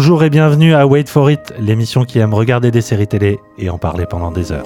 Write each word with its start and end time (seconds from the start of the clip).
Bonjour 0.00 0.22
et 0.22 0.30
bienvenue 0.30 0.74
à 0.74 0.86
Wait 0.86 1.08
for 1.08 1.28
It, 1.28 1.52
l'émission 1.58 2.04
qui 2.04 2.20
aime 2.20 2.32
regarder 2.32 2.70
des 2.70 2.82
séries 2.82 3.08
télé 3.08 3.40
et 3.58 3.68
en 3.68 3.78
parler 3.78 4.06
pendant 4.08 4.30
des 4.30 4.52
heures. 4.52 4.62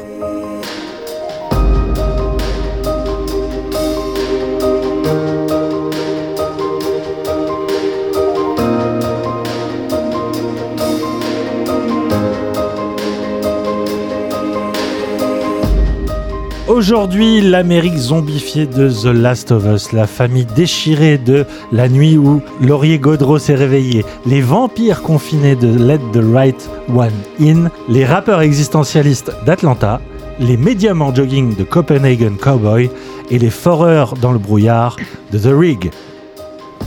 Aujourd'hui, 16.83 17.41
l'Amérique 17.41 17.97
zombifiée 17.97 18.67
de 18.67 18.91
The 18.91 19.15
Last 19.15 19.53
of 19.53 19.65
Us, 19.67 19.93
la 19.93 20.09
famille 20.09 20.47
déchirée 20.47 21.17
de 21.17 21.47
La 21.71 21.89
nuit 21.89 22.19
où 22.19 22.43
Laurier 22.61 22.99
Gaudreau 22.99 23.39
s'est 23.39 23.55
réveillé, 23.55 24.05
les 24.27 24.41
vampires 24.41 25.01
confinés 25.01 25.55
de 25.55 25.69
Let 25.69 26.01
the 26.13 26.25
Right 26.35 26.69
One 26.93 27.13
In, 27.41 27.71
les 27.89 28.05
rappeurs 28.05 28.41
existentialistes 28.41 29.33
d'Atlanta, 29.47 30.01
les 30.41 30.57
médiums 30.57 31.03
en 31.03 31.15
jogging 31.15 31.55
de 31.55 31.63
Copenhagen 31.63 32.35
Cowboy 32.37 32.91
et 33.31 33.39
les 33.39 33.51
foreurs 33.51 34.15
dans 34.15 34.33
le 34.33 34.41
brouillard 34.41 34.97
de 35.31 35.39
The 35.39 35.57
Rig. 35.57 35.93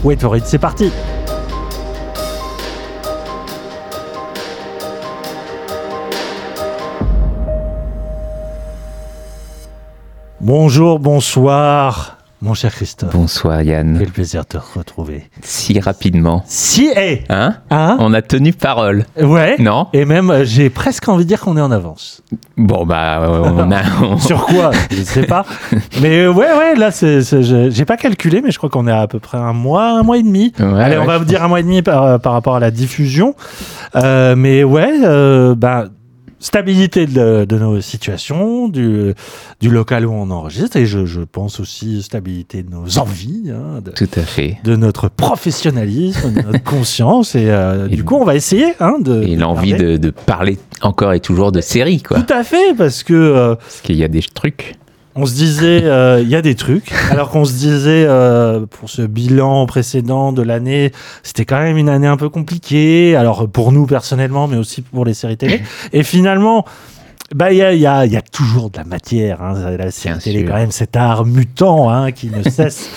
Wait 0.04 0.20
for 0.20 0.36
it, 0.36 0.44
c'est 0.44 0.58
parti! 0.58 0.90
Bonjour, 10.50 11.00
bonsoir, 11.00 12.18
mon 12.40 12.54
cher 12.54 12.72
Christophe. 12.72 13.10
Bonsoir 13.12 13.62
Yann. 13.62 13.96
Quel 13.98 14.10
plaisir 14.12 14.42
de 14.42 14.46
te 14.56 14.78
retrouver. 14.78 15.28
Si 15.42 15.80
rapidement. 15.80 16.44
Si, 16.46 16.88
eh 16.96 17.24
Hein 17.28 17.56
Hein 17.68 17.96
On 17.98 18.14
a 18.14 18.22
tenu 18.22 18.52
parole. 18.52 19.06
Ouais. 19.20 19.56
Non 19.58 19.88
Et 19.92 20.04
même, 20.04 20.30
euh, 20.30 20.44
j'ai 20.44 20.70
presque 20.70 21.08
envie 21.08 21.24
de 21.24 21.28
dire 21.28 21.40
qu'on 21.40 21.56
est 21.56 21.60
en 21.60 21.72
avance. 21.72 22.22
Bon 22.56 22.86
bah 22.86 23.22
euh, 23.22 23.40
on 23.56 23.72
a. 23.72 23.80
on- 24.04 24.18
Sur 24.20 24.46
quoi? 24.46 24.70
Je 24.92 25.00
ne 25.00 25.04
sais 25.04 25.26
pas. 25.26 25.44
Mais 26.00 26.20
euh, 26.20 26.32
ouais, 26.32 26.52
ouais, 26.56 26.76
là, 26.76 26.92
c'est, 26.92 27.22
j'ai 27.72 27.84
pas 27.84 27.96
calculé, 27.96 28.40
mais 28.40 28.52
je 28.52 28.58
crois 28.58 28.70
qu'on 28.70 28.86
est 28.86 28.92
à 28.92 29.08
peu 29.08 29.18
près 29.18 29.38
un 29.38 29.52
mois, 29.52 29.98
un 29.98 30.04
mois 30.04 30.16
et 30.18 30.22
demi. 30.22 30.52
Ouais, 30.60 30.80
Allez, 30.80 30.96
on 30.96 31.06
va 31.06 31.18
vous 31.18 31.24
dire 31.24 31.42
un 31.42 31.48
mois 31.48 31.58
et 31.58 31.64
demi 31.64 31.82
par, 31.82 32.20
par 32.20 32.32
rapport 32.34 32.54
à 32.54 32.60
la 32.60 32.70
diffusion. 32.70 33.34
Euh, 33.96 34.36
mais 34.36 34.62
ouais, 34.62 34.92
euh, 35.02 35.56
bah, 35.56 35.86
stabilité 36.46 37.06
de, 37.06 37.44
de 37.44 37.58
nos 37.58 37.80
situations, 37.80 38.68
du, 38.68 39.14
du 39.60 39.68
local 39.68 40.06
où 40.06 40.12
on 40.12 40.30
enregistre, 40.30 40.76
et 40.76 40.86
je, 40.86 41.04
je 41.04 41.20
pense 41.20 41.58
aussi 41.58 42.02
stabilité 42.02 42.62
de 42.62 42.70
nos 42.70 42.98
envies, 42.98 43.50
hein, 43.50 43.80
de, 43.84 43.90
Tout 43.90 44.08
à 44.14 44.20
fait. 44.22 44.58
de 44.62 44.76
notre 44.76 45.08
professionnalisme, 45.08 46.32
de 46.32 46.42
notre 46.42 46.62
conscience. 46.76 47.34
Et, 47.34 47.50
euh, 47.50 47.88
Et- 47.90 47.96
du 47.96 48.04
coup, 48.04 48.14
on 48.14 48.24
va 48.24 48.36
essayer 48.36 48.74
hein, 48.80 48.98
de. 49.00 49.22
Et 49.24 49.34
l'envie 49.34 49.74
de, 49.74 49.96
de 49.96 50.10
parler 50.10 50.56
encore 50.82 51.12
et 51.12 51.20
toujours 51.20 51.50
de 51.50 51.60
séries 51.60 52.00
quoi. 52.02 52.20
Tout 52.20 52.32
à 52.32 52.44
fait, 52.44 52.74
parce 52.76 53.02
que 53.02 53.12
euh, 53.14 53.54
Parce 53.56 53.80
qu'il 53.80 53.96
y 53.96 54.04
a 54.04 54.08
des 54.08 54.22
trucs. 54.22 54.76
On 55.16 55.26
se 55.26 55.34
disait, 55.34 55.84
euh, 55.84 56.20
il 56.22 56.28
y 56.28 56.36
a 56.36 56.42
des 56.42 56.54
trucs, 56.54 56.92
alors 57.10 57.30
qu'on 57.30 57.44
se 57.44 57.54
disait 57.54 58.04
euh, 58.06 58.66
pour 58.66 58.90
ce 58.90 59.02
bilan 59.02 59.66
précédent 59.66 60.32
de 60.32 60.42
l'année, 60.42 60.92
c'était 61.22 61.44
quand 61.44 61.58
même 61.58 61.78
une 61.78 61.88
année 61.88 62.06
un 62.06 62.16
peu 62.16 62.28
compliquée. 62.28 63.16
Alors 63.16 63.48
pour 63.48 63.72
nous 63.72 63.86
personnellement, 63.86 64.46
mais 64.46 64.56
aussi 64.56 64.82
pour 64.82 65.04
les 65.04 65.14
séries 65.14 65.36
télé. 65.36 65.62
Et 65.92 66.02
finalement. 66.02 66.64
Bah, 67.34 67.50
il 67.50 67.56
y 67.56 67.62
a, 67.62 67.74
y, 67.74 67.84
a, 67.86 68.06
y 68.06 68.16
a 68.16 68.22
toujours 68.22 68.70
de 68.70 68.76
la 68.76 68.84
matière. 68.84 69.42
Hein. 69.42 69.76
La 69.76 69.90
série 69.90 70.20
télé, 70.20 70.44
quand 70.44 70.54
même, 70.54 70.70
cet 70.70 70.94
art 70.94 71.24
mutant 71.24 71.90
hein, 71.90 72.12
qui 72.12 72.30
ne 72.30 72.40
cesse 72.48 72.88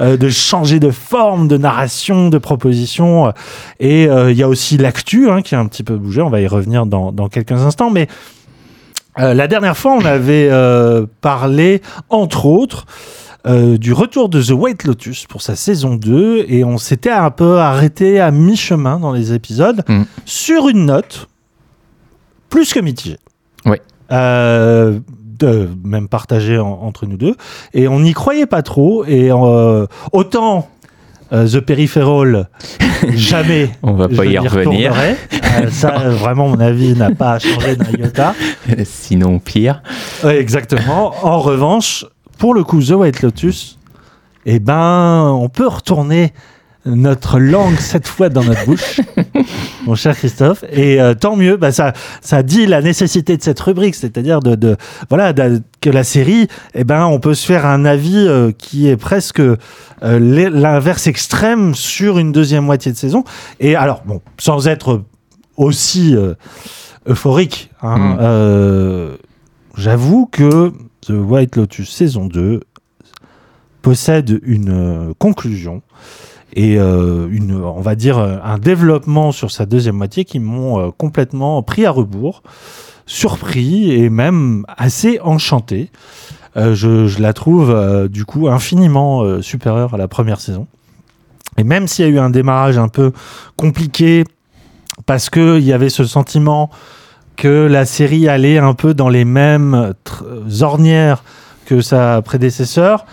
euh, 0.00 0.16
de 0.16 0.28
changer 0.28 0.80
de 0.80 0.90
forme, 0.90 1.46
de 1.46 1.56
narration, 1.56 2.28
de 2.28 2.38
proposition. 2.38 3.32
Et 3.78 4.08
euh, 4.08 4.32
il 4.32 4.36
y 4.36 4.42
a 4.42 4.48
aussi 4.48 4.76
l'actu 4.76 5.30
hein, 5.30 5.40
qui 5.40 5.54
a 5.54 5.60
un 5.60 5.66
petit 5.66 5.84
peu 5.84 5.94
bougé. 5.94 6.20
On 6.20 6.30
va 6.30 6.40
y 6.40 6.48
revenir 6.48 6.84
dans, 6.84 7.12
dans 7.12 7.28
quelques 7.28 7.52
instants. 7.52 7.90
Mais 7.90 8.08
euh, 9.18 9.34
la 9.34 9.46
dernière 9.48 9.76
fois, 9.76 9.92
on 9.92 10.04
avait 10.04 10.48
euh, 10.50 11.06
parlé, 11.20 11.82
entre 12.10 12.46
autres, 12.46 12.86
euh, 13.46 13.78
du 13.78 13.92
retour 13.92 14.28
de 14.28 14.42
The 14.42 14.50
White 14.50 14.84
Lotus 14.84 15.26
pour 15.26 15.40
sa 15.42 15.54
saison 15.56 15.94
2 15.94 16.44
et 16.48 16.64
on 16.64 16.78
s'était 16.78 17.10
un 17.10 17.30
peu 17.30 17.58
arrêté 17.58 18.18
à 18.20 18.30
mi-chemin 18.30 18.98
dans 18.98 19.12
les 19.12 19.32
épisodes 19.32 19.82
Mm. 19.88 20.02
sur 20.24 20.68
une 20.68 20.86
note 20.86 21.28
plus 22.50 22.72
que 22.72 22.80
mitigée. 22.80 23.18
Euh, 24.12 24.98
de, 25.38 25.68
même 25.84 26.08
partagée 26.08 26.58
en- 26.58 26.78
entre 26.82 27.04
nous 27.06 27.16
deux 27.18 27.34
et 27.74 27.88
on 27.88 27.98
n'y 28.00 28.14
croyait 28.14 28.46
pas 28.46 28.62
trop 28.62 29.04
et 29.04 29.30
euh, 29.32 29.86
autant 30.12 30.68
euh, 31.32 31.48
The 31.48 31.60
Peripheral 31.60 32.48
jamais 33.14 33.70
On 33.82 33.94
va 33.94 34.06
je 34.10 34.16
pas 34.16 34.24
y 34.24 34.38
revenir. 34.38 34.94
Euh, 34.94 35.70
ça 35.70 35.90
vraiment 36.10 36.48
mon 36.48 36.60
avis 36.60 36.94
n'a 36.94 37.10
pas 37.10 37.38
changé 37.38 37.76
d'un 37.76 37.90
iota 37.98 38.34
Sinon 38.84 39.38
pire. 39.38 39.82
Ouais, 40.24 40.38
exactement. 40.38 41.14
En 41.22 41.40
revanche, 41.40 42.04
pour 42.38 42.54
le 42.54 42.64
coup, 42.64 42.82
The 42.82 42.90
White 42.92 43.22
Lotus, 43.22 43.78
eh 44.44 44.58
ben, 44.58 45.36
on 45.38 45.48
peut 45.48 45.66
retourner 45.66 46.32
notre 46.86 47.38
langue 47.38 47.76
cette 47.78 48.06
fois 48.08 48.28
dans 48.28 48.44
notre 48.44 48.64
bouche, 48.64 49.00
mon 49.86 49.94
cher 49.94 50.16
Christophe. 50.16 50.64
Et 50.72 51.00
euh, 51.00 51.14
tant 51.14 51.36
mieux, 51.36 51.56
bah, 51.56 51.72
ça, 51.72 51.92
ça 52.20 52.42
dit 52.42 52.66
la 52.66 52.80
nécessité 52.80 53.36
de 53.36 53.42
cette 53.42 53.58
rubrique, 53.60 53.94
c'est-à-dire 53.96 54.40
de, 54.40 54.54
de- 54.54 54.76
voilà, 55.08 55.32
de- 55.32 55.60
que 55.80 55.90
la 55.90 56.04
série, 56.04 56.48
eh 56.74 56.84
ben, 56.84 57.04
on 57.06 57.18
peut 57.20 57.34
se 57.34 57.44
faire 57.46 57.66
un 57.66 57.84
avis 57.84 58.16
euh, 58.16 58.52
qui 58.56 58.88
est 58.88 58.96
presque 58.96 59.40
euh, 59.40 59.56
l'inverse 60.02 61.06
extrême 61.06 61.74
sur 61.74 62.18
une 62.18 62.32
deuxième 62.32 62.64
moitié 62.64 62.92
de 62.92 62.96
saison. 62.96 63.24
Et 63.60 63.74
alors, 63.76 64.02
bon, 64.06 64.20
sans 64.38 64.68
être 64.68 65.02
aussi 65.56 66.14
euphorique, 67.08 67.70
hein, 67.82 67.96
Mm. 68.16 69.16
j'avoue 69.76 70.26
que 70.26 70.72
The 71.02 71.10
White 71.10 71.56
Lotus 71.56 71.90
saison 71.90 72.26
2 72.26 72.60
possède 73.82 74.40
une 74.42 75.14
conclusion 75.18 75.82
et 76.56 76.78
euh, 76.78 77.28
on 77.62 77.82
va 77.82 77.94
dire 77.94 78.16
euh, 78.18 78.38
un 78.42 78.56
développement 78.56 79.30
sur 79.30 79.50
sa 79.50 79.66
deuxième 79.66 79.96
moitié 79.96 80.24
qui 80.24 80.40
m'ont 80.40 80.80
euh, 80.80 80.90
complètement 80.90 81.62
pris 81.62 81.84
à 81.84 81.90
rebours, 81.90 82.42
surpris 83.04 83.92
et 83.92 84.08
même 84.08 84.64
assez 84.76 85.20
enchanté. 85.20 85.90
Je, 86.56 87.20
la 87.20 87.34
trouve 87.34 88.08
du 88.08 88.24
coup 88.24 88.48
infiniment 88.48 89.42
supérieure 89.42 89.92
à 89.92 89.98
la 89.98 90.08
première 90.08 90.40
saison. 90.40 90.66
Et 91.58 91.64
même 91.64 91.86
s'il 91.86 92.06
y 92.06 92.08
a 92.08 92.10
eu 92.10 92.18
un 92.18 92.30
démarrage 92.30 92.78
un 92.78 92.88
peu 92.88 93.12
compliqué 93.56 94.24
parce 95.04 95.28
qu'il 95.28 95.60
y 95.60 95.74
avait 95.74 95.90
ce 95.90 96.04
sentiment 96.04 96.70
que 97.36 97.66
la 97.66 97.84
série 97.84 98.26
allait 98.26 98.56
un 98.56 98.72
peu 98.72 98.94
dans 98.94 99.10
les 99.10 99.26
mêmes 99.26 99.92
ornières 100.62 101.22
que 101.66 101.82
sa 101.82 102.22
prédécesseur, 102.22 103.04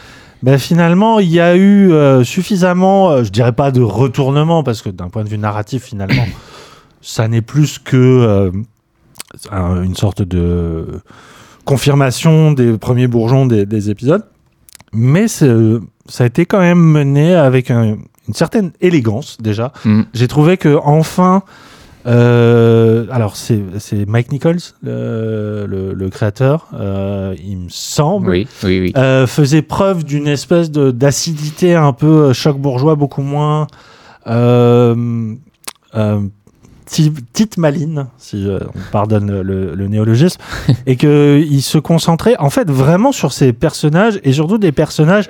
ben 0.43 0.59
finalement, 0.59 1.19
il 1.19 1.29
y 1.29 1.39
a 1.39 1.55
eu 1.55 1.91
euh, 1.91 2.23
suffisamment, 2.23 3.09
euh, 3.09 3.23
je 3.23 3.29
dirais 3.31 3.53
pas 3.53 3.71
de 3.71 3.81
retournement, 3.81 4.61
parce 4.63 4.81
que 4.81 4.89
d'un 4.89 5.07
point 5.09 5.23
de 5.23 5.29
vue 5.29 5.37
narratif, 5.39 5.83
finalement, 5.85 6.25
ça 7.01 7.27
n'est 7.27 7.41
plus 7.41 7.79
que 7.79 7.97
euh, 7.97 8.51
un- 9.51 9.81
une 9.83 9.95
sorte 9.95 10.21
de 10.21 10.85
confirmation 11.65 12.51
des 12.51 12.77
premiers 12.77 13.07
bourgeons 13.07 13.45
des, 13.45 13.65
des 13.65 13.89
épisodes. 13.89 14.25
Mais 14.91 15.27
ça 15.27 15.45
a 16.19 16.25
été 16.25 16.45
quand 16.45 16.59
même 16.59 16.77
mené 16.79 17.33
avec 17.35 17.71
un- 17.71 17.97
une 18.27 18.33
certaine 18.33 18.71
élégance, 18.81 19.37
déjà. 19.41 19.71
Mm. 19.85 20.01
J'ai 20.13 20.27
trouvé 20.27 20.57
que 20.57 20.77
enfin, 20.83 21.43
euh, 22.05 23.05
alors 23.11 23.35
c'est 23.35 23.61
Mike 24.07 24.31
Nichols, 24.31 24.57
le, 24.81 25.65
le- 25.67 25.93
le 25.93 26.09
créateur, 26.09 26.67
euh, 26.73 27.33
il 27.43 27.57
me 27.57 27.69
semble, 27.69 28.29
Oui, 28.29 28.47
oui, 28.63 28.79
oui. 28.81 28.93
euh, 28.97 29.25
faisait 29.27 29.61
preuve 29.61 30.03
d'une 30.03 30.27
espèce 30.27 30.69
de 30.71 30.91
d'acidité 30.91 31.75
un 31.75 31.93
peu 31.93 32.05
euh, 32.29 32.33
choc 32.33 32.57
bourgeois, 32.57 32.95
beaucoup 32.95 33.21
moins 33.21 33.67
euh, 34.27 35.35
euh, 35.95 36.19
ti- 36.85 37.11
petite 37.11 37.57
maline, 37.57 38.07
si 38.17 38.47
euh, 38.47 38.59
on 38.75 38.91
pardonne 38.91 39.41
le, 39.41 39.73
le 39.75 39.87
néologisme, 39.87 40.39
et 40.85 40.95
qu'il 40.97 41.61
se 41.61 41.77
concentrait 41.77 42.35
en 42.39 42.49
fait 42.49 42.69
vraiment 42.69 43.11
sur 43.11 43.31
ces 43.31 43.53
personnages 43.53 44.19
et 44.23 44.33
surtout 44.33 44.57
des 44.57 44.71
personnages 44.71 45.29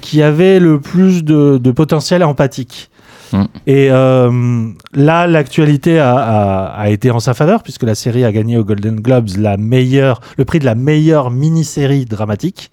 qui 0.00 0.22
avaient 0.22 0.60
le 0.60 0.80
plus 0.80 1.24
de, 1.24 1.58
de 1.58 1.70
potentiel 1.72 2.22
empathique. 2.24 2.90
Mm. 3.32 3.44
Et 3.66 3.88
euh, 3.90 4.68
là, 4.94 5.26
l'actualité 5.26 5.98
a, 5.98 6.14
a- 6.16 6.64
a 6.80 6.88
été 6.90 7.10
en 7.10 7.20
sa 7.20 7.34
faveur 7.34 7.62
puisque 7.62 7.82
la 7.84 7.94
série 7.94 8.24
a 8.24 8.32
gagné 8.32 8.58
aux 8.58 8.64
Golden 8.64 8.96
Globes 9.00 9.30
la 9.38 9.56
meilleure, 9.56 10.20
le 10.36 10.44
prix 10.44 10.58
de 10.58 10.64
la 10.64 10.74
meilleure 10.74 11.30
mini-série 11.30 12.04
dramatique. 12.04 12.70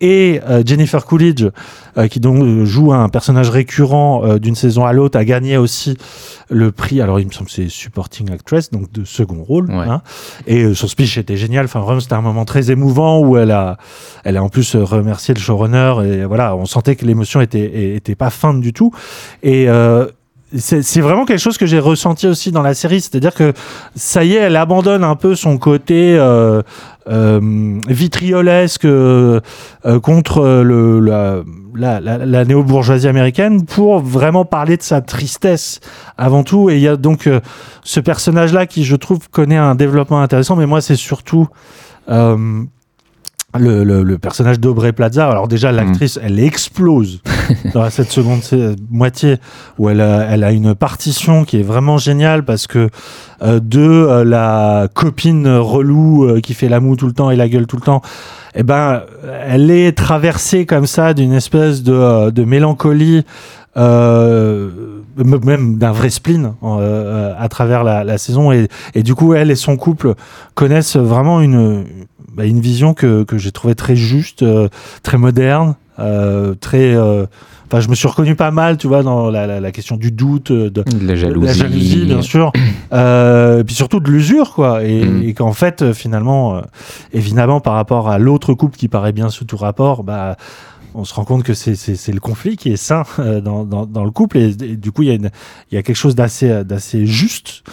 Et 0.00 0.40
euh, 0.48 0.62
Jennifer 0.66 1.04
Coolidge, 1.06 1.46
euh, 1.96 2.08
qui 2.08 2.20
donc 2.20 2.64
joue 2.64 2.92
un 2.92 3.08
personnage 3.08 3.48
récurrent 3.50 4.36
d'une 4.38 4.54
saison 4.54 4.84
à 4.84 4.92
l'autre, 4.92 5.18
a 5.18 5.24
gagné 5.24 5.56
aussi 5.56 5.96
le 6.50 6.72
prix. 6.72 7.00
Alors, 7.00 7.20
il 7.20 7.26
me 7.26 7.32
semble 7.32 7.46
que 7.46 7.52
c'est 7.54 7.68
supporting 7.70 8.30
actress, 8.30 8.70
donc 8.70 8.92
de 8.92 9.04
second 9.04 9.42
rôle. 9.42 9.70
Ouais. 9.70 9.86
hein. 9.88 10.02
Et 10.46 10.74
son 10.74 10.88
speech 10.88 11.16
était 11.16 11.36
génial. 11.36 11.64
Enfin, 11.64 11.80
vraiment, 11.80 12.00
c'était 12.00 12.14
un 12.14 12.20
moment 12.20 12.44
très 12.44 12.70
émouvant 12.70 13.20
où 13.20 13.38
elle 13.38 13.50
a, 13.50 13.78
elle 14.24 14.36
a 14.36 14.42
en 14.42 14.48
plus 14.50 14.76
remercié 14.76 15.32
le 15.32 15.40
showrunner. 15.40 15.94
Et 16.04 16.24
voilà, 16.26 16.54
on 16.56 16.66
sentait 16.66 16.96
que 16.96 17.06
l'émotion 17.06 17.40
était, 17.40 17.94
était 17.96 18.14
pas 18.14 18.30
feinte 18.30 18.60
du 18.60 18.72
tout. 18.74 18.92
Et 19.42 19.68
euh, 19.68 19.93
c'est 20.56 20.82
c'est 20.82 21.00
vraiment 21.00 21.24
quelque 21.24 21.40
chose 21.40 21.58
que 21.58 21.66
j'ai 21.66 21.78
ressenti 21.78 22.26
aussi 22.26 22.52
dans 22.52 22.62
la 22.62 22.74
série, 22.74 23.00
c'est-à-dire 23.00 23.34
que 23.34 23.52
ça 23.96 24.24
y 24.24 24.34
est, 24.34 24.40
elle 24.40 24.56
abandonne 24.56 25.04
un 25.04 25.16
peu 25.16 25.34
son 25.34 25.58
côté 25.58 26.16
euh, 26.16 26.62
euh, 27.08 27.80
vitriolesque 27.88 28.84
euh, 28.84 29.40
euh, 29.84 30.00
contre 30.00 30.42
la, 30.64 31.42
la, 31.74 32.00
la, 32.00 32.44
néo-bourgeoisie 32.44 33.08
américaine 33.08 33.64
pour 33.66 34.00
vraiment 34.00 34.44
parler 34.44 34.76
de 34.76 34.82
sa 34.82 35.00
tristesse 35.00 35.80
avant 36.16 36.44
tout. 36.44 36.70
Et 36.70 36.76
il 36.76 36.80
y 36.80 36.88
a 36.88 36.96
donc 36.96 37.26
euh, 37.26 37.40
ce 37.82 38.00
personnage-là 38.00 38.66
qui, 38.66 38.84
je 38.84 38.96
trouve, 38.96 39.28
connaît 39.30 39.56
un 39.56 39.74
développement 39.74 40.20
intéressant, 40.20 40.56
mais 40.56 40.66
moi, 40.66 40.80
c'est 40.80 40.96
surtout 40.96 41.48
euh, 42.08 42.62
le, 43.58 43.84
le, 43.84 44.02
le 44.02 44.18
personnage 44.18 44.58
d'Aubrey 44.60 44.92
Plaza. 44.92 45.28
Alors 45.28 45.48
déjà, 45.48 45.72
l'actrice, 45.72 46.18
elle 46.22 46.40
explose 46.40 47.20
dans 47.74 47.88
cette 47.90 48.10
seconde 48.10 48.40
moitié 48.90 49.36
où 49.78 49.88
elle 49.88 50.00
a, 50.00 50.22
elle 50.30 50.44
a 50.44 50.52
une 50.52 50.74
partition 50.74 51.44
qui 51.44 51.60
est 51.60 51.62
vraiment 51.62 51.98
géniale 51.98 52.44
parce 52.44 52.66
que 52.66 52.88
euh, 53.42 53.60
de 53.60 53.80
euh, 53.80 54.24
la 54.24 54.88
copine 54.92 55.48
relou 55.48 56.24
euh, 56.24 56.40
qui 56.40 56.54
fait 56.54 56.68
la 56.68 56.80
moue 56.80 56.96
tout 56.96 57.06
le 57.06 57.12
temps 57.12 57.30
et 57.30 57.36
la 57.36 57.48
gueule 57.48 57.66
tout 57.66 57.76
le 57.76 57.82
temps, 57.82 58.02
eh 58.54 58.62
ben, 58.62 59.02
elle 59.46 59.70
est 59.70 59.96
traversée 59.96 60.66
comme 60.66 60.86
ça 60.86 61.14
d'une 61.14 61.32
espèce 61.32 61.82
de, 61.82 61.92
euh, 61.92 62.30
de 62.30 62.44
mélancolie. 62.44 63.24
Euh, 63.76 64.70
même 65.16 65.78
d'un 65.78 65.90
vrai 65.90 66.10
spleen 66.10 66.54
euh, 66.62 67.34
à 67.36 67.48
travers 67.48 67.82
la, 67.82 68.04
la 68.04 68.18
saison 68.18 68.52
et, 68.52 68.68
et 68.94 69.02
du 69.02 69.16
coup 69.16 69.34
elle 69.34 69.50
et 69.50 69.56
son 69.56 69.76
couple 69.76 70.14
connaissent 70.54 70.96
vraiment 70.96 71.40
une, 71.40 71.84
bah, 72.34 72.44
une 72.44 72.60
vision 72.60 72.94
que, 72.94 73.24
que 73.24 73.38
j'ai 73.38 73.52
trouvé 73.52 73.74
très 73.74 73.96
juste, 73.96 74.42
euh, 74.42 74.68
très 75.02 75.18
moderne, 75.18 75.74
euh, 75.98 76.54
très. 76.54 76.94
euh, 76.94 77.26
Enfin, 77.66 77.80
je 77.80 77.88
me 77.88 77.94
suis 77.94 78.06
reconnu 78.06 78.36
pas 78.36 78.50
mal, 78.50 78.76
tu 78.76 78.86
vois, 78.86 79.02
dans 79.02 79.30
la, 79.30 79.46
la, 79.46 79.58
la 79.58 79.72
question 79.72 79.96
du 79.96 80.12
doute, 80.12 80.52
de, 80.52 80.68
De 80.68 80.84
la 81.06 81.16
jalousie. 81.16 81.46
la 81.46 81.52
jalousie, 81.54 82.04
bien 82.04 82.20
sûr, 82.22 82.52
euh, 82.92 83.60
et 83.60 83.64
puis 83.64 83.74
surtout 83.74 84.00
de 84.00 84.10
l'usure, 84.10 84.52
quoi, 84.52 84.84
et, 84.84 85.04
Mm. 85.04 85.22
et 85.22 85.34
qu'en 85.34 85.52
fait, 85.54 85.92
finalement, 85.94 86.56
euh, 86.56 86.60
évidemment, 87.12 87.60
par 87.60 87.72
rapport 87.74 88.10
à 88.10 88.18
l'autre 88.18 88.52
couple 88.54 88.76
qui 88.76 88.86
paraît 88.88 89.12
bien 89.12 89.30
sous 89.30 89.44
tout 89.46 89.56
rapport, 89.56 90.04
bah, 90.04 90.36
on 90.94 91.04
se 91.04 91.14
rend 91.14 91.24
compte 91.24 91.42
que 91.42 91.54
c'est 91.54 92.12
le 92.12 92.20
conflit 92.20 92.56
qui 92.56 92.70
est 92.70 92.76
sain 92.76 93.02
euh, 93.18 93.40
dans, 93.40 93.64
dans, 93.64 93.86
dans 93.86 94.04
le 94.04 94.10
couple, 94.12 94.36
et, 94.38 94.50
et 94.50 94.76
du 94.76 94.92
coup, 94.92 95.02
il 95.02 95.08
y 95.12 95.74
y 95.74 95.76
a 95.78 95.82
quelque 95.82 95.96
chose 95.96 96.14
d'assez 96.14 96.64
d'assez 96.64 97.06
juste. 97.06 97.64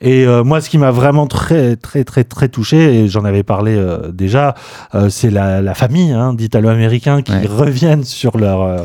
Et 0.00 0.26
euh, 0.26 0.44
moi, 0.44 0.60
ce 0.60 0.70
qui 0.70 0.78
m'a 0.78 0.92
vraiment 0.92 1.26
très, 1.26 1.74
très, 1.74 2.04
très, 2.04 2.22
très 2.22 2.48
touché, 2.48 3.00
et 3.00 3.08
j'en 3.08 3.24
avais 3.24 3.42
parlé 3.42 3.74
euh, 3.76 4.12
déjà, 4.12 4.54
euh, 4.94 5.08
c'est 5.08 5.30
la, 5.30 5.60
la 5.60 5.74
famille 5.74 6.12
hein, 6.12 6.34
d'Italo-Américains 6.34 7.22
qui 7.22 7.32
Ouais. 7.32 7.46
reviennent 7.46 8.04
sur 8.04 8.38
leur 8.38 8.62
euh, 8.62 8.78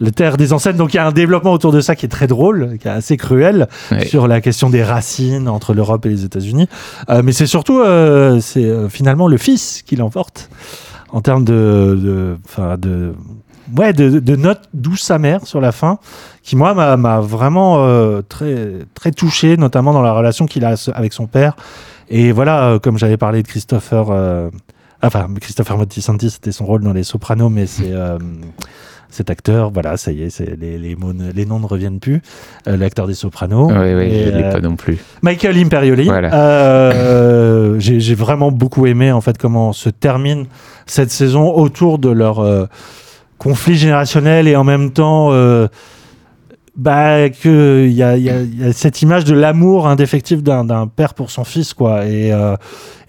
le 0.00 0.10
terre 0.10 0.36
des 0.36 0.52
ancêtres. 0.52 0.76
Donc 0.76 0.92
il 0.92 0.96
y 0.98 1.00
a 1.00 1.06
un 1.06 1.12
développement 1.12 1.52
autour 1.52 1.72
de 1.72 1.80
ça 1.80 1.96
qui 1.96 2.04
est 2.04 2.10
très 2.10 2.26
drôle, 2.26 2.76
qui 2.80 2.88
est 2.88 2.90
assez 2.90 3.16
cruel 3.16 3.68
Ouais. 3.90 4.04
sur 4.06 4.28
la 4.28 4.40
question 4.42 4.68
des 4.68 4.82
racines 4.84 5.48
entre 5.48 5.72
l'Europe 5.72 6.04
et 6.04 6.10
les 6.10 6.24
États-Unis. 6.24 6.68
Euh, 7.08 7.22
mais 7.24 7.32
c'est 7.32 7.46
surtout, 7.46 7.80
euh, 7.80 8.38
c'est 8.40 8.64
euh, 8.64 8.88
finalement 8.90 9.28
le 9.28 9.38
fils 9.38 9.82
qui 9.86 9.96
l'emporte 9.96 10.50
en 11.12 11.22
termes 11.22 11.44
de, 11.44 11.98
de, 12.00 12.36
enfin 12.44 12.76
de, 12.76 13.14
ouais, 13.76 13.92
de, 13.92 14.20
de 14.20 14.36
notes 14.36 14.68
douces 14.74 15.10
amères 15.10 15.46
sur 15.46 15.60
la 15.60 15.72
fin, 15.72 15.98
qui 16.50 16.56
moi 16.56 16.74
m'a 16.74 17.20
vraiment 17.20 17.76
euh, 17.84 18.22
très, 18.28 18.56
très 18.94 19.12
touché, 19.12 19.56
notamment 19.56 19.92
dans 19.92 20.02
la 20.02 20.12
relation 20.12 20.46
qu'il 20.46 20.64
a 20.64 20.74
avec 20.94 21.12
son 21.12 21.28
père. 21.28 21.54
Et 22.08 22.32
voilà, 22.32 22.64
euh, 22.64 22.78
comme 22.80 22.98
j'avais 22.98 23.16
parlé 23.16 23.44
de 23.44 23.46
Christopher, 23.46 24.06
euh, 24.10 24.50
enfin 25.00 25.28
Christopher 25.40 25.76
Moltisanti, 25.76 26.28
c'était 26.28 26.50
son 26.50 26.66
rôle 26.66 26.82
dans 26.82 26.92
Les 26.92 27.04
Sopranos, 27.04 27.50
mais 27.50 27.66
c'est 27.66 27.92
euh, 27.92 28.18
cet 29.10 29.30
acteur, 29.30 29.70
voilà, 29.70 29.96
ça 29.96 30.10
y 30.10 30.24
est, 30.24 30.40
les, 30.60 30.76
les, 30.76 30.96
mots 30.96 31.12
ne- 31.12 31.30
les 31.30 31.46
noms 31.46 31.60
ne 31.60 31.66
reviennent 31.66 32.00
plus. 32.00 32.20
L'acteur 32.66 33.06
des 33.06 33.14
Sopranos. 33.14 33.68
Oui, 33.70 33.94
oui, 33.94 34.02
Et, 34.06 34.24
je 34.24 34.30
l'ai 34.30 34.50
pas 34.50 34.60
non 34.60 34.74
plus. 34.74 34.98
Michael 35.22 35.56
Imperioli. 35.56 36.06
Voilà. 36.06 37.78
J'ai 37.78 38.14
vraiment 38.16 38.50
beaucoup 38.50 38.86
aimé 38.86 39.12
en 39.12 39.20
fait 39.20 39.38
comment 39.38 39.72
se 39.72 39.88
termine 39.88 40.46
cette 40.86 41.12
saison 41.12 41.54
autour 41.54 42.00
de 42.00 42.10
leur 42.10 42.44
conflit 43.38 43.76
générationnel 43.76 44.48
et 44.48 44.56
en 44.56 44.64
même 44.64 44.90
temps 44.90 45.28
euh, 45.30 45.68
bah 46.80 47.28
que 47.28 47.84
il 47.86 47.92
y 47.92 48.02
a, 48.02 48.16
y 48.16 48.24
y 48.24 48.72
cette 48.72 49.02
image 49.02 49.24
de 49.24 49.34
l'amour 49.34 49.86
indéfectible 49.86 50.42
d'un 50.42 50.86
père 50.86 51.12
pour 51.12 51.30
son 51.30 51.44
fils 51.44 51.74
quoi 51.74 52.06
et 52.06 52.32
euh, 52.32 52.56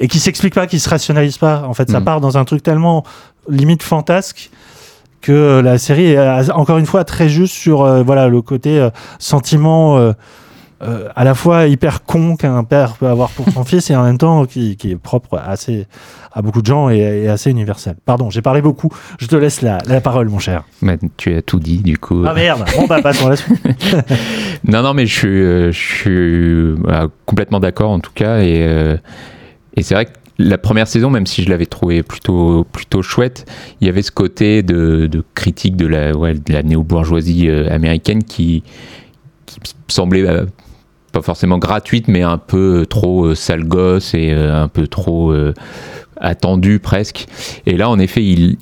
et 0.01 0.09
qui 0.09 0.19
s'explique 0.19 0.53
pas, 0.53 0.67
qui 0.67 0.77
se 0.79 0.89
rationalise 0.89 1.37
pas. 1.37 1.63
En 1.65 1.73
fait, 1.73 1.89
ça 1.89 2.01
Mm. 2.01 2.03
part 2.03 2.19
dans 2.19 2.37
un 2.37 2.43
truc 2.43 2.63
tellement 2.63 3.03
limite 3.47 3.81
fantasque 3.81 4.49
que 5.21 5.31
euh, 5.31 5.61
la 5.61 5.77
série 5.77 6.11
est 6.11 6.51
encore 6.51 6.79
une 6.79 6.85
fois 6.85 7.05
très 7.05 7.29
juste 7.29 7.53
sur 7.53 7.83
euh, 7.83 8.03
voilà 8.03 8.27
le 8.27 8.41
côté 8.41 8.77
euh, 8.77 8.89
sentiment 9.19 10.13
euh, 10.83 11.09
à 11.15 11.23
la 11.23 11.35
fois 11.35 11.67
hyper 11.67 12.03
con 12.03 12.35
qu'un 12.35 12.63
père 12.63 12.93
peut 12.93 13.07
avoir 13.07 13.29
pour 13.29 13.47
son 13.49 13.63
fils 13.65 13.89
et 13.89 13.95
en 13.95 14.03
même 14.03 14.17
temps 14.17 14.45
qui, 14.45 14.75
qui 14.77 14.91
est 14.91 14.95
propre 14.95 15.37
à 15.37 15.49
assez 15.49 15.87
à 16.33 16.41
beaucoup 16.41 16.61
de 16.61 16.67
gens 16.67 16.89
et, 16.89 16.97
et 16.97 17.27
assez 17.27 17.51
universel. 17.51 17.95
Pardon, 18.05 18.29
j'ai 18.29 18.41
parlé 18.41 18.61
beaucoup. 18.61 18.89
Je 19.19 19.27
te 19.27 19.35
laisse 19.35 19.61
la, 19.61 19.79
la 19.85 19.99
parole, 19.99 20.29
mon 20.29 20.39
cher. 20.39 20.63
Bah, 20.81 20.93
tu 21.17 21.35
as 21.35 21.41
tout 21.41 21.59
dit, 21.59 21.79
du 21.79 21.97
coup. 21.97 22.23
Ah 22.25 22.33
merde. 22.33 22.63
Bon 22.75 22.87
bah 22.87 23.01
passons 23.01 23.27
la 23.27 23.35
suite. 23.35 23.59
Non, 24.63 24.81
non, 24.83 24.93
mais 24.93 25.05
je 25.05 25.13
suis, 25.13 25.27
euh, 25.27 25.71
je 25.71 25.79
suis 25.79 26.11
euh, 26.17 27.07
complètement 27.25 27.59
d'accord 27.59 27.89
en 27.89 27.99
tout 27.99 28.11
cas. 28.13 28.41
Et, 28.41 28.97
et 29.75 29.83
c'est 29.83 29.93
vrai 29.93 30.05
que 30.05 30.11
la 30.37 30.57
première 30.57 30.87
saison, 30.87 31.09
même 31.09 31.25
si 31.25 31.43
je 31.43 31.49
l'avais 31.49 31.65
trouvé 31.65 32.01
plutôt, 32.03 32.63
plutôt 32.71 33.01
chouette, 33.01 33.45
il 33.79 33.87
y 33.87 33.89
avait 33.89 34.01
ce 34.01 34.11
côté 34.11 34.63
de, 34.63 35.07
de 35.07 35.23
critique 35.35 35.75
de 35.75 35.87
la, 35.87 36.15
ouais, 36.15 36.33
de 36.33 36.53
la 36.53 36.63
néo-bourgeoisie 36.63 37.49
américaine 37.49 38.23
qui, 38.23 38.63
semblait 39.87 40.25
pas 41.11 41.21
forcément 41.21 41.57
gratuite, 41.57 42.07
mais 42.07 42.21
un 42.21 42.37
peu 42.37 42.85
trop 42.89 43.25
euh, 43.25 43.35
sale 43.35 43.65
gosse 43.65 44.13
et 44.13 44.31
euh, 44.31 44.63
un 44.63 44.67
peu 44.67 44.87
trop 44.87 45.31
euh, 45.31 45.53
attendu 46.17 46.79
presque. 46.79 47.27
Et 47.65 47.75
là, 47.77 47.89
en 47.89 47.99
effet, 47.99 48.23
il, 48.23 48.57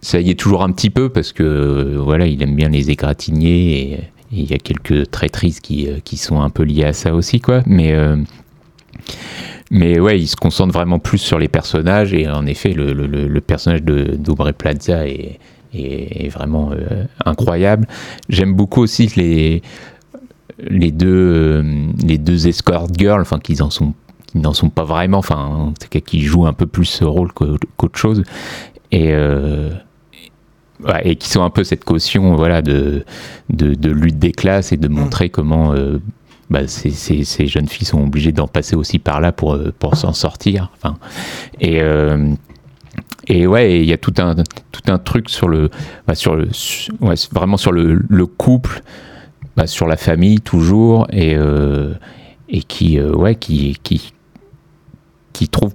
ça 0.00 0.20
y 0.20 0.30
est 0.30 0.38
toujours 0.38 0.62
un 0.62 0.70
petit 0.70 0.90
peu 0.90 1.08
parce 1.08 1.32
que 1.32 1.42
euh, 1.42 1.96
voilà, 1.98 2.26
il 2.26 2.42
aime 2.42 2.54
bien 2.54 2.68
les 2.68 2.90
égratigner 2.90 3.92
et 3.92 4.00
il 4.32 4.50
y 4.50 4.54
a 4.54 4.58
quelques 4.58 5.10
traîtrises 5.10 5.60
qui, 5.60 5.88
euh, 5.88 5.98
qui 6.04 6.16
sont 6.16 6.40
un 6.40 6.50
peu 6.50 6.62
liées 6.62 6.84
à 6.84 6.92
ça 6.92 7.14
aussi, 7.14 7.40
quoi. 7.40 7.62
Mais, 7.66 7.92
euh, 7.92 8.16
mais 9.70 9.98
ouais, 9.98 10.20
il 10.20 10.26
se 10.26 10.36
concentre 10.36 10.72
vraiment 10.72 10.98
plus 10.98 11.18
sur 11.18 11.38
les 11.38 11.48
personnages 11.48 12.12
et 12.12 12.28
en 12.28 12.46
effet, 12.46 12.72
le, 12.72 13.40
personnage 13.40 13.82
de 13.82 14.16
d'Aubrey 14.16 14.52
Plaza 14.52 15.06
est, 15.08 15.38
est, 15.74 16.28
vraiment 16.28 16.70
euh, 16.72 17.04
incroyable. 17.24 17.86
J'aime 18.28 18.54
beaucoup 18.54 18.82
aussi 18.82 19.10
les, 19.16 19.62
les, 20.58 20.90
deux, 20.90 21.06
euh, 21.08 21.86
les 22.04 22.18
deux 22.18 22.48
escort 22.48 22.86
girls, 22.96 23.20
enfin, 23.22 23.38
qu'ils 23.38 23.62
en 23.62 23.70
sont 23.70 23.94
qui 24.26 24.38
n'en 24.38 24.52
sont 24.54 24.70
pas 24.70 24.82
vraiment, 24.84 25.18
enfin, 25.18 25.72
qui 26.04 26.20
jouent 26.22 26.46
un 26.46 26.52
peu 26.52 26.66
plus 26.66 26.84
ce 26.86 27.04
rôle 27.04 27.32
qu'au- 27.32 27.56
qu'autre 27.76 27.98
chose. 27.98 28.24
Et, 28.90 29.12
euh, 29.12 29.70
ouais, 30.84 31.02
et 31.10 31.16
qui 31.16 31.28
sont 31.28 31.42
un 31.42 31.50
peu 31.50 31.62
cette 31.64 31.84
caution 31.84 32.34
voilà, 32.34 32.60
de, 32.60 33.04
de, 33.50 33.74
de 33.74 33.90
lutte 33.90 34.18
des 34.18 34.32
classes 34.32 34.72
et 34.72 34.76
de 34.76 34.88
montrer 34.88 35.30
comment 35.30 35.72
euh, 35.74 35.98
bah, 36.50 36.66
ces, 36.66 36.90
ces- 36.90 37.24
ces 37.24 37.46
jeunes 37.46 37.68
filles 37.68 37.86
sont 37.86 38.02
obligées 38.02 38.32
d'en 38.32 38.48
passer 38.48 38.74
aussi 38.76 38.98
par 38.98 39.20
là 39.20 39.30
pour, 39.32 39.56
pour 39.78 39.96
s'en 39.96 40.12
sortir. 40.12 40.70
Enfin, 40.76 40.96
et, 41.60 41.80
euh, 41.80 42.28
et 43.28 43.46
ouais, 43.46 43.80
il 43.80 43.86
y 43.86 43.92
a 43.92 43.98
tout 43.98 44.14
un, 44.18 44.34
tout 44.34 44.82
un 44.92 44.98
truc 44.98 45.28
sur 45.30 45.48
le, 45.48 45.70
bah, 46.06 46.14
sur 46.16 46.34
le 46.36 46.48
ouais, 47.00 47.14
vraiment 47.32 47.56
sur 47.56 47.72
le, 47.72 48.02
le 48.08 48.26
couple, 48.26 48.82
bah, 49.56 49.66
sur 49.66 49.86
la 49.86 49.96
famille 49.96 50.40
toujours, 50.40 51.06
et, 51.10 51.34
euh, 51.34 51.94
qui, 52.68 52.98
euh, 52.98 53.12
ouais, 53.12 53.34
qui, 53.34 53.78
qui, 53.82 54.12
qui 55.32 55.48
trouve 55.48 55.72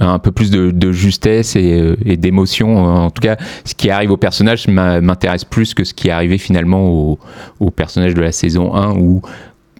un 0.00 0.18
peu 0.18 0.32
plus 0.32 0.50
de, 0.50 0.92
justesse 0.92 1.56
et, 1.56 1.80
euh, 1.80 1.96
et 2.04 2.16
d'émotion. 2.16 2.84
En 2.84 3.10
tout 3.10 3.20
cas, 3.20 3.36
ce 3.64 3.74
qui 3.74 3.90
arrive 3.90 4.10
au 4.10 4.16
personnage 4.16 4.68
m'intéresse 4.68 5.44
plus 5.44 5.74
que 5.74 5.84
ce 5.84 5.94
qui 5.94 6.08
est 6.08 6.12
arrivé 6.12 6.38
finalement 6.38 7.16
au, 7.60 7.70
personnage 7.70 8.14
de 8.14 8.20
la 8.20 8.32
saison 8.32 8.74
1 8.74 8.96
où, 8.96 9.22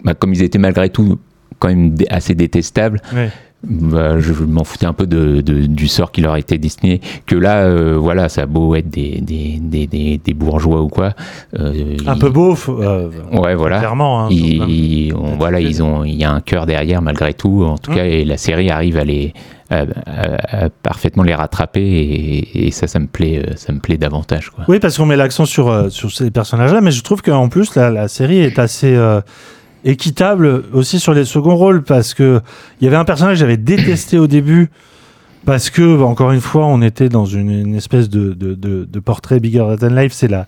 bah, 0.04 0.14
comme 0.14 0.32
ils 0.32 0.42
étaient 0.42 0.58
malgré 0.58 0.90
tout 0.90 1.18
quand 1.58 1.68
même 1.68 1.94
assez 2.10 2.34
détestables. 2.34 3.00
Bah, 3.66 4.20
je 4.20 4.32
m'en 4.44 4.62
foutais 4.62 4.86
un 4.86 4.92
peu 4.92 5.06
de, 5.06 5.40
de- 5.40 5.66
du 5.66 5.88
sort 5.88 6.12
qui 6.12 6.20
leur 6.20 6.36
était 6.36 6.58
destiné. 6.58 7.00
Que 7.26 7.34
là, 7.34 7.62
euh, 7.64 7.96
voilà, 7.98 8.28
ça 8.28 8.42
a 8.42 8.46
beau 8.46 8.74
être 8.76 8.88
des, 8.88 9.20
des, 9.20 9.58
des, 9.60 9.86
des- 9.88 10.18
des 10.24 10.34
bourgeois 10.34 10.80
ou 10.80 10.88
quoi. 10.88 11.14
euh, 11.58 11.96
Un 12.06 12.14
ils- 12.14 12.18
peu 12.20 12.30
beauf. 12.30 12.68
euh, 12.68 13.08
Ouais, 13.32 13.54
voilà. 13.56 13.78
Clairement. 13.80 14.24
hein, 14.24 14.28
ils, 14.30 14.56
sur- 14.56 14.68
ils- 14.68 15.12
on- 15.14 15.36
voilà, 15.36 15.60
ils 15.60 15.82
ont, 15.82 16.04
il 16.04 16.14
y 16.14 16.24
a 16.24 16.30
un 16.30 16.40
cœur 16.40 16.66
derrière 16.66 17.02
malgré 17.02 17.34
tout. 17.34 17.64
En 17.64 17.78
tout 17.78 17.90
Mm. 17.90 17.94
cas, 17.96 18.04
et 18.04 18.24
la 18.24 18.36
série 18.36 18.70
arrive 18.70 18.96
à 18.96 19.04
les 19.04 19.32
à, 19.70 19.84
à- 20.06 20.64
à 20.64 20.70
parfaitement 20.70 21.22
les 21.24 21.34
rattraper 21.34 21.82
et, 21.82 22.66
et 22.68 22.70
ça, 22.70 22.86
ça 22.86 22.98
me 23.00 23.06
plaît, 23.06 23.44
ça 23.56 23.70
me 23.74 23.80
plaît 23.80 23.98
davantage. 23.98 24.48
Quoi. 24.48 24.64
Oui, 24.66 24.78
parce 24.78 24.96
qu'on 24.96 25.04
met 25.04 25.16
l'accent 25.16 25.44
sur, 25.44 25.90
sur 25.92 26.10
ces 26.10 26.30
personnages-là, 26.30 26.80
mais 26.80 26.90
je 26.90 27.02
trouve 27.02 27.20
qu'en 27.20 27.50
plus, 27.50 27.74
la, 27.74 27.90
la 27.90 28.08
série 28.08 28.38
est 28.38 28.58
assez 28.58 28.96
équitable 29.85 30.64
aussi 30.73 30.99
sur 31.00 31.14
les 31.14 31.25
seconds 31.25 31.56
rôles, 31.56 31.82
parce 31.82 32.14
que 32.14 32.40
il 32.80 32.85
y 32.85 32.88
avait 32.88 32.97
un 32.97 33.04
personnage 33.04 33.35
que 33.35 33.40
j'avais 33.40 33.56
détesté 33.56 34.18
au 34.18 34.26
début, 34.26 34.70
parce 35.47 35.70
que 35.70 36.00
encore 36.02 36.32
une 36.32 36.40
fois, 36.40 36.66
on 36.66 36.82
était 36.82 37.08
dans 37.08 37.25
une, 37.25 37.50
une 37.50 37.75
espèce 37.75 38.08
de, 38.08 38.32
de, 38.32 38.54
de, 38.54 38.85
de 38.85 39.00
portrait 39.00 39.40
bigger 39.40 39.76
than 39.80 39.88
life. 39.88 40.12
C'est 40.12 40.28
la, 40.28 40.47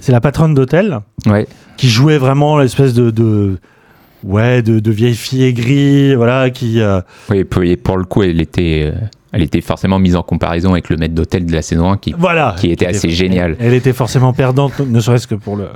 c'est 0.00 0.12
la 0.12 0.20
patronne 0.20 0.54
d'hôtel 0.54 1.00
Ouais. 1.26 1.46
qui 1.76 1.88
jouait 1.88 2.18
vraiment 2.18 2.58
l'espèce 2.58 2.94
de, 2.94 3.58
ouais, 4.24 4.62
de, 4.62 4.90
vieille 4.90 5.14
fille 5.16 5.44
aigrie, 5.44 6.14
voilà, 6.14 6.50
qui 6.50 6.80
euh, 6.80 7.00
Oui, 7.30 7.44
et 7.64 7.76
pour 7.76 7.98
le 7.98 8.04
coup, 8.04 8.22
elle 8.22 8.40
était, 8.40 8.92
euh, 8.94 8.98
elle 9.32 9.42
était 9.42 9.60
forcément 9.60 9.98
mise 9.98 10.16
en 10.16 10.22
comparaison 10.22 10.72
avec 10.72 10.88
le 10.88 10.96
maître 10.96 11.14
d'hôtel 11.14 11.44
de 11.44 11.52
la 11.52 11.62
saison 11.62 11.90
1 11.90 11.96
qui, 11.98 12.14
voilà, 12.16 12.54
qui 12.58 12.70
était 12.70 12.86
assez 12.86 13.10
génial. 13.10 13.56
Elle, 13.60 13.74
était 13.74 13.92
forcément 13.92 14.32
perdante, 14.32 14.80
ne 14.80 15.00
serait-ce 15.00 15.26
que 15.26 15.34
pour 15.34 15.56
le, 15.56 15.68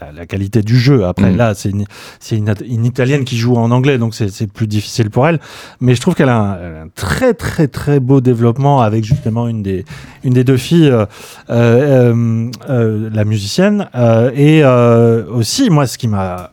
la, 0.00 0.12
la 0.12 0.26
qualité 0.26 0.62
du 0.62 0.78
jeu. 0.78 1.04
Après, 1.04 1.30
Mm. 1.30 1.36
là, 1.36 1.54
c'est 1.54 1.70
une, 1.70 1.84
c'est 2.20 2.36
une, 2.36 2.52
une 2.68 2.84
italienne 2.84 3.24
qui 3.24 3.36
joue 3.36 3.56
en 3.56 3.70
anglais, 3.70 3.98
donc 3.98 4.14
c'est 4.14 4.52
plus 4.52 4.66
difficile 4.66 5.10
pour 5.10 5.26
elle. 5.26 5.40
Mais 5.80 5.94
je 5.94 6.00
trouve 6.00 6.14
qu'elle 6.14 6.28
a, 6.28 6.36
un, 6.36 6.58
elle 6.58 6.74
a 6.74 6.82
un 6.82 6.88
très, 6.94 7.34
très, 7.34 7.68
très 7.68 8.00
beau 8.00 8.20
développement 8.20 8.80
avec 8.80 9.04
justement 9.04 9.48
une 9.48 9.62
des, 9.62 9.84
une 10.24 10.34
des 10.34 10.44
deux 10.44 10.56
filles, 10.56 10.90
euh, 10.90 11.06
euh, 11.50 12.50
euh, 12.68 13.10
la 13.12 13.24
musicienne. 13.24 13.88
Et 14.34 14.64
aussi, 14.64 15.70
moi, 15.70 15.86
ce 15.86 15.98
qui 15.98 16.08
m'a 16.08 16.50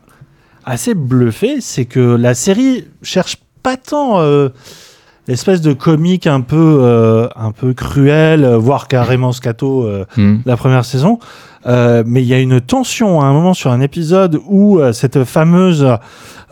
assez 0.64 0.94
bluffé, 0.94 1.60
c'est 1.60 1.84
que 1.84 2.16
la 2.16 2.34
série 2.34 2.86
cherche 3.02 3.36
pas 3.62 3.76
tant. 3.76 4.20
L'espèce 5.26 5.60
de 5.62 5.72
comique 5.72 6.26
un 6.26 6.40
peu, 6.42 6.78
euh, 6.82 7.28
un 7.36 7.50
peu 7.52 7.72
cruel, 7.72 8.44
euh, 8.44 8.58
voire 8.58 8.88
carrément 8.88 9.32
scato 9.32 9.84
euh, 9.84 10.04
Hmm. 10.16 10.36
la 10.44 10.56
première 10.56 10.84
saison. 10.84 11.18
Euh, 11.66 12.02
mais 12.06 12.20
il 12.22 12.26
y 12.26 12.34
a 12.34 12.38
une 12.40 12.60
tension 12.60 13.22
à 13.22 13.24
un 13.24 13.32
moment 13.32 13.54
sur 13.54 13.70
un 13.70 13.80
épisode 13.80 14.38
où 14.46 14.78
euh, 14.80 14.92
cette 14.92 15.24
fameuse 15.24 15.86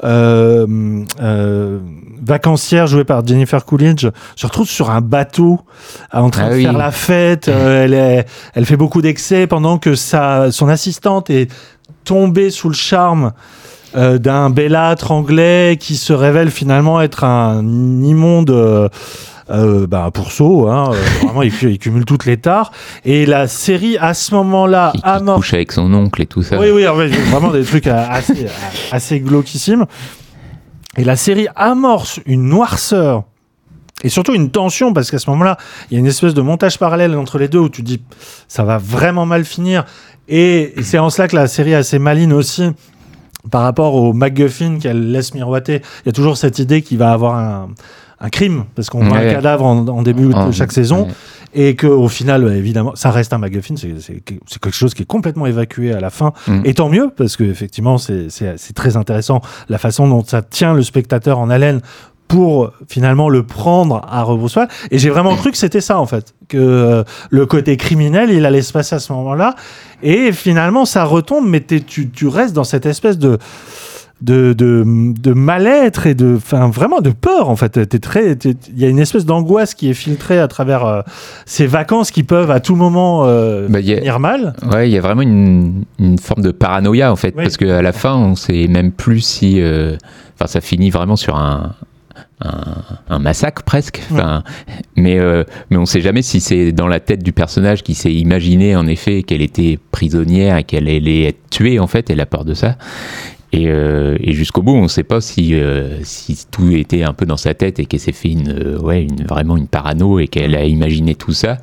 euh, 0.04 1.04
euh, 1.20 1.78
vacancière 2.22 2.86
jouée 2.86 3.04
par 3.04 3.26
Jennifer 3.26 3.62
Coolidge 3.64 4.06
se 4.36 4.46
retrouve 4.46 4.68
sur 4.68 4.90
un 4.90 5.02
bateau 5.02 5.60
en 6.12 6.30
train 6.30 6.44
Ah 6.46 6.50
de 6.50 6.54
oui. 6.54 6.62
faire 6.62 6.72
la 6.78 6.90
fête. 6.92 7.48
Elle, 7.52 7.92
est, 7.94 8.24
elle 8.54 8.64
fait 8.64 8.78
beaucoup 8.78 9.02
d'excès 9.02 9.46
pendant 9.46 9.76
que 9.78 9.94
sa, 9.94 10.50
son 10.50 10.68
assistante 10.68 11.28
est 11.28 11.52
tombée 12.04 12.48
sous 12.50 12.68
le 12.68 12.74
charme 12.74 13.32
euh, 13.96 14.18
d'un 14.18 14.50
bellâtre 14.50 15.11
anglais 15.12 15.76
qui 15.78 15.96
se 15.96 16.12
révèle 16.12 16.50
finalement 16.50 17.00
être 17.00 17.25
un 17.25 17.62
immonde 18.02 18.50
euh, 18.50 18.88
euh, 19.50 19.87
bah, 19.87 20.11
pourceau. 20.12 20.68
Hein, 20.68 20.90
Euh, 20.92 20.96
vraiment, 21.26 21.42
il, 21.42 21.52
cu- 21.52 21.70
il 21.72 21.78
cumule 21.78 22.04
toutes 22.04 22.25
les 22.26 22.37
tares. 22.38 22.72
Et 23.04 23.26
la 23.26 23.46
série, 23.49 23.99
à 23.99 24.14
ce 24.14 24.34
moment-là, 24.34 24.92
amorce. 25.02 25.38
couche 25.38 25.54
avec 25.54 25.72
son 25.72 25.92
oncle 25.92 26.22
et 26.22 26.26
tout 26.26 26.42
ça. 26.42 26.58
Oui, 26.58 26.70
oui, 26.70 26.87
en 26.88 26.96
fait, 26.96 27.08
vraiment 27.08 27.50
des 27.50 27.64
trucs 27.64 27.87
euh, 27.87 28.04
assez, 28.08 28.46
assez 28.90 29.20
glauquissimes. 29.20 29.87
Et 30.96 31.04
la 31.04 31.16
série 31.16 31.49
amorce 31.56 32.20
une 32.26 32.49
noirceur 32.49 33.25
et 34.04 34.08
surtout 34.08 34.34
une 34.34 34.50
tension 34.50 34.92
parce 34.92 35.11
qu'à 35.11 35.18
ce 35.18 35.30
moment-là, 35.30 35.56
il 35.90 35.94
y 35.94 35.96
a 35.96 36.00
une 36.00 36.06
espèce 36.06 36.34
de 36.34 36.42
montage 36.42 36.78
parallèle 36.78 37.16
entre 37.16 37.38
les 37.38 37.49
deux 37.49 37.61
où 37.61 37.68
tu 37.68 37.82
te 37.82 37.87
dis 37.87 38.02
ça 38.49 38.62
va 38.64 38.76
vraiment 38.76 39.25
mal 39.26 39.44
finir. 39.44 39.84
Et 40.28 40.75
c'est 40.82 40.99
en 40.99 41.08
cela 41.08 41.28
que 41.28 41.37
la 41.37 41.46
série 41.46 41.70
est 41.72 41.76
assez 41.76 41.99
maline 41.99 42.32
aussi 42.32 42.70
par 43.50 43.62
rapport 43.62 43.94
au 43.94 44.12
MacGuffin 44.12 44.78
qu'elle 44.80 45.11
laisse 45.11 45.34
miroiter. 45.34 45.82
Il 46.04 46.06
y 46.06 46.08
a 46.08 46.12
toujours 46.12 46.37
cette 46.37 46.58
idée 46.58 46.82
qu'il 46.82 46.99
va 46.99 47.12
avoir 47.12 47.37
un, 47.37 47.68
un 48.20 48.28
crime 48.28 48.64
parce 48.75 48.88
qu'on 48.88 49.04
voit 49.04 49.18
un 49.18 49.20
Ouais. 49.26 49.32
cadavre 49.34 49.64
en, 49.64 49.87
en 49.88 50.02
début 50.02 50.26
de 50.32 50.50
chaque 50.52 50.70
saison 50.72 51.06
ouais. 51.06 51.12
et 51.54 51.75
que 51.75 51.88
au 51.88 52.06
final 52.08 52.44
euh, 52.44 52.56
évidemment 52.56 52.92
ça 52.94 53.11
reste 53.11 53.32
un 53.32 53.38
MacGuffin 53.38 53.75
c'est 53.76 54.20
quelque 54.22 54.70
chose 54.70 54.94
qui 54.94 55.02
est 55.02 55.06
complètement 55.06 55.44
évacué 55.46 55.92
à 55.92 55.99
la 55.99 56.11
fin 56.11 56.32
Mm. 56.46 56.61
et 56.64 56.75
tant 56.75 56.88
mieux 56.88 57.11
parce 57.16 57.37
que 57.37 57.42
effectivement 57.42 57.99
c'est 57.99 58.28
c'est 58.30 58.54
c'est 58.58 58.75
très 58.75 58.96
intéressant 58.96 59.40
la 59.68 59.78
façon 59.78 60.06
dont 60.06 60.22
ça 60.25 60.40
tient 60.42 60.72
le 60.72 60.82
spectateur 60.84 61.40
en 61.40 61.50
haleine 61.50 61.80
pour 62.32 62.72
finalement 62.88 63.28
le 63.28 63.42
prendre 63.42 64.00
à 64.10 64.22
rebrousse-poil 64.22 64.68
et 64.90 64.98
j'ai 64.98 65.10
vraiment 65.10 65.36
cru 65.36 65.50
que 65.50 65.58
c'était 65.58 65.82
ça 65.82 65.98
en 65.98 66.06
fait 66.06 66.34
que 66.48 66.56
euh, 66.58 67.04
le 67.30 67.44
côté 67.46 67.76
criminel 67.76 68.30
il 68.30 68.46
allait 68.46 68.62
se 68.62 68.72
passer 68.72 68.94
à 68.94 68.98
ce 69.00 69.12
moment-là 69.12 69.54
et 70.02 70.32
finalement 70.32 70.84
ça 70.86 71.04
retombe 71.04 71.46
mais 71.46 71.60
tu, 71.60 72.08
tu 72.08 72.26
restes 72.28 72.54
dans 72.54 72.64
cette 72.64 72.86
espèce 72.86 73.18
de 73.18 73.38
de, 74.22 74.52
de, 74.52 74.84
de 74.86 75.32
mal-être 75.32 76.06
et 76.06 76.14
de 76.14 76.36
enfin 76.36 76.68
vraiment 76.70 77.00
de 77.00 77.10
peur 77.10 77.50
en 77.50 77.56
fait 77.56 77.88
T'es 77.88 77.98
très 77.98 78.32
il 78.42 78.78
y 78.78 78.84
a 78.84 78.88
une 78.88 79.00
espèce 79.00 79.26
d'angoisse 79.26 79.74
qui 79.74 79.90
est 79.90 79.94
filtrée 79.94 80.38
à 80.38 80.46
travers 80.46 80.86
euh, 80.86 81.00
ces 81.44 81.66
vacances 81.66 82.12
qui 82.12 82.22
peuvent 82.22 82.52
à 82.52 82.60
tout 82.60 82.76
moment 82.76 83.24
euh, 83.26 83.66
Bah, 83.68 83.78
a- 83.80 83.82
finir 83.82 84.20
mal 84.20 84.54
Ouais, 84.72 84.88
il 84.88 84.92
y 84.92 84.96
a 84.96 85.00
vraiment 85.00 85.22
une, 85.22 85.84
une 85.98 86.18
forme 86.18 86.42
de 86.42 86.52
paranoïa 86.52 87.10
en 87.10 87.16
fait, 87.16 87.34
Oui. 87.36 87.42
parce 87.42 87.56
qu'à 87.56 87.82
la 87.82 87.92
fin, 87.92 88.14
on 88.14 88.36
sait 88.36 88.68
même 88.68 88.92
plus 88.92 89.20
si. 89.20 89.60
euh, 89.60 89.96
Enfin, 90.38 90.46
ça 90.46 90.60
finit 90.60 90.90
vraiment 90.90 91.16
sur 91.16 91.36
un. 91.36 91.72
Un, 93.08 93.18
massacre 93.18 93.62
presque, 93.62 94.00
mais, 94.96 95.18
euh, 95.18 95.44
mais 95.70 95.76
on 95.76 95.87
sait 95.87 96.00
jamais 96.00 96.22
si 96.22 96.40
c'est 96.40 96.72
dans 96.72 96.88
la 96.88 96.99
tête 96.99 97.22
du 97.22 97.32
personnage 97.32 97.82
qui 97.82 97.94
s'est 97.94 98.12
imaginé 98.12 98.75
en 98.75 98.87
effet 98.87 99.22
qu'elle 99.22 99.42
était 99.42 99.78
prisonnière 99.92 100.56
et 100.56 100.64
qu'elle 100.64 100.88
allait 100.88 101.25
être 101.25 101.50
tuée 101.50 101.78
en 101.78 101.87
fait, 101.87 102.11
elle 102.11 102.20
a 102.20 102.26
peur 102.26 102.44
de 102.44 102.54
ça. 102.54 102.76
Et, 103.52 103.68
euh, 103.68 104.16
jusqu'au 104.32 104.62
bout, 104.62 104.72
on 104.72 104.84
ne 104.84 104.88
sait 104.88 105.04
pas 105.04 105.20
si, 105.20 105.54
euh, 105.54 105.99
si 106.02 106.46
tout 106.50 106.70
était 106.72 107.02
un 107.02 107.12
peu 107.12 107.26
dans 107.26 107.37
sa 107.37 107.52
tête 107.54 107.78
et 107.78 107.87
qu'elle 107.87 108.00
s'est 108.00 108.12
fait 108.12 108.30
une, 108.30 108.78
ouais, 108.82 109.02
une, 109.02 109.25
vraiment 109.25 109.56
une 109.56 109.68
parano 109.68 110.18
et 110.18 110.26
qu'elle 110.26 110.56
a 110.56 110.64
imaginé 110.64 111.14
tout 111.14 111.34
ça, 111.34 111.58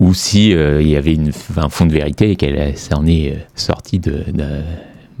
ou 0.00 0.12
si 0.14 0.50
il 0.50 0.88
y 0.88 0.96
avait 0.96 1.16
un 1.56 1.68
fond 1.70 1.86
de 1.86 1.94
vérité 1.94 2.30
et 2.30 2.36
qu'elle 2.36 2.76
s'en 2.76 3.06
est 3.06 3.36
sortie 3.54 3.98
de, 3.98 4.22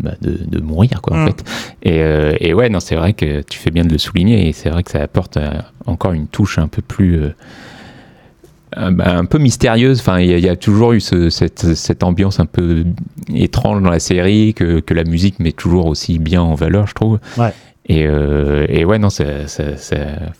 bah, 0.00 0.14
de, 0.20 0.38
de 0.46 0.60
mourir, 0.60 1.00
quoi, 1.02 1.16
en 1.16 1.20
Mm. 1.24 1.26
fait. 1.26 1.44
Et, 1.82 2.00
euh, 2.00 2.34
et 2.40 2.52
ouais, 2.54 2.68
non, 2.68 2.80
c'est 2.80 2.96
vrai 2.96 3.12
que 3.12 3.42
tu 3.42 3.58
fais 3.58 3.70
bien 3.70 3.84
de 3.84 3.90
le 3.92 3.98
souligner 3.98 4.48
et 4.48 4.52
c'est 4.52 4.70
vrai 4.70 4.82
que 4.82 4.90
ça 4.90 5.00
apporte 5.02 5.36
euh, 5.36 5.50
encore 5.86 6.12
une 6.12 6.26
touche 6.28 6.58
un 6.58 6.68
peu 6.68 6.82
plus. 6.82 7.16
euh, 7.16 7.30
bah, 8.90 9.16
un 9.16 9.24
peu 9.24 9.38
mystérieuse. 9.38 10.00
Enfin, 10.00 10.18
il 10.18 10.28
y, 10.30 10.34
a- 10.34 10.38
il 10.38 10.44
y 10.44 10.48
a 10.48 10.56
toujours 10.56 10.92
eu 10.94 11.00
ce- 11.00 11.30
cette, 11.30 11.74
cette 11.74 12.02
ambiance 12.02 12.40
un 12.40 12.46
peu 12.46 12.84
étrange 13.32 13.82
dans 13.82 13.90
la 13.90 14.00
série 14.00 14.52
que, 14.54 14.80
que 14.80 14.94
la 14.94 15.04
musique 15.04 15.38
met 15.38 15.52
toujours 15.52 15.86
aussi 15.86 16.18
bien 16.18 16.42
en 16.42 16.54
valeur, 16.56 16.86
je 16.88 16.94
trouve. 16.94 17.20
Ouais. 17.38 17.52
Et, 17.86 18.06
euh, 18.06 18.66
et 18.68 18.84
ouais, 18.84 18.98
non, 18.98 19.10
ça, 19.10 19.46
ça- 19.46 19.64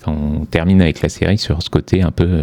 on 0.07 0.47
termine 0.47 0.81
avec 0.83 1.01
la 1.03 1.09
série 1.09 1.39
sur 1.39 1.63
ce 1.63 1.71
côté 1.71 2.03
un 2.03 2.11
peu. 2.11 2.25
euh, 2.25 2.43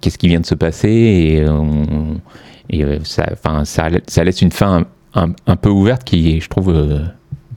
Qu'est-ce 0.00 0.18
qui 0.18 0.28
vient 0.28 0.40
de 0.40 0.46
se 0.46 0.54
passer 0.56 0.88
et, 0.88 1.48
on- 1.48 2.20
et 2.68 2.84
euh, 2.84 2.98
ça, 3.04 3.26
ça 3.64 4.24
laisse 4.24 4.42
une 4.42 4.50
fin 4.52 4.84
un, 5.14 5.28
un 5.46 5.56
peu 5.56 5.68
ouverte 5.68 6.04
qui, 6.04 6.40
je 6.40 6.48
trouve, 6.48 6.70
euh, 6.70 7.00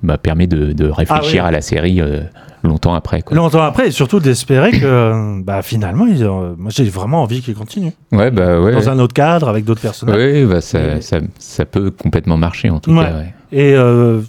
bah, 0.01 0.17
permet 0.17 0.47
de, 0.47 0.73
de 0.73 0.89
réfléchir 0.89 1.43
oui. 1.43 1.47
à 1.49 1.51
la 1.51 1.61
série 1.61 2.01
euh, 2.01 2.21
longtemps 2.63 2.93
après. 2.93 3.21
Quoi. 3.21 3.35
longtemps 3.37 3.61
après 3.61 3.87
et 3.87 3.91
surtout 3.91 4.19
d'espérer 4.19 4.71
que 4.71 5.41
bah 5.43 5.61
finalement 5.61 6.05
ils 6.05 6.25
ont- 6.25 6.55
moi 6.57 6.71
j'ai 6.73 6.85
vraiment 6.85 7.21
envie 7.21 7.41
qu'ils 7.41 7.55
continuent 7.55 7.91
Ouais, 8.13 8.31
bah 8.31 8.59
ouais. 8.61 8.71
dans 8.71 8.87
un 8.89 8.99
autre 8.99 9.13
cadre 9.13 9.49
avec 9.49 9.65
d'autres 9.65 9.81
personnages 9.81 10.15
Oui, 10.17 10.45
bah 10.45 10.61
ça, 10.61 10.95
Et- 10.97 11.01
ça, 11.01 11.19
ça 11.39 11.65
peut 11.65 11.91
complètement 11.91 12.37
marcher 12.37 12.69
en 12.69 12.79
tout 12.79 12.91
Ouais. 12.91 13.03
cas. 13.03 13.13
ouais. 13.13 13.33
Et, 13.51 13.73
euh, 13.75 14.21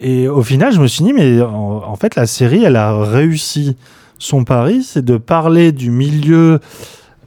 et 0.00 0.28
au 0.28 0.42
final, 0.42 0.72
je 0.72 0.80
me 0.80 0.86
suis 0.86 1.04
dit, 1.04 1.12
mais 1.12 1.40
en, 1.42 1.82
en 1.86 1.96
fait, 1.96 2.16
la 2.16 2.26
série, 2.26 2.64
elle 2.64 2.76
a 2.76 3.04
réussi 3.04 3.76
son 4.18 4.44
pari, 4.44 4.82
c'est 4.82 5.04
de 5.04 5.16
parler 5.18 5.72
du 5.72 5.90
milieu 5.90 6.58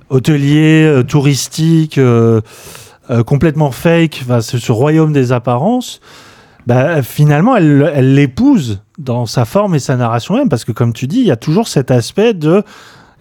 hôtelier, 0.09 0.83
euh, 0.85 1.03
touristique, 1.03 1.97
euh, 3.09 3.23
complètement 3.23 3.71
fake, 3.71 4.21
enfin, 4.23 4.41
ce, 4.41 4.57
ce 4.57 4.71
royaume 4.71 5.13
des 5.13 5.31
apparences. 5.31 5.99
Bah, 6.65 7.01
finalement, 7.03 7.57
elle 7.57 8.13
l'épouse 8.13 8.79
dans 8.97 9.25
sa 9.25 9.43
forme 9.43 9.75
et 9.75 9.79
sa 9.79 9.97
narration 9.97 10.35
même, 10.35 10.47
parce 10.47 10.63
que 10.63 10.71
comme 10.71 10.93
tu 10.93 11.07
dis, 11.07 11.19
il 11.19 11.25
y 11.25 11.31
a 11.31 11.35
toujours 11.35 11.67
cet 11.67 11.91
aspect 11.91 12.33
de 12.33 12.63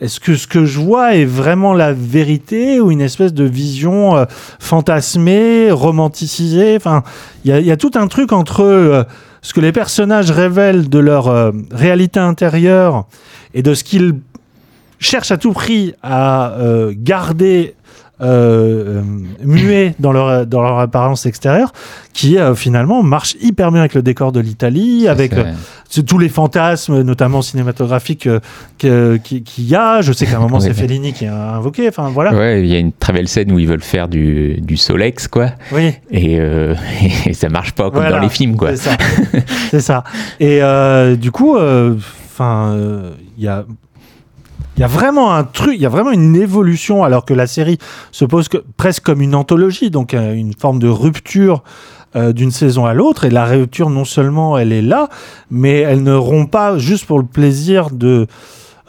est-ce 0.01 0.21
que 0.21 0.37
ce 0.37 0.47
que 0.47 0.65
je 0.65 0.79
vois 0.81 1.15
est 1.17 1.25
vraiment 1.25 1.75
la 1.75 1.93
vérité 1.93 2.81
ou 2.81 2.91
une 2.93 3.01
espèce 3.01 3.35
de 3.35 3.45
vision 3.45 4.17
euh, 4.17 4.25
fantasmée, 4.61 5.71
romanticisée? 5.73 6.77
Enfin, 6.77 7.03
il 7.45 7.51
y, 7.53 7.71
a- 7.71 7.77
tout 7.77 7.91
un 7.95 8.07
truc 8.07 8.33
entre 8.33 8.63
euh, 8.63 9.03
ce 9.43 9.53
que 9.53 9.61
les 9.61 9.73
personnages 9.73 10.31
révèlent 10.31 10.89
de 10.89 10.99
leur 11.01 11.53
réalité 11.73 12.21
intérieure 12.21 13.07
et 13.55 13.63
de 13.63 13.75
ce 13.75 13.83
qu'ils 13.83 14.15
cherchent 15.01 15.33
à 15.33 15.37
tout 15.37 15.53
prix 15.53 15.95
à 16.05 16.53
garder 16.93 17.75
euh, 18.23 19.01
euh, 19.01 19.03
muet 19.43 19.95
dans 19.99 20.13
leur, 20.13 20.47
dans 20.47 20.63
leur 20.63 20.79
apparence 20.79 21.27
extérieure, 21.27 21.73
qui 22.13 22.39
euh, 22.39 22.55
finalement 22.55 23.03
marche 23.03 23.37
hyper 23.41 23.71
bien 23.73 23.81
avec 23.81 23.95
le 23.95 24.03
décor 24.03 24.33
de 24.33 24.41
l'Italie, 24.41 25.09
avec 25.09 25.33
euh, 25.33 25.45
tous 26.07 26.19
les 26.19 26.29
fantasmes, 26.29 27.03
notamment 27.03 27.43
cinématographiques, 27.43 28.29
que- 28.79 29.17
qui- 29.17 29.43
qu'il 29.43 29.65
y 29.65 29.75
a. 29.75 30.01
Je 30.03 30.13
sais 30.13 30.27
qu'à 30.27 30.37
un 30.37 30.41
moment, 30.41 30.57
Ouais. 30.59 30.67
c'est 30.69 30.75
Fellini 30.75 31.13
qui 31.13 31.27
a 31.27 31.55
invoqué. 31.57 31.89
Enfin, 31.89 32.09
voilà. 32.11 32.33
Ouais, 32.35 32.61
il 32.63 32.67
y 32.69 32.75
a 32.77 32.79
une 32.79 32.93
très 32.93 33.13
belle 33.13 33.29
scène 33.29 33.51
où 33.53 33.59
ils 33.59 33.67
veulent 33.69 33.83
faire 33.83 34.09
du, 34.09 34.61
du 34.61 34.77
Solex, 34.77 35.27
quoi, 35.29 35.51
Oui, 35.73 35.93
et, 36.11 36.35
et 37.27 37.33
ça 37.35 37.49
marche 37.49 37.73
pas 37.73 37.85
comme 37.91 37.95
Voilà. 38.01 38.17
dans 38.17 38.23
les 38.23 38.29
films, 38.29 38.57
quoi. 38.57 38.77
c'est 38.77 38.91
ça. 39.81 39.81
ça. 39.81 40.05
Et 40.41 40.61
du 41.17 41.31
coup, 41.33 41.57
enfin, 41.59 42.77
il 43.37 43.45
y 43.45 43.49
a. 43.49 43.65
Il 44.77 44.81
y 44.81 44.85
a 44.85 44.89
vraiment 44.89 45.35
un 45.35 45.45
truc, 45.45 45.75
il 45.75 45.83
y 45.83 45.87
a 45.87 45.91
vraiment 45.91 46.13
une 46.13 46.35
évolution, 46.35 47.05
alors 47.05 47.25
que 47.25 47.35
la 47.35 47.47
série 47.47 47.79
se 48.11 48.25
pose 48.25 48.49
que- 48.49 48.65
presque 48.77 49.03
comme 49.03 49.21
une 49.21 49.35
anthologie, 49.35 49.91
donc 49.91 50.15
euh, 50.15 50.33
une 50.33 50.55
forme 50.55 50.79
de 50.79 50.89
rupture 50.89 51.63
euh, 52.15 52.35
d'une 52.35 52.51
saison 52.51 52.85
à 52.85 52.93
l'autre. 52.93 53.25
Et 53.25 53.31
la 53.31 53.47
rupture, 53.47 53.89
non 53.89 54.05
seulement 54.05 54.59
elle 54.59 54.71
est 54.71 54.83
là, 54.83 55.09
mais 55.51 55.79
elle 55.79 56.03
ne 56.03 56.13
rompt 56.13 56.51
pas 56.51 56.77
juste 56.77 57.07
pour 57.07 57.19
le 57.19 57.25
plaisir 57.25 57.89
de 57.91 58.27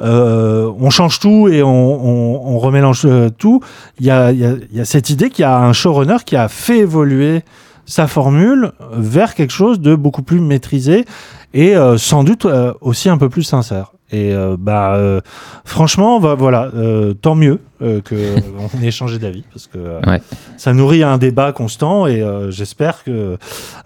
euh, 0.01 0.69
on 0.77 0.89
change 0.89 1.21
tout 1.21 1.47
et 1.47 1.63
on, 1.63 2.59
remélange 2.59 3.03
euh, 3.05 3.29
tout. 3.29 3.61
Il 3.99 4.05
y 4.05 4.11
a, 4.11 4.33
y, 4.33 4.43
a, 4.43 4.55
y 4.73 4.81
a 4.81 4.83
cette 4.83 5.09
idée 5.09 5.29
qu'il 5.29 5.43
y 5.43 5.45
a 5.45 5.57
un 5.57 5.71
showrunner 5.71 6.17
qui 6.25 6.35
a 6.35 6.49
fait 6.49 6.79
évoluer 6.79 7.43
sa 7.85 8.07
formule 8.07 8.73
vers 8.91 9.35
quelque 9.35 9.53
chose 9.53 9.79
de 9.79 9.95
beaucoup 9.95 10.23
plus 10.23 10.41
maîtrisé 10.41 11.05
et 11.53 11.75
sans 11.97 12.23
doute 12.23 12.47
aussi 12.79 13.09
un 13.09 13.17
peu 13.17 13.27
plus 13.27 13.43
sincère. 13.43 13.92
Et 14.13 14.31
euh, 14.31 14.55
bah, 14.59 14.93
euh, 14.95 15.21
franchement, 15.65 16.19
bah, 16.19 16.35
voilà, 16.37 16.69
euh, 16.75 17.13
tant 17.15 17.33
mieux 17.33 17.59
qu'on 17.81 18.81
ait 18.83 18.91
changé 18.91 19.17
d'avis 19.17 19.43
parce 19.51 19.65
que 19.67 19.79
Ouais. 20.07 20.21
ça 20.55 20.71
nourrit 20.71 21.01
un 21.03 21.17
débat 21.17 21.51
constant 21.51 22.05
et 22.07 22.23
j'espère 22.49 23.03
que 23.03 23.37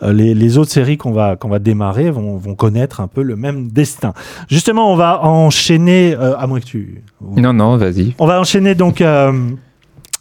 les, 0.01 0.35
les 0.35 0.57
autres 0.57 0.69
séries 0.71 0.97
qu'on 0.97 1.13
va, 1.13 1.35
qu'on 1.37 1.49
va 1.49 1.59
démarrer 1.59 2.11
vont, 2.11 2.35
vont 2.37 2.55
connaître 2.55 2.99
un 2.99 3.07
peu 3.07 3.23
le 3.23 3.35
même 3.37 3.69
destin. 3.69 4.13
Justement, 4.49 4.91
on 4.91 4.95
va 4.97 5.23
enchaîner, 5.23 6.13
à 6.15 6.45
moins 6.45 6.59
que 6.59 6.65
tu. 6.65 7.03
Non, 7.21 7.53
non, 7.53 7.77
vas-y. 7.77 8.13
On 8.19 8.27
va 8.27 8.39
enchaîner 8.39 8.75
donc 8.75 9.01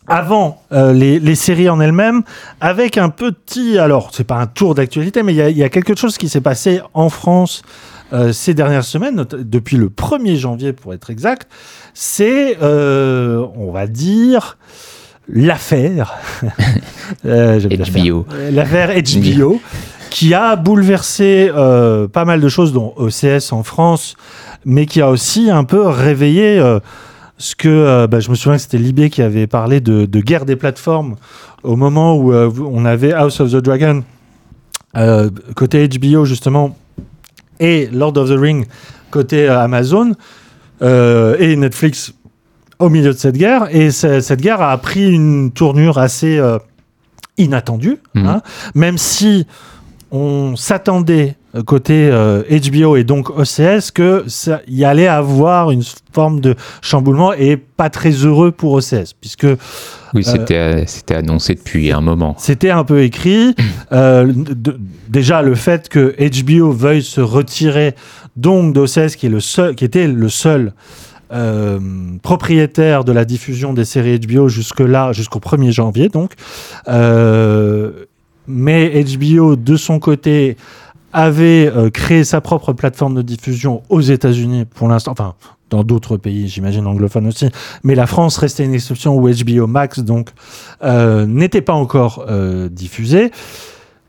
avant 0.09 0.63
euh, 0.73 0.93
les, 0.93 1.19
les 1.19 1.35
séries 1.35 1.69
en 1.69 1.81
elles-mêmes 1.81 2.23
avec 2.61 2.97
un 2.97 3.09
petit. 3.09 3.77
Alors, 3.79 4.11
c'est 4.13 4.25
pas 4.25 4.37
un 4.37 4.47
tour 4.47 4.75
d'actualité, 4.75 5.23
mais 5.23 5.33
il 5.35 5.37
y 5.37 5.43
a- 5.43 5.51
il 5.51 5.59
y, 5.59 5.65
a 5.65 5.69
quelque 5.69 5.97
chose 5.97 6.17
qui 6.17 6.29
s'est 6.29 6.41
passé 6.41 6.81
en 6.95 7.09
France 7.09 7.63
euh, 8.13 8.33
ces 8.33 8.55
dernières 8.55 8.85
semaines, 8.85 9.25
depuis 9.39 9.77
le 9.77 9.89
1er 9.89 10.37
janvier 10.37 10.73
pour 10.73 10.95
être 10.95 11.11
exact. 11.11 11.49
C'est, 11.95 12.59
euh, 12.63 13.45
on 13.57 13.71
va 13.73 13.87
dire, 13.87 14.59
l'affaire. 15.29 16.15
Euh. 17.25 17.61
HBO. 17.61 18.27
Euh, 18.33 18.51
L'affaire 18.51 18.91
HBO. 18.91 19.61
qui 20.11 20.35
a 20.35 20.57
bouleversé 20.57 21.49
euh, 21.55 22.09
pas 22.09 22.25
mal 22.25 22.41
de 22.41 22.49
choses, 22.49 22.73
dont 22.73 22.93
OCS 22.97 23.53
en 23.53 23.63
France, 23.63 24.17
mais 24.65 24.87
qui 24.87 25.01
a 25.01 25.09
aussi 25.09 25.49
un 25.49 25.63
peu 25.63 25.87
réveillé 25.87 26.59
euh, 26.59 26.81
ce 27.39 27.55
que 27.55 28.07
bah, 28.07 28.19
je 28.19 28.29
me 28.31 28.35
souviens 28.35 28.57
que 28.57 28.63
c'était 28.63 28.79
Libé 28.79 29.09
qui 29.09 29.23
avait 29.23 29.47
parlé 29.47 29.81
de, 29.81 30.05
de 30.05 30.21
guerre 30.21 30.47
des 30.47 30.57
plateformes 30.57 31.15
au 31.63 31.77
moment 31.77 32.17
où 32.17 32.33
on 32.35 32.85
avait 32.85 33.13
House 33.13 33.39
of 33.39 33.53
the 33.53 33.57
Dragon 33.57 34.03
côté 35.55 35.87
HBO 35.89 36.25
justement 36.25 36.77
et 37.61 37.89
Lord 37.93 38.17
of 38.17 38.29
the 38.29 38.39
Ring 38.39 38.67
côté 39.11 39.49
euh, 39.49 39.59
Amazon 39.61 40.13
euh, 40.83 41.37
et 41.39 41.57
Netflix 41.57 42.13
au 42.79 42.89
milieu 42.91 43.13
de 43.13 43.19
cette 43.19 43.37
guerre 43.37 43.69
et 43.75 43.91
ce- 43.91 44.21
cette 44.21 44.41
guerre 44.41 44.61
a 44.61 44.77
pris 44.79 45.11
une 45.11 45.51
tournure 45.53 45.99
assez 45.99 46.39
euh, 46.39 46.59
inattendue 47.39 47.99
Mhm. 48.15 48.27
hein, 48.27 48.43
même 48.75 48.99
si 48.99 49.47
on 50.11 50.55
s'attendait 50.57 51.37
côté 51.63 52.09
euh, 52.11 52.43
HBO 52.51 52.97
et 52.97 53.05
donc 53.05 53.31
OCS 53.31 53.91
que 53.95 54.25
ça 54.27 54.61
y 54.69 54.85
allait 54.85 55.07
avoir 55.07 55.71
une 55.71 55.83
forme 56.13 56.41
de 56.41 56.55
chamboulement 56.83 57.33
et 57.33 57.57
pas 57.57 57.91
très 57.91 58.11
heureux 58.11 58.51
pour 58.53 58.73
OCS 58.73 59.13
puisque 59.21 59.47
Oui, 60.15 60.25
c'était 60.25 60.57
euh, 60.57 60.83
c'était 60.87 61.15
annoncé 61.17 61.55
depuis 61.55 61.93
un 61.93 62.01
moment. 62.01 62.35
c'était 62.39 62.71
un 62.71 62.85
peu 62.85 63.03
écrit. 63.03 63.55
Euh, 63.93 64.33
de- 64.35 64.81
déjà, 65.09 65.43
le 65.43 65.55
fait 65.55 65.89
que 65.89 66.17
HBO 66.19 66.73
veuille 66.73 67.05
se 67.05 67.21
retirer 67.21 67.95
donc 68.35 68.75
d'OCS, 68.75 69.15
qui, 69.17 69.27
est 69.27 69.31
le 69.31 69.39
seul, 69.39 69.77
qui 69.77 69.85
était 69.85 70.09
le 70.09 70.29
seul 70.29 70.73
euh, 71.33 71.79
propriétaire 72.21 73.05
de 73.05 73.13
la 73.13 73.25
diffusion 73.25 73.73
des 73.73 73.85
séries 73.85 74.19
HBO 74.19 74.49
jusque-là, 74.49 75.13
jusqu'au 75.13 75.39
1er 75.39 75.71
janvier, 75.71 76.09
donc. 76.09 76.33
Euh, 76.89 78.07
mais 78.49 79.05
HBO, 79.05 79.57
de 79.57 79.77
son 79.77 79.99
côté, 80.01 80.57
avait 81.17 81.73
euh, 81.75 81.89
créé 81.89 82.25
sa 82.25 82.43
propre 82.43 82.75
plateforme 82.75 83.15
de 83.15 83.23
diffusion 83.23 83.83
aux 83.89 84.03
États-Unis 84.03 84.67
pour 84.67 84.87
l'instant, 84.87 85.13
enfin 85.13 85.35
dans 85.71 85.83
d'autres 85.83 86.19
pays, 86.19 86.47
j'imagine 86.47 86.87
anglophones 86.87 87.27
aussi, 87.27 87.49
mais 87.83 87.95
la 87.95 88.07
France 88.07 88.37
restait 88.37 88.65
une 88.65 88.75
exception 88.75 89.17
où 89.17 89.27
HBO 89.27 89.67
Max 89.67 90.01
donc 90.01 90.29
euh, 90.85 91.25
n'était 91.25 91.63
pas 91.63 91.73
encore 91.73 92.27
euh, 92.29 92.69
diffusé. 92.69 93.33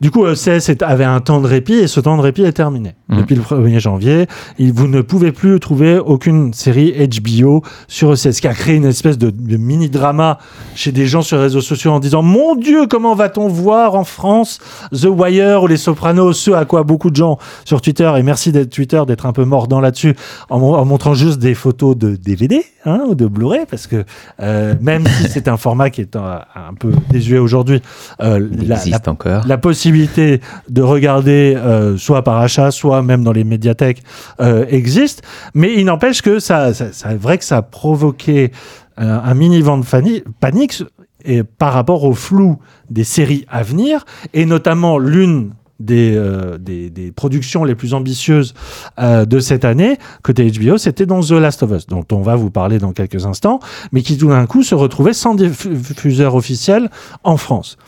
Du 0.00 0.10
coup, 0.10 0.26
est- 0.26 0.82
avait 0.82 1.04
un 1.04 1.20
temps 1.20 1.40
de 1.40 1.46
répit 1.46 1.74
et 1.74 1.86
ce 1.88 1.98
temps 2.00 2.16
de 2.16 2.22
répit 2.22 2.42
est 2.44 2.52
terminé. 2.52 2.94
Mhm. 3.08 3.18
Depuis 3.18 3.34
le 3.34 3.42
1er 3.42 3.80
janvier, 3.80 4.26
vous 4.58 4.86
ne 4.86 5.00
pouvez 5.00 5.32
plus 5.32 5.58
trouver 5.58 5.98
aucune 5.98 6.52
série 6.52 6.92
HBO 7.08 7.62
sur 7.88 8.16
ce 8.16 8.28
qui 8.28 8.46
a 8.46 8.54
créé 8.54 8.76
une 8.76 8.84
espèce 8.84 9.18
de, 9.18 9.30
de 9.30 9.56
mini-drama 9.56 10.38
chez 10.76 10.92
des 10.92 11.06
gens 11.06 11.22
sur 11.22 11.36
les 11.38 11.42
réseaux 11.44 11.60
sociaux 11.60 11.90
en 11.90 11.98
disant 12.00 12.22
Mon 12.22 12.54
Dieu, 12.54 12.86
comment 12.88 13.14
va-t-on 13.14 13.48
voir 13.48 13.94
en 13.96 14.04
France 14.04 14.60
The 14.92 15.06
Wire 15.06 15.62
ou 15.62 15.66
Les 15.66 15.76
Sopranos 15.76 16.32
Ce 16.34 16.50
à 16.52 16.64
quoi 16.64 16.84
beaucoup 16.84 17.10
de 17.10 17.16
gens 17.16 17.38
sur 17.64 17.80
Twitter, 17.80 18.12
et 18.16 18.22
merci 18.22 18.52
d'être 18.52 18.70
Twitter 18.70 19.02
d'être 19.06 19.26
un 19.26 19.32
peu 19.32 19.44
mordant 19.44 19.80
là-dessus, 19.80 20.14
en, 20.50 20.58
mon- 20.60 20.74
en 20.74 20.84
montrant 20.84 21.14
juste 21.14 21.38
des 21.40 21.54
photos 21.54 21.96
de 21.96 22.14
DVD 22.14 22.62
hein, 22.84 23.00
ou 23.08 23.14
de 23.16 23.26
Blu-ray, 23.26 23.64
parce 23.68 23.86
que 23.88 24.04
euh, 24.40 24.74
même 24.80 25.06
si 25.06 25.28
c'est 25.28 25.48
un 25.48 25.56
format 25.56 25.90
qui 25.90 26.02
est 26.02 26.14
un, 26.14 26.42
un 26.54 26.74
peu 26.78 26.92
désuet 27.10 27.38
aujourd'hui, 27.38 27.80
euh, 28.22 28.46
Il 28.60 28.68
la, 28.68 28.76
existe 28.76 29.06
la- 29.06 29.12
encore. 29.12 29.44
la 29.46 29.58
possibilité 29.58 29.87
de 29.92 30.82
regarder 30.82 31.54
euh, 31.56 31.96
soit 31.96 32.22
par 32.22 32.38
achat, 32.38 32.70
soit 32.70 33.02
même 33.02 33.24
dans 33.24 33.32
les 33.32 33.44
médiathèques 33.44 34.02
euh, 34.40 34.64
existe. 34.68 35.22
Mais 35.54 35.74
il 35.74 35.84
n'empêche 35.84 36.22
que 36.22 36.38
ça, 36.38 36.74
ça, 36.74 36.92
c'est 36.92 37.14
vrai 37.16 37.38
que 37.38 37.44
ça 37.44 37.58
a 37.58 37.62
provoqué 37.62 38.52
un, 38.96 39.08
un 39.08 39.34
mini 39.34 39.60
vent 39.62 39.78
de 39.78 39.84
panique 40.40 40.82
par 41.58 41.72
rapport 41.72 42.04
au 42.04 42.14
flou 42.14 42.58
des 42.90 43.04
séries 43.04 43.44
à 43.48 43.62
venir, 43.62 44.04
et 44.32 44.46
notamment 44.46 44.98
l'une 44.98 45.52
des, 45.80 46.14
euh, 46.16 46.58
productions 47.14 47.64
les 47.64 47.74
plus 47.74 47.94
ambitieuses 47.94 48.54
euh, 48.98 49.24
de 49.24 49.40
cette 49.40 49.64
année, 49.64 49.98
côté 50.22 50.50
HBO, 50.50 50.78
c'était 50.78 51.06
dans 51.06 51.20
The 51.20 51.32
Last 51.32 51.62
of 51.62 51.72
Us, 51.72 51.86
dont 51.86 52.04
on 52.12 52.22
va 52.22 52.34
vous 52.36 52.50
parler 52.50 52.78
dans 52.78 52.92
quelques 52.92 53.26
instants, 53.26 53.60
mais 53.92 54.02
qui 54.02 54.16
tout 54.18 54.28
d'un 54.28 54.46
coup 54.46 54.62
se 54.62 54.74
retrouvait 54.74 55.12
sans 55.12 55.34
diffuseur 55.34 56.34
officiel 56.34 56.90
en 57.24 57.36
France. 57.36 57.78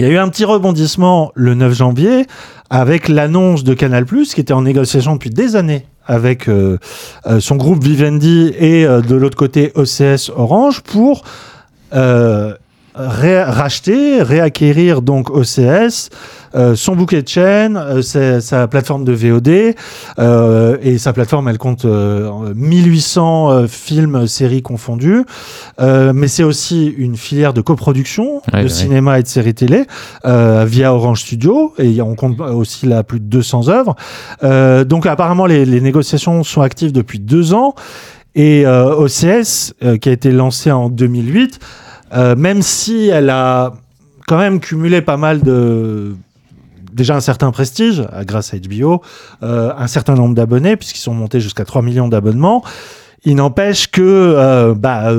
Il 0.00 0.04
y 0.04 0.06
a 0.06 0.12
eu 0.12 0.16
un 0.16 0.30
petit 0.30 0.46
rebondissement 0.46 1.30
le 1.34 1.52
9 1.52 1.74
janvier 1.74 2.24
avec 2.70 3.06
l'annonce 3.06 3.64
de 3.64 3.74
Canal+, 3.74 4.06
qui 4.06 4.40
était 4.40 4.54
en 4.54 4.62
négociation 4.62 5.12
depuis 5.12 5.28
des 5.28 5.56
années 5.56 5.84
avec 6.06 6.48
euh, 6.48 6.78
euh, 7.26 7.38
son 7.38 7.56
groupe 7.56 7.84
Vivendi 7.84 8.50
et 8.58 8.86
euh, 8.86 9.02
de 9.02 9.14
l'autre 9.14 9.36
côté 9.36 9.72
OCS 9.74 10.30
Orange 10.34 10.80
pour 10.80 11.24
ré- 12.94 13.42
racheter, 13.44 14.22
réacquérir 14.22 15.02
donc 15.02 15.30
OCS, 15.30 16.10
euh, 16.56 16.74
son 16.74 16.96
bouquet 16.96 17.22
de 17.22 17.28
chaînes, 17.28 17.76
euh, 17.76 18.02
sa, 18.02 18.40
sa 18.40 18.66
plateforme 18.66 19.04
de 19.04 19.12
VOD 19.12 19.74
euh, 20.18 20.76
et 20.82 20.98
sa 20.98 21.12
plateforme 21.12 21.48
elle 21.48 21.58
compte 21.58 21.84
euh, 21.84 22.52
1800 22.56 23.50
euh, 23.52 23.66
films, 23.68 24.26
séries 24.26 24.62
confondues, 24.62 25.24
Euh, 25.80 26.12
mais 26.14 26.28
c'est 26.28 26.42
aussi 26.42 26.86
une 26.98 27.16
filière 27.16 27.52
de 27.54 27.60
coproduction 27.60 28.42
Ouais, 28.52 28.60
de 28.60 28.64
ouais. 28.64 28.68
cinéma 28.68 29.18
et 29.18 29.22
de 29.22 29.28
séries 29.28 29.54
télé 29.54 29.86
euh, 30.26 30.64
via 30.66 30.92
Orange 30.92 31.20
Studio 31.22 31.72
et 31.78 32.02
on 32.02 32.14
compte 32.14 32.38
aussi 32.40 32.86
là 32.86 33.02
plus 33.02 33.20
de 33.20 33.24
200 33.26 33.68
œuvres. 33.68 33.94
Euh, 34.42 34.84
donc 34.84 35.06
apparemment 35.06 35.46
les, 35.46 35.64
les 35.64 35.80
négociations 35.80 36.42
sont 36.42 36.60
actives 36.62 36.92
depuis 36.92 37.18
deux 37.20 37.54
ans 37.54 37.74
et 38.34 38.64
euh, 38.66 38.94
OCS 38.96 39.72
euh, 39.82 39.96
qui 39.96 40.08
a 40.08 40.12
été 40.12 40.30
lancée 40.32 40.70
en 40.70 40.88
2008, 40.88 41.58
euh, 42.12 42.36
même 42.36 42.62
si 42.62 43.08
elle 43.08 43.30
a 43.30 43.72
quand 44.26 44.38
même 44.38 44.60
cumulé 44.60 45.00
pas 45.00 45.16
mal 45.16 45.42
de 45.42 46.14
déjà 46.92 47.14
un 47.16 47.20
certain 47.20 47.50
prestige 47.50 48.00
euh, 48.12 48.24
grâce 48.24 48.52
à 48.54 48.58
HBO, 48.58 49.02
euh, 49.42 49.72
un 49.76 49.86
certain 49.86 50.14
nombre 50.14 50.34
d'abonnés 50.34 50.76
puisqu'ils 50.76 51.00
sont 51.00 51.14
montés 51.14 51.40
jusqu'à 51.40 51.64
3 51.64 51.82
millions 51.82 52.08
d'abonnements. 52.08 52.64
Il 53.24 53.36
n'empêche 53.36 53.90
que 53.90 54.72
bah, 54.72 55.12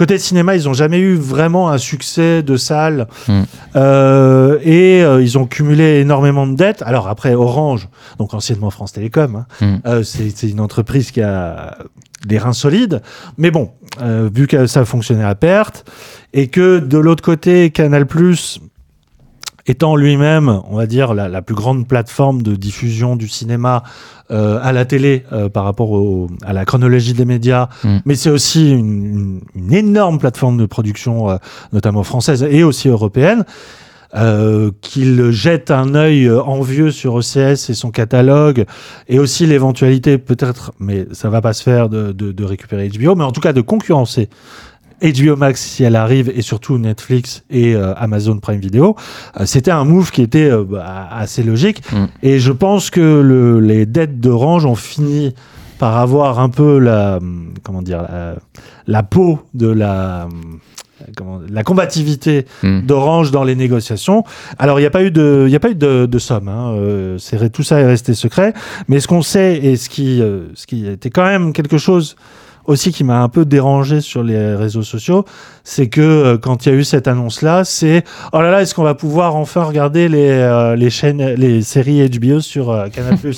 côté 0.00 0.18
cinéma, 0.18 0.56
ils 0.56 0.64
n'ont 0.64 0.72
jamais 0.72 0.98
eu 0.98 1.14
vraiment 1.14 1.68
un 1.68 1.76
succès 1.76 2.42
de 2.42 2.56
salle 2.56 3.06
Mm. 3.28 3.42
Euh, 3.76 4.58
et 4.62 5.04
euh, 5.04 5.22
ils 5.22 5.36
ont 5.36 5.44
cumulé 5.46 6.00
énormément 6.00 6.46
de 6.46 6.56
dettes. 6.56 6.82
Alors 6.86 7.06
après 7.08 7.34
Orange, 7.34 7.88
donc 8.18 8.32
anciennement 8.32 8.70
France 8.70 8.92
Télécom, 8.92 9.36
hein, 9.36 9.46
Mm. 9.60 9.76
euh, 9.86 10.02
c'est 10.02 10.48
une 10.48 10.60
entreprise 10.60 11.10
qui 11.10 11.20
a 11.20 11.76
des 12.26 12.38
reins 12.38 12.54
solides. 12.54 13.02
Mais 13.36 13.50
bon, 13.50 13.72
vu 14.32 14.46
que 14.46 14.66
ça 14.66 14.84
fonctionnait 14.86 15.24
à 15.24 15.34
perte 15.34 15.84
et 16.32 16.48
que 16.48 16.78
de 16.78 16.98
l'autre 16.98 17.22
côté 17.22 17.70
Canal 17.70 18.06
étant 19.66 19.96
lui-même, 19.96 20.60
on 20.70 20.76
va 20.76 20.86
dire, 20.86 21.14
la, 21.14 21.28
la 21.28 21.42
plus 21.42 21.54
grande 21.54 21.86
plateforme 21.86 22.42
de 22.42 22.54
diffusion 22.54 23.16
du 23.16 23.28
cinéma 23.28 23.82
euh, 24.30 24.58
à 24.62 24.72
la 24.72 24.84
télé 24.84 25.24
euh, 25.32 25.48
par 25.48 25.64
rapport 25.64 25.90
au- 25.90 26.28
à 26.44 26.52
la 26.52 26.64
chronologie 26.64 27.14
des 27.14 27.24
médias, 27.24 27.68
Mm. 27.84 27.96
mais 28.04 28.14
c'est 28.14 28.30
aussi 28.30 28.70
une, 28.70 29.40
une- 29.54 29.72
énorme 29.74 30.18
plateforme 30.18 30.56
de 30.58 30.66
production, 30.66 31.30
euh, 31.30 31.36
notamment 31.72 32.02
française 32.04 32.46
et 32.48 32.62
aussi 32.64 32.88
européenne. 32.88 33.44
Euh, 34.16 34.72
qu'il 34.80 35.30
jette 35.30 35.70
un 35.70 35.94
œil 35.94 36.26
euh, 36.26 36.42
envieux 36.42 36.90
sur 36.90 37.14
OCS 37.14 37.70
et 37.70 37.74
son 37.74 37.92
catalogue, 37.92 38.64
et 39.08 39.20
aussi 39.20 39.46
l'éventualité 39.46 40.18
peut-être, 40.18 40.72
mais 40.80 41.06
ça 41.12 41.30
va 41.30 41.40
pas 41.40 41.52
se 41.52 41.62
faire, 41.62 41.88
de, 41.88 42.10
de- 42.10 42.32
de 42.32 42.44
récupérer 42.44 42.88
HBO, 42.88 43.14
mais 43.14 43.22
en 43.22 43.30
tout 43.30 43.40
cas 43.40 43.52
de 43.52 43.60
concurrencer 43.60 44.28
HBO 45.02 45.36
Max 45.36 45.60
si 45.62 45.84
elle 45.84 45.96
arrive, 45.96 46.30
et 46.34 46.42
surtout 46.42 46.78
Netflix 46.78 47.42
et 47.50 47.74
euh, 47.74 47.94
Amazon 47.96 48.38
Prime 48.38 48.60
Video. 48.60 48.96
Euh, 49.38 49.46
C'était 49.46 49.70
un 49.70 49.84
move 49.84 50.10
qui 50.10 50.22
était 50.22 50.50
euh, 50.50 50.64
bah, 50.64 51.08
assez 51.12 51.42
logique, 51.42 51.82
Mm. 51.92 52.04
et 52.22 52.38
je 52.38 52.52
pense 52.52 52.90
que 52.90 53.00
le- 53.20 53.60
les 53.60 53.86
dettes 53.86 54.20
d'Orange 54.20 54.64
ont 54.66 54.74
fini 54.74 55.34
par 55.78 55.96
avoir 55.96 56.38
un 56.40 56.50
peu 56.50 56.78
la, 56.78 57.18
comment 57.62 57.80
dire, 57.82 58.02
la, 58.02 58.34
la 58.86 59.02
peau 59.02 59.38
de 59.54 59.66
la, 59.68 60.28
comment- 61.16 61.40
la 61.50 61.62
combativité 61.64 62.44
Hmm. 62.62 62.80
d'Orange 62.82 63.30
dans 63.30 63.44
les 63.44 63.54
négociations. 63.56 64.24
Alors, 64.58 64.78
il 64.78 64.82
n'y 64.82 64.86
a 64.86 64.90
pas 64.90 65.02
eu 65.02 65.10
de, 65.10 65.46
il 65.48 65.54
a 65.56 65.60
pas 65.60 65.70
eu 65.70 65.74
de, 65.74 66.04
de 66.04 66.18
somme. 66.18 66.48
Hein. 66.48 66.74
Euh, 66.76 67.16
c'est- 67.18 67.48
tout 67.50 67.62
ça 67.62 67.80
est 67.80 67.86
resté 67.86 68.12
secret. 68.12 68.52
Mais 68.88 69.00
ce 69.00 69.08
qu'on 69.08 69.22
sait 69.22 69.56
et 69.56 69.76
ce 69.76 69.88
qui, 69.88 70.20
euh, 70.20 70.48
ce 70.54 70.66
qui 70.66 70.86
était 70.86 71.08
quand 71.08 71.24
même 71.24 71.54
quelque 71.54 71.78
chose 71.78 72.14
aussi 72.70 72.92
qui 72.92 73.02
m'a 73.02 73.20
un 73.20 73.28
peu 73.28 73.44
dérangé 73.44 74.00
sur 74.00 74.22
les 74.22 74.54
réseaux 74.54 74.82
sociaux, 74.82 75.24
c'est 75.64 75.88
que 75.88 76.00
euh, 76.00 76.38
quand 76.38 76.64
il 76.64 76.72
y 76.72 76.72
a 76.72 76.78
eu 76.78 76.84
cette 76.84 77.08
annonce-là, 77.08 77.64
c'est 77.64 78.04
oh 78.32 78.40
là 78.40 78.50
là, 78.50 78.62
est-ce 78.62 78.74
qu'on 78.74 78.84
va 78.84 78.94
pouvoir 78.94 79.34
enfin 79.34 79.64
regarder 79.64 80.08
les, 80.08 80.30
euh, 80.30 80.76
les 80.76 80.88
chaînes, 80.88 81.34
les 81.34 81.62
séries 81.62 82.08
HBO 82.08 82.40
sur 82.40 82.70
euh, 82.70 82.88
Canal+? 82.88 83.18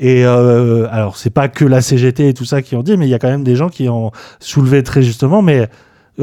Et 0.00 0.24
alors, 0.24 1.16
c'est 1.16 1.30
pas 1.30 1.46
que 1.46 1.64
la 1.64 1.80
CGT 1.80 2.30
et 2.30 2.34
tout 2.34 2.44
ça 2.44 2.60
qui 2.60 2.74
ont 2.74 2.82
dit, 2.82 2.96
mais 2.96 3.06
il 3.06 3.10
y 3.10 3.14
a 3.14 3.20
quand 3.20 3.28
même 3.28 3.44
des 3.44 3.54
gens 3.54 3.68
qui 3.68 3.88
ont 3.88 4.10
soulevé 4.40 4.82
très 4.82 5.00
justement, 5.00 5.42
mais 5.42 5.68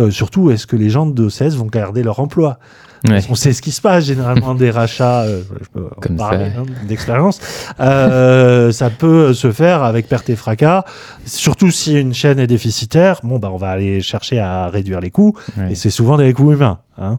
surtout, 0.09 0.51
est-ce 0.51 0.67
que 0.67 0.75
les 0.75 0.89
gens 0.89 1.05
de 1.05 1.29
CS 1.29 1.55
vont 1.55 1.67
garder 1.67 2.03
leur 2.03 2.19
emploi? 2.19 2.59
Ouais. 3.07 3.21
Qu'on 3.21 3.35
sait 3.35 3.53
ce 3.53 3.61
qui 3.61 3.71
se 3.71 3.79
passe 3.81 4.05
généralement 4.05 4.55
des 4.55 4.71
rachats, 4.71 5.21
euh, 5.21 5.41
je 5.61 5.67
peux 5.73 5.87
Comme 6.01 6.17
parler 6.17 6.51
hein, 6.57 6.63
d'expérience. 6.87 7.39
Euh, 7.79 8.71
ça 8.71 8.89
peut 8.89 9.33
se 9.33 9.51
faire 9.51 9.83
avec 9.83 10.07
perte 10.09 10.29
et 10.29 10.35
fracas, 10.35 10.83
surtout 11.25 11.71
si 11.71 11.93
une 11.99 12.13
chaîne 12.13 12.39
est 12.39 12.47
déficitaire. 12.47 13.21
Bon, 13.23 13.39
bah, 13.39 13.49
on 13.53 13.57
va 13.57 13.69
aller 13.69 14.01
chercher 14.01 14.39
à 14.39 14.67
réduire 14.67 14.99
les 14.99 15.11
coûts, 15.11 15.33
Ouais. 15.57 15.71
et 15.71 15.75
c'est 15.75 15.89
souvent 15.89 16.17
des 16.17 16.33
coûts 16.33 16.51
humains. 16.51 16.79
Hein. 17.01 17.17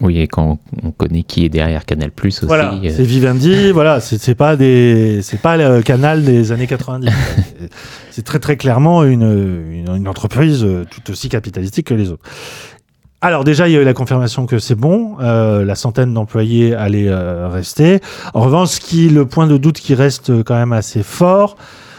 Oui, 0.00 0.20
et 0.20 0.26
quand 0.26 0.58
on 0.82 0.90
connaît 0.90 1.22
qui 1.22 1.44
est 1.44 1.50
derrière 1.50 1.84
Canal 1.84 2.10
Plus 2.10 2.38
aussi. 2.38 2.46
Voilà, 2.46 2.72
euh, 2.72 2.90
c'est 2.96 3.02
Vivendi, 3.04 3.70
voilà, 3.72 4.00
c'est 4.00 4.34
pas 4.34 4.56
des, 4.56 5.20
c'est 5.22 5.40
pas 5.42 5.58
le 5.58 5.82
canal 5.82 6.24
des 6.24 6.50
années 6.52 6.66
90. 6.66 7.10
C'est- 7.10 7.70
c'est 8.10 8.24
très 8.24 8.38
très 8.38 8.56
clairement 8.56 9.04
une, 9.04 9.22
une, 9.70 9.94
une 9.94 10.08
entreprise 10.08 10.64
euh, 10.64 10.86
tout 10.90 11.10
aussi 11.12 11.28
capitalistique 11.28 11.88
que 11.88 11.94
les 11.94 12.10
autres. 12.10 12.22
Alors 13.20 13.42
déjà, 13.42 13.68
il 13.68 13.72
y 13.72 13.76
a 13.76 13.80
eu 13.80 13.84
la 13.84 13.94
confirmation 13.94 14.46
que 14.46 14.60
c'est 14.60 14.76
bon, 14.76 15.16
euh, 15.20 15.64
la 15.64 15.74
centaine 15.74 16.14
d'employés 16.14 16.74
allait 16.74 17.08
euh, 17.08 17.48
rester. 17.48 18.00
En 18.32 18.42
revanche, 18.42 18.68
ce 18.68 18.80
qui, 18.80 19.08
le 19.08 19.26
point 19.26 19.48
de 19.48 19.56
doute 19.56 19.80
qui 19.80 19.94
reste 19.94 20.44
quand 20.44 20.54
même 20.54 20.72
assez 20.72 21.02
fort, 21.02 21.56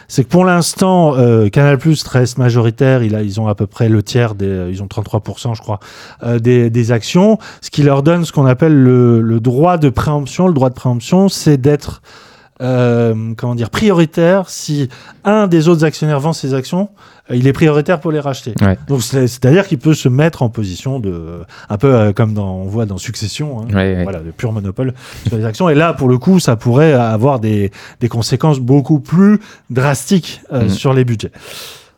c'est 0.09 0.23
que 0.23 0.29
pour 0.29 0.43
l'instant, 0.43 1.15
euh, 1.17 1.49
Canal 1.49 1.77
Plus 1.77 2.03
reste 2.03 2.37
majoritaire. 2.39 3.03
Il 3.03 3.15
a, 3.15 3.21
ils 3.21 3.39
ont 3.39 3.47
à 3.47 3.53
peu 3.53 3.67
près 3.67 3.89
le 3.89 4.01
tiers, 4.01 4.33
des, 4.33 4.69
ils 4.71 4.81
ont 4.81 4.87
33%, 4.87 5.55
je 5.55 5.61
crois, 5.61 5.79
euh, 6.23 6.39
des, 6.39 6.69
des 6.69 6.91
actions, 6.91 7.37
ce 7.61 7.69
qui 7.69 7.83
leur 7.83 8.01
donne 8.01 8.25
ce 8.25 8.31
qu'on 8.31 8.47
appelle 8.47 8.73
le, 8.73 9.21
le 9.21 9.39
droit 9.39 9.77
de 9.77 9.89
préemption. 9.89 10.47
Le 10.47 10.53
droit 10.53 10.69
de 10.69 10.75
préemption, 10.75 11.29
c'est 11.29 11.57
d'être 11.57 12.01
euh, 12.61 13.33
comment 13.37 13.55
dire 13.55 13.69
prioritaire 13.69 14.49
si 14.49 14.89
un 15.23 15.47
des 15.47 15.67
autres 15.67 15.85
actionnaires 15.85 16.19
vend 16.19 16.33
ses 16.33 16.53
actions, 16.53 16.89
euh, 17.31 17.35
il 17.35 17.47
est 17.47 17.53
prioritaire 17.53 17.99
pour 17.99 18.11
les 18.11 18.19
racheter. 18.19 18.53
Ouais. 18.61 18.77
Donc 18.87 19.01
c'est- 19.01 19.27
c'est-à-dire 19.27 19.65
qu'il 19.67 19.77
peut 19.79 19.93
se 19.93 20.09
mettre 20.09 20.41
en 20.41 20.49
position 20.49 20.99
de 20.99 21.41
un 21.69 21.77
peu 21.77 21.93
euh, 21.93 22.11
comme 22.13 22.33
dans, 22.33 22.55
on 22.55 22.65
voit 22.65 22.85
dans 22.85 22.97
Succession. 22.97 23.61
hein, 23.61 23.65
Ouais, 23.69 23.95
ouais. 23.95 24.03
voilà, 24.03 24.19
de 24.19 24.31
pur 24.31 24.51
monopole 24.51 24.93
sur 25.27 25.37
les 25.37 25.45
actions. 25.45 25.69
Et 25.69 25.75
là, 25.75 25.93
pour 25.93 26.09
le 26.09 26.17
coup, 26.17 26.39
ça 26.39 26.55
pourrait 26.57 26.93
avoir 26.93 27.39
des, 27.39 27.71
des 28.01 28.09
conséquences 28.09 28.59
beaucoup 28.59 28.99
plus 28.99 29.39
drastiques 29.69 30.41
euh, 30.51 30.63
Mhm. 30.63 30.69
sur 30.69 30.93
les 30.93 31.05
budgets. 31.05 31.31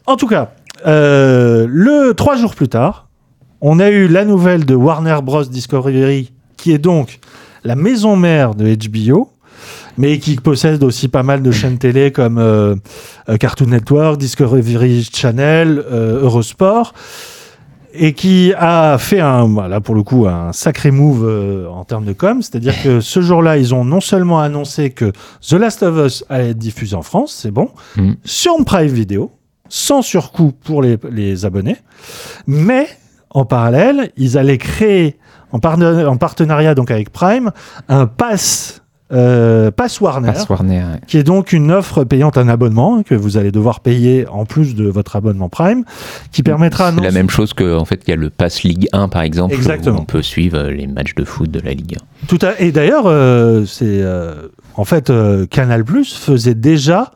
En 0.06 0.16
tout 0.16 0.28
cas, 0.28 0.52
euh, 0.86 1.66
le 1.70 2.14
trois 2.14 2.36
jours 2.36 2.54
plus 2.56 2.68
tard, 2.70 3.08
on 3.62 3.80
a 3.80 3.90
eu 3.90 4.08
la 4.08 4.26
nouvelle 4.26 4.66
de 4.66 4.76
Warner 4.76 5.18
Bros 5.24 5.44
Discovery, 5.44 6.32
qui 6.58 6.72
est 6.72 6.78
donc 6.80 7.20
la 7.64 7.76
maison 7.76 8.16
mère 8.16 8.56
de 8.56 8.76
HBO, 8.76 9.31
mais 10.02 10.18
qui 10.18 10.36
possède 10.36 10.84
aussi 10.84 11.08
pas 11.10 11.22
mal 11.22 11.44
de 11.44 11.52
chaînes 11.52 11.78
télé 11.78 12.12
comme 12.12 12.40
euh, 12.40 12.76
euh, 13.30 13.38
Cartoon 13.38 13.68
Network, 13.68 14.18
Discovery 14.18 15.08
Channel, 15.14 15.84
euh, 15.92 16.24
Eurosport, 16.24 16.94
et 17.94 18.14
qui 18.14 18.52
a 18.58 18.98
fait 18.98 19.20
un, 19.20 19.44
voilà, 19.46 19.80
pour 19.80 19.94
le 19.94 20.02
coup, 20.02 20.26
un 20.26 20.54
sacré 20.54 20.90
move 20.90 21.24
euh, 21.28 21.68
en 21.68 21.84
termes 21.84 22.06
de 22.06 22.14
com. 22.14 22.42
C'est-à-dire 22.42 22.74
que 22.82 23.00
ce 23.00 23.22
jour-là, 23.22 23.58
ils 23.58 23.76
ont 23.76 23.86
non 23.86 24.02
seulement 24.02 24.40
annoncé 24.40 24.90
que 24.90 25.12
The 25.48 25.54
Last 25.54 25.84
of 25.84 26.04
Us 26.04 26.26
allait 26.30 26.50
être 26.50 26.58
diffusé 26.58 26.96
en 26.96 27.04
France, 27.04 27.38
c'est 27.40 27.52
bon, 27.52 27.70
Mhm. 27.98 28.16
sur 28.24 28.54
Prime 28.66 28.88
Video, 28.88 29.32
sans 29.70 30.02
surcoût 30.02 30.52
pour 30.64 30.82
les, 30.82 30.98
les 31.12 31.46
abonnés, 31.46 31.78
mais 32.48 32.88
en 33.30 33.46
parallèle, 33.46 34.12
ils 34.18 34.38
allaient 34.38 34.58
créer 34.58 35.18
en 35.52 35.60
partenariat 35.60 36.74
donc 36.76 36.90
avec 36.92 37.12
Prime 37.12 37.52
un 37.88 38.08
pass, 38.08 38.81
euh, 39.14 39.72
pass 39.72 40.00
Warner, 40.00 40.28
Passe 40.34 40.48
Warner. 40.48 40.78
ouais. 40.78 41.00
qui 41.08 41.18
est 41.18 41.24
donc 41.24 41.52
une 41.54 41.72
offre 41.72 42.04
payante 42.04 42.38
un 42.38 42.48
abonnement 42.48 42.98
hein, 42.98 43.04
que 43.04 43.14
vous 43.16 43.38
allez 43.38 43.52
devoir 43.52 43.82
payer 43.82 44.26
en 44.30 44.46
plus 44.46 44.76
de 44.76 44.88
votre 44.88 45.16
abonnement 45.16 45.50
Prime, 45.50 45.84
qui 46.32 46.44
permettra 46.44 46.92
C'est 46.94 47.02
la 47.02 47.12
même 47.12 47.30
chose 47.30 47.54
que 47.54 47.76
en 47.78 47.86
fait 47.86 48.02
il 48.08 48.10
y 48.12 48.14
a 48.14 48.16
le 48.16 48.30
Pass 48.30 48.64
Ligue 48.64 48.88
1 48.94 49.10
par 49.10 49.22
exemple 49.24 49.54
Exactement. 49.54 49.98
où 50.00 50.02
on 50.02 50.06
peut 50.06 50.22
suivre 50.22 50.58
euh, 50.58 50.72
les 50.72 50.88
matchs 50.88 51.16
de 51.16 51.24
foot 51.26 51.52
de 51.52 51.60
la 51.60 51.72
Ligue 51.74 51.98
Tout 52.28 52.40
à... 52.42 52.60
Et 52.62 52.72
d'ailleurs, 52.72 53.06
euh, 53.08 53.66
c'est 53.66 54.02
euh, 54.02 54.48
en 54.76 54.86
fait 54.86 55.12
Canal 55.50 55.84
Plus 55.84 56.14
faisait 56.16 56.56
déjà 56.56 57.12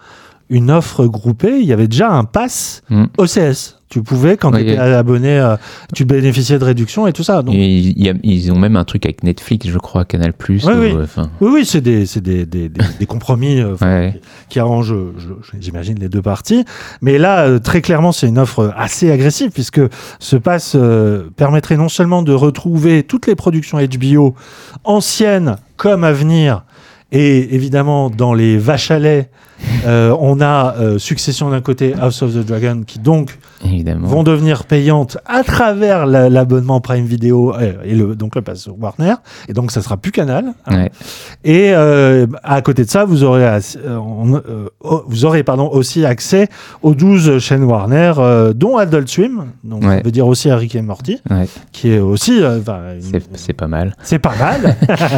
une 0.49 0.69
offre 0.71 1.05
groupée. 1.05 1.59
Il 1.59 1.65
y 1.65 1.73
avait 1.73 1.87
déjà 1.87 2.09
un 2.11 2.23
pass 2.23 2.81
Mm. 2.89 3.05
OCS. 3.17 3.79
Tu 3.95 4.03
pouvais, 4.03 4.35
quand 4.35 4.51
tu 4.51 4.59
étais 4.59 4.77
abonné, 4.77 5.39
euh, 5.39 5.55
tu 5.93 6.03
bénéficiais 6.03 6.59
de 6.59 6.65
réductions 6.65 7.07
et 7.07 7.13
tout 7.13 7.23
ça. 7.23 7.37
1. 7.37 7.43
Donc, 7.43 7.55
Et 7.55 7.65
il 7.65 8.03
y 8.05 8.09
a- 8.09 8.13
ils 8.23 8.51
ont 8.51 8.59
même 8.59 8.75
un 8.75 8.83
truc 8.83 9.05
avec 9.05 9.23
Netflix, 9.23 9.69
je 9.69 9.77
crois, 9.77 10.03
Canal 10.03 10.33
Plus. 10.33 10.65
Oui, 10.65 10.73
oui. 10.77 10.93
Enfin, 11.01 11.29
oui, 11.39 11.49
oui, 11.53 11.65
c'est 11.65 11.79
des, 11.79 12.05
c'est 12.05 12.19
des, 12.19 12.45
des, 12.45 12.67
des- 12.67 12.81
des 12.99 13.05
compromis 13.05 13.61
euh, 13.61 14.11
qui 14.49 14.59
arrangent, 14.59 14.91
euh, 14.91 15.13
j'imagine, 15.61 15.97
les 15.97 16.09
deux 16.09 16.21
parties. 16.21 16.65
Mais 17.01 17.17
là, 17.17 17.45
euh, 17.45 17.59
très 17.59 17.81
clairement, 17.81 18.11
c'est 18.11 18.27
une 18.27 18.37
offre 18.37 18.73
assez 18.75 19.09
agressive 19.09 19.51
puisque 19.51 19.79
ce 20.19 20.35
pass 20.35 20.73
euh, 20.75 21.29
permettrait 21.37 21.77
non 21.77 21.87
seulement 21.87 22.21
de 22.21 22.33
retrouver 22.33 23.03
toutes 23.03 23.27
les 23.27 23.35
productions 23.35 23.77
HBO 23.79 24.35
anciennes 24.83 25.55
comme 25.77 26.03
à 26.03 26.11
venir, 26.11 26.63
et 27.17 27.55
évidemment, 27.55 28.09
dans 28.09 28.33
les 28.33 28.57
vaches 28.57 28.91
à 28.91 28.99
lait, 28.99 29.29
euh, 29.85 30.13
on 30.19 30.41
a 30.41 30.75
euh, 30.77 30.97
Succession 30.99 31.49
d'un 31.49 31.61
côté, 31.61 31.93
House 31.99 32.21
of 32.21 32.33
the 32.33 32.45
Dragon, 32.45 32.81
qui 32.85 32.99
donc 32.99 33.37
évidemment. 33.63 34.05
vont 34.07 34.23
devenir 34.23 34.65
payantes 34.65 35.17
à 35.25 35.43
travers 35.43 36.05
la- 36.05 36.29
l'abonnement 36.29 36.81
Prime 36.81 37.05
Video 37.05 37.53
euh, 37.55 37.73
et 37.85 37.95
le, 37.95 38.15
donc 38.15 38.35
le 38.35 38.41
pass 38.41 38.67
Warner. 38.67 39.13
Et 39.47 39.53
donc, 39.53 39.71
ça 39.71 39.81
sera 39.81 39.95
plus 39.95 40.11
Canal. 40.11 40.53
hein. 40.67 40.75
Ouais. 40.75 40.91
Et 41.45 41.73
à 41.73 42.61
côté 42.61 42.83
de 42.83 42.89
ça, 42.89 43.05
vous 43.05 43.23
aurez, 43.23 43.47
on- 43.87 44.41
vous 45.07 45.23
aurez 45.25 45.43
pardon, 45.43 45.69
aussi 45.71 46.05
accès 46.05 46.49
aux 46.83 46.93
12 46.93 47.39
chaînes 47.39 47.63
Warner, 47.63 48.11
dont 48.55 48.75
Adult 48.77 49.07
Swim, 49.07 49.45
donc 49.63 49.83
ça 49.83 50.01
veut 50.01 50.11
dire 50.11 50.27
aussi 50.27 50.51
Rick 50.51 50.75
et 50.75 50.81
Morty, 50.81 51.19
Ouais. 51.29 51.47
qui 51.71 51.91
est 51.91 51.99
aussi... 51.99 52.41
C'est 53.35 53.53
pas 53.53 53.67
mal. 53.67 53.95
c'est 54.03 54.19
pas 54.19 54.35
mal. 54.37 54.75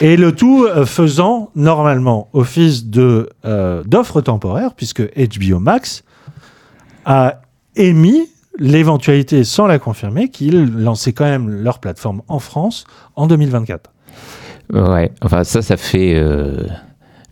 Et 0.00 0.16
le 0.16 0.32
tout 0.32 0.64
euh, 0.66 0.84
faisant 0.86 1.50
normalement 1.54 2.28
office 2.32 2.86
de 2.86 3.28
euh, 3.44 3.82
d'offre 3.84 4.20
temporaire, 4.20 4.74
puisque 4.74 5.02
HBO 5.02 5.58
Max 5.60 6.02
a 7.04 7.40
émis 7.76 8.28
l'éventualité, 8.58 9.44
sans 9.44 9.66
la 9.66 9.78
confirmer, 9.78 10.28
qu'ils 10.28 10.64
lançaient 10.76 11.12
quand 11.12 11.24
même 11.24 11.48
leur 11.48 11.78
plateforme 11.80 12.22
en 12.28 12.38
France 12.38 12.84
en 13.16 13.26
2024. 13.26 13.90
Ouais. 14.72 15.12
Enfin 15.22 15.44
ça, 15.44 15.60
ça 15.62 15.76
fait 15.76 16.14
euh, 16.14 16.62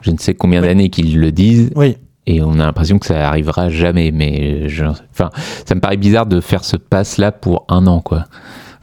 je 0.00 0.10
ne 0.10 0.18
sais 0.18 0.34
combien 0.34 0.60
d'années 0.62 0.90
qu'ils 0.90 1.18
le 1.18 1.32
disent 1.32 1.70
Oui, 1.76 1.96
et 2.26 2.42
on 2.42 2.52
a 2.54 2.64
l'impression 2.66 2.98
que 2.98 3.06
ça 3.06 3.28
arrivera 3.28 3.70
jamais. 3.70 4.10
Mais 4.12 4.68
je- 4.68 4.84
enfin, 4.84 5.30
ça 5.66 5.74
me 5.74 5.80
paraît 5.80 5.96
bizarre 5.96 6.26
de 6.26 6.40
faire 6.40 6.64
ce 6.64 6.76
pass 6.76 7.18
là 7.18 7.32
pour 7.32 7.64
un 7.68 7.86
an 7.86 8.00
quoi. 8.00 8.24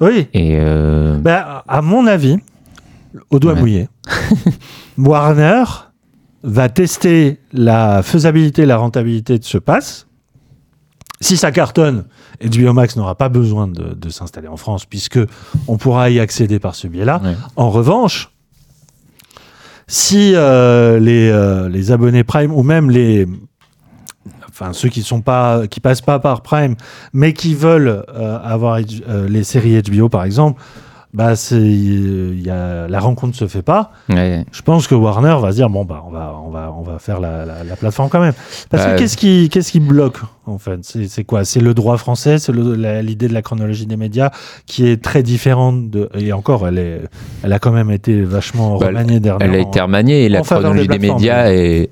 oui. 0.02 0.28
Et 0.34 0.56
euh, 0.60 1.18
Ben, 1.18 1.62
à 1.68 1.82
mon 1.82 2.08
avis, 2.08 2.38
au 3.30 3.40
doigt 3.40 3.54
Ouais. 3.54 3.60
mouillé, 3.60 3.90
Warner 4.98 5.64
va 6.44 6.70
tester 6.70 7.40
la 7.52 8.02
faisabilité, 8.04 8.66
la 8.66 8.78
rentabilité 8.78 9.40
de 9.40 9.44
ce 9.44 9.58
pass. 9.58 10.08
Si 11.22 11.36
ça 11.36 11.52
cartonne, 11.52 12.06
HBO 12.42 12.72
Max 12.72 12.96
n'aura 12.96 13.16
pas 13.16 13.28
besoin 13.28 13.68
de, 13.68 13.94
de 13.94 14.10
s'installer 14.10 14.48
en 14.48 14.56
France 14.56 14.86
puisque 14.86 15.20
on 15.68 15.78
pourra 15.78 16.10
y 16.10 16.20
accéder 16.20 16.60
par 16.60 16.76
ce 16.76 16.88
biais-là. 16.88 17.20
ouais. 17.24 17.36
En 17.58 17.70
revanche, 17.70 18.30
si 19.88 20.34
euh, 20.36 20.98
les, 21.00 21.30
euh, 21.30 21.68
les 21.68 21.92
abonnés 21.92 22.24
Prime 22.24 22.54
ou 22.54 22.64
même 22.64 22.90
les 22.90 23.28
enfin 24.48 24.72
ceux 24.74 24.90
qui 24.90 25.02
sont 25.04 25.22
pas 25.22 25.68
qui 25.68 25.80
passent 25.80 26.02
pas 26.02 26.20
par 26.20 26.42
Prime 26.42 26.76
mais 27.14 27.34
qui 27.34 27.54
veulent 27.56 28.04
euh, 28.14 28.40
avoir 28.44 28.80
les 29.28 29.44
séries 29.44 29.82
HBO 29.82 30.08
par 30.10 30.24
exemple, 30.24 30.62
bah 31.14 31.36
c'est 31.36 31.60
il 31.60 32.42
y 32.46 32.50
a 32.52 32.88
la 32.88 33.00
rencontre 33.00 33.36
se 33.36 33.48
fait 33.48 33.64
pas. 33.64 33.92
Ouais. 34.10 34.46
Je 34.52 34.62
pense 34.62 34.88
que 34.88 34.94
Warner 34.94 35.36
va 35.42 35.52
se 35.52 35.56
dire 35.56 35.70
bon 35.70 35.84
bah 35.84 36.04
on 36.08 36.12
va 36.12 36.36
on 36.46 36.50
va 36.52 36.72
on 36.78 36.84
va 36.84 37.00
faire 37.00 37.20
la, 37.20 37.46
la, 37.46 37.64
la 37.64 37.76
plateforme 37.76 38.10
quand 38.10 38.20
même. 38.20 38.34
Parce 38.70 38.86
Bah, 38.86 38.94
que 38.94 39.00
qu'est-ce 39.00 39.18
qui 39.18 39.50
qu'est-ce 39.50 39.72
qui 39.72 39.80
bloque 39.80 40.20
en 40.46 40.58
fait? 40.60 40.80
C'est 40.84 41.08
c'est 41.08 41.24
quoi? 41.24 41.46
C'est 41.46 41.62
le 41.62 41.74
droit 41.74 41.98
français, 41.98 42.38
c'est 42.38 42.54
l'idée 42.54 43.28
de 43.28 43.34
la 43.34 43.42
chronologie 43.42 43.88
des 43.88 43.98
médias 43.98 44.30
qui 44.68 44.88
est 44.88 45.02
très 45.04 45.24
différente 45.24 45.90
de 45.90 46.10
et 46.14 46.32
encore 46.32 46.68
elle 46.68 46.78
est 46.78 47.02
elle 47.44 47.54
a 47.54 47.60
quand 47.60 47.72
même 47.72 47.90
été 47.90 48.22
vachement 48.22 48.78
Bah, 48.78 48.88
remaniée 48.88 49.16
Elle 49.16 49.22
dernièrement. 49.22 49.56
a 49.56 49.60
été 49.60 49.82
remaniée 49.82 50.26
et 50.26 50.30
la 50.30 50.42
chronologie 50.42 50.88
des 50.88 51.00
médias 51.00 51.52
est 51.52 51.90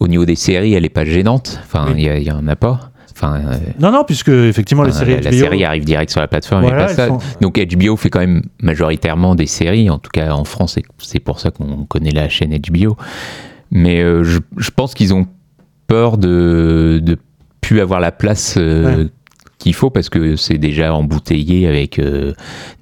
au 0.00 0.08
niveau 0.08 0.24
des 0.24 0.34
séries, 0.36 0.74
elle 0.74 0.84
est 0.84 0.88
pas 0.88 1.04
gênante. 1.04 1.60
Enfin, 1.62 1.88
il 1.96 2.10
Oui. 2.10 2.24
y, 2.24 2.32
en 2.32 2.48
a 2.48 2.56
pas. 2.56 2.90
Enfin, 3.20 3.40
euh, 3.44 3.56
Non, 3.80 3.90
non, 3.90 4.04
puisque 4.04 4.28
effectivement, 4.28 4.84
les 4.84 4.92
séries 4.92 5.20
la, 5.20 5.32
série 5.32 5.64
arrive 5.64 5.84
direct 5.84 6.10
sur 6.12 6.20
la 6.20 6.28
plateforme 6.28 6.62
et 6.64 6.68
Voilà, 6.68 6.84
pas 6.86 6.94
ça. 6.94 7.08
sont- 7.08 7.18
Donc 7.40 7.58
HBO 7.58 7.96
fait 7.96 8.10
quand 8.10 8.20
même 8.20 8.42
majoritairement 8.62 9.34
des 9.34 9.46
séries. 9.46 9.90
En 9.90 9.98
tout 9.98 10.10
cas, 10.12 10.32
en 10.32 10.44
France, 10.44 10.78
c'est- 11.02 11.18
pour 11.20 11.40
ça 11.40 11.50
qu'on 11.50 11.84
connaît 11.84 12.12
la 12.12 12.28
chaîne 12.28 12.52
HBO. 12.56 12.96
Mais 13.72 14.00
euh, 14.00 14.22
je, 14.22 14.38
je 14.56 14.70
pense 14.70 14.94
qu'ils 14.94 15.12
ont 15.14 15.26
peur 15.88 16.16
de 16.16 17.00
de 17.02 17.18
plus 17.60 17.80
avoir 17.80 17.98
la 18.00 18.12
place 18.12 18.54
euh, 18.56 18.84
Ouais. 19.04 19.06
qu'il 19.58 19.74
faut 19.74 19.90
parce 19.90 20.08
que 20.08 20.36
c'est 20.36 20.56
déjà 20.58 20.94
embouteillé 20.94 21.66
avec 21.66 21.98
euh, 21.98 22.32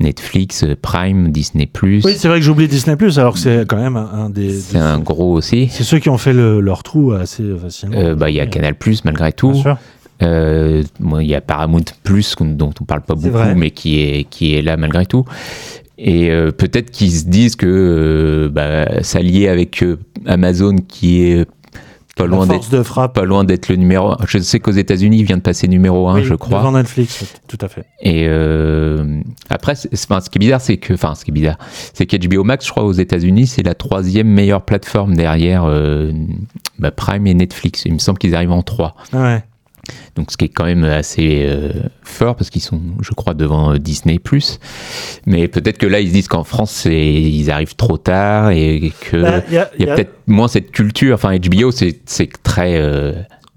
Netflix, 0.01 0.65
Prime, 0.83 1.31
Disney+. 1.33 1.69
Oui, 1.83 2.03
c'est 2.17 2.29
vrai 2.29 2.39
que 2.39 2.45
j'oublie 2.45 2.69
Disney 2.69 2.97
Plus, 2.97 3.19
alors 3.19 3.33
que 3.35 3.39
c'est 3.41 3.67
quand 3.67 3.79
même 3.79 3.97
un, 3.97 4.29
des. 4.31 4.51
c'est 4.53 4.77
un 4.79 4.99
gros 4.99 5.33
aussi. 5.33 5.69
C'est 5.71 5.83
ceux 5.85 5.99
qui 5.99 6.11
ont 6.11 6.19
fait 6.19 6.35
le- 6.35 6.61
leur 6.61 6.83
trou 6.83 7.13
assez 7.13 7.43
facilement. 7.61 8.15
Bah, 8.15 8.29
il 8.31 8.37
y 8.37 8.41
a 8.41 8.47
Canal+, 8.47 8.75
malgré 9.05 9.25
Bien 9.25 9.33
tout. 9.33 9.55
sûr. 9.55 9.79
Euh, 10.23 10.83
bon, 10.99 11.21
il 11.21 11.27
y 11.27 11.35
a 11.35 11.41
Paramount 11.41 11.85
Plus 12.03 12.35
dont 12.41 12.73
on 12.81 12.85
parle 12.85 13.03
pas 13.03 13.15
beaucoup, 13.15 13.55
mais 13.57 13.71
qui 13.71 14.01
est 14.01 14.25
qui 14.25 14.55
est 14.55 14.63
là 14.63 14.77
malgré 14.77 15.07
tout. 15.07 15.25
Et 15.99 16.31
euh, 16.31 16.53
peut-être 16.53 16.91
qu'ils 16.91 17.13
se 17.13 17.25
disent 17.25 17.57
que 17.57 17.67
euh, 17.67 18.49
bah, 18.51 19.03
s'allier 19.03 19.49
avec 19.49 19.83
euh, 19.83 19.99
Amazon, 20.27 20.77
qui 20.77 21.23
est 21.23 21.47
pas 22.17 22.27
loin 22.27 22.47
d'être 22.47 22.71
de 22.71 22.83
frappe. 22.83 23.15
pas 23.15 23.25
loin 23.25 23.45
d'être 23.45 23.69
le 23.69 23.77
numéro. 23.77 24.11
un. 24.11 24.17
Je 24.27 24.39
sais 24.39 24.59
qu'aux 24.59 24.73
États-Unis, 24.73 25.19
il 25.19 25.25
vient 25.25 25.37
de 25.37 25.43
passer 25.43 25.69
numéro 25.69 26.09
1, 26.09 26.15
oui, 26.15 26.25
je 26.25 26.35
crois. 26.35 26.59
Devant 26.59 26.73
Netflix, 26.73 27.25
tout 27.47 27.59
à 27.61 27.69
fait. 27.69 27.85
Et 28.01 28.25
euh, 28.27 29.21
après, 29.51 29.75
enfin, 29.93 30.21
ce 30.21 30.31
qui 30.31 30.39
est 30.39 30.41
bizarre, 30.41 30.63
c'est 30.63 30.79
que, 30.79 30.95
enfin, 30.95 31.15
ce 31.15 31.25
qui 31.27 31.31
est 31.31 31.35
bizarre, 31.35 31.59
c'est 31.93 32.07
qu'HBO 32.07 32.43
Max, 32.43 32.65
je 32.65 32.71
crois, 32.71 32.85
aux 32.85 32.93
États-Unis, 32.93 33.47
c'est 33.47 33.63
la 33.63 33.75
troisième 33.75 34.29
meilleure 34.29 34.63
plateforme 34.63 35.15
derrière 35.15 35.65
euh, 35.67 36.11
bah, 36.79 36.91
Prime 36.91 37.27
et 37.27 37.35
Netflix. 37.35 37.83
Il 37.85 37.93
me 37.93 37.99
semble 37.99 38.19
qu'ils 38.19 38.35
arrivent 38.35 38.53
en 38.53 38.63
3. 38.63 38.97
Ouais. 39.13 39.45
Donc, 40.17 40.31
ce 40.33 40.37
qui 40.37 40.47
est 40.47 40.49
quand 40.49 40.65
même 40.65 40.85
assez 40.85 41.45
euh, 41.47 41.73
fort 42.03 42.37
parce 42.37 42.51
qu'ils 42.51 42.63
sont, 42.63 42.81
je 43.03 43.13
crois, 43.13 43.35
devant 43.35 43.73
euh, 43.75 43.79
Disney+. 43.79 44.19
Mais 45.27 45.49
peut-être 45.49 45.79
que 45.79 45.87
là, 45.87 46.01
ils 46.01 46.09
se 46.09 46.13
disent 46.13 46.29
qu'en 46.29 46.45
France, 46.45 46.87
ils 46.87 47.51
arrivent 47.51 47.77
trop 47.77 47.97
tard 47.99 48.51
et 48.51 48.93
que 49.11 49.23
Bah, 49.23 49.43
y 49.51 49.59
a- 49.59 49.71
y 49.79 49.85
peut-être 49.87 50.15
moins 50.27 50.49
cette 50.49 50.71
culture. 50.73 51.15
Enfin, 51.15 51.37
HBO, 51.37 51.71
c'est 51.71 52.03
très, 52.43 52.77
euh, 52.81 53.13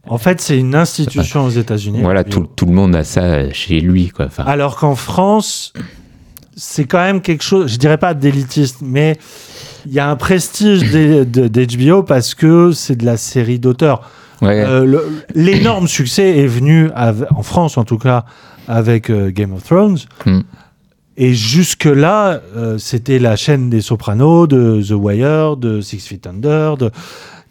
En 0.07 0.17
fait, 0.17 0.41
c'est 0.41 0.57
une 0.57 0.75
institution 0.75 1.45
aux 1.45 1.49
États-Unis. 1.49 2.01
voilà, 2.01 2.23
tout, 2.23 2.47
tout 2.55 2.65
le 2.65 2.73
monde 2.73 2.95
a 2.95 3.03
ça 3.03 3.51
chez 3.53 3.79
lui, 3.79 4.09
quoi. 4.09 4.25
Enfin, 4.25 4.43
Alors 4.43 4.75
qu'en 4.75 4.95
France, 4.95 5.73
c'est 6.55 6.85
quand 6.85 6.99
même 7.01 7.21
quelque 7.21 7.43
chose, 7.43 7.71
je 7.71 7.77
dirais 7.77 7.97
pas 7.97 8.13
d'élitiste, 8.13 8.77
mais 8.81 9.17
il 9.85 9.93
y 9.93 9.99
a 9.99 10.09
un 10.09 10.15
prestige 10.17 10.81
d'HBO 10.91 12.03
parce 12.03 12.35
que 12.35 12.71
c'est 12.73 12.97
de 12.97 13.05
la 13.05 13.15
série 13.17 13.59
d'auteurs. 13.59 14.01
Ouais. 14.41 14.63
Euh, 14.65 14.99
L'énorme 15.35 15.87
succès 15.99 16.37
est 16.39 16.47
venu, 16.47 16.89
en 16.95 17.43
France 17.43 17.77
en 17.77 17.83
tout 17.83 17.97
cas, 17.97 18.25
avec 18.67 19.09
euh, 19.09 19.31
Game 19.31 19.53
of 19.53 19.63
Thrones. 19.63 19.97
Hmm. 20.25 20.41
Et 21.17 21.33
jusque-là, 21.33 22.39
euh, 22.55 22.77
c'était 22.77 23.19
la 23.19 23.35
chaîne 23.35 23.69
des 23.69 23.81
Sopranos, 23.81 24.47
de 24.47 24.81
The 24.81 24.91
Wire, 24.91 25.57
de 25.57 25.81
Six 25.81 26.07
Feet 26.07 26.25
Under, 26.27 26.77
de- 26.77 26.91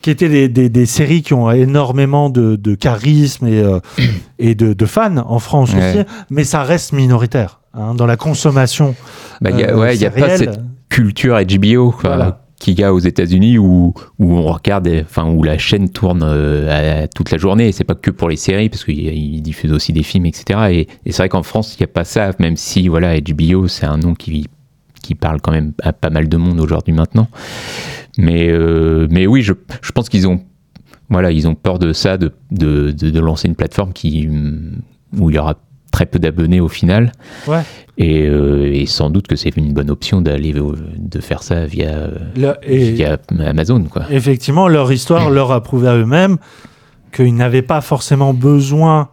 qui 0.00 0.10
étaient 0.10 0.28
des, 0.28 0.48
des- 0.48 0.68
des 0.70 0.86
séries 0.86 1.22
qui 1.22 1.34
ont 1.34 1.50
énormément 1.50 2.30
de, 2.30 2.56
de 2.56 2.74
charisme 2.74 3.46
et, 3.46 3.62
et 4.38 4.54
de, 4.54 4.72
de 4.72 4.86
fans 4.86 5.16
en 5.18 5.38
France 5.38 5.74
Ouais. 5.74 5.90
aussi, 5.96 6.06
mais 6.30 6.44
ça 6.44 6.62
reste 6.62 6.92
minoritaire 6.92 7.60
hein, 7.74 7.94
dans 7.94 8.06
la 8.06 8.16
consommation. 8.16 8.94
Bah, 9.42 9.50
il 9.50 9.60
y 9.60 9.64
a, 9.64 9.70
euh, 9.72 9.78
ouais, 9.78 9.96
il 9.96 10.00
y 10.00 10.06
a 10.06 10.10
pas 10.10 10.36
cette 10.38 10.60
culture 10.88 11.36
HBO 11.38 11.90
quoi, 11.90 12.10
Voilà. 12.16 12.40
Qu'il 12.58 12.78
y 12.78 12.84
a 12.84 12.92
aux 12.92 12.98
États-Unis 12.98 13.58
où, 13.58 13.94
où 14.18 14.34
on 14.34 14.52
regarde, 14.52 14.88
enfin 15.04 15.30
où 15.30 15.42
la 15.42 15.58
chaîne 15.58 15.88
tourne 15.88 16.22
euh, 16.24 17.06
toute 17.14 17.30
la 17.30 17.38
journée. 17.38 17.72
C'est 17.72 17.84
pas 17.84 17.94
que 17.94 18.10
pour 18.10 18.28
les 18.28 18.36
séries 18.36 18.68
parce 18.68 18.84
qu'ils 18.84 19.42
diffusent 19.42 19.72
aussi 19.72 19.92
des 19.92 20.02
films, 20.02 20.26
etc. 20.26 20.86
Et, 21.04 21.10
c'est 21.10 21.18
vrai 21.18 21.28
qu'en 21.28 21.42
France, 21.42 21.76
il 21.76 21.82
n'y 21.82 21.84
a 21.84 21.92
pas 21.92 22.04
ça, 22.04 22.32
même 22.38 22.56
si 22.56 22.88
voilà, 22.88 23.18
HBO 23.20 23.68
c'est 23.68 23.86
un 23.86 23.98
nom 23.98 24.14
qui 24.14 24.48
qui 25.02 25.14
parle 25.14 25.40
quand 25.40 25.52
même 25.52 25.72
à 25.82 25.92
pas 25.92 26.10
mal 26.10 26.28
de 26.28 26.36
monde 26.36 26.60
aujourd'hui 26.60 26.92
maintenant. 26.92 27.28
Mais 28.18 28.48
euh, 28.50 29.06
mais 29.10 29.26
oui, 29.26 29.42
je, 29.42 29.52
je 29.80 29.92
pense 29.92 30.08
qu'ils 30.08 30.26
ont 30.26 30.40
voilà, 31.10 31.30
ont 31.48 31.54
peur 31.54 31.78
de 31.78 31.94
ça, 31.94 32.18
de, 32.18 32.32
de, 32.50 32.90
de, 32.90 33.08
de 33.08 33.20
lancer 33.20 33.48
une 33.48 33.54
plateforme 33.54 33.92
qui 33.92 34.28
où 35.16 35.30
il 35.30 35.36
y 35.36 35.38
aura 35.38 35.54
très 35.92 36.06
peu 36.06 36.18
d'abonnés 36.18 36.60
au 36.60 36.68
final. 36.68 37.12
Ouais. 37.46 37.62
Et, 37.96 38.26
euh, 38.26 38.70
et 38.72 38.86
sans 38.86 39.10
doute 39.10 39.26
que 39.26 39.34
c'est 39.36 39.56
une 39.56 39.72
bonne 39.72 39.90
option 39.90 40.20
d'aller 40.20 40.54
de 40.54 41.20
faire 41.20 41.42
ça 41.42 41.64
via, 41.66 42.08
Le- 42.36 42.54
et- 42.62 42.92
via 42.92 43.18
Amazon 43.44 43.82
quoi. 43.84 44.04
Effectivement, 44.10 44.68
leur 44.68 44.92
histoire 44.92 45.30
leur 45.30 45.50
a 45.50 45.62
prouvé 45.62 45.88
à 45.88 45.96
eux-mêmes 45.96 46.36
qu'ils 47.12 47.34
n'avaient 47.34 47.62
pas 47.62 47.80
forcément 47.80 48.34
besoin 48.34 49.08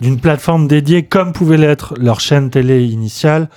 d'une 0.00 0.20
plateforme 0.20 0.68
dédiée 0.68 1.04
comme 1.04 1.32
pouvait 1.32 1.56
l'être 1.56 1.94
leur 1.98 2.20
chaîne 2.20 2.50
télé 2.50 2.84
initiale 2.84 3.48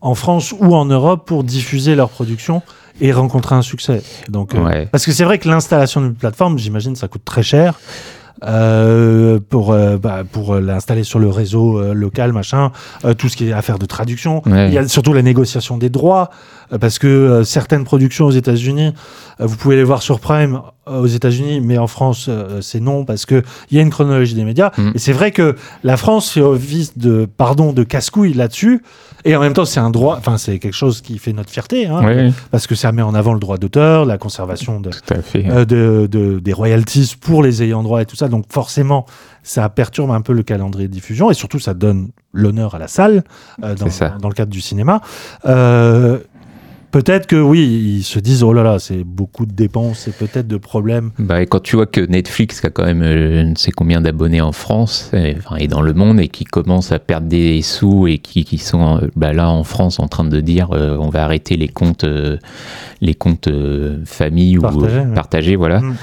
en 0.00 0.14
France 0.14 0.52
ou 0.58 0.74
en 0.74 0.86
Europe 0.86 1.26
pour 1.26 1.44
diffuser 1.44 1.94
leur 1.94 2.08
production 2.10 2.62
et 3.00 3.12
rencontrer 3.12 3.54
un 3.56 3.62
succès. 3.62 4.02
Donc, 4.28 4.54
euh. 4.54 4.86
Parce 4.92 5.04
que 5.04 5.12
c'est 5.12 5.24
vrai 5.24 5.38
que 5.38 5.48
l'installation 5.48 6.00
d'une 6.00 6.14
plateforme, 6.14 6.58
j'imagine, 6.58 6.94
ça 6.96 7.08
coûte 7.08 7.24
très 7.24 7.42
cher. 7.42 7.78
Euh, 8.46 9.38
pour 9.48 9.72
euh, 9.72 9.96
bah, 9.98 10.22
pour 10.30 10.56
l'installer 10.56 11.04
sur 11.04 11.18
le 11.18 11.28
réseau 11.28 11.78
euh, 11.78 11.94
local 11.94 12.32
machin 12.32 12.70
tout 13.18 13.28
ce 13.28 13.36
qui 13.36 13.48
est 13.48 13.52
affaire 13.52 13.78
de 13.78 13.86
traduction 13.86 14.42
Ouais. 14.46 14.68
il 14.68 14.74
y 14.74 14.78
a 14.78 14.86
surtout 14.88 15.12
la 15.12 15.22
négociation 15.22 15.78
des 15.78 15.88
droits 15.90 16.30
parce 16.80 16.98
que 16.98 17.42
certaines 17.44 17.84
productions 17.84 18.26
aux 18.26 18.30
États-Unis 18.30 18.92
vous 19.38 19.56
pouvez 19.56 19.76
les 19.76 19.84
voir 19.84 20.02
sur 20.02 20.20
Prime 20.20 20.60
aux 20.86 21.06
États-Unis 21.06 21.60
mais 21.60 21.78
en 21.78 21.86
France 21.86 22.28
c'est 22.60 22.80
non 22.80 23.04
parce 23.04 23.26
que 23.26 23.42
il 23.70 23.76
y 23.76 23.80
a 23.80 23.82
une 23.82 23.90
chronologie 23.90 24.34
des 24.34 24.44
médias 24.44 24.70
Mm. 24.76 24.92
et 24.94 24.98
c'est 24.98 25.12
vrai 25.12 25.30
que 25.30 25.56
la 25.84 25.96
France 25.96 26.30
fait 26.30 26.40
office 26.40 26.96
de 26.98 27.26
pardon 27.36 27.72
de 27.72 27.84
casse-couille 27.84 28.32
là-dessus 28.34 28.82
et 29.24 29.34
en 29.36 29.40
même 29.40 29.52
temps 29.54 29.64
c'est 29.64 29.80
un 29.80 29.90
droit 29.90 30.16
enfin 30.18 30.36
c'est 30.38 30.58
quelque 30.58 30.72
chose 30.74 31.00
qui 31.00 31.18
fait 31.18 31.32
notre 31.32 31.50
fierté 31.50 31.86
hein, 31.86 32.00
parce 32.50 32.66
que 32.66 32.74
ça 32.74 32.92
met 32.92 33.02
en 33.02 33.14
avant 33.14 33.32
le 33.32 33.40
droit 33.40 33.56
d'auteur 33.58 34.04
la 34.04 34.18
conservation 34.18 34.80
de 34.80 34.90
fait. 35.22 35.44
euh, 35.50 35.64
de, 35.64 36.06
de- 36.10 36.38
des 36.40 36.52
royalties 36.52 37.14
pour 37.20 37.42
les 37.42 37.62
ayants 37.62 37.82
droit 37.82 38.02
et 38.02 38.06
tout 38.06 38.16
ça. 38.16 38.28
Donc 38.28 38.44
forcément, 38.52 39.06
ça 39.42 39.68
perturbe 39.68 40.10
un 40.10 40.20
peu 40.20 40.32
le 40.32 40.42
calendrier 40.42 40.88
de 40.88 40.92
diffusion 40.92 41.30
et 41.30 41.34
surtout, 41.34 41.58
ça 41.58 41.74
donne 41.74 42.10
l'honneur 42.32 42.74
à 42.74 42.78
la 42.78 42.88
salle 42.88 43.24
euh, 43.62 43.74
dans 44.20 44.28
le 44.28 44.34
cadre 44.34 44.50
du 44.50 44.60
cinéma. 44.60 45.00
Euh, 45.46 46.18
peut-être 46.94 47.26
que 47.26 47.34
oui, 47.34 47.96
ils 47.98 48.02
se 48.04 48.20
disent 48.20 48.44
oh 48.44 48.52
là 48.52 48.62
là, 48.62 48.78
c'est 48.78 49.02
beaucoup 49.02 49.46
de 49.46 49.52
dépenses 49.52 50.06
et 50.06 50.12
peut-être 50.12 50.46
de 50.46 50.56
problèmes. 50.56 51.10
Bah, 51.18 51.42
et 51.42 51.46
quand 51.46 51.60
tu 51.60 51.74
vois 51.74 51.86
que 51.86 52.00
Netflix 52.00 52.64
a 52.64 52.70
quand 52.70 52.84
même 52.84 53.02
euh, 53.02 53.40
je 53.40 53.46
ne 53.48 53.56
sais 53.56 53.72
combien 53.72 54.00
d'abonnés 54.00 54.40
en 54.40 54.52
France 54.52 55.10
et, 55.12 55.34
enfin, 55.36 55.56
et 55.56 55.66
dans 55.66 55.80
le 55.82 55.92
monde 55.92 56.20
et 56.20 56.28
qui 56.28 56.44
commence 56.44 56.92
à 56.92 57.00
perdre 57.00 57.26
des 57.26 57.62
sous 57.62 58.06
et 58.06 58.18
qui, 58.18 58.44
qui 58.44 58.58
sont 58.58 58.98
euh, 58.98 59.08
bah, 59.16 59.32
là 59.32 59.50
en 59.50 59.64
France 59.64 59.98
en 59.98 60.06
train 60.06 60.22
de 60.22 60.40
dire 60.40 60.68
euh, 60.70 60.96
on 61.00 61.08
va 61.08 61.24
arrêter 61.24 61.56
les 61.56 61.66
comptes 61.66 62.04
euh, 62.04 62.38
les 63.00 63.14
comptes 63.14 63.48
euh, 63.48 63.98
famille 64.04 64.56
ou 64.56 64.60
Partagés, 64.62 65.00
ouais. 65.00 65.14
partagés 65.14 65.56
voilà 65.56 65.80
Mm. 65.80 65.96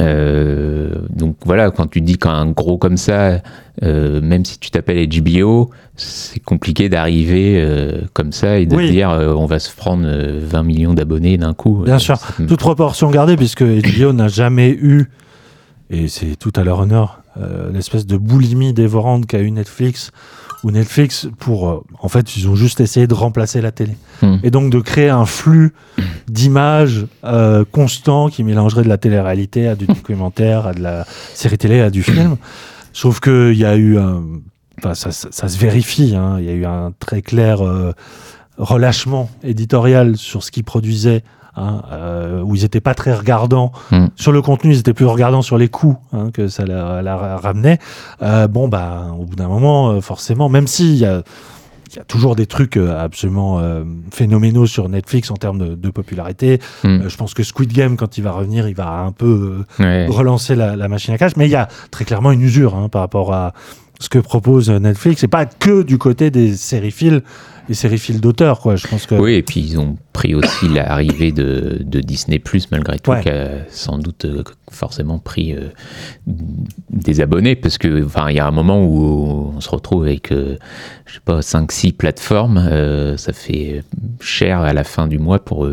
Euh, 0.00 0.90
donc 1.14 1.36
voilà 1.44 1.70
quand 1.70 1.86
tu 1.86 2.00
dis 2.00 2.16
qu'un 2.16 2.46
gros 2.46 2.78
comme 2.78 2.96
ça 2.96 3.40
euh, 3.82 4.20
même 4.22 4.44
si 4.44 4.58
tu 4.58 4.70
t'appelles 4.70 5.06
HBO 5.08 5.70
c'est 5.96 6.40
compliqué 6.40 6.88
d'arriver 6.88 7.56
euh, 7.60 8.02
comme 8.14 8.32
ça 8.32 8.58
et 8.58 8.66
de 8.66 8.74
Oui. 8.76 8.90
dire 8.90 9.10
on 9.10 9.44
va 9.46 9.58
se 9.58 9.74
prendre 9.74 10.04
euh, 10.06 10.40
20 10.42 10.62
millions 10.62 10.94
d'abonnés 10.94 11.36
d'un 11.38 11.52
coup 11.54 11.82
Bien 11.84 11.98
sûr. 11.98 12.18
Toute 12.48 12.58
proportion 12.60 13.10
gardée, 13.10 13.36
puisque 13.36 13.62
HBO 13.62 14.12
n'a 14.14 14.28
jamais 14.28 14.70
eu, 14.70 15.10
et 15.90 16.08
c'est 16.08 16.36
tout 16.36 16.52
à 16.56 16.64
leur 16.64 16.78
honneur, 16.80 17.22
l'espèce 17.72 18.06
de 18.06 18.16
boulimie 18.16 18.72
dévorante 18.72 19.26
qu'a 19.26 19.40
eu 19.40 19.50
Netflix, 19.50 20.10
où 20.62 20.70
Netflix, 20.70 21.26
pour, 21.38 21.68
euh, 21.70 21.82
en 22.00 22.08
fait, 22.08 22.36
ils 22.36 22.48
ont 22.48 22.54
juste 22.54 22.80
essayé 22.80 23.06
de 23.06 23.14
remplacer 23.14 23.60
la 23.62 23.72
télé. 23.72 23.96
Hmm. 24.22 24.36
Et 24.42 24.50
donc 24.50 24.70
de 24.70 24.78
créer 24.80 25.08
un 25.08 25.24
flux 25.26 25.72
d'images 26.28 27.06
euh, 27.24 27.64
constant 27.70 28.28
qui 28.28 28.44
mélangerait 28.44 28.82
de 28.82 28.88
la 28.88 28.98
télé-réalité 28.98 29.68
à 29.68 29.74
du 29.74 29.86
documentaire, 29.86 30.66
à 30.66 30.74
de 30.74 30.80
la 30.82 31.06
série 31.34 31.58
télé, 31.58 31.80
à 31.80 31.90
du 31.90 32.02
film. 32.02 32.36
Sauf 32.92 33.20
qu'il 33.20 33.54
y 33.56 33.64
a 33.64 33.76
eu 33.76 33.98
un. 33.98 34.22
Enfin, 34.78 34.94
ça, 34.94 35.12
ça- 35.12 35.28
ça 35.30 35.48
se 35.48 35.58
vérifie, 35.58 36.14
hein, 36.16 36.36
il 36.38 36.44
y 36.46 36.48
a 36.48 36.52
eu 36.54 36.64
un 36.64 36.92
très 36.98 37.22
clair 37.22 37.64
euh, 37.64 37.92
relâchement 38.58 39.30
éditorial 39.42 40.16
sur 40.16 40.42
ce 40.42 40.50
qu'ils 40.50 40.64
produisaient. 40.64 41.22
Hein, 41.60 41.82
euh, 41.92 42.42
où 42.42 42.56
ils 42.56 42.62
n'étaient 42.62 42.80
pas 42.80 42.94
très 42.94 43.14
regardants 43.14 43.72
Mm. 43.92 44.06
sur 44.16 44.32
le 44.32 44.40
contenu, 44.42 44.72
ils 44.72 44.78
étaient 44.80 44.94
plus 44.94 45.04
regardants 45.06 45.42
sur 45.42 45.58
les 45.58 45.68
coûts 45.68 45.96
hein, 46.12 46.30
que 46.32 46.48
ça 46.48 46.64
la, 46.64 47.02
la 47.02 47.36
ramenait. 47.36 47.78
Euh, 48.22 48.48
bon, 48.48 48.68
bah, 48.68 49.08
au 49.18 49.24
bout 49.24 49.36
d'un 49.36 49.48
moment, 49.48 49.90
euh, 49.90 50.00
forcément, 50.00 50.48
même 50.48 50.66
s'il 50.66 50.94
y 50.96 51.04
a, 51.04 51.22
il 51.92 51.96
y 51.96 51.98
a 51.98 52.04
toujours 52.04 52.36
des 52.36 52.46
trucs 52.46 52.76
absolument 52.76 53.58
euh, 53.58 53.82
phénoménaux 54.12 54.66
sur 54.66 54.88
Netflix 54.88 55.30
en 55.32 55.34
termes 55.36 55.58
de, 55.58 55.74
de 55.74 55.90
popularité. 55.90 56.60
Mm. 56.84 56.88
Euh, 56.88 57.08
je 57.08 57.16
pense 57.16 57.34
que 57.34 57.42
Squid 57.42 57.72
Game, 57.72 57.96
quand 57.96 58.16
il 58.16 58.22
va 58.22 58.30
revenir, 58.32 58.68
il 58.68 58.74
va 58.76 58.88
un 59.00 59.12
peu 59.12 59.64
euh, 59.80 59.82
Ouais. 59.82 60.06
relancer 60.08 60.54
la, 60.54 60.76
la 60.76 60.86
machine 60.88 61.12
à 61.14 61.18
cash. 61.18 61.32
Mais 61.36 61.46
il 61.46 61.50
y 61.50 61.56
a 61.56 61.68
très 61.90 62.04
clairement 62.04 62.30
une 62.32 62.42
usure 62.42 62.76
hein, 62.76 62.88
par 62.88 63.00
rapport 63.02 63.32
à 63.34 63.52
ce 63.98 64.08
que 64.08 64.18
propose 64.20 64.70
Netflix. 64.70 65.24
Et 65.24 65.28
pas 65.28 65.46
que 65.46 65.82
du 65.82 65.98
côté 65.98 66.30
des 66.30 66.54
sériphiles. 66.54 67.22
Les 67.70 67.76
séries 67.76 67.98
fil 67.98 68.20
d'auteur, 68.20 68.58
quoi. 68.58 68.74
Je 68.74 68.88
pense 68.88 69.06
que. 69.06 69.14
Oui, 69.14 69.34
et 69.34 69.42
puis 69.42 69.60
ils 69.60 69.78
ont 69.78 69.96
pris 70.12 70.34
aussi 70.34 70.68
l'arrivée 70.68 71.30
de, 71.30 71.78
de 71.80 72.00
Disney 72.00 72.42
malgré 72.72 72.98
tout, 72.98 73.12
Ouais. 73.12 73.22
qui 73.22 73.28
a 73.28 73.48
sans 73.70 73.96
doute 73.96 74.24
euh, 74.24 74.42
forcément 74.72 75.20
pris 75.20 75.54
euh, 75.54 75.68
des 76.90 77.20
abonnés, 77.20 77.54
parce 77.54 77.78
que 77.78 78.04
enfin 78.04 78.28
il 78.28 78.36
y 78.36 78.40
a 78.40 78.46
un 78.46 78.50
moment 78.50 78.84
où 78.84 79.52
on 79.56 79.60
se 79.60 79.68
retrouve 79.70 80.02
avec 80.02 80.32
euh, 80.32 80.56
je 81.06 81.14
sais 81.14 81.20
pas 81.24 81.38
5-6 81.40 81.92
plateformes, 81.92 82.58
euh, 82.58 83.16
ça 83.16 83.32
fait 83.32 83.84
cher 84.20 84.62
à 84.62 84.72
la 84.72 84.82
fin 84.82 85.06
du 85.06 85.20
mois 85.20 85.38
pour 85.38 85.68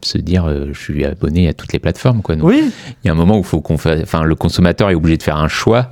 se 0.00 0.18
dire 0.18 0.48
je 0.72 0.78
suis 0.78 1.04
abonné 1.04 1.48
à 1.48 1.54
toutes 1.54 1.72
les 1.72 1.80
plateformes, 1.80 2.22
quoi. 2.22 2.36
Donc, 2.36 2.46
Oui, 2.48 2.70
il 3.02 3.06
y 3.08 3.10
a 3.10 3.12
un 3.12 3.16
moment 3.16 3.36
où 3.36 3.42
faut 3.42 3.60
qu'on 3.60 3.78
fasse, 3.78 4.00
enfin, 4.02 4.22
le 4.22 4.36
consommateur 4.36 4.90
est 4.90 4.94
obligé 4.94 5.16
de 5.16 5.22
faire 5.24 5.38
un 5.38 5.48
choix 5.48 5.90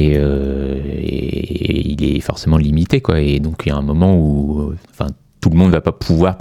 et, 0.00 0.14
euh, 0.16 0.74
et 0.96 1.88
il 1.92 2.16
est 2.16 2.20
forcément 2.20 2.56
limité, 2.56 3.00
quoi. 3.00 3.20
Et 3.20 3.40
donc, 3.40 3.62
il 3.66 3.68
y 3.68 3.72
a 3.72 3.76
un 3.76 3.82
moment 3.82 4.16
où, 4.16 4.60
euh, 4.60 4.76
enfin, 4.90 5.06
tout 5.40 5.50
le 5.50 5.56
monde 5.56 5.70
va 5.72 5.80
pas 5.80 5.92
pouvoir 5.92 6.36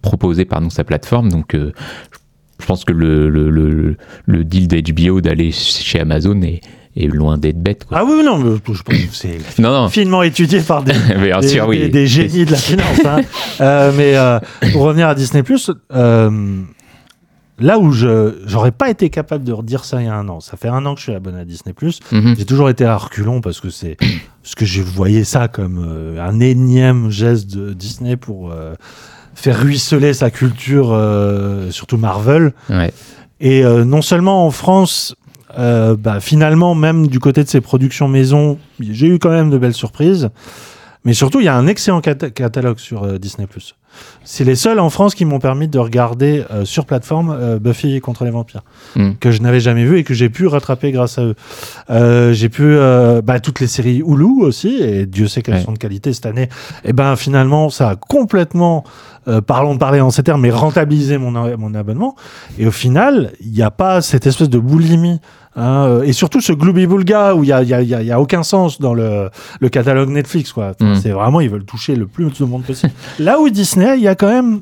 proposer, 0.00 0.44
pardon, 0.44 0.70
sa 0.70 0.84
plateforme. 0.84 1.30
Donc, 1.30 1.54
euh, 1.54 1.72
je 2.60 2.66
pense 2.66 2.84
que 2.84 2.92
le, 2.92 3.28
le, 3.28 3.50
le, 3.50 3.96
le 4.26 4.44
deal 4.44 4.68
d'HBO 4.68 5.20
d'aller 5.20 5.50
chez 5.52 5.98
Amazon 6.00 6.40
est, 6.42 6.60
est 6.96 7.06
loin 7.06 7.38
d'être 7.38 7.60
bête, 7.60 7.84
quoi. 7.84 7.98
ah 7.98 8.04
oui, 8.04 8.22
non, 8.24 8.38
mais 8.38 8.56
je 8.72 8.82
pense 8.82 8.82
que 8.82 8.94
c'est 9.12 9.38
finement 9.88 10.22
étudié 10.22 10.60
par 10.60 10.82
des, 10.84 10.92
bien 11.24 11.40
des, 11.40 11.48
sûr, 11.48 11.66
oui. 11.66 11.78
des- 11.80 11.88
des 11.88 12.06
génies 12.06 12.44
de 12.44 12.50
la 12.52 12.56
finance. 12.56 13.00
hein. 13.04 13.90
Mais 13.96 14.14
pour 14.72 14.82
revenir 14.82 15.08
à 15.08 15.14
Disney 15.14 15.42
là 17.62 17.78
où 17.78 17.92
je 17.92 18.34
j'aurais 18.46 18.72
pas 18.72 18.90
été 18.90 19.08
capable 19.10 19.44
de 19.44 19.52
redire 19.52 19.84
ça 19.84 20.00
il 20.02 20.06
y 20.06 20.08
a 20.08 20.14
un 20.14 20.28
an. 20.28 20.40
Ça 20.40 20.56
fait 20.56 20.68
un 20.68 20.84
an 20.86 20.94
que 20.94 21.00
je 21.00 21.04
suis 21.04 21.14
abonné 21.14 21.40
à 21.40 21.44
Disney 21.44 21.74
Mhm. 22.12 22.34
J'ai 22.38 22.44
toujours 22.44 22.68
été 22.68 22.84
à 22.84 22.96
reculons 22.96 23.40
parce 23.40 23.60
que 23.60 23.70
c'est 23.70 23.96
ce 24.42 24.54
que 24.56 24.64
je 24.66 24.82
voyais 24.82 25.24
ça 25.24 25.48
comme 25.48 25.82
euh, 25.86 26.20
un 26.26 26.40
énième 26.40 27.10
geste 27.10 27.54
de 27.56 27.72
Disney 27.72 28.16
pour 28.16 28.50
euh, 28.52 28.74
faire 29.34 29.58
ruisseler 29.60 30.12
sa 30.12 30.30
culture, 30.30 30.90
euh, 30.92 31.70
surtout 31.70 31.96
Marvel. 31.96 32.52
Ouais. 32.68 32.92
Et 33.40 33.64
non 33.64 34.02
seulement 34.02 34.46
en 34.46 34.50
France, 34.52 35.16
bah, 35.56 36.20
finalement, 36.20 36.76
même 36.76 37.08
du 37.08 37.18
côté 37.18 37.42
de 37.42 37.48
ses 37.48 37.60
productions 37.60 38.06
maison, 38.06 38.56
j'ai 38.78 39.08
eu 39.08 39.18
quand 39.18 39.30
même 39.30 39.50
de 39.50 39.58
belles 39.58 39.74
surprises. 39.74 40.28
Mais 41.04 41.12
surtout, 41.12 41.40
il 41.40 41.46
y 41.46 41.48
a 41.48 41.56
un 41.56 41.66
excellent 41.66 42.00
cata- 42.00 42.30
catalogue 42.30 42.78
sur 42.78 43.18
Disney+. 43.18 43.48
C'est 44.24 44.44
les 44.44 44.54
seuls 44.54 44.78
en 44.78 44.88
France 44.90 45.14
qui 45.14 45.24
m'ont 45.24 45.38
permis 45.40 45.68
de 45.68 45.78
regarder 45.78 46.44
euh, 46.50 46.64
sur 46.64 46.86
plateforme 46.86 47.30
euh, 47.38 47.58
Buffy 47.58 48.00
contre 48.00 48.24
les 48.24 48.30
vampires, 48.30 48.62
Mm. 48.96 49.12
que 49.20 49.30
je 49.30 49.40
n'avais 49.42 49.60
jamais 49.60 49.84
vu 49.84 49.98
et 49.98 50.04
que 50.04 50.14
j'ai 50.14 50.28
pu 50.28 50.46
rattraper 50.46 50.92
grâce 50.92 51.18
à 51.18 51.22
eux. 51.24 51.34
Euh, 51.90 52.32
j'ai 52.32 52.48
pu 52.48 52.62
euh, 52.64 53.20
bah, 53.22 53.40
toutes 53.40 53.60
les 53.60 53.66
séries 53.66 54.02
Hulu 54.06 54.42
aussi, 54.42 54.76
et 54.80 55.06
Dieu 55.06 55.26
sait 55.28 55.42
qu'elles 55.42 55.54
Ouais. 55.56 55.62
sont 55.62 55.72
de 55.72 55.78
qualité 55.78 56.12
cette 56.12 56.26
année. 56.26 56.48
Et 56.84 56.92
ben 56.92 57.16
finalement, 57.16 57.68
ça 57.70 57.90
a 57.90 57.96
complètement, 57.96 58.84
euh, 59.28 59.40
parlons 59.40 59.74
de 59.74 59.78
parler 59.78 60.00
en 60.00 60.10
ces 60.10 60.22
termes, 60.22 60.40
mais 60.40 60.50
rentabilisé 60.50 61.18
mon, 61.18 61.30
mon 61.56 61.74
abonnement. 61.74 62.16
Et 62.58 62.66
au 62.66 62.70
final, 62.72 63.32
il 63.40 63.52
n'y 63.52 63.62
a 63.62 63.70
pas 63.70 64.00
cette 64.00 64.26
espèce 64.26 64.48
de 64.50 64.58
boulimie. 64.58 65.20
hein, 65.54 65.84
euh, 65.86 66.02
et 66.02 66.12
surtout 66.12 66.40
ce 66.40 66.52
gloubi-boulga 66.52 67.34
où 67.34 67.44
il 67.44 67.46
n'y 67.48 67.52
a, 67.52 67.62
y 67.62 67.74
a- 67.74 67.82
y 67.82 67.94
a- 67.94 68.00
il 68.02 68.06
y 68.08 68.12
a 68.12 68.20
aucun 68.20 68.42
sens 68.42 68.80
dans 68.80 68.94
le, 68.94 69.28
le 69.60 69.68
catalogue 69.68 70.08
Netflix. 70.08 70.52
quoi. 70.52 70.72
Mm. 70.80 70.94
C'est 70.96 71.10
vraiment, 71.10 71.40
ils 71.40 71.50
veulent 71.50 71.64
toucher 71.66 71.94
le 71.94 72.06
plus 72.06 72.30
de 72.38 72.44
monde 72.44 72.64
possible. 72.64 72.92
Là 73.18 73.38
où 73.38 73.48
Disney, 73.50 73.96
il 73.98 74.02
y 74.02 74.08
a 74.08 74.14
quand 74.14 74.28
même. 74.30 74.60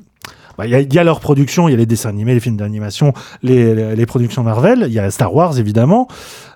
bah, 0.58 0.66
Il 0.66 0.72
y, 0.72 0.74
a, 0.74 0.80
il 0.80 0.92
y 0.92 0.98
a 0.98 1.04
leur 1.04 1.20
production, 1.20 1.68
il 1.68 1.70
y 1.70 1.74
a 1.74 1.78
les 1.78 1.86
dessins 1.86 2.08
animés, 2.10 2.34
les 2.34 2.40
films 2.40 2.56
d'animation, 2.56 3.12
les, 3.42 3.74
les, 3.74 3.96
les 3.96 4.06
productions 4.06 4.42
Marvel, 4.42 4.84
il 4.88 4.92
y 4.92 4.98
a 4.98 5.10
Star 5.10 5.32
Wars 5.34 5.58
évidemment, 5.58 6.08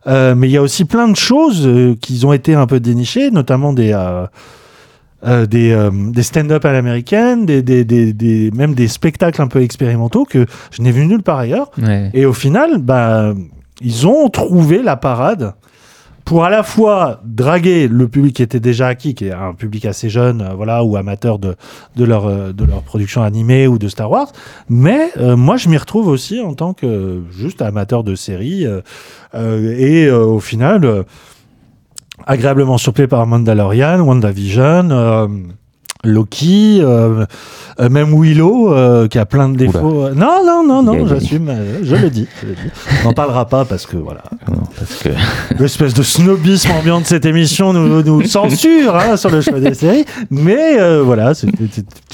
Euh, 0.07 0.35
mais 0.35 0.49
il 0.49 0.53
y 0.53 0.59
a 0.59 0.63
aussi 0.63 0.85
plein 0.85 1.09
de 1.09 1.17
choses 1.17 1.67
euh, 1.67 1.95
qui 1.99 2.23
ont 2.27 2.35
été 2.35 2.55
un 2.55 2.67
peu 2.67 2.79
dénichées, 2.81 3.31
notamment 3.31 3.73
des, 3.73 3.93
euh, 3.95 4.27
euh, 5.27 5.47
des, 5.47 5.73
euh, 5.73 5.91
des 5.93 6.23
stand-up 6.23 6.65
à 6.65 6.73
l'américaine, 6.73 7.47
des, 7.47 7.63
des, 7.63 7.85
des, 7.85 8.13
des- 8.13 8.51
même 8.53 8.75
des 8.75 8.89
spectacles 8.89 9.41
un 9.43 9.49
peu 9.49 9.63
expérimentaux 9.63 10.25
que 10.25 10.47
je 10.71 10.83
n'ai 10.83 10.91
vu 10.93 11.07
nulle 11.07 11.23
part 11.23 11.39
ailleurs. 11.39 11.71
Ouais. 11.81 12.11
Et 12.15 12.27
au 12.27 12.33
final, 12.33 12.79
bah, 12.79 13.35
ils 13.81 14.07
ont 14.07 14.29
trouvé 14.29 14.83
la 14.83 14.97
parade 14.97 15.55
pour 16.25 16.43
à 16.47 16.49
la 16.49 16.63
fois 16.63 17.21
draguer 17.27 17.87
le 17.87 18.09
public 18.09 18.37
qui 18.37 18.43
était 18.43 18.59
déjà 18.59 18.87
acquis, 18.87 19.15
qui 19.15 19.27
est 19.27 19.33
un 19.33 19.53
public 19.53 19.85
assez 19.85 20.09
jeune, 20.09 20.41
euh, 20.41 20.55
voilà, 20.55 20.83
ou 20.83 20.97
amateur 20.97 21.39
de, 21.39 21.55
de, 21.97 22.05
leur, 22.05 22.25
euh, 22.27 22.53
de 22.53 22.65
leur 22.65 22.81
production 22.83 23.23
animée 23.23 23.67
ou 23.67 23.77
de 23.79 23.89
Star 23.89 24.11
Wars. 24.11 24.33
Mais 24.71 25.11
euh, 25.19 25.37
moi, 25.37 25.59
je 25.59 25.69
m'y 25.69 25.77
retrouve 25.77 26.09
aussi 26.09 26.41
en 26.41 26.55
tant 26.55 26.73
que 26.73 27.21
juste 27.31 27.61
amateur 27.61 28.05
de 28.05 28.15
séries. 28.15 28.65
euh, 28.67 28.81
et 29.79 30.11
au 30.11 30.41
final, 30.41 31.05
agréablement 32.27 32.79
surpris 32.79 33.07
par 33.07 33.27
Mandalorian, 33.27 34.01
WandaVision, 34.01 34.91
euh, 34.91 35.27
Loki, 36.05 36.81
euh, 36.83 37.25
euh, 37.81 37.89
même 37.89 38.13
Willow, 38.13 38.73
euh, 38.75 39.09
qui 39.09 39.19
a 39.19 39.25
plein 39.25 39.49
de 39.49 39.57
défauts. 39.57 40.11
Non, 40.11 40.43
non, 40.45 40.63
non, 40.67 40.83
non, 40.83 41.07
j'assume, 41.07 41.51
je 41.83 41.97
le 41.97 42.11
dis. 42.11 42.27
je 42.43 42.49
le 42.49 42.53
dis. 42.55 42.61
On 43.03 43.09
n'en 43.09 43.13
parlera 43.15 43.47
pas 43.49 43.65
parce 43.65 43.87
que 43.87 43.97
voilà, 43.97 44.23
Non, 44.51 44.63
parce 44.79 44.97
que 45.03 45.09
l'espèce 45.59 45.95
de 45.95 46.03
snobisme 46.03 46.71
ambiant 46.73 47.01
de 47.01 47.07
cette 47.07 47.25
émission 47.25 47.73
nous, 47.73 48.03
nous 48.03 48.23
censure 48.27 48.95
hein, 48.97 49.17
sur 49.17 49.31
le 49.31 49.41
choix 49.41 49.61
des 49.61 49.73
séries. 49.73 50.05
Mais 50.31 50.77
voilà, 51.01 51.33
c'était 51.35 51.65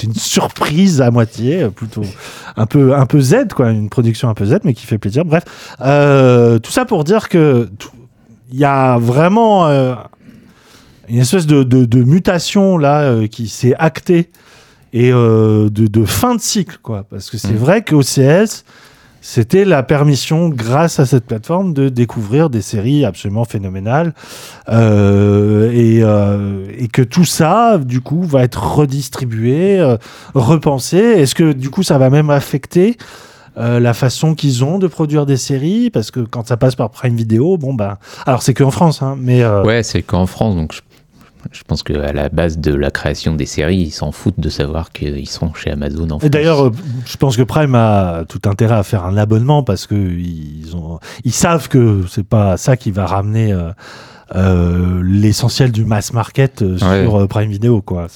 une 0.03 0.15
surprise 0.15 1.01
à 1.01 1.11
moitié, 1.11 1.67
plutôt 1.75 2.03
un 2.55 2.65
peu, 2.65 2.95
un 2.95 3.05
peu 3.05 3.19
Z, 3.19 3.49
quoi, 3.53 3.71
une 3.71 3.89
production 3.89 4.29
un 4.29 4.33
peu 4.33 4.45
Z, 4.45 4.59
mais 4.63 4.73
qui 4.73 4.85
fait 4.85 4.97
plaisir. 4.97 5.25
Bref, 5.25 5.43
tout 5.79 6.71
ça 6.71 6.85
pour 6.85 7.03
dire 7.03 7.27
que 7.27 7.69
tout- 7.77 7.89
il 8.51 8.59
y 8.59 8.65
a 8.65 8.97
vraiment 8.97 9.67
euh, 9.67 9.95
une 11.09 11.19
espèce 11.19 11.45
de, 11.47 11.63
de- 11.63 11.85
de 11.85 12.03
mutation 12.03 12.77
là 12.77 13.01
euh, 13.01 13.27
qui 13.27 13.47
s'est 13.47 13.75
actée 13.77 14.29
et 14.93 15.11
euh, 15.13 15.69
de, 15.69 15.87
de 15.87 16.03
fin 16.05 16.35
de 16.35 16.41
cycle, 16.41 16.77
quoi. 16.81 17.05
Parce 17.09 17.29
que 17.29 17.37
c'est 17.37 17.51
Mhm. 17.53 17.57
vrai 17.57 17.83
qu'OCS, 17.83 18.65
c'était 19.21 19.63
la 19.65 19.83
permission, 19.83 20.49
grâce 20.49 20.99
à 20.99 21.05
cette 21.05 21.25
plateforme, 21.25 21.73
de 21.73 21.89
découvrir 21.89 22.49
des 22.49 22.61
séries 22.61 23.05
absolument 23.05 23.45
phénoménales. 23.45 24.13
Et, 24.67 25.99
et 25.99 26.87
que 26.87 27.01
tout 27.03 27.23
ça, 27.25 27.77
du 27.77 28.01
coup, 28.01 28.23
va 28.23 28.43
être 28.43 28.75
redistribué, 28.75 29.79
repensé. 30.33 30.97
Est-ce 30.97 31.35
que, 31.35 31.53
du 31.53 31.69
coup, 31.69 31.83
ça 31.83 31.97
va 31.99 32.09
même 32.09 32.29
affecter 32.31 32.97
euh, 33.57 33.79
la 33.79 33.93
façon 33.93 34.33
qu'ils 34.35 34.63
ont 34.63 34.79
de 34.79 34.87
produire 34.87 35.25
des 35.25 35.37
séries 35.37 35.89
Parce 35.89 36.11
que 36.11 36.19
quand 36.21 36.47
ça 36.47 36.57
passe 36.57 36.75
par 36.75 36.89
Prime 36.89 37.15
Video, 37.15 37.57
bon, 37.57 37.73
bah. 37.73 37.99
Alors, 38.25 38.41
c'est 38.41 38.53
qu'en 38.53 38.71
France, 38.71 39.01
hein, 39.01 39.15
mais. 39.19 39.43
euh, 39.43 39.63
Ouais, 39.63 39.83
c'est 39.83 40.01
qu'en 40.01 40.25
France, 40.25 40.55
donc 40.55 40.73
je, 40.73 40.81
je 41.51 41.61
pense 41.67 41.83
qu'à 41.83 42.13
la 42.13 42.29
base 42.29 42.59
de 42.59 42.73
la 42.73 42.91
création 42.91 43.33
des 43.35 43.45
séries, 43.45 43.77
ils 43.77 43.91
s'en 43.91 44.11
foutent 44.11 44.39
de 44.39 44.49
savoir 44.49 44.91
qu'ils 44.91 45.27
sont 45.27 45.53
chez 45.53 45.71
Amazon 45.71 46.03
en 46.05 46.07
France. 46.19 46.23
Et 46.23 46.29
d'ailleurs, 46.29 46.67
euh, 46.67 46.71
je 47.05 47.17
pense 47.17 47.35
que 47.35 47.41
Prime 47.43 47.75
a 47.75 48.23
tout 48.29 48.41
intérêt 48.45 48.75
à 48.75 48.83
faire 48.83 49.05
un 49.05 49.17
abonnement 49.17 49.63
parce 49.63 49.85
que 49.87 49.95
ils 49.95 50.75
ont, 50.75 50.99
ils 51.25 51.33
savent 51.33 51.67
que 51.67 52.03
c'est 52.09 52.25
pas 52.27 52.57
ça 52.57 52.77
qui 52.77 52.91
va 52.91 53.05
ramener 53.05 53.51
euh, 53.53 53.71
euh, 54.35 55.01
l'essentiel 55.03 55.71
du 55.71 55.83
mass 55.85 56.13
market 56.13 56.61
euh, 56.61 56.77
Ouais. 56.81 57.03
sur 57.03 57.15
euh, 57.21 57.27
Prime 57.27 57.49
Video, 57.49 57.81
quoi. 57.81 58.07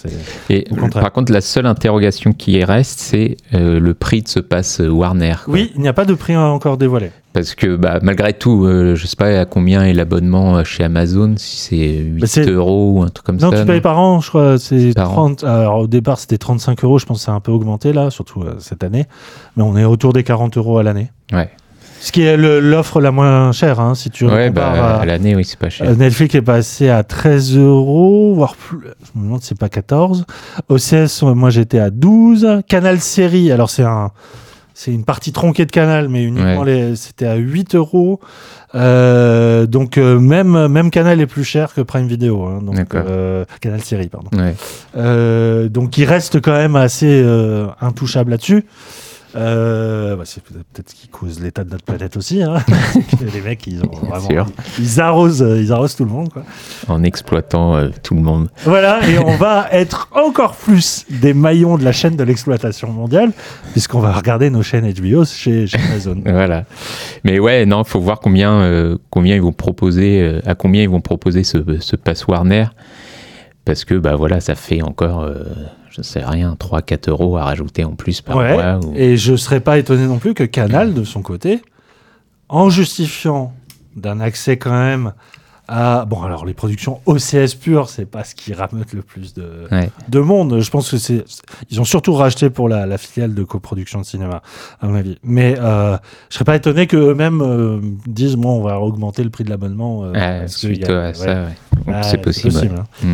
Et 0.50 0.66
par 0.94 1.12
contre, 1.12 1.32
la 1.32 1.42
seule 1.42 1.66
interrogation 1.66 2.32
qui 2.34 2.64
reste, 2.64 3.00
c'est 3.00 3.38
le 3.52 3.94
prix 3.94 4.22
de 4.22 4.28
ce 4.28 4.40
pass 4.40 4.80
Warner. 4.86 5.36
quoi. 5.46 5.54
Oui, 5.54 5.72
il 5.76 5.82
n'y 5.82 5.88
a 5.88 5.94
pas 5.94 6.06
de 6.06 6.14
prix 6.14 6.36
encore 6.38 6.78
dévoilé. 6.78 7.12
Parce 7.34 7.54
que 7.54 7.76
bah, 7.76 8.00
malgré 8.02 8.32
tout, 8.32 8.66
je 8.66 9.06
sais 9.06 9.18
pas 9.18 9.42
à 9.42 9.46
combien 9.46 9.84
est 9.84 9.94
l'abonnement 9.94 10.64
chez 10.64 10.86
Amazon, 10.86 11.34
si 11.36 11.58
c'est 11.58 11.98
8 11.98 12.22
Bah, 12.46 12.52
euros 12.52 12.92
ou 12.94 13.04
un 13.04 13.10
truc 13.10 13.26
comme 13.26 13.38
Non, 13.38 13.52
ça. 13.52 13.60
tu 13.60 13.66
payes 13.66 13.82
par 13.82 14.00
an, 14.00 14.22
je 14.22 14.30
crois. 14.30 14.58
C'est 14.58 14.94
Par 14.94 15.12
an. 15.12 15.34
30. 15.36 15.44
Alors 15.44 15.80
au 15.80 15.88
départ, 15.88 16.18
c'était 16.18 16.38
35 16.38 16.84
euros. 16.86 16.98
Je 16.98 17.06
pense 17.06 17.18
que 17.20 17.24
ça 17.26 17.34
a 17.34 17.36
un 17.36 17.42
peu 17.42 17.52
augmenté 17.52 17.92
là, 17.92 18.10
surtout 18.10 18.46
cette 18.60 18.84
année. 18.86 19.06
Mais 19.58 19.64
on 19.64 19.76
est 19.76 19.84
autour 19.84 20.14
des 20.14 20.24
40 20.24 20.56
euros 20.58 20.78
à 20.78 20.84
l'année. 20.84 21.12
Ouais, 21.34 21.50
Ce 22.02 22.12
qui 22.12 22.22
est 22.22 22.38
l'offre 22.38 23.02
la 23.02 23.12
moins 23.12 23.52
chère, 23.52 23.80
hein, 23.80 23.96
si 23.96 24.10
tu 24.10 24.26
ouais 24.26 24.50
bah, 24.50 24.72
à- 24.72 25.02
à 25.02 25.06
l'année, 25.06 25.36
oui, 25.36 25.44
c'est 25.46 25.58
pas 25.58 25.70
cher. 25.70 25.90
Euh, 25.90 25.96
Netflix 25.96 26.36
est 26.36 26.42
passé 26.42 26.90
à 26.90 27.04
13 27.04 27.58
euros, 27.58 28.34
voire 28.36 28.56
plus. 28.56 28.80
Je 28.82 29.20
me 29.20 29.26
demande 29.26 29.42
si 29.42 29.48
c'est 29.50 29.58
pas 29.60 29.70
14. 29.70 30.26
OCS, 30.70 31.24
euh, 31.24 31.34
moi 31.34 31.50
j'étais 31.50 31.80
à 31.80 31.90
12. 31.90 32.62
Canal 32.68 33.00
Série, 33.00 33.52
alors 33.52 33.70
c'est 33.70 33.84
un. 33.84 34.12
C'est 34.78 34.92
une 34.92 35.06
partie 35.06 35.32
tronquée 35.32 35.66
de 35.66 35.72
Canal, 35.72 36.10
mais 36.10 36.24
uniquement 36.26 36.64
les, 36.66 36.98
c'était 36.98 37.28
à 37.28 37.36
8 37.36 37.76
euros. 37.76 38.20
Euh, 38.76 39.68
donc 39.68 39.98
euh, 39.98 40.20
même 40.20 40.68
même 40.68 40.92
Canal 40.92 41.22
est 41.22 41.28
plus 41.28 41.46
cher 41.46 41.74
que 41.74 41.80
Prime 41.80 42.08
Video. 42.08 42.44
hein, 42.44 42.60
donc 42.62 42.76
euh, 43.08 43.46
Canal 43.62 43.82
Série, 43.82 44.10
pardon. 44.10 44.30
Ouais. 44.38 44.54
Euh, 44.98 45.70
donc 45.70 45.98
il 45.98 46.04
reste 46.04 46.42
quand 46.42 46.52
même 46.52 46.76
assez 46.76 47.08
euh, 47.24 47.68
intouchable 47.80 48.32
là-dessus. 48.32 48.66
Euh, 49.36 50.16
bah, 50.16 50.24
c'est 50.26 50.42
peut-être 50.44 50.90
ce 50.90 50.96
qui 50.96 51.08
cause 51.08 51.42
l'état 51.42 51.64
de 51.64 51.72
notre 51.72 51.84
planète 51.84 52.16
aussi. 52.16 52.42
Hein. 52.42 52.58
les 53.34 53.42
mecs, 53.42 53.68
ils 53.68 53.82
ont 53.84 53.88
vraiment, 53.88 54.28
sûr. 54.28 54.46
ils 54.80 55.02
arrosent, 55.02 55.42
euh, 55.42 55.62
ils 55.62 55.72
arrosent 55.72 55.96
tout 55.96 56.06
le 56.06 56.12
monde. 56.12 56.32
Quoi. 56.32 56.44
En 56.88 57.04
exploitant 57.04 57.76
euh, 57.76 57.90
tout 58.02 58.16
le 58.16 58.22
monde. 58.22 58.50
Voilà, 58.64 59.08
et 59.08 59.20
on 59.20 59.36
va 59.38 59.68
être 59.72 60.10
encore 60.14 60.56
plus 60.56 61.06
des 61.10 61.34
maillons 61.34 61.78
de 61.78 61.84
la 61.84 61.92
chaîne 61.92 62.16
de 62.16 62.24
l'exploitation 62.24 62.92
mondiale, 62.92 63.32
puisqu'on 63.74 64.00
va 64.00 64.14
regarder 64.14 64.50
nos 64.50 64.64
chaînes 64.64 64.90
HBO 64.92 65.26
chez, 65.26 65.68
chez 65.68 65.80
Amazon. 65.90 66.22
Voilà. 66.26 66.66
Mais 67.24 67.40
ouais, 67.40 67.66
non, 67.66 67.84
faut 67.84 68.00
voir 68.00 68.20
combien, 68.20 68.62
euh, 68.62 68.98
combien 69.10 69.36
ils 69.36 69.42
vont 69.42 69.54
proposer, 69.54 70.42
à 70.46 70.54
combien 70.54 70.84
ils 70.84 70.90
vont 70.90 71.02
proposer 71.02 71.44
ce, 71.44 71.58
ce 71.80 71.96
pass 71.96 72.28
Warner. 72.28 72.66
parce 73.64 73.86
que 73.86 73.96
bah 73.96 74.16
voilà, 74.16 74.40
ça 74.42 74.56
fait 74.56 74.82
encore, 74.82 75.30
je 75.96 76.02
sais 76.02 76.24
rien, 76.24 76.56
3-4 76.60 77.10
euros 77.10 77.38
à 77.38 77.44
rajouter 77.46 77.84
en 77.84 77.96
plus 77.96 78.22
par 78.22 78.38
Ouais, 78.38 78.54
mois. 78.54 78.80
ou- 78.86 78.94
Et 78.96 79.18
je 79.18 79.36
serais 79.36 79.60
pas 79.60 79.78
étonné 79.78 80.06
non 80.08 80.18
plus 80.18 80.34
que 80.34 80.44
Canal, 80.44 80.94
de 80.94 81.04
son 81.04 81.22
côté, 81.22 81.62
en 82.50 82.70
justifiant 82.70 83.54
d'un 83.96 84.20
accès 84.20 84.58
quand 84.58 84.72
même 84.72 85.14
à. 85.68 86.06
Bon, 86.06 86.22
alors 86.22 86.46
les 86.46 86.54
productions 86.54 87.00
OCS 87.08 87.56
pures, 87.56 87.90
c'est 87.90 88.06
pas 88.06 88.24
ce 88.24 88.36
qui 88.36 88.54
rameute 88.54 88.94
le 88.94 89.02
plus 89.02 89.34
de, 89.34 89.68
Ouais. 89.72 89.90
de 90.10 90.20
monde. 90.20 90.60
Je 90.60 90.70
pense 90.70 90.92
que 90.92 90.98
c'est. 90.98 91.24
Ils 91.72 91.82
ont 91.82 91.86
surtout 91.86 92.14
racheté 92.14 92.50
pour 92.52 92.70
la, 92.70 92.86
la 92.86 92.98
filiale 93.00 93.34
de 93.34 93.44
coproduction 93.44 94.00
de 94.00 94.06
cinéma, 94.06 94.42
à 94.82 94.88
mon 94.88 94.96
avis. 94.96 95.18
Mais 95.24 95.56
euh, 95.58 95.98
je 96.30 96.36
serais 96.36 96.46
pas 96.46 96.56
étonné 96.56 96.86
qu'eux-mêmes 96.88 97.42
euh, 97.42 97.80
disent 98.06 98.36
bon, 98.36 98.60
on 98.60 98.62
va 98.62 98.80
augmenter 98.80 99.24
le 99.24 99.30
prix 99.32 99.44
de 99.44 99.50
l'abonnement. 99.50 100.04
euh, 100.04 100.12
Ah, 100.16 100.48
suite 100.48 100.88
a- 100.88 100.92
à 100.92 101.08
ouais. 101.08 101.14
ça, 101.16 101.46
ouais. 101.88 102.02
C'est 102.04 102.22
possible. 102.22 102.54
ouais. 102.56 102.70
hein. 102.78 102.84
Mm. 103.04 103.14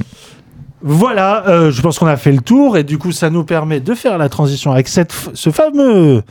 Voilà, 0.84 1.48
euh, 1.48 1.72
je 1.72 1.82
pense 1.82 2.00
qu'on 2.00 2.08
a 2.08 2.18
fait 2.18 2.32
le 2.32 2.42
tour 2.42 2.76
et 2.78 2.84
du 2.84 2.98
coup, 2.98 3.12
ça 3.12 3.30
nous 3.30 3.44
permet 3.44 3.80
de 3.80 3.94
faire 3.94 4.18
la 4.18 4.30
transition 4.30 4.72
avec 4.72 4.88
cette, 4.88 5.14
f- 5.14 5.30
ce 5.34 5.50
fameux 5.52 6.24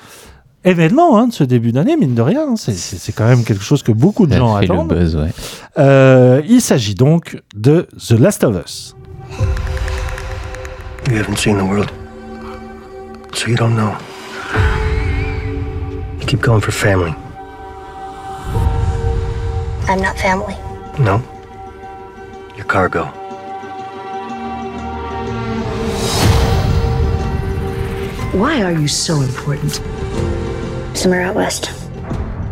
événement 0.64 1.18
hein, 1.18 1.28
de 1.28 1.32
ce 1.32 1.44
début 1.44 1.70
d'année, 1.72 1.96
mine 1.96 2.14
de 2.14 2.22
rien. 2.22 2.42
hein. 2.48 2.54
C'est- 2.56 3.12
quand 3.12 3.26
même 3.26 3.44
quelque 3.44 3.62
chose 3.62 3.82
que 3.84 3.92
beaucoup 3.92 4.26
de 4.26 4.32
Ça 4.32 4.38
gens 4.38 4.58
fait 4.58 4.66
le 4.66 4.74
attendent. 4.74 4.88
buzz, 4.88 5.14
ouais. 5.16 5.30
Euh, 5.78 6.42
il 6.48 6.60
s'agit 6.60 6.94
donc 6.96 7.40
de 7.54 7.86
The 8.08 8.12
Last 8.18 8.42
of 8.44 8.56
Us. 8.64 8.96
You 11.10 11.16
haven't 11.18 11.36
seen 11.36 11.56
the 11.56 11.62
world, 11.62 11.88
so 13.32 13.48
you 13.48 13.56
don't 13.56 13.74
know. 13.74 13.92
You 16.20 16.26
keep 16.26 16.42
going 16.42 16.60
for 16.60 16.72
family. 16.72 17.14
I'm 19.88 20.00
not 20.00 20.16
family. 20.16 20.54
No? 20.98 21.20
Your 22.56 22.66
cargo. 22.66 23.06
Why 28.32 28.62
are 28.62 28.70
you 28.70 28.86
so 28.86 29.22
important? 29.22 29.72
Somewhere 30.96 31.22
out 31.22 31.34
west. 31.34 31.72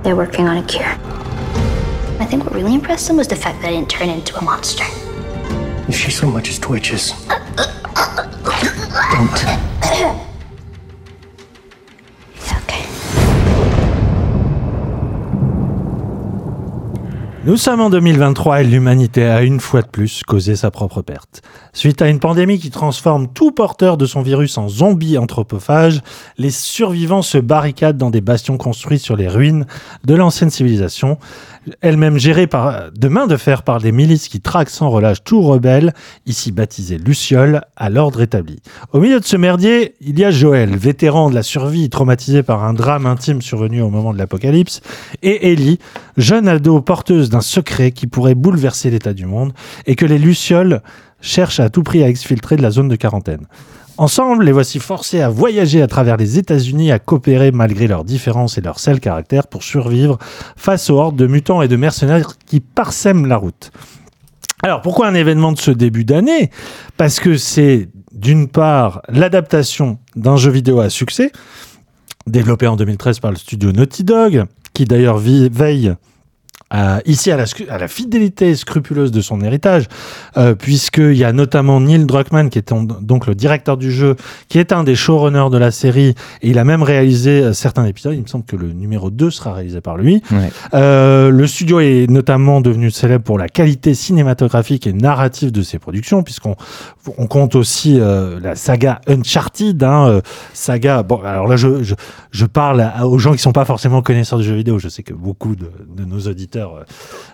They're 0.02 0.16
working 0.16 0.48
on 0.48 0.56
a 0.56 0.66
cure. 0.66 0.84
I 0.84 2.26
think 2.28 2.44
what 2.44 2.52
really 2.52 2.74
impressed 2.74 3.06
them 3.06 3.16
was 3.16 3.28
the 3.28 3.36
fact 3.36 3.62
that 3.62 3.68
I 3.68 3.70
didn't 3.70 3.88
turn 3.88 4.08
into 4.08 4.36
a 4.36 4.42
monster. 4.42 4.82
If 5.88 5.94
she 5.94 6.10
so 6.10 6.28
much 6.28 6.48
as 6.48 6.58
twitches, 6.58 7.12
don't. 9.12 9.67
Nous 17.48 17.56
sommes 17.56 17.80
en 17.80 17.88
2023 17.88 18.60
et 18.60 18.64
l'humanité 18.64 19.24
a 19.24 19.40
une 19.40 19.58
fois 19.58 19.80
de 19.80 19.86
plus 19.86 20.22
causé 20.22 20.54
sa 20.54 20.70
propre 20.70 21.00
perte. 21.00 21.40
Suite 21.72 22.02
à 22.02 22.10
une 22.10 22.20
pandémie 22.20 22.58
qui 22.58 22.68
transforme 22.68 23.26
tout 23.26 23.52
porteur 23.52 23.96
de 23.96 24.04
son 24.04 24.20
virus 24.20 24.58
en 24.58 24.68
zombie 24.68 25.16
anthropophage, 25.16 26.02
les 26.36 26.50
survivants 26.50 27.22
se 27.22 27.38
barricadent 27.38 27.96
dans 27.96 28.10
des 28.10 28.20
bastions 28.20 28.58
construits 28.58 28.98
sur 28.98 29.16
les 29.16 29.28
ruines 29.28 29.64
de 30.04 30.14
l'ancienne 30.14 30.50
civilisation, 30.50 31.16
elle-même 31.80 32.18
gérée 32.18 32.46
par, 32.46 32.90
de 32.92 33.08
main 33.08 33.26
de 33.26 33.36
fer 33.36 33.62
par 33.62 33.80
des 33.80 33.92
milices 33.92 34.28
qui 34.28 34.40
traquent 34.40 34.70
sans 34.70 34.90
relâche 34.90 35.22
tout 35.24 35.42
rebelle, 35.42 35.94
ici 36.26 36.52
baptisé 36.52 36.98
Luciole, 36.98 37.62
à 37.76 37.90
l'ordre 37.90 38.20
établi. 38.20 38.60
Au 38.92 39.00
milieu 39.00 39.20
de 39.20 39.24
ce 39.24 39.36
merdier, 39.36 39.94
il 40.00 40.18
y 40.18 40.24
a 40.24 40.30
Joël, 40.30 40.76
vétéran 40.76 41.30
de 41.30 41.34
la 41.34 41.42
survie 41.42 41.90
traumatisé 41.90 42.42
par 42.42 42.64
un 42.64 42.74
drame 42.74 43.06
intime 43.06 43.42
survenu 43.42 43.82
au 43.82 43.90
moment 43.90 44.12
de 44.12 44.18
l'apocalypse, 44.18 44.80
et 45.22 45.52
Ellie, 45.52 45.78
jeune 46.16 46.48
ado 46.48 46.80
porteuse 46.80 47.30
d'un 47.30 47.40
secret 47.40 47.92
qui 47.92 48.06
pourrait 48.06 48.34
bouleverser 48.34 48.90
l'état 48.90 49.14
du 49.14 49.26
monde 49.26 49.52
et 49.86 49.96
que 49.96 50.06
les 50.06 50.18
Lucioles 50.18 50.82
cherchent 51.20 51.60
à 51.60 51.70
tout 51.70 51.82
prix 51.82 52.02
à 52.02 52.08
exfiltrer 52.08 52.56
de 52.56 52.62
la 52.62 52.70
zone 52.70 52.88
de 52.88 52.96
quarantaine. 52.96 53.46
Ensemble, 53.98 54.44
les 54.44 54.52
voici 54.52 54.78
forcés 54.78 55.22
à 55.22 55.28
voyager 55.28 55.82
à 55.82 55.88
travers 55.88 56.16
les 56.16 56.38
États-Unis, 56.38 56.92
à 56.92 57.00
coopérer 57.00 57.50
malgré 57.50 57.88
leurs 57.88 58.04
différences 58.04 58.56
et 58.56 58.60
leur 58.60 58.78
sel 58.78 59.00
caractère 59.00 59.48
pour 59.48 59.64
survivre 59.64 60.18
face 60.56 60.88
aux 60.88 60.94
hordes 60.94 61.16
de 61.16 61.26
mutants 61.26 61.62
et 61.62 61.68
de 61.68 61.74
mercenaires 61.74 62.38
qui 62.46 62.60
parsèment 62.60 63.26
la 63.26 63.36
route. 63.36 63.72
Alors, 64.62 64.82
pourquoi 64.82 65.08
un 65.08 65.14
événement 65.14 65.50
de 65.50 65.58
ce 65.58 65.72
début 65.72 66.04
d'année? 66.04 66.52
Parce 66.96 67.18
que 67.18 67.36
c'est 67.36 67.88
d'une 68.12 68.46
part 68.46 69.02
l'adaptation 69.08 69.98
d'un 70.14 70.36
jeu 70.36 70.52
vidéo 70.52 70.78
à 70.78 70.90
succès, 70.90 71.32
développé 72.28 72.68
en 72.68 72.76
2013 72.76 73.18
par 73.18 73.32
le 73.32 73.36
studio 73.36 73.72
Naughty 73.72 74.04
Dog, 74.04 74.44
qui 74.74 74.84
d'ailleurs 74.84 75.18
veille 75.18 75.94
à- 76.70 77.00
ici 77.06 77.30
à 77.30 77.36
la, 77.36 77.44
scru- 77.44 77.68
à 77.68 77.78
la 77.78 77.88
fidélité 77.88 78.54
scrupuleuse 78.54 79.10
de 79.10 79.20
son 79.20 79.40
héritage, 79.40 79.86
euh, 80.36 80.54
puisqu'il 80.54 81.16
y 81.16 81.24
a 81.24 81.32
notamment 81.32 81.80
Neil 81.80 82.04
Druckmann, 82.04 82.50
qui 82.50 82.58
est 82.58 82.62
ton- 82.62 82.82
donc 82.82 83.26
le 83.26 83.34
directeur 83.34 83.76
du 83.76 83.90
jeu, 83.90 84.16
qui 84.48 84.58
est 84.58 84.72
un 84.72 84.84
des 84.84 84.94
showrunners 84.94 85.48
de 85.50 85.58
la 85.58 85.70
série, 85.70 86.14
et 86.42 86.50
il 86.50 86.58
a 86.58 86.64
même 86.64 86.82
réalisé 86.82 87.42
euh, 87.42 87.52
certains 87.52 87.84
épisodes. 87.86 88.14
Il 88.14 88.22
me 88.22 88.26
semble 88.26 88.44
que 88.44 88.56
le 88.56 88.72
numéro 88.72 89.10
2 89.10 89.30
sera 89.30 89.52
réalisé 89.54 89.80
par 89.80 89.96
lui. 89.96 90.22
Ouais. 90.30 90.50
Euh, 90.74 91.30
le 91.30 91.46
studio 91.46 91.80
est 91.80 92.06
notamment 92.10 92.60
devenu 92.60 92.90
célèbre 92.90 93.24
pour 93.24 93.38
la 93.38 93.48
qualité 93.48 93.94
cinématographique 93.94 94.86
et 94.86 94.92
narrative 94.92 95.52
de 95.52 95.62
ses 95.62 95.78
productions, 95.78 96.22
puisqu'on 96.22 96.56
on 97.16 97.26
compte 97.26 97.54
aussi 97.54 97.98
euh, 97.98 98.38
la 98.42 98.54
saga 98.54 99.00
Uncharted, 99.08 99.82
hein, 99.82 100.08
euh, 100.08 100.20
saga. 100.52 101.02
Bon, 101.02 101.22
alors 101.24 101.48
là, 101.48 101.56
je, 101.56 101.82
je, 101.82 101.94
je 102.30 102.44
parle 102.44 102.80
à- 102.82 103.06
aux 103.06 103.18
gens 103.18 103.32
qui 103.32 103.38
sont 103.38 103.52
pas 103.52 103.64
forcément 103.64 104.02
connaisseurs 104.02 104.38
de 104.38 104.44
jeux 104.44 104.54
vidéo. 104.56 104.78
Je 104.78 104.88
sais 104.88 105.02
que 105.02 105.14
beaucoup 105.14 105.56
de, 105.56 105.70
de 105.96 106.04
nos 106.04 106.18
auditeurs 106.20 106.57
euh, 106.66 106.82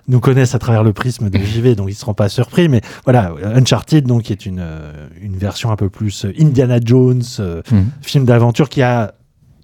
nous 0.09 0.21
connaissent 0.21 0.55
à 0.55 0.59
travers 0.59 0.83
le 0.85 0.93
prisme 0.93 1.31
de 1.31 1.39
JV, 1.39 1.75
donc 1.75 1.89
ils 1.91 1.95
seront 1.95 2.15
pas 2.15 2.29
surpris. 2.29 2.69
Mais 2.69 2.81
voilà, 3.05 3.33
Uncharted, 3.55 4.07
donc, 4.07 4.23
qui 4.25 4.33
est 4.33 4.47
une, 4.47 4.61
euh, 4.61 5.09
une 5.21 5.37
version 5.37 5.71
un 5.71 5.77
peu 5.77 5.89
plus 5.89 6.25
euh, 6.25 6.33
Indiana 6.41 6.79
Jones, 6.85 7.23
Mhm. 7.71 7.87
film 8.03 8.25
d'aventure 8.25 8.69
qui 8.69 8.83
a 8.83 9.15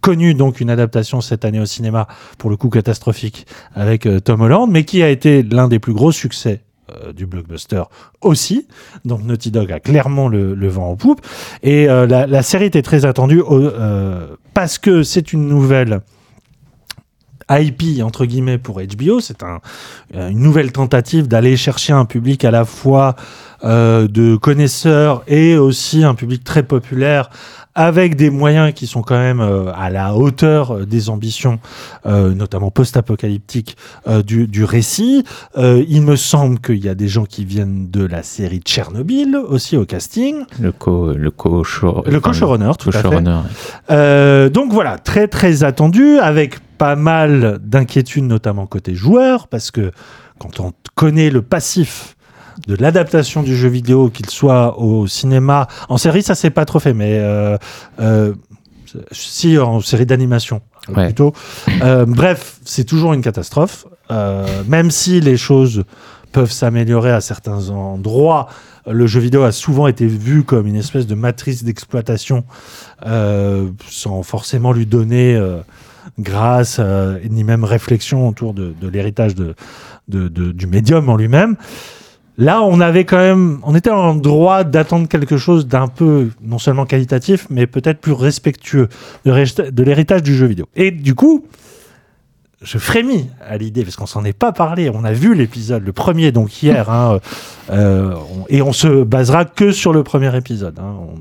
connu 0.00 0.32
donc 0.32 0.60
une 0.60 0.70
adaptation 0.70 1.20
cette 1.20 1.44
année 1.44 1.60
au 1.60 1.66
cinéma, 1.66 2.08
pour 2.38 2.48
le 2.48 2.56
coup 2.56 2.70
catastrophique, 2.70 3.46
avec 3.74 4.06
euh, 4.06 4.18
Tom 4.20 4.40
Holland, 4.40 4.66
mais 4.70 4.84
qui 4.84 5.02
a 5.02 5.10
été 5.10 5.42
l'un 5.42 5.68
des 5.68 5.78
plus 5.78 5.92
gros 5.92 6.10
succès 6.10 6.62
euh, 6.90 7.12
du 7.12 7.26
blockbuster 7.26 7.82
aussi. 8.22 8.66
Donc 9.04 9.22
Naughty 9.24 9.50
Dog 9.50 9.70
a 9.70 9.78
clairement 9.78 10.28
le, 10.28 10.54
le 10.54 10.68
vent 10.68 10.90
en 10.90 10.96
poupe. 10.96 11.20
Et 11.62 11.88
euh, 11.90 12.06
la, 12.06 12.26
la 12.26 12.42
série 12.42 12.64
était 12.64 12.80
très 12.82 13.04
attendue 13.04 13.42
parce 14.54 14.78
que 14.78 15.02
c'est 15.02 15.32
une 15.34 15.46
nouvelle 15.46 16.00
IP 17.50 18.02
entre 18.02 18.24
guillemets 18.26 18.58
pour 18.58 18.80
HBO. 18.80 19.20
C'est 19.20 19.42
un, 19.42 19.60
euh, 20.14 20.28
une 20.28 20.40
nouvelle 20.40 20.72
tentative 20.72 21.28
d'aller 21.28 21.56
chercher 21.56 21.92
un 21.92 22.04
public 22.04 22.44
à 22.44 22.50
la 22.50 22.64
fois 22.64 23.16
euh, 23.64 24.08
de 24.08 24.36
connaisseurs 24.36 25.22
et 25.26 25.56
aussi 25.56 26.04
un 26.04 26.14
public 26.14 26.44
très 26.44 26.62
populaire 26.62 27.30
avec 27.74 28.16
des 28.16 28.30
moyens 28.30 28.72
qui 28.74 28.86
sont 28.86 29.02
quand 29.02 29.18
même 29.18 29.40
euh, 29.40 29.72
à 29.74 29.90
la 29.90 30.14
hauteur 30.14 30.86
des 30.86 31.08
ambitions, 31.08 31.60
euh, 32.04 32.34
notamment 32.34 32.70
post-apocalyptiques, 32.70 33.76
euh, 34.08 34.22
du, 34.22 34.46
du 34.46 34.64
récit. 34.64 35.24
Il 35.56 36.02
me 36.02 36.16
semble 36.16 36.58
qu'il 36.58 36.84
y 36.84 36.88
a 36.88 36.94
des 36.94 37.08
gens 37.08 37.24
qui 37.24 37.44
viennent 37.44 37.90
de 37.90 38.04
la 38.04 38.22
série 38.22 38.60
Tchernobyl 38.60 39.36
aussi 39.36 39.76
au 39.76 39.84
casting. 39.84 40.44
Le 40.60 40.72
co, 40.72 41.12
le 41.12 41.30
co 41.30 41.62
Le 42.06 42.18
co-showrunner, 42.20 42.72
tout 42.78 42.90
à 42.90 43.02
fait. 43.02 43.08
ouais. 43.08 44.50
Donc 44.50 44.72
voilà, 44.72 44.98
très 44.98 45.28
très 45.28 45.64
attendu, 45.64 46.18
avec 46.18 46.58
pas 46.80 46.96
mal 46.96 47.58
d'inquiétudes, 47.62 48.24
notamment 48.24 48.64
côté 48.66 48.94
joueur, 48.94 49.48
parce 49.48 49.70
que 49.70 49.92
quand 50.38 50.60
on 50.60 50.72
connaît 50.94 51.28
le 51.28 51.42
passif 51.42 52.16
de 52.66 52.74
l'adaptation 52.74 53.42
du 53.42 53.54
jeu 53.54 53.68
vidéo, 53.68 54.08
qu'il 54.08 54.30
soit 54.30 54.78
au 54.78 55.06
cinéma, 55.06 55.68
en 55.90 55.98
série 55.98 56.22
ça 56.22 56.34
s'est 56.34 56.48
pas 56.48 56.64
trop 56.64 56.78
fait, 56.78 56.94
mais 56.94 57.18
euh, 57.18 57.58
euh, 58.00 58.32
si 59.12 59.58
en 59.58 59.82
série 59.82 60.06
d'animation 60.06 60.62
Ouais. 60.88 61.04
plutôt. 61.04 61.34
Euh, 61.82 62.06
bref, 62.06 62.58
c'est 62.64 62.84
toujours 62.84 63.12
une 63.12 63.20
catastrophe, 63.20 63.86
même 64.66 64.90
si 64.90 65.20
les 65.20 65.36
choses 65.36 65.84
peuvent 66.32 66.50
s'améliorer 66.50 67.12
à 67.12 67.20
certains 67.20 67.68
endroits. 67.68 68.48
Le 68.90 69.06
jeu 69.06 69.20
vidéo 69.20 69.42
a 69.42 69.52
souvent 69.52 69.86
été 69.86 70.06
vu 70.06 70.42
comme 70.42 70.66
une 70.66 70.76
espèce 70.76 71.06
de 71.06 71.14
matrice 71.14 71.62
d'exploitation 71.62 72.44
sans 73.04 74.22
forcément 74.22 74.72
lui 74.72 74.86
donner 74.86 75.38
grâce 76.18 76.78
euh, 76.78 77.18
ni 77.28 77.44
même 77.44 77.64
réflexion 77.64 78.28
autour 78.28 78.54
de, 78.54 78.74
l'héritage 78.88 79.34
de, 79.34 79.54
du 80.08 80.66
médium 80.66 81.08
en 81.08 81.16
lui-même. 81.16 81.56
Là, 82.38 82.62
on 82.62 82.80
avait 82.80 83.04
quand 83.04 83.18
même, 83.18 83.58
on 83.64 83.74
était 83.74 83.90
en 83.90 84.14
droit 84.14 84.64
d'attendre 84.64 85.08
quelque 85.08 85.36
chose 85.36 85.66
d'un 85.66 85.88
peu, 85.88 86.30
non 86.42 86.58
seulement 86.58 86.86
qualitatif, 86.86 87.46
mais 87.50 87.66
peut-être 87.66 88.00
plus 88.00 88.12
respectueux 88.12 88.88
de 89.26 89.82
l'héritage 89.82 90.22
du 90.22 90.34
jeu 90.34 90.46
vidéo. 90.46 90.66
Et 90.74 90.90
du 90.90 91.14
coup, 91.14 91.44
je 92.62 92.76
frémis 92.76 93.28
à 93.48 93.56
l'idée, 93.56 93.84
parce 93.84 93.96
qu'on 93.96 94.04
s'en 94.06 94.22
est 94.24 94.34
pas 94.34 94.52
parlé, 94.52 94.90
on 94.90 95.02
a 95.04 95.12
vu 95.12 95.34
l'épisode, 95.34 95.82
le 95.82 95.92
premier, 95.92 96.30
donc 96.30 96.62
hier, 96.62 96.90
hein, 96.90 97.18
euh, 97.70 98.14
on- 98.14 98.44
et 98.50 98.60
on 98.60 98.72
se 98.74 99.02
basera 99.02 99.46
que 99.46 99.72
sur 99.72 99.92
le 99.94 100.02
premier 100.04 100.34
épisode. 100.36 100.78
hein. 100.78 100.94
On- 101.00 101.14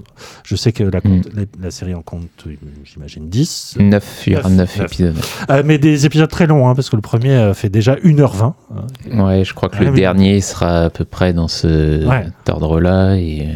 je 0.43 0.55
sais 0.57 0.73
que 0.73 0.83
la, 0.83 0.99
compte- 0.99 1.29
la, 1.33 1.43
la 1.61 1.71
série 1.71 1.93
en 1.95 2.01
compte, 2.01 2.27
euh, 2.47 2.55
j'imagine, 2.83 3.29
10, 3.29 3.77
9, 3.79 4.23
il 4.27 4.33
y 4.33 4.35
aura 4.35 4.49
Neuf, 4.49 4.57
9 4.57 4.77
neuf. 4.79 4.85
épisodes. 4.91 5.15
Euh, 5.49 5.63
mais 5.65 5.77
des 5.77 6.05
épisodes 6.05 6.29
très 6.29 6.45
longs, 6.45 6.67
hein, 6.67 6.75
parce 6.75 6.89
que 6.89 6.97
le 6.97 7.01
premier 7.01 7.31
euh, 7.35 7.53
fait 7.53 7.69
déjà 7.69 7.95
1h20. 8.03 8.53
hein. 8.75 9.23
Ouais, 9.23 9.45
je 9.45 9.53
crois 9.53 9.69
que 9.69 9.77
Ah, 9.79 9.83
le 9.85 9.91
dernier 9.91 10.41
sera 10.41 10.85
à 10.85 10.89
peu 10.89 11.05
près 11.05 11.31
dans 11.31 11.47
ce 11.47 12.05
Ouais. 12.05 12.25
cet 12.45 12.49
ordre-là. 12.49 13.15
Et 13.15 13.47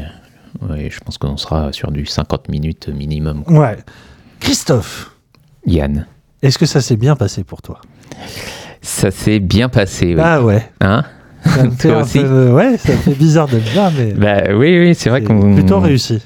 euh, 0.62 0.74
ouais, 0.74 0.90
je 0.90 1.00
pense 1.02 1.18
qu'on 1.18 1.36
sera 1.36 1.74
sur 1.74 1.92
du 1.92 2.06
50 2.06 2.48
minutes 2.48 2.88
minimum. 2.88 3.44
quoi. 3.44 3.60
Ouais. 3.60 3.78
Christophe, 4.40 5.12
Yann, 5.66 6.06
est-ce 6.44 6.58
que 6.60 6.66
ça 6.68 6.80
s'est 6.82 6.96
bien 6.98 7.16
passé 7.16 7.44
pour 7.44 7.62
toi? 7.64 7.82
Ça 8.82 9.10
s'est 9.12 9.40
bien 9.40 9.70
passé. 9.70 10.14
Oui. 10.16 10.22
Ah 10.24 10.42
ouais. 10.44 10.70
Hein? 10.82 11.04
Ça 11.46 11.64
me 11.64 11.72
fait 11.72 11.90
Toi 11.90 12.02
aussi? 12.02 12.20
peu- 12.20 12.52
ouais, 12.52 12.78
ça 12.78 12.94
fait 12.94 13.16
bizarre 13.16 13.48
d'être 13.48 13.74
là, 13.76 13.92
mais 13.98 14.14
bah, 14.14 14.54
oui, 14.56 14.80
oui, 14.80 14.96
c'est 14.96 15.10
vrai 15.10 15.24
qu'on 15.24 15.56
plutôt 15.56 15.80
réussi. 15.80 16.22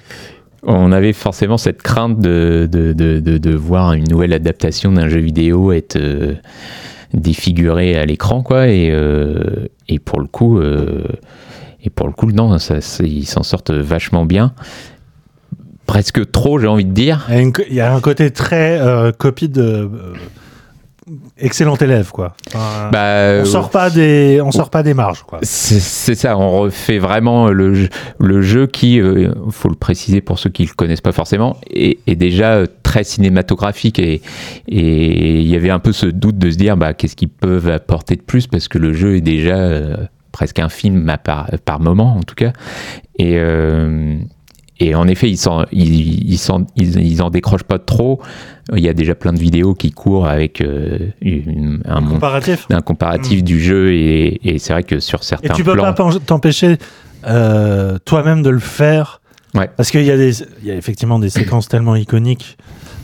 on 0.64 0.92
avait 0.92 1.14
forcément 1.14 1.58
cette 1.58 1.82
crainte 1.82 2.20
de, 2.20 2.68
de, 2.72 2.94
de, 2.94 3.20
de, 3.20 3.38
de 3.38 3.56
voir 3.56 3.94
une 3.94 4.08
nouvelle 4.10 4.34
adaptation 4.34 4.92
d'un 4.92 5.08
jeu 5.08 5.20
vidéo 5.20 5.72
être 5.72 5.96
euh, 5.96 6.34
défigurée 7.14 7.98
à 7.98 8.06
l'écran, 8.06 8.44
quoi. 8.44 8.68
Et, 8.68 8.90
euh, 8.92 9.68
et 9.88 9.98
pour 10.00 10.20
le 10.20 10.28
coup, 10.28 10.60
euh, 10.60 11.04
et 11.84 11.90
pour 11.90 12.08
le 12.08 12.14
coup, 12.14 12.32
non, 12.32 12.58
ça, 12.60 12.82
ça- 12.82 13.04
ils 13.04 13.26
s'en 13.26 13.44
sortent 13.44 13.72
vachement 13.72 14.26
bien. 14.26 14.54
Presque 15.88 16.30
trop, 16.32 16.60
j'ai 16.60 16.68
envie 16.68 16.86
de 16.86 16.92
dire. 16.92 17.26
Il 17.30 17.74
y 17.76 17.82
a, 17.82 17.94
un 17.94 18.02
côté 18.02 18.30
très 18.32 18.80
euh, 18.80 19.12
copie 19.12 19.50
de 19.50 19.62
euh, 19.64 19.90
excellent 21.38 21.76
élève, 21.78 22.12
quoi. 22.12 22.36
Enfin, 22.54 22.90
Bah, 22.92 23.40
on 23.42 23.46
sort 23.46 23.70
pas 23.70 23.90
des, 23.90 24.42
on 24.44 24.52
sort 24.52 24.70
pas 24.70 24.84
des 24.84 24.94
marges, 24.94 25.24
quoi. 25.24 25.40
C'est 25.44 25.80
ça, 26.16 26.38
on 26.38 26.60
refait 26.60 27.00
vraiment 27.00 27.48
le, 27.50 27.74
jeu- 27.74 27.90
le 28.20 28.42
jeu 28.42 28.68
qui, 28.68 28.96
il 28.96 29.32
faut 29.52 29.70
le 29.70 29.76
préciser 29.76 30.20
pour 30.20 30.38
ceux 30.40 30.50
qui 30.50 30.64
ne 30.64 30.68
le 30.68 30.74
connaissent 30.74 31.02
pas 31.02 31.14
forcément, 31.14 31.56
est, 31.72 32.00
est 32.06 32.16
déjà 32.16 32.56
euh, 32.56 32.66
très 32.84 33.04
cinématographique 33.06 33.98
et 34.00 34.22
et 34.68 35.40
il 35.42 35.48
y 35.48 35.56
avait 35.56 35.70
un 35.70 35.80
peu 35.80 35.94
ce 35.94 36.06
doute 36.06 36.38
de 36.38 36.52
se 36.52 36.58
dire 36.58 36.76
bah, 36.78 36.94
qu'est-ce 36.94 37.16
qu'ils 37.16 37.30
peuvent 37.30 37.70
apporter 37.70 38.16
de 38.18 38.22
plus 38.22 38.48
parce 38.48 38.68
que 38.68 38.78
le 38.78 38.92
jeu 38.94 39.16
est 39.16 39.22
déjà 39.22 39.56
euh, 39.56 39.96
presque 40.34 40.60
un 40.60 40.70
film 40.70 41.08
à 41.10 41.18
par, 41.18 41.50
par 41.64 41.80
moment 41.80 42.16
en 42.18 42.24
tout 42.24 42.36
cas. 42.36 42.52
Et, 43.18 43.36
euh, 43.38 44.18
et 44.80 44.94
en 44.96 45.08
effet, 45.08 45.30
ils, 45.30 45.38
s'en- 45.38 45.66
ils, 45.72 46.32
ils, 46.34 46.40
ils, 46.76 47.00
ils 47.02 47.22
en 47.22 47.30
décrochent 47.30 47.64
pas 47.64 47.80
trop. 47.80 48.22
Il 48.76 48.84
y 48.84 48.90
a 48.90 48.94
déjà 48.94 49.16
plein 49.16 49.34
de 49.34 49.40
vidéos 49.40 49.74
qui 49.74 49.92
courent 49.92 50.28
avec 50.28 50.62
euh, 50.62 51.00
une- 51.22 51.82
un, 51.86 52.02
Comparatif. 52.04 52.66
un 52.70 52.82
comparatif 52.82 53.44
du 53.44 53.60
jeu 53.62 53.94
et, 53.94 54.40
et 54.48 54.60
c'est 54.60 54.74
vrai 54.74 54.84
que 54.84 55.00
sur 55.00 55.20
Et 55.22 55.24
certains 55.26 55.54
tu 55.54 55.64
peux 55.64 55.74
plans, 55.74 55.94
pas 55.94 56.10
t'empêcher 56.26 56.78
euh, 57.28 57.98
toi-même 58.06 58.44
de 58.44 58.50
le 58.50 58.60
faire. 58.60 59.22
Ouais. 59.56 59.70
Parce 59.78 59.90
qu'il 59.90 60.04
y, 60.04 60.12
a 60.12 60.18
des- 60.18 60.42
il 60.62 60.68
y 60.68 60.72
a 60.72 60.76
effectivement 60.76 61.18
des 61.20 61.30
séquences 61.30 61.68
tellement 61.70 61.96
iconiques 61.96 62.58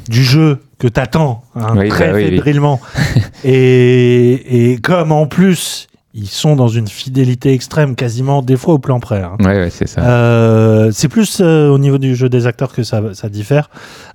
du 0.10 0.22
jeu 0.24 0.60
que 0.80 0.88
t'attends 0.90 1.44
hein, 1.56 1.76
Oui, 1.78 1.88
très 1.88 2.10
bah 2.10 2.16
oui, 2.18 2.24
oui. 2.26 2.30
fébrilement. 2.32 2.82
et, 3.46 4.72
et 4.74 4.78
comme 4.78 5.12
en 5.12 5.26
plus, 5.28 5.88
ils 6.16 6.28
sont 6.28 6.56
dans 6.56 6.68
une 6.68 6.88
fidélité 6.88 7.54
extrême, 7.54 7.96
quasiment 7.96 8.42
des 8.44 8.56
fois 8.56 8.76
au 8.76 8.80
plan 8.80 9.00
près. 9.00 9.22
hein. 9.24 9.36
Ouais, 9.40 9.46
ouais, 9.56 9.70
c'est 9.72 9.88
ça. 9.88 10.02
Euh, 10.02 10.92
c'est 10.92 11.08
plus 11.08 11.40
euh, 11.42 11.70
au 11.70 11.80
niveau 11.80 11.98
du 11.98 12.16
jeu 12.16 12.30
des 12.30 12.46
acteurs 12.46 12.72
que 12.72 12.84
ça, 12.84 13.02
ça 13.14 13.30
diffère. 13.30 13.70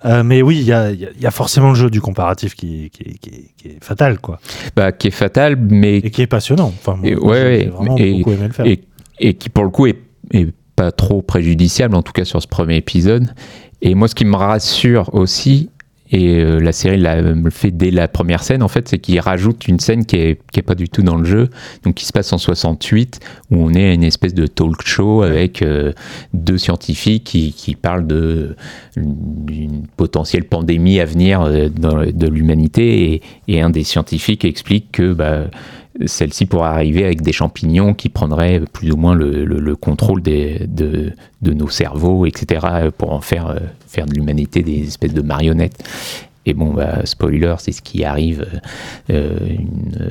Euh, 0.05 0.23
mais 0.23 0.41
oui, 0.43 0.59
il 0.59 0.65
y 0.65 0.73
a, 0.73 0.93
y 0.93 1.07
forcément 1.33 1.71
le 1.71 1.75
jeu 1.75 1.91
du 1.91 2.01
comparatif 2.01 2.55
qui, 2.55 2.91
qui, 2.91 3.19
qui- 3.19 3.51
qui 3.57 3.69
est 3.69 3.79
fatal, 3.85 4.21
quoi. 4.21 4.39
Bah, 4.77 4.93
qui 4.93 5.09
est 5.09 5.13
fatal, 5.13 5.57
mais 5.57 5.97
Et 5.99 6.11
qui 6.11 6.23
est 6.23 6.27
passionnant. 6.29 6.73
Enfin, 6.79 6.97
moi, 6.97 7.09
Et- 7.11 7.15
moi, 7.17 7.31
ouais, 7.33 7.37
j'ai 7.39 7.45
ouais, 7.45 7.61
j'ai 7.65 7.69
vraiment 7.71 7.97
et- 7.99 8.13
beaucoup 8.19 8.33
aimé 8.33 8.47
le 8.47 8.53
faire. 8.53 8.67
et, 8.67 8.81
et 9.19 9.35
qui 9.35 9.49
pour 9.49 9.65
le 9.65 9.71
coup 9.71 9.87
est, 9.89 9.99
est 10.33 10.49
pas 10.77 10.93
trop 10.93 11.21
préjudiciable, 11.23 11.97
en 11.97 12.03
tout 12.03 12.13
cas 12.13 12.25
sur 12.25 12.41
ce 12.41 12.47
premier 12.47 12.77
épisode. 12.77 13.27
Et 13.83 13.97
moi, 13.97 14.07
ce 14.07 14.15
qui 14.15 14.25
me 14.25 14.37
rassure 14.37 15.13
aussi, 15.15 15.71
et 16.11 16.39
euh, 16.39 16.59
la 16.59 16.73
série 16.73 16.97
l'a 16.97 17.21
le 17.21 17.51
fait 17.51 17.71
dès 17.71 17.91
la 17.91 18.09
première 18.09 18.43
scène, 18.43 18.63
en 18.63 18.69
fait, 18.69 18.89
c'est 18.89 18.99
qu'il 18.99 19.19
rajoute 19.21 19.69
une 19.69 19.79
scène 19.79 20.07
qui 20.07 20.17
est, 20.17 20.41
qui 20.53 20.61
est 20.61 20.63
pas 20.63 20.75
du 20.75 20.89
tout 20.89 21.03
dans 21.03 21.17
le 21.17 21.25
jeu, 21.25 21.51
donc 21.85 21.95
qui 21.97 22.07
se 22.07 22.13
passe 22.13 22.33
en 22.33 22.39
68, 22.39 23.21
où 23.51 23.57
on 23.57 23.75
est 23.75 23.91
à 23.91 23.93
une 23.93 24.05
espèce 24.05 24.35
de 24.35 24.47
talk 24.47 24.87
show 24.87 25.23
avec 25.23 25.63
euh, 25.63 25.93
deux 26.33 26.59
scientifiques 26.59 27.25
qui, 27.25 27.77
parlent 27.81 28.07
d'une 28.97 29.87
potentielle 29.97 30.45
pandémie 30.45 30.99
à 31.01 31.05
venir 31.05 31.43
euh, 31.43 31.69
de 31.69 32.27
l'humanité, 32.27 33.13
et, 33.13 33.23
et 33.49 33.61
un 33.61 33.71
des 33.71 33.85
scientifiques 33.85 34.45
explique 34.45 34.93
que 34.93 35.13
bah, 35.13 35.45
celle-ci 36.07 36.47
pourrait 36.47 36.69
arriver 36.69 37.05
avec 37.05 37.23
des 37.23 37.33
champignons 37.33 37.93
qui 37.95 38.09
prendraient 38.09 38.61
plus 38.73 38.93
ou 38.93 38.97
moins 38.97 39.15
le, 39.15 39.45
le- 39.45 39.61
le 39.61 39.77
contrôle 39.77 40.23
des, 40.23 40.61
de, 40.69 41.13
de 41.43 41.53
nos 41.53 41.69
cerveaux, 41.69 42.25
etc., 42.27 42.91
pour 42.97 43.13
en 43.13 43.21
faire, 43.21 43.49
euh, 43.49 43.59
faire 43.87 44.07
de 44.07 44.15
l'humanité 44.15 44.63
des 44.63 44.87
espèces 44.87 45.15
de 45.15 45.23
marionnettes. 45.23 45.83
Et 46.47 46.55
bon, 46.55 46.73
bah, 46.73 47.05
spoiler, 47.05 47.55
c'est 47.59 47.73
ce 47.73 47.83
qui 47.83 48.05
arrive 48.05 48.47
euh, 49.11 49.39
une, 49.49 49.97
euh, 50.01 50.09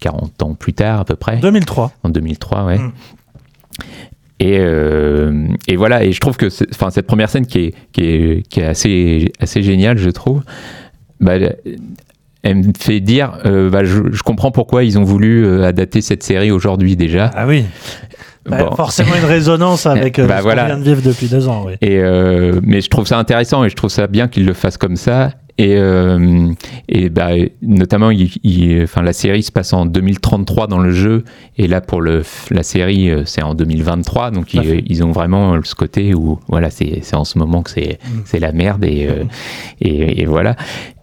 40 0.00 0.42
ans 0.42 0.54
plus 0.54 0.72
tard 0.74 1.00
à 1.00 1.04
peu 1.04 1.16
près, 1.16 1.38
2003. 1.38 1.92
en 2.04 2.10
2003, 2.10 2.64
ouais. 2.66 2.78
Mm. 2.78 2.92
Et, 4.40 4.56
euh, 4.60 5.48
et 5.68 5.76
voilà, 5.76 6.04
et 6.04 6.12
je 6.12 6.20
trouve 6.20 6.36
que 6.36 6.46
enfin, 6.72 6.90
cette 6.90 7.06
première 7.06 7.28
scène 7.28 7.44
qui 7.46 7.58
est, 7.58 7.74
qui 7.92 8.02
est, 8.04 8.48
qui 8.48 8.60
est 8.60 8.64
assez, 8.66 9.32
assez 9.40 9.62
géniale, 9.62 9.98
je 9.98 10.08
trouve, 10.10 10.42
bah, 11.20 11.34
elle 12.42 12.56
me 12.56 12.72
fait 12.78 13.00
dire, 13.00 13.32
euh, 13.44 13.68
bah, 13.70 13.84
je, 13.84 13.98
je 14.12 14.22
comprends 14.22 14.50
pourquoi 14.50 14.84
ils 14.84 14.98
ont 14.98 15.04
voulu 15.04 15.44
euh, 15.44 15.64
adapter 15.64 16.00
cette 16.00 16.22
série 16.22 16.50
aujourd'hui 16.50 16.96
déjà. 16.96 17.30
Ah 17.34 17.46
oui. 17.46 17.64
Bah. 18.48 18.70
Forcément 18.74 19.14
une 19.14 19.26
résonance 19.26 19.84
avec 19.86 20.18
euh, 20.18 20.26
Bah, 20.26 20.38
ce 20.38 20.42
voilà. 20.42 20.62
qu'on 20.62 20.68
vient 20.68 20.78
de 20.78 20.84
vivre 20.84 21.02
depuis 21.02 21.26
deux 21.28 21.46
ans. 21.48 21.64
Oui. 21.66 21.74
Et 21.82 22.00
mais 22.62 22.80
je 22.80 22.88
trouve 22.88 23.06
ça 23.06 23.18
intéressant 23.18 23.64
et 23.64 23.68
je 23.68 23.76
trouve 23.76 23.90
ça 23.90 24.06
bien 24.06 24.28
qu'ils 24.28 24.46
le 24.46 24.54
fassent 24.54 24.78
comme 24.78 24.96
ça. 24.96 25.32
Et, 25.58 25.76
et 26.88 27.10
bah, 27.10 27.32
notamment, 27.60 28.10
il, 28.10 28.30
il- 28.44 28.82
enfin, 28.84 29.02
la 29.02 29.12
série 29.12 29.42
se 29.42 29.52
passe 29.52 29.74
en 29.74 29.84
2033 29.84 30.68
dans 30.68 30.78
le 30.78 30.90
jeu, 30.90 31.22
et 31.58 31.68
là 31.68 31.82
pour 31.82 32.00
le, 32.00 32.22
la 32.50 32.62
série, 32.62 33.10
c'est 33.26 33.42
en 33.42 33.54
2023. 33.54 34.30
Donc 34.30 34.54
ils, 34.54 34.82
ils 34.86 35.04
ont 35.04 35.12
vraiment 35.12 35.58
ce 35.62 35.74
côté 35.74 36.14
où 36.14 36.38
voilà, 36.48 36.70
c'est 36.70 37.02
en 37.14 37.24
ce 37.24 37.38
moment 37.38 37.62
que 37.62 37.70
c'est 37.70 37.98
Mm. 38.06 38.38
la 38.40 38.52
merde 38.52 38.84
et, 38.86 39.10
et, 39.82 40.22
et 40.22 40.24
voilà. 40.24 40.56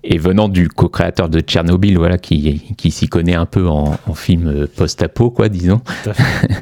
Et 0.09 0.17
venant 0.17 0.47
du 0.47 0.69
co-créateur 0.69 1.27
de 1.27 1.41
Tchernobyl, 1.41 1.97
voilà, 1.97 2.17
qui, 2.17 2.73
qui 2.77 2.91
s'y 2.91 3.07
connaît 3.09 3.35
un 3.35 3.45
peu 3.45 3.67
en, 3.67 3.97
en 4.07 4.13
film 4.13 4.47
euh, 4.47 4.67
post-apo, 4.73 5.31
quoi, 5.31 5.49
disons. 5.49 5.81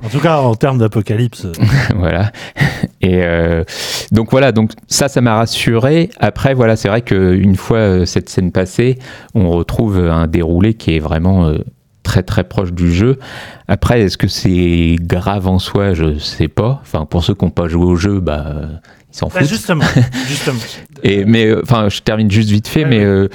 En 0.03 0.09
tout 0.09 0.19
cas, 0.19 0.37
en 0.39 0.55
termes 0.55 0.79
d'apocalypse. 0.79 1.45
euh, 1.45 1.51
voilà. 1.95 2.31
Et 3.01 3.21
euh, 3.23 3.63
donc 4.11 4.31
voilà, 4.31 4.51
donc 4.51 4.71
ça, 4.87 5.07
ça 5.09 5.21
m'a 5.21 5.35
rassuré. 5.35 6.09
Après, 6.19 6.55
voilà, 6.55 6.75
c'est 6.75 6.87
vrai 6.87 7.01
qu'une 7.01 7.55
fois 7.55 8.05
cette 8.07 8.29
scène 8.29 8.51
passée, 8.51 8.97
on 9.35 9.51
retrouve 9.51 9.99
un 9.99 10.25
déroulé 10.25 10.73
qui 10.73 10.95
est 10.95 10.99
vraiment 10.99 11.45
euh, 11.45 11.59
très 12.01 12.23
très 12.23 12.43
proche 12.45 12.73
du 12.73 12.91
jeu. 12.91 13.19
Après, 13.67 14.01
est-ce 14.01 14.17
que 14.17 14.27
c'est 14.27 14.95
grave 14.99 15.47
en 15.47 15.59
soi? 15.59 15.93
Je 15.93 16.17
sais 16.17 16.47
pas. 16.47 16.79
Enfin, 16.81 17.05
pour 17.05 17.23
ceux 17.23 17.35
qui 17.35 17.45
n'ont 17.45 17.51
pas 17.51 17.67
joué 17.67 17.85
au 17.85 17.95
jeu, 17.95 18.19
bah, 18.19 18.55
ils 19.15 19.17
s'en 19.17 19.27
bah, 19.27 19.39
foutent. 19.39 19.49
justement, 19.49 19.85
justement. 20.27 20.59
Et, 21.03 21.23
mais 21.25 21.45
euh, 21.47 21.61
enfin, 21.63 21.87
je 21.89 22.01
termine 22.01 22.29
juste 22.29 22.49
vite 22.49 22.67
fait, 22.67 22.83
Ouais, 22.83 22.89
mais 22.89 22.99
ouais. 22.99 23.03
euh, 23.05 23.27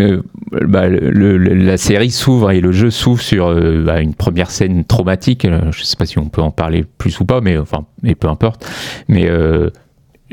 euh, 0.00 0.22
bah, 0.68 0.88
le- 0.88 1.36
le- 1.36 1.54
la 1.54 1.76
série 1.76 2.10
s'ouvre 2.10 2.50
et 2.50 2.60
le 2.60 2.72
jeu 2.72 2.90
s'ouvre 2.90 3.20
sur 3.20 3.48
euh, 3.48 3.82
bah, 3.84 4.00
une 4.00 4.14
première 4.14 4.50
scène 4.50 4.84
traumatique. 4.84 5.46
Je 5.76 5.82
sais 5.82 5.96
pas 5.96 6.06
si 6.06 6.18
on 6.18 6.28
peut 6.28 6.40
en 6.42 6.50
parler 6.50 6.84
plus 6.98 7.20
ou 7.20 7.24
pas, 7.24 7.40
mais 7.40 7.58
enfin, 7.58 7.84
mais 8.02 8.14
peu 8.14 8.28
importe. 8.28 8.66
Mais 9.08 9.28
euh, 9.28 9.68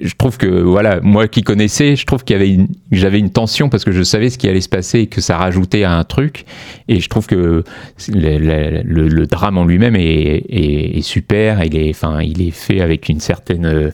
je 0.02 0.14
trouve 0.18 0.38
que 0.38 0.48
voilà, 0.48 1.02
moi 1.02 1.28
qui 1.28 1.42
connaissais, 1.44 1.98
je 1.98 2.06
trouve 2.06 2.24
qu'il 2.24 2.34
y 2.38 2.40
avait 2.40 2.50
une, 2.54 2.68
j'avais 2.94 3.20
une 3.20 3.32
tension 3.32 3.68
parce 3.68 3.84
que 3.84 3.92
je 3.92 4.02
savais 4.02 4.30
ce 4.30 4.38
qui 4.38 4.48
allait 4.48 4.62
se 4.62 4.70
passer 4.70 5.00
et 5.02 5.08
que 5.08 5.20
ça 5.20 5.36
rajoutait 5.38 5.84
à 5.84 5.92
un 5.98 6.06
truc. 6.06 6.46
Et 6.88 7.02
je 7.02 7.10
trouve 7.10 7.28
que 7.28 7.64
le, 8.08 9.26
drame 9.26 9.58
en 9.58 9.66
lui-même 9.66 9.96
est, 9.98 10.02
est- 10.50 10.98
est 10.98 11.02
super. 11.02 11.64
Il 11.66 11.76
est, 11.78 11.90
enfin, 11.90 12.22
il 12.22 12.42
est 12.42 12.52
fait 12.52 12.80
avec 12.82 13.10
une 13.10 13.20
certaine 13.20 13.92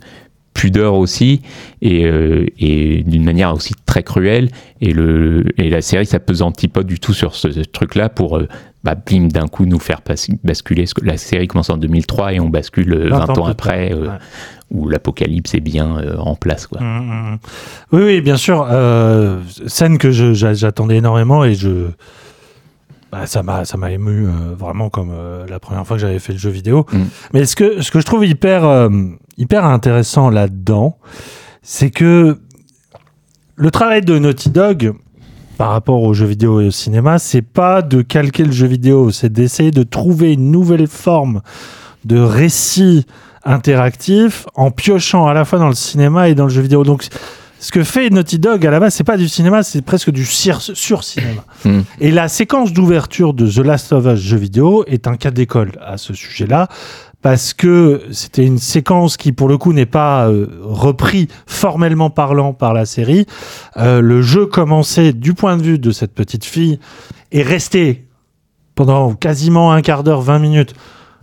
pudeur 0.56 0.96
aussi 0.96 1.42
et, 1.84 2.06
euh, 2.06 2.46
et 2.58 3.04
d'une 3.04 3.24
manière 3.26 3.54
aussi 3.54 3.74
très 3.86 4.02
cruelle 4.04 4.50
et, 4.82 4.94
le, 4.94 5.44
et 5.58 5.70
la 5.70 5.82
série 5.82 6.06
s'apesantit 6.08 6.70
pas 6.70 6.82
du 6.82 6.98
tout 7.00 7.14
sur 7.14 7.36
ce, 7.36 7.50
truc 7.66 7.94
là 7.94 8.08
pour 8.10 8.38
euh, 8.38 8.48
bah, 8.84 8.96
bim 8.96 9.28
d'un 9.28 9.48
coup 9.48 9.66
nous 9.66 9.80
faire 9.80 10.00
basculer 10.44 10.86
la 11.04 11.18
série 11.18 11.48
commence 11.48 11.70
en 11.70 11.78
2003 11.78 12.34
et 12.34 12.40
on 12.40 12.50
bascule 12.50 12.94
euh, 12.94 13.10
20, 13.10 13.30
ans, 13.30 13.34
plus 13.44 13.52
après 13.52 13.92
euh, 13.94 14.08
Ouais. 14.08 14.18
où 14.72 14.88
l'apocalypse 14.88 15.54
est 15.56 15.60
bien 15.60 15.98
euh, 15.98 16.18
en 16.18 16.36
place 16.36 16.68
quoi. 16.68 16.80
Mm, 16.82 16.86
mm, 16.86 17.32
mm. 17.34 17.38
Oui, 17.92 18.02
oui, 18.04 18.22
bien 18.22 18.38
sûr. 18.38 18.66
euh, 18.72 19.40
scène 19.68 19.98
que 19.98 20.12
j'attendais 20.12 20.96
énormément 20.98 21.44
et 21.44 21.54
je. 21.54 21.88
bah, 23.12 23.26
ça 23.28 23.44
m'a 23.44 23.66
ça 23.66 23.78
m'a 23.78 23.92
ému 23.92 24.26
euh, 24.28 24.56
vraiment 24.58 24.90
comme 24.90 25.12
euh, 25.14 25.46
la 25.50 25.60
première 25.60 25.86
fois 25.86 25.98
que 25.98 26.02
j'avais 26.02 26.20
fait 26.20 26.34
le 26.34 26.40
jeu 26.40 26.50
vidéo. 26.50 26.86
Mais 27.34 27.46
ce 27.46 27.56
que, 27.58 27.82
ce 27.82 27.92
que 27.92 28.00
je 28.00 28.06
trouve 28.06 28.26
hyper, 28.26 28.64
euh, 28.66 28.90
hyper 29.38 29.66
intéressant 29.66 30.30
là-dedans, 30.30 30.98
c'est 31.62 31.90
que 31.90 32.38
le 33.56 33.72
travail 33.72 34.02
de 34.02 34.20
Naughty 34.20 34.50
Dog, 34.50 34.94
par 35.58 35.72
rapport 35.72 36.02
aux 36.02 36.14
jeux 36.14 36.26
vidéo 36.26 36.60
et 36.62 36.68
au 36.68 36.72
cinéma, 36.72 37.20
c'est 37.20 37.42
pas 37.42 37.82
de 37.82 38.02
calquer 38.02 38.44
le 38.44 38.52
jeu 38.52 38.68
vidéo, 38.68 39.12
c'est 39.12 39.32
d'essayer 39.32 39.72
de 39.72 39.84
trouver 39.84 40.34
une 40.34 40.52
nouvelle 40.52 40.88
forme 40.88 41.42
de 42.04 42.20
récit 42.20 43.06
interactif 43.46 44.46
en 44.56 44.72
piochant 44.72 45.28
à 45.28 45.34
la 45.34 45.46
fois 45.46 45.60
dans 45.60 45.70
le 45.70 45.76
cinéma 45.76 46.30
et 46.30 46.36
dans 46.36 46.46
le 46.46 46.50
jeu 46.50 46.62
vidéo. 46.62 46.84
Donc, 46.84 47.08
ce 47.60 47.72
que 47.72 47.84
fait 47.84 48.10
Naughty 48.10 48.38
Dog 48.38 48.66
à 48.66 48.72
la 48.72 48.80
base, 48.80 48.94
c'est 48.94 49.04
pas 49.04 49.18
du 49.18 49.30
cinéma, 49.30 49.64
c'est 49.64 49.82
presque 49.82 50.12
du 50.12 50.26
sur-cinéma. 50.26 51.46
Mm. 51.64 51.80
Et 52.00 52.12
la 52.12 52.28
séquence 52.28 52.74
d'ouverture 52.74 53.34
de 53.34 53.50
The 53.50 53.66
Last 53.66 53.94
of 53.94 54.06
Us 54.06 54.20
jeu 54.20 54.38
vidéo 54.38 54.84
est 54.88 55.08
un 55.08 55.16
cas 55.16 55.32
d'école 55.32 55.72
à 55.82 55.98
ce 55.98 56.14
sujet-là. 56.14 56.68
Parce 57.26 57.56
que 57.56 58.04
c'était 58.12 58.46
une 58.46 58.60
séquence 58.60 59.18
qui, 59.18 59.32
pour 59.32 59.48
le 59.48 59.58
coup, 59.58 59.74
n'est 59.74 59.88
pas 59.88 60.28
euh, 60.30 60.46
repris 60.62 61.28
formellement 61.48 62.12
parlant 62.12 62.54
par 62.54 62.72
la 62.72 62.86
série. 62.86 63.26
Euh, 63.78 64.00
le 64.00 64.22
jeu 64.22 64.46
commençait 64.46 65.12
du 65.12 65.34
point 65.34 65.58
de 65.58 65.64
vue 65.64 65.80
de 65.80 65.90
cette 65.90 66.14
petite 66.14 66.46
fille 66.46 66.78
et 67.32 67.42
restait 67.42 68.04
pendant 68.76 69.16
quasiment 69.16 69.72
un 69.74 69.82
quart 69.82 70.04
d'heure, 70.04 70.22
20 70.22 70.38
minutes, 70.38 70.76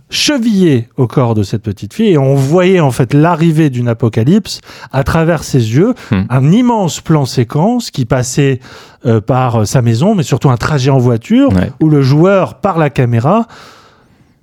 chevillé 0.09 0.89
au 0.97 1.07
corps 1.07 1.35
de 1.35 1.43
cette 1.43 1.61
petite 1.63 1.93
fille 1.93 2.09
et 2.09 2.17
on 2.17 2.35
voyait 2.35 2.81
en 2.81 2.91
fait 2.91 3.13
l'arrivée 3.13 3.69
d'une 3.69 3.87
apocalypse 3.87 4.59
à 4.91 5.05
travers 5.05 5.45
ses 5.45 5.73
yeux, 5.73 5.93
Hmm. 6.11 6.23
un 6.29 6.51
immense 6.51 6.99
plan 6.99 7.23
séquence 7.25 7.91
qui 7.91 8.03
passait 8.03 8.59
euh, 9.05 9.21
par 9.21 9.65
sa 9.65 9.81
maison, 9.81 10.15
mais 10.15 10.23
surtout 10.23 10.49
un 10.49 10.57
trajet 10.57 10.91
en 10.91 10.97
voiture 10.97 11.53
Ouais. 11.53 11.71
où 11.79 11.87
le 11.87 12.01
joueur, 12.01 12.55
par 12.55 12.77
la 12.77 12.89
caméra, 12.89 13.47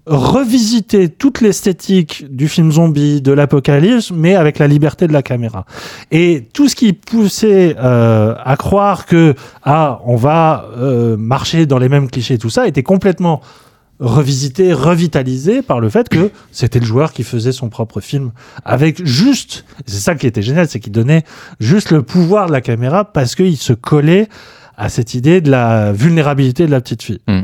revisitait 0.06 1.08
toute 1.08 1.40
l'esthétique 1.40 2.24
du 2.34 2.48
film 2.48 2.72
zombie, 2.72 3.20
de 3.20 3.32
l'apocalypse, 3.32 4.10
mais 4.10 4.34
avec 4.34 4.58
la 4.58 4.66
liberté 4.66 5.06
de 5.06 5.12
la 5.12 5.22
caméra. 5.22 5.66
Et 6.10 6.48
tout 6.52 6.68
ce 6.68 6.74
qui 6.74 6.92
poussait 6.92 7.76
euh, 7.78 8.34
à 8.42 8.56
croire 8.56 9.06
que 9.06 9.34
ah 9.62 10.00
on 10.04 10.16
va 10.16 10.66
euh, 10.76 11.16
marcher 11.16 11.66
dans 11.66 11.78
les 11.78 11.88
mêmes 11.88 12.10
clichés, 12.10 12.38
tout 12.38 12.50
ça 12.50 12.66
était 12.66 12.82
complètement 12.82 13.40
revisité, 14.00 14.72
revitalisé 14.72 15.60
par 15.60 15.78
le 15.78 15.90
fait 15.90 16.08
que 16.08 16.30
c'était 16.52 16.80
le 16.80 16.86
joueur 16.86 17.12
qui 17.12 17.22
faisait 17.22 17.52
son 17.52 17.68
propre 17.68 18.00
film 18.00 18.32
avec 18.64 19.04
juste, 19.04 19.66
c'est 19.86 20.00
ça 20.00 20.14
qui 20.14 20.26
était 20.26 20.40
génial, 20.40 20.66
c'est 20.68 20.80
qu'il 20.80 20.92
donnait 20.92 21.22
juste 21.60 21.90
le 21.90 22.02
pouvoir 22.02 22.46
de 22.46 22.52
la 22.52 22.62
caméra 22.62 23.04
parce 23.04 23.34
qu'il 23.34 23.58
se 23.58 23.74
collait 23.74 24.28
à 24.78 24.88
cette 24.88 25.12
idée 25.12 25.42
de 25.42 25.50
la 25.50 25.92
vulnérabilité 25.92 26.64
de 26.64 26.70
la 26.70 26.80
petite 26.80 27.02
fille. 27.02 27.20
Mm. 27.28 27.40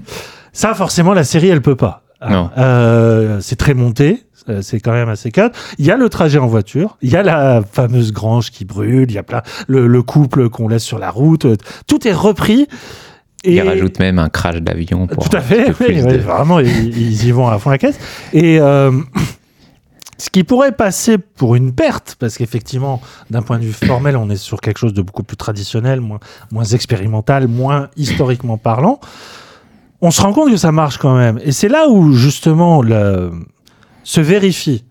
Ça, 0.55 0.75
forcément, 0.75 1.13
la 1.13 1.25
série, 1.25 1.49
elle 1.49 1.61
peut 1.61 1.77
pas. 1.77 2.06
Non. 2.29 2.51
Euh, 2.59 3.41
c'est 3.41 3.57
très 3.57 3.75
monté. 3.75 4.23
euh, 4.49 4.63
C'est 4.63 4.81
quand 4.81 4.93
même 4.93 5.09
assez 5.09 5.31
calme. 5.31 5.53
Il 5.79 5.85
y 5.85 5.91
a 5.91 5.97
le 5.97 6.09
trajet 6.09 6.39
en 6.39 6.47
voiture, 6.47 6.97
il 7.03 7.11
y 7.11 7.17
a 7.17 7.23
la 7.23 7.63
fameuse 7.71 8.13
grange 8.13 8.51
qui 8.51 8.65
brûle, 8.65 9.11
il 9.11 9.15
y 9.15 9.19
a 9.19 9.23
plein 9.23 9.43
le, 9.67 9.87
le 9.87 10.03
couple 10.03 10.49
qu'on 10.49 10.69
laisse 10.69 10.85
sur 10.85 10.99
la 10.99 11.11
route. 11.11 11.45
euh, 11.45 11.57
Tout 11.87 12.07
est 12.09 12.13
repris. 12.15 12.67
Il 13.45 13.61
rajoute 13.61 13.99
même 14.01 14.19
un 14.19 14.29
crash 14.29 14.57
d'avion 14.57 15.07
pour 15.07 15.29
Tout 15.29 15.37
à 15.37 15.41
fait, 15.41 15.73
oui, 15.81 16.03
de- 16.03 16.17
vraiment, 16.19 16.59
ils, 16.59 16.97
ils 16.99 17.27
y 17.27 17.31
vont 17.31 17.47
à 17.49 17.59
fond 17.59 17.71
la 17.71 17.79
caisse. 17.79 17.99
Et 18.33 18.59
euh, 18.61 18.91
ce 20.19 20.31
qui 20.31 20.43
pourrait 20.43 20.73
passer 20.73 21.19
pour 21.19 21.55
une 21.55 21.73
perte, 21.73 22.17
parce 22.19 22.39
qu'effectivement, 22.39 23.01
d'un 23.31 23.43
point 23.43 23.59
de 23.59 23.65
vue 23.65 23.73
formel, 23.73 24.17
on 24.17 24.31
est 24.31 24.37
sur 24.37 24.61
quelque 24.61 24.79
chose 24.79 24.95
de 24.95 25.03
beaucoup 25.03 25.23
plus 25.23 25.37
traditionnel, 25.37 26.01
moins, 26.01 26.19
moins 26.51 26.65
expérimental, 26.65 27.47
moins 27.47 27.89
historiquement 27.97 28.57
parlant, 28.59 28.99
on 30.07 30.13
se 30.13 30.23
rend 30.23 30.33
compte 30.33 30.51
que 30.51 30.57
ça 30.57 30.71
marche 30.71 30.99
quand 30.99 31.17
même. 31.17 31.41
Et 31.43 31.51
c'est 31.51 31.69
là 31.69 31.89
où, 31.89 32.13
justement, 32.13 32.81
se 34.05 34.21
vérifie 34.21 34.85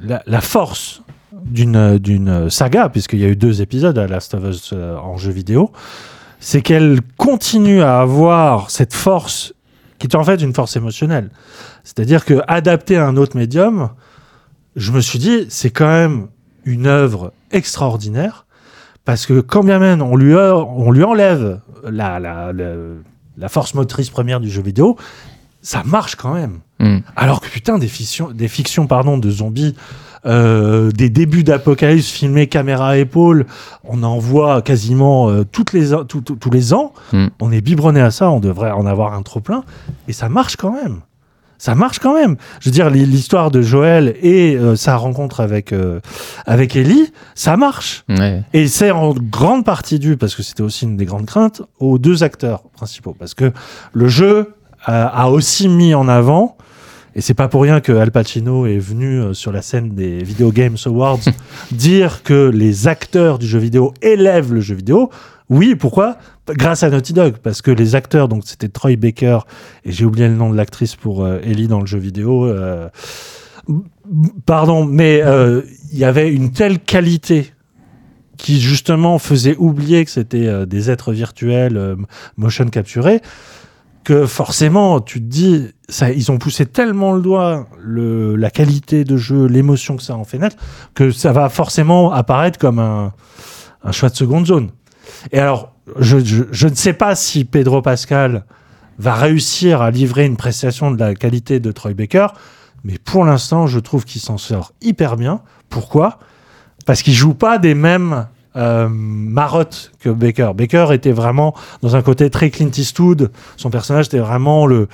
la, 0.00 0.40
force 0.40 1.02
d'une 1.32 2.48
saga, 2.48 2.88
puisqu'il 2.88 3.18
y 3.18 3.24
a 3.24 3.28
eu 3.28 3.34
deux 3.34 3.60
épisodes 3.60 3.98
à 3.98 4.06
Last 4.06 4.34
of 4.34 4.44
Us 4.44 4.70
euh, 4.72 4.96
en 4.98 5.16
jeu 5.16 5.32
vidéo, 5.32 5.72
c'est 6.38 6.60
qu'elle 6.60 7.00
continue 7.16 7.82
à 7.82 7.98
avoir 8.00 8.70
cette 8.70 8.94
force 8.94 9.52
qui 9.98 10.06
est 10.06 10.14
en 10.14 10.22
fait 10.22 10.40
une 10.40 10.54
force 10.54 10.76
émotionnelle. 10.76 11.30
C'est-à-dire 11.82 12.24
que 12.24 12.40
adapté 12.46 12.96
à 12.96 13.06
un 13.06 13.16
autre 13.16 13.36
médium, 13.36 13.90
je 14.76 14.92
me 14.92 15.00
suis 15.00 15.18
dit, 15.18 15.46
c'est 15.48 15.70
quand 15.70 15.88
même 15.88 16.28
une 16.64 16.86
œuvre 16.86 17.32
extraordinaire, 17.50 18.46
parce 19.04 19.26
que 19.26 19.40
quand 19.40 19.64
bien 19.64 19.80
même 19.80 20.02
on 20.02 20.14
lui, 20.14 20.34
enlève 20.36 21.60
la, 21.82 22.52
la 23.36 23.48
force 23.48 23.74
motrice 23.74 24.10
première 24.10 24.40
du 24.40 24.50
jeu 24.50 24.62
vidéo, 24.62 24.96
ça 25.62 25.82
marche 25.84 26.14
quand 26.16 26.34
même. 26.34 26.60
Mm. 26.78 26.98
Alors 27.16 27.40
que 27.40 27.48
putain, 27.48 27.78
des 27.78 27.88
fictions, 27.88 28.30
des 28.30 28.48
fictions 28.48 28.86
pardon, 28.86 29.18
de 29.18 29.30
zombies, 29.30 29.74
euh, 30.24 30.90
des 30.90 31.08
débuts 31.10 31.44
d'apocalypse 31.44 32.08
filmés 32.10 32.46
caméra 32.48 32.90
à 32.90 32.96
épaule, 32.96 33.46
on 33.84 34.02
en 34.02 34.18
voit 34.18 34.60
quasiment 34.62 35.28
euh, 35.30 35.44
toutes 35.44 35.72
les, 35.72 35.94
an- 35.94 36.04
tout- 36.04 36.20
tout- 36.20 36.36
tous 36.36 36.50
les 36.50 36.72
ans. 36.74 36.92
Mm. 37.12 37.26
On 37.40 37.52
est 37.52 37.60
biberonné 37.60 38.00
à 38.00 38.10
ça, 38.10 38.30
on 38.30 38.40
devrait 38.40 38.70
en 38.72 38.86
avoir 38.86 39.12
un 39.14 39.22
trop 39.22 39.40
plein. 39.40 39.64
Et 40.08 40.12
ça 40.12 40.28
marche 40.28 40.56
quand 40.56 40.72
même. 40.72 41.00
Ça 41.58 41.74
marche 41.74 41.98
quand 41.98 42.14
même. 42.14 42.36
Je 42.60 42.68
veux 42.68 42.72
dire, 42.72 42.90
l'hi- 42.90 43.06
l'histoire 43.06 43.50
de 43.50 43.62
Joël 43.62 44.14
et 44.22 44.56
euh, 44.56 44.76
sa 44.76 44.96
rencontre 44.96 45.40
avec, 45.40 45.72
euh, 45.72 46.00
avec 46.46 46.76
Ellie, 46.76 47.12
ça 47.34 47.56
marche. 47.56 48.04
Ouais. 48.08 48.42
Et 48.52 48.68
c'est 48.68 48.90
en 48.90 49.14
grande 49.14 49.64
partie 49.64 49.98
dû, 49.98 50.16
parce 50.16 50.34
que 50.34 50.42
c'était 50.42 50.62
aussi 50.62 50.84
une 50.84 50.96
des 50.96 51.04
grandes 51.06 51.26
craintes, 51.26 51.62
aux 51.78 51.98
deux 51.98 52.22
acteurs 52.22 52.62
principaux. 52.74 53.16
Parce 53.18 53.34
que 53.34 53.52
le 53.92 54.08
jeu 54.08 54.54
euh, 54.88 55.06
a 55.12 55.30
aussi 55.30 55.68
mis 55.68 55.94
en 55.94 56.08
avant, 56.08 56.56
et 57.14 57.22
c'est 57.22 57.32
pas 57.34 57.48
pour 57.48 57.62
rien 57.62 57.80
que 57.80 57.92
Al 57.92 58.10
Pacino 58.10 58.66
est 58.66 58.78
venu 58.78 59.18
euh, 59.20 59.32
sur 59.32 59.50
la 59.50 59.62
scène 59.62 59.94
des 59.94 60.22
Video 60.22 60.52
Games 60.52 60.76
Awards 60.84 61.20
dire 61.72 62.22
que 62.22 62.50
les 62.52 62.86
acteurs 62.88 63.38
du 63.38 63.46
jeu 63.46 63.58
vidéo 63.58 63.94
élèvent 64.02 64.52
le 64.52 64.60
jeu 64.60 64.74
vidéo. 64.74 65.10
Oui, 65.48 65.76
pourquoi? 65.76 66.16
Grâce 66.48 66.82
à 66.82 66.90
Naughty 66.90 67.12
Dog, 67.12 67.36
parce 67.42 67.62
que 67.62 67.70
les 67.70 67.94
acteurs, 67.94 68.28
donc 68.28 68.42
c'était 68.46 68.68
Troy 68.68 68.96
Baker, 68.96 69.40
et 69.84 69.92
j'ai 69.92 70.04
oublié 70.04 70.26
le 70.28 70.34
nom 70.34 70.50
de 70.50 70.56
l'actrice 70.56 70.96
pour 70.96 71.24
euh, 71.24 71.38
Ellie 71.42 71.68
dans 71.68 71.80
le 71.80 71.86
jeu 71.86 71.98
vidéo. 71.98 72.46
euh, 72.46 72.88
pardon, 74.44 74.84
mais 74.84 75.22
euh, 75.24 75.62
il 75.92 75.98
y 75.98 76.04
avait 76.04 76.32
une 76.32 76.52
telle 76.52 76.80
qualité 76.80 77.52
qui 78.36 78.60
justement 78.60 79.18
faisait 79.18 79.56
oublier 79.56 80.04
que 80.04 80.10
c'était 80.10 80.66
des 80.66 80.90
êtres 80.90 81.12
virtuels 81.12 81.96
motion 82.36 82.66
capturés 82.66 83.22
que 84.04 84.26
forcément 84.26 85.00
tu 85.00 85.20
te 85.20 85.24
dis 85.24 85.68
ça, 85.88 86.12
ils 86.12 86.30
ont 86.30 86.36
poussé 86.36 86.66
tellement 86.66 87.14
le 87.14 87.22
doigt 87.22 87.66
la 87.82 88.50
qualité 88.50 89.04
de 89.04 89.16
jeu 89.16 89.46
l'émotion 89.46 89.96
que 89.96 90.02
ça 90.02 90.16
en 90.16 90.24
fait 90.24 90.38
naître 90.38 90.56
que 90.94 91.10
ça 91.10 91.32
va 91.32 91.48
forcément 91.48 92.12
apparaître 92.12 92.58
comme 92.58 92.78
un, 92.78 93.14
un 93.82 93.92
choix 93.92 94.10
de 94.10 94.16
seconde 94.16 94.46
zone 94.46 94.70
et 95.32 95.38
alors 95.38 95.72
je, 95.98 96.66
ne 96.66 96.74
sais 96.74 96.92
pas 96.92 97.14
si 97.14 97.44
Pedro 97.44 97.82
Pascal 97.82 98.44
va 98.98 99.14
réussir 99.14 99.82
à 99.82 99.90
livrer 99.90 100.24
une 100.24 100.36
prestation 100.36 100.90
de 100.90 100.98
la 100.98 101.14
qualité 101.14 101.60
de 101.60 101.70
Troy 101.72 101.94
Baker 101.94 102.28
mais 102.84 102.98
pour 102.98 103.24
l'instant 103.24 103.66
je 103.66 103.78
trouve 103.78 104.04
qu'il 104.04 104.20
s'en 104.20 104.38
sort 104.38 104.72
hyper 104.80 105.16
bien 105.16 105.42
pourquoi? 105.68 106.18
Parce 106.84 107.02
qu'il 107.02 107.14
joue 107.14 107.34
pas 107.34 107.58
des 107.58 107.74
mêmes 107.74 108.26
euh, 108.56 108.88
marottes 108.90 109.92
que 110.00 110.08
Baker. 110.08 110.52
Baker 110.54 110.88
était 110.92 111.12
vraiment 111.12 111.54
dans 111.82 111.96
un 111.96 112.02
côté 112.02 112.30
très 112.30 112.50
Clint 112.50 112.70
Eastwood. 112.76 113.30
Son 113.56 113.70
personnage 113.70 114.06
était 114.06 114.18
vraiment 114.18 114.66
le 114.66 114.88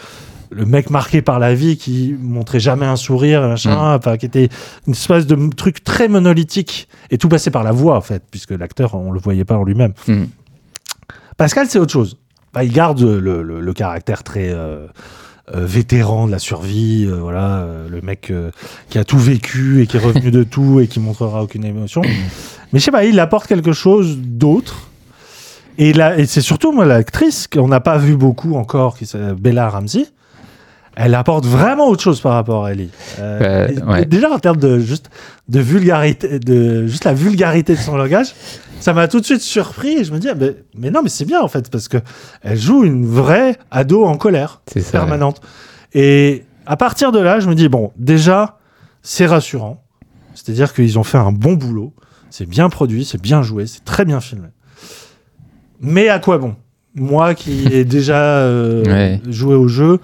le 0.55 0.65
mec 0.67 0.91
marqué 0.91 1.23
par 1.23 1.39
la 1.39 1.55
vie 1.55 1.77
qui 1.77 2.15
montrait 2.21 2.61
jamais 2.61 2.87
un 2.87 2.97
sourire, 2.97 3.43
machin, 3.43 3.95
enfin 3.97 4.17
qui 4.17 4.27
était 4.27 4.49
une 4.87 4.93
espèce 4.93 5.27
de 5.27 5.49
truc 5.55 5.83
très 5.85 6.09
monolithique 6.09 6.89
et 7.11 7.19
tout 7.19 7.29
passait 7.29 7.51
par 7.51 7.63
la 7.65 7.73
voix 7.73 7.97
en 7.97 8.01
fait, 8.01 8.23
puisque 8.31 8.51
l'acteur 8.53 8.95
on 8.95 9.11
le 9.13 9.19
voyait 9.21 9.45
pas 9.45 9.57
en 9.57 9.65
lui-même. 9.65 9.93
Mm. 10.07 10.25
Pascal 11.37 11.67
c'est 11.69 11.79
autre 11.79 11.93
chose. 11.93 12.17
Bah, 12.53 12.65
il 12.65 12.73
garde 12.73 13.01
le, 13.01 13.43
le- 13.43 13.61
le 13.61 13.73
caractère 13.73 14.23
très 14.23 14.51
euh, 14.51 14.87
euh, 15.55 15.65
vétéran 15.65 16.27
de 16.27 16.33
la 16.33 16.39
survie, 16.39 17.07
euh, 17.09 17.17
voilà, 17.21 17.67
le 17.89 18.01
mec 18.03 18.33
qui 18.91 18.99
a 18.99 19.05
tout 19.05 19.19
vécu 19.19 19.81
et 19.83 19.87
qui 19.87 19.97
est 19.97 20.01
revenu 20.01 20.31
de 20.31 20.43
tout 20.55 20.81
et 20.81 20.87
qui 20.87 21.01
montrera 21.01 21.43
aucune 21.43 21.65
émotion. 21.65 22.03
Mais 22.73 22.79
je 22.79 22.85
sais 22.85 22.91
pas, 22.91 23.05
il 23.05 23.19
apporte 23.21 23.47
quelque 23.47 23.73
chose 23.73 24.19
d'autre. 24.19 24.89
Et, 25.79 25.95
là, 25.95 26.19
et 26.19 26.27
c'est 26.27 26.43
surtout 26.43 26.71
moi 26.73 26.85
l'actrice 26.85 27.49
qu'on 27.49 27.69
n'a 27.69 27.81
pas 27.81 27.97
vu 27.97 28.15
beaucoup 28.17 28.55
encore, 28.57 28.97
qui 28.99 29.07
s'appelle 29.07 29.35
Bella 29.35 29.71
Ramsey. 29.71 30.07
Elle 30.97 31.15
apporte 31.15 31.47
vraiment 31.47 31.89
autre 31.89 32.03
chose 32.03 32.21
par 32.21 32.35
rapport 32.35 32.65
à 32.67 32.73
Ellie. 32.73 32.91
Euh, 33.19 33.69
Euh, 33.69 33.87
ouais. 33.87 34.03
et 34.03 34.07
Déjà 34.07 34.31
en 34.31 34.39
termes 34.39 34.59
de 34.59 34.79
juste 34.79 35.11
de 35.49 35.61
vulgarité, 35.61 36.39
de 36.39 36.87
juste 36.87 37.05
la 37.05 37.15
vulgarité 37.15 37.75
de 37.75 37.79
son 37.81 37.97
langage, 37.97 38.35
ça 38.81 38.93
m'a 38.93 39.09
tout 39.09 39.21
de 39.21 39.25
suite 39.25 39.41
surpris. 39.41 39.99
Et 39.99 40.05
je 40.05 40.13
me 40.13 40.19
dis, 40.19 40.29
ah, 40.29 40.35
mais, 40.39 40.55
mais 40.77 40.91
non, 40.91 41.01
mais 41.03 41.09
c'est 41.09 41.25
bien 41.25 41.41
en 41.41 41.49
fait 41.49 41.71
parce 41.71 41.89
que 41.89 41.97
elle 42.43 42.59
joue 42.59 42.85
une 42.85 43.07
vraie 43.07 43.57
ado 43.71 44.05
en 44.05 44.17
colère 44.17 44.61
ça. 44.77 44.91
permanente. 44.99 45.41
Et 45.95 46.45
à 46.67 46.77
partir 46.77 47.11
de 47.13 47.19
là, 47.19 47.41
je 47.41 47.49
me 47.49 47.55
dis, 47.55 47.69
bon, 47.69 47.91
déjà, 47.97 48.59
c'est 49.03 49.27
rassurant. 49.27 49.83
C'est-à-dire 50.35 50.73
qu'ils 50.75 50.99
ont 50.99 51.05
fait 51.05 51.19
un 51.19 51.33
bon 51.33 51.55
boulot. 51.55 51.93
C'est 52.31 52.47
bien 52.49 52.69
produit, 52.71 53.05
c'est 53.05 53.21
bien 53.21 53.43
joué, 53.43 53.67
c'est 53.67 53.85
très 53.85 54.05
bien 54.05 54.21
filmé. 54.21 54.49
Mais 55.81 56.09
à 56.09 56.19
quoi 56.19 56.39
bon? 56.39 56.55
Moi 56.95 57.35
qui 57.35 57.67
ai 57.73 57.85
déjà 57.85 58.19
euh, 58.39 58.85
Ouais. 58.85 59.21
joué 59.29 59.55
au 59.55 59.69
jeu, 59.69 59.99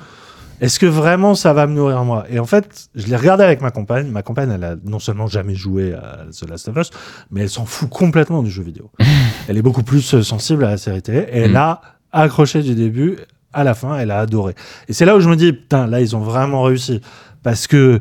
Est-ce 0.61 0.79
que 0.81 0.87
vraiment 0.87 1.35
ça 1.35 1.53
va 1.53 1.67
me 1.67 1.75
nourrir 1.75 2.03
moi? 2.05 2.25
Et 2.31 2.39
en 2.39 2.45
fait, 2.47 2.89
je 2.95 3.07
l'ai 3.07 3.17
regardé 3.17 3.45
avec 3.45 3.61
ma 3.61 3.71
compagne. 3.71 4.09
Ma 4.09 4.23
compagne, 4.23 4.51
elle 4.53 4.65
a 4.65 4.75
non 4.85 4.99
seulement 4.99 5.27
jamais 5.29 5.55
joué 5.55 5.95
à 5.95 6.21
The 6.37 6.49
Last 6.51 6.69
of 6.69 6.77
Us, 6.77 6.91
mais 7.31 7.43
elle 7.43 7.49
s'en 7.51 7.65
fout 7.65 7.89
complètement 7.89 8.43
du 8.43 8.51
jeu 8.51 8.63
vidéo. 8.63 8.91
elle 9.49 9.57
est 9.57 9.63
beaucoup 9.63 9.83
plus 9.85 10.15
euh, 10.15 10.23
sensible 10.23 10.65
à 10.65 10.71
la 10.71 10.77
série 10.79 11.03
télé. 11.03 11.27
Et 11.31 11.39
elle 11.43 11.53
Mm. 11.53 11.57
a 11.57 11.81
accroché 12.13 12.63
du 12.63 12.75
début 12.75 13.19
à 13.53 13.63
la 13.65 13.75
fin. 13.75 13.97
Elle 13.99 14.11
a 14.11 14.19
adoré. 14.19 14.55
Et 14.89 14.93
c'est 14.93 15.05
là 15.05 15.17
où 15.17 15.21
je 15.21 15.29
me 15.29 15.37
dis, 15.37 15.53
putain, 15.53 15.87
là, 15.87 16.01
ils 16.01 16.17
ont 16.17 16.21
vraiment 16.21 16.63
réussi. 16.65 17.01
Parce 17.43 17.67
que 17.67 18.01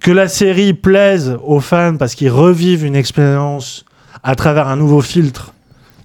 que 0.00 0.10
la 0.10 0.28
série 0.28 0.74
plaise 0.74 1.38
aux 1.42 1.60
fans, 1.60 1.96
parce 1.96 2.14
qu'ils 2.14 2.30
revivent 2.30 2.84
une 2.84 2.94
expérience 2.94 3.86
à 4.22 4.34
travers 4.34 4.68
un 4.68 4.76
nouveau 4.76 5.00
filtre. 5.00 5.53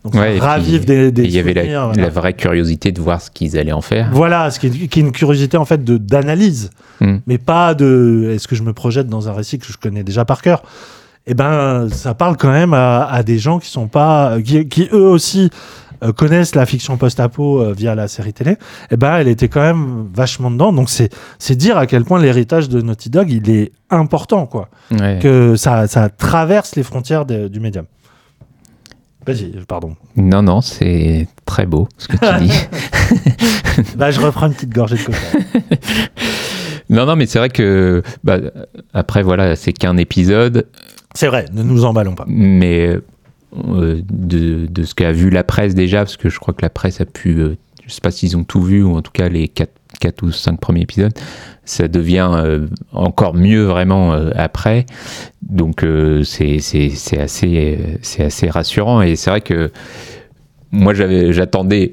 Donc, 0.06 0.14
Ouais, 0.16 0.38
et 0.38 0.40
ça 0.40 0.46
ravive 0.48 0.86
puis- 0.86 1.12
des, 1.12 1.24
il 1.24 1.32
y 1.32 1.40
avait 1.40 1.54
la, 1.54 1.62
souvenirs, 1.64 1.86
voilà. 1.88 2.02
la 2.04 2.10
vraie 2.10 2.34
curiosité 2.34 2.92
de 2.92 3.02
voir 3.02 3.22
ce 3.22 3.30
qu'ils 3.30 3.58
allaient 3.58 3.72
en 3.74 3.82
faire. 3.82 4.10
Voilà, 4.14 4.50
ce 4.50 4.60
qui 4.60 4.68
est, 4.68 4.88
qui 4.88 5.00
est 5.00 5.04
une 5.04 5.12
curiosité 5.12 5.58
en 5.58 5.66
fait 5.66 5.84
de 5.84 5.98
d'analyse, 5.98 6.70
Mm. 7.02 7.18
mais 7.28 7.38
pas 7.38 7.74
de 7.76 8.32
est-ce 8.34 8.48
que 8.48 8.56
je 8.56 8.64
me 8.64 8.74
projette 8.74 9.08
dans 9.08 9.28
un 9.30 9.34
récit 9.34 9.58
que 9.60 9.66
je 9.66 9.78
connais 9.78 10.04
déjà 10.04 10.24
par 10.26 10.42
cœur? 10.42 10.64
Eh 11.28 11.34
ben, 11.34 11.88
ça 11.92 12.14
parle 12.14 12.38
quand 12.38 12.52
même 12.52 12.74
à, 12.74 13.04
à 13.06 13.24
des 13.24 13.38
gens 13.40 13.60
qui 13.60 13.70
sont 13.70 13.88
pas, 13.88 14.38
qui, 14.42 14.68
qui 14.68 14.88
eux 14.94 15.06
aussi 15.08 15.50
euh, 16.02 16.12
connaissent 16.14 16.56
la 16.56 16.66
fiction 16.66 16.96
post-apo 16.98 17.60
euh, 17.62 17.74
via 17.78 17.94
la 17.94 18.08
série 18.08 18.32
télé. 18.34 18.56
Eh 18.90 18.96
ben, 18.98 19.18
elle 19.18 19.28
était 19.28 19.50
quand 19.50 19.62
même 19.62 20.08
vachement 20.14 20.50
dedans. 20.50 20.72
Donc 20.72 20.90
c'est 20.90 21.14
c'est 21.40 21.56
dire 21.56 21.78
à 21.78 21.86
quel 21.88 22.06
point 22.06 22.20
l'héritage 22.22 22.70
de 22.70 22.82
Naughty 22.82 23.10
Dog 23.10 23.30
il 23.30 23.50
est 23.50 23.74
important 23.90 24.46
quoi, 24.46 24.70
Ouais. 24.92 25.20
que 25.22 25.56
ça 25.58 25.88
ça 25.88 26.08
traverse 26.10 26.76
les 26.78 26.84
frontières 26.84 27.26
de- 27.26 27.48
du 27.50 27.60
médium. 27.60 27.86
Vas-y, 29.26 29.52
pardon. 29.68 29.96
Non, 30.16 30.42
non, 30.42 30.62
c'est 30.62 31.28
très 31.46 31.66
beau 31.66 31.88
ce 31.98 32.08
que 32.08 32.18
tu 32.18 32.46
dis. 32.46 32.54
Bah, 33.96 34.12
je 34.12 34.20
reprends 34.20 34.48
une 34.48 34.54
petite 34.54 34.74
gorgée 34.74 34.98
de 34.98 35.04
coca. 35.04 35.18
non, 36.90 37.06
non, 37.06 37.16
mais 37.16 37.26
c'est 37.28 37.40
vrai 37.40 37.50
que 37.50 38.04
bah, 38.24 38.38
après, 38.94 39.24
voilà, 39.24 39.56
c'est 39.56 39.72
qu'un 39.74 39.96
épisode, 39.98 40.68
C'est 41.16 41.28
vrai, 41.28 41.46
ne 41.54 41.64
nous 41.64 41.86
emballons 41.86 42.14
pas. 42.16 42.26
mais 42.28 42.98
euh, 43.68 44.02
de, 44.12 44.66
de 44.68 44.84
ce 44.84 44.94
qu'a 44.96 45.12
vu 45.12 45.30
la 45.30 45.44
presse 45.44 45.76
déjà, 45.76 46.00
parce 46.00 46.18
que 46.18 46.30
je 46.30 46.40
crois 46.40 46.54
que 46.54 46.62
la 46.62 46.70
presse 46.70 47.00
a 47.02 47.06
pu, 47.06 47.40
euh, 47.40 47.56
je 47.90 47.96
sais 47.96 48.02
pas 48.02 48.12
s'ils 48.12 48.38
ont 48.38 48.44
tout 48.44 48.62
vu, 48.62 48.84
ou 48.84 48.96
en 48.96 49.02
tout 49.02 49.12
cas 49.12 49.28
les 49.28 49.48
4, 49.48 49.70
ou 50.22 50.32
5 50.32 50.60
premiers 50.60 50.82
épisodes, 50.82 51.14
ça 51.66 51.88
devient 51.88 52.30
euh, 52.34 52.68
encore 52.94 53.34
mieux 53.34 53.64
vraiment 53.64 54.14
euh, 54.14 54.30
après. 54.36 54.86
Donc 55.42 55.84
euh, 55.84 56.24
c'est 56.24 56.60
assez, 57.20 58.50
rassurant, 58.50 59.02
et 59.02 59.16
c'est 59.16 59.30
vrai 59.32 59.42
que 59.42 59.72
moi 60.72 60.94
j'attendais 60.94 61.92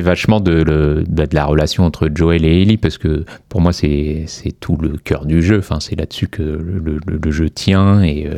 vachement 0.00 0.40
de, 0.40 1.04
la 1.32 1.44
relation 1.44 1.84
entre 1.84 2.10
Joel 2.12 2.44
et 2.44 2.62
Ellie 2.62 2.76
parce 2.76 2.98
que 2.98 3.24
pour 3.48 3.60
moi 3.60 3.72
c'est 3.72 4.26
tout 4.58 4.76
le 4.76 4.96
cœur 4.96 5.24
du 5.24 5.40
jeu. 5.40 5.58
Enfin 5.58 5.78
c'est 5.78 5.94
là-dessus 5.94 6.26
que 6.26 6.42
le, 6.42 7.30
jeu 7.30 7.48
tient 7.48 8.02
et, 8.02 8.28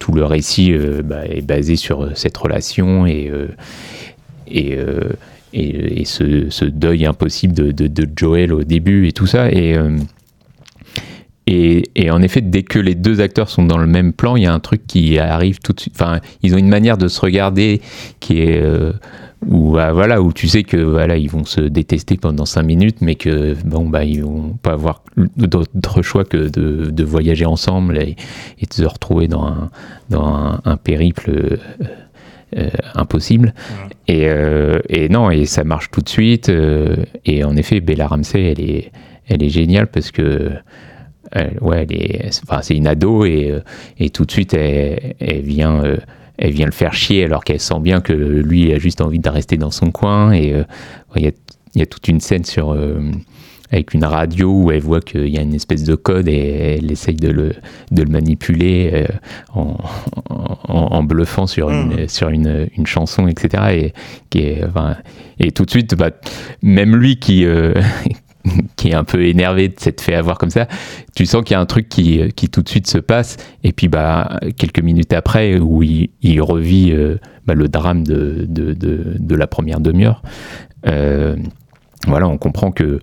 tout 0.00 0.12
le 0.12 0.24
récit 0.24 0.74
bah, 1.04 1.24
est 1.26 1.46
basé 1.46 1.76
sur 1.76 2.16
cette 2.16 2.36
relation 2.36 3.06
et 3.06 3.30
et, 5.52 6.04
ce, 6.04 6.64
deuil 6.64 7.06
impossible 7.06 7.54
de, 7.54 7.86
de, 7.86 8.08
Joel 8.16 8.52
au 8.52 8.64
début 8.64 9.06
et 9.08 9.12
tout 9.12 9.26
ça 9.26 9.50
et 9.50 9.76
euh, 9.76 9.98
et, 11.50 11.84
et 11.96 12.10
en 12.10 12.20
effet, 12.20 12.42
dès 12.42 12.62
que 12.62 12.78
les 12.78 12.94
deux 12.94 13.22
acteurs 13.22 13.48
sont 13.48 13.64
dans 13.64 13.78
le 13.78 13.86
même 13.86 14.12
plan, 14.12 14.36
il 14.36 14.42
y 14.42 14.46
a 14.46 14.52
un 14.52 14.60
truc 14.60 14.86
qui 14.86 15.18
arrive 15.18 15.60
tout 15.60 15.72
de 15.72 15.80
suite. 15.80 15.94
Enfin, 15.96 16.20
ils 16.42 16.54
ont 16.54 16.58
une 16.58 16.68
manière 16.68 16.98
de 16.98 17.08
se 17.08 17.18
regarder 17.22 17.80
qui 18.20 18.42
est 18.42 18.60
euh, 18.60 18.92
où 19.46 19.78
ah, 19.78 19.94
voilà 19.94 20.20
où 20.20 20.34
tu 20.34 20.46
sais 20.46 20.62
que 20.62 20.76
voilà 20.76 21.16
ils 21.16 21.30
vont 21.30 21.44
se 21.44 21.62
détester 21.62 22.18
pendant 22.18 22.44
cinq 22.44 22.64
minutes, 22.64 22.98
mais 23.00 23.14
que 23.14 23.54
bon 23.64 23.88
bah 23.88 24.04
ils 24.04 24.22
vont 24.22 24.58
pas 24.62 24.72
avoir 24.72 25.02
d'autre 25.16 26.02
choix 26.02 26.26
que 26.26 26.50
de, 26.50 26.90
de 26.90 27.04
voyager 27.04 27.46
ensemble 27.46 27.96
et, 27.98 28.16
de 28.60 28.74
se 28.74 28.84
retrouver 28.84 29.26
dans 29.26 29.46
un 29.46 29.70
dans 30.10 30.60
un 30.62 30.76
périple. 30.76 31.30
euh, 31.30 31.56
euh, 32.56 32.68
impossible. 32.94 33.52
Et, 34.06 34.28
euh, 34.28 34.78
et 34.88 35.08
non 35.08 35.30
et 35.30 35.44
ça 35.44 35.64
marche 35.64 35.90
tout 35.90 36.00
de 36.00 36.08
suite 36.08 36.48
euh, 36.48 36.96
et 37.26 37.44
en 37.44 37.56
effet 37.56 37.80
Bella 37.80 38.06
Ramsey 38.06 38.52
elle 38.52 38.60
est 38.60 38.90
elle 39.28 39.42
est 39.42 39.50
géniale 39.50 39.86
parce 39.88 40.10
que 40.10 40.52
elle- 41.32 41.58
ouais, 41.60 41.86
enfin, 42.44 42.62
c'est 42.62 42.74
une 42.74 42.86
ado 42.86 43.26
et, 43.26 43.54
et 43.98 44.08
tout 44.10 44.24
de 44.24 44.30
suite 44.30 44.54
elle, 44.54 45.14
elle 45.20 45.42
vient, 45.42 45.84
euh, 45.84 45.98
elle 46.38 46.52
vient 46.52 46.64
le 46.64 46.72
faire 46.72 46.94
chier 46.94 47.24
alors 47.24 47.44
qu'elle 47.44 47.60
sent 47.60 47.80
bien 47.80 48.00
que 48.00 48.14
lui 48.14 48.72
a 48.72 48.78
juste 48.78 49.02
envie 49.02 49.18
de 49.18 49.28
rester 49.28 49.58
dans 49.58 49.70
son 49.70 49.90
coin. 49.90 50.32
Et 50.32 50.54
euh, 50.54 50.64
il 51.16 51.26
y, 51.26 51.78
y 51.78 51.82
a 51.82 51.86
toute 51.86 52.08
une 52.08 52.20
scène 52.20 52.44
sur 52.44 52.72
euh, 52.72 52.98
avec 53.70 53.94
une 53.94 54.04
radio 54.04 54.50
où 54.50 54.70
elle 54.70 54.80
voit 54.80 55.00
qu'il 55.00 55.28
y 55.28 55.38
a 55.38 55.42
une 55.42 55.54
espèce 55.54 55.84
de 55.84 55.94
code 55.94 56.28
et 56.28 56.78
elle 56.78 56.90
essaye 56.90 57.16
de 57.16 57.30
le, 57.30 57.52
de 57.90 58.02
le 58.02 58.10
manipuler 58.10 58.90
euh, 58.92 59.06
en, 59.54 59.76
en, 60.28 60.58
en 60.68 61.02
bluffant 61.02 61.46
sur, 61.46 61.70
une, 61.70 62.08
sur 62.08 62.28
une, 62.28 62.68
une 62.76 62.86
chanson, 62.86 63.28
etc. 63.28 63.64
Et, 63.72 63.92
qui 64.30 64.40
est, 64.40 64.64
enfin, 64.64 64.96
et 65.38 65.52
tout 65.52 65.64
de 65.64 65.70
suite, 65.70 65.94
bah, 65.94 66.10
même 66.62 66.96
lui 66.96 67.18
qui, 67.18 67.44
euh, 67.44 67.74
qui 68.76 68.88
est 68.88 68.94
un 68.94 69.04
peu 69.04 69.24
énervé 69.26 69.68
de 69.68 69.78
s'être 69.78 70.00
fait 70.00 70.14
avoir 70.14 70.38
comme 70.38 70.50
ça, 70.50 70.66
tu 71.14 71.26
sens 71.26 71.44
qu'il 71.44 71.54
y 71.54 71.56
a 71.56 71.60
un 71.60 71.66
truc 71.66 71.88
qui, 71.88 72.20
qui 72.34 72.48
tout 72.48 72.62
de 72.62 72.68
suite 72.68 72.86
se 72.86 72.98
passe. 72.98 73.36
Et 73.64 73.72
puis, 73.72 73.88
bah, 73.88 74.40
quelques 74.56 74.80
minutes 74.80 75.12
après, 75.12 75.58
où 75.58 75.82
il, 75.82 76.10
il 76.22 76.40
revit 76.40 76.92
euh, 76.92 77.16
bah, 77.46 77.54
le 77.54 77.68
drame 77.68 78.04
de, 78.04 78.46
de, 78.48 78.72
de, 78.72 79.16
de 79.18 79.34
la 79.34 79.46
première 79.46 79.80
demi-heure, 79.80 80.22
euh, 80.86 81.36
voilà, 82.06 82.28
on 82.28 82.38
comprend 82.38 82.70
que 82.70 83.00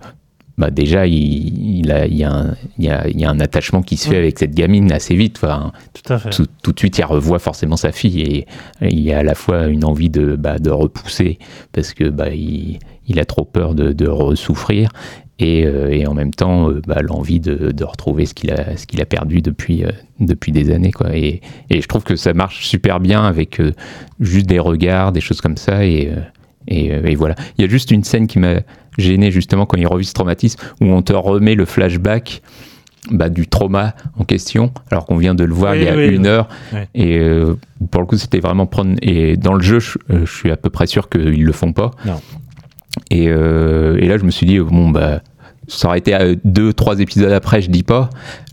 bah 0.58 0.70
déjà, 0.70 1.06
il, 1.06 1.78
il, 1.80 1.92
a, 1.92 2.06
il, 2.06 2.16
y 2.16 2.24
a 2.24 2.32
un, 2.32 2.54
il, 2.78 2.84
y 2.86 2.88
a, 2.88 3.06
il 3.08 3.20
y 3.20 3.24
a 3.24 3.30
un 3.30 3.40
attachement 3.40 3.82
qui 3.82 3.96
se 3.96 4.08
fait 4.08 4.16
avec 4.16 4.38
cette 4.38 4.54
gamine 4.54 4.90
assez 4.90 5.14
vite. 5.14 5.36
Enfin, 5.36 5.72
Tout 5.92 6.12
à 6.12 6.18
fait. 6.18 6.30
tout, 6.30 6.46
tout 6.62 6.72
de 6.72 6.78
suite, 6.78 6.96
il 6.98 7.04
revoit 7.04 7.38
forcément 7.38 7.76
sa 7.76 7.92
fille 7.92 8.20
et, 8.22 8.38
et 8.80 8.88
il 8.88 9.00
y 9.00 9.12
a 9.12 9.18
à 9.18 9.22
la 9.22 9.34
fois 9.34 9.66
une 9.66 9.84
envie 9.84 10.08
de, 10.08 10.34
bah, 10.36 10.58
de 10.58 10.70
repousser 10.70 11.38
parce 11.72 11.92
que 11.92 12.04
bah, 12.08 12.30
il, 12.30 12.78
il 13.06 13.20
a 13.20 13.26
trop 13.26 13.44
peur 13.44 13.74
de, 13.74 13.92
de 13.92 14.08
ressouffrir 14.08 14.88
et, 15.38 15.66
euh, 15.66 15.90
et 15.90 16.06
en 16.06 16.14
même 16.14 16.32
temps 16.32 16.70
euh, 16.70 16.80
bah, 16.86 17.02
l'envie 17.02 17.40
de, 17.40 17.70
de 17.70 17.84
retrouver 17.84 18.24
ce 18.24 18.32
qu'il 18.32 18.50
a, 18.50 18.78
ce 18.78 18.86
qu'il 18.86 19.02
a 19.02 19.06
perdu 19.06 19.42
depuis, 19.42 19.84
euh, 19.84 19.90
depuis 20.20 20.52
des 20.52 20.72
années. 20.72 20.92
Quoi. 20.92 21.14
Et, 21.14 21.42
et 21.68 21.82
je 21.82 21.86
trouve 21.86 22.02
que 22.02 22.16
ça 22.16 22.32
marche 22.32 22.66
super 22.66 23.00
bien 23.00 23.24
avec 23.24 23.60
juste 24.20 24.46
des 24.46 24.58
regards, 24.58 25.12
des 25.12 25.20
choses 25.20 25.42
comme 25.42 25.58
ça 25.58 25.84
et, 25.84 26.10
et, 26.68 26.86
et 26.86 27.14
voilà. 27.14 27.34
Il 27.58 27.62
y 27.62 27.68
a 27.68 27.70
juste 27.70 27.90
une 27.90 28.04
scène 28.04 28.26
qui 28.26 28.38
m'a 28.38 28.60
gêné 28.98 29.30
justement 29.30 29.66
quand 29.66 29.76
il 29.76 29.86
revit 29.86 30.04
ce 30.04 30.12
traumatisme 30.12 30.60
où 30.80 30.86
on 30.86 31.02
te 31.02 31.12
remet 31.12 31.54
le 31.54 31.64
flashback 31.64 32.42
bah, 33.10 33.28
du 33.28 33.46
trauma 33.46 33.94
en 34.18 34.24
question, 34.24 34.72
alors 34.90 35.06
qu'on 35.06 35.16
vient 35.16 35.34
de 35.34 35.44
le 35.44 35.54
voir 35.54 35.72
Oui, 35.72 35.78
il 35.78 35.84
y 35.84 35.88
a 35.88 35.96
oui, 35.96 36.08
une 36.08 36.22
oui. 36.22 36.28
heure. 36.28 36.48
Et 36.94 37.18
euh, 37.18 37.54
pour 37.92 38.00
le 38.00 38.06
coup, 38.06 38.16
c'était 38.16 38.40
vraiment 38.40 38.66
prendre. 38.66 38.96
Et 39.00 39.36
dans 39.36 39.54
le 39.54 39.62
jeu, 39.62 39.78
je, 39.78 39.96
euh, 40.10 40.26
je 40.26 40.32
suis 40.32 40.50
à 40.50 40.56
peu 40.56 40.70
près 40.70 40.88
sûr 40.88 41.08
qu'ils 41.08 41.44
le 41.44 41.52
font 41.52 41.72
pas. 41.72 41.92
Non. 42.04 42.20
Et, 43.10 43.28
euh, 43.28 43.96
et 44.00 44.08
là, 44.08 44.18
je 44.18 44.24
me 44.24 44.30
suis 44.30 44.46
dit, 44.46 44.58
bon, 44.58 44.90
bah. 44.90 45.20
Ça 45.68 45.88
aurait 45.88 45.98
été 45.98 46.14
euh, 46.14 46.36
deux, 46.44 46.72
trois 46.72 47.00
épisodes 47.00 47.32
après, 47.32 47.60
je 47.60 47.70
dis 47.70 47.82
pas. 47.82 48.08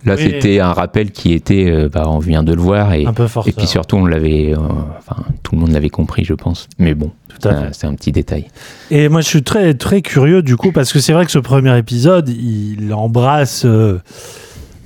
Là, 0.06 0.16
Oui. 0.18 0.24
c'était 0.24 0.60
un 0.60 0.74
rappel 0.74 1.12
qui 1.12 1.32
était, 1.34 1.70
euh, 1.70 1.88
bah, 1.88 2.06
on 2.08 2.18
vient 2.20 2.44
de 2.44 2.54
le 2.54 2.62
voir 2.62 2.94
et, 2.94 3.06
Un 3.06 3.14
peu 3.14 3.28
fort. 3.28 3.48
et 3.48 3.52
puis 3.52 3.68
surtout, 3.68 3.98
on 3.98 4.06
l'avait, 4.06 4.54
euh, 4.54 4.58
enfin, 4.98 5.24
tout 5.44 5.54
le 5.56 5.62
monde 5.62 5.72
l'avait 5.72 5.90
compris, 5.90 6.26
je 6.26 6.34
pense. 6.34 6.68
Mais 6.80 6.94
bon, 6.96 7.12
c'est 7.40 7.48
un- 7.50 7.72
c'est 7.72 7.88
un 7.88 7.94
petit 7.94 8.12
détail. 8.12 8.48
Et 8.90 9.10
moi, 9.10 9.22
je 9.22 9.28
suis 9.28 9.44
très, 9.44 9.74
très 9.76 10.02
curieux 10.02 10.42
du 10.42 10.58
coup, 10.58 10.72
parce 10.72 10.92
que 10.92 11.00
c'est 11.00 11.14
vrai 11.14 11.26
que 11.26 11.32
ce 11.32 11.40
premier 11.40 11.78
épisode, 11.78 12.30
il 12.30 12.92
embrasse 12.94 13.64
euh, 13.66 14.00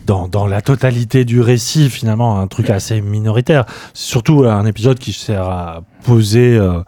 dans, 0.05 0.27
dans 0.27 0.47
la 0.47 0.61
totalité 0.61 1.25
du 1.25 1.41
récit, 1.41 1.89
finalement, 1.89 2.39
un 2.39 2.47
truc 2.47 2.69
assez 2.69 3.01
minoritaire. 3.01 3.65
C'est 3.93 4.07
surtout 4.09 4.43
un 4.45 4.65
épisode 4.65 4.99
qui 4.99 5.13
sert 5.13 5.43
à 5.43 5.81
poser 6.05 6.57
euh, 6.57 6.79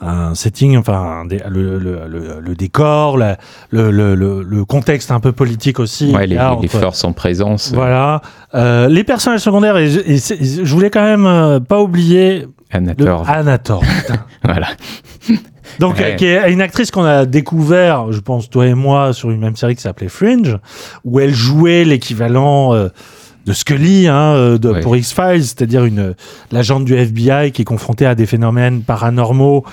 un 0.00 0.34
setting, 0.34 0.76
enfin, 0.76 1.20
un 1.22 1.24
dé- 1.26 1.42
le, 1.48 1.78
le, 1.78 2.06
le, 2.08 2.40
le 2.40 2.54
décor, 2.54 3.16
la- 3.18 3.36
le, 3.70 3.90
le, 3.90 4.14
le, 4.14 4.42
le 4.42 4.64
contexte 4.64 5.10
un 5.10 5.20
peu 5.20 5.32
politique 5.32 5.78
aussi. 5.80 6.12
Ouais, 6.14 6.26
les, 6.26 6.36
les 6.36 6.40
entre- 6.40 6.68
forces 6.68 7.04
en 7.04 7.12
présence. 7.12 7.72
Voilà. 7.74 8.20
Euh, 8.54 8.88
les 8.88 9.04
personnages 9.04 9.40
secondaires, 9.40 9.76
et, 9.76 9.88
je- 9.88 10.00
et 10.00 10.64
je 10.64 10.74
voulais 10.74 10.90
quand 10.90 11.02
même 11.04 11.26
euh, 11.26 11.60
pas 11.60 11.80
oublier 11.80 12.46
Anator. 12.70 13.28
Anator. 13.28 13.82
Voilà. 14.44 14.66
Donc, 15.80 15.96
Ouais. 15.98 16.12
euh, 16.12 16.14
qui 16.16 16.26
est 16.26 16.52
une 16.52 16.60
actrice 16.60 16.90
qu'on 16.90 17.04
a 17.04 17.24
découvert, 17.24 18.12
je 18.12 18.20
pense, 18.20 18.50
toi 18.50 18.66
et 18.66 18.74
moi, 18.74 19.12
sur 19.12 19.30
une 19.30 19.40
même 19.40 19.56
série 19.56 19.74
qui 19.74 19.80
s'appelait 19.82 20.08
Fringe, 20.08 20.58
où 21.04 21.18
elle 21.18 21.32
jouait 21.34 21.84
l'équivalent 21.84 22.74
euh, 22.74 22.88
de 23.46 23.52
Scully 23.52 24.08
hein, 24.08 24.34
euh, 24.34 24.58
de, 24.58 24.70
Ouais. 24.70 24.80
pour 24.80 24.96
X-Files, 24.96 25.44
c'est-à-dire 25.44 25.84
une 25.84 26.14
l'agente 26.50 26.84
du 26.84 26.94
FBI 26.94 27.52
qui 27.52 27.62
est 27.62 27.64
confrontée 27.64 28.06
à 28.06 28.14
des 28.14 28.26
phénomènes 28.26 28.82
paranormaux. 28.82 29.64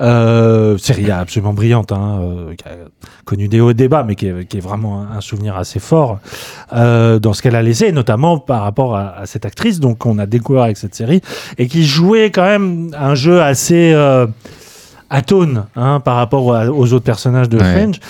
Euh, 0.00 0.76
série 0.78 1.10
absolument 1.10 1.52
brillante, 1.52 1.92
hein, 1.92 2.18
euh, 2.22 2.54
qui 2.54 2.64
a 2.64 2.72
connu 3.24 3.48
des 3.48 3.60
hauts 3.60 3.72
bas, 3.74 4.02
mais 4.06 4.14
qui 4.16 4.26
est, 4.26 4.44
qui 4.48 4.56
est 4.56 4.60
vraiment 4.60 5.02
un, 5.02 5.20
souvenir 5.20 5.56
assez 5.56 5.78
fort 5.78 6.18
euh, 6.72 7.18
dans 7.18 7.32
ce 7.32 7.42
qu'elle 7.42 7.54
a 7.54 7.62
laissé, 7.62 7.92
notamment 7.92 8.38
par 8.38 8.62
rapport 8.62 8.96
à, 8.96 9.10
à 9.18 9.26
cette 9.26 9.44
actrice, 9.46 9.78
donc 9.80 9.98
qu'on 9.98 10.18
a 10.18 10.26
découvert 10.26 10.62
avec 10.64 10.76
cette 10.76 10.94
série, 10.94 11.20
et 11.58 11.66
qui 11.68 11.84
jouait 11.86 12.30
quand 12.30 12.44
même 12.44 12.90
un 12.98 13.14
jeu 13.14 13.40
assez 13.42 13.92
euh, 13.94 14.26
atone 15.08 15.66
hein, 15.76 16.00
par 16.00 16.16
rapport 16.16 16.46
aux 16.46 16.92
autres 16.92 17.04
personnages 17.04 17.48
de 17.48 17.58
Ouais. 17.58 17.72
Fringe. 17.72 18.00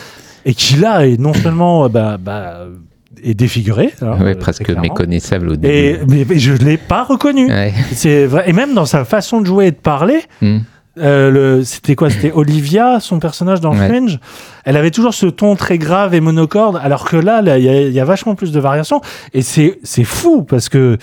et 0.44 0.54
qui 0.54 0.76
là 0.76 1.06
est 1.06 1.18
non 1.18 1.34
seulement 1.34 1.84
euh, 1.84 1.88
bah, 1.88 2.16
bah, 2.18 2.60
est 3.22 3.34
défiguré, 3.34 3.92
hein, 4.02 4.16
Ouais, 4.20 4.34
euh, 4.34 4.38
presque 4.38 4.68
méconnaissable 4.70 5.50
au 5.50 5.56
début. 5.56 5.74
Et 5.74 5.98
mais, 6.08 6.26
mais 6.28 6.38
je 6.38 6.52
l'ai 6.52 6.76
pas 6.78 7.04
reconnu. 7.04 7.46
Ouais. 7.48 7.72
C'est 7.92 8.26
vrai. 8.26 8.44
Et 8.48 8.52
même 8.52 8.74
dans 8.74 8.86
sa 8.86 9.04
façon 9.04 9.40
de 9.40 9.46
jouer 9.46 9.66
et 9.66 9.70
de 9.70 9.76
parler, 9.76 10.20
euh, 10.98 11.30
le- 11.30 11.64
c'était 11.64 11.94
quoi? 11.94 12.10
C'était 12.10 12.32
Olivia, 12.32 12.98
son 13.00 13.18
personnage 13.20 13.60
dans 13.60 13.76
Ouais. 13.76 13.88
Fringe? 13.88 14.18
Elle 14.64 14.76
avait 14.76 14.90
toujours 14.90 15.14
ce 15.14 15.26
ton 15.26 15.56
très 15.56 15.78
grave 15.78 16.14
et 16.14 16.20
monocorde, 16.20 16.78
alors 16.82 17.04
que 17.04 17.16
là, 17.16 17.40
il 17.58 17.64
y, 17.64 17.68
a- 17.68 17.80
il 17.82 17.92
y 17.92 18.00
a 18.00 18.04
vachement 18.04 18.34
plus 18.34 18.52
de 18.52 18.60
variations. 18.60 19.00
Et 19.32 19.42
c'est 19.42 19.78
fou 20.04 20.42
parce 20.42 20.68
que 20.68 20.98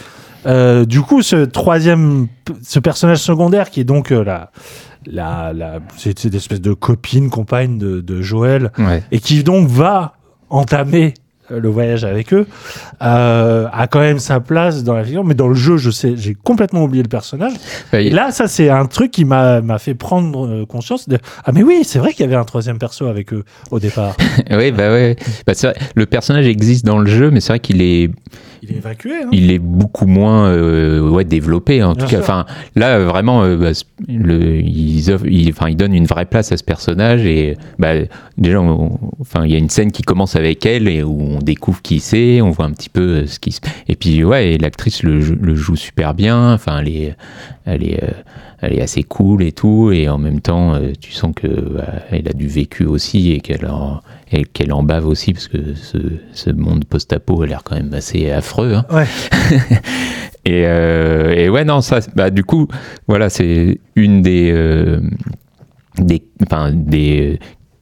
euh, 0.45 0.85
du 0.85 1.01
coup, 1.01 1.21
ce 1.23 1.37
troisième, 1.45 2.27
ce 2.61 2.79
personnage 2.79 3.17
secondaire 3.17 3.69
qui 3.69 3.81
est 3.81 3.83
donc 3.85 4.11
euh, 4.11 4.23
la, 4.23 4.51
la, 5.05 5.51
la, 5.53 5.79
c'est 5.97 6.23
une 6.25 6.35
espèce 6.35 6.61
de 6.61 6.73
copine, 6.73 7.29
compagne 7.29 7.77
de, 7.77 8.01
de 8.01 8.21
Joël, 8.21 8.71
Ouais. 8.77 9.03
et 9.11 9.19
qui 9.19 9.43
donc 9.43 9.67
va 9.67 10.13
entamer 10.49 11.13
le 11.49 11.69
voyage 11.69 12.03
avec 12.03 12.33
eux, 12.33 12.45
euh, 13.01 13.67
a 13.71 13.87
quand 13.87 13.99
même 13.99 14.19
sa 14.19 14.39
place 14.39 14.83
dans 14.83 14.93
la 14.93 15.03
figure. 15.03 15.23
Mais 15.23 15.33
dans 15.33 15.47
le 15.47 15.55
jeu, 15.55 15.77
je 15.77 15.89
sais, 15.91 16.13
j'ai 16.17 16.33
complètement 16.35 16.83
oublié 16.83 17.03
le 17.03 17.09
personnage. 17.09 17.53
Et 17.93 18.09
là, 18.09 18.31
ça, 18.31 18.47
c'est 18.47 18.69
un 18.69 18.85
truc 18.85 19.11
qui 19.11 19.25
m'a 19.25 19.61
m'a 19.61 19.79
fait 19.79 19.93
prendre 19.95 20.47
euh, 20.47 20.65
conscience 20.65 21.07
de 21.09 21.17
ah 21.45 21.51
mais 21.51 21.63
oui, 21.63 21.81
c'est 21.83 21.99
vrai 21.99 22.11
qu'il 22.13 22.21
y 22.21 22.27
avait 22.27 22.35
un 22.35 22.45
troisième 22.45 22.77
perso 22.79 23.05
avec 23.07 23.33
eux 23.33 23.43
au 23.71 23.79
départ. 23.79 24.15
oui, 24.51 24.71
bah 24.71 24.91
ouais. 24.91 25.15
Bah, 25.45 25.53
vrai, 25.61 25.73
le 25.95 26.05
personnage 26.05 26.47
existe 26.47 26.85
dans 26.85 26.99
le 26.99 27.07
jeu, 27.09 27.31
mais 27.31 27.39
c'est 27.39 27.53
vrai 27.53 27.59
qu'il 27.59 27.81
est, 27.81 28.09
Il 28.61 28.71
est 28.73 28.77
évacué. 28.77 29.11
Hein 29.23 29.29
il 29.31 29.51
est 29.51 29.59
beaucoup 29.59 30.07
moins 30.07 30.47
euh, 30.47 31.07
ouais, 31.09 31.23
développé 31.25 31.83
en 31.83 31.93
Bien 31.93 32.05
tout 32.05 32.11
cas. 32.11 32.19
Enfin, 32.19 32.45
là 32.75 32.97
euh, 32.97 33.05
vraiment, 33.05 33.43
euh, 33.43 33.55
bah, 33.57 33.71
le, 34.07 34.55
ils, 34.61 35.11
offrent- 35.11 35.27
ils- 35.27 35.49
enfin, 35.51 35.69
ils 35.69 35.75
donnent 35.77 35.93
une 35.93 36.05
vraie 36.07 36.25
place 36.25 36.51
à 36.51 36.57
ce 36.57 36.63
personnage 36.63 37.25
et 37.25 37.55
bah, 37.79 37.93
déjà, 38.37 38.59
on- 38.61 38.97
enfin, 39.19 39.45
il 39.45 39.51
y 39.51 39.55
a 39.55 39.57
une 39.59 39.69
scène 39.69 39.91
qui 39.91 40.01
commence 40.03 40.35
avec 40.35 40.65
elle 40.65 40.87
et 40.87 41.03
où 41.03 41.17
on 41.21 41.36
découvre 41.39 41.81
qui 41.81 41.99
c'est, 41.99 42.41
on 42.41 42.49
voit 42.51 42.65
un 42.65 42.71
petit 42.71 42.89
peu 42.89 43.01
euh, 43.23 43.27
ce 43.27 43.39
qui 43.39 43.51
se. 43.51 43.59
Et 43.87 43.95
puis 43.95 44.23
ouais, 44.23 44.53
et 44.53 44.57
l'actrice 44.57 45.03
le, 45.03 45.21
jou- 45.21 45.37
le 45.39 45.55
joue 45.55 45.75
super 45.75 46.13
bien. 46.13 46.53
Enfin, 46.53 46.79
elle 46.79 46.89
est, 46.89 47.15
elle 47.65 47.83
est, 47.83 48.03
euh, 48.03 48.11
elle 48.61 48.73
est 48.73 48.81
assez 48.81 49.03
cool 49.03 49.43
et 49.43 49.51
tout, 49.51 49.91
et 49.91 50.09
en 50.09 50.17
même 50.17 50.41
temps, 50.41 50.73
euh, 50.75 50.91
tu 50.99 51.11
sens 51.11 51.31
que 51.35 51.47
bah, 51.47 51.85
elle 52.11 52.27
a 52.27 52.33
du 52.33 52.47
vécu 52.47 52.85
aussi 52.85 53.31
et 53.31 53.39
qu'elle 53.39 53.65
en, 53.67 54.01
et 54.31 54.43
qu'elle 54.45 54.73
en 54.73 54.81
bave 54.83 55.05
aussi 55.07 55.33
parce 55.33 55.47
que 55.47 55.73
ce, 55.75 55.97
ce 56.33 56.49
monde 56.49 56.85
post-apo 56.85 57.41
a 57.43 57.47
l'air 57.47 57.63
quand 57.63 57.75
même 57.75 57.93
assez 57.93 58.31
affreux. 58.31 58.73
hein. 58.73 58.85
Ouais. 58.91 59.05
Et, 60.45 60.63
euh, 60.65 61.33
et 61.35 61.49
ouais, 61.49 61.65
non, 61.65 61.81
ça, 61.81 61.99
bah, 62.15 62.29
du 62.29 62.45
coup, 62.45 62.69
voilà, 63.05 63.29
c'est 63.29 63.81
une 63.97 64.21
des, 64.21 64.49
euh, 64.53 65.01
des, 65.99 66.23
enfin, 66.43 66.71
des 66.73 67.37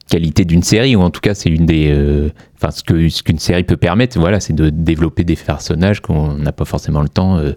qualités 0.08 0.44
d'une 0.44 0.62
série, 0.62 0.94
ou 0.94 1.00
en 1.00 1.10
tout 1.10 1.20
cas, 1.20 1.34
c'est 1.34 1.48
une 1.48 1.66
des, 1.66 1.88
euh, 1.90 2.30
enfin, 2.56 2.70
ce 2.70 2.82
que 2.82 3.08
ce 3.08 3.22
qu'une 3.22 3.38
série 3.38 3.64
peut 3.64 3.76
permettre, 3.76 4.18
voilà, 4.18 4.40
c'est 4.40 4.52
de 4.52 4.70
développer 4.70 5.24
des 5.24 5.36
personnages 5.36 6.00
qu'on 6.00 6.34
n'a 6.34 6.52
pas 6.52 6.64
forcément 6.64 7.02
le 7.02 7.08
temps 7.08 7.38
euh, 7.38 7.52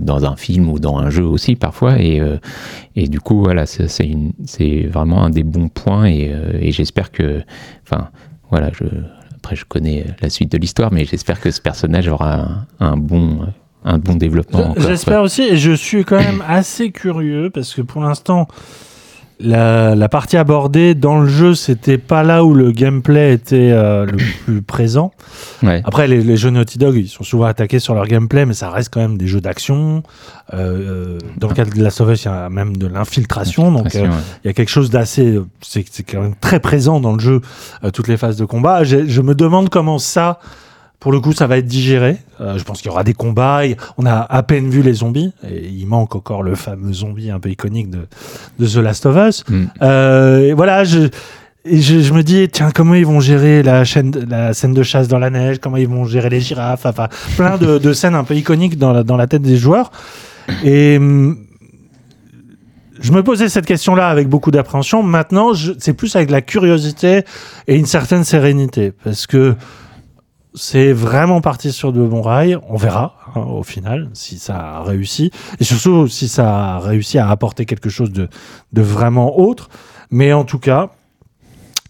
dans 0.00 0.24
un 0.24 0.36
film 0.36 0.68
ou 0.68 0.78
dans 0.78 0.98
un 0.98 1.10
jeu 1.10 1.24
aussi 1.24 1.54
parfois, 1.54 2.00
et 2.00 2.20
euh, 2.20 2.38
et 2.96 3.08
du 3.08 3.20
coup, 3.20 3.42
voilà, 3.42 3.66
c'est 3.66 4.86
vraiment 4.90 5.24
un 5.24 5.30
des 5.30 5.44
bons 5.44 5.68
points, 5.68 6.06
et, 6.06 6.32
et 6.60 6.72
j'espère 6.72 7.12
que, 7.12 7.42
enfin, 7.84 8.08
voilà, 8.50 8.70
je 8.72 8.84
après, 9.36 9.56
je 9.56 9.64
connais 9.64 10.06
la 10.20 10.30
suite 10.30 10.52
de 10.52 10.58
l'histoire, 10.58 10.92
mais 10.92 11.04
j'espère 11.04 11.40
que 11.40 11.50
ce 11.50 11.60
personnage 11.60 12.06
aura 12.06 12.34
un, 12.34 12.66
un 12.78 12.96
bon, 12.96 13.40
un 13.84 13.98
bon 13.98 14.14
développement. 14.14 14.74
J'espère 14.76 15.22
aussi, 15.22 15.42
et 15.42 15.56
je 15.56 15.72
suis 15.72 16.04
quand 16.04 16.18
même 16.18 16.44
assez 16.48 16.92
curieux 16.92 17.50
parce 17.50 17.74
que 17.74 17.82
pour 17.82 18.02
l'instant, 18.02 18.46
la, 19.42 19.94
la 19.94 20.08
partie 20.08 20.36
abordée 20.36 20.94
dans 20.94 21.20
le 21.20 21.28
jeu, 21.28 21.54
c'était 21.54 21.98
pas 21.98 22.22
là 22.22 22.44
où 22.44 22.54
le 22.54 22.70
gameplay 22.70 23.32
était 23.34 23.70
euh, 23.72 24.06
le 24.06 24.16
plus 24.44 24.62
présent. 24.62 25.10
Ouais. 25.62 25.82
Après, 25.84 26.06
les, 26.08 26.22
les 26.22 26.36
jeux 26.36 26.50
Naughty 26.50 26.78
Dog, 26.78 26.96
ils 26.96 27.08
sont 27.08 27.24
souvent 27.24 27.44
attaqués 27.46 27.78
sur 27.78 27.94
leur 27.94 28.06
gameplay, 28.06 28.46
mais 28.46 28.54
ça 28.54 28.70
reste 28.70 28.92
quand 28.92 29.00
même 29.00 29.18
des 29.18 29.26
jeux 29.26 29.40
d'action. 29.40 30.02
Euh, 30.54 31.16
euh, 31.16 31.18
dans 31.38 31.48
le 31.48 31.54
cas 31.54 31.64
de 31.64 31.84
of 31.84 32.10
Us, 32.12 32.22
il 32.24 32.26
y 32.26 32.30
a 32.30 32.48
même 32.48 32.76
de 32.76 32.86
l'infiltration, 32.86 33.72
donc 33.72 33.94
euh, 33.94 34.02
Ouais. 34.02 34.08
il 34.44 34.46
y 34.48 34.50
a 34.50 34.52
quelque 34.52 34.70
chose 34.70 34.90
d'assez, 34.90 35.40
c'est 35.60 35.84
c'est 35.90 36.02
quand 36.02 36.20
même 36.20 36.34
très 36.40 36.60
présent 36.60 37.00
dans 37.00 37.12
le 37.12 37.20
jeu, 37.20 37.40
euh, 37.84 37.90
toutes 37.90 38.08
les 38.08 38.16
phases 38.16 38.36
de 38.36 38.44
combat. 38.44 38.84
Je 38.84 39.20
me 39.20 39.34
demande 39.34 39.68
comment 39.68 39.98
ça, 39.98 40.38
pour 41.02 41.10
le 41.10 41.18
coup, 41.18 41.32
ça 41.32 41.48
va 41.48 41.58
être 41.58 41.66
digéré. 41.66 42.18
Euh, 42.40 42.56
je 42.58 42.62
pense 42.62 42.80
qu'il 42.80 42.86
y 42.86 42.92
aura 42.92 43.02
des 43.02 43.12
combats. 43.12 43.62
On 43.98 44.06
a 44.06 44.20
à 44.20 44.42
peine 44.44 44.70
vu 44.70 44.82
les 44.82 44.92
zombies, 44.92 45.32
et 45.50 45.66
il 45.66 45.84
manque 45.84 46.14
encore 46.14 46.44
le 46.44 46.54
fameux 46.54 46.92
zombie 46.92 47.28
un 47.28 47.40
peu 47.40 47.50
iconique 47.50 47.90
de, 47.90 48.06
de 48.60 48.66
The 48.68 48.76
Last 48.76 49.06
of 49.06 49.16
Us. 49.16 49.44
Mm. 49.48 49.64
Euh, 49.82 50.50
et 50.50 50.52
voilà, 50.52 50.84
je, 50.84 51.08
et 51.64 51.80
je, 51.80 51.98
je 51.98 52.14
me 52.14 52.22
dis, 52.22 52.48
tiens, 52.48 52.70
comment 52.72 52.94
ils 52.94 53.04
vont 53.04 53.18
gérer 53.18 53.64
la, 53.64 53.82
chaîne, 53.82 54.12
la 54.28 54.54
scène 54.54 54.74
de 54.74 54.82
chasse 54.84 55.08
dans 55.08 55.18
la 55.18 55.30
neige, 55.30 55.58
comment 55.58 55.76
ils 55.76 55.88
vont 55.88 56.04
gérer 56.04 56.30
les 56.30 56.40
girafes, 56.40 56.86
enfin, 56.86 57.08
plein 57.36 57.58
de, 57.58 57.78
de 57.78 57.92
scènes 57.92 58.14
un 58.14 58.22
peu 58.22 58.36
iconiques 58.36 58.78
dans 58.78 58.92
la, 58.92 59.02
dans 59.02 59.16
la 59.16 59.26
tête 59.26 59.42
des 59.42 59.56
joueurs. 59.56 59.90
Et 60.62 60.98
hum, 60.98 61.36
je 63.00 63.10
me 63.10 63.24
posais 63.24 63.48
cette 63.48 63.66
question-là 63.66 64.08
avec 64.08 64.28
beaucoup 64.28 64.52
d'appréhension. 64.52 65.02
Maintenant, 65.02 65.50
c'est 65.80 65.94
plus 65.94 66.14
avec 66.14 66.30
la 66.30 66.42
curiosité 66.42 67.24
et 67.66 67.74
une 67.74 67.86
certaine 67.86 68.22
sérénité, 68.22 68.92
parce 69.02 69.26
que 69.26 69.56
c'est 70.54 70.92
vraiment 70.92 71.40
parti 71.40 71.72
sur 71.72 71.92
de 71.92 72.02
bons 72.04 72.22
rails. 72.22 72.58
On 72.68 72.76
verra 72.76 73.16
hein, 73.34 73.40
au 73.40 73.62
final 73.62 74.10
si 74.12 74.38
ça 74.38 74.58
a 74.78 74.82
réussi, 74.82 75.30
et 75.60 75.64
surtout 75.64 76.08
si 76.08 76.28
ça 76.28 76.74
a 76.74 76.78
réussi 76.78 77.18
à 77.18 77.28
apporter 77.30 77.64
quelque 77.66 77.88
chose 77.90 78.12
de, 78.12 78.28
de 78.72 78.82
vraiment 78.82 79.38
autre. 79.38 79.68
Mais 80.10 80.32
en 80.32 80.44
tout 80.44 80.58
cas, 80.58 80.90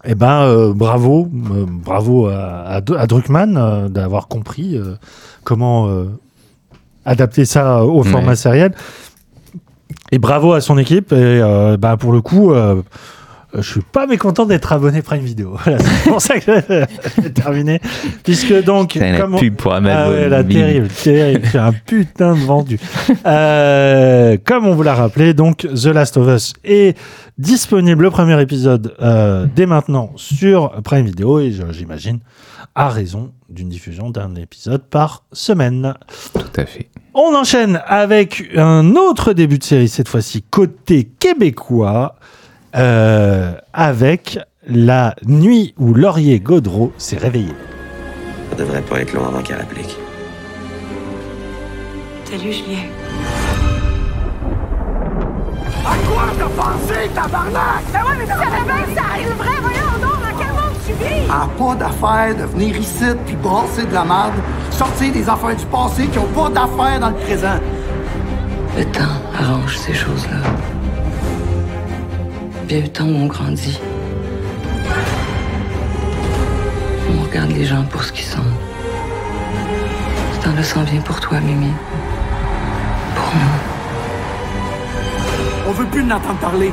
eh 0.04 0.14
ben, 0.14 0.42
euh, 0.42 0.72
bravo, 0.74 1.28
euh, 1.52 1.64
bravo 1.68 2.26
à, 2.26 2.60
à, 2.62 2.76
à 2.76 3.06
Druckmann 3.06 3.56
euh, 3.56 3.88
d'avoir 3.88 4.28
compris 4.28 4.78
comment 5.44 5.88
adapter 7.04 7.44
ça 7.44 7.84
au 7.84 8.02
Ouais. 8.04 8.10
format 8.10 8.36
sériel. 8.36 8.74
Et 10.12 10.18
bravo 10.18 10.52
à 10.52 10.60
son 10.60 10.78
équipe. 10.78 11.12
Et 11.12 11.40
bah, 11.78 11.96
pour 11.96 12.12
le 12.12 12.20
coup, 12.20 12.52
je 13.54 13.60
suis 13.62 13.80
pas 13.82 14.06
mécontent 14.06 14.46
d'être 14.46 14.72
abonné 14.72 15.02
Prime 15.02 15.22
Video. 15.22 15.56
Voilà, 15.64 15.78
c'est 15.78 16.08
pour 16.10 16.20
ça 16.22 16.38
que 16.40 16.62
j'ai 17.22 17.32
terminé. 17.34 17.80
Puisque 18.24 18.62
donc, 18.64 18.92
C'est 18.94 19.12
la 19.12 19.20
comme 19.20 19.34
on- 19.34 19.38
pub 19.38 19.56
pour 19.56 19.72
ah 19.74 19.80
ouais, 19.80 20.28
Bim. 20.28 20.44
terrible, 20.44 20.88
terrible. 20.88 21.48
Un 21.54 21.72
putain 21.72 22.34
de 22.34 22.40
vendu. 22.40 22.78
Euh, 23.26 24.36
comme 24.44 24.66
on 24.66 24.74
vous 24.74 24.82
l'a 24.82 24.94
rappelé, 24.94 25.32
donc 25.34 25.58
The 25.58 25.86
Last 25.86 26.16
of 26.16 26.28
Us 26.28 26.52
est 26.64 26.96
disponible, 27.38 28.02
le 28.04 28.10
premier 28.10 28.40
épisode, 28.40 28.94
euh, 29.00 29.46
dès 29.54 29.66
maintenant 29.66 30.12
sur 30.16 30.70
Prime 30.82 31.06
Video 31.06 31.38
et 31.40 31.52
j'imagine 31.70 32.18
à 32.74 32.88
raison 32.88 33.32
d'une 33.48 33.68
diffusion 33.68 34.10
d'un 34.10 34.34
épisode 34.34 34.82
par 34.82 35.24
semaine. 35.32 35.94
Tout 36.34 36.60
à 36.60 36.64
fait. 36.66 36.88
On 37.14 37.34
enchaîne 37.34 37.80
avec 37.86 38.50
un 38.56 38.94
autre 38.96 39.32
début 39.34 39.58
de 39.58 39.64
série, 39.64 39.88
cette 39.88 40.08
fois-ci 40.08 40.42
côté 40.42 41.04
québécois, 41.18 42.16
euh, 42.74 43.52
avec 43.72 44.38
la 44.66 45.14
nuit 45.26 45.74
où 45.78 45.94
Laurier 45.94 46.40
Gaudreau 46.40 46.92
s'est 46.96 47.18
réveillé. 47.18 47.52
Ça 48.50 48.56
devrait 48.56 48.82
pas 48.82 49.00
être 49.00 49.12
long 49.12 49.26
avant 49.26 49.42
qu'elle 49.42 49.60
applique. 49.60 49.96
Salut, 52.24 52.52
Julien. 52.52 52.84
a 61.30 61.48
pas 61.58 61.74
d'affaire 61.74 62.36
de 62.36 62.44
venir 62.44 62.76
ici 62.76 63.04
puis 63.26 63.36
brasser 63.36 63.86
de 63.86 63.94
la 63.94 64.04
merde, 64.04 64.34
sortir 64.70 65.12
des 65.12 65.28
affaires 65.28 65.56
du 65.56 65.66
passé 65.66 66.06
qui 66.06 66.18
ont 66.18 66.26
pas 66.26 66.48
d'affaires 66.48 67.00
dans 67.00 67.10
le 67.10 67.16
présent. 67.16 67.58
Le 68.76 68.84
temps 68.84 69.00
arrange 69.38 69.76
ces 69.76 69.94
choses-là. 69.94 70.81
Bien 72.66 72.80
le 72.80 72.88
temps 72.88 73.04
où 73.04 73.14
on 73.14 73.26
grandit. 73.26 73.78
On 77.10 77.22
regarde 77.22 77.50
les 77.50 77.64
gens 77.64 77.82
pour 77.84 78.02
ce 78.02 78.12
qu'ils 78.12 78.24
sont. 78.24 78.38
Ce 80.34 80.44
temps-là 80.44 80.62
s'en 80.62 80.82
vient 80.84 81.00
pour 81.00 81.20
toi, 81.20 81.40
Mimi. 81.40 81.72
Pour 83.14 83.32
nous. 83.34 83.58
On 85.68 85.72
veut 85.72 85.86
plus 85.86 86.06
l'entendre 86.06 86.38
parler. 86.38 86.72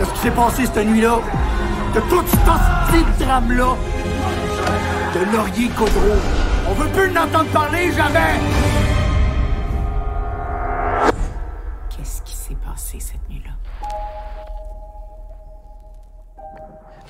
De 0.00 0.04
ce 0.04 0.10
qui 0.12 0.18
s'est 0.20 0.30
passé 0.30 0.66
cette 0.66 0.86
nuit-là. 0.86 1.18
De 1.94 2.00
tout 2.00 2.22
ce 2.26 2.36
petit 2.36 3.24
drame-là. 3.24 3.76
De 5.14 5.36
Laurier 5.36 5.68
Caudreau. 5.68 6.18
On 6.68 6.74
veut 6.74 6.88
plus 6.88 7.08
l'entendre 7.12 7.50
parler, 7.50 7.90
jamais! 7.92 8.38
Qu'est-ce 11.88 12.20
qui 12.22 12.34
s'est 12.36 12.56
passé 12.56 12.98
cette 13.00 13.17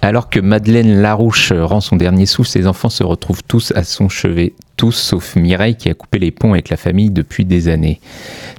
Alors 0.03 0.31
que 0.31 0.41
Madeleine 0.41 1.01
Larouche 1.03 1.53
rend 1.53 1.81
son 1.81 1.97
dernier 1.97 2.27
souffle, 2.27 2.51
ses 2.51 2.67
enfants 2.67 2.89
se 2.89 3.03
retrouvent 3.03 3.43
tous 3.43 3.73
à 3.75 3.85
son 3.85 4.09
chevet, 4.09 4.55
tous 4.79 4.93
sauf 4.93 5.35
Mireille 5.35 5.75
qui 5.75 5.91
a 5.91 5.95
coupé 5.95 6.21
les 6.21 6.31
ponts 6.31 6.53
avec 6.53 6.69
la 6.69 6.77
famille 6.77 7.11
depuis 7.11 7.45
des 7.45 7.69
années. 7.69 8.01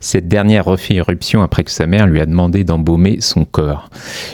Cette 0.01 0.28
dernière 0.28 0.65
refait 0.65 0.95
irruption 0.95 1.41
après 1.41 1.63
que 1.63 1.72
sa 1.72 1.88
mère 1.88 2.07
lui 2.07 2.20
a 2.20 2.26
demandé 2.26 2.65
d'embaumer 2.65 3.22
son 3.22 3.45
corps. 3.45 3.89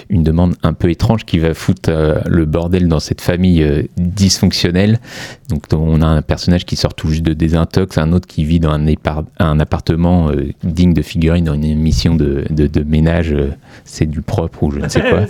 Une 0.10 0.24
demande 0.24 0.56
un 0.64 0.74
peu 0.74 0.90
étrange 0.90 1.26
qui 1.26 1.38
va 1.38 1.54
foutre 1.54 1.90
euh, 1.90 2.20
le 2.26 2.46
bordel 2.46 2.88
dans 2.88 3.00
cette 3.00 3.22
famille 3.22 3.62
euh, 3.62 3.84
dysfonctionnelle. 3.98 5.00
Donc 5.50 5.66
on 5.74 6.02
a 6.02 6.08
un 6.08 6.24
personnage 6.24 6.66
qui 6.66 6.76
sort 6.76 6.96
tout 6.96 7.08
juste 7.10 7.22
de 7.24 7.34
désintox, 7.34 8.00
un 8.00 8.14
autre 8.14 8.28
qui 8.28 8.46
vit 8.46 8.60
dans 8.60 8.72
un, 8.72 9.60
appartement 9.60 10.30
euh, 10.32 10.48
digne 10.64 10.94
de 10.94 11.04
figurine 11.04 11.46
dans 11.46 11.54
une 11.54 11.66
émission 11.66 12.16
de, 12.16 12.46
de- 12.50 12.66
de 12.66 12.84
ménage, 12.84 13.36
c'est 13.84 14.08
du 14.08 14.22
propre 14.22 14.64
ou 14.64 14.72
je 14.72 14.80
ne 14.80 14.88
sais 14.88 15.02
quoi. 15.02 15.22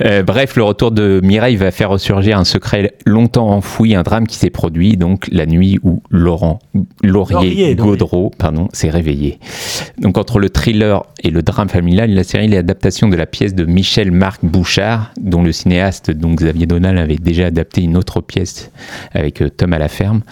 Bref, 0.26 0.56
le 0.56 0.62
retour 0.62 0.90
de 0.90 1.20
Mireille 1.22 1.56
va 1.56 1.70
faire 1.70 1.90
ressurgir 1.90 2.38
un 2.38 2.44
secret 2.44 2.94
longtemps 3.04 3.50
enfoui, 3.50 3.94
un 3.94 4.02
drame 4.02 4.26
qui 4.26 4.36
s'est 4.36 4.48
produit 4.48 4.69
donc 4.70 5.28
la 5.30 5.46
nuit 5.46 5.78
où 5.82 6.02
Laurent 6.10 6.58
Laurier, 7.02 7.34
Laurier, 7.34 7.74
Gaudreau 7.74 8.30
pardon, 8.38 8.68
s'est 8.72 8.90
réveillé. 8.90 9.38
Donc 9.98 10.18
entre 10.18 10.38
le 10.38 10.48
thriller 10.50 11.02
et 11.22 11.30
le 11.30 11.42
drame 11.42 11.68
familial, 11.68 12.10
la 12.10 12.24
série 12.24 12.46
est 12.46 12.48
l'adaptation 12.48 13.08
de 13.08 13.16
la 13.16 13.26
pièce 13.26 13.54
de 13.54 13.64
Michel 13.64 14.10
Marc 14.12 14.44
Bouchard, 14.44 15.12
dont 15.20 15.42
le 15.42 15.52
cinéaste 15.52 16.10
donc 16.10 16.38
Xavier 16.38 16.66
Donal 16.66 16.98
avait 16.98 17.16
déjà 17.16 17.46
adapté 17.46 17.82
une 17.82 17.96
autre 17.96 18.20
pièce 18.20 18.70
avec 19.12 19.42
euh, 19.42 19.48
Tom 19.50 19.72
à 19.72 19.78
la 19.78 19.88
ferme, 19.88 20.22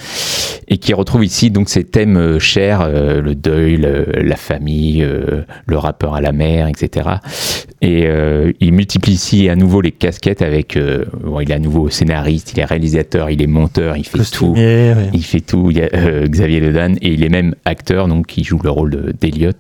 et 0.69 0.79
qui 0.79 0.95
retrouve 0.95 1.25
ici 1.25 1.51
donc 1.51 1.69
ces 1.69 1.85
thèmes 1.85 2.17
euh, 2.17 2.39
chers, 2.39 2.81
euh, 2.83 3.21
le 3.21 3.35
deuil, 3.35 3.77
le- 3.77 4.07
la 4.23 4.37
famille, 4.37 5.07
le 5.67 5.79
rappeur 5.79 6.15
à 6.15 6.21
la 6.21 6.33
mer, 6.33 6.69
etc. 6.69 7.09
Et 7.81 8.07
euh, 8.07 8.53
il 8.59 8.73
multiplie 8.73 9.13
ici 9.13 9.49
à 9.49 9.55
nouveau 9.55 9.81
les 9.81 9.93
casquettes 9.93 10.43
avec. 10.43 10.77
euh, 10.77 11.05
bon, 11.23 11.39
il 11.41 11.51
est 11.51 11.55
à 11.55 11.59
nouveau 11.61 11.89
scénariste, 11.91 12.53
il 12.55 12.59
est 12.61 12.65
réalisateur, 12.65 13.31
il 13.31 13.41
est 13.41 13.47
monteur, 13.47 13.97
il 13.97 14.05
fait 14.05 14.19
tout. 14.33 14.55
Oui. 14.57 14.93
Il 15.13 15.23
fait 15.25 15.41
tout, 15.41 15.71
il 15.71 15.79
y 15.79 15.83
a 15.83 15.89
euh, 15.95 16.27
Xavier 16.27 16.59
Ledan, 16.59 16.95
et 17.01 17.13
il 17.13 17.23
est 17.23 17.29
même 17.29 17.55
acteur, 17.65 18.09
donc 18.09 18.27
qui 18.27 18.43
joue 18.43 18.59
le 18.65 18.71
rôle 18.71 18.91
de- 18.91 19.13
d'Eliot. 19.21 19.53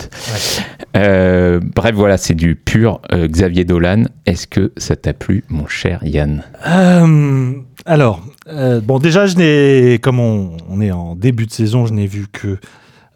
Euh, 0.97 1.61
bref, 1.77 1.95
voilà, 1.95 2.17
c'est 2.17 2.35
du 2.35 2.57
pur 2.57 3.01
Xavier 3.13 3.65
Dolan. 3.65 4.05
Est-ce 4.27 4.49
que 4.49 4.73
ça 4.77 4.97
t'a 4.97 5.13
plu, 5.13 5.45
mon 5.49 5.69
cher 5.69 6.01
Yann? 6.05 6.43
Alors, 7.87 8.23
bon, 8.83 8.99
déjà, 8.99 9.27
je 9.27 9.37
n'ai, 9.37 9.99
comme 10.01 10.19
on, 10.19 10.57
on 10.69 10.81
est 10.81 10.91
en 10.91 11.15
début 11.15 11.47
de 11.47 11.53
saison, 11.53 11.87
je 11.87 11.93
n'ai 11.93 12.07
vu 12.07 12.27
que 12.33 12.59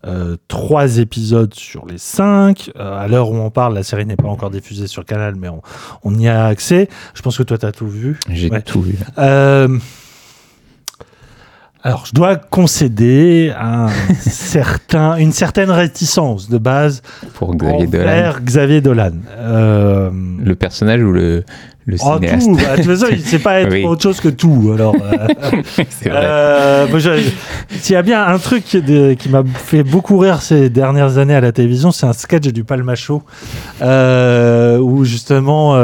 euh, 0.06 0.36
trois 0.48 0.98
épisodes 0.98 1.54
sur 1.54 1.86
les 1.86 1.98
cinq. 1.98 2.70
Euh, 2.76 2.96
à 2.98 3.06
l'heure 3.08 3.30
où 3.30 3.36
on 3.36 3.50
parle, 3.50 3.74
la 3.74 3.82
série 3.82 4.04
n'est 4.06 4.16
pas 4.16 4.28
encore 4.28 4.50
diffusée 4.50 4.86
sur 4.88 5.04
Canal, 5.04 5.34
mais 5.36 5.48
on, 5.48 5.62
on 6.02 6.18
y 6.18 6.28
a 6.28 6.46
accès. 6.46 6.88
Je 7.14 7.22
pense 7.22 7.38
que 7.38 7.42
toi, 7.44 7.56
tu 7.58 7.66
as 7.66 7.72
tout 7.72 7.86
vu. 7.88 8.18
J'ai 8.28 8.50
Ouais. 8.50 8.62
tout 8.62 8.82
vu. 8.82 8.96
Euh, 9.18 9.78
alors, 11.84 12.06
je 12.06 12.12
dois 12.14 12.36
concéder 12.36 13.52
un 13.58 13.88
certain, 14.20 15.16
une 15.16 15.32
certaine 15.32 15.70
réticence 15.70 16.48
de 16.48 16.58
base 16.58 17.02
Pour 17.34 17.56
Xavier 17.56 17.86
Dolan. 17.88 18.32
Xavier 18.44 18.80
Dolan. 18.80 19.12
Le 19.36 20.52
personnage 20.54 21.02
ou 21.02 21.12
le, 21.12 21.44
le 21.86 21.96
Oh, 22.00 22.14
cinéaste 22.14 22.46
tout. 22.46 22.56
Bah, 22.56 22.76
de 22.76 22.82
toute 22.82 22.90
façon, 22.90 23.06
il 23.10 23.20
sait 23.20 23.38
pas 23.38 23.60
être 23.60 23.72
Oui. 23.72 23.84
autre 23.84 24.02
chose 24.02 24.20
que 24.20 24.28
tout. 24.28 24.72
Alors, 24.74 24.94
euh, 24.94 25.26
euh, 26.06 27.20
s'il 27.70 27.92
y 27.92 27.96
a 27.96 28.02
bien 28.02 28.24
un 28.26 28.38
truc 28.38 28.64
qui, 28.64 29.28
m'a 29.28 29.42
fait 29.54 29.82
beaucoup 29.82 30.18
rire 30.18 30.42
ces 30.42 30.70
dernières 30.70 31.18
années 31.18 31.34
à 31.34 31.40
la 31.40 31.52
télévision, 31.52 31.90
c'est 31.90 32.06
un 32.06 32.12
sketch 32.12 32.48
du 32.48 32.64
Palmacho 32.64 33.22
euh, 33.80 34.78
où 34.78 35.04
justement 35.04 35.76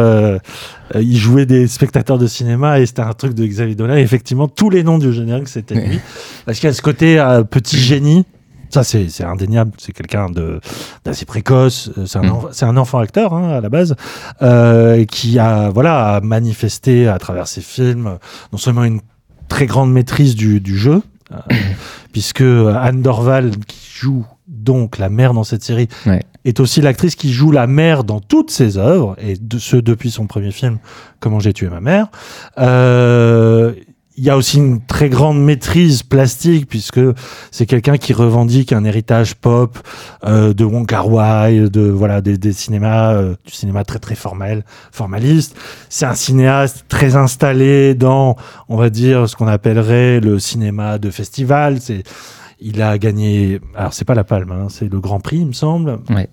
il 0.95 1.17
jouait 1.17 1.47
des 1.47 1.67
spectateurs 1.67 2.19
de 2.19 2.27
cinéma 2.27 2.81
et 2.81 2.87
c'était 2.87 3.03
un 3.03 3.13
truc 3.13 3.35
de 3.35 3.47
Xavier 3.47 3.75
Dolan. 3.75 3.97
Et 3.97 4.01
effectivement, 4.01 4.49
tous 4.49 4.71
les 4.71 4.83
noms 4.83 4.99
du 4.99 5.13
générique 5.13 5.49
c'était 5.49 5.75
lui 5.75 6.01
parce 6.47 6.59
qu'il 6.59 6.69
y 6.69 6.71
a 6.71 6.75
ce 6.75 6.83
côté 6.83 7.23
petit 7.51 7.79
génie. 7.79 8.25
Ça, 8.71 8.85
c'est 8.85 9.25
indéniable. 9.25 9.73
C'est 9.79 9.93
quelqu'un 9.93 10.27
d'assez 11.05 11.25
précoce. 11.25 11.91
Euh, 11.99 12.07
C'est 12.07 12.19
un, 12.19 12.23
Mm. 12.23 12.51
un 12.63 12.77
enfant 12.77 12.99
acteur 12.99 13.33
hein, 13.35 13.51
à 13.51 13.61
la 13.61 13.69
base 13.69 13.95
euh, 14.43 15.05
qui 15.05 15.39
a 15.39 15.71
voilà 15.71 16.17
a 16.17 16.21
manifesté 16.21 17.09
à 17.09 17.19
travers 17.19 17.49
ses 17.49 17.61
films 17.63 18.19
non 18.53 18.59
seulement 18.59 18.85
une 18.85 19.01
très 19.49 19.67
grande 19.67 19.91
maîtrise 19.93 20.35
du, 20.35 20.61
du 20.61 20.77
jeu, 20.77 21.03
euh, 21.33 21.37
puisque 22.13 22.43
Anne 22.43 23.01
Dorval 23.03 23.53
qui 23.67 23.79
joue 24.01 24.27
donc 24.47 24.99
la 24.99 25.09
mère 25.09 25.33
dans 25.35 25.45
cette 25.45 25.63
série 25.65 25.89
Ouais. 26.07 26.23
est 26.45 26.61
aussi 26.61 26.81
l'actrice 26.81 27.17
qui 27.17 27.33
joue 27.33 27.51
la 27.51 27.67
mère 27.67 28.05
dans 28.05 28.21
toutes 28.21 28.51
ses 28.51 28.77
œuvres 28.79 29.17
et 29.19 29.37
de 29.37 29.59
ce 29.59 29.77
depuis 29.77 30.11
son 30.11 30.27
premier 30.27 30.51
film 30.53 30.79
Comment 31.21 31.41
j'ai 31.41 31.53
tué 31.53 31.69
ma 31.69 31.81
mère. 31.81 32.09
Euh, 32.59 33.73
il 34.19 34.25
y 34.25 34.31
a 34.31 34.37
aussi 34.37 34.57
une 34.59 34.81
très 34.85 35.09
grande 35.09 35.41
maîtrise 35.41 36.03
plastique 36.03 36.67
puisque 36.69 37.01
c'est 37.53 37.67
quelqu'un 37.67 37.97
qui 37.99 38.13
revendique 38.13 38.73
un 38.73 38.85
héritage 38.85 39.37
pop 39.37 39.79
euh, 40.25 40.53
de 40.53 40.65
Wong 40.65 40.87
Kar 40.87 41.09
Wai, 41.09 41.71
de 41.71 41.83
voilà 41.83 42.21
des, 42.21 42.37
des 42.37 42.53
cinémas 42.53 43.13
euh, 43.15 43.37
du 43.47 43.53
cinéma 43.53 43.85
très 43.85 44.01
très 44.01 44.17
formel, 44.17 44.65
formaliste. 44.91 45.57
C'est 45.89 46.05
un 46.07 46.15
cinéaste 46.17 46.85
très 46.89 47.15
installé 47.15 47.95
dans, 47.95 48.35
on 48.69 48.77
va 48.77 48.91
dire, 48.91 49.29
ce 49.29 49.37
qu'on 49.37 49.47
appellerait 49.47 50.19
le 50.19 50.41
cinéma 50.41 50.99
de 50.99 51.11
festival. 51.11 51.81
C'est 51.81 52.03
il 52.61 52.83
a 52.83 52.99
gagné, 52.99 53.61
alors 53.77 53.95
c'est 53.95 54.05
pas 54.05 54.17
la 54.17 54.25
Palme, 54.25 54.51
hein, 54.51 54.67
c'est 54.69 54.91
le 54.91 54.99
Grand 54.99 55.21
Prix, 55.21 55.39
il 55.39 55.47
me 55.47 55.53
semble, 55.53 56.01
Ouais. 56.11 56.29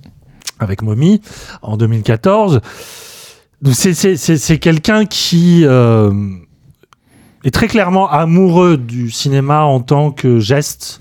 avec 0.60 0.82
Mommy 0.82 1.22
en 1.62 1.78
2014. 1.78 2.62
Donc 3.62 3.74
c'est 3.76 3.94
c'est 3.94 4.18
c'est 4.18 4.38
c'est 4.38 4.58
quelqu'un 4.58 5.06
qui 5.06 5.62
euh, 5.66 6.12
est 7.46 7.52
très 7.52 7.68
clairement 7.68 8.10
amoureux 8.10 8.76
du 8.78 9.10
cinéma 9.12 9.62
en 9.64 9.80
tant 9.80 10.12
que 10.12 10.40
geste. 10.40 11.00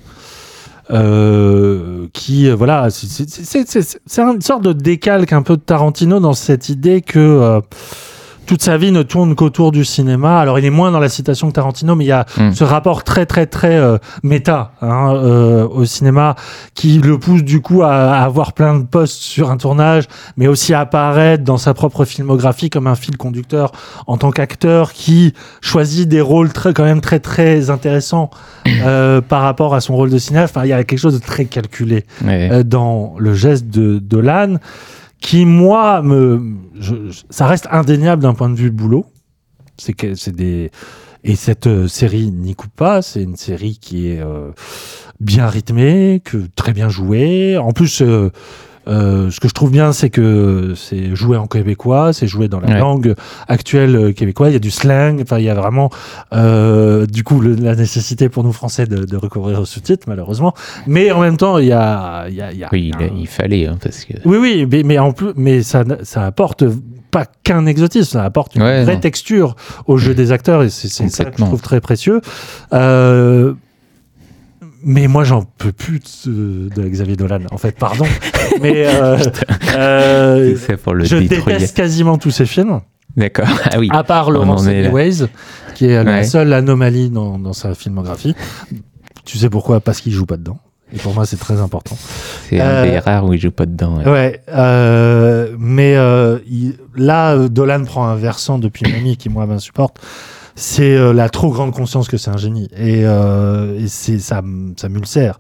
Euh, 0.91 2.09
qui 2.13 2.47
euh, 2.47 2.55
voilà 2.55 2.91
c'est- 2.91 3.27
une 4.19 4.43
sorte 4.43 4.63
de 4.63 4.75
décalque 4.75 5.33
un 5.33 5.41
peu 5.41 5.57
de 5.57 5.63
Tarantino 5.63 6.21
dans 6.21 6.35
cette 6.35 6.69
idée 6.69 7.01
que 7.01 7.19
euh, 7.19 7.61
toute 8.47 8.63
sa 8.63 8.77
vie 8.77 8.93
ne 8.93 9.03
tourne 9.03 9.35
qu'autour 9.35 9.73
du 9.73 9.85
cinéma. 9.85 10.39
Alors 10.41 10.59
il 10.59 10.65
est 10.65 10.71
moins 10.71 10.91
dans 10.91 11.01
la 11.01 11.09
citation 11.09 11.49
que 11.49 11.53
Tarantino, 11.53 11.95
mais 11.97 12.05
il 12.05 12.09
y 12.09 12.13
a 12.13 12.25
Mm. 12.39 12.53
ce 12.53 12.65
rapport 12.65 13.05
très 13.05 13.27
très 13.27 13.47
très 13.47 13.77
euh, 13.77 13.99
méta 14.23 14.73
hein, 14.83 15.15
euh, 15.15 15.67
au 15.69 15.85
cinéma 15.85 16.35
qui 16.75 16.99
le 16.99 17.19
pousse 17.19 17.43
du 17.45 17.61
coup 17.61 17.83
à, 17.83 17.93
à 17.93 18.25
avoir 18.25 18.53
plein 18.55 18.79
de 18.79 18.85
postes 18.85 19.21
sur 19.21 19.51
un 19.51 19.57
tournage, 19.57 20.05
mais 20.37 20.47
aussi 20.49 20.75
à 20.75 20.81
apparaître 20.81 21.45
dans 21.45 21.57
sa 21.59 21.75
propre 21.75 22.05
filmographie 22.05 22.71
comme 22.71 22.87
un 22.87 22.95
fil 22.95 23.17
conducteur 23.17 23.73
en 24.07 24.17
tant 24.17 24.31
qu'acteur 24.31 24.93
qui 24.93 25.33
choisit 25.61 26.09
des 26.09 26.21
rôles 26.21 26.53
très 26.53 26.73
quand 26.73 26.85
même 26.85 27.01
très 27.01 27.21
très 27.21 27.71
intéressants 27.71 28.31
euh, 28.67 29.21
par 29.21 29.43
rapport 29.43 29.75
à 29.75 29.81
son 29.81 29.95
rôle 29.95 30.11
de 30.11 30.19
cinéaste. 30.19 30.57
Enfin, 30.57 30.67
il 30.67 30.71
y 30.71 30.73
a 30.73 30.83
quelque 30.85 30.99
chose 30.99 31.15
de 31.15 31.25
très 31.25 31.45
calculé 31.45 32.05
euh, 32.27 32.63
dans 32.63 33.15
le 33.19 33.35
geste 33.35 33.69
de, 33.69 33.99
de 33.99 34.19
l'âne 34.19 34.59
qui 35.25 35.47
moi 35.47 36.03
me 36.03 36.55
ça 37.31 37.47
reste 37.47 37.67
indéniable 37.71 38.23
d'un 38.23 38.35
point 38.35 38.51
de 38.51 38.57
vue 38.57 38.71
boulot. 38.71 39.07
C'est 39.79 39.95
c'est 40.17 40.37
des 40.37 40.71
et 41.25 41.35
cette 41.35 41.67
euh, 41.67 41.89
série 41.89 42.31
n'y 42.31 42.55
coupe 42.55 42.75
pas 42.77 43.01
c'est 43.01 43.23
une 43.23 43.37
série 43.37 43.79
qui 43.81 44.09
est 44.09 44.21
euh, 44.21 44.51
bien 45.21 45.47
rythmée 45.47 46.21
que 46.23 46.37
très 46.55 46.75
bien 46.75 46.91
jouée. 46.91 47.57
En 47.57 47.73
plus 47.73 48.03
euh, 48.03 48.29
euh, 48.89 49.31
ce 49.31 49.41
que 49.41 49.49
je 49.49 49.55
trouve 49.55 49.71
bien, 49.71 49.93
c'est 49.93 50.11
que 50.11 50.75
c'est 50.77 51.15
joué 51.15 51.37
en 51.37 51.47
québécois, 51.47 52.13
c'est 52.13 52.27
joué 52.27 52.49
dans 52.49 52.61
la 52.61 52.69
Ouais. 52.69 52.79
langue 52.79 53.15
actuelle 53.49 53.97
euh, 53.97 54.13
québécoise. 54.13 54.51
Il 54.51 54.55
y 54.55 54.57
a 54.57 54.61
du 54.61 54.71
slang, 54.71 55.21
enfin 55.23 55.39
il 55.39 55.45
y 55.45 55.51
a 55.51 55.55
vraiment, 55.55 55.91
euh, 56.33 57.07
du 57.07 57.25
coup, 57.25 57.41
le- 57.41 57.55
la 57.55 57.75
nécessité 57.77 58.29
pour 58.29 58.45
nous 58.45 58.53
Français 58.53 58.87
de, 58.87 59.05
de 59.05 59.17
recourir 59.17 59.61
aux 59.61 59.65
sous-titres, 59.65 60.05
malheureusement. 60.09 60.55
Mais 60.87 61.11
en 61.13 61.21
même 61.21 61.37
temps, 61.37 61.59
il 61.59 61.67
y 61.67 61.73
a, 61.73 62.27
il 62.29 62.35
y 62.35 62.43
a, 62.43 62.53
il 62.53 62.59
y 62.59 62.65
a 62.65 62.69
Oui, 62.73 62.93
il, 62.99 63.03
un- 63.05 63.11
il 63.17 63.27
fallait, 63.27 63.67
hein, 63.67 63.77
parce 63.83 64.05
que. 64.05 64.15
oui, 64.25 64.37
oui, 64.41 64.67
mais, 64.71 64.83
mais 64.83 64.99
en 64.99 65.13
plus, 65.13 65.33
mais 65.37 65.63
ça, 65.63 65.85
ça 66.03 66.25
apporte 66.27 66.65
pas 67.11 67.27
qu'un 67.45 67.67
exotisme, 67.67 68.11
ça 68.19 68.25
apporte 68.25 68.57
une 68.57 68.63
Ouais, 68.63 68.83
vraie 68.83 68.95
non. 68.95 69.01
texture 69.01 69.55
au 69.87 69.97
jeu 69.99 70.15
des 70.15 70.33
acteurs 70.33 70.63
et 70.65 70.69
c'est 70.69 70.89
ça 70.89 71.25
que 71.25 71.39
je 71.39 71.45
trouve 71.45 71.61
très 71.63 71.81
précieux. 71.81 72.21
Euh, 72.73 73.55
mais 74.85 75.07
moi, 75.09 75.25
j'en 75.25 75.43
peux 75.43 75.73
plus 75.73 76.01
de, 76.27 76.69
de 76.75 76.89
Xavier 76.89 77.17
Dolan. 77.17 77.41
En 77.51 77.59
fait, 77.59 77.77
pardon, 77.79 78.05
mais 78.61 78.87
euh, 78.87 79.19
euh, 79.77 80.57
pour 80.83 80.95
le 80.95 81.05
je 81.05 81.17
détruire. 81.17 81.45
déteste 81.59 81.77
quasiment 81.77 82.19
tous 82.19 82.31
ses 82.31 82.47
films, 82.47 82.81
D'accord. 83.17 83.47
Ah 83.71 83.79
oui. 83.79 83.89
à 83.93 84.05
part 84.05 84.31
Laurence. 84.31 84.67
Anyways, 84.67 85.27
qui 85.75 85.87
est 85.87 86.03
la 86.05 86.25
seule 86.25 86.53
anomalie 86.53 87.11
dans, 87.11 87.39
dans 87.39 87.53
sa 87.53 87.75
filmographie. 87.75 88.35
Tu 89.25 89.39
sais 89.39 89.49
pourquoi? 89.49 89.81
Parce 89.81 90.01
qu'il 90.01 90.13
joue 90.13 90.27
pas 90.27 90.37
dedans. 90.37 90.59
Et 90.93 90.99
pour 90.99 91.15
moi, 91.15 91.25
c'est 91.27 91.39
très 91.39 91.61
important. 91.61 91.97
C'est 92.49 92.61
un 92.61 92.65
Euh, 92.65 92.85
des 92.91 92.99
rares 92.99 93.25
où 93.25 93.33
il 93.33 93.41
joue 93.41 93.51
pas 93.51 93.67
dedans. 93.67 93.97
ouais. 93.99 94.05
Ouais, 94.11 94.41
euh, 94.51 95.55
mais 95.59 95.97
euh, 95.97 96.39
il- 96.49 96.77
là, 96.95 97.49
Dolan 97.49 97.85
prend 97.85 98.07
un 98.07 98.17
versant 98.17 98.59
depuis 98.59 98.91
Mamie 98.91 99.17
qui, 99.17 99.29
moi, 99.29 99.47
m'insupporte. 99.47 99.99
C'est 100.57 100.97
euh, 100.97 101.13
la 101.13 101.29
trop 101.29 101.51
grande 101.51 101.73
conscience 101.73 102.09
que 102.09 102.17
c'est 102.17 102.31
un 102.31 102.37
génie. 102.37 102.69
Et, 102.77 103.03
euh, 103.05 103.79
et 103.79 103.89
c'est 103.89 104.19
ça, 104.19 104.43
ça 104.77 104.89
m'ulcère. 104.89 105.39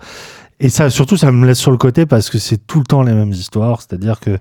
Et 0.60 0.68
ça, 0.68 0.90
surtout, 0.90 1.16
ça 1.16 1.30
me 1.32 1.46
laisse 1.46 1.58
sur 1.58 1.70
le 1.70 1.76
côté 1.76 2.06
parce 2.06 2.30
que 2.30 2.38
c'est 2.38 2.58
tout 2.66 2.78
le 2.78 2.84
temps 2.84 3.02
les 3.02 3.12
mêmes 3.12 3.32
histoires. 3.32 3.80
C'est-à-dire 3.82 4.20
que 4.20 4.38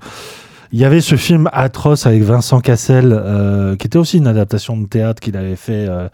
Il 0.71 0.79
y 0.79 0.85
avait 0.85 1.01
ce 1.01 1.15
film 1.15 1.47
atroce 1.53 2.07
avec 2.07 2.23
Vincent 2.23 2.59
Cassel, 2.59 3.11
euh, 3.13 3.75
qui 3.75 3.85
était 3.85 3.99
aussi 3.99 4.17
une 4.17 4.25
adaptation 4.25 4.75
de 4.75 4.87
théâtre 4.87 5.19
qu'il 5.21 5.37
avait 5.37 5.55
fait 5.55 5.85
euh, 5.87 6.07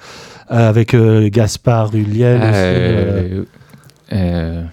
avec 0.50 0.94
euh, 0.94 1.30
Gaspard 1.30 1.96
Ulliel. 1.96 2.42
aussi, 2.42 2.50
euh, 2.54 3.22
Euh, 3.32 3.44
euh, 4.12 4.64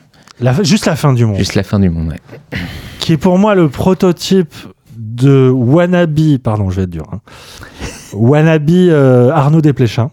la- 0.40 0.62
juste 0.64 0.86
la 0.86 0.96
fin 0.96 1.12
du 1.12 1.24
monde. 1.24 1.36
juste 1.36 1.54
la 1.54 1.62
fin 1.62 1.78
du 1.78 1.88
monde, 1.88 2.08
ouais. 2.08 2.58
qui 2.98 3.12
est 3.12 3.16
pour 3.16 3.38
moi 3.38 3.54
le 3.54 3.68
prototype 3.68 4.52
de 4.96 5.48
Wannabe, 5.50 6.38
pardon, 6.42 6.68
je 6.70 6.76
vais 6.76 6.82
être 6.82 6.90
dur, 6.90 7.06
hein. 7.12 7.20
Wannabe 8.16 8.70
euh, 8.70 9.30
Arnaud 9.30 9.60
Desplechin. 9.60 10.10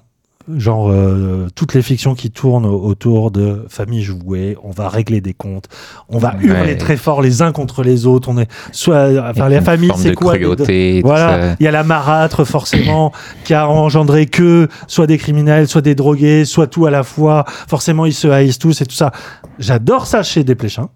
Genre 0.58 0.90
euh, 0.92 1.48
toutes 1.56 1.74
les 1.74 1.82
fictions 1.82 2.16
qui 2.16 2.30
tournent 2.30 2.66
au- 2.66 2.84
autour 2.84 3.32
de 3.32 3.66
famille 3.70 4.02
jouée, 4.04 4.58
on 4.62 4.72
va 4.72 4.90
régler 4.90 5.22
des 5.22 5.34
comptes, 5.34 5.70
on 6.10 6.18
va 6.18 6.36
Ouais. 6.36 6.44
hurler 6.48 6.78
très 6.78 6.98
fort 6.98 7.22
les 7.22 7.42
uns 7.42 7.54
contre 7.54 7.82
les 7.82 8.06
autres, 8.06 8.28
on 8.28 8.38
est 8.38 8.52
soit 8.74 9.08
enfin 9.08 9.46
Avec 9.46 9.60
la 9.60 9.62
famille 9.62 9.92
c'est 9.96 10.14
quoi 10.14 10.38
cruauté, 10.38 11.00
Voilà, 11.02 11.56
il 11.62 11.64
y 11.64 11.68
a 11.68 11.72
la 11.72 11.86
marâtre 11.86 12.44
forcément 12.44 13.14
qui 13.46 13.54
a 13.54 13.70
engendré 13.70 14.26
que 14.26 14.68
soit 14.88 15.08
des 15.08 15.18
criminels, 15.18 15.70
soit 15.70 15.80
des 15.82 15.96
drogués, 15.96 16.44
soit 16.44 16.68
tout 16.68 16.86
à 16.88 16.92
la 16.92 17.04
fois. 17.04 17.46
Forcément 17.70 18.06
ils 18.06 18.12
se 18.14 18.28
haïssent 18.28 18.60
tous 18.60 18.82
et 18.82 18.86
tout 18.86 18.96
ça. 18.96 19.14
J'adore 19.60 20.08
ça 20.08 20.24
chez 20.24 20.44
Desplechin. 20.44 20.90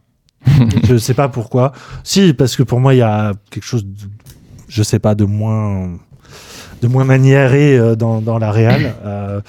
je 0.84 0.98
sais 0.98 1.14
pas 1.14 1.30
pourquoi. 1.30 1.72
Si, 2.04 2.34
parce 2.34 2.58
que 2.58 2.64
pour 2.64 2.82
moi, 2.82 2.94
il 2.96 2.98
y 2.98 3.02
a 3.02 3.32
quelque 3.50 3.64
chose, 3.66 3.86
de, 3.86 3.92
je 4.68 4.84
sais 4.84 5.00
pas, 5.00 5.16
de 5.16 5.24
moins, 5.26 5.88
de 6.82 6.88
moins 6.88 7.04
maniéré 7.06 7.78
euh, 7.78 7.96
dans, 7.96 8.22
dans 8.22 8.38
la 8.38 8.52
réal. 8.52 8.96
Euh, 9.06 9.42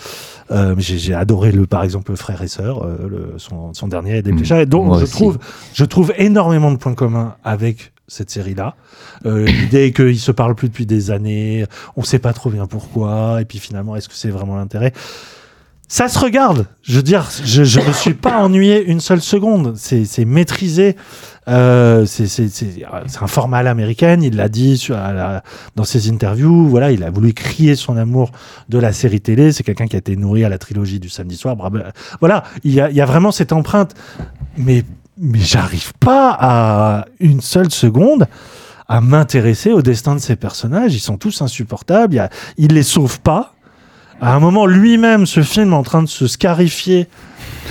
euh, 0.50 0.74
j'ai 0.78 1.12
adoré 1.14 1.52
le, 1.52 1.66
par 1.66 1.82
exemple, 1.84 2.10
le 2.10 2.16
frère 2.16 2.40
et 2.42 2.48
sœur, 2.48 2.82
euh, 2.84 2.96
le- 3.08 3.34
son, 3.38 3.74
son 3.74 3.86
dernier 3.88 4.22
Desplechin. 4.22 4.60
Et 4.60 4.66
donc, 4.66 4.94
je 4.98 5.02
aussi. 5.04 5.12
trouve, 5.12 5.38
je 5.74 5.84
trouve 5.84 6.12
énormément 6.16 6.70
de 6.72 6.76
points 6.78 6.94
communs 6.94 7.34
avec 7.44 7.92
cette 8.06 8.30
série-là. 8.30 8.74
Euh, 9.26 9.44
L'idée 9.44 9.92
qu'ils 9.92 10.18
se 10.18 10.32
parlent 10.32 10.54
plus 10.54 10.68
depuis 10.68 10.86
des 10.86 11.10
années, 11.10 11.66
on 11.96 12.02
sait 12.02 12.18
pas 12.18 12.32
trop 12.32 12.48
bien 12.48 12.66
pourquoi, 12.66 13.42
et 13.42 13.44
puis 13.44 13.58
finalement, 13.58 13.94
est-ce 13.96 14.08
que 14.08 14.14
c'est 14.14 14.30
vraiment 14.30 14.56
l'intérêt? 14.56 14.94
Ça 15.88 16.08
se 16.08 16.18
regarde. 16.18 16.66
Je 16.82 16.96
veux 16.96 17.02
dire, 17.02 17.26
je, 17.44 17.64
je 17.64 17.80
me 17.80 17.92
suis 17.92 18.12
pas 18.14 18.38
ennuyé 18.38 18.84
une 18.84 19.00
seule 19.00 19.22
seconde. 19.22 19.74
C'est 19.76 20.04
c'est 20.04 20.24
maîtrisé. 20.26 20.96
Euh, 21.48 22.04
c'est 22.04 22.26
c'est- 22.26 22.50
un 23.20 23.26
format 23.26 23.58
à 23.58 23.62
l'américaine. 23.62 24.22
Il 24.22 24.36
l'a 24.36 24.50
dit 24.50 24.76
sur, 24.76 24.98
à 24.98 25.14
la- 25.14 25.42
dans 25.76 25.84
ses 25.84 26.10
interviews. 26.10 26.68
Voilà, 26.68 26.92
il 26.92 27.02
a 27.04 27.10
voulu 27.10 27.32
crier 27.32 27.74
son 27.74 27.96
amour 27.96 28.32
de 28.68 28.78
la 28.78 28.92
série 28.92 29.22
télé. 29.22 29.50
C'est 29.52 29.62
quelqu'un 29.62 29.86
qui 29.86 29.96
a 29.96 29.98
été 29.98 30.14
nourri 30.14 30.44
à 30.44 30.50
la 30.50 30.58
trilogie 30.58 31.00
du 31.00 31.08
samedi 31.08 31.36
soir. 31.38 31.56
Voilà, 32.20 32.44
il 32.64 32.74
y 32.74 32.80
a, 32.82 32.90
il 32.90 32.96
y 32.96 33.00
a 33.00 33.06
vraiment 33.06 33.32
cette 33.32 33.52
empreinte. 33.52 33.94
Mais 34.58 34.84
mais 35.16 35.38
j'arrive 35.40 35.94
pas 35.98 36.36
à 36.38 37.06
une 37.18 37.40
seule 37.40 37.70
seconde 37.72 38.26
à 38.86 39.00
m'intéresser 39.00 39.72
au 39.72 39.82
destin 39.82 40.14
de 40.14 40.20
ces 40.20 40.36
personnages. 40.36 40.94
Ils 40.94 41.00
sont 41.00 41.16
tous 41.16 41.40
insupportables. 41.42 42.14
Il, 42.58 42.64
il 42.66 42.72
les 42.74 42.82
sauve 42.82 43.20
pas. 43.20 43.54
À 44.20 44.34
un 44.34 44.40
moment, 44.40 44.66
lui-même 44.66 45.26
se 45.26 45.42
filme 45.42 45.72
en 45.74 45.82
train 45.82 46.02
de 46.02 46.08
se 46.08 46.26
scarifier. 46.26 47.06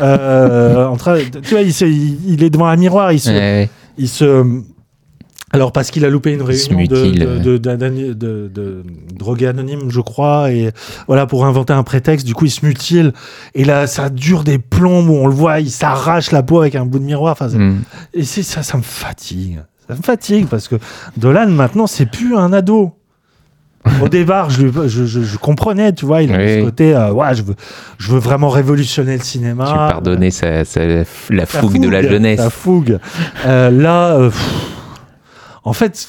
Euh, 0.01 0.85
en 0.87 0.95
train, 0.97 1.17
tu 1.43 1.51
vois, 1.51 1.61
il, 1.61 1.73
se- 1.73 1.85
il- 1.85 2.17
il 2.33 2.43
est 2.43 2.49
devant 2.49 2.67
un 2.67 2.75
miroir. 2.77 3.11
Il 3.11 3.19
se, 3.19 3.29
Ouais, 3.31 3.69
il 3.97 4.07
se. 4.07 4.45
Alors 5.53 5.71
parce 5.71 5.91
qu'il 5.91 6.03
a 6.03 6.09
loupé 6.09 6.33
une 6.33 6.41
réunion 6.41 6.77
de, 6.87 7.57
de, 7.57 8.47
de, 8.47 8.83
drogués 9.15 9.47
anonymes, 9.47 9.89
je 9.89 10.01
crois, 10.01 10.51
et 10.51 10.71
voilà 11.07 11.25
pour 11.25 11.45
inventer 11.45 11.71
un 11.71 11.83
prétexte. 11.83 12.25
Du 12.27 12.33
coup, 12.33 12.45
il 12.45 12.51
se 12.51 12.65
mutile 12.65 13.13
et 13.55 13.63
là, 13.63 13.87
ça 13.87 14.09
dure 14.09 14.43
des 14.43 14.59
plombs 14.59 15.07
où 15.07 15.13
on 15.13 15.25
le 15.27 15.33
voit, 15.33 15.61
il 15.61 15.71
s'arrache 15.71 16.31
la 16.31 16.43
peau 16.43 16.59
avec 16.59 16.75
un 16.75 16.85
bout 16.85 16.99
de 16.99 17.05
miroir. 17.05 17.31
Enfin, 17.31 17.47
Mm. 17.47 17.81
et 18.13 18.23
c'est 18.25 18.43
ça, 18.43 18.61
ça 18.61 18.75
me 18.77 18.83
fatigue. 18.83 19.59
Ça 19.87 19.95
me 19.95 20.01
fatigue 20.01 20.47
parce 20.47 20.67
que 20.67 20.75
Dolan 21.15 21.47
maintenant, 21.47 21.87
c'est 21.87 22.07
plus 22.07 22.35
un 22.35 22.51
ado. 22.51 22.91
Au 24.01 24.09
départ, 24.09 24.49
je, 24.49 24.61
lui- 24.63 24.89
je, 24.89 25.05
je- 25.05 25.21
je 25.23 25.37
comprenais, 25.37 25.93
tu 25.93 26.05
vois, 26.05 26.21
il 26.21 26.33
avait 26.33 26.55
Oui. 26.55 26.59
ce 26.61 26.65
côté, 26.65 26.95
euh, 26.95 27.11
ouais, 27.11 27.33
je 27.35 27.43
veux, 27.43 27.55
je 27.97 28.11
veux 28.11 28.19
vraiment 28.19 28.49
révolutionner 28.49 29.17
le 29.17 29.23
cinéma. 29.23 29.65
Tu 29.65 29.73
pardonnais 29.73 30.31
sa, 30.31 30.65
sa- 30.65 30.85
la 30.85 31.03
La 31.29 31.45
fougue 31.45 31.79
de 31.79 31.89
la 31.89 32.01
jeunesse. 32.03 32.39
La 32.39 32.49
fougue. 32.49 32.99
Euh, 33.45 33.69
là, 33.71 34.13
euh, 34.17 34.29
pff, 34.29 34.45
en 35.63 35.73
fait, 35.73 36.07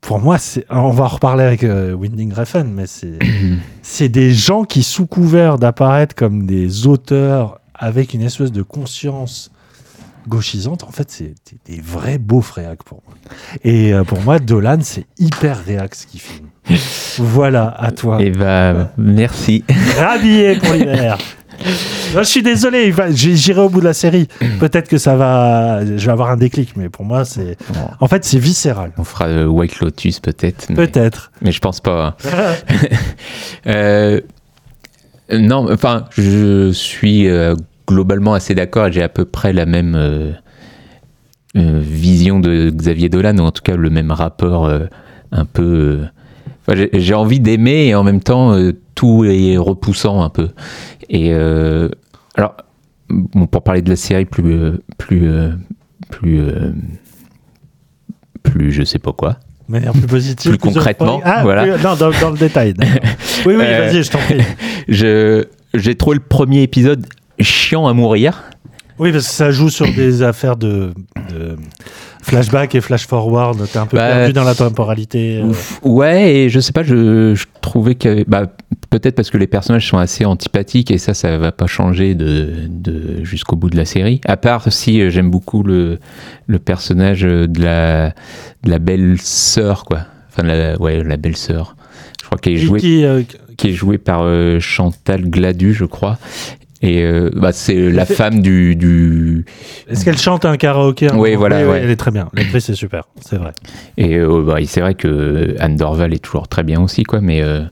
pour 0.00 0.18
moi, 0.20 0.38
c'est, 0.38 0.64
on 0.70 0.90
va 0.90 1.04
en 1.04 1.08
reparler 1.08 1.44
avec 1.44 1.64
euh, 1.64 1.92
Winding 1.92 2.32
Refn, 2.32 2.68
mais 2.74 2.86
c'est, 2.86 3.18
c'est 3.82 4.08
des 4.08 4.32
gens 4.32 4.64
qui, 4.64 4.82
sous 4.82 5.06
couvert 5.06 5.58
d'apparaître 5.58 6.14
comme 6.14 6.46
des 6.46 6.86
auteurs 6.86 7.60
avec 7.74 8.14
une 8.14 8.22
espèce 8.22 8.52
de 8.52 8.62
conscience 8.62 9.50
gauchisante, 10.26 10.84
en 10.84 10.90
fait, 10.90 11.10
c'est 11.10 11.34
des, 11.66 11.76
des 11.76 11.80
vrais 11.80 12.18
beaux 12.18 12.44
réacs 12.54 12.82
pour 12.82 13.02
moi. 13.06 13.14
Et 13.64 13.94
euh, 13.94 14.04
pour 14.04 14.20
moi, 14.20 14.38
Dolan, 14.38 14.78
c'est 14.82 15.06
hyper 15.18 15.64
réac 15.64 15.94
ce 15.94 16.06
qu'il 16.06 16.20
filme. 16.20 16.48
voilà, 17.18 17.74
à 17.78 17.90
toi. 17.92 18.20
Et 18.20 18.30
bah, 18.30 18.90
merci. 18.96 19.64
Rhabillé 19.98 20.56
pour 20.56 20.72
l'hiver. 20.74 21.18
Je 22.14 22.22
suis 22.22 22.42
désolé, 22.42 22.94
j'irai 23.10 23.60
au 23.60 23.68
bout 23.68 23.80
de 23.80 23.84
la 23.86 23.92
série. 23.92 24.28
Peut-être 24.60 24.88
que 24.88 24.96
ça 24.98 25.16
va, 25.16 25.84
je 25.84 26.04
vais 26.06 26.12
avoir 26.12 26.30
un 26.30 26.36
déclic, 26.36 26.76
mais 26.76 26.88
pour 26.88 27.04
moi, 27.04 27.24
c'est, 27.24 27.56
en 28.00 28.06
fait, 28.06 28.24
c'est 28.24 28.38
viscéral. 28.38 28.92
On 28.96 29.04
fera 29.04 29.26
euh, 29.26 29.46
White 29.46 29.80
Lotus 29.80 30.20
peut-être. 30.20 30.72
Peut-être. 30.72 31.32
Mais 31.42 31.50
je 31.52 31.58
pense 31.58 31.80
pas. 31.80 32.16
hein. 32.24 32.54
Euh, 33.66 34.20
non, 35.32 35.70
enfin, 35.70 36.04
je 36.16 36.70
suis 36.72 37.28
euh, 37.28 37.54
globalement 37.86 38.32
assez 38.34 38.54
d'accord 38.54 38.86
et 38.86 38.92
j'ai 38.92 39.02
à 39.02 39.08
peu 39.10 39.24
près 39.26 39.52
la 39.52 39.66
même 39.66 39.94
euh, 39.94 40.32
vision 41.54 42.38
de 42.40 42.70
Xavier 42.70 43.08
Dolan, 43.10 43.36
ou 43.38 43.42
en 43.42 43.50
tout 43.50 43.62
cas 43.62 43.76
le 43.76 43.90
même 43.90 44.10
rapport 44.12 44.70
un 45.32 45.44
peu. 45.44 46.00
J'ai- 46.74 47.14
envie 47.14 47.40
d'aimer 47.40 47.86
et 47.88 47.94
en 47.94 48.02
même 48.04 48.20
temps 48.20 48.52
euh, 48.54 48.72
tout 48.94 49.24
est 49.24 49.56
repoussant 49.56 50.22
un 50.22 50.28
peu. 50.30 50.48
Et 51.08 51.32
euh, 51.32 51.88
alors, 52.36 52.56
bon, 53.08 53.46
pour 53.46 53.62
parler 53.62 53.82
de 53.82 53.90
la 53.90 53.96
série 53.96 54.24
plus. 54.24 54.52
euh, 54.54 54.78
plus 54.98 55.28
plus. 56.10 56.40
plus 58.42 58.72
je 58.72 58.82
sais 58.84 58.98
pas 58.98 59.12
quoi. 59.12 59.38
De 59.68 59.72
manière 59.72 59.92
plus 59.92 60.06
positive. 60.06 60.50
Plus 60.52 60.58
concrètement, 60.58 61.20
Ah, 61.24 61.42
voilà. 61.42 61.62
plus- 61.62 61.82
non, 61.84 61.94
dans, 61.96 62.10
dans 62.20 62.30
le 62.30 62.38
détail. 62.38 62.74
Oui, 63.46 63.54
oui, 63.54 63.64
vas-y, 63.64 64.02
je 64.02 64.10
t'en 64.10 64.18
prie. 64.18 64.40
Je, 64.88 65.44
j'ai 65.74 65.94
trouvé 65.94 66.16
le 66.16 66.22
premier 66.22 66.62
épisode 66.62 67.06
chiant 67.38 67.86
à 67.86 67.92
mourir. 67.92 68.42
Oui, 68.98 69.12
parce 69.12 69.28
que 69.28 69.32
ça 69.32 69.50
joue 69.52 69.68
sur 69.68 69.86
des 69.94 70.22
affaires 70.22 70.56
de, 70.56 70.92
de 71.30 71.56
flashback 72.28 72.74
et 72.74 72.80
flash 72.80 73.06
forward. 73.06 73.58
T'es 73.72 73.78
un 73.78 73.86
peu 73.86 73.96
Bah, 73.96 74.08
perdu 74.08 74.32
dans 74.32 74.44
la 74.44 74.54
temporalité. 74.54 75.38
euh. 75.42 75.46
Ouf. 75.46 75.80
Ouais, 75.82 76.34
et 76.34 76.48
je 76.48 76.60
sais 76.60 76.72
pas, 76.72 76.82
je, 76.82 77.34
je 77.34 77.44
trouvais 77.60 77.94
que. 77.94 78.24
Bah, 78.28 78.46
peut-être 78.90 79.14
parce 79.16 79.30
que 79.30 79.36
les 79.38 79.46
personnages 79.46 79.86
sont 79.88 79.98
assez 79.98 80.24
antipathiques 80.24 80.90
et 80.90 80.98
ça, 80.98 81.12
ça 81.14 81.36
va 81.38 81.52
pas 81.52 81.66
changer 81.66 82.14
de, 82.14 82.50
de, 82.68 83.22
jusqu'au 83.24 83.56
bout 83.56 83.68
de 83.70 83.76
la 83.76 83.84
série. 83.84 84.20
À 84.24 84.36
part 84.36 84.70
si 84.72 85.00
euh, 85.00 85.10
j'aime 85.10 85.30
beaucoup 85.30 85.62
le, 85.62 85.98
le 86.46 86.58
personnage 86.58 87.22
de 87.22 87.60
la, 87.62 88.10
de 88.64 88.70
la 88.70 88.78
belle-sœur, 88.78 89.84
quoi. 89.84 90.00
Enfin, 90.30 90.46
la, 90.46 90.76
ouais, 90.80 91.02
la 91.02 91.16
belle-sœur. 91.16 91.76
Je 92.20 92.26
crois 92.26 92.38
qu'elle 92.38 92.54
est 92.54 92.58
jouée, 92.58 92.80
qui, 92.80 93.04
euh, 93.04 93.22
qui 93.56 93.68
est 93.68 93.72
jouée 93.72 93.98
par 93.98 94.20
euh, 94.22 94.60
Chantal 94.60 95.22
Gladu, 95.28 95.72
je 95.74 95.84
crois. 95.86 96.18
Et 96.80 97.02
euh, 97.02 97.30
bah, 97.34 97.52
c'est 97.52 97.90
la 97.90 98.06
femme 98.06 98.40
du, 98.40 98.76
du, 98.76 99.44
Est-ce 99.88 100.04
qu'elle 100.04 100.18
chante 100.18 100.44
un 100.44 100.56
karaoké 100.56 101.08
Oui, 101.12 101.34
voilà, 101.34 101.66
ouais. 101.66 101.80
Elle 101.82 101.90
est 101.90 101.96
très 101.96 102.12
bien. 102.12 102.28
L'actrice 102.34 102.68
est 102.68 102.74
super, 102.74 103.04
c'est 103.20 103.36
vrai. 103.36 103.52
Et 103.96 104.16
euh, 104.16 104.44
bah, 104.46 104.58
c'est 104.64 104.80
vrai 104.80 104.94
que 104.94 105.56
Anne 105.58 105.76
Dorval 105.76 106.14
est 106.14 106.22
toujours 106.22 106.46
très 106.46 106.62
bien 106.62 106.80
aussi, 106.80 107.02
quoi. 107.02 107.20
Mais, 107.20 107.42
euh, 107.42 107.62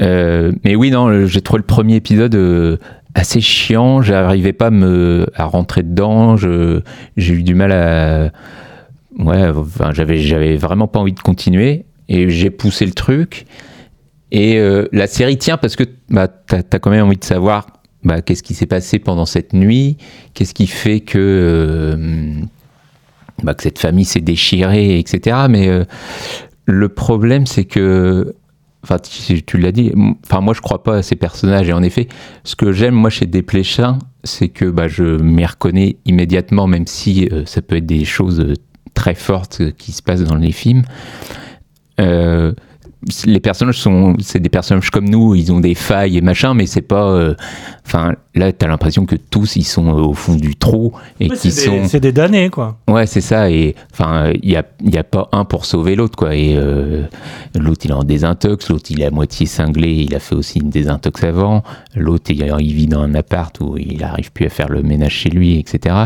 euh, 0.00 0.52
mais 0.64 0.76
oui, 0.76 0.92
non, 0.92 1.26
j'ai 1.26 1.40
trouvé 1.40 1.58
le 1.58 1.66
premier 1.66 1.96
épisode 1.96 2.78
assez 3.14 3.40
chiant. 3.40 4.02
J'arrivais 4.02 4.52
pas 4.52 4.66
à, 4.66 4.70
me, 4.70 5.26
à 5.34 5.44
rentrer 5.44 5.82
dedans. 5.82 6.36
J'ai 6.36 7.34
eu 7.34 7.42
du 7.42 7.54
mal 7.56 7.72
à. 7.72 8.30
Ouais, 9.18 9.48
enfin, 9.48 9.90
j'avais, 9.92 10.18
j'avais 10.18 10.56
vraiment 10.56 10.86
pas 10.86 11.00
envie 11.00 11.12
de 11.12 11.20
continuer. 11.20 11.86
Et 12.08 12.30
j'ai 12.30 12.50
poussé 12.50 12.86
le 12.86 12.92
truc. 12.92 13.46
Et 14.30 14.60
la 14.92 15.08
série 15.08 15.38
tient 15.38 15.56
parce 15.56 15.74
que 15.74 15.82
bah, 16.08 16.28
tu 16.28 16.54
as, 16.54 16.78
quand 16.78 16.90
même 16.90 17.06
envie 17.06 17.16
de 17.16 17.24
savoir 17.24 17.66
bah, 18.04 18.20
qu'est-ce 18.20 18.42
qui 18.42 18.54
s'est 18.54 18.66
passé 18.66 18.98
pendant 18.98 19.26
cette 19.26 19.52
nuit, 19.52 19.96
qu'est-ce 20.34 20.54
qui 20.54 20.66
fait 20.66 21.00
que, 21.00 21.18
euh, 21.18 22.40
bah, 23.42 23.54
que 23.54 23.62
cette 23.62 23.78
famille 23.78 24.04
s'est 24.04 24.20
déchirée, 24.20 24.98
etc. 24.98 25.46
Mais 25.48 25.68
euh, 25.68 25.84
le 26.66 26.88
problème, 26.88 27.46
c'est 27.46 27.64
que, 27.64 28.34
enfin, 28.82 28.96
tu, 28.98 29.58
l'as 29.58 29.72
dit, 29.72 29.92
moi, 29.94 30.54
je 30.54 30.60
crois 30.60 30.82
pas 30.82 30.96
à 30.96 31.02
ces 31.02 31.16
personnages. 31.16 31.68
Et 31.68 31.72
en 31.72 31.82
effet, 31.82 32.08
ce 32.44 32.56
que 32.56 32.72
j'aime, 32.72 32.94
moi, 32.94 33.10
chez 33.10 33.26
Desplechin, 33.26 33.98
c'est 34.24 34.48
que 34.48 34.64
bah, 34.64 34.88
je 34.88 35.04
m'y 35.04 35.46
reconnais 35.46 35.96
immédiatement, 36.04 36.66
même 36.66 36.86
si 36.86 37.28
euh, 37.30 37.44
ça 37.46 37.62
peut 37.62 37.76
être 37.76 37.86
des 37.86 38.04
choses 38.04 38.54
très 38.94 39.14
fortes 39.14 39.72
qui 39.78 39.92
se 39.92 40.02
passent 40.02 40.24
dans 40.24 40.36
les 40.36 40.52
films. 40.52 40.82
Euh, 43.04 43.08
les 43.26 43.40
personnages 43.40 43.78
sont, 43.78 44.14
c'est 44.20 44.38
des 44.40 44.48
personnages 44.48 44.90
comme 44.90 45.08
nous, 45.08 45.34
ils 45.34 45.52
ont 45.52 45.60
des 45.60 45.74
failles 45.74 46.16
et 46.18 46.20
machin, 46.20 46.54
mais 46.54 46.66
c'est 46.66 46.82
pas. 46.82 47.06
euh, 47.10 47.34
Enfin, 47.84 48.14
là, 48.36 48.52
t'as 48.52 48.68
l'impression 48.68 49.06
que 49.06 49.16
tous 49.16 49.56
ils 49.56 49.64
sont 49.64 49.88
euh, 49.88 50.00
au 50.02 50.14
fond 50.14 50.36
du 50.36 50.54
trou 50.54 50.92
et 51.20 51.28
des- 51.48 51.50
sont. 51.50 51.88
C'est 51.88 51.98
des 52.00 52.12
damnés, 52.12 52.48
quoi. 52.48 52.78
Ouais, 52.88 53.06
c'est 53.06 53.20
ça. 53.20 53.50
Et 53.50 53.74
enfin, 53.92 54.32
il 54.40 54.50
y 54.50 54.56
a, 54.56 54.64
y 54.84 54.96
a 54.96 55.02
pas 55.04 55.28
un 55.32 55.44
pour 55.44 55.64
sauver 55.66 55.96
l'autre, 55.96 56.16
quoi. 56.16 56.34
Et 56.36 56.54
euh, 56.56 57.02
l'autre, 57.58 57.80
il 57.84 57.90
est 57.90 57.94
en 57.94 58.04
désintox. 58.04 58.68
L'autre, 58.70 58.86
il 58.90 59.02
est 59.02 59.06
à 59.06 59.10
moitié 59.10 59.46
cinglé. 59.46 59.92
Il 60.08 60.14
a 60.14 60.20
fait 60.20 60.36
aussi 60.36 60.60
une 60.60 60.70
désintox 60.70 61.24
avant. 61.24 61.64
L'autre, 61.96 62.30
il, 62.30 62.40
il 62.60 62.72
vit 62.72 62.86
dans 62.86 63.00
un 63.02 63.14
appart 63.14 63.58
où 63.60 63.76
il 63.76 64.02
arrive 64.04 64.30
plus 64.32 64.46
à 64.46 64.48
faire 64.50 64.68
le 64.68 64.82
ménage 64.82 65.12
chez 65.12 65.28
lui, 65.30 65.58
etc. 65.58 65.96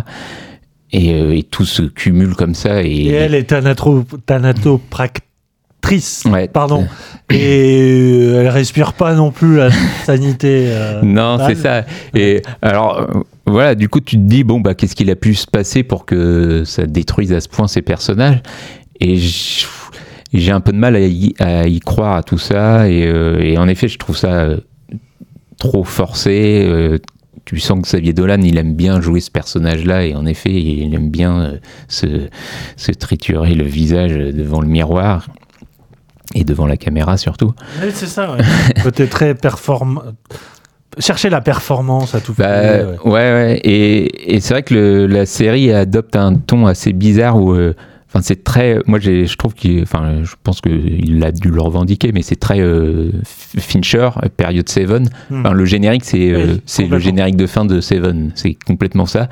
Et, 0.93 1.13
euh, 1.13 1.37
et 1.37 1.43
tout 1.43 1.67
se 1.67 1.83
cumule 1.83 2.35
comme 2.35 2.55
ça. 2.55 2.83
Et, 2.83 2.87
Et 2.89 3.13
elle 3.13 3.35
est 3.35 3.51
thanatro- 3.51 4.05
Ouais. 6.27 6.49
Pardon. 6.49 6.87
Et 7.31 8.21
euh, 8.33 8.41
elle 8.43 8.49
respire 8.49 8.93
pas 8.93 9.15
non 9.15 9.31
plus 9.31 9.57
la 9.57 9.71
sanité. 10.05 10.67
euh, 10.69 11.03
Non, 11.03 11.39
c'est 11.47 11.55
ça. 11.57 11.85
Et 12.15 12.43
alors, 12.63 13.01
euh, 13.01 13.07
voilà, 13.47 13.75
du 13.75 13.89
coup, 13.89 14.01
tu 14.01 14.17
te 14.17 14.23
dis, 14.23 14.45
bon, 14.45 14.61
bah, 14.61 14.75
qu'est-ce 14.75 14.95
qu'il 14.97 15.11
a 15.11 15.17
pu 15.17 15.35
se 15.35 15.47
passer 15.47 15.83
pour 15.83 16.05
que 16.07 16.63
ça 16.65 16.87
détruise 16.87 17.33
à 17.33 17.41
ce 17.41 17.49
point 17.49 17.67
ces 17.69 17.83
personnages? 17.83 18.41
Et 19.01 19.19
j'ai 20.33 20.53
un 20.53 20.61
peu 20.61 20.73
de 20.73 20.79
mal 20.79 20.97
à 20.97 21.01
y, 21.01 21.35
à 21.39 21.67
y 21.67 21.81
croire 21.81 22.17
à 22.17 22.23
tout 22.23 22.39
ça. 22.39 22.89
Et, 22.89 23.07
euh, 23.07 23.41
et 23.41 23.59
en 23.59 23.69
effet, 23.69 23.89
je 23.89 23.99
trouve 23.99 24.17
ça 24.17 24.33
euh, 24.33 24.57
trop 25.59 25.85
forcé. 25.85 26.69
tu 27.45 27.59
sens 27.61 27.79
que 27.81 27.87
Xavier 27.87 28.13
Dolan, 28.13 28.41
il 28.43 28.59
aime 28.59 28.75
bien 28.75 29.01
jouer 29.01 29.21
ce 29.21 29.31
personnage-là, 29.31 30.05
et 30.05 30.15
en 30.15 30.27
effet, 30.27 30.53
il 30.53 30.93
aime 30.95 31.11
bien 31.11 31.41
euh, 31.41 31.57
se, 31.89 32.07
se 32.77 32.93
triturer 32.93 33.55
le 33.55 33.65
visage 33.65 34.13
devant 34.15 34.61
le 34.61 34.67
miroir, 34.69 35.29
et 36.35 36.45
devant 36.45 36.67
la 36.67 36.77
caméra 36.77 37.17
surtout. 37.17 37.53
Oui, 37.83 37.91
c'est 37.93 38.07
ça, 38.07 38.33
ouais. 38.33 38.39
Côté 38.83 39.07
très 39.07 39.35
performant. 39.35 40.03
Chercher 40.99 41.29
la 41.29 41.41
performance 41.43 42.15
à 42.15 42.21
tout 42.21 42.35
Bah, 42.37 42.47
prix, 42.47 42.87
ouais, 42.87 42.97
ouais. 43.05 43.13
ouais. 43.13 43.61
Et, 43.65 44.35
et 44.35 44.41
c'est 44.41 44.55
vrai 44.55 44.63
que 44.63 44.73
le- 44.75 45.07
la 45.07 45.27
série 45.27 45.71
adopte 45.73 46.17
un 46.17 46.35
ton 46.37 46.67
assez 46.67 46.93
bizarre 46.93 47.37
où. 47.37 47.53
euh, 47.53 47.75
Enfin, 48.09 48.23
c'est 48.23 48.45
très. 48.45 48.79
Moi, 48.87 48.99
je 49.01 49.37
trouve 49.37 49.53
qu'il. 49.53 49.83
Enfin, 49.83 50.21
je 50.23 50.35
pense 50.43 50.61
qu'il 50.63 51.23
a 51.25 51.33
dû 51.33 51.51
le 51.51 51.61
revendiquer, 51.61 52.13
mais 52.13 52.23
c'est 52.23 52.37
très 52.37 52.61
euh, 52.61 53.11
Fincher, 53.59 54.11
période 54.37 54.69
Seven. 54.69 55.09
Hmm. 55.29 55.41
Enfin, 55.41 55.53
le 55.53 55.65
générique, 55.67 56.05
c'est 56.05 56.31
euh, 56.31 56.55
Oui, 56.79 56.89
le 56.89 56.99
générique 57.01 57.37
de 57.37 57.47
fin 57.47 57.65
de 57.67 57.81
Seven. 57.81 58.31
C'est 58.37 58.57
complètement 58.67 59.07
ça. 59.07 59.29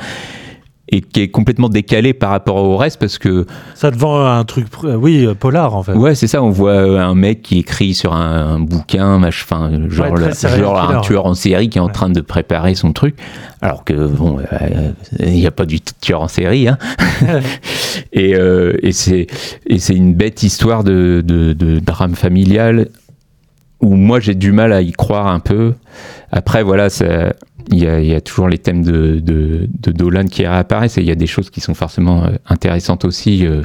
Et 0.91 1.01
qui 1.01 1.23
est 1.23 1.29
complètement 1.29 1.71
décalé 1.71 2.13
par 2.13 2.29
rapport 2.29 2.57
au 2.57 2.77
reste 2.77 3.01
parce 3.01 3.17
que 3.17 3.47
Ça 3.75 3.91
te 3.91 3.97
vend 3.97 4.23
un 4.27 4.45
truc, 4.45 4.67
euh, 4.85 4.95
oui, 4.97 5.25
euh, 5.25 5.35
polar 5.35 5.75
en 5.75 5.83
fait. 5.83 5.93
Ouais, 5.95 6.15
c'est 6.15 6.27
ça. 6.27 6.43
On 6.43 6.51
voit 6.51 6.73
euh, 6.73 6.99
un 6.99 7.15
mec 7.15 7.41
qui 7.41 7.59
écrit 7.61 7.95
sur 7.95 8.13
un, 8.13 8.57
un 8.57 8.61
bouquin, 8.61 9.19
mach- 9.19 9.43
enfin, 9.45 9.71
genre, 9.89 10.13
Ouais, 10.13 10.31
genre 10.59 10.79
un 10.91 11.01
tueur 11.01 11.25
en 11.25 11.33
série 11.33 11.71
qui 11.71 11.79
est 11.79 11.81
en 11.81 11.87
Ouais. 11.87 11.93
train 11.93 12.11
de 12.11 12.21
préparer 12.21 12.75
son 12.75 12.93
truc, 12.93 13.17
alors 13.63 13.83
que 13.85 13.95
bon, 14.07 14.39
euh, 14.41 14.91
il 15.21 15.33
n'y 15.33 15.47
a 15.47 15.51
pas 15.51 15.65
du 15.65 15.81
tueur 15.81 16.21
en 16.21 16.29
série, 16.29 16.69
hein. 16.69 16.77
et 18.13 18.35
euh, 18.37 18.75
et 18.83 18.93
c'est 18.93 19.27
et 19.67 19.79
c'est 19.79 19.95
une 19.95 20.15
bête 20.15 20.43
histoire 20.43 20.85
de, 20.85 21.23
de, 21.25 21.55
de 21.55 21.79
drame 21.79 22.15
familial 22.15 22.89
où 23.81 23.95
moi 23.97 24.21
j'ai 24.21 24.35
du 24.35 24.53
mal 24.53 24.73
à 24.73 24.83
y 24.83 24.93
croire 24.93 25.27
un 25.29 25.41
peu. 25.41 25.75
Après, 26.31 26.63
voilà, 26.63 26.91
ça. 26.91 27.33
Il 27.71 27.83
y, 27.83 27.87
a, 27.87 27.99
il 27.99 28.07
y 28.07 28.15
a 28.15 28.21
toujours 28.21 28.49
les 28.49 28.59
thèmes 28.59 28.83
de, 28.85 29.21
de, 29.21 29.69
de 29.81 29.91
Dolan 29.91 30.27
qui 30.27 30.47
réapparaissent 30.47 30.99
et 30.99 31.01
il 31.01 31.07
y 31.07 31.11
a 31.11 31.15
des 31.15 31.27
choses 31.27 31.49
qui 31.49 31.61
sont 31.61 31.73
forcément 31.73 32.25
euh, 32.25 32.29
intéressantes 32.47 33.07
aussi 33.07 33.47
euh, 33.47 33.63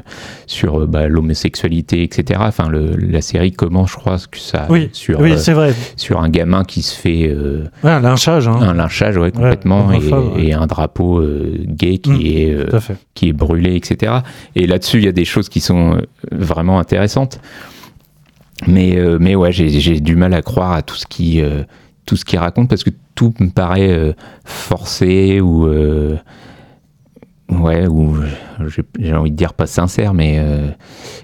sur 0.48 0.82
euh, 0.82 0.88
bah, 0.88 1.08
l'homosexualité, 1.10 2.02
etc. 2.04 2.40
Enfin, 2.44 2.70
le- 2.70 2.96
la 2.96 3.20
série 3.22 3.52
commence, 3.52 3.92
je 3.92 3.96
crois, 3.98 4.18
que 4.32 4.38
ça, 4.40 4.68
Oui, 4.70 4.90
sur, 4.94 5.20
oui 5.20 5.34
euh, 5.34 5.54
vrai. 5.54 5.74
sur 5.98 6.22
un 6.22 6.30
gamin 6.30 6.64
qui 6.64 6.82
se 6.82 6.96
fait 6.96 7.28
euh, 7.28 7.66
Ouais, 7.84 7.92
un 7.92 8.00
lynchage, 8.00 8.48
hein. 8.48 8.58
un 8.62 8.74
lynchage, 8.74 9.18
ouais, 9.18 9.32
complètement, 9.32 9.92
et, 9.92 9.98
homophobe, 9.98 10.36
ouais. 10.38 10.46
et 10.46 10.54
un 10.54 10.66
drapeau 10.66 11.22
gay 11.68 11.98
qui, 11.98 12.10
Mm, 12.12 12.22
est, 12.22 12.56
qui 13.16 13.30
est 13.30 13.34
brûlé, 13.34 13.76
etc. 13.76 14.14
Et 14.56 14.66
là-dessus, 14.66 14.98
il 15.00 15.04
y 15.06 15.10
a 15.10 15.12
des 15.12 15.26
choses 15.26 15.50
qui 15.50 15.60
sont 15.60 16.02
vraiment 16.32 16.80
intéressantes. 16.80 17.42
Mais, 18.68 18.98
mais 19.20 19.36
ouais, 19.36 19.52
j'ai 19.52 20.00
du 20.00 20.16
mal 20.16 20.34
à 20.34 20.42
croire 20.42 20.72
à 20.74 20.82
tout 20.82 20.96
ce 20.96 21.06
qui, 21.06 21.42
tout 22.10 22.16
ce 22.16 22.26
qu'il 22.26 22.40
raconte 22.40 22.68
parce 22.70 22.84
que 22.84 22.90
tout 23.14 23.36
me 23.40 23.50
paraît 23.50 23.92
euh, 23.92 24.14
forcé 24.44 25.40
ou. 25.42 25.68
euh, 25.68 26.18
ouais, 27.50 27.86
ou 27.86 28.18
j'ai 28.98 29.14
envie 29.14 29.30
de 29.30 29.36
dire 29.36 29.54
pas 29.54 29.68
sincère, 29.68 30.16
mais, 30.16 30.38
euh, 30.40 30.70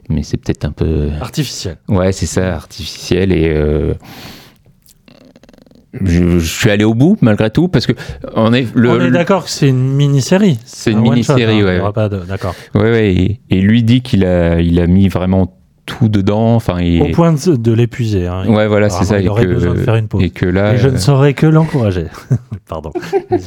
mais 0.09 0.21
c'est 0.21 0.37
peut-être 0.37 0.63
un 0.63 0.71
peu. 0.71 1.09
Artificiel. 1.19 1.77
Ouais, 1.87 2.11
c'est 2.11 2.27
ça, 2.27 2.53
artificiel 2.53 3.31
et. 3.31 3.51
je, 6.03 6.37
je 6.37 6.45
suis 6.59 6.69
allé 6.69 6.83
au 6.83 6.93
bout 6.93 7.17
malgré 7.21 7.49
tout 7.49 7.67
parce 7.67 7.87
que 7.87 7.93
on 8.35 8.53
est 8.53 8.67
le, 8.75 8.91
On 8.91 9.01
est 9.01 9.09
d'accord 9.11 9.45
que 9.45 9.49
c'est 9.49 9.69
une 9.69 9.93
mini-série. 9.95 10.59
C'est 10.65 10.91
une 10.91 10.99
un 10.99 11.01
one-shot, 11.01 11.11
mini-série, 11.35 11.61
hein, 11.61 11.91
ouais. 11.91 12.09
D'accord. 12.27 12.53
Ouais, 12.75 12.91
ouais, 12.91 13.15
et, 13.15 13.41
et 13.49 13.59
lui 13.59 13.81
dit 13.81 14.01
qu'il 14.01 14.23
a, 14.23 14.61
il 14.61 14.79
a 14.79 14.85
mis 14.85 15.07
vraiment 15.07 15.54
tout 15.85 16.09
dedans. 16.09 16.55
Enfin, 16.55 16.77
et, 16.79 16.99
Au 17.01 17.05
point 17.13 17.33
de, 17.33 17.55
de 17.55 17.71
l'épuiser. 17.73 18.27
hein. 18.27 18.47
ouais, 18.47 18.67
voilà, 18.67 18.89
c'est 18.89 19.05
ça. 19.05 19.19
Il 19.19 19.25
et 19.25 19.29
aurait 19.29 19.43
que, 19.45 19.53
besoin 19.53 19.73
de 19.73 19.79
faire 19.79 19.95
une 19.95 20.07
pause. 20.07 20.23
et 20.23 20.29
que 20.29 20.45
là, 20.45 20.73
Et 20.73 20.77
je 20.77 20.87
ne 20.89 20.95
euh, 20.95 20.97
saurais 20.97 21.33
que 21.33 21.45
l'encourager. 21.45 22.05
Pardon. 22.67 22.91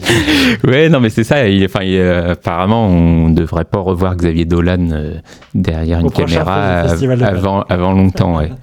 ouais, 0.66 0.89
non, 0.89 1.01
mais 1.01 1.10
c'est 1.10 1.24
ça. 1.24 1.47
il- 1.48 1.65
Enfin, 1.65 1.81
il- 1.82 1.97
euh, 1.98 2.32
apparemment, 2.32 2.86
on 2.86 3.28
ne 3.28 3.35
devrait 3.35 3.65
pas 3.65 3.78
revoir 3.81 4.16
Xavier 4.16 4.44
Dolan 4.44 4.89
euh, 4.93 5.15
derrière 5.55 5.98
Au 5.98 6.02
une 6.02 6.10
caméra 6.10 6.82
avant, 7.23 7.62
avant 7.62 7.93
longtemps, 7.93 8.39
ouais. 8.39 8.51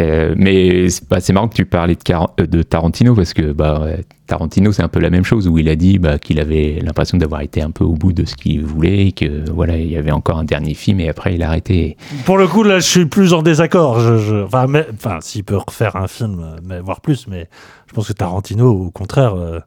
Euh, 0.00 0.34
mais 0.36 0.88
c'est 0.88 1.32
marrant 1.32 1.48
que 1.48 1.54
tu 1.54 1.66
parlais 1.66 1.94
de, 1.94 2.58
euh, 2.58 2.62
Tarantino 2.62 3.14
parce 3.14 3.34
que 3.34 3.52
bah, 3.52 3.86
Tarantino 4.26 4.72
c'est 4.72 4.82
un 4.82 4.88
peu 4.88 5.00
la 5.00 5.10
même 5.10 5.24
chose 5.24 5.46
où 5.46 5.58
il 5.58 5.68
a 5.68 5.76
dit 5.76 5.98
bah, 5.98 6.18
qu'il 6.18 6.40
avait 6.40 6.78
l'impression 6.82 7.18
d'avoir 7.18 7.42
été 7.42 7.60
un 7.60 7.70
peu 7.70 7.84
au 7.84 7.92
bout 7.92 8.12
de 8.12 8.24
ce 8.24 8.34
qu'il 8.34 8.64
voulait 8.64 9.08
et 9.08 9.12
que 9.12 9.50
voilà 9.50 9.76
il 9.76 9.90
y 9.90 9.96
avait 9.96 10.10
encore 10.10 10.38
un 10.38 10.44
dernier 10.44 10.74
film 10.74 11.00
et 11.00 11.08
après 11.08 11.34
il 11.34 11.42
a 11.42 11.48
arrêté. 11.48 11.96
Pour 12.24 12.38
le 12.38 12.46
coup, 12.46 12.62
là, 12.62 12.78
je 12.78 12.86
suis 12.86 13.06
plus 13.06 13.32
en 13.32 13.42
désaccord. 13.42 13.98
Enfin, 14.44 15.18
s'il 15.20 15.44
peut 15.44 15.58
refaire 15.58 15.96
un 15.96 16.08
film, 16.08 16.56
voire 16.84 17.00
plus, 17.00 17.26
mais 17.26 17.48
je 17.86 17.92
pense 17.92 18.08
que 18.08 18.12
Tarantino, 18.12 18.70
au 18.70 18.90
contraire, 18.90 19.34
euh, 19.34 19.58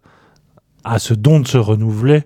a 0.83 0.99
ce 0.99 1.13
don 1.13 1.39
de 1.39 1.47
se 1.47 1.57
renouveler. 1.57 2.23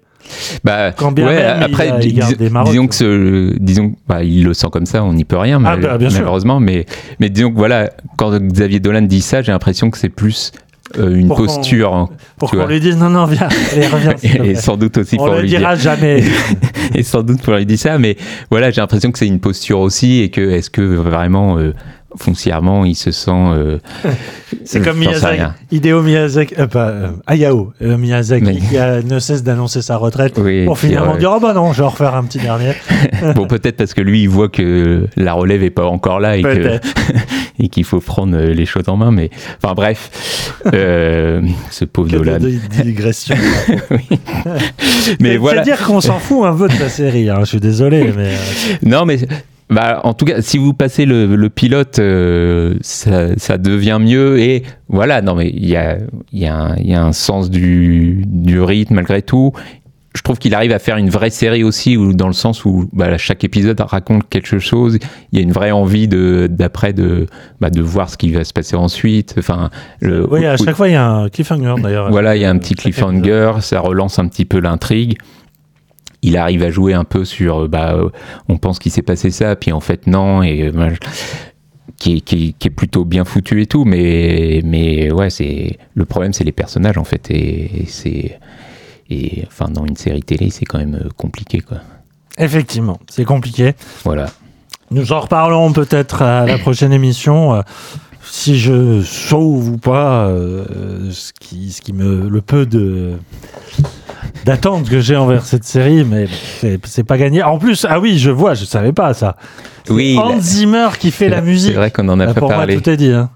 Bah, 0.64 0.92
Quand 0.92 1.12
bien 1.12 1.26
ouais, 1.28 1.36
même, 1.36 1.64
après, 1.64 1.90
il 1.90 2.00
dis- 2.00 2.14
garde 2.14 2.36
des 2.36 2.50
marottes, 2.50 2.72
disons 2.72 2.88
que 2.88 2.96
ce- 2.96 3.58
disons, 3.60 3.94
bah, 4.08 4.24
il 4.24 4.44
le 4.44 4.54
sent 4.54 4.68
comme 4.72 4.86
ça, 4.86 5.04
on 5.04 5.14
n'y 5.14 5.26
peut 5.26 5.38
rien, 5.38 5.58
Ah, 5.58 5.76
mal- 5.78 5.82
bah, 5.82 5.98
malheureusement. 6.00 6.60
Mais, 6.60 6.86
mais 7.20 7.30
disons 7.30 7.52
que 7.52 7.58
voilà, 7.58 7.90
quand 8.18 8.38
Xavier 8.40 8.80
Dolan 8.80 9.04
dit 9.04 9.22
ça, 9.22 9.42
j'ai 9.42 9.52
l'impression 9.52 9.90
que 9.90 9.98
c'est 9.98 10.10
plus 10.10 10.52
euh, 10.98 11.16
une 11.16 11.28
Pour 11.28 11.36
qu'on- 11.38 11.46
posture. 11.48 11.94
hein, 11.94 12.08
Pour 12.38 12.50
qu'on 12.50 12.58
vois. 12.58 12.68
lui 12.68 12.80
dise 12.80 12.96
non, 12.96 13.10
non, 13.10 13.26
viens, 13.26 13.50
allez, 13.74 13.88
reviens. 13.88 14.14
Et, 14.24 14.52
et 14.52 14.56
sans 14.56 14.78
doute 14.78 14.98
aussi 14.98 15.16
On 15.20 15.26
pour 15.26 15.36
le 15.36 15.42
lui 15.42 15.50
dira 15.50 15.76
dire. 15.76 15.84
jamais. 15.84 16.24
Et 16.96 17.04
sans 17.04 17.24
doute 17.24 17.42
pour 17.42 17.56
lui 17.56 17.66
dire 17.66 17.78
ça, 17.78 17.98
mais 17.98 18.16
voilà, 18.50 18.72
j'ai 18.72 18.80
l'impression 18.80 19.12
que 19.12 19.20
c'est 19.20 19.28
une 19.28 19.42
posture 19.42 19.80
aussi 19.80 20.22
et 20.22 20.30
que 20.30 20.40
est-ce 20.50 20.70
que 20.70 20.82
vraiment 20.82 21.58
euh, 21.58 21.74
foncièrement 22.16 22.86
il 22.86 22.96
se 22.96 23.12
sent. 23.12 23.32
euh, 23.32 23.78
C'est 24.66 24.82
comme 24.82 24.94
sais 25.02 25.08
Miyazaki. 25.08 25.42
Hideo 25.72 26.02
Miyazaki, 26.02 26.54
euh, 26.58 26.68
pas, 26.68 26.88
euh, 26.90 27.10
Hayao 27.28 27.74
euh, 27.82 27.98
Miyazaki, 27.98 28.46
Mais- 28.46 28.56
qui 28.58 28.78
a- 28.78 29.02
ne 29.02 29.20
cesse 29.20 29.44
d'annoncer 29.44 29.82
sa 29.82 29.98
retraite 29.98 30.38
Oui, 30.38 30.66
pour 30.66 30.80
finalement 30.80 31.16
euh, 31.16 31.18
dire 31.18 31.32
oh 31.36 31.40
bah 31.40 31.54
non, 31.54 31.74
je 31.74 31.80
vais 31.80 31.84
en 31.86 31.90
refaire 31.90 32.16
un 32.16 32.24
petit 32.24 32.40
dernier. 32.40 32.74
bon, 33.36 33.46
peut-être 33.48 33.78
parce 33.78 33.94
que 33.94 34.02
lui, 34.02 34.22
il 34.24 34.30
voit 34.30 34.50
que 34.50 35.08
la 35.16 35.34
relève 35.34 35.64
est 35.64 35.70
pas 35.70 35.86
encore 35.86 36.20
là 36.20 36.38
et 36.38 36.42
que 36.44 36.48
Peut-être. 36.54 36.88
et 37.60 37.70
qu'il 37.70 37.84
faut 37.84 38.00
prendre 38.00 38.38
euh, 38.38 38.54
les 38.54 38.66
choses 38.66 38.88
en 38.88 38.98
main. 38.98 39.12
Mais 39.12 39.30
enfin 39.64 39.74
bref, 39.74 40.54
euh, 40.74 41.42
ce 41.72 41.86
pauvre 41.86 42.10
Que 42.10 42.16
Dolan. 42.18 42.38
digression. 42.84 43.36
Oui. 43.92 44.08
Mais 45.20 45.38
voilà. 45.38 45.64
C'est 45.64 45.72
dire 45.72 45.86
qu'on 45.86 46.02
s'en 46.02 46.20
fout 46.20 46.46
un 46.46 46.54
peu 46.56 46.68
de 46.68 46.80
la 46.80 46.90
série. 46.90 47.30
hein, 47.30 47.40
Je 47.42 47.46
suis 47.46 47.60
désolé, 47.60 48.14
mais 48.16 48.28
euh, 48.30 48.38
Non, 48.84 49.06
mais 49.06 49.18
bah, 49.70 50.00
en 50.04 50.14
tout 50.14 50.26
cas, 50.26 50.42
si 50.42 50.58
vous 50.58 50.74
passez 50.74 51.06
le, 51.06 51.36
le 51.36 51.50
pilote, 51.50 52.00
euh, 52.00 52.76
ça, 52.82 53.36
ça 53.38 53.58
devient 53.58 53.98
mieux. 54.02 54.40
Et 54.40 54.64
voilà, 54.88 55.22
non, 55.22 55.36
mais 55.36 55.50
il 55.50 55.68
y 55.68 55.76
a, 55.76 55.98
il 56.32 56.40
y, 56.40 56.46
a 56.48 56.56
un- 56.56 56.76
il 56.78 56.88
y 56.90 56.94
a 56.94 57.04
un 57.04 57.12
sens 57.12 57.50
du, 57.50 58.24
du 58.26 58.62
rythme 58.62 58.96
malgré 58.96 59.22
tout. 59.22 59.52
Je 60.16 60.24
trouve 60.24 60.40
qu'il 60.40 60.56
arrive 60.56 60.72
à 60.72 60.80
faire 60.80 60.98
une 60.98 61.12
vraie 61.12 61.30
série 61.30 61.64
aussi, 61.64 61.96
où, 61.96 62.12
dans 62.14 62.26
le 62.26 62.34
sens 62.34 62.66
où 62.66 62.90
bah, 62.92 63.18
chaque 63.20 63.44
épisode 63.44 63.80
raconte 63.82 64.28
quelque 64.30 64.58
chose. 64.58 64.98
Il 65.32 65.38
y 65.38 65.42
a 65.42 65.44
une 65.44 65.52
vraie 65.52 65.70
envie 65.70 66.08
d'après 66.08 66.92
de 66.94 67.28
bah, 67.62 67.70
de 67.70 67.82
voir 67.82 68.10
ce 68.10 68.18
qui 68.18 68.32
va 68.32 68.44
se 68.44 68.52
passer 68.54 68.76
ensuite. 68.76 69.36
Enfin, 69.38 69.70
le, 70.00 70.26
oui, 70.32 70.44
à 70.48 70.56
où- 70.56 70.64
chaque 70.66 70.76
fois 70.76 70.88
il 70.88 70.94
y 70.94 70.96
a 70.96 71.06
un 71.08 71.30
cliffhanger 71.30 71.76
d'ailleurs. 71.84 72.10
voilà, 72.10 72.36
il 72.36 72.42
y 72.42 72.46
a 72.46 72.50
un 72.50 72.58
petit 72.58 72.74
cliffhanger, 72.74 73.52
ça 73.62 73.80
relance 73.80 74.18
un 74.18 74.28
petit 74.28 74.46
peu 74.46 74.60
l'intrigue. 74.60 75.18
Il 76.24 76.36
arrive 76.38 76.64
à 76.64 76.72
jouer 76.72 76.94
un 76.94 77.04
peu 77.04 77.26
sur, 77.26 77.64
euh, 77.64 77.68
bah, 77.68 77.94
euh, 77.94 78.10
on 78.50 78.58
pense 78.58 78.80
qu'il 78.80 78.92
s'est 78.92 79.02
passé 79.04 79.30
ça, 79.32 79.56
puis 79.56 79.72
en 79.72 79.80
fait 79.80 80.08
non, 80.08 80.42
et 80.44 80.64
euh, 80.68 80.72
bah, 80.72 80.90
qui, 81.98 82.18
est, 82.18 82.22
qui 82.22 82.48
est- 82.50 82.52
qui 82.58 82.68
est 82.68 82.72
plutôt 82.72 83.06
bien 83.06 83.24
foutu 83.26 83.62
et 83.62 83.66
tout, 83.68 83.86
mais, 83.86 84.62
mais 84.66 85.12
ouais, 85.12 85.30
c'est 85.30 85.78
le 85.94 86.06
problème, 86.06 86.34
c'est 86.34 86.44
les 86.44 86.52
personnages 86.52 86.98
en 86.98 87.04
fait, 87.04 87.30
et, 87.32 87.82
et 87.82 87.86
c'est, 87.88 88.40
et 89.10 89.44
enfin 89.48 89.66
dans 89.72 89.86
une 89.86 89.96
série 89.96 90.24
télé, 90.24 90.50
c'est 90.50 90.66
quand 90.66 90.80
même 90.80 91.08
compliqué 91.18 91.62
quoi. 91.62 91.78
Effectivement, 92.38 93.00
c'est 93.10 93.26
compliqué. 93.26 93.74
Voilà. 94.04 94.28
Nous 94.92 95.12
en 95.12 95.20
reparlerons 95.22 95.72
peut-être 95.74 96.22
à 96.22 96.46
la 96.46 96.58
prochaine 96.58 96.94
émission. 96.94 97.62
si 98.24 98.58
je 98.60 99.02
sauve 99.02 99.70
ou 99.70 99.78
pas 99.78 100.28
euh, 100.28 101.10
ce, 101.12 101.32
qui, 101.40 101.72
ce 101.72 101.82
qui 101.82 101.94
me. 101.94 102.28
le 102.30 102.42
peu 102.42 102.66
de. 102.66 103.14
D'attente 104.48 104.90
que 104.90 105.02
j'ai 105.02 105.18
envers 105.18 105.46
cette 105.46 105.66
série, 105.66 106.06
mais 106.06 106.26
c'est 106.62 106.80
c'est 106.86 107.04
pas 107.04 107.18
gagné. 107.18 107.44
En 107.44 107.58
plus, 107.60 107.86
ah 107.88 108.00
oui, 108.00 108.18
je 108.18 108.32
vois, 108.32 108.54
je 108.54 108.64
savais 108.64 108.94
pas 108.94 109.14
ça. 109.14 109.36
C'est 109.84 109.94
Oui, 109.94 110.18
Hans 110.18 110.30
la- 110.36 110.40
Zimmer 110.40 110.88
qui 111.00 111.12
fait 111.12 111.28
la 111.30 111.38
C'est 111.38 111.42
musique. 111.44 111.76
vrai 111.76 111.92
qu'on 111.92 112.08
en 112.08 112.20
a 112.20 112.28
Bah, 112.28 112.34
pas 112.34 112.40
pour 112.40 112.50
parlé. 112.50 112.74
moi, 112.76 112.82
tout 112.82 112.90
est 112.90 112.96
dit. 112.98 113.12
hein. 113.12 113.30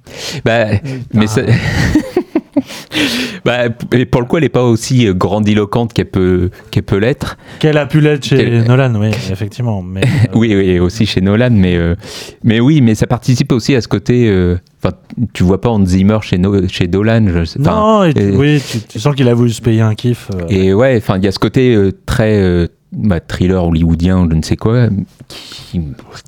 Bah, 0.45 0.65
mais 1.13 1.27
ça- 1.27 1.41
bah, 3.45 3.65
et 3.93 4.05
pour 4.05 4.21
le 4.21 4.27
coup, 4.27 4.37
elle 4.37 4.43
est 4.43 4.49
pas 4.49 4.63
aussi 4.63 5.07
euh, 5.07 5.13
grandiloquente 5.13 5.93
qu'elle 5.93 6.09
peut, 6.09 6.49
qu'elle 6.69 6.83
peut 6.83 6.97
l'être. 6.97 7.37
Qu'elle 7.59 7.77
a 7.77 7.85
pu 7.85 8.01
l'être 8.01 8.25
chez 8.25 8.37
Quelle- 8.37 8.63
Nolan, 8.63 8.93
oui, 8.95 9.09
effectivement. 9.31 9.81
Mais, 9.81 10.01
Oui, 10.33 10.53
oui, 10.55 10.79
aussi 10.79 11.05
chez 11.05 11.21
Nolan, 11.21 11.49
mais, 11.51 11.75
euh, 11.77 11.95
mais 12.43 12.59
oui, 12.59 12.81
mais 12.81 12.95
ça 12.95 13.07
participe 13.07 13.51
aussi 13.51 13.75
à 13.75 13.81
ce 13.81 13.87
côté. 13.87 14.27
euh, 14.29 14.57
Enfin, 14.83 14.95
tu 15.33 15.43
vois 15.43 15.61
pas 15.61 15.69
Hans 15.69 15.85
Zimmer 15.85 16.17
chez, 16.23 16.37
no, 16.39 16.67
chez 16.67 16.87
Dolan. 16.87 17.25
Je 17.27 17.45
sais, 17.45 17.59
non, 17.59 18.03
et 18.03 18.13
tu- 18.15 18.21
et- 18.21 18.35
oui, 18.35 18.61
tu, 18.67 18.79
tu 18.79 18.99
sens 18.99 19.15
qu'il 19.15 19.27
a 19.29 19.33
voulu 19.35 19.51
se 19.51 19.61
payer 19.61 19.81
un 19.81 19.93
kiff. 19.93 20.29
euh, 20.33 20.45
Et 20.49 20.73
ouais, 20.73 20.95
enfin, 20.97 21.17
il 21.17 21.23
y 21.23 21.27
a 21.27 21.31
ce 21.31 21.37
côté 21.39 21.77
très 22.07 22.67
bah, 22.91 23.19
thriller 23.19 23.63
hollywoodien, 23.63 24.27
je 24.29 24.35
ne 24.35 24.41
sais 24.41 24.57
quoi, 24.57 24.87
qui, 25.27 25.81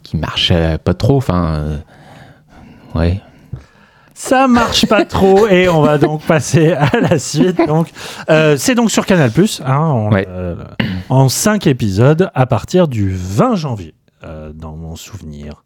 qui 0.03 0.17
marche 0.17 0.53
pas 0.83 0.93
trop. 0.93 1.17
Enfin, 1.17 1.79
ouais. 2.95 3.19
Ça 4.14 4.48
marche 4.48 4.85
pas 4.85 5.06
trop 5.06 5.48
et 5.48 5.68
on 5.69 5.81
va 5.81 5.98
donc 5.98 6.22
passer 6.23 6.73
à 6.73 6.90
la 6.99 7.18
suite. 7.19 7.57
Donc, 7.68 7.88
euh, 8.30 8.56
c'est 8.57 8.76
donc 8.76 8.91
sur 8.91 9.06
Canal 9.06 9.31
hein, 9.65 9.80
on- 9.80 10.11
Ouais. 10.11 10.26
euh, 10.30 10.56
en 11.10 11.30
5 11.30 11.68
épisodes 11.68 12.30
à 12.34 12.45
partir 12.45 12.88
du 12.88 13.10
20 13.14 13.56
janvier, 13.56 13.94
euh, 14.23 14.52
dans 14.53 14.76
mon 14.76 14.95
souvenir, 14.95 15.64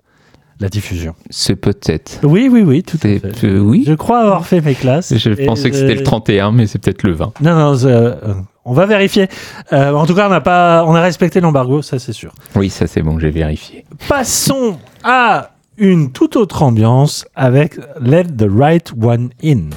la 0.60 0.70
diffusion. 0.70 1.14
Ce 1.30 1.54
peut-être. 1.54 2.20
Oui, 2.24 2.50
oui, 2.52 2.62
oui, 2.62 2.84
tout 2.84 2.98
à 2.98 3.02
C'est- 3.02 3.20
fait. 3.20 3.48
euh, 3.48 3.60
oui. 3.60 3.84
Je 3.86 3.94
crois 3.94 4.20
avoir 4.22 4.46
fait 4.46 4.62
mes 4.62 4.76
classes. 4.76 5.16
Je 5.16 5.46
pensais 5.46 5.70
que 5.70 5.76
c'était 5.76 5.96
le 5.96 6.04
31, 6.04 6.52
mais 6.52 6.66
c'est 6.68 6.80
peut-être 6.80 7.04
le 7.04 7.14
20. 7.14 7.34
Non, 7.42 7.56
non, 7.76 8.44
on 8.66 8.74
va 8.74 8.86
vérifier. 8.86 9.28
Euh, 9.72 9.94
en 9.94 10.06
tout 10.06 10.16
cas, 10.16 10.28
on 10.28 10.32
a 10.32 10.42
pas, 10.42 10.84
on 10.86 10.94
a 10.96 11.02
respecté 11.02 11.40
l'embargo, 11.42 11.82
ça 11.82 12.00
c'est 12.00 12.12
sûr. 12.14 12.34
Oui, 12.56 12.70
ça 12.70 12.86
c'est 12.88 13.02
bon, 13.02 13.18
j'ai 13.20 13.30
vérifié. 13.30 13.86
Passons 14.10 14.78
à 15.04 15.52
une 15.78 16.12
toute 16.12 16.36
autre 16.36 16.64
ambiance 16.64 17.26
avec 17.36 17.78
Let 18.00 18.26
the 18.36 18.48
Right 18.50 18.92
One 19.00 19.30
In. 19.44 19.70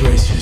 Brace 0.00 0.32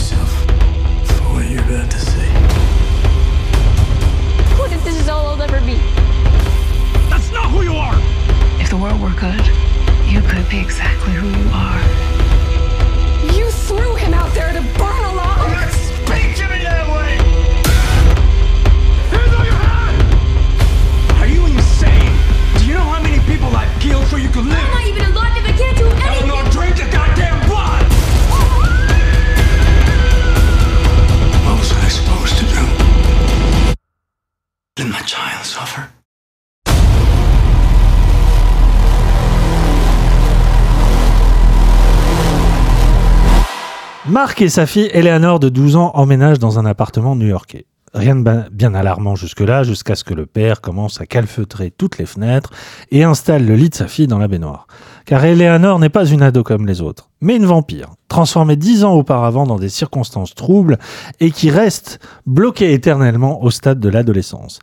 Marc 44.10 44.42
et 44.42 44.48
sa 44.48 44.66
fille 44.66 44.90
Eleanor 44.92 45.38
de 45.38 45.48
12 45.48 45.76
ans 45.76 45.92
emménagent 45.94 46.40
dans 46.40 46.58
un 46.58 46.66
appartement 46.66 47.14
new-yorkais. 47.14 47.66
Rien 47.94 48.16
de 48.16 48.48
bien 48.50 48.74
alarmant 48.74 49.14
jusque-là, 49.14 49.62
jusqu'à 49.62 49.94
ce 49.94 50.02
que 50.02 50.14
le 50.14 50.26
père 50.26 50.60
commence 50.60 51.00
à 51.00 51.06
calfeutrer 51.06 51.70
toutes 51.70 51.96
les 51.98 52.06
fenêtres 52.06 52.50
et 52.90 53.04
installe 53.04 53.46
le 53.46 53.54
lit 53.54 53.68
de 53.68 53.74
sa 53.76 53.86
fille 53.86 54.08
dans 54.08 54.18
la 54.18 54.26
baignoire. 54.26 54.66
Car 55.06 55.24
Eleanor 55.24 55.78
n'est 55.78 55.90
pas 55.90 56.06
une 56.06 56.22
ado 56.22 56.42
comme 56.42 56.66
les 56.66 56.80
autres, 56.80 57.08
mais 57.20 57.36
une 57.36 57.46
vampire, 57.46 57.90
transformée 58.08 58.56
dix 58.56 58.82
ans 58.82 58.94
auparavant 58.94 59.46
dans 59.46 59.60
des 59.60 59.68
circonstances 59.68 60.34
troubles 60.34 60.78
et 61.20 61.30
qui 61.30 61.50
reste 61.50 62.00
bloquée 62.26 62.72
éternellement 62.72 63.44
au 63.44 63.52
stade 63.52 63.78
de 63.78 63.88
l'adolescence. 63.88 64.58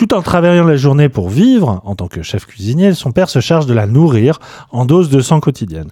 Tout 0.00 0.14
en 0.14 0.22
travaillant 0.22 0.64
la 0.64 0.76
journée 0.76 1.10
pour 1.10 1.28
vivre, 1.28 1.82
en 1.84 1.94
tant 1.94 2.08
que 2.08 2.22
chef 2.22 2.46
cuisinier, 2.46 2.94
son 2.94 3.12
père 3.12 3.28
se 3.28 3.40
charge 3.40 3.66
de 3.66 3.74
la 3.74 3.86
nourrir 3.86 4.40
en 4.70 4.86
dose 4.86 5.10
de 5.10 5.20
sang 5.20 5.40
quotidienne. 5.40 5.90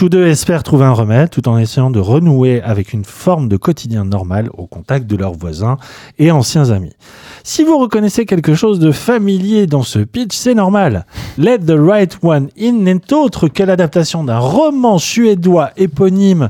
Tous 0.00 0.08
deux 0.08 0.28
espèrent 0.28 0.62
trouver 0.62 0.86
un 0.86 0.94
remède 0.94 1.28
tout 1.28 1.46
en 1.46 1.58
essayant 1.58 1.90
de 1.90 2.00
renouer 2.00 2.62
avec 2.62 2.94
une 2.94 3.04
forme 3.04 3.50
de 3.50 3.58
quotidien 3.58 4.06
normal 4.06 4.48
au 4.56 4.66
contact 4.66 5.06
de 5.06 5.14
leurs 5.14 5.34
voisins 5.34 5.76
et 6.18 6.30
anciens 6.30 6.70
amis. 6.70 6.94
Si 7.44 7.64
vous 7.64 7.76
reconnaissez 7.76 8.24
quelque 8.24 8.54
chose 8.54 8.78
de 8.78 8.92
familier 8.92 9.66
dans 9.66 9.82
ce 9.82 9.98
pitch, 9.98 10.34
c'est 10.34 10.54
normal. 10.54 11.04
Let 11.36 11.58
the 11.66 11.74
Right 11.76 12.16
One 12.22 12.48
In 12.58 12.72
n'est 12.72 13.12
autre 13.12 13.48
que 13.48 13.62
l'adaptation 13.62 14.24
d'un 14.24 14.38
roman 14.38 14.96
suédois 14.96 15.72
éponyme 15.76 16.48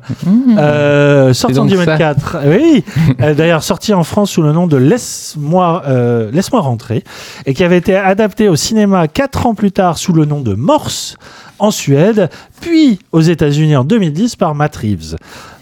euh, 0.57 1.35
sorti 1.35 1.59
en 1.59 1.65
donc 1.65 1.71
ça. 1.71 1.97
2004. 1.97 2.37
Oui, 2.47 2.85
Euh, 3.21 3.35
d'ailleurs 3.35 3.65
sorti 3.65 3.93
en 3.93 4.05
France 4.05 4.31
sous 4.31 4.43
le 4.43 4.53
nom 4.53 4.69
de 4.69 4.77
Laisse-moi 4.77 5.83
euh, 5.89 6.31
Laisse-moi 6.31 6.61
rentrer 6.61 7.03
et 7.47 7.55
qui 7.55 7.65
avait 7.65 7.79
été 7.79 7.97
adapté 7.97 8.49
au 8.49 8.55
cinéma 8.55 9.09
quatre 9.09 9.47
ans 9.47 9.55
plus 9.57 9.73
tard 9.73 9.99
sous 9.99 10.13
le 10.13 10.25
nom 10.25 10.41
de 10.41 10.55
Morse 10.55 11.17
en 11.61 11.71
Suède, 11.71 12.31
puis 12.61 12.99
aux 13.13 13.21
États-Unis 13.21 13.77
en 13.77 13.85
2010 13.85 14.37
par 14.37 14.55
Matt 14.55 14.77
Reeves. 14.77 15.17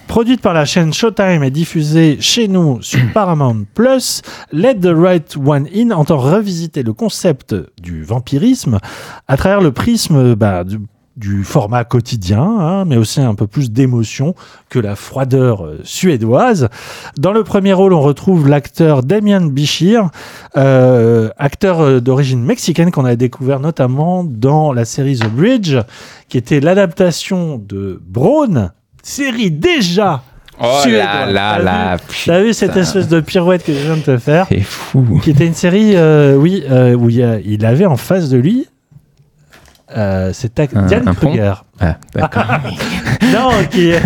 Produite 0.07 0.41
par 0.41 0.55
la 0.55 0.65
chaîne 0.65 0.95
Showtime 0.95 1.45
et 1.45 1.51
diffusée 1.51 2.16
chez 2.20 2.49
nous 2.49 2.81
sur 2.81 3.01
Paramount 3.15 3.65
Plus, 3.75 4.23
Let 4.53 4.77
the 4.77 4.93
Right 4.95 5.37
One 5.37 5.69
In 5.75 5.91
entend 5.91 6.16
revisiter 6.16 6.83
le 6.83 6.95
concept 6.95 7.55
du 7.83 8.05
vampirisme 8.05 8.79
à 9.29 9.37
travers 9.37 9.61
le 9.61 9.70
prisme 9.70 10.35
bah, 10.35 10.65
du, 10.65 10.79
du 11.19 11.43
format 11.43 11.82
quotidien, 11.85 12.40
hein, 12.43 12.85
mais 12.85 12.97
aussi 12.97 13.20
un 13.20 13.35
peu 13.35 13.47
plus 13.49 13.73
d'émotion 13.73 14.35
que 14.70 14.78
la 14.78 14.95
froideur 14.95 15.65
euh, 15.66 15.81
suédoise. 15.82 16.69
Dans 17.19 17.32
le 17.32 17.43
premier 17.43 17.73
rôle, 17.73 17.93
on 17.93 18.01
retrouve 18.01 18.49
l'acteur 18.49 19.03
Damien 19.03 19.47
Bichir, 19.49 20.11
euh, 20.57 21.28
acteur 21.36 21.81
euh, 21.81 22.01
d'origine 22.01 22.43
mexicaine 22.43 22.90
qu'on 22.93 23.05
a 23.05 23.16
découvert 23.16 23.59
notamment 23.61 24.23
dans 24.24 24.73
la 24.73 24.85
série 24.85 25.19
The 25.19 25.28
Bridge, 25.28 25.77
qui 26.28 26.39
était 26.39 26.61
l'adaptation 26.61 27.59
de 27.59 28.01
Braun, 28.07 28.70
série 29.03 29.51
déjà 29.51 30.23
Oh 30.61 30.81
là 30.89 31.31
là 31.31 31.59
là. 31.61 31.97
T'as 32.27 32.43
vu 32.43 32.53
cette 32.53 32.77
espèce 32.77 33.07
de 33.07 33.20
pirouette 33.20 33.65
que 33.65 33.73
je 33.73 33.78
viens 33.78 33.97
de 33.97 34.03
te 34.03 34.19
faire 34.19 34.47
C'est 34.49 34.59
fou. 34.61 35.20
qui 35.23 35.31
était 35.31 35.47
une 35.47 35.55
série, 35.55 35.93
euh, 35.95 36.35
oui, 36.35 36.65
euh, 36.69 36.95
où 36.95 37.09
il, 37.11 37.16
y 37.16 37.23
a- 37.23 37.39
il 37.39 37.65
avait 37.65 37.86
en 37.86 37.97
face 37.97 38.28
de 38.28 38.39
lui, 38.39 38.66
euh, 39.97 40.32
c'était 40.32 40.69
Un- 40.77 40.86
Diane 40.86 41.09
un 41.09 41.15
Kruger. 41.15 41.52
Ah, 41.81 41.97
d'accord. 42.15 42.44
non, 43.32 43.51
qui, 43.70 43.93
euh, 43.93 43.98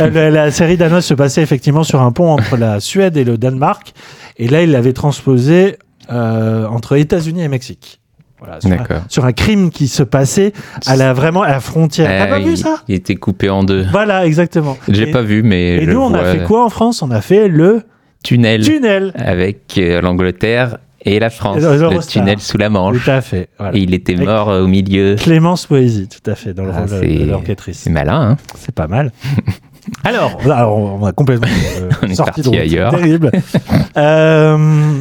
la, 0.00 0.30
la 0.30 0.50
série 0.50 0.76
danoise 0.76 1.04
se 1.04 1.14
passait 1.14 1.42
effectivement 1.42 1.84
sur 1.84 2.00
un 2.00 2.12
pont 2.12 2.30
entre 2.30 2.56
la 2.56 2.80
Suède 2.80 3.16
et 3.16 3.24
le 3.24 3.36
Danemark, 3.38 3.92
et 4.38 4.48
là 4.48 4.62
il 4.62 4.70
l'avait 4.72 4.92
transposé 4.92 5.76
euh, 6.10 6.66
entre 6.66 6.96
États-Unis 6.96 7.42
et 7.42 7.48
Mexique. 7.48 8.00
Voilà, 8.40 8.60
sur, 8.60 8.70
un, 8.70 8.86
sur 9.08 9.24
un 9.24 9.32
crime 9.32 9.70
qui 9.70 9.88
se 9.88 10.04
passait 10.04 10.52
à 10.86 10.94
la 10.94 11.12
vraiment 11.12 11.42
à 11.42 11.48
la 11.50 11.58
frontière. 11.60 12.06
T'as 12.06 12.22
Ah, 12.22 12.26
pas 12.28 12.38
vu 12.38 12.52
il, 12.52 12.56
ça? 12.56 12.76
il 12.86 12.94
était 12.94 13.16
coupé 13.16 13.50
en 13.50 13.64
deux. 13.64 13.84
Voilà, 13.90 14.26
exactement. 14.26 14.78
J'ai 14.88 15.10
pas 15.10 15.22
vu, 15.22 15.42
mais 15.42 15.82
Et 15.82 15.86
nous, 15.86 16.00
on 16.00 16.14
a 16.14 16.22
fait 16.24 16.44
quoi 16.44 16.64
en 16.64 16.68
France? 16.68 17.02
On 17.02 17.10
a 17.10 17.20
fait 17.20 17.48
le 17.48 17.82
Tunnel 18.22 18.62
tunnel. 18.62 19.12
avec 19.16 19.80
l'Angleterre 20.02 20.78
et 21.14 21.18
la 21.18 21.30
France. 21.30 21.58
Et 21.58 21.60
Le 21.60 22.06
tunnel 22.06 22.38
sous 22.40 22.58
la 22.58 22.68
Manche. 22.70 23.04
Tout 23.04 23.10
à 23.10 23.20
fait. 23.20 23.48
voilà. 23.58 23.76
Et 23.76 23.80
il 23.80 23.94
était 23.94 24.16
mort 24.16 24.48
euh, 24.50 24.62
au 24.62 24.66
milieu. 24.66 25.16
Clémence 25.16 25.66
Poésie, 25.66 26.08
tout 26.08 26.28
à 26.30 26.34
fait, 26.34 26.54
dans 26.54 26.64
le 26.64 26.72
Ah, 26.74 26.80
rôle 26.86 27.00
de 27.00 27.30
l'enquêtrice. 27.30 27.78
C'est 27.78 27.90
malin, 27.90 28.30
hein 28.30 28.36
C'est 28.56 28.74
pas 28.74 28.86
mal. 28.86 29.12
Alors, 30.04 30.38
alors, 30.44 30.76
on 30.76 31.06
a 31.06 31.12
complètement 31.12 31.48
euh, 31.80 31.88
On 32.02 32.06
est 32.08 32.14
sorti 32.14 32.26
parti 32.26 32.42
de 32.42 32.48
route. 32.48 32.58
ailleurs. 32.58 32.90
Terrible. 32.90 33.30
Euh, 33.96 34.98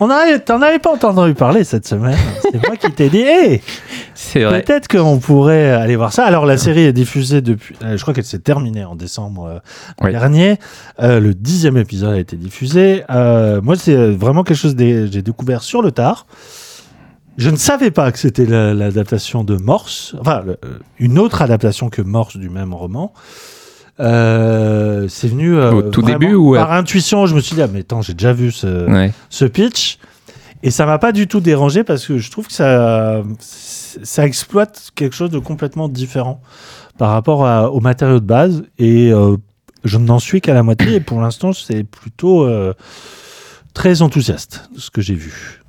on 0.00 0.08
t'en 0.44 0.60
avais 0.62 0.78
pas 0.78 0.92
entendu 0.92 1.34
parler 1.34 1.64
cette 1.64 1.86
semaine. 1.86 2.16
C'est 2.42 2.66
moi 2.66 2.76
qui 2.76 2.90
t'ai 2.90 3.08
dit, 3.08 3.24
vrai. 4.34 4.62
peut-être 4.62 4.88
qu'on 4.88 5.18
pourrait 5.18 5.70
aller 5.70 5.96
voir 5.96 6.12
ça. 6.12 6.24
Alors, 6.24 6.46
la 6.46 6.58
série 6.58 6.82
est 6.82 6.92
diffusée 6.92 7.40
depuis, 7.40 7.76
euh, 7.82 7.96
je 7.96 8.02
crois 8.02 8.12
qu'elle 8.12 8.24
s'est 8.24 8.40
terminée 8.40 8.84
en 8.84 8.96
décembre 8.96 9.44
euh, 9.46 9.58
Oui. 10.02 10.10
dernier. 10.10 10.58
Euh, 11.00 11.20
le 11.20 11.32
dixième 11.32 11.76
épisode 11.76 12.14
a 12.14 12.18
été 12.18 12.36
diffusé. 12.36 13.04
Moi, 13.08 13.76
c'est 13.76 14.10
vraiment 14.10 14.42
quelque 14.42 14.56
chose 14.58 14.74
que 14.76 15.06
j'ai 15.10 15.22
découvert 15.22 15.62
sur 15.62 15.80
le 15.80 15.90
tard. 15.92 16.26
Je 17.36 17.50
ne 17.50 17.56
savais 17.56 17.90
pas 17.90 18.12
que 18.12 18.18
c'était 18.18 18.46
la- 18.46 18.74
l'adaptation 18.74 19.42
de 19.42 19.56
Morse, 19.56 20.14
enfin 20.20 20.44
une 21.00 21.18
autre 21.18 21.42
adaptation 21.42 21.88
que 21.88 22.00
Morse 22.00 22.36
du 22.36 22.48
même 22.48 22.72
roman. 22.72 23.12
Euh, 24.00 25.06
c'est 25.08 25.28
venu 25.28 25.54
euh, 25.56 25.72
Au 25.72 25.82
tout 25.82 26.02
début 26.02 26.34
ou, 26.34 26.54
par 26.54 26.72
intuition. 26.72 27.26
Je 27.26 27.34
me 27.34 27.40
suis 27.40 27.54
dit, 27.54 27.62
ah, 27.62 27.68
mais 27.72 27.80
attends, 27.80 28.02
j'ai 28.02 28.14
déjà 28.14 28.32
vu 28.32 28.50
ce, 28.50 28.90
Ouais. 28.90 29.12
ce 29.30 29.44
pitch. 29.44 29.98
Et 30.62 30.70
ça 30.70 30.86
m'a 30.86 30.98
pas 30.98 31.12
du 31.12 31.26
tout 31.28 31.40
dérangé 31.40 31.84
parce 31.84 32.06
que 32.06 32.16
je 32.18 32.30
trouve 32.30 32.46
que 32.46 32.52
ça, 32.52 33.22
ça 33.38 34.24
exploite 34.26 34.90
quelque 34.94 35.14
chose 35.14 35.30
de 35.30 35.38
complètement 35.38 35.88
différent 35.88 36.40
par 36.96 37.10
rapport 37.10 37.46
à- 37.46 37.70
au 37.70 37.80
matériau 37.80 38.18
de 38.18 38.24
base. 38.24 38.64
Et 38.78 39.12
euh, 39.12 39.36
je 39.84 39.98
n'en 39.98 40.18
suis 40.18 40.40
qu'à 40.40 40.54
la 40.54 40.62
moitié. 40.62 40.94
Et 40.94 41.00
pour 41.00 41.20
l'instant, 41.20 41.52
c'est 41.52 41.84
plutôt 41.84 42.44
euh, 42.44 42.72
très 43.74 44.00
enthousiaste 44.02 44.70
ce 44.78 44.90
que 44.90 45.02
j'ai 45.02 45.14
vu. 45.14 45.60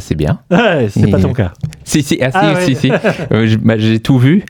C'est 0.00 0.14
bien. 0.14 0.40
Ouais, 0.50 0.88
c'est 0.90 1.00
Et- 1.06 1.10
pas 1.10 1.20
ton 1.20 1.32
cas. 1.32 1.52
Si, 1.84 2.02
si, 2.02 2.18
ah, 2.22 2.30
si, 2.30 2.38
Ah, 2.40 2.60
si, 2.60 2.70
ouais. 2.70 2.74
si. 2.74 2.90
Euh, 3.32 3.56
bah, 3.62 3.76
j'ai 3.78 4.00
tout 4.00 4.18
vu. 4.18 4.42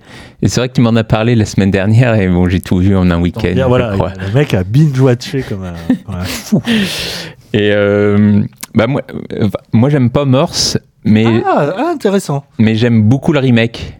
Et 0.43 0.48
c'est 0.48 0.61
vrai 0.61 0.69
que 0.69 0.74
tu 0.74 0.81
m'en 0.81 0.94
as 0.97 1.05
parlé 1.05 1.35
la 1.35 1.44
semaine 1.44 1.70
dernière 1.70 2.15
et 2.15 2.28
bon, 2.28 2.48
j'ai 2.48 2.61
tout 2.61 2.78
vu 2.78 2.97
en 2.97 3.11
un 3.11 3.20
week-end. 3.20 3.53
Voilà, 3.69 3.94
le 3.97 4.32
mec 4.32 4.55
a 4.55 4.62
binge-watché 4.65 5.43
comme 5.43 5.65
un, 5.65 5.74
comme 6.05 6.15
un 6.15 6.24
fou. 6.24 6.62
Et 7.53 7.70
euh, 7.73 8.43
bah, 8.74 8.86
moi, 8.86 9.03
euh, 9.32 9.48
moi 9.73 9.89
j'aime 9.89 10.11
pas 10.11 10.24
Morse, 10.24 10.78
mais, 11.05 11.24
Ah, 11.47 11.74
ah, 11.77 11.90
intéressant. 11.94 12.44
mais 12.59 12.74
j'aime 12.74 13.03
beaucoup 13.03 13.32
le 13.32 13.39
remake. 13.39 13.98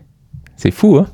C'est 0.57 0.70
fou, 0.70 0.97
hein 0.98 1.07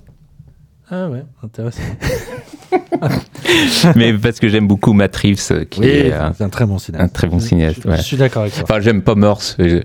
Ah 0.91 1.09
ouais, 1.09 1.23
intéressant. 1.43 1.83
Mais 3.97 4.13
parce 4.15 4.39
que 4.41 4.49
j'aime 4.49 4.67
beaucoup 4.67 4.93
Matt 4.93 5.15
Reeves, 5.17 5.41
euh, 5.51 5.65
qui 5.65 5.81
Oui, 5.81 5.87
est 5.87 6.13
un, 6.13 6.33
c'est 6.37 6.45
un 6.45 6.49
très 6.49 6.65
bon 6.67 6.79
cinéaste. 6.79 7.05
un 7.05 7.09
très 7.09 7.27
bon 7.27 7.39
cinéaste. 7.39 7.81
Je, 7.85 8.01
suis 8.03 8.17
d'accord 8.17 8.43
avec 8.43 8.55
toi. 8.55 8.63
Enfin, 8.65 8.81
j'aime 8.81 9.03
pas 9.03 9.15
Morse. 9.15 9.57
euh, 9.61 9.83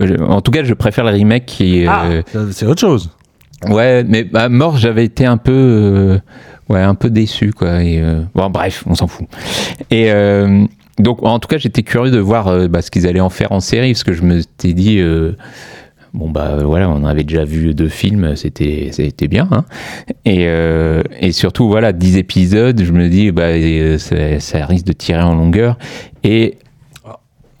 euh, 0.00 0.16
En 0.26 0.40
tout 0.40 0.50
cas, 0.50 0.64
je 0.64 0.74
préfère 0.74 1.04
le 1.04 1.10
remake 1.10 1.46
qui 1.46 1.82
est. 1.82 1.86
Ah, 1.86 2.06
euh, 2.06 2.22
c'est 2.52 2.66
autre 2.66 2.80
chose. 2.80 3.10
Ouais, 3.68 4.04
mais 4.04 4.24
bah, 4.24 4.48
Morse, 4.48 4.80
j'avais 4.80 5.04
été 5.04 5.24
un 5.26 5.36
peu. 5.36 5.52
euh, 5.52 6.18
ouais, 6.68 6.80
un 6.80 6.94
peu 6.94 7.10
déçu, 7.10 7.52
quoi. 7.52 7.82
Et, 7.82 8.00
euh, 8.00 8.22
bon, 8.34 8.50
bref, 8.50 8.84
on 8.86 8.94
s'en 8.94 9.06
fout. 9.06 9.26
Et. 9.90 10.10
euh, 10.10 10.64
donc, 10.98 11.22
en 11.22 11.38
tout 11.38 11.46
cas, 11.48 11.58
j'étais 11.58 11.82
curieux 11.82 12.10
de 12.10 12.18
voir 12.18 12.48
euh, 12.48 12.68
bah, 12.68 12.80
ce 12.80 12.90
qu'ils 12.90 13.06
allaient 13.06 13.20
en 13.20 13.28
faire 13.28 13.52
en 13.52 13.60
série, 13.60 13.92
parce 13.92 14.02
que 14.04 14.14
je 14.14 14.22
me 14.22 14.40
suis 14.58 14.72
dit, 14.72 14.98
euh, 14.98 15.32
bon, 16.16 16.30
bah 16.30 16.56
voilà, 16.64 16.88
on 16.90 17.04
avait 17.04 17.22
déjà 17.24 17.44
vu 17.44 17.74
deux 17.74 17.88
films, 17.88 18.34
c'était 18.34 18.88
c'était 18.92 19.28
bien. 19.28 19.46
hein. 19.52 19.64
Et, 20.24 20.46
euh, 20.48 21.02
et 21.20 21.30
surtout, 21.30 21.68
voilà, 21.68 21.92
10 21.92 22.16
épisodes, 22.16 22.82
je 22.82 22.92
me 22.92 23.08
dis, 23.08 23.30
bah, 23.30 23.44
euh, 23.44 23.98
ça, 23.98 24.40
ça 24.40 24.66
risque 24.66 24.86
de 24.86 24.92
tirer 24.92 25.22
en 25.22 25.34
longueur. 25.34 25.78
Et, 26.24 26.58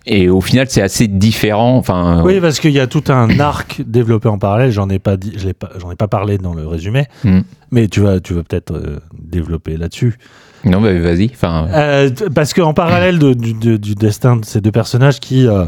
et 0.08 0.28
au 0.28 0.40
final, 0.40 0.66
c'est 0.68 0.82
assez 0.82 1.08
différent. 1.08 1.76
Enfin, 1.76 2.22
Oui, 2.24 2.40
parce 2.40 2.60
qu'il 2.60 2.70
y 2.72 2.80
a 2.80 2.86
tout 2.86 3.04
un 3.08 3.38
arc 3.40 3.82
développé 3.86 4.28
en 4.28 4.38
parallèle. 4.38 4.70
J'en 4.70 4.88
ai 4.88 4.98
pas 4.98 5.16
dit, 5.16 5.32
je 5.36 5.46
l'ai 5.46 5.54
pas, 5.54 5.70
j'en 5.80 5.90
ai 5.90 5.96
pas 5.96 6.08
parlé 6.08 6.38
dans 6.38 6.54
le 6.54 6.66
résumé, 6.66 7.06
Hmm. 7.24 7.40
mais 7.70 7.88
tu 7.88 8.00
vas, 8.00 8.20
tu 8.20 8.34
vas 8.34 8.42
peut-être 8.42 8.72
euh, 8.72 9.00
développer 9.20 9.76
là-dessus. 9.76 10.16
non, 10.64 10.80
bah, 10.80 10.92
vas-y. 10.98 11.30
Enfin, 11.32 11.66
Euh, 11.72 12.10
parce 12.34 12.54
qu'en 12.54 12.72
parallèle 12.74 13.18
de- 13.18 13.34
du, 13.34 13.52
du 13.78 13.94
destin 13.94 14.36
de 14.36 14.44
ces 14.44 14.60
deux 14.60 14.72
personnages 14.72 15.18
qui 15.20 15.46
euh, 15.46 15.64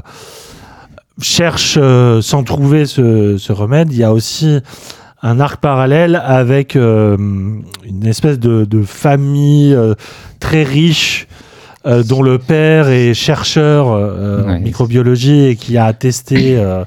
cherchent 1.21 1.79
euh, 1.81 2.21
sans 2.23 2.45
trouver 2.45 2.87
ce, 2.87 3.37
ce 3.39 3.53
remède, 3.53 3.93
il 3.93 3.99
y 3.99 4.05
a 4.05 4.13
aussi 4.13 4.61
un 5.23 5.41
arc 5.41 5.61
parallèle 5.61 6.21
avec 6.25 6.77
euh, 6.77 7.17
une 7.19 8.07
espèce 8.07 8.39
de, 8.39 8.65
de 8.65 8.83
famille 8.83 9.75
euh, 9.75 9.95
très 10.41 10.63
riche. 10.63 11.27
euh, 11.87 12.03
dont 12.03 12.23
le 12.23 12.39
père 12.39 12.89
est 12.89 13.15
chercheur 13.15 13.93
euh, 13.93 14.43
en 14.45 14.61
microbiologie 14.61 15.47
et 15.47 15.57
qui 15.57 15.79
a 15.79 15.93
testé 15.93 16.57
euh, 16.59 16.85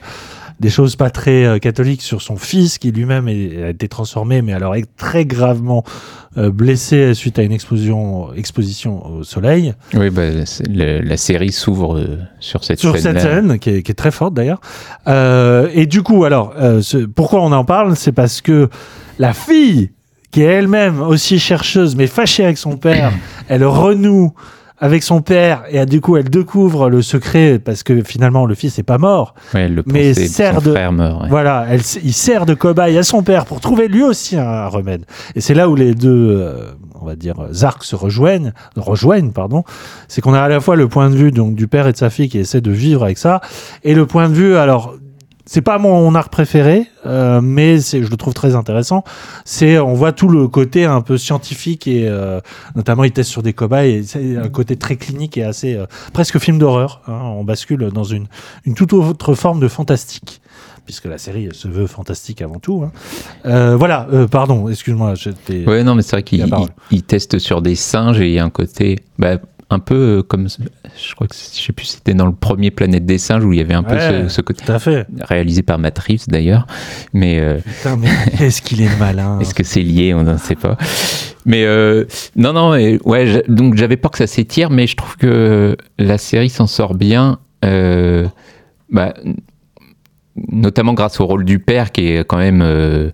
des 0.62 0.70
choses 0.70 0.96
pas 0.96 1.10
très 1.10 1.44
euh, 1.44 1.58
catholiques 1.60 2.02
sur 2.04 2.22
son 2.22 2.38
fils 2.38 2.78
qui 2.78 2.92
lui-même 2.92 3.28
a 3.28 3.70
été 3.72 3.88
transformé 3.90 4.42
mais 4.42 4.54
alors 4.54 4.76
est 4.76 4.86
très 4.96 5.26
gravement 5.26 5.84
euh, 6.38 6.50
blessé 6.52 7.14
suite 7.14 7.38
à 7.40 7.44
une 7.44 7.52
explosion, 7.52 8.34
exposition 8.34 9.06
au 9.06 9.24
soleil. 9.24 9.74
Oui, 9.94 10.10
bah, 10.10 10.22
le- 10.70 11.02
la 11.02 11.18
série 11.18 11.52
s'ouvre 11.52 11.98
euh, 11.98 12.18
sur 12.40 12.64
cette 12.64 12.80
Sur 12.80 12.94
scène. 12.98 13.20
cette 13.20 13.22
scène, 13.22 13.60
qui 13.60 13.70
est, 13.72 13.82
qui 13.84 13.92
est 13.92 13.96
très 13.96 14.12
forte 14.12 14.34
d'ailleurs. 14.34 14.62
Et 15.74 15.86
du 15.88 16.04
coup, 16.04 16.24
alors, 16.24 16.54
ce- 16.82 17.06
pourquoi 17.06 17.42
on 17.42 17.52
en 17.52 17.66
parle? 17.66 17.96
C'est 17.98 18.14
parce 18.14 18.40
que 18.42 18.70
la 19.20 19.34
fille, 19.34 19.92
qui 20.32 20.42
est 20.42 20.46
elle-même 20.46 21.02
aussi 21.02 21.38
chercheuse, 21.40 21.96
mais 21.98 22.08
fâchée 22.08 22.46
avec 22.46 22.58
son 22.58 22.78
père, 22.78 23.12
elle 23.50 23.66
renoue 23.66 24.32
avec 24.82 25.04
son 25.04 25.22
père 25.22 25.64
et 25.70 25.86
du 25.86 26.02
coup 26.02 26.18
elle 26.18 26.30
découvre 26.30 26.90
le 26.90 27.02
secret 27.02 27.60
parce 27.64 27.84
que 27.84 28.04
finalement 28.04 28.46
le 28.46 28.56
fils 28.56 28.78
n'est 28.78 28.84
pas 28.84 28.98
mort. 28.98 29.36
Ouais, 29.54 29.70
le 29.70 29.84
Mais 29.86 30.14
sert 30.14 30.62
de- 30.62 30.72
frère 30.72 30.92
meurt. 30.92 31.22
ouais. 31.22 31.30
Voilà, 31.30 31.66
elle, 31.70 31.82
il 32.04 32.14
sert 32.14 32.46
de 32.46 32.54
cobaye 32.56 32.98
à 32.98 33.04
son 33.04 33.24
père 33.24 33.46
pour 33.46 33.62
trouver 33.62 33.88
lui 33.88 34.04
aussi 34.04 34.38
un 34.38 34.66
remède. 34.68 35.06
Et 35.36 35.42
c'est 35.42 35.54
là 35.54 35.70
où 35.70 35.76
les 35.76 35.94
deux, 35.94 36.36
euh, 36.42 36.72
on 37.00 37.06
va 37.06 37.16
dire, 37.16 37.36
arcs 37.62 37.84
se 37.84 37.96
rejoignent, 37.96 38.52
rejoignent, 38.76 39.32
pardon. 39.32 39.64
C'est 40.08 40.22
qu'on 40.22 40.34
a 40.34 40.42
à 40.42 40.50
la 40.50 40.60
fois 40.60 40.76
le 40.76 40.88
point 40.88 41.10
de 41.10 41.16
vue 41.16 41.32
donc 41.32 41.56
du 41.56 41.68
père 41.68 41.88
et 41.88 41.92
de 41.94 41.98
sa 41.98 42.10
fille 42.10 42.28
qui 42.30 42.40
essaient 42.40 42.62
de 42.62 42.72
vivre 42.72 43.04
avec 43.04 43.18
ça, 43.20 43.40
et 43.84 43.94
le 43.94 44.06
point 44.06 44.28
de 44.30 44.34
vue, 44.34 44.56
alors. 44.58 44.96
C'est 45.54 45.62
pas 45.62 45.78
mon 45.80 46.16
arc 46.16 46.32
préféré, 46.32 46.86
euh, 47.06 47.42
mais 47.42 47.78
je 47.78 47.98
le 48.10 48.16
trouve 48.16 48.34
très 48.34 48.56
intéressant. 48.56 49.04
C'est, 49.44 49.78
on 49.80 49.94
voit 49.96 50.14
tout 50.14 50.30
le 50.30 50.48
côté 50.48 50.86
un 50.86 51.02
peu 51.02 51.18
scientifique 51.18 51.88
et 51.90 52.08
euh, 52.08 52.40
notamment 52.78 53.04
il 53.04 53.12
teste 53.12 53.30
sur 53.30 53.44
des 53.44 53.52
cobayes. 53.52 53.96
Et 53.96 54.04
c'est 54.04 54.38
un 54.38 54.48
côté 54.48 54.78
très 54.78 54.96
clinique 54.96 55.38
et 55.38 55.44
assez 55.44 55.76
euh, 55.76 55.88
presque 56.14 56.40
film 56.40 56.58
d'horreur. 56.58 57.02
hein. 57.08 57.20
On 57.36 57.44
bascule 57.44 57.90
dans 57.94 58.06
une, 58.06 58.28
une 58.64 58.76
toute 58.76 58.94
autre 58.94 59.34
forme 59.36 59.60
de 59.60 59.68
fantastique 59.68 60.40
puisque 60.86 61.04
la 61.06 61.18
série 61.18 61.50
se 61.52 61.68
veut 61.68 61.86
fantastique 61.86 62.42
avant 62.42 62.60
tout. 62.60 62.84
hein. 62.86 62.92
Euh, 63.46 63.76
voilà, 63.76 64.08
euh, 64.14 64.28
pardon, 64.28 64.70
excuse-moi. 64.70 65.16
Ouais, 65.68 65.84
non, 65.84 65.96
mais 65.96 66.02
c'est 66.02 66.12
vrai 66.12 66.20
La 66.20 66.24
qu'il 66.24 66.50
parole. 66.50 66.70
il- 66.92 67.00
il 67.00 67.04
teste 67.04 67.40
sur 67.40 67.62
des 67.62 67.76
singes 67.76 68.22
et 68.22 68.28
il 68.28 68.34
y 68.36 68.40
a 68.40 68.46
un 68.46 68.50
côté. 68.50 69.00
bah, 69.20 69.36
un 69.72 69.80
peu 69.80 69.96
euh, 69.96 70.24
comme. 70.24 70.48
Je 70.50 71.16
crois 71.16 71.28
que 71.28 71.36
je 71.36 71.62
sais 71.62 71.74
plus 71.74 71.86
si 71.86 71.94
c'était 71.98 72.14
dans 72.14 72.26
le 72.26 72.34
premier 72.34 72.72
Planète 72.72 73.06
des 73.06 73.18
singes 73.18 73.44
où 73.44 73.54
il 73.54 73.60
y 73.60 73.62
avait 73.62 73.74
un 73.74 73.84
peu 73.84 73.98
ce, 74.00 74.28
ce 74.28 74.42
côté. 74.42 74.66
Tout 74.66 74.72
à 74.72 74.80
fait. 74.80 75.08
Réalisé 75.22 75.64
par 75.64 75.80
Matt 75.80 75.98
Reeves 76.00 76.28
d'ailleurs. 76.28 76.68
Mais. 77.14 77.40
euh, 77.40 77.60
mais 77.98 78.10
est-ce 78.46 78.62
qu'il 78.62 78.82
est 78.82 79.00
malin? 79.00 79.40
Est-ce 79.40 79.54
que 79.54 79.64
c'est 79.64 79.82
lié? 79.82 80.14
On 80.14 80.24
ne 80.24 80.38
sait 80.38 80.56
pas. 80.56 80.78
Mais 81.46 81.64
euh, 81.66 82.06
non, 82.36 82.54
non, 82.54 82.76
et, 82.76 83.00
ouais, 83.04 83.44
donc 83.48 83.76
j'avais 83.76 83.98
peur 83.98 84.12
que 84.12 84.20
ça 84.20 84.28
s'étire, 84.28 84.70
mais 84.70 84.86
je 84.86 84.96
trouve 84.96 85.18
que 85.18 85.76
la 85.98 86.18
série 86.20 86.50
s'en 86.50 86.68
sort 86.68 86.94
bien, 86.94 87.40
euh, 87.66 88.28
bah, 88.90 89.16
notamment 90.36 90.94
grâce 90.94 91.20
au 91.20 91.26
rôle 91.26 91.46
du 91.46 91.58
père 91.58 91.92
qui 91.92 92.10
est 92.10 92.24
quand 92.24 92.38
même 92.38 93.12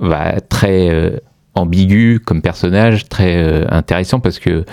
bah, 0.00 0.34
très 0.48 1.20
ambigu 1.54 2.20
comme 2.20 2.42
personnage, 2.42 3.08
très 3.08 3.66
intéressant 3.70 4.20
parce 4.20 4.38
que 4.38 4.66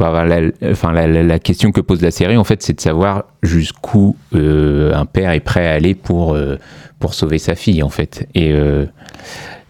bah, 0.00 0.24
la, 0.24 0.50
enfin, 0.64 0.92
la, 0.92 1.06
la- 1.06 1.22
la 1.22 1.38
question 1.38 1.72
que 1.72 1.80
pose 1.80 2.00
la 2.02 2.10
série, 2.10 2.36
en 2.36 2.44
fait, 2.44 2.62
c'est 2.62 2.72
de 2.72 2.80
savoir 2.80 3.24
jusqu'où 3.42 4.16
euh, 4.34 4.94
un 4.94 5.04
père 5.04 5.30
est 5.32 5.40
prêt 5.40 5.66
à 5.66 5.72
aller 5.74 5.94
pour, 5.94 6.34
euh, 6.34 6.56
pour 6.98 7.14
sauver 7.14 7.38
sa 7.38 7.54
fille, 7.54 7.82
en 7.82 7.88
fait. 7.90 8.26
Et, 8.34 8.52
euh, 8.52 8.86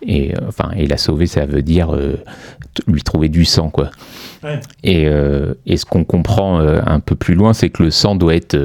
et, 0.02 0.32
enfin, 0.46 0.70
et 0.76 0.86
la 0.86 0.96
sauver, 0.96 1.26
ça 1.26 1.46
veut 1.46 1.62
dire 1.62 1.90
lui 2.86 3.02
trouver 3.02 3.28
du 3.28 3.44
sang, 3.44 3.68
quoi. 3.70 3.90
Ouais. 4.42 4.60
Et, 4.84 5.06
et 5.66 5.76
ce 5.76 5.84
qu'on 5.84 6.04
comprend 6.04 6.60
un 6.60 7.00
peu 7.00 7.14
plus 7.16 7.34
loin, 7.34 7.52
c'est 7.52 7.68
que 7.68 7.82
le 7.82 7.90
sang 7.90 8.14
doit 8.14 8.34
être 8.34 8.56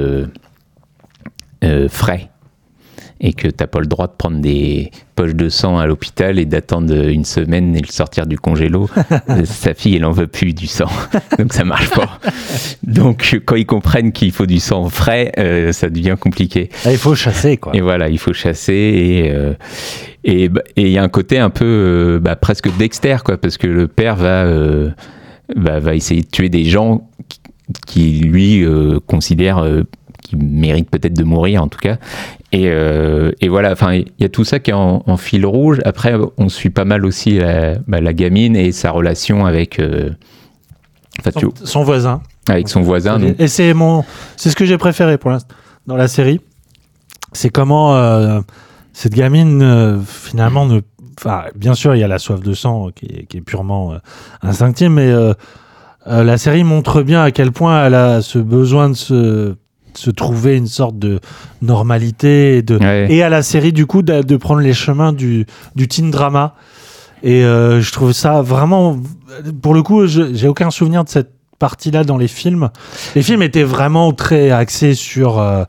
frais. 1.88 2.30
Et 3.20 3.32
que 3.32 3.48
t'as 3.48 3.66
pas 3.66 3.80
le 3.80 3.86
droit 3.86 4.06
de 4.08 4.12
prendre 4.12 4.40
des 4.40 4.90
poches 5.14 5.34
de 5.34 5.48
sang 5.48 5.78
à 5.78 5.86
l'hôpital 5.86 6.38
et 6.38 6.44
d'attendre 6.44 6.94
une 6.94 7.24
semaine 7.24 7.74
et 7.74 7.80
le 7.80 7.90
sortir 7.90 8.26
du 8.26 8.38
congélo. 8.38 8.88
Euh, 9.28 9.44
Sa 9.44 9.74
fille, 9.74 9.96
elle 9.96 10.04
en 10.04 10.12
veut 10.12 10.26
plus 10.26 10.52
du 10.52 10.66
sang. 10.66 10.90
Donc 11.38 11.52
ça 11.52 11.64
marche 11.64 11.90
pas. 11.90 12.20
Donc 12.82 13.40
quand 13.44 13.56
ils 13.56 13.66
comprennent 13.66 14.12
qu'il 14.12 14.30
faut 14.30 14.46
du 14.46 14.60
sang 14.60 14.88
frais, 14.88 15.32
euh, 15.38 15.72
ça 15.72 15.88
devient 15.88 16.16
compliqué. 16.18 16.68
Ah, 16.84 16.92
Il 16.92 16.98
faut 16.98 17.14
chasser, 17.14 17.56
quoi. 17.56 17.74
Et 17.74 17.80
voilà, 17.80 18.08
il 18.08 18.18
faut 18.18 18.32
chasser 18.32 18.72
et 18.72 19.30
euh, 19.30 19.54
et 20.24 20.48
bah, 20.48 20.62
et 20.76 20.82
il 20.82 20.90
y 20.90 20.98
a 20.98 21.02
un 21.02 21.08
côté 21.08 21.38
un 21.38 21.50
peu 21.50 21.64
euh, 21.64 22.18
bah, 22.20 22.36
presque 22.36 22.74
Dexter 22.76 23.18
quoi, 23.24 23.38
parce 23.38 23.56
que 23.56 23.66
le 23.66 23.88
père 23.88 24.16
va 24.16 24.44
euh, 24.44 24.90
va, 25.54 25.94
essayer 25.94 26.22
de 26.22 26.28
tuer 26.28 26.48
des 26.48 26.64
gens 26.64 27.08
qui, 27.28 27.40
qui, 27.86 28.18
lui 28.20 28.64
considère 29.06 29.64
qui 30.26 30.36
méritent 30.36 30.90
peut-être 30.90 31.14
de 31.16 31.24
mourir 31.24 31.62
en 31.62 31.68
tout 31.68 31.78
cas. 31.78 31.96
Et, 32.52 32.68
euh, 32.68 33.32
et 33.40 33.48
voilà, 33.48 33.72
enfin 33.72 33.94
il 33.94 34.06
y 34.18 34.24
a 34.24 34.28
tout 34.28 34.44
ça 34.44 34.58
qui 34.60 34.70
est 34.70 34.74
en, 34.74 35.02
en 35.06 35.16
fil 35.16 35.44
rouge. 35.46 35.80
Après, 35.84 36.14
on 36.38 36.48
suit 36.48 36.70
pas 36.70 36.84
mal 36.84 37.04
aussi 37.04 37.38
la, 37.38 37.74
bah, 37.86 38.00
la 38.00 38.12
gamine 38.12 38.56
et 38.56 38.72
sa 38.72 38.90
relation 38.90 39.46
avec 39.46 39.78
euh, 39.80 40.10
Son, 41.32 41.50
son 41.64 41.82
voisin. 41.82 42.20
avec 42.48 42.68
son 42.68 42.82
voisin. 42.82 43.18
donc- 43.18 43.36
Et 43.40 43.48
c'est 43.48 43.72
mon, 43.74 44.04
c'est 44.36 44.50
ce 44.50 44.56
que 44.56 44.64
j'ai 44.66 44.78
préféré 44.78 45.16
pour 45.18 45.30
l'instant 45.30 45.54
dans 45.86 45.96
la 45.96 46.08
série. 46.08 46.40
C'est 47.32 47.50
comment 47.50 47.96
euh, 47.96 48.40
cette 48.92 49.14
gamine 49.14 49.62
euh, 49.62 49.98
finalement 50.00 50.66
ne, 50.66 50.80
enfin 51.18 51.44
bien 51.54 51.74
sûr 51.74 51.94
il 51.94 51.98
y 52.00 52.04
a 52.04 52.08
la 52.08 52.18
soif 52.18 52.40
de 52.40 52.52
sang 52.54 52.90
qui 52.94 53.06
est, 53.06 53.26
qui 53.26 53.38
est 53.38 53.40
purement 53.42 53.94
instinctive, 54.42 54.90
mais 54.90 55.10
la 56.06 56.38
série 56.38 56.62
montre 56.64 57.02
bien 57.02 57.22
à 57.22 57.30
quel 57.32 57.50
point 57.52 57.84
elle 57.86 57.94
a 57.94 58.22
ce 58.22 58.38
besoin 58.38 58.88
de 58.90 58.94
se, 58.94 59.54
se 59.98 60.10
trouver 60.10 60.56
une 60.56 60.66
sorte 60.68 60.98
de 60.98 61.20
normalité 61.62 62.58
et 62.58 62.62
de 62.62 62.76
Ouais. 62.78 63.06
et 63.10 63.22
à 63.22 63.28
la 63.28 63.42
série 63.42 63.72
du 63.72 63.86
coup 63.86 64.02
de, 64.02 64.22
de 64.22 64.36
prendre 64.36 64.60
les 64.60 64.72
chemins 64.74 65.12
du, 65.12 65.46
du 65.74 65.88
teen 65.88 66.10
drama 66.10 66.54
Et 67.22 67.44
euh, 67.44 67.80
je 67.80 67.92
trouve 67.92 68.12
ça 68.12 68.42
vraiment. 68.42 68.98
Pour 69.62 69.74
le 69.74 69.82
coup, 69.82 70.06
j'ai 70.06 70.46
aucun 70.48 70.70
souvenir 70.70 71.02
de 71.02 71.08
cette 71.08 71.30
partie-là 71.58 72.04
dans 72.04 72.18
les 72.18 72.28
films. 72.28 72.68
Les 73.14 73.22
films 73.22 73.42
étaient 73.42 73.64
vraiment 73.64 74.12
très 74.12 74.50
axés 74.50 74.94
sur. 74.94 75.38
euh, 75.40 75.64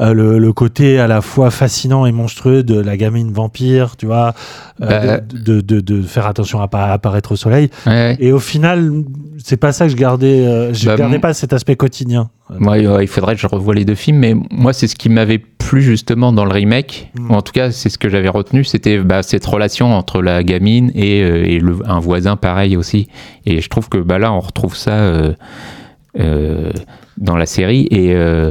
euh, 0.00 0.12
le, 0.12 0.40
le 0.40 0.52
côté 0.52 0.98
à 0.98 1.06
la 1.06 1.20
fois 1.20 1.52
fascinant 1.52 2.04
et 2.04 2.10
monstrueux 2.10 2.64
de 2.64 2.80
la 2.80 2.96
gamine 2.96 3.32
vampire, 3.32 3.94
tu 3.96 4.06
vois, 4.06 4.34
euh, 4.82 4.86
Bah, 4.88 5.20
de, 5.20 5.60
de, 5.60 5.60
de- 5.60 5.80
de 5.80 6.02
faire 6.02 6.26
attention 6.26 6.60
à 6.60 6.66
pas 6.66 6.86
apparaître 6.86 7.30
au 7.30 7.36
soleil. 7.36 7.70
Ouais. 7.86 8.16
Et 8.18 8.32
au 8.32 8.40
final, 8.40 8.90
c'est 9.38 9.56
pas 9.56 9.70
ça 9.70 9.84
que 9.84 9.92
je 9.92 9.96
gardais. 9.96 10.74
je 10.74 10.86
Bah, 10.86 10.96
gardais 10.96 11.14
mon- 11.14 11.20
pas 11.20 11.32
cet 11.32 11.52
aspect 11.52 11.76
quotidien. 11.76 12.28
Moi, 12.58 12.78
ouais, 12.78 13.04
il 13.04 13.08
faudrait 13.08 13.34
que 13.34 13.40
je 13.40 13.46
revoie 13.46 13.74
les 13.74 13.84
deux 13.84 13.94
films, 13.94 14.18
mais 14.18 14.34
moi, 14.50 14.72
c'est 14.72 14.86
ce 14.86 14.94
qui 14.96 15.08
m'avait 15.08 15.38
plu 15.38 15.82
justement 15.82 16.32
dans 16.32 16.44
le 16.44 16.52
remake. 16.52 17.10
Ou 17.30 17.34
en 17.34 17.42
tout 17.42 17.52
cas, 17.52 17.70
c'est 17.70 17.88
ce 17.88 17.98
que 17.98 18.08
j'avais 18.08 18.28
retenu, 18.28 18.64
c'était 18.64 18.98
bah, 18.98 19.22
cette 19.22 19.44
relation 19.46 19.92
entre 19.94 20.22
la 20.22 20.42
gamine 20.42 20.90
et, 20.94 21.22
euh, 21.22 21.44
et 21.44 21.58
le- 21.58 21.78
un 21.86 22.00
voisin 22.00 22.36
pareil 22.36 22.76
aussi. 22.76 23.08
Et 23.46 23.60
je 23.60 23.68
trouve 23.68 23.88
que 23.88 23.98
bah, 23.98 24.18
là, 24.18 24.32
on 24.32 24.40
retrouve 24.40 24.76
ça 24.76 24.92
euh, 24.92 25.32
euh, 26.18 26.70
dans 27.18 27.36
la 27.36 27.46
série. 27.46 27.86
Et, 27.90 28.12
euh, 28.14 28.50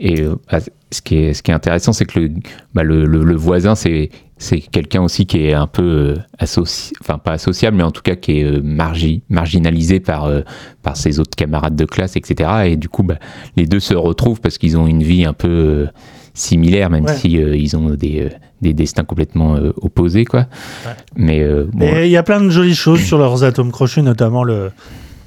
et 0.00 0.20
euh, 0.22 0.34
bah, 0.50 0.58
ce, 0.90 1.02
qui 1.02 1.16
est, 1.16 1.34
ce 1.34 1.42
qui 1.42 1.50
est 1.50 1.54
intéressant, 1.54 1.92
c'est 1.92 2.04
que 2.04 2.18
le, 2.20 2.30
bah, 2.74 2.82
le, 2.82 3.04
le- 3.06 3.24
le 3.24 3.36
voisin, 3.36 3.74
c'est 3.74 4.10
c'est 4.42 4.60
quelqu'un 4.60 5.02
aussi 5.02 5.24
qui 5.26 5.46
est 5.46 5.54
un 5.54 5.66
peu 5.66 5.82
euh, 5.82 6.14
associ... 6.38 6.92
enfin 7.00 7.18
pas 7.18 7.32
associable, 7.32 7.76
mais 7.76 7.82
en 7.82 7.90
tout 7.92 8.02
cas 8.02 8.16
qui 8.16 8.40
est 8.40 8.44
euh, 8.44 8.60
margi- 8.60 9.22
marginalisé 9.28 10.00
par, 10.00 10.24
euh, 10.24 10.40
par 10.82 10.96
ses 10.96 11.18
autres 11.20 11.36
camarades 11.36 11.76
de 11.76 11.84
classe, 11.84 12.16
etc. 12.16 12.50
Et 12.66 12.76
du 12.76 12.88
coup, 12.88 13.02
bah, 13.02 13.18
les 13.56 13.66
deux 13.66 13.80
se 13.80 13.94
retrouvent 13.94 14.40
parce 14.40 14.58
qu'ils 14.58 14.76
ont 14.76 14.86
une 14.86 15.02
vie 15.02 15.24
un 15.24 15.32
peu 15.32 15.86
similaire, 16.34 16.90
même 16.90 17.04
Ouais. 17.04 17.14
si 17.16 17.38
euh, 17.38 17.56
ils 17.56 17.76
ont 17.76 17.90
des, 17.90 18.28
des 18.60 18.72
destins 18.72 19.04
complètement 19.04 19.54
euh, 19.56 19.72
opposés, 19.80 20.24
quoi. 20.24 20.46
Mais 21.16 21.44
bon, 21.72 21.90
il 22.02 22.08
y 22.10 22.16
a 22.16 22.22
plein 22.22 22.40
de 22.40 22.48
jolies 22.50 22.74
choses 22.74 23.00
sur 23.00 23.18
leurs 23.18 23.44
atomes 23.44 23.70
crochus, 23.70 24.02
notamment 24.02 24.42
le, 24.44 24.70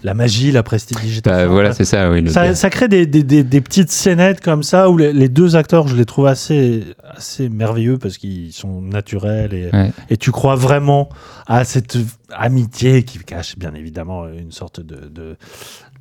la 0.06 0.14
magie, 0.14 0.52
la 0.52 0.62
prestidigitation. 0.64 1.38
bah, 1.38 1.48
voilà, 1.48 1.74
c'est 1.74 1.84
ça, 1.84 2.10
oui. 2.12 2.30
Ça, 2.30 2.54
ça 2.56 2.70
crée 2.70 2.88
des, 2.88 3.06
des, 3.06 3.24
des, 3.24 3.44
des 3.44 3.60
petites 3.62 3.92
scénettes 3.92 4.40
comme 4.40 4.62
ça 4.64 4.90
où 4.90 4.98
les, 4.98 5.12
les 5.12 5.30
deux 5.30 5.56
acteurs, 5.56 5.88
je 5.88 5.96
les 5.96 6.06
trouve 6.06 6.28
assez, 6.28 6.84
assez 7.04 7.50
merveilleux 7.50 7.98
parce 7.98 8.18
qu'ils 8.18 8.54
sont 8.54 8.82
naturels 8.82 9.54
et, 9.54 9.70
Ouais. 9.76 9.92
et 10.10 10.18
tu 10.18 10.32
crois 10.32 10.56
vraiment 10.56 11.10
à 11.48 11.64
cette 11.66 11.98
amitié 12.32 13.04
qui 13.04 13.18
cache 13.20 13.58
bien 13.58 13.74
évidemment 13.74 14.26
une 14.28 14.52
sorte 14.52 14.80
de, 14.80 14.96
de, 15.10 15.36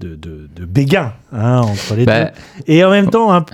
de, 0.00 0.14
de, 0.16 0.48
de 0.54 0.64
béguin 0.66 1.12
hein, 1.32 1.60
entre 1.62 1.94
les 1.96 2.04
Bah, 2.04 2.24
deux. 2.26 2.30
Et 2.66 2.84
en 2.84 2.90
même 2.90 3.08
temps, 3.10 3.32
un- 3.34 3.44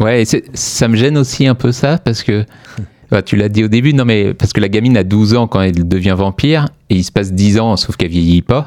Ouais, 0.00 0.24
ça 0.54 0.88
me 0.88 0.96
gêne 0.96 1.18
aussi 1.18 1.46
un 1.46 1.54
peu 1.54 1.72
ça 1.72 1.98
parce 1.98 2.22
que 2.22 2.44
bah, 3.10 3.22
tu 3.22 3.36
l'as 3.36 3.48
dit 3.48 3.62
au 3.64 3.68
début, 3.68 3.92
non 3.94 4.04
mais 4.04 4.34
parce 4.34 4.52
que 4.52 4.60
la 4.60 4.68
gamine 4.68 4.96
a 4.96 5.04
12 5.04 5.34
ans 5.34 5.46
quand 5.46 5.60
elle 5.60 5.86
devient 5.86 6.14
vampire 6.16 6.66
et 6.88 6.96
il 6.96 7.04
se 7.04 7.12
passe 7.12 7.32
10 7.32 7.60
ans 7.60 7.76
sauf 7.76 7.96
qu'elle 7.96 8.10
vieillit 8.10 8.42
pas. 8.42 8.66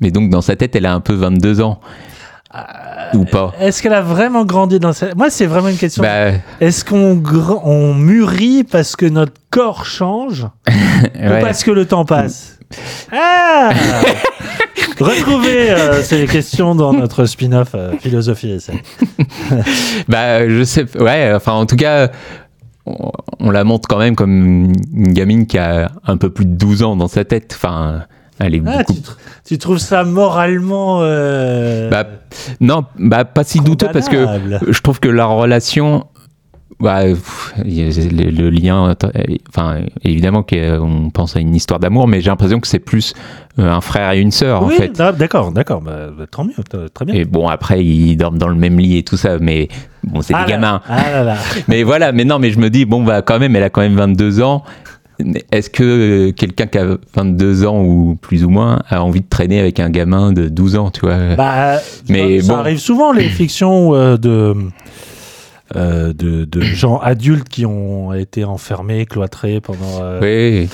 Mais 0.00 0.10
donc 0.10 0.30
dans 0.30 0.42
sa 0.42 0.56
tête, 0.56 0.74
elle 0.76 0.86
a 0.86 0.94
un 0.94 1.00
peu 1.00 1.14
22 1.14 1.60
ans. 1.60 1.80
Ou 3.14 3.24
pas. 3.24 3.52
est-ce 3.60 3.82
qu'elle 3.82 3.92
a 3.94 4.00
vraiment 4.00 4.44
grandi 4.44 4.78
dans 4.78 4.92
cette... 4.92 5.16
Moi, 5.16 5.28
c'est 5.28 5.46
vraiment 5.46 5.68
une 5.68 5.76
question. 5.76 6.02
Bah, 6.04 6.30
Est-ce 6.60 6.84
qu'on 6.84 7.16
gr- 7.16 7.60
on 7.64 7.94
mûrit 7.94 8.62
parce 8.62 8.94
que 8.94 9.06
notre 9.06 9.32
corps 9.50 9.84
change 9.84 10.46
ou 10.68 11.28
parce 11.40 11.64
que 11.64 11.72
le 11.72 11.84
temps 11.84 12.04
passe 12.04 12.58
Ah 13.12 13.70
Retrouvez 15.00 15.70
euh, 15.70 16.02
ces 16.02 16.26
questions 16.26 16.74
dans 16.76 16.92
notre 16.92 17.24
spin-off 17.24 17.70
euh, 17.74 17.92
Philosophie 17.98 18.50
et 18.50 18.54
essai. 18.54 18.80
Bah, 20.08 20.48
je 20.48 20.62
sais, 20.62 20.84
ouais, 20.98 21.32
enfin, 21.34 21.52
en 21.52 21.66
tout 21.66 21.76
cas, 21.76 22.10
on, 22.86 23.10
on 23.40 23.50
la 23.50 23.64
montre 23.64 23.88
quand 23.88 23.98
même 23.98 24.14
comme 24.14 24.72
une 24.92 25.12
gamine 25.12 25.46
qui 25.46 25.58
a 25.58 25.90
un 26.06 26.16
peu 26.16 26.30
plus 26.30 26.44
de 26.46 26.54
12 26.54 26.82
ans 26.84 26.96
dans 26.96 27.08
sa 27.08 27.24
tête. 27.24 27.52
Enfin, 27.56 28.02
elle 28.38 28.54
est 28.54 28.62
Ah, 28.66 28.78
beaucoup. 28.78 28.92
tu, 28.94 29.00
tr- 29.00 29.16
tu 29.46 29.58
trouves 29.58 29.78
ça 29.78 30.04
moralement 30.04 30.98
euh, 31.02 31.88
Bah, 31.90 32.04
non, 32.60 32.84
bah, 32.98 33.24
pas 33.24 33.44
si 33.44 33.60
douteux 33.60 33.88
parce 33.92 34.08
que 34.08 34.26
je 34.68 34.80
trouve 34.80 35.00
que 35.00 35.08
la 35.08 35.26
relation. 35.26 36.06
Bah, 36.80 37.02
pff, 37.04 37.54
le, 37.64 38.30
le 38.30 38.50
lien, 38.50 38.88
euh, 38.90 38.94
enfin, 39.48 39.82
évidemment 40.02 40.42
qu'on 40.42 41.08
pense 41.14 41.36
à 41.36 41.40
une 41.40 41.54
histoire 41.54 41.78
d'amour, 41.78 42.08
mais 42.08 42.20
j'ai 42.20 42.30
l'impression 42.30 42.58
que 42.58 42.66
c'est 42.66 42.80
plus 42.80 43.14
euh, 43.60 43.70
un 43.70 43.80
frère 43.80 44.10
et 44.10 44.20
une 44.20 44.32
sœur, 44.32 44.60
en 44.64 44.68
fait. 44.70 44.88
da- 44.88 45.12
d'accord, 45.12 45.52
d'accord, 45.52 45.80
bah, 45.80 46.08
tant 46.32 46.44
mieux, 46.44 46.52
très 46.92 47.04
bien. 47.04 47.14
Et 47.14 47.24
bon, 47.24 47.46
après, 47.46 47.82
ils 47.84 48.16
dorment 48.16 48.38
dans 48.38 48.48
le 48.48 48.56
même 48.56 48.76
lit 48.80 48.98
et 48.98 49.02
tout 49.04 49.16
ça, 49.16 49.38
mais 49.38 49.68
bon, 50.02 50.20
c'est 50.20 50.34
Ah 50.34 50.44
des 50.44 50.50
là- 50.52 50.56
gamins. 50.58 50.80
Ah 50.88 51.10
là 51.12 51.22
là. 51.22 51.36
Mais 51.68 51.84
voilà, 51.84 52.10
mais 52.10 52.24
non, 52.24 52.40
mais 52.40 52.50
je 52.50 52.58
me 52.58 52.68
dis, 52.68 52.84
bon, 52.86 53.04
bah, 53.04 53.22
quand 53.22 53.38
même, 53.38 53.54
elle 53.54 53.62
a 53.62 53.70
quand 53.70 53.80
même 53.82 53.94
22 53.96 54.42
ans. 54.42 54.64
Est-ce 55.52 55.70
que 55.70 55.82
euh, 56.28 56.32
quelqu'un 56.32 56.66
qui 56.66 56.78
a 56.78 56.96
22 57.14 57.66
ans 57.66 57.82
ou 57.84 58.16
plus 58.20 58.44
ou 58.44 58.50
moins 58.50 58.80
a 58.88 59.02
envie 59.02 59.20
de 59.20 59.28
traîner 59.28 59.60
avec 59.60 59.78
un 59.78 59.90
gamin 59.90 60.32
de 60.32 60.48
12 60.48 60.76
ans, 60.76 60.90
tu 60.90 61.00
vois? 61.00 61.36
Bah, 61.36 61.78
Mais 62.08 62.40
ça 62.40 62.54
bon. 62.54 62.58
arrive 62.58 62.78
souvent 62.78 63.12
les 63.12 63.28
fictions 63.28 63.94
euh, 63.94 64.16
de, 64.16 64.54
euh, 65.76 66.12
de 66.12 66.44
de 66.44 66.60
gens 66.60 66.98
adultes 66.98 67.48
qui 67.48 67.64
ont 67.64 68.12
été 68.12 68.44
enfermés, 68.44 69.06
cloîtrés 69.06 69.60
pendant 69.60 70.00
euh, 70.02 70.18
Oui, 70.20 70.68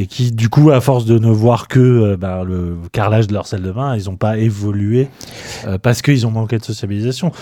et 0.00 0.06
qui 0.06 0.32
du 0.32 0.48
coup 0.48 0.70
à 0.70 0.80
force 0.80 1.04
de 1.04 1.18
ne 1.18 1.30
voir 1.30 1.68
que 1.68 2.16
bah, 2.16 2.44
le 2.46 2.76
carrelage 2.90 3.26
de 3.26 3.34
leur 3.34 3.46
salle 3.46 3.62
de 3.62 3.70
bain, 3.70 3.96
ils 3.96 4.06
n'ont 4.06 4.16
pas 4.16 4.38
évolué 4.38 5.08
parce 5.82 6.00
qu'ils 6.00 6.26
ont 6.26 6.30
manqué 6.30 6.56
de 6.58 6.64
sociabilisation. 6.64 7.32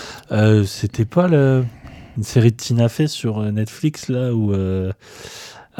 C'était 0.65 1.05
pas 1.05 1.27
le, 1.29 1.63
une 2.17 2.23
série 2.23 2.51
de 2.51 2.57
Tina 2.57 2.89
Fey 2.89 3.07
sur 3.07 3.39
Netflix 3.51 4.09
là 4.09 4.33
où 4.33 4.53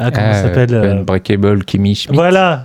ah 0.02 0.12
comment 0.12 0.34
ça 0.34 0.42
s'appelle 0.44 0.74
euh, 0.74 1.00
Unbreakable 1.00 1.64
Kimmy 1.64 1.96
Schmidt. 1.96 2.16
Voilà. 2.16 2.64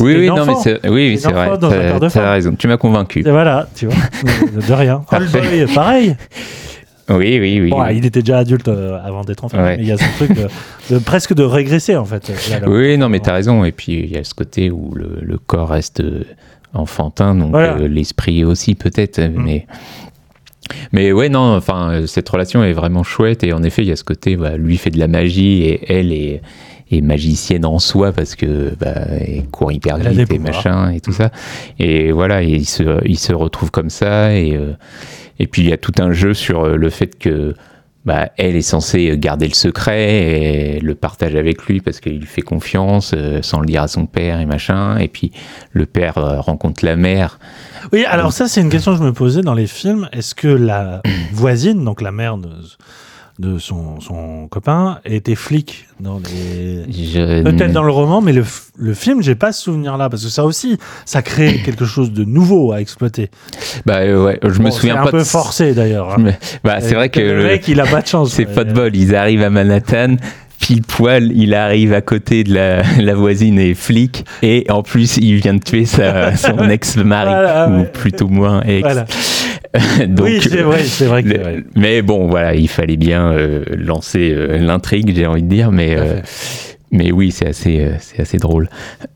Oui, 0.00 0.16
oui, 0.16 0.26
non, 0.28 0.44
mais 0.46 0.54
c'est, 0.62 0.88
oui, 0.88 1.18
c'est 1.18 1.32
vrai. 1.32 1.50
T'as, 1.58 2.32
raison. 2.32 2.54
Tu 2.58 2.68
m'as 2.68 2.76
convaincu. 2.76 3.22
Voilà, 3.22 3.68
tu 3.74 3.86
vois, 3.86 3.94
de, 4.68 4.72
rien. 4.72 5.02
Hellboy, 5.10 5.66
pareil. 5.74 6.16
Oui, 7.08 7.38
oui, 7.40 7.60
oui. 7.60 7.70
Bon, 7.70 7.82
oui. 7.82 7.96
il 7.96 8.06
était 8.06 8.20
déjà 8.20 8.38
adulte 8.38 8.68
euh, 8.68 8.98
avant 9.04 9.24
d'être 9.24 9.44
enfant, 9.44 9.58
Ouais. 9.58 9.76
mais 9.76 9.82
il 9.82 9.88
y 9.88 9.92
a 9.92 9.96
ce 9.96 10.04
truc 10.16 10.32
de, 10.32 10.46
de 10.94 10.98
presque 11.00 11.34
de 11.34 11.42
régresser 11.42 11.96
en 11.96 12.04
fait. 12.04 12.28
Là, 12.50 12.60
là. 12.60 12.68
Oui, 12.68 12.96
non, 12.98 13.08
mais 13.08 13.18
t'as 13.18 13.32
raison. 13.32 13.64
Et 13.64 13.72
puis, 13.72 13.94
il 13.94 14.10
y 14.10 14.16
a 14.16 14.22
ce 14.22 14.34
côté 14.34 14.70
où 14.70 14.92
le, 14.94 15.18
le 15.20 15.38
corps 15.38 15.70
reste 15.70 16.00
euh, 16.00 16.22
enfantin, 16.72 17.34
donc 17.34 17.50
Voilà. 17.50 17.74
Mm. 17.74 17.82
euh, 17.82 17.88
l'esprit 17.88 18.44
aussi, 18.44 18.74
peut-être. 18.74 19.20
Mais, 19.34 19.66
mais 20.92 21.12
ouais, 21.12 21.28
non, 21.28 21.56
enfin, 21.56 21.90
euh, 21.90 22.06
cette 22.06 22.28
relation 22.28 22.62
est 22.64 22.72
vraiment 22.72 23.02
chouette. 23.02 23.44
Et 23.44 23.52
en 23.52 23.62
effet, 23.62 23.82
il 23.82 23.88
y 23.88 23.92
a 23.92 23.96
ce 23.96 24.04
côté, 24.04 24.36
bah, 24.36 24.56
lui 24.56 24.76
fait 24.76 24.90
de 24.90 24.98
la 24.98 25.08
magie 25.08 25.62
et 25.62 25.92
elle 25.92 26.12
est, 26.12 26.42
est 26.90 27.00
magicienne 27.00 27.64
en 27.64 27.78
soi 27.78 28.12
parce 28.12 28.34
que 28.34 28.74
bah, 28.78 28.94
elle 29.20 29.46
court 29.50 29.72
hyper 29.72 29.96
Elle 29.96 30.16
vite 30.16 30.32
et 30.32 30.38
machin 30.38 30.90
et 30.90 31.00
tout 31.00 31.12
ça. 31.12 31.30
Et 31.78 32.12
voilà, 32.12 32.42
et 32.42 32.48
ils 32.48 32.68
se, 32.68 33.06
ils 33.06 33.18
se 33.18 33.32
retrouvent 33.32 33.70
comme 33.70 33.90
ça. 33.90 34.34
Et, 34.34 34.56
euh, 34.56 34.72
et 35.38 35.46
puis, 35.46 35.62
il 35.62 35.68
y 35.68 35.72
a 35.72 35.78
tout 35.78 35.94
un 35.98 36.12
jeu 36.12 36.34
sur 36.34 36.64
euh, 36.64 36.76
le 36.76 36.90
fait 36.90 37.18
que. 37.18 37.54
Bah, 38.06 38.30
elle 38.38 38.56
est 38.56 38.62
censée 38.62 39.14
garder 39.18 39.46
le 39.46 39.54
secret 39.54 40.76
et 40.76 40.80
le 40.80 40.94
partage 40.94 41.34
avec 41.34 41.66
lui 41.66 41.82
parce 41.82 42.00
qu'il 42.00 42.18
lui 42.18 42.26
fait 42.26 42.40
confiance 42.40 43.12
euh, 43.14 43.42
sans 43.42 43.60
le 43.60 43.66
dire 43.66 43.82
à 43.82 43.88
son 43.88 44.06
père 44.06 44.40
et 44.40 44.46
machin. 44.46 44.96
Et 44.96 45.08
puis 45.08 45.32
le 45.72 45.84
père 45.84 46.16
euh, 46.16 46.40
rencontre 46.40 46.82
la 46.84 46.96
mère. 46.96 47.38
Oui, 47.92 48.06
alors 48.06 48.32
ça 48.32 48.48
c'est 48.48 48.62
une 48.62 48.70
question 48.70 48.92
que 48.92 48.98
je 48.98 49.04
me 49.04 49.12
posais 49.12 49.42
dans 49.42 49.52
les 49.52 49.66
films. 49.66 50.08
Est-ce 50.12 50.34
que 50.34 50.48
la 50.48 51.02
voisine, 51.32 51.84
donc 51.84 52.00
la 52.00 52.10
mère 52.10 52.38
de, 52.38 52.48
de 53.40 53.58
son, 53.58 54.00
son 54.00 54.46
copain, 54.48 54.98
était 55.06 55.34
flic 55.34 55.86
dans 55.98 56.18
les... 56.18 56.84
Je- 56.92 57.42
Peut-être 57.42 57.72
dans 57.72 57.82
le 57.82 57.90
roman, 57.90 58.20
mais 58.20 58.32
le, 58.34 58.44
le 58.76 58.92
film, 58.94 59.22
j'ai 59.22 59.34
pas 59.34 59.50
ce 59.52 59.62
souvenir-là 59.62 60.10
parce 60.10 60.22
que 60.22 60.28
ça 60.28 60.44
aussi, 60.44 60.76
ça 61.06 61.22
crée 61.22 61.60
quelque 61.64 61.86
chose 61.86 62.12
de 62.12 62.24
nouveau 62.24 62.72
à 62.72 62.80
exploiter. 62.82 63.30
Bah 63.86 64.00
euh, 64.00 64.22
ouais, 64.24 64.38
je 64.42 64.60
me 64.60 64.70
souviens 64.70 64.96
pas. 64.96 65.08
un 65.08 65.10
peu 65.10 65.18
de- 65.20 65.24
forcé 65.24 65.72
d'ailleurs. 65.72 66.18
hein. 66.20 66.32
Bah, 66.62 66.80
c'est 66.80 66.94
vrai 66.94 67.08
que 67.08 67.18
le 67.20 67.38
le- 67.38 67.44
mec, 67.44 67.66
il 67.66 67.80
a 67.80 67.86
pas 67.86 68.02
de 68.02 68.06
chance. 68.06 68.30
c'est 68.34 68.46
ouais. 68.46 68.54
pas 68.54 68.64
de 68.64 68.72
bol. 68.74 68.94
Ils 68.94 69.14
arrivent 69.16 69.42
à 69.42 69.50
Manhattan. 69.50 70.16
Pile 70.60 70.82
poil, 70.82 71.32
il 71.34 71.54
arrive 71.54 71.92
à 71.94 72.02
côté 72.02 72.44
de 72.44 72.54
la, 72.54 72.82
la 73.00 73.14
voisine 73.14 73.58
et 73.58 73.74
flic, 73.74 74.24
et 74.42 74.66
en 74.68 74.82
plus 74.82 75.16
il 75.16 75.36
vient 75.36 75.54
de 75.54 75.62
tuer 75.62 75.86
sa, 75.86 76.36
son 76.36 76.68
ex-mari, 76.68 77.30
Voilà, 77.30 77.68
ou 77.68 77.78
ouais. 77.80 77.86
plutôt 77.86 78.28
moins 78.28 78.62
ex. 78.62 78.82
Voilà. 78.82 79.06
Donc, 80.06 80.26
oui, 80.26 80.40
c'est 80.42 80.62
vrai, 80.62 80.82
c'est 80.84 81.06
vrai 81.06 81.22
ouais. 81.24 81.64
Mais 81.76 82.02
bon, 82.02 82.28
voilà, 82.28 82.54
il 82.54 82.68
fallait 82.68 82.96
bien 82.96 83.32
euh, 83.32 83.64
lancer 83.70 84.32
euh, 84.34 84.58
l'intrigue, 84.58 85.12
j'ai 85.14 85.26
envie 85.26 85.44
de 85.44 85.48
dire, 85.48 85.70
mais, 85.70 85.94
euh, 85.96 86.20
mais 86.90 87.12
oui, 87.12 87.30
c'est 87.30 87.46
assez, 87.46 87.88
c'est 88.00 88.20
assez 88.20 88.38
drôle. 88.38 88.68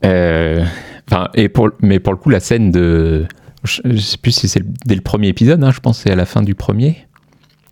Et 0.03 1.49
pour, 1.49 1.69
mais 1.81 1.99
pour 1.99 2.13
le 2.13 2.17
coup, 2.17 2.29
la 2.29 2.39
scène 2.39 2.71
de, 2.71 3.25
je, 3.65 3.81
je 3.83 3.97
sais 3.97 4.17
plus 4.17 4.31
si 4.31 4.47
c'est 4.47 4.63
dès 4.85 4.95
le 4.95 5.01
premier 5.01 5.27
épisode, 5.27 5.63
hein, 5.63 5.71
je 5.71 5.79
pense 5.79 5.97
que 5.97 6.03
c'est 6.03 6.11
à 6.11 6.15
la 6.15 6.25
fin 6.25 6.41
du 6.41 6.55
premier, 6.55 7.04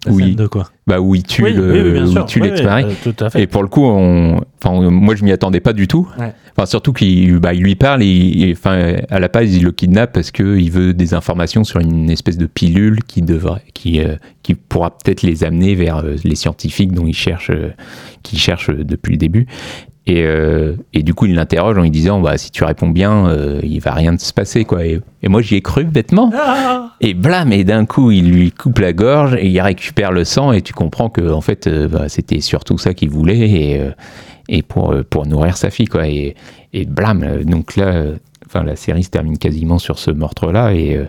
oui. 0.08 0.36
de 0.36 0.48
quoi 0.48 0.70
bah 0.86 1.00
où 1.00 1.16
il 1.16 1.24
tue 1.24 1.44
Oui, 1.44 1.54
le, 1.54 1.72
oui, 1.72 2.02
où 2.02 2.20
il 2.20 2.26
tue 2.26 2.42
Oui, 2.42 2.50
l'ex-mari. 2.50 2.86
euh, 2.86 2.94
tout 3.04 3.24
à 3.24 3.30
fait. 3.30 3.42
Et 3.44 3.48
pour 3.48 3.64
le 3.64 3.70
coup, 3.70 3.86
on, 3.86 4.42
moi 4.66 5.16
je 5.16 5.24
m'y 5.24 5.32
attendais 5.32 5.62
pas 5.62 5.74
du 5.74 5.88
tout. 5.88 6.08
Ouais. 6.20 6.34
Enfin, 6.56 6.66
surtout 6.66 6.94
qu'il 6.94 7.40
bah, 7.40 7.54
il 7.54 7.64
lui 7.64 7.76
parle, 7.76 8.04
et, 8.04 8.54
enfin, 8.56 8.96
à 9.10 9.20
la 9.20 9.28
base 9.28 9.56
il 9.56 9.64
le 9.64 9.72
kidnappe 9.72 10.14
parce 10.14 10.32
qu'il 10.32 10.70
veut 10.72 10.94
des 10.94 11.14
informations 11.14 11.64
sur 11.64 11.80
une 11.80 12.10
espèce 12.10 12.38
de 12.38 12.46
pilule 12.46 13.00
qui 13.08 13.22
devrait, 13.22 13.64
qui, 13.74 14.02
euh, 14.02 14.16
qui 14.44 14.54
pourra 14.56 14.92
peut-être 14.92 15.24
les 15.24 15.44
amener 15.44 15.74
vers 15.74 15.98
euh, 15.98 16.16
les 16.24 16.36
scientifiques 16.36 16.92
dont 16.92 17.08
il 17.08 17.16
cherche, 17.16 17.50
euh, 17.50 17.72
qu'il 18.22 18.40
cherche 18.40 18.70
depuis 18.70 19.14
le 19.14 19.18
début. 19.18 19.48
Et, 20.06 20.24
euh, 20.26 20.76
et 20.92 21.02
du 21.02 21.14
coup, 21.14 21.28
il 21.28 21.36
l'interroge 21.36 21.78
en 21.78 21.82
lui 21.82 21.90
disant 21.90 22.20
bah, 22.20 22.38
si 22.38 22.52
tu 22.52 22.66
réponds 22.66 22.90
bien, 22.90 23.28
euh, 23.28 23.62
il 23.64 23.80
va 23.80 23.94
rien 23.94 24.18
se 24.18 24.34
passer. 24.34 24.66
Quoi. 24.66 24.86
Et, 24.86 25.00
et 25.22 25.30
moi, 25.30 25.42
j'y 25.42 25.56
ai 25.56 25.62
cru 25.62 25.86
bêtement. 25.86 26.30
Et 27.00 27.14
blam, 27.14 27.54
et 27.54 27.64
d'un 27.64 27.86
coup, 27.86 28.12
il 28.12 28.30
lui 28.30 28.52
coupe 28.52 28.80
la 28.80 28.92
gorge 28.92 29.36
et 29.36 29.48
il 29.48 29.62
récupère 29.62 30.12
le 30.12 30.26
sang. 30.26 30.52
Et 30.52 30.62
tu 30.62 30.74
comprends 30.74 31.10
que 31.10 31.32
en 31.32 31.40
fait, 31.40 31.68
euh, 31.68 31.88
bah, 31.88 32.10
c'était 32.10 32.42
surtout 32.42 32.78
ça 32.78 32.94
qu'il 32.94 33.12
voulait 33.12 33.50
et, 33.50 33.80
euh, 33.80 33.92
et 34.50 34.62
pour, 34.62 34.94
pour 35.10 35.26
nourrir 35.26 35.56
sa 35.56 35.70
fille. 35.70 35.88
Quoi. 35.88 36.06
Et, 36.10 36.36
et 36.74 36.84
blam, 36.84 37.24
euh, 37.24 37.44
donc 37.46 37.78
là, 37.78 38.04
enfin, 38.46 38.66
la 38.66 38.76
série 38.76 39.04
se 39.04 39.10
termine 39.10 39.38
quasiment 39.38 39.80
sur 39.80 40.00
ce 40.00 40.12
meurtre-là. 40.12 40.74
Et, 40.74 41.00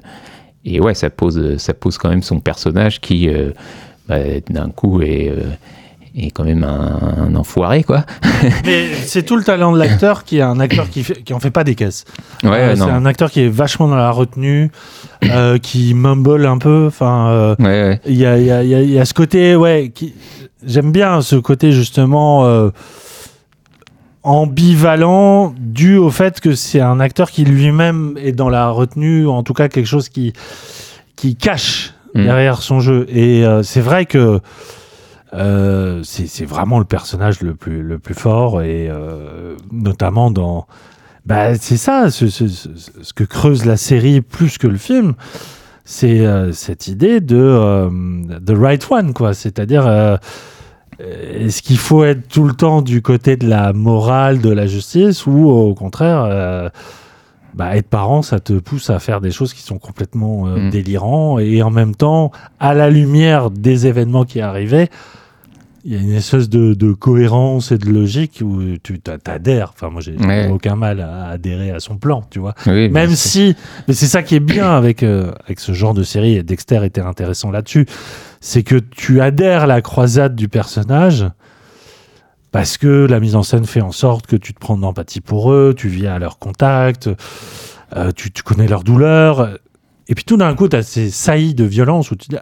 et 0.64 0.78
ouais, 0.78 0.94
ça 0.94 1.10
pose, 1.10 1.56
ça 1.56 1.74
pose 1.74 1.98
quand 1.98 2.10
même 2.10 2.22
son 2.22 2.38
personnage 2.38 3.00
qui, 3.00 3.28
bah, 4.08 4.18
d'un 4.48 4.70
coup, 4.70 5.02
est. 5.02 5.32
est 6.16 6.30
quand 6.30 6.44
même 6.44 6.62
un, 6.64 6.98
un 7.28 7.34
enfoiré 7.34 7.82
quoi. 7.82 8.04
Mais 8.66 8.86
c'est 8.94 9.22
tout 9.24 9.36
le 9.36 9.42
talent 9.42 9.72
de 9.72 9.78
l'acteur 9.78 10.24
qui 10.24 10.38
est 10.38 10.42
un 10.42 10.60
acteur 10.60 10.88
qui, 10.88 11.02
fait, 11.02 11.22
qui 11.22 11.32
en 11.34 11.40
fait 11.40 11.50
pas 11.50 11.64
des 11.64 11.74
caisses. 11.74 12.04
Ouais, 12.42 12.50
Euh, 12.50 12.76
c'est 12.76 12.82
un 12.82 13.04
acteur 13.06 13.30
qui 13.30 13.40
est 13.40 13.48
vachement 13.48 13.88
dans 13.88 13.96
la 13.96 14.10
retenue, 14.10 14.70
euh, 15.24 15.58
qui 15.58 15.92
mumble 15.94 16.46
un 16.46 16.58
peu. 16.58 16.84
Enfin, 16.86 17.28
euh, 17.30 17.54
Ouais, 17.58 17.64
ouais. 17.64 18.00
il 18.06 18.14
y, 18.16 18.26
a, 18.26 18.38
y, 18.38 18.50
a, 18.50 18.62
y 18.62 18.74
a- 18.74 18.82
y 18.82 18.98
a 18.98 19.04
ce 19.04 19.14
côté, 19.14 19.56
ouais, 19.56 19.90
qui... 19.94 20.14
j'aime 20.64 20.92
bien 20.92 21.20
ce 21.20 21.36
côté 21.36 21.72
justement 21.72 22.44
euh, 22.46 22.70
ambivalent 24.22 25.52
dû 25.58 25.96
au 25.96 26.10
fait 26.10 26.40
que 26.40 26.54
c'est 26.54 26.80
un 26.80 27.00
acteur 27.00 27.30
qui 27.30 27.44
lui-même 27.44 28.16
est 28.22 28.32
dans 28.32 28.48
la 28.48 28.68
retenue, 28.68 29.26
en 29.26 29.42
tout 29.42 29.52
cas 29.52 29.68
quelque 29.68 29.86
chose 29.86 30.08
qui, 30.08 30.32
qui 31.16 31.36
cache 31.36 31.90
Mm. 32.16 32.22
derrière 32.26 32.62
son 32.62 32.78
jeu. 32.78 33.06
Et 33.08 33.44
euh, 33.44 33.64
c'est 33.64 33.80
vrai 33.80 34.06
que 34.06 34.38
euh, 35.34 36.00
c'est 36.04 36.44
vraiment 36.44 36.78
le 36.78 36.84
personnage 36.84 37.40
le 37.42 37.54
plus, 37.54 37.82
le 37.82 37.98
plus 37.98 38.14
fort, 38.14 38.62
et 38.62 38.88
euh, 38.88 39.56
notamment 39.72 40.30
dans. 40.30 40.66
Bah, 41.26 41.54
c'est 41.56 41.76
ça, 41.78 42.10
ce, 42.10 42.28
ce- 42.28 42.48
ce- 42.48 42.68
ce 43.02 43.12
que 43.12 43.24
creuse 43.24 43.64
la 43.64 43.76
série 43.76 44.20
plus 44.20 44.58
que 44.58 44.66
le 44.66 44.76
film, 44.76 45.14
c'est 45.84 46.20
euh, 46.20 46.52
cette 46.52 46.86
idée 46.86 47.20
de 47.20 47.88
the 48.44 48.52
right 48.56 48.86
one, 48.90 49.12
quoi. 49.14 49.32
C'est-à-dire, 49.34 49.86
est-ce 51.00 51.62
qu'il 51.62 51.78
faut 51.78 52.04
être 52.04 52.28
tout 52.28 52.44
le 52.44 52.52
temps 52.52 52.80
du 52.82 53.02
côté 53.02 53.36
de 53.36 53.48
la 53.48 53.72
morale, 53.72 54.40
de 54.40 54.50
la 54.50 54.66
justice, 54.66 55.26
ou 55.26 55.48
au 55.48 55.74
contraire, 55.74 56.70
bah, 57.54 57.76
être 57.76 57.88
parent, 57.88 58.22
ça 58.22 58.40
te 58.40 58.52
pousse 58.54 58.90
à 58.90 58.98
faire 58.98 59.20
des 59.20 59.30
choses 59.30 59.54
qui 59.54 59.62
sont 59.62 59.78
complètement 59.78 60.46
euh, 60.48 60.56
Mm. 60.66 60.70
délirants, 60.70 61.38
et 61.38 61.62
en 61.62 61.70
même 61.70 61.94
temps, 61.94 62.32
à 62.60 62.74
la 62.74 62.90
lumière 62.90 63.50
des 63.50 63.86
événements 63.86 64.24
qui 64.24 64.40
arrivaient, 64.40 64.90
il 65.86 65.92
y 65.92 65.96
a 65.96 66.00
une 66.00 66.12
espèce 66.12 66.48
de, 66.48 66.72
de 66.72 66.92
cohérence 66.92 67.70
et 67.70 67.76
de 67.78 67.90
logique 67.90 68.40
où 68.42 68.62
tu 68.82 69.00
t'a- 69.00 69.18
t'adhères. 69.18 69.72
Enfin, 69.74 69.90
moi, 69.90 70.00
j'ai 70.00 70.16
Ouais. 70.16 70.48
aucun 70.50 70.76
mal 70.76 71.00
à 71.00 71.28
adhérer 71.28 71.70
à 71.72 71.78
son 71.80 71.98
plan, 71.98 72.24
tu 72.30 72.38
vois. 72.38 72.54
Oui, 72.66 72.88
Même 72.88 73.10
si, 73.14 73.54
mais 73.86 73.92
c'est 73.94 74.06
ça 74.06 74.22
qui 74.22 74.34
est 74.34 74.40
bien 74.40 74.70
avec, 74.74 75.02
euh, 75.02 75.32
avec 75.44 75.60
ce 75.60 75.72
genre 75.72 75.92
de 75.92 76.02
série, 76.02 76.36
et 76.36 76.42
Dexter 76.42 76.80
était 76.84 77.02
intéressant 77.02 77.50
là-dessus, 77.50 77.84
c'est 78.40 78.62
que 78.62 78.76
tu 78.76 79.20
adhères 79.20 79.64
à 79.64 79.66
la 79.66 79.82
croisade 79.82 80.34
du 80.34 80.48
personnage 80.48 81.26
parce 82.50 82.78
que 82.78 83.06
la 83.08 83.20
mise 83.20 83.34
en 83.36 83.42
scène 83.42 83.64
fait 83.64 83.80
en 83.80 83.92
sorte 83.92 84.26
que 84.26 84.36
tu 84.36 84.54
te 84.54 84.60
prends 84.60 84.76
d'empathie 84.76 85.20
pour 85.20 85.52
eux, 85.52 85.74
tu 85.76 85.88
vis 85.88 86.06
à 86.06 86.18
leur 86.18 86.38
contact, 86.38 87.10
euh, 87.96 88.12
tu, 88.12 88.30
tu 88.30 88.42
connais 88.42 88.68
leur 88.68 88.84
douleur, 88.84 89.58
et 90.08 90.14
puis 90.14 90.24
tout 90.24 90.36
d'un 90.36 90.54
coup, 90.54 90.68
tu 90.68 90.76
as 90.76 90.82
ces 90.82 91.10
saillies 91.10 91.54
de 91.54 91.64
violence 91.64 92.10
où 92.10 92.16
tu 92.16 92.28
dis 92.28 92.36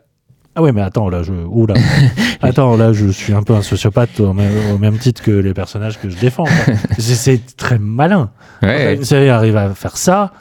ah 0.54 0.62
ouais, 0.62 0.72
mais 0.72 0.82
attends, 0.82 1.08
là, 1.08 1.22
je. 1.22 1.32
Là. 1.32 1.74
Attends, 2.42 2.76
là, 2.76 2.92
je 2.92 3.06
suis 3.06 3.32
un 3.32 3.42
peu 3.42 3.54
un 3.54 3.62
sociopathe 3.62 4.18
au 4.20 4.32
même, 4.32 4.52
au 4.74 4.78
même 4.78 4.98
titre 4.98 5.22
que 5.22 5.30
les 5.30 5.54
personnages 5.54 5.98
que 6.00 6.10
je 6.10 6.16
défends. 6.18 6.44
C'est 6.98 7.56
très 7.56 7.78
malin. 7.78 8.30
Ouais, 8.62 8.96
Une 8.96 9.04
série 9.04 9.28
arrive 9.28 9.56
à 9.56 9.74
faire 9.74 9.96
ça 9.96 10.32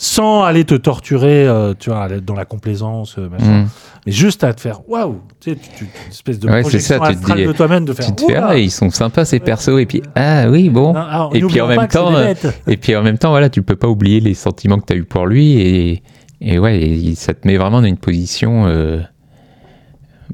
sans 0.00 0.44
aller 0.44 0.64
te 0.64 0.76
torturer, 0.76 1.46
euh, 1.48 1.74
tu 1.76 1.90
vois, 1.90 2.08
dans 2.08 2.34
la 2.34 2.44
complaisance, 2.44 3.16
euh, 3.18 3.28
machin. 3.28 3.62
Mm. 3.62 3.68
mais 4.06 4.12
juste 4.12 4.44
à 4.44 4.54
te 4.54 4.60
faire 4.60 4.88
waouh, 4.88 5.20
tu 5.40 5.50
sais, 5.50 5.56
tu- 5.56 5.70
tu- 5.76 5.84
une 5.84 6.10
espèce 6.12 6.38
de 6.38 6.48
Ouais, 6.48 6.58
c'est 6.58 6.60
projection 6.62 7.04
ça, 7.04 7.10
tu 7.10 7.16
te 7.18 7.36
dis- 7.36 7.44
de 7.46 7.52
toi-même, 7.52 7.84
de 7.84 7.92
faire 7.92 8.06
tu 8.06 8.12
te 8.12 8.20
fais, 8.20 8.26
Oula 8.38 8.46
ah, 8.50 8.56
ils 8.56 8.70
sont 8.70 8.90
sympas 8.90 9.24
ces 9.24 9.40
persos, 9.40 9.76
et 9.80 9.86
puis, 9.86 10.00
ah 10.14 10.48
oui, 10.48 10.70
bon. 10.70 10.92
Non, 10.92 11.00
alors, 11.00 11.34
et 11.34 11.40
puis 11.40 11.60
en 11.60 11.66
même 11.66 11.88
temps, 11.88 12.14
euh. 12.14 12.32
Et 12.68 12.76
puis 12.76 12.94
en 12.94 13.02
même 13.02 13.18
temps, 13.18 13.30
voilà, 13.30 13.50
tu 13.50 13.62
peux 13.62 13.74
pas 13.74 13.88
oublier 13.88 14.20
les 14.20 14.34
sentiments 14.34 14.78
que 14.78 14.86
tu 14.86 14.92
as 14.92 14.96
eu 14.96 15.04
pour 15.04 15.26
lui, 15.26 15.60
et, 15.60 16.02
et 16.40 16.60
ouais, 16.60 16.80
et 16.80 17.14
ça 17.16 17.34
te 17.34 17.44
met 17.44 17.56
vraiment 17.56 17.80
dans 17.80 17.88
une 17.88 17.98
position 17.98 18.66
euh, 18.68 19.00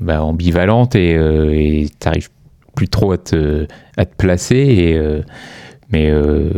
bah, 0.01 0.23
ambivalente, 0.23 0.95
et 0.97 1.87
tu 1.89 2.07
n'arrives 2.07 2.31
plus 2.75 2.89
trop 2.89 3.13
à 3.13 3.19
te, 3.19 3.67
placer, 4.17 4.95
euh, 4.97 5.23
mais 5.91 6.11
euh, 6.11 6.51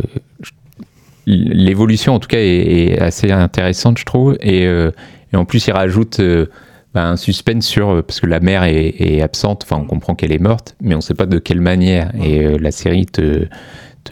l'évolution 1.25 2.15
en 2.15 2.19
tout 2.19 2.27
cas 2.27 2.39
est, 2.39 2.99
assez 2.99 3.31
intéressante, 3.31 3.97
je 3.97 4.05
trouve, 4.05 4.37
et, 4.41 4.65
euh, 4.65 4.91
en 5.33 5.45
plus 5.45 5.67
il 5.67 5.71
rajoute 5.71 6.19
euh, 6.19 6.47
bah, 6.93 7.07
un 7.07 7.17
suspense 7.17 7.65
sur 7.65 7.89
euh, 7.89 8.01
parce 8.01 8.19
que 8.19 8.27
la 8.27 8.39
mère 8.39 8.63
est, 8.63 9.21
absente, 9.21 9.63
enfin 9.63 9.81
on 9.81 9.85
comprend 9.85 10.15
qu'elle 10.15 10.31
est 10.31 10.41
morte, 10.41 10.75
mais 10.81 10.95
on 10.95 11.01
sait 11.01 11.13
pas 11.13 11.25
de 11.25 11.37
quelle 11.37 11.61
manière, 11.61 12.11
et 12.15 12.45
euh, 12.45 12.57
la 12.59 12.71
série 12.71 13.05
te 13.05 13.47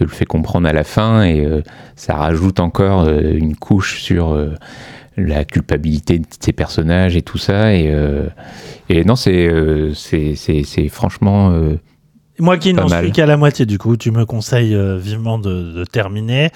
le 0.03 0.07
fait 0.07 0.25
comprendre 0.25 0.67
à 0.67 0.73
la 0.73 0.83
fin. 0.83 1.23
Et 1.23 1.45
euh, 1.45 1.61
ça 1.95 2.15
rajoute 2.15 2.59
encore 2.59 3.01
euh, 3.01 3.33
une 3.33 3.55
couche 3.55 4.01
sur 4.01 4.33
euh, 4.33 4.53
la 5.17 5.45
culpabilité 5.45 6.19
de 6.19 6.25
ces 6.39 6.51
personnages 6.53 7.15
et 7.15 7.21
tout 7.21 7.37
ça 7.37 7.73
et, 7.73 7.89
euh, 7.91 8.27
et 8.89 9.05
non 9.05 9.15
c'est 9.15 9.47
euh, 9.47 9.93
c'est 9.93 10.89
franchement 10.89 11.51
euh, 11.51 11.77
Moi 12.39 12.57
qui 12.57 12.73
n'en 12.73 12.87
suis 12.89 13.11
qu'à 13.11 13.25
la 13.25 13.37
moitié, 13.37 13.65
du 13.65 13.77
coup, 13.77 13.95
tu 13.95 14.11
me 14.11 14.25
conseilles 14.25 14.77
vivement 14.99 15.39
de, 15.39 15.71
de 15.71 15.85
terminer. 15.85 16.49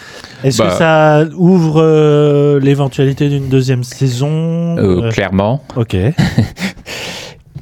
Est-ce 0.43 0.57
Bah. 0.57 0.69
que 0.69 0.73
ça 0.77 1.25
ouvre 1.37 2.59
l'éventualité 2.59 3.29
d'une 3.29 3.47
deuxième 3.47 3.83
saison 3.85 4.75
clairement 5.11 5.63
Ok. 5.77 5.95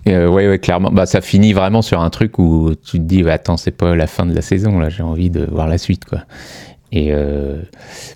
Euh, 0.07 0.27
ouais, 0.29 0.47
ouais, 0.47 0.59
clairement. 0.59 0.89
Bah, 0.91 1.05
ça 1.05 1.19
finit 1.19 1.51
vraiment 1.51 1.81
sur 1.81 2.01
un 2.01 2.09
truc 2.09 2.39
où 2.39 2.71
tu 2.85 2.97
te 2.97 3.03
dis, 3.03 3.23
bah, 3.23 3.33
attends, 3.33 3.57
c'est 3.57 3.71
pas 3.71 3.93
la 3.95 4.07
fin 4.07 4.25
de 4.25 4.33
la 4.33 4.41
saison, 4.41 4.79
là, 4.79 4.87
j'ai 4.89 5.03
envie 5.03 5.29
de 5.29 5.45
voir 5.51 5.67
la 5.67 5.77
suite, 5.77 6.05
quoi. 6.05 6.19
Et 6.91 7.09
euh, 7.11 7.61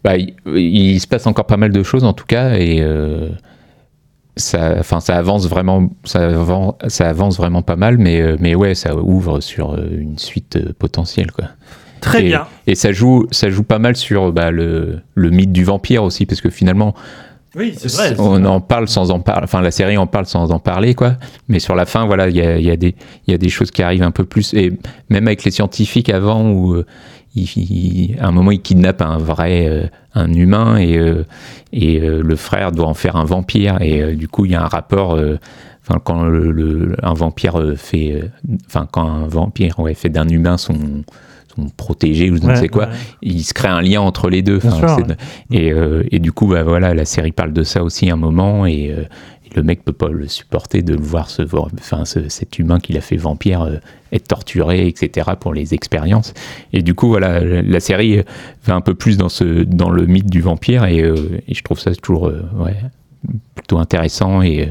bah, 0.03 0.18
il, 0.18 0.34
il 0.56 0.99
se 0.99 1.07
passe 1.07 1.27
encore 1.27 1.45
pas 1.45 1.57
mal 1.57 1.72
de 1.72 1.84
choses, 1.84 2.03
en 2.03 2.14
tout 2.14 2.26
cas, 2.26 2.56
et 2.56 2.77
euh, 2.81 3.30
ça, 4.38 4.76
enfin, 4.80 4.99
ça 5.02 5.18
avance 5.18 5.48
vraiment, 5.48 5.89
ça 6.06 6.26
avance, 6.26 6.76
ça 6.88 7.10
avance 7.10 7.38
vraiment 7.38 7.61
pas 7.61 7.76
mal, 7.76 7.98
mais, 7.98 8.22
euh, 8.22 8.38
mais 8.39 8.56
ouais, 8.56 8.76
ça 8.76 8.95
ouvre 8.95 9.41
sur 9.41 9.77
une 9.77 10.18
suite 10.18 10.72
potentielle, 10.73 11.31
quoi. 11.31 11.45
Très 11.99 12.22
et, 12.22 12.27
bien. 12.30 12.48
Et 12.65 12.76
ça 12.76 12.91
joue, 12.91 13.27
ça 13.31 13.49
joue 13.49 13.64
pas 13.64 13.77
mal 13.77 13.95
sur 13.95 14.31
bah, 14.31 14.52
le, 14.52 15.02
le 15.15 15.30
mythe 15.30 15.52
du 15.52 15.64
vampire 15.65 16.03
aussi, 16.03 16.26
parce 16.26 16.39
que 16.41 16.49
finalement, 16.49 16.95
Oui, 17.56 17.76
vrai. 17.84 18.15
on 18.18 18.43
en 18.45 18.61
parle 18.61 18.88
sans 18.88 19.11
en 19.11 19.19
parler. 19.19 19.43
Enfin, 19.43 19.61
la 19.61 19.69
série 19.69 19.98
en 19.98 20.07
parle 20.07 20.26
sans 20.26 20.49
en 20.52 20.57
parler, 20.60 20.95
quoi. 20.95 21.18
Mais 21.49 21.60
sur 21.60 21.76
la 21.76 21.85
fin, 21.85 22.06
voilà, 22.07 22.30
il 22.30 22.35
y 22.38 22.41
a, 22.41 22.57
y, 22.57 22.72
a 22.72 22.77
des- 22.77 22.95
il 23.27 23.31
y 23.31 23.35
a 23.35 23.38
des 23.38 23.49
choses 23.49 23.69
qui 23.69 23.84
arrivent 23.84 24.02
un 24.02 24.11
peu 24.11 24.23
plus. 24.23 24.53
Et 24.56 24.72
même 25.10 25.27
avec 25.27 25.43
les 25.43 25.52
scientifiques 25.52 26.10
avant, 26.10 26.49
où 26.49 26.81
il- 27.36 27.44
il- 27.58 28.18
à 28.20 28.28
un 28.28 28.32
moment, 28.32 28.52
ils 28.52 28.62
kidnappent 28.62 29.02
un 29.02 29.18
vrai, 29.18 29.68
euh, 29.68 29.84
un 30.16 30.32
humain, 30.34 30.78
et, 30.78 30.98
euh, 30.98 31.24
et 31.74 31.99
euh, 32.02 32.22
le 32.24 32.36
frère 32.36 32.72
doit 32.72 32.88
en 32.88 32.94
faire 32.94 33.16
un 33.16 33.26
vampire. 33.26 33.82
Et 33.82 34.16
du 34.16 34.28
coup, 34.28 34.45
il 34.45 34.52
y 34.52 34.56
a 34.56 34.64
un 34.64 34.68
rapport. 34.68 35.20
Enfin, 35.84 35.99
quand 36.03 36.24
le, 36.24 36.52
le- 36.52 36.95
un 37.02 37.14
vampire 37.14 37.60
fait, 37.76 38.22
enfin, 38.68 38.88
quand 38.91 39.08
un 39.08 39.28
vampire 39.28 39.80
ouais, 39.80 39.94
fait 39.95 40.10
d'un 40.10 40.28
humain 40.28 40.58
son, 40.58 40.76
son 41.56 41.70
protégé 41.76 42.30
ou 42.30 42.38
je 42.38 42.41
ne 42.44 42.48
Ouais, 42.49 42.56
sais 42.56 42.70
quoi, 42.70 42.86
ouais. 42.86 42.94
il 43.24 43.44
se 43.44 43.53
crée 43.53 43.68
un 43.68 43.82
lien 43.82 43.99
entre 44.02 44.30
les 44.30 44.41
deux. 44.44 44.60
Sûr, 44.60 44.98
et, 45.49 45.74
et 46.12 46.20
du 46.20 46.32
coup, 46.32 46.48
bah, 46.48 46.64
voilà, 46.64 46.94
la 46.94 47.06
série 47.06 47.32
parle 47.32 47.52
de 47.52 47.64
ça 47.64 47.84
aussi 47.84 48.10
un 48.12 48.16
moment 48.16 48.66
et 48.68 48.94
le 49.56 49.64
mec 49.64 49.84
peut 49.84 49.91
pas 49.94 50.10
le 50.10 50.28
supporter 50.28 50.82
de 50.82 50.94
le 50.94 51.02
voir, 51.02 51.30
ce, 51.30 51.41
enfin, 51.44 52.06
ce- 52.06 52.30
cet 52.30 52.57
humain 52.60 52.80
qu'il 52.80 52.98
a 52.98 53.02
fait 53.02 53.18
vampire 53.18 53.61
euh, 53.64 53.78
être 54.14 54.28
torturé, 54.28 54.88
etc. 54.88 55.32
pour 55.40 55.53
les 55.53 55.73
expériences. 55.73 56.34
Et 56.73 56.82
du 56.82 56.94
coup, 56.95 57.07
voilà, 57.07 57.40
la 57.41 57.80
série 57.80 58.22
va 58.65 58.76
un 58.76 58.82
peu 58.82 58.94
plus 58.95 59.18
dans, 59.18 59.30
ce, 59.30 59.64
dans 59.64 59.90
le 59.90 60.06
mythe 60.06 60.30
du 60.30 60.41
vampire 60.41 60.86
et, 60.86 61.02
euh, 61.02 61.15
et 61.48 61.53
je 61.53 61.64
trouve 61.64 61.80
ça 61.80 61.94
toujours 61.95 62.28
euh, 62.28 62.41
ouais, 62.60 62.76
plutôt 63.56 63.78
intéressant 63.78 64.41
et, 64.41 64.69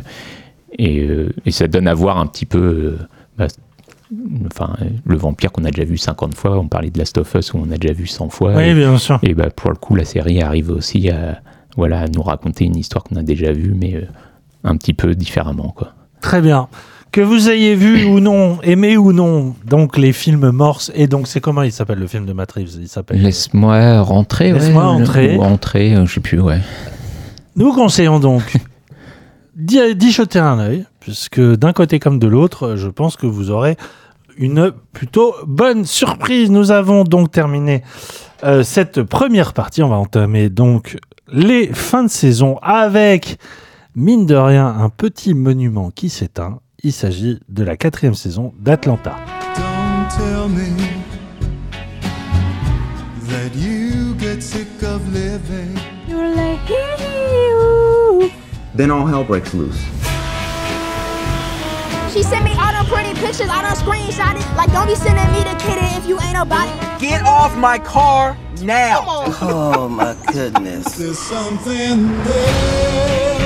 et, 0.79 1.09
et 1.47 1.51
ça 1.51 1.67
donne 1.69 1.87
à 1.89 1.95
voir 1.95 2.19
un 2.19 2.27
petit 2.27 2.47
peu. 2.47 2.97
bah, 3.39 3.47
Enfin, 4.47 4.77
le 5.05 5.17
vampire 5.17 5.53
qu'on 5.53 5.65
a 5.65 5.71
déjà 5.71 5.85
vu 5.85 5.97
50 5.97 6.35
fois, 6.35 6.59
on 6.59 6.67
parlait 6.67 6.91
de 6.91 6.99
Last 6.99 7.17
of 7.19 7.33
Us 7.35 7.55
où 7.55 7.59
on 7.59 7.71
a 7.71 7.79
déjà 7.79 7.95
vu 7.95 8.09
100 8.09 8.29
fois. 8.31 8.55
Oui, 8.57 8.65
et, 8.65 8.75
bien 8.75 8.99
sûr. 8.99 9.21
et 9.23 9.35
bah, 9.35 9.51
pour 9.51 9.71
le 9.71 9.77
coup, 9.77 9.95
la 9.95 10.05
série 10.05 10.43
arrive 10.43 10.71
aussi 10.71 11.09
à, 11.11 11.41
voilà, 11.77 12.01
à 12.01 12.09
nous 12.09 12.23
raconter 12.23 12.65
une 12.65 12.75
histoire 12.77 13.05
qu'on 13.05 13.15
a 13.17 13.23
déjà 13.23 13.53
vue, 13.53 13.73
mais 13.73 14.09
un 14.65 14.77
petit 14.77 14.95
peu 14.95 15.15
différemment. 15.15 15.73
Quoi. 15.77 15.93
Très 16.21 16.41
bien. 16.41 16.69
Que 17.13 17.21
vous 17.21 17.51
ayez 17.51 17.75
vu 17.75 18.05
ou 18.05 18.21
non, 18.21 18.59
aimé 18.63 18.97
ou 18.97 19.13
non, 19.13 19.57
donc 19.65 19.99
les 19.99 20.13
films 20.13 20.51
Morse, 20.51 20.93
et 20.95 21.09
donc 21.09 21.27
c'est 21.27 21.41
comment 21.41 21.63
il 21.63 21.73
s'appelle 21.73 21.99
le 21.99 22.07
film 22.07 22.25
de 22.25 22.33
Matt 22.33 22.53
Reeves 22.53 22.77
Il 22.81 22.89
s'appelle. 22.89 23.21
Laisse-moi 23.21 24.01
rentrer. 24.01 24.53
Laisse-moi 24.53 24.85
ouais, 24.85 25.03
entrer. 25.03 25.37
Ou 25.37 25.43
entrer, 25.43 25.95
euh, 25.97 26.07
je 26.07 26.15
sais 26.15 26.21
plus, 26.21 26.41
ouais. 26.41 26.61
Nous 27.57 27.73
conseillons 27.73 28.21
donc 28.21 28.57
d'y 29.57 29.97
d'y 29.97 30.13
jeter 30.13 30.39
un 30.39 30.61
œil, 30.61 30.87
puisque 31.01 31.41
d'un 31.41 31.73
côté 31.73 31.99
comme 31.99 32.21
de 32.21 32.29
l'autre, 32.29 32.77
je 32.77 32.89
pense 32.89 33.17
que 33.17 33.27
vous 33.27 33.51
aurez 33.51 33.77
une 34.37 34.73
plutôt 34.93 35.35
bonne 35.47 35.85
surprise. 35.85 36.51
Nous 36.51 36.71
avons 36.71 37.03
donc 37.03 37.33
terminé 37.33 37.83
euh, 38.45 38.63
cette 38.63 39.03
première 39.03 39.53
partie. 39.53 39.83
On 39.83 39.89
va 39.89 39.97
entamer 39.97 40.49
donc 40.49 40.97
les 41.33 41.69
fins 41.69 42.05
de 42.05 42.11
saison 42.11 42.59
avec, 42.63 43.39
mine 43.95 44.27
de 44.27 44.35
rien, 44.35 44.67
un 44.67 44.89
petit 44.89 45.35
monument 45.35 45.91
qui 45.91 46.09
s'éteint. 46.09 46.61
Il 46.83 46.93
s'agit 46.93 47.41
de 47.49 47.63
la 47.63 47.77
quatrième 47.77 48.15
saison 48.15 48.53
d'Atlanta. 48.59 49.17
Then 58.77 58.91
all 58.91 59.07
hell 59.07 59.25
breaks 59.25 59.53
loose. 59.53 59.77
She 62.13 62.23
sent 62.23 62.43
me 62.45 62.51
all 62.53 62.73
them 62.73 62.87
pretty 62.87 63.15
pictures, 63.21 63.51
I 63.51 63.63
done 63.63 63.77
screenshot 63.77 64.37
it. 64.37 64.57
Like, 64.57 64.73
don't 64.73 64.87
be 64.87 64.95
sending 64.95 65.31
me 65.33 65.45
the 65.45 65.55
kitty 65.59 65.87
if 65.97 66.09
you 66.09 66.19
ain't 66.21 66.37
it. 66.37 67.01
Get 67.01 67.23
off 67.25 67.57
my 67.57 67.79
car 67.79 68.37
now. 68.63 69.05
Oh 69.41 69.89
my 69.89 70.17
goodness. 70.33 70.97
There's 70.97 71.19
something 71.19 72.09
there 72.25 73.40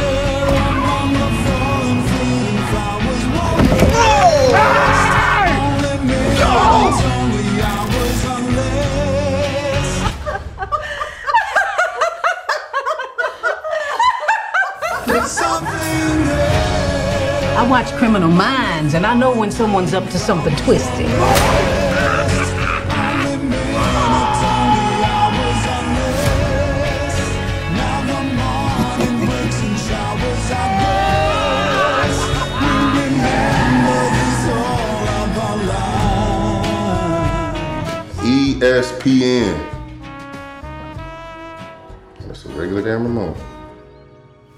I 17.56 17.66
watch 17.66 17.92
Criminal 17.92 18.28
Minds, 18.28 18.94
and 18.94 19.06
I 19.06 19.14
know 19.16 19.34
when 19.34 19.50
someone's 19.50 19.94
up 19.94 20.04
to 20.10 20.18
something 20.18 20.54
twisted. 20.56 21.93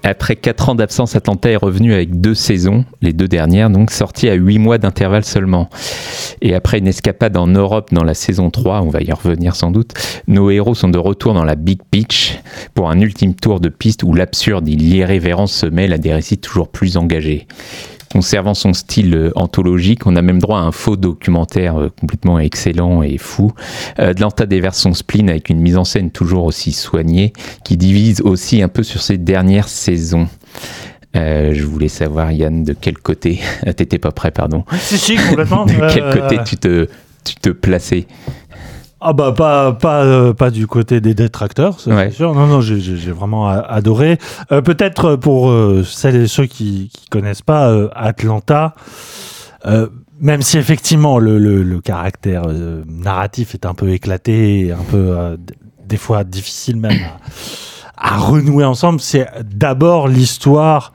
Après 0.03 0.35
4 0.37 0.69
ans 0.69 0.75
d'absence, 0.75 1.15
Atlanta 1.15 1.49
est 1.49 1.57
revenu 1.57 1.93
avec 1.93 2.21
deux 2.21 2.33
saisons, 2.33 2.85
les 3.01 3.11
deux 3.11 3.27
dernières, 3.27 3.69
donc 3.69 3.91
sorties 3.91 4.29
à 4.29 4.35
8 4.35 4.57
mois 4.59 4.77
d'intervalle 4.77 5.25
seulement. 5.25 5.69
Et 6.41 6.55
après 6.55 6.77
une 6.77 6.87
escapade 6.87 7.35
en 7.35 7.47
Europe 7.47 7.89
dans 7.91 8.03
la 8.03 8.13
saison 8.13 8.49
3, 8.49 8.81
on 8.81 8.89
va 8.89 9.01
y 9.01 9.11
revenir 9.11 9.55
sans 9.55 9.71
doute, 9.71 9.93
nos 10.27 10.49
héros 10.49 10.75
sont 10.75 10.89
de 10.89 10.97
retour 10.97 11.33
dans 11.33 11.43
la 11.43 11.55
Big 11.55 11.79
Pitch 11.91 12.39
pour 12.73 12.89
un 12.89 12.99
ultime 12.99 13.35
tour 13.35 13.59
de 13.59 13.69
piste 13.69 14.03
où 14.03 14.13
l'absurde 14.13 14.67
et 14.69 14.75
l'irrévérence 14.75 15.51
se 15.51 15.65
mêlent 15.65 15.93
à 15.93 15.97
des 15.97 16.13
récits 16.13 16.37
toujours 16.37 16.69
plus 16.69 16.95
engagés. 16.95 17.47
Conservant 18.11 18.53
son 18.53 18.73
style 18.73 19.13
euh, 19.15 19.31
anthologique, 19.35 20.07
on 20.07 20.15
a 20.15 20.21
même 20.21 20.39
droit 20.39 20.59
à 20.59 20.61
un 20.63 20.71
faux 20.71 20.95
documentaire 20.95 21.77
euh, 21.77 21.89
complètement 21.99 22.39
excellent 22.39 23.01
et 23.03 23.17
fou. 23.17 23.51
Euh, 23.99 24.11
Atlanta 24.11 24.45
déverse 24.45 24.79
son 24.79 24.93
spleen 24.93 25.29
avec 25.29 25.49
une 25.49 25.59
mise 25.59 25.77
en 25.77 25.83
scène 25.83 26.09
toujours 26.11 26.45
aussi 26.45 26.71
soignée, 26.71 27.33
qui 27.63 27.75
divise 27.77 28.21
aussi 28.21 28.61
un 28.61 28.69
peu 28.69 28.83
sur 28.83 29.01
ses 29.01 29.17
dernières 29.17 29.67
saisons. 29.67 30.27
Euh, 31.15 31.53
je 31.53 31.63
voulais 31.63 31.87
savoir, 31.87 32.31
Yann, 32.31 32.63
de 32.63 32.73
quel 32.79 32.97
côté. 32.97 33.39
T'étais 33.75 33.97
pas 33.97 34.11
prêt, 34.11 34.31
pardon. 34.31 34.63
Si, 34.79 34.97
si, 34.97 35.15
complètement. 35.15 35.65
De 35.67 35.71
quel 35.93 36.03
Euh, 36.03 36.13
côté 36.13 36.37
tu 36.45 36.57
te, 36.57 36.87
tu 37.23 37.35
te 37.35 37.49
plaçais? 37.49 38.05
Ah 38.99 39.13
bah 39.13 39.31
pas 39.31 39.73
pas 39.73 40.03
euh, 40.03 40.33
pas 40.33 40.49
du 40.49 40.65
côté 40.65 41.01
des 41.01 41.13
détracteurs, 41.13 41.77
Ouais. 41.85 42.09
c'est 42.09 42.15
sûr. 42.17 42.33
Non 42.33 42.47
non, 42.47 42.61
j'ai- 42.61 43.11
vraiment 43.11 43.47
adoré. 43.47 44.17
Euh, 44.51 44.61
Peut-être 44.61 45.15
pour 45.15 45.49
euh, 45.49 45.83
celles 45.85 46.15
et 46.15 46.27
ceux 46.27 46.47
qui 46.47 46.89
qui 46.91 47.07
connaissent 47.09 47.43
pas 47.43 47.71
Atlanta, 47.95 48.73
même 50.19 50.41
si 50.41 50.57
effectivement 50.57 51.19
le 51.19 51.37
le, 51.37 51.61
le 51.63 51.79
caractère 51.81 52.43
narratif 52.87 53.53
est 53.53 53.65
un 53.65 53.73
peu 53.75 53.89
éclaté, 53.89 54.67
et 54.67 54.71
un 54.71 54.83
peu 54.89 55.37
des 55.85 55.97
fois 55.97 56.23
difficile 56.23 56.77
même 56.77 56.97
à, 57.97 58.13
à 58.15 58.17
renouer 58.17 58.65
ensemble, 58.65 58.99
c'est 58.99 59.27
d'abord 59.43 60.07
l'histoire 60.07 60.91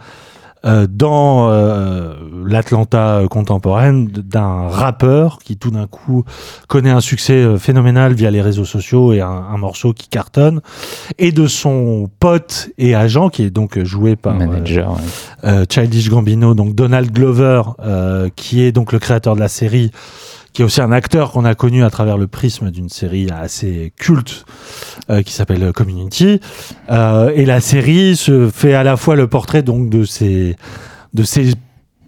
euh, 0.65 0.87
dans 0.89 1.49
euh, 1.51 2.15
l'Atlanta 2.47 3.23
contemporaine 3.31 4.07
d'un 4.07 4.69
rappeur 4.69 5.39
qui 5.39 5.57
tout 5.57 5.71
d'un 5.71 5.87
coup 5.87 6.25
connaît 6.69 6.91
un 6.91 7.01
succès 7.01 7.35
euh, 7.35 7.59
phénoménal 7.59 8.15
via 8.15 8.31
les 8.31 8.41
réseaux 8.43 8.65
sociaux 8.65 9.13
et 9.13 9.21
un, 9.21 9.29
un 9.29 9.57
morceau 9.57 9.93
qui 9.93 10.09
cartonne 10.09 10.61
et 11.19 11.33
de 11.33 11.47
son 11.47 12.09
pote 12.21 12.71
et 12.79 12.95
agent 12.95 13.29
qui 13.29 13.43
est 13.43 13.51
donc 13.51 13.83
joué 13.83 14.17
par 14.17 14.35
Manager. 14.35 14.93
ouais. 15.43 15.65
Childish 15.69 16.09
Gambino, 16.09 16.55
donc 16.55 16.75
Donald 16.75 17.11
Glover, 17.13 17.63
euh, 17.81 18.29
qui 18.37 18.63
est 18.63 18.73
donc 18.73 18.93
le 18.93 18.99
créateur 18.99 19.35
de 19.35 19.41
la 19.41 19.49
série, 19.49 19.91
qui 20.53 20.63
est 20.63 20.65
aussi 20.65 20.81
un 20.81 20.93
acteur 20.93 21.33
qu'on 21.33 21.45
a 21.45 21.55
connu 21.55 21.85
à 21.85 21.91
travers 21.91 22.19
le 22.19 22.27
prisme 22.27 22.71
d'une 22.71 22.89
série 22.89 23.29
assez 23.31 23.93
culte 23.97 24.45
euh, 25.11 25.23
qui 25.23 25.33
s'appelle 25.33 25.73
Community. 25.73 26.41
Euh, 26.91 27.33
et 27.35 27.45
la 27.45 27.61
série 27.61 28.17
se 28.17 28.49
fait 28.51 28.75
à 28.75 28.83
la 28.83 28.97
fois 28.97 29.17
le 29.17 29.27
portrait 29.27 29.63
donc 29.63 29.89
de 29.89 30.05
ces 30.05 30.57
de 31.15 31.25
ces 31.25 31.53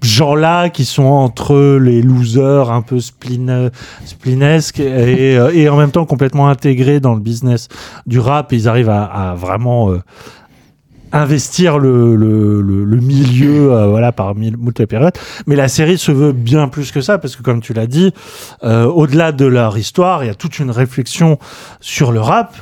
gens-là 0.03 0.69
qui 0.69 0.85
sont 0.85 1.05
entre 1.05 1.79
les 1.81 2.03
losers 2.03 2.71
un 2.71 2.83
peu 2.83 2.99
et, 4.79 5.39
euh, 5.39 5.51
et 5.55 5.69
en 5.69 5.77
même 5.77 5.91
temps 5.91 6.05
complètement 6.05 6.49
intégrés 6.49 7.01
dans 7.01 7.15
le 7.15 7.21
business 7.21 7.69
du 8.07 8.19
rap. 8.19 8.53
Ils 8.53 8.69
arrivent 8.69 8.91
à, 8.91 9.35
vraiment 9.37 9.91
investir 11.15 11.79
le, 11.79 12.17
le, 12.17 12.61
le, 12.61 12.85
le 12.85 12.97
milieu 12.99 13.73
euh, 13.73 13.87
voilà 13.95 14.13
par 14.13 14.35
mille 14.35 14.57
moult 14.57 14.85
périodes 14.87 15.15
mais 15.47 15.57
la 15.57 15.69
série 15.69 15.97
se 15.97 16.13
veut 16.13 16.33
bien 16.33 16.69
plus 16.69 16.91
que 16.93 17.01
ça 17.01 17.19
parce 17.19 17.37
que 17.37 17.43
comme 17.43 17.61
tu 17.61 17.73
l'as 17.73 17.87
dit 17.87 18.13
euh, 18.65 18.85
au-delà 18.85 19.33
de 19.33 19.47
leur 19.47 19.79
histoire 19.79 20.25
il 20.25 20.27
y 20.27 20.31
a 20.31 20.35
toute 20.35 20.59
une 20.59 20.71
réflexion 20.71 21.39
sur 21.81 22.13
le 22.13 22.21
rap 22.21 22.55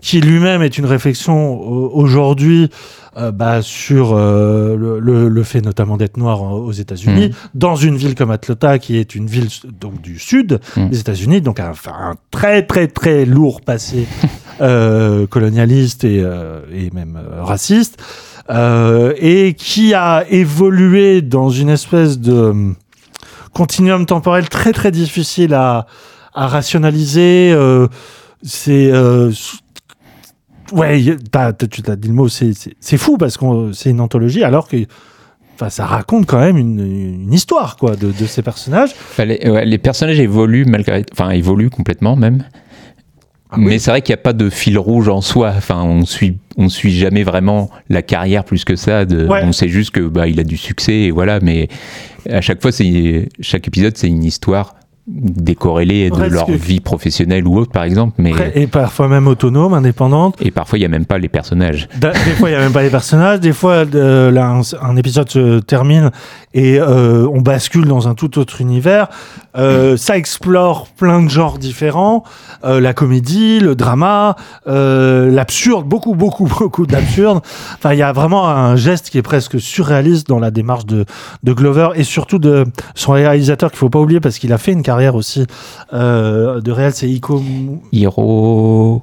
qui 0.00 0.20
lui-même 0.20 0.62
est 0.62 0.78
une 0.78 0.86
réflexion 0.86 1.54
euh, 1.56 1.88
aujourd'hui 1.92 2.70
euh, 3.16 3.32
bah, 3.32 3.62
sur 3.62 4.12
euh, 4.12 4.76
le, 4.76 5.00
le, 5.00 5.28
le 5.28 5.42
fait 5.42 5.60
notamment 5.60 5.96
d'être 5.96 6.18
noir 6.18 6.40
aux 6.42 6.70
États-Unis, 6.70 7.28
Mhm. 7.30 7.34
dans 7.54 7.74
une 7.74 7.96
ville 7.96 8.14
comme 8.14 8.30
Atlanta, 8.30 8.78
qui 8.78 8.96
est 8.96 9.16
une 9.16 9.26
ville 9.26 9.48
donc 9.80 10.00
du 10.00 10.20
sud 10.20 10.60
Mhm. 10.76 10.90
des 10.90 11.00
États-Unis, 11.00 11.40
donc 11.40 11.58
un, 11.58 11.72
un 11.88 12.14
très 12.30 12.62
très 12.64 12.86
très 12.86 13.24
lourd 13.24 13.60
passé 13.62 14.06
euh, 14.60 15.26
colonialiste 15.28 16.02
et, 16.02 16.20
euh, 16.20 16.60
même 16.92 17.16
euh, 17.16 17.44
raciste, 17.44 18.02
et 18.50 19.54
qui 19.56 19.94
a 19.94 20.24
évolué 20.28 21.22
dans 21.22 21.50
une 21.50 21.68
espèce 21.68 22.18
de 22.18 22.32
hum, 22.32 22.74
continuum 23.52 24.06
temporel 24.06 24.48
très 24.48 24.72
très 24.72 24.90
difficile 24.90 25.54
à, 25.54 25.86
rationaliser. 26.34 27.54
c'est 28.42 28.92
ouais, 30.72 31.16
t'as- 31.30 31.52
tu 31.52 31.82
t'as 31.82 31.96
dit 31.96 32.08
le 32.08 32.14
mot, 32.14 32.28
c'est 32.28 32.96
fou 32.96 33.16
parce 33.18 33.36
que 33.36 33.72
c'est 33.72 33.90
une 33.90 34.00
anthologie 34.00 34.44
alors 34.44 34.68
que 34.68 34.76
ça 35.68 35.86
raconte 35.86 36.26
quand 36.26 36.38
même 36.38 36.56
une, 36.56 37.32
histoire 37.32 37.76
quoi 37.76 37.96
de, 37.96 38.12
ces 38.26 38.42
personnages. 38.42 38.90
Les, 39.18 39.64
les 39.64 39.78
personnages 39.78 40.20
évoluent 40.20 40.66
malgré, 40.66 41.04
enfin 41.12 41.30
évoluent 41.30 41.70
complètement 41.70 42.16
même. 42.16 42.44
Ah 43.50 43.56
oui. 43.58 43.64
Mais 43.66 43.78
c'est 43.78 43.90
vrai 43.90 44.02
qu'il 44.02 44.12
n'y 44.14 44.20
a 44.20 44.22
pas 44.22 44.32
de 44.32 44.50
fil 44.50 44.78
rouge 44.78 45.08
en 45.08 45.20
soi. 45.20 45.52
Enfin, 45.56 45.82
on 45.82 46.04
suit, 46.04 46.38
on 46.56 46.68
suit 46.68 46.92
jamais 46.96 47.22
vraiment 47.22 47.70
la 47.88 48.02
carrière 48.02 48.44
plus 48.44 48.64
que 48.64 48.76
ça. 48.76 49.04
De, 49.04 49.26
Ouais. 49.26 49.40
On 49.44 49.52
sait 49.52 49.68
juste 49.68 49.90
que 49.92 50.00
bah 50.00 50.26
il 50.26 50.38
a 50.40 50.44
du 50.44 50.56
succès 50.56 50.92
et 50.94 51.10
voilà. 51.10 51.40
Mais 51.40 51.68
à 52.30 52.40
chaque 52.40 52.60
fois, 52.60 52.72
c'est 52.72 53.28
chaque 53.40 53.66
épisode, 53.66 53.96
c'est 53.96 54.08
une 54.08 54.24
histoire 54.24 54.74
décorrélée 55.22 56.10
de 56.10 56.14
Presque. 56.14 56.32
leur 56.34 56.50
vie 56.50 56.80
professionnelle 56.80 57.46
ou 57.46 57.56
autre, 57.56 57.72
par 57.72 57.84
exemple. 57.84 58.14
Mais 58.18 58.32
Et 58.54 58.66
parfois 58.66 59.08
même 59.08 59.26
autonome, 59.26 59.72
indépendante. 59.74 60.36
et 60.40 60.50
parfois, 60.50 60.78
il 60.78 60.82
y 60.82 60.84
a 60.84 60.88
même 60.88 61.06
pas 61.06 61.18
les 61.18 61.28
personnages. 61.28 61.88
Des 62.00 62.10
fois, 62.38 62.50
il 62.50 62.52
n'y 62.52 62.58
a 62.58 62.60
même 62.60 62.72
pas 62.72 62.82
les 62.82 62.90
personnages. 62.90 63.40
Des 63.40 63.52
fois, 63.54 63.86
euh, 63.94 64.30
là, 64.30 64.48
un, 64.50 64.60
un 64.82 64.96
épisode 64.96 65.30
se 65.30 65.60
termine 65.60 66.10
et 66.54 66.80
euh, 66.80 67.28
on 67.32 67.40
bascule 67.40 67.86
dans 67.86 68.08
un 68.08 68.14
tout 68.14 68.38
autre 68.38 68.60
univers. 68.60 69.08
Euh, 69.56 69.96
ça 69.96 70.16
explore 70.16 70.88
plein 70.88 71.22
de 71.22 71.28
genres 71.28 71.58
différents. 71.58 72.24
Euh, 72.64 72.80
la 72.80 72.94
comédie, 72.94 73.60
le 73.60 73.74
drama, 73.74 74.36
l'absurde, 74.66 75.86
beaucoup, 75.86 76.14
beaucoup, 76.14 76.46
beaucoup 76.58 76.86
d'absurde. 76.86 77.40
Enfin, 77.74 77.92
il 77.92 77.98
y 77.98 78.02
a 78.02 78.12
vraiment 78.12 78.48
un 78.48 78.76
geste 78.76 79.10
qui 79.10 79.18
est 79.18 79.22
presque 79.22 79.60
surréaliste 79.60 80.28
dans 80.28 80.38
la 80.38 80.50
démarche 80.50 80.86
de, 80.86 81.04
de 81.42 81.52
Glover 81.52 81.90
et 81.94 82.04
surtout 82.04 82.38
de 82.38 82.64
son 82.94 83.12
réalisateur 83.12 83.70
qu'il 83.70 83.78
faut 83.78 83.90
pas 83.90 84.00
oublier 84.00 84.20
parce 84.20 84.38
qu'il 84.38 84.52
a 84.52 84.58
fait 84.58 84.72
une 84.72 84.82
carrière 84.82 85.14
aussi 85.14 85.46
de 85.92 86.70
réel, 86.70 86.92
c'est 86.92 87.08
Iko. 87.08 87.42
Hiro, 87.92 89.02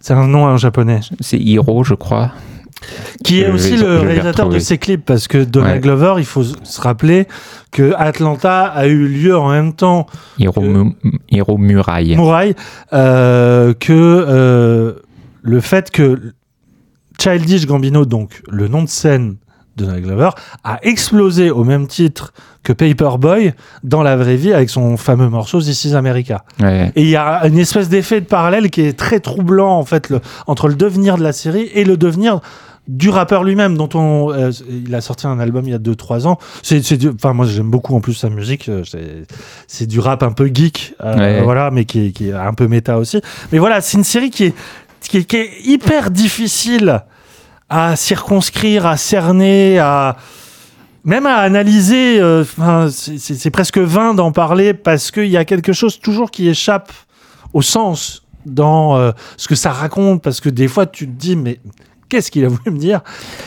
C'est 0.00 0.14
un 0.14 0.26
nom 0.26 0.44
en 0.44 0.56
japonais. 0.56 1.00
c'est 1.20 1.38
Hiro, 1.38 1.84
je 1.84 1.94
crois. 1.94 2.30
Qui 3.24 3.40
est 3.40 3.50
aussi 3.50 3.76
le 3.76 3.98
réalisateur 4.00 4.48
de 4.48 4.58
ces 4.58 4.78
clips, 4.78 5.04
parce 5.04 5.28
que 5.28 5.38
Donald 5.44 5.76
Ouais. 5.76 5.80
Glover, 5.80 6.14
il 6.18 6.24
faut 6.24 6.44
se 6.44 6.80
rappeler 6.80 7.26
que 7.72 7.92
Atlanta 7.96 8.64
a 8.66 8.86
eu 8.86 9.08
lieu 9.08 9.36
en 9.36 9.50
même 9.50 9.72
temps 9.72 10.06
Hiro, 10.38 10.62
Hiro 11.30 11.58
Murai. 11.58 12.14
Muraille, 12.14 12.54
euh, 12.92 13.74
que 13.74 13.92
euh, 13.92 14.92
le 15.42 15.60
fait 15.60 15.90
que 15.90 16.32
Childish 17.18 17.66
Gambino, 17.66 18.04
donc 18.04 18.42
le 18.48 18.68
nom 18.68 18.82
de 18.82 18.88
scène 18.88 19.36
Donald 19.76 20.02
Glover, 20.04 20.30
a 20.64 20.78
explosé 20.82 21.50
au 21.50 21.64
même 21.64 21.86
titre 21.86 22.32
que 22.62 22.72
Paperboy 22.72 23.52
dans 23.84 24.02
la 24.02 24.16
vraie 24.16 24.36
vie 24.36 24.52
avec 24.52 24.70
son 24.70 24.96
fameux 24.96 25.28
morceau 25.28 25.60
This 25.60 25.84
is 25.84 25.94
America. 25.94 26.44
Ouais. 26.60 26.90
Et 26.96 27.02
il 27.02 27.08
y 27.08 27.16
a 27.16 27.46
une 27.46 27.58
espèce 27.58 27.88
d'effet 27.88 28.20
de 28.20 28.26
parallèle 28.26 28.70
qui 28.70 28.80
est 28.82 28.98
très 28.98 29.20
troublant 29.20 29.78
en 29.78 29.84
fait 29.84 30.08
le- 30.10 30.20
entre 30.46 30.68
le 30.68 30.74
devenir 30.74 31.16
de 31.18 31.22
la 31.22 31.32
série 31.32 31.70
et 31.74 31.84
le 31.84 31.96
devenir 31.96 32.40
du 32.88 33.08
rappeur 33.10 33.42
lui-même 33.42 33.76
dont 33.76 33.88
on 33.94 34.32
euh, 34.32 34.52
il 34.70 34.94
a 34.94 35.00
sorti 35.00 35.26
un 35.26 35.40
album 35.40 35.64
il 35.66 35.70
y 35.72 35.74
a 35.74 35.78
2-3 35.78 36.28
ans 36.28 36.38
c'est 36.62 36.80
enfin 37.12 37.32
moi 37.32 37.44
j'aime 37.44 37.68
beaucoup 37.68 37.96
en 37.96 38.00
plus 38.00 38.14
sa 38.14 38.30
musique 38.30 38.68
euh, 38.68 38.84
c'est 38.88 39.26
c'est 39.66 39.86
du 39.86 39.98
rap 39.98 40.22
un 40.22 40.30
peu 40.30 40.46
geek 40.54 40.94
euh, 41.02 41.16
Ouais. 41.16 41.42
voilà 41.42 41.72
mais 41.72 41.84
qui 41.84 42.06
est, 42.06 42.10
qui 42.12 42.28
est 42.28 42.32
un 42.32 42.54
peu 42.54 42.68
méta 42.68 42.96
aussi 42.98 43.20
mais 43.50 43.58
voilà 43.58 43.80
c'est 43.80 43.98
une 43.98 44.04
série 44.04 44.30
qui 44.30 44.44
est 44.44 44.54
qui 45.00 45.18
est, 45.18 45.24
qui 45.24 45.34
est 45.36 45.50
hyper 45.64 46.12
difficile 46.12 47.02
à 47.68 47.96
circonscrire 47.96 48.86
à 48.86 48.96
cerner 48.96 49.78
à 49.78 50.16
même 51.04 51.26
à 51.26 51.36
analyser, 51.36 52.20
euh, 52.20 52.44
'fin, 52.44 52.88
c'est- 52.90 53.50
presque 53.50 53.78
vain 53.78 54.12
d'en 54.14 54.32
parler 54.32 54.74
parce 54.74 55.10
qu'il 55.12 55.26
y 55.28 55.36
a 55.36 55.44
quelque 55.44 55.72
chose 55.72 56.00
toujours 56.00 56.30
qui 56.32 56.48
échappe 56.48 56.92
au 57.52 57.62
sens 57.62 58.24
dans 58.44 58.96
euh, 58.96 59.12
ce 59.36 59.46
que 59.46 59.54
ça 59.54 59.70
raconte. 59.70 60.20
Parce 60.22 60.40
que 60.40 60.48
des 60.48 60.66
fois, 60.66 60.84
tu 60.86 61.06
te 61.06 61.12
dis, 61.12 61.36
mais 61.36 61.60
qu'est-ce 62.08 62.30
qu'il 62.32 62.44
a 62.44 62.48
voulu 62.48 62.72
me 62.72 62.78
dire? 62.78 63.02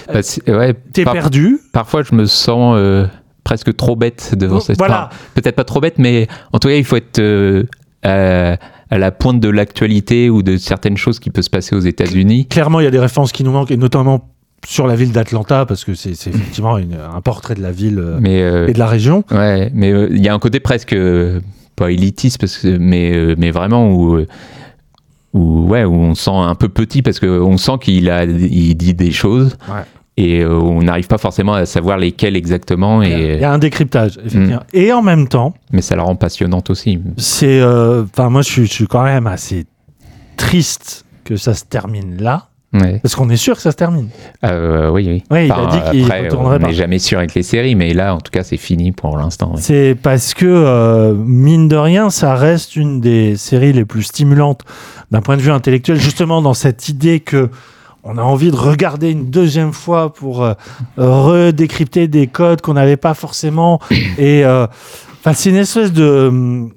Bah, 0.07 0.21
ouais, 0.47 0.73
T'es 0.93 1.03
par- 1.03 1.13
perdu. 1.13 1.59
Parfois, 1.73 2.03
je 2.03 2.15
me 2.15 2.25
sens 2.25 2.75
euh, 2.77 3.05
presque 3.43 3.75
trop 3.75 3.97
bête 3.97 4.35
devant 4.37 4.61
cette 4.61 4.77
Voilà. 4.77 5.07
enfin, 5.11 5.17
Peut-être 5.35 5.55
pas 5.57 5.65
trop 5.65 5.81
bête, 5.81 5.97
mais 5.97 6.27
en 6.53 6.59
tout 6.59 6.69
cas, 6.69 6.75
il 6.75 6.85
faut 6.85 6.95
être 6.95 7.19
euh, 7.19 8.55
à, 8.89 8.97
la 8.97 9.11
pointe 9.11 9.39
de 9.39 9.49
l'actualité 9.49 10.29
ou 10.29 10.41
de 10.43 10.57
certaines 10.57 10.97
choses 10.97 11.19
qui 11.19 11.29
peuvent 11.29 11.43
se 11.43 11.49
passer 11.49 11.75
aux 11.75 11.79
États-Unis. 11.81 12.47
Clairement, 12.47 12.79
il 12.79 12.83
y 12.83 12.87
a 12.87 12.91
des 12.91 12.99
références 12.99 13.31
qui 13.31 13.43
nous 13.43 13.51
manquent, 13.51 13.71
et 13.71 13.77
notamment 13.77 14.29
sur 14.65 14.87
la 14.87 14.95
ville 14.95 15.11
d'Atlanta, 15.11 15.65
parce 15.65 15.85
que 15.85 15.93
c'est 15.93 16.11
effectivement 16.11 16.77
une- 16.77 16.97
un 17.15 17.21
portrait 17.21 17.55
de 17.55 17.61
la 17.61 17.71
ville 17.71 17.97
euh, 17.99 18.17
Mais, 18.19 18.41
euh, 18.41 18.67
et 18.67 18.73
de 18.73 18.79
la 18.79 18.87
région. 18.87 19.23
Ouais, 19.31 19.71
mais 19.73 19.91
euh, 19.91 20.07
il 20.11 20.21
y 20.23 20.27
a 20.27 20.33
un 20.33 20.39
côté 20.39 20.59
presque 20.59 20.93
euh, 20.93 21.39
pas 21.75 21.91
élitiste, 21.91 22.39
parce 22.39 22.57
que, 22.57 22.77
mais, 22.77 23.35
mais 23.37 23.51
vraiment 23.51 23.89
où, 23.91 24.19
où, 25.33 25.67
ouais, 25.67 25.85
où 25.85 25.93
on 25.93 26.15
sent 26.15 26.31
un 26.33 26.55
peu 26.55 26.67
petit, 26.69 27.01
parce 27.01 27.19
qu'on 27.19 27.57
sent 27.57 27.73
qu'il 27.81 28.09
a, 28.09 28.25
il 28.25 28.75
dit 28.75 28.93
des 28.93 29.11
choses 29.11 29.57
Ouais. 29.69 29.83
Et 30.21 30.41
euh, 30.41 30.53
on 30.59 30.81
n'arrive 30.83 31.07
pas 31.07 31.17
forcément 31.17 31.53
à 31.53 31.65
savoir 31.65 31.97
lesquelles 31.97 32.35
exactement. 32.35 33.01
Il 33.01 33.09
y 33.09 33.13
a- 33.13 33.17
il 33.17 33.23
y 33.23 33.27
Et, 33.39 33.43
a 33.43 33.51
un 33.51 33.57
décryptage, 33.57 34.17
effectivement. 34.17 34.57
Mm. 34.57 34.77
Et 34.77 34.91
en 34.93 35.01
même 35.01 35.27
temps, 35.27 35.53
mais 35.71 35.81
ça 35.81 35.95
la 35.95 36.03
rend 36.03 36.15
passionnante 36.15 36.69
aussi. 36.69 36.99
c'est. 37.17 37.59
euh, 37.61 38.03
Enfin, 38.13 38.29
moi, 38.29 38.41
je 38.41 38.49
suis, 38.49 38.65
je 38.67 38.71
suis 38.73 38.87
quand 38.87 39.03
même 39.03 39.27
assez 39.27 39.65
triste 40.37 41.05
que 41.23 41.35
ça 41.35 41.53
se 41.53 41.65
termine 41.65 42.17
là. 42.21 42.45
Ouais. 42.71 42.99
Parce 43.01 43.15
qu'on 43.15 43.29
est 43.31 43.35
sûr 43.35 43.55
que 43.55 43.61
ça 43.63 43.71
se 43.71 43.77
termine. 43.77 44.09
Euh, 44.45 44.91
oui, 44.91 45.03
oui. 45.07 45.23
Ouais, 45.31 45.47
il 45.47 45.51
a 45.51 45.65
dit 45.91 46.03
qu'il 46.03 46.37
on 46.37 46.59
n'est 46.59 46.73
jamais 46.73 46.99
sûr 46.99 47.17
avec 47.17 47.33
les 47.33 47.41
séries, 47.41 47.73
mais 47.73 47.95
là, 47.95 48.13
en 48.13 48.19
tout 48.19 48.29
cas, 48.31 48.43
c'est 48.43 48.57
fini 48.57 48.91
pour 48.91 49.17
l'instant. 49.17 49.53
C'est 49.57 49.97
parce 49.99 50.35
que, 50.35 50.45
euh, 50.45 51.15
mine 51.15 51.67
de 51.67 51.75
rien, 51.75 52.11
ça 52.11 52.35
reste 52.35 52.75
une 52.75 53.01
des 53.01 53.37
séries 53.37 53.73
les 53.73 53.85
plus 53.85 54.03
stimulantes 54.03 54.61
d'un 55.09 55.21
point 55.21 55.35
de 55.35 55.41
vue 55.41 55.49
intellectuel, 55.51 55.97
justement 55.99 56.43
dans 56.43 56.53
cette 56.53 56.89
idée 56.89 57.21
que 57.21 57.49
on 58.03 58.17
a 58.17 58.21
envie 58.21 58.51
de 58.51 58.55
regarder 58.55 59.11
une 59.11 59.29
deuxième 59.29 59.73
fois 59.73 60.13
pour 60.13 60.43
euh, 60.43 60.53
redécrypter 60.97 62.07
des 62.07 62.27
codes 62.27 62.61
qu'on 62.61 62.73
n'avait 62.73 62.97
pas 62.97 63.13
forcément. 63.13 63.79
Et 64.17 64.45
euh, 64.45 64.67
c'est 65.33 65.49
une 65.49 65.57
espèce 65.57 65.91
de 65.91 66.69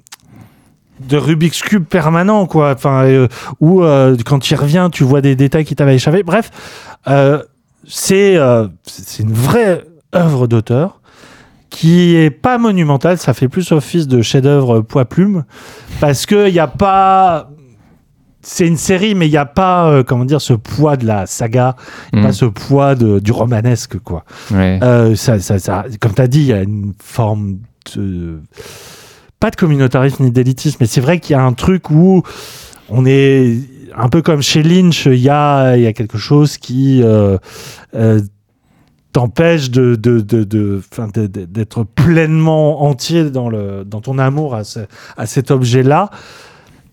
de 1.07 1.17
Rubik's 1.17 1.61
cube 1.61 1.85
permanent, 1.85 2.45
quoi. 2.45 2.73
Enfin, 2.73 3.03
euh, 3.03 3.27
où 3.59 3.83
euh, 3.83 4.15
quand 4.25 4.39
tu 4.39 4.53
y 4.53 4.55
reviens, 4.55 4.89
tu 4.89 5.03
vois 5.03 5.21
des 5.21 5.35
détails 5.35 5.65
qui 5.65 5.75
t'avaient 5.75 5.95
échappé. 5.95 6.23
Bref, 6.23 6.51
euh, 7.07 7.43
c'est 7.87 8.37
euh, 8.37 8.67
c'est 8.85 9.23
une 9.23 9.33
vraie 9.33 9.83
œuvre 10.15 10.47
d'auteur 10.47 10.99
qui 11.69 12.15
est 12.15 12.29
pas 12.29 12.59
monumentale, 12.59 13.17
ça 13.17 13.33
fait 13.33 13.47
plus 13.47 13.71
office 13.71 14.07
de 14.07 14.21
chef-d'œuvre 14.21 14.81
poids 14.81 15.05
plume 15.05 15.43
parce 15.99 16.27
que 16.27 16.47
il 16.47 16.53
y 16.53 16.59
a 16.59 16.67
pas 16.67 17.49
c'est 18.43 18.67
une 18.67 18.77
série 18.77 19.15
mais 19.15 19.27
il 19.27 19.31
n'y 19.31 19.37
a 19.37 19.45
pas 19.45 19.89
euh, 19.89 20.03
comment 20.03 20.25
dire 20.25 20.41
ce 20.41 20.53
poids 20.53 20.97
de 20.97 21.05
la 21.05 21.25
saga, 21.25 21.75
y 22.13 22.17
a 22.17 22.19
Mm. 22.19 22.23
pas 22.23 22.33
ce 22.33 22.45
poids 22.45 22.95
de, 22.95 23.19
du 23.19 23.31
romanesque 23.31 23.97
quoi. 23.99 24.25
Ouais. 24.51 24.79
Euh, 24.83 25.15
ça, 25.15 25.39
ça, 25.39 25.59
ça- 25.59 25.85
comme 25.99 26.13
tu 26.13 26.21
as 26.21 26.27
dit, 26.27 26.39
il 26.41 26.47
y 26.47 26.53
a 26.53 26.61
une 26.61 26.93
forme 27.03 27.57
de. 27.95 28.39
Pas 29.39 29.49
de 29.51 29.55
communautarisme 29.57 30.23
ni 30.23 30.31
d'élitisme, 30.31 30.77
mais 30.79 30.85
c'est 30.87 31.01
vrai 31.01 31.19
qu'il 31.19 31.33
y 31.35 31.39
a 31.39 31.43
un 31.43 31.51
truc 31.53 31.89
où 31.89 32.23
on 32.89 33.05
est 33.05 33.57
un 33.95 34.07
peu 34.09 34.21
comme 34.21 34.41
chez 34.41 34.63
Lynch, 34.63 35.05
il 35.05 35.15
y 35.19 35.29
a, 35.29 35.75
il 35.75 35.83
y 35.83 35.87
a 35.87 35.91
quelque 35.93 36.17
chose 36.17 36.57
qui 36.57 37.01
euh, 37.03 37.37
t'empêche 39.11 39.69
de, 39.69 39.95
d'être 39.95 41.83
pleinement 41.83 42.83
entier 42.83 43.29
dans, 43.29 43.49
le, 43.49 43.83
dans 43.85 44.01
ton 44.01 44.17
amour 44.17 44.55
à, 44.55 44.63
ce- 44.63 44.79
à 45.17 45.25
cet 45.27 45.51
objet-là. 45.51 46.09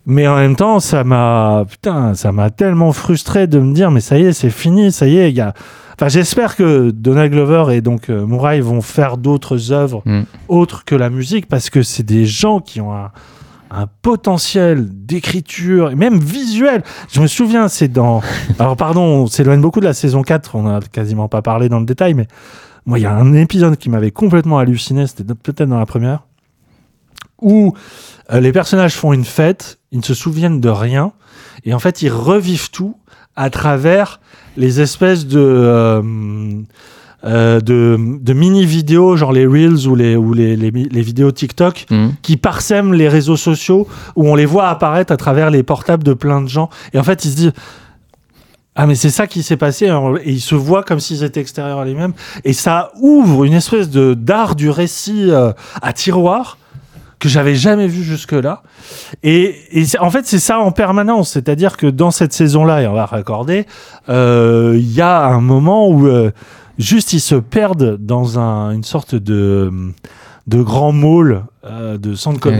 Mais 0.06 0.26
en 0.26 0.36
même 0.36 0.56
temps, 0.56 0.80
ça 0.80 1.04
m'a, 1.04 1.64
putain, 1.68 2.14
ça 2.14 2.32
m'a 2.32 2.50
tellement 2.50 2.92
frustré 2.92 3.46
de 3.46 3.58
me 3.60 3.74
dire, 3.74 3.90
mais 3.90 4.00
ça 4.00 4.18
y 4.18 4.24
est, 4.24 4.32
c'est 4.32 4.50
fini, 4.50 4.90
ça 4.92 5.06
y 5.06 5.18
est, 5.18 5.30
il 5.30 5.36
y 5.36 5.40
a. 5.40 5.52
Enfin, 5.94 6.08
j'espère 6.08 6.56
que 6.56 6.90
Donald 6.90 7.30
Glover 7.30 7.76
et 7.76 7.82
donc 7.82 8.08
euh, 8.08 8.24
Murray 8.26 8.60
vont 8.62 8.80
faire 8.80 9.18
d'autres 9.18 9.70
œuvres 9.72 10.02
Mm. 10.06 10.22
autres 10.48 10.84
que 10.86 10.94
la 10.94 11.10
musique 11.10 11.46
parce 11.46 11.68
que 11.68 11.82
c'est 11.82 12.02
des 12.02 12.24
gens 12.24 12.60
qui 12.60 12.80
ont 12.80 12.94
un, 12.94 13.10
un 13.70 13.86
potentiel 14.00 14.88
d'écriture 14.90 15.90
et 15.90 15.94
même 15.96 16.18
visuel. 16.18 16.82
Je 17.12 17.20
me 17.20 17.26
souviens, 17.26 17.68
c'est 17.68 17.88
dans. 17.88 18.22
Alors, 18.58 18.76
pardon, 18.76 19.02
on 19.02 19.26
s'éloigne 19.26 19.60
beaucoup 19.60 19.80
de 19.80 19.84
la 19.84 19.92
saison 19.92 20.22
4, 20.22 20.54
on 20.56 20.62
n'a 20.62 20.80
quasiment 20.90 21.28
pas 21.28 21.42
parlé 21.42 21.68
dans 21.68 21.78
le 21.80 21.86
détail, 21.86 22.14
mais 22.14 22.26
moi, 22.86 22.98
il 22.98 23.02
y 23.02 23.06
a 23.06 23.14
un 23.14 23.34
épisode 23.34 23.76
qui 23.76 23.90
m'avait 23.90 24.10
complètement 24.10 24.58
halluciné, 24.58 25.06
c'était 25.06 25.34
peut-être 25.34 25.68
dans 25.68 25.78
la 25.78 25.84
première, 25.86 26.22
où 27.42 27.74
euh, 28.32 28.40
les 28.40 28.52
personnages 28.52 28.94
font 28.94 29.12
une 29.12 29.24
fête, 29.24 29.78
ils 29.92 29.98
ne 29.98 30.04
se 30.04 30.14
souviennent 30.14 30.60
de 30.60 30.68
rien, 30.68 31.12
et 31.64 31.74
en 31.74 31.78
fait, 31.78 32.02
ils 32.02 32.10
revivent 32.12 32.70
tout 32.70 32.96
à 33.36 33.50
travers 33.50 34.20
les 34.56 34.80
espèces 34.80 35.26
de. 35.26 35.38
euh, 35.40 36.02
euh, 37.26 37.60
de, 37.60 37.98
de 38.18 38.32
mini-vidéos, 38.32 39.14
genre 39.14 39.32
les 39.32 39.44
Reels 39.46 39.86
ou 39.86 39.94
les, 39.94 40.16
ou 40.16 40.32
les, 40.32 40.56
les, 40.56 40.70
mi- 40.72 40.88
les 40.90 41.02
vidéos 41.02 41.30
TikTok, 41.30 41.84
Mm. 41.90 42.08
qui 42.22 42.38
parsèment 42.38 42.94
les 42.94 43.10
réseaux 43.10 43.36
sociaux, 43.36 43.86
où 44.16 44.26
on 44.26 44.34
les 44.34 44.46
voit 44.46 44.68
apparaître 44.68 45.12
à 45.12 45.18
travers 45.18 45.50
les 45.50 45.62
portables 45.62 46.02
de 46.02 46.14
plein 46.14 46.40
de 46.40 46.48
gens. 46.48 46.70
Et 46.94 46.98
en 46.98 47.02
fait, 47.02 47.26
ils 47.26 47.30
se 47.30 47.36
disent 47.36 47.52
Ah, 48.74 48.86
mais 48.86 48.94
c'est 48.94 49.10
ça 49.10 49.26
qui 49.26 49.42
s'est 49.42 49.58
passé. 49.58 49.86
Alors, 49.88 50.16
Et 50.16 50.30
ils 50.30 50.40
se 50.40 50.54
voient 50.54 50.82
comme 50.82 50.98
s'ils 50.98 51.22
étaient 51.22 51.40
extérieurs 51.42 51.80
à 51.80 51.84
lui-même. 51.84 52.14
Et 52.44 52.54
ça 52.54 52.90
ouvre 53.02 53.44
une 53.44 53.52
espèce 53.52 53.90
de 53.90 54.14
d'art 54.14 54.54
du 54.56 54.70
récit 54.70 55.26
euh, 55.30 55.52
à 55.82 55.92
tiroir 55.92 56.56
que 57.20 57.28
j'avais 57.28 57.54
jamais 57.54 57.86
vu 57.86 58.02
jusque-là. 58.02 58.62
Et, 59.22 59.54
et 59.72 59.84
en 60.00 60.10
fait, 60.10 60.26
c'est 60.26 60.38
ça 60.40 60.58
en 60.58 60.72
permanence. 60.72 61.30
C'est-à-dire 61.30 61.76
que 61.76 61.86
dans 61.86 62.10
cette 62.10 62.32
saison-là, 62.32 62.82
et 62.82 62.86
on 62.88 62.94
va 62.94 63.06
raccorder, 63.06 63.66
euh, 64.08 64.74
il 64.76 64.90
y 64.92 65.00
a 65.00 65.26
un 65.26 65.40
moment 65.40 65.86
où 65.88 66.06
euh, 66.08 66.30
juste 66.78 67.12
ils 67.12 67.20
se 67.20 67.34
perdent 67.36 67.96
dans 68.00 68.38
un- 68.38 68.70
une 68.72 68.84
sorte 68.84 69.14
de, 69.14 69.70
de 70.46 70.62
grand 70.62 70.92
mall, 70.92 71.44
euh, 71.64 71.98
de 71.98 72.14
centre 72.14 72.40
Ouais. 72.48 72.56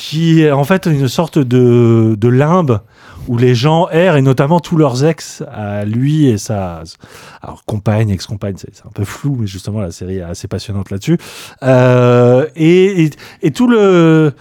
Qui 0.00 0.40
est 0.40 0.50
en 0.50 0.64
fait 0.64 0.86
une 0.86 1.08
sorte 1.08 1.38
de, 1.38 2.16
de 2.18 2.28
limbe 2.28 2.80
où 3.28 3.36
les 3.36 3.54
gens 3.54 3.86
errent, 3.90 4.16
et 4.16 4.22
notamment 4.22 4.58
tous 4.58 4.78
leurs 4.78 5.04
ex, 5.04 5.42
à 5.52 5.84
lui 5.84 6.26
et 6.26 6.38
sa 6.38 6.82
alors, 7.42 7.62
compagne, 7.66 8.08
ex-compagne, 8.08 8.54
c'est 8.56 8.86
un 8.86 8.90
peu 8.94 9.04
flou, 9.04 9.36
mais 9.38 9.46
justement 9.46 9.78
la 9.80 9.90
série 9.90 10.16
est 10.16 10.22
assez 10.22 10.48
passionnante 10.48 10.90
là-dessus. 10.90 11.18
Euh, 11.62 12.46
et, 12.56 13.04
et, 13.04 13.10
et 13.42 13.50
tout 13.50 13.68
le 13.68 14.32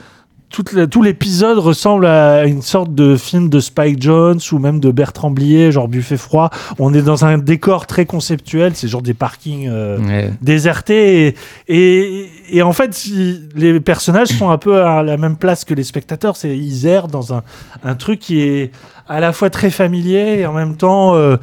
la- 0.74 0.88
tout 0.88 1.02
l'épisode 1.04 1.58
ressemble 1.60 2.06
à 2.06 2.46
une 2.46 2.62
sorte 2.62 2.94
de 2.96 3.16
film 3.16 3.50
de 3.50 3.60
Spike 3.60 4.02
Jones 4.02 4.40
ou 4.52 4.58
même 4.60 4.80
de 4.80 4.92
Bertrand 4.92 5.30
Blier, 5.32 5.72
genre 5.72 5.88
Buffet 5.88 6.18
froid. 6.18 6.50
On 6.80 6.94
est 6.94 7.02
dans 7.02 7.24
un 7.26 7.38
décor 7.38 7.86
très 7.88 8.06
conceptuel, 8.06 8.76
c'est 8.76 8.88
genre 8.88 9.02
des 9.02 9.14
parkings 9.14 9.68
euh, 9.70 9.98
Ouais. 10.00 10.34
désertés. 10.42 11.28
Et, 11.28 11.36
et, 11.68 12.30
et 12.52 12.62
en 12.62 12.74
fait, 12.74 12.94
si- 12.94 13.42
les 13.56 13.80
personnages 13.80 14.30
sont 14.30 14.50
un 14.50 14.58
peu 14.58 14.82
à 14.84 15.04
la 15.04 15.18
même 15.18 15.38
place 15.38 15.66
que 15.66 15.74
les 15.74 15.84
spectateurs. 15.84 16.36
C'est 16.36 16.58
ils 16.58 16.88
errent 16.88 17.08
dans 17.08 17.34
un, 17.34 17.44
un 17.84 17.96
truc 17.96 18.20
qui 18.20 18.42
est 18.42 18.72
à 19.08 19.20
la 19.20 19.32
fois 19.34 19.50
très 19.50 19.70
familier 19.70 20.38
et 20.40 20.46
en 20.46 20.54
même 20.54 20.76
temps 20.78 21.16
euh, 21.16 21.38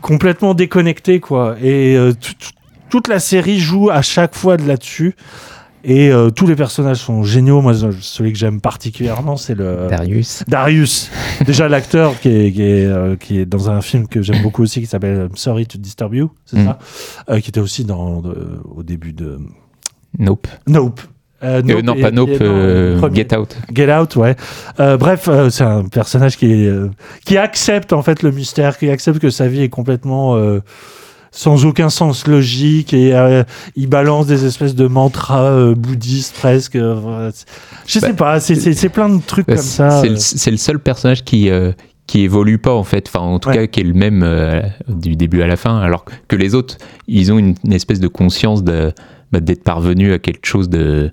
complètement 0.00 0.54
déconnecté, 0.54 1.20
quoi. 1.20 1.56
Et 1.62 1.96
euh, 1.96 2.12
tout- 2.12 2.34
tout- 2.38 2.50
toute 2.90 3.08
la 3.08 3.18
série 3.18 3.58
joue 3.58 3.90
à 3.90 4.02
chaque 4.02 4.34
fois 4.36 4.56
de 4.56 4.66
là-dessus. 4.68 5.16
Et 5.86 6.10
euh, 6.10 6.30
tous 6.30 6.46
les 6.46 6.56
personnages 6.56 6.96
sont 6.96 7.22
géniaux. 7.24 7.60
Moi, 7.60 7.74
celui 8.00 8.32
que 8.32 8.38
j'aime 8.38 8.60
particulièrement, 8.60 9.36
c'est 9.36 9.54
le 9.54 9.86
Darius. 9.90 10.42
Darius. 10.48 11.10
Déjà 11.46 11.68
l'acteur 11.68 12.18
qui 12.20 12.28
est, 12.30 12.52
qui, 12.52 12.62
est, 12.62 12.86
euh, 12.86 13.16
qui 13.16 13.38
est 13.38 13.44
dans 13.44 13.70
un 13.70 13.82
film 13.82 14.08
que 14.08 14.22
j'aime 14.22 14.42
beaucoup 14.42 14.62
aussi 14.62 14.80
qui 14.80 14.86
s'appelle 14.86 15.28
I'm 15.30 15.36
Sorry 15.36 15.66
to 15.66 15.76
Disturb 15.78 16.14
You, 16.14 16.30
c'est 16.46 16.56
Mm. 16.58 16.64
ça? 16.64 16.78
Euh, 17.28 17.40
Qui 17.40 17.50
était 17.50 17.60
aussi 17.60 17.84
dans, 17.84 18.22
au 18.74 18.82
début 18.82 19.12
de 19.12 19.38
Nope. 20.18 20.46
Nope. 20.66 21.00
Euh, 21.42 21.60
Euh, 21.68 21.82
non, 21.82 21.94
et- 21.94 22.00
pas 22.00 22.10
Nope, 22.10 22.30
non. 22.40 23.12
Get 23.12 23.36
Out. 23.36 23.56
Get 23.74 23.92
Out, 23.94 24.16
ouais. 24.16 24.36
Bref, 24.78 25.28
c'est 25.50 25.64
un 25.64 25.84
personnage 25.84 26.38
qui, 26.38 26.66
qui 27.26 27.36
accepte 27.36 27.92
en 27.92 28.02
fait 28.02 28.22
le 28.22 28.30
mystère, 28.30 28.78
qui 28.78 28.88
accepte 28.88 29.18
que 29.18 29.28
sa 29.28 29.48
vie 29.48 29.60
est 29.62 29.68
complètement 29.68 30.38
sans 31.36 31.64
aucun 31.66 31.88
sens 31.90 32.28
logique 32.28 32.94
et 32.94 33.12
euh, 33.14 33.42
il 33.74 33.88
balance 33.88 34.26
des 34.28 34.44
espèces 34.46 34.74
de 34.76 34.86
mantras 34.86 35.50
euh, 35.50 35.74
bouddhistes 35.74 36.36
presque. 36.36 36.76
euh, 36.76 36.94
voilà. 36.94 37.30
je 37.86 37.98
sais 37.98 38.12
pas, 38.14 38.38
c'est- 38.38 38.88
plein 38.88 39.08
de 39.08 39.20
trucs 39.20 39.46
Bah, 39.48 39.56
comme 39.56 39.64
ça. 39.64 40.02
C'est 40.16 40.50
le, 40.52 40.56
seul 40.56 40.78
personnage 40.78 41.24
qui 41.24 41.50
qui 42.06 42.20
évolue 42.20 42.58
pas 42.58 42.72
en 42.74 42.84
fait, 42.84 43.08
enfin 43.08 43.24
en 43.24 43.38
tout 43.38 43.48
Ouais. 43.48 43.54
cas 43.56 43.66
qui 43.66 43.80
est 43.80 43.84
le 43.84 43.94
même 43.94 44.22
euh, 44.22 44.60
du 44.88 45.16
début 45.16 45.40
à 45.42 45.46
la 45.46 45.56
fin, 45.56 45.78
alors 45.80 46.04
que 46.28 46.36
les 46.36 46.54
autres, 46.54 46.76
ils 47.08 47.32
ont 47.32 47.38
une, 47.38 47.54
une 47.64 47.72
espèce 47.72 47.98
de 47.98 48.08
conscience 48.08 48.62
de 48.62 48.92
bah, 49.32 49.40
d'être 49.40 49.64
parvenus 49.64 50.12
à 50.12 50.18
quelque 50.18 50.46
chose 50.46 50.68
de 50.68 51.10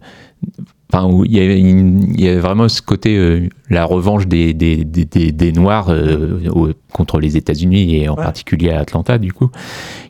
Enfin, 0.94 1.10
il 1.26 1.32
y, 1.34 1.40
a 1.40 1.46
une- 1.56 2.14
il 2.18 2.22
y 2.22 2.28
a 2.28 2.38
vraiment 2.40 2.68
ce 2.68 2.82
côté, 2.82 3.16
euh, 3.18 3.48
la 3.70 3.86
revanche 3.86 4.28
des, 4.28 4.54
des, 4.54 4.84
des, 4.84 5.06
des- 5.06 5.32
des 5.32 5.52
Noirs 5.54 5.88
euh, 5.90 6.40
au- 6.50 6.70
contre 6.92 7.20
les 7.20 7.38
États-Unis 7.38 7.96
et 7.96 8.10
en 8.10 8.16
Ouais. 8.18 8.24
particulier 8.24 8.72
à 8.72 8.80
Atlanta, 8.80 9.18
du 9.18 9.32
coup. 9.32 9.50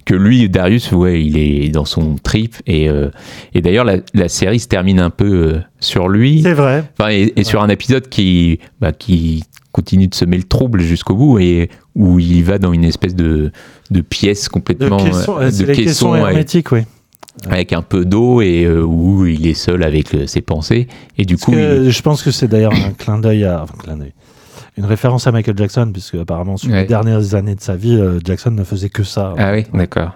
Que 0.05 0.15
lui, 0.15 0.49
Darius, 0.49 0.91
ouais, 0.91 1.23
il 1.23 1.37
est 1.37 1.69
dans 1.69 1.85
son 1.85 2.15
trip. 2.15 2.55
Et, 2.65 2.89
euh, 2.89 3.09
et 3.53 3.61
d'ailleurs, 3.61 3.85
la, 3.85 3.97
la 4.15 4.27
série 4.27 4.59
se 4.59 4.67
termine 4.67 4.99
un 4.99 5.11
peu 5.11 5.59
sur 5.79 6.09
lui. 6.09 6.41
C'est 6.41 6.53
vrai. 6.53 6.83
Enfin, 6.99 7.11
et, 7.11 7.31
et 7.35 7.43
sur 7.43 7.61
un 7.61 7.69
épisode 7.69 8.09
qui, 8.09 8.57
bah, 8.79 8.91
qui 8.91 9.43
continue 9.71 10.07
de 10.07 10.15
semer 10.15 10.37
le 10.37 10.43
trouble 10.43 10.81
jusqu'au 10.81 11.15
bout 11.15 11.37
et 11.39 11.69
où 11.95 12.17
il 12.19 12.43
va 12.43 12.57
dans 12.57 12.73
une 12.73 12.83
espèce 12.85 13.15
de, 13.15 13.51
de 13.91 14.01
pièce 14.01 14.45
De 14.45 14.49
complètement 14.49 14.97
caisson, 14.97 15.37
de 15.37 15.43
les 15.65 15.73
caissons 15.73 15.83
caisson 15.83 16.13
avec, 16.13 16.27
hermétiques, 16.31 16.71
oui. 16.71 16.81
Avec 17.49 17.73
un 17.73 17.81
peu 17.81 18.05
d'eau 18.05 18.41
et 18.41 18.63
euh, 18.65 18.81
où 18.83 19.25
il 19.25 19.47
est 19.47 19.53
seul 19.53 19.83
avec 19.83 20.13
euh, 20.13 20.27
ses 20.27 20.41
pensées 20.41 20.87
et 21.17 21.25
du 21.25 21.35
Parce 21.35 21.45
coup 21.45 21.51
que 21.53 21.85
il- 21.85 21.91
Je 21.91 22.01
pense 22.01 22.21
que 22.23 22.31
c'est 22.31 22.47
d'ailleurs 22.47 22.73
un 22.73 22.91
clin 22.91 23.19
d'œil 23.19 23.45
à. 23.45 23.63
Enfin, 23.63 23.75
clin 23.81 23.97
d'œil. 23.97 24.13
Une 24.77 24.85
référence 24.85 25.27
à 25.27 25.33
Michael 25.33 25.57
Jackson, 25.57 25.89
puisque 25.91 26.15
apparemment, 26.15 26.55
sur 26.55 26.71
Ouais. 26.71 26.81
les 26.83 26.87
dernières 26.87 27.35
années 27.35 27.55
de 27.55 27.61
sa 27.61 27.75
vie, 27.75 27.95
euh, 27.99 28.19
Jackson 28.23 28.51
ne 28.51 28.63
faisait 28.63 28.87
que 28.89 29.03
ça. 29.03 29.33
ah 29.37 29.51
oui 29.51 29.65
d'accord 29.73 30.11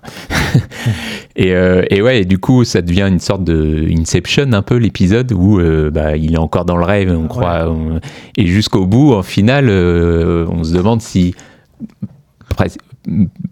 et, 1.36 1.50
et 1.50 2.02
ouais 2.02 2.22
et 2.22 2.26
du 2.26 2.38
coup 2.38 2.64
ça 2.64 2.82
devient 2.82 3.08
une 3.10 3.20
sorte 3.20 3.44
de 3.44 3.86
Inception 3.92 4.54
un 4.54 4.62
peu 4.62 4.76
l'épisode 4.78 5.34
où 5.34 5.60
bah, 5.92 6.16
il 6.16 6.34
est 6.36 6.38
encore 6.38 6.64
dans 6.64 6.78
le 6.78 6.86
rêve 6.86 7.12
on 7.12 7.28
croit 7.28 7.70
on- 7.70 8.00
et 8.38 8.48
jusqu'au 8.48 8.86
bout 8.86 9.14
en 9.14 9.22
finale 9.24 9.70
on 9.70 10.64
se 10.64 10.74
demande 10.74 11.02
si 11.02 11.36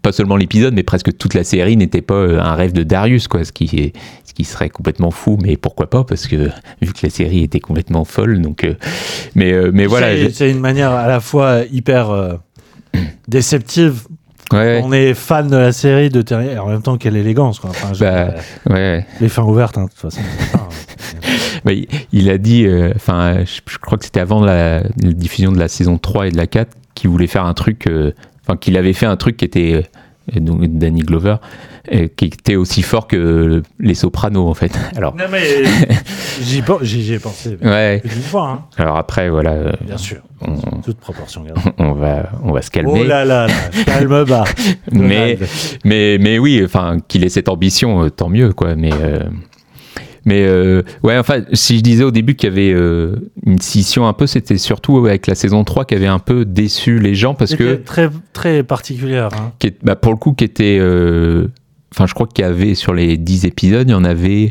pas 0.01 0.11
seulement 0.11 0.35
l'épisode, 0.35 0.73
mais 0.73 0.83
presque 0.83 1.15
toute 1.17 1.33
la 1.33 1.43
série 1.43 1.77
n'était 1.77 2.01
pas 2.01 2.15
euh, 2.15 2.39
un 2.39 2.55
rêve 2.55 2.73
de 2.73 2.83
Darius, 2.83 3.27
quoi, 3.27 3.43
ce 3.45 3.51
qui, 3.51 3.65
est, 3.77 3.93
ce 4.25 4.33
qui 4.33 4.43
serait 4.43 4.69
complètement 4.69 5.11
fou, 5.11 5.37
mais 5.41 5.57
pourquoi 5.57 5.89
pas, 5.89 6.03
parce 6.03 6.27
que 6.27 6.49
vu 6.81 6.91
que 6.93 6.99
la 7.03 7.09
série 7.09 7.43
était 7.43 7.59
complètement 7.59 8.03
folle, 8.05 8.41
donc. 8.41 8.63
euh, 8.63 8.75
mais, 9.35 9.51
euh, 9.53 9.71
mais 9.73 9.85
voilà. 9.85 10.07
C'est- 10.31 10.49
une 10.51 10.59
manière 10.59 10.91
à 10.91 11.07
la 11.07 11.19
fois 11.19 11.61
hyper 11.71 12.09
euh, 12.09 12.33
déceptive. 13.27 14.03
Ouais. 14.51 14.81
On 14.83 14.91
est 14.91 15.13
fan 15.13 15.47
de 15.47 15.55
la 15.55 15.71
série 15.71 16.09
de 16.09 16.21
Terry, 16.21 16.57
en 16.59 16.67
même 16.67 16.81
temps, 16.81 16.97
quelle 16.97 17.15
élégance. 17.15 17.59
Quoi. 17.59 17.69
Enfin, 17.71 17.93
je- 17.93 17.99
Bah, 18.01 18.33
ouais. 18.69 19.05
Les 19.21 19.29
fins 19.29 19.43
ouvertes, 19.43 19.77
hein, 19.77 19.85
de 19.85 19.89
toute 19.89 19.99
façon. 19.99 20.21
il, 22.11 22.29
a 22.29 22.37
dit, 22.37 22.65
euh, 22.65 22.91
enfin, 22.95 23.45
je, 23.45 23.61
je 23.71 23.77
crois 23.77 23.97
que 23.97 24.05
c'était 24.05 24.19
avant 24.19 24.41
la, 24.43 24.81
la 24.81 25.13
diffusion 25.13 25.51
de 25.51 25.59
la 25.59 25.67
saison 25.67 25.97
3 25.97 26.27
et 26.27 26.31
de 26.31 26.37
la 26.37 26.47
4, 26.47 26.75
qu'il 26.93 27.09
voulait 27.09 27.27
faire 27.27 27.45
un 27.45 27.53
truc, 27.53 27.87
euh, 27.87 28.11
enfin, 28.43 28.57
qu'il 28.57 28.77
avait 28.77 28.93
fait 28.93 29.05
un 29.05 29.15
truc 29.17 29.37
qui 29.37 29.45
était, 29.45 29.73
euh, 30.35 30.39
donc 30.39 30.61
Danny 30.77 31.01
Glover, 31.01 31.35
euh, 31.93 32.07
qui 32.15 32.25
était 32.25 32.55
aussi 32.55 32.81
fort 32.81 33.07
que 33.07 33.61
les 33.79 33.93
Sopranos, 33.93 34.47
en 34.47 34.53
fait. 34.53 34.71
Alors, 34.95 35.15
Non, 35.15 35.25
mais 35.29 35.41
j'y 36.41 36.59
ai 37.13 37.19
pensé. 37.19 37.57
Ouais. 37.61 38.01
D'une 38.05 38.21
fois, 38.21 38.49
hein. 38.49 38.65
alors 38.77 38.97
après, 38.97 39.29
voilà. 39.29 39.51
euh, 39.51 39.71
Bien 39.81 39.97
sûr. 39.97 40.17
On, 40.41 40.55
Toute 40.81 40.97
proportion 40.97 41.43
gardée. 41.43 41.61
on 41.77 41.91
va, 41.93 42.29
on 42.43 42.51
va 42.53 42.61
se 42.61 42.71
calmer. 42.71 42.91
Oh 42.93 43.03
là 43.03 43.25
là, 43.25 43.47
là, 43.47 43.53
calme 43.85 44.23
bas. 44.25 44.43
mais, 44.91 45.37
mais, 45.85 46.17
mais 46.19 46.39
oui, 46.39 46.61
enfin, 46.63 46.97
qu'il 47.07 47.23
ait 47.25 47.29
cette 47.29 47.49
ambition, 47.49 48.09
tant 48.09 48.29
mieux, 48.29 48.53
quoi. 48.53 48.75
Mais, 48.75 48.91
euh, 48.93 49.19
mais 50.25 50.45
euh, 50.45 50.81
ouais, 51.03 51.17
enfin, 51.17 51.41
si 51.53 51.77
je 51.77 51.81
disais 51.83 52.03
au 52.03 52.11
début 52.11 52.35
qu'il 52.35 52.49
y 52.49 52.51
avait 52.51 52.73
euh, 52.73 53.15
une 53.45 53.59
scission 53.59 54.07
un 54.07 54.13
peu, 54.13 54.25
c'était 54.27 54.57
surtout 54.57 54.97
avec 54.97 55.27
la 55.27 55.35
saison 55.35 55.63
3 55.63 55.85
qui 55.85 55.95
avait 55.95 56.07
un 56.07 56.19
peu 56.19 56.45
déçu 56.45 56.99
les 56.99 57.13
gens 57.15 57.33
parce 57.33 57.55
que, 57.55 57.75
très, 57.75 58.09
très 58.31 58.63
particulière. 58.63 59.29
hein. 59.33 59.51
qui 59.59 59.67
est- 59.67 59.77
bah, 59.83 59.95
pour 59.95 60.11
le 60.13 60.17
coup, 60.17 60.33
qui 60.33 60.43
était. 60.43 60.77
euh, 60.79 61.47
Enfin, 61.93 62.07
je 62.07 62.13
crois 62.15 62.25
qu'il 62.25 62.43
y 62.43 62.47
avait 62.47 62.73
sur 62.73 62.91
les 62.93 63.17
10 63.17 63.45
épisodes, 63.45 63.87
il 63.87 63.91
y 63.91 63.95
en 63.95 64.03
avait 64.03 64.49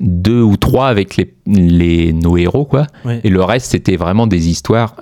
deux 0.00 0.40
ou 0.40 0.56
trois 0.56 0.88
avec 0.88 1.16
les, 1.18 1.34
les, 1.46 2.12
nos 2.14 2.36
héros, 2.38 2.64
quoi. 2.64 2.86
Oui. 3.04 3.20
Et 3.24 3.28
le 3.28 3.42
reste, 3.44 3.72
c'était 3.72 3.96
vraiment 3.96 4.26
des 4.26 4.48
histoires 4.48 4.96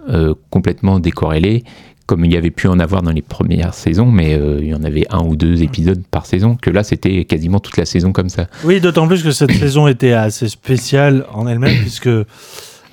complètement 0.51 0.99
décorrélées, 0.99 1.63
comme 2.11 2.25
il 2.25 2.33
y 2.33 2.37
avait 2.37 2.51
pu 2.51 2.67
en 2.67 2.81
avoir 2.81 3.03
dans 3.03 3.13
les 3.13 3.23
premières 3.23 3.73
saisons, 3.73 4.07
mais 4.11 4.35
euh, 4.35 4.59
il 4.61 4.67
y 4.67 4.75
en 4.75 4.83
avait 4.83 5.07
un 5.11 5.21
ou 5.23 5.37
deux 5.37 5.63
épisodes 5.63 6.03
par 6.11 6.27
saison, 6.27 6.57
que 6.61 6.69
là, 6.69 6.83
c'était 6.83 7.25
quasiment 7.25 7.61
toute 7.61 7.77
la 7.77 7.85
saison 7.87 8.11
comme 8.13 8.29
ça. 8.29 8.47
Oui, 8.65 8.81
d'autant 8.81 9.07
plus 9.07 9.23
que 9.23 9.31
cette 9.31 9.53
saison 9.65 9.87
était 9.87 10.11
assez 10.13 10.49
spéciale 10.49 11.25
en 11.33 11.47
elle-même, 11.47 11.77
puisque 11.83 12.09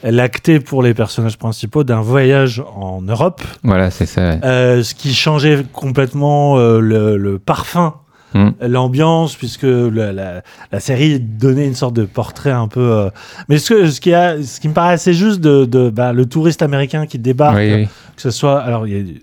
elle 0.04 0.20
actait 0.20 0.60
pour 0.60 0.84
les 0.84 0.94
personnages 0.94 1.40
principaux 1.40 1.84
d'un 1.84 2.02
voyage 2.02 2.62
en 2.76 3.02
Europe, 3.02 3.42
Voilà, 3.64 3.90
c'est 3.90 4.06
ça. 4.06 4.22
ouais. 4.22 4.40
euh, 4.46 4.84
ce 4.84 4.94
qui 4.94 5.16
changeait 5.16 5.64
complètement 5.74 6.60
euh, 6.60 6.80
le, 6.80 7.18
le 7.18 7.40
parfum, 7.40 7.96
Mm. 8.34 8.50
l'ambiance, 8.62 9.36
puisque 9.36 9.64
la, 9.64 10.12
la- 10.12 10.42
la 10.72 10.80
série 10.80 11.20
donnait 11.20 11.66
une 11.66 11.76
sorte 11.76 11.96
de 11.96 12.04
portrait 12.06 12.52
un 12.52 12.68
peu. 12.68 12.82
euh, 12.92 13.10
Mais 13.48 13.58
ce, 13.58 13.74
que, 13.74 13.90
ce, 13.90 14.02
qui 14.02 14.14
a, 14.14 14.42
ce 14.44 14.60
qui 14.60 14.68
me 14.68 14.74
paraît 14.74 14.94
assez 14.94 15.14
juste, 15.14 15.40
de, 15.40 15.64
de 15.66 15.90
bah, 15.90 16.12
le 16.14 16.26
touriste 16.26 16.62
américain 16.62 17.06
qui 17.06 17.20
débarque, 17.20 17.56
Oui, 17.58 17.74
oui. 17.74 17.86
que 18.16 18.22
ce 18.22 18.30
soit. 18.32 18.60
Alors, 18.60 18.86
il, 18.86 18.94
y 18.94 19.00
a- 19.00 19.14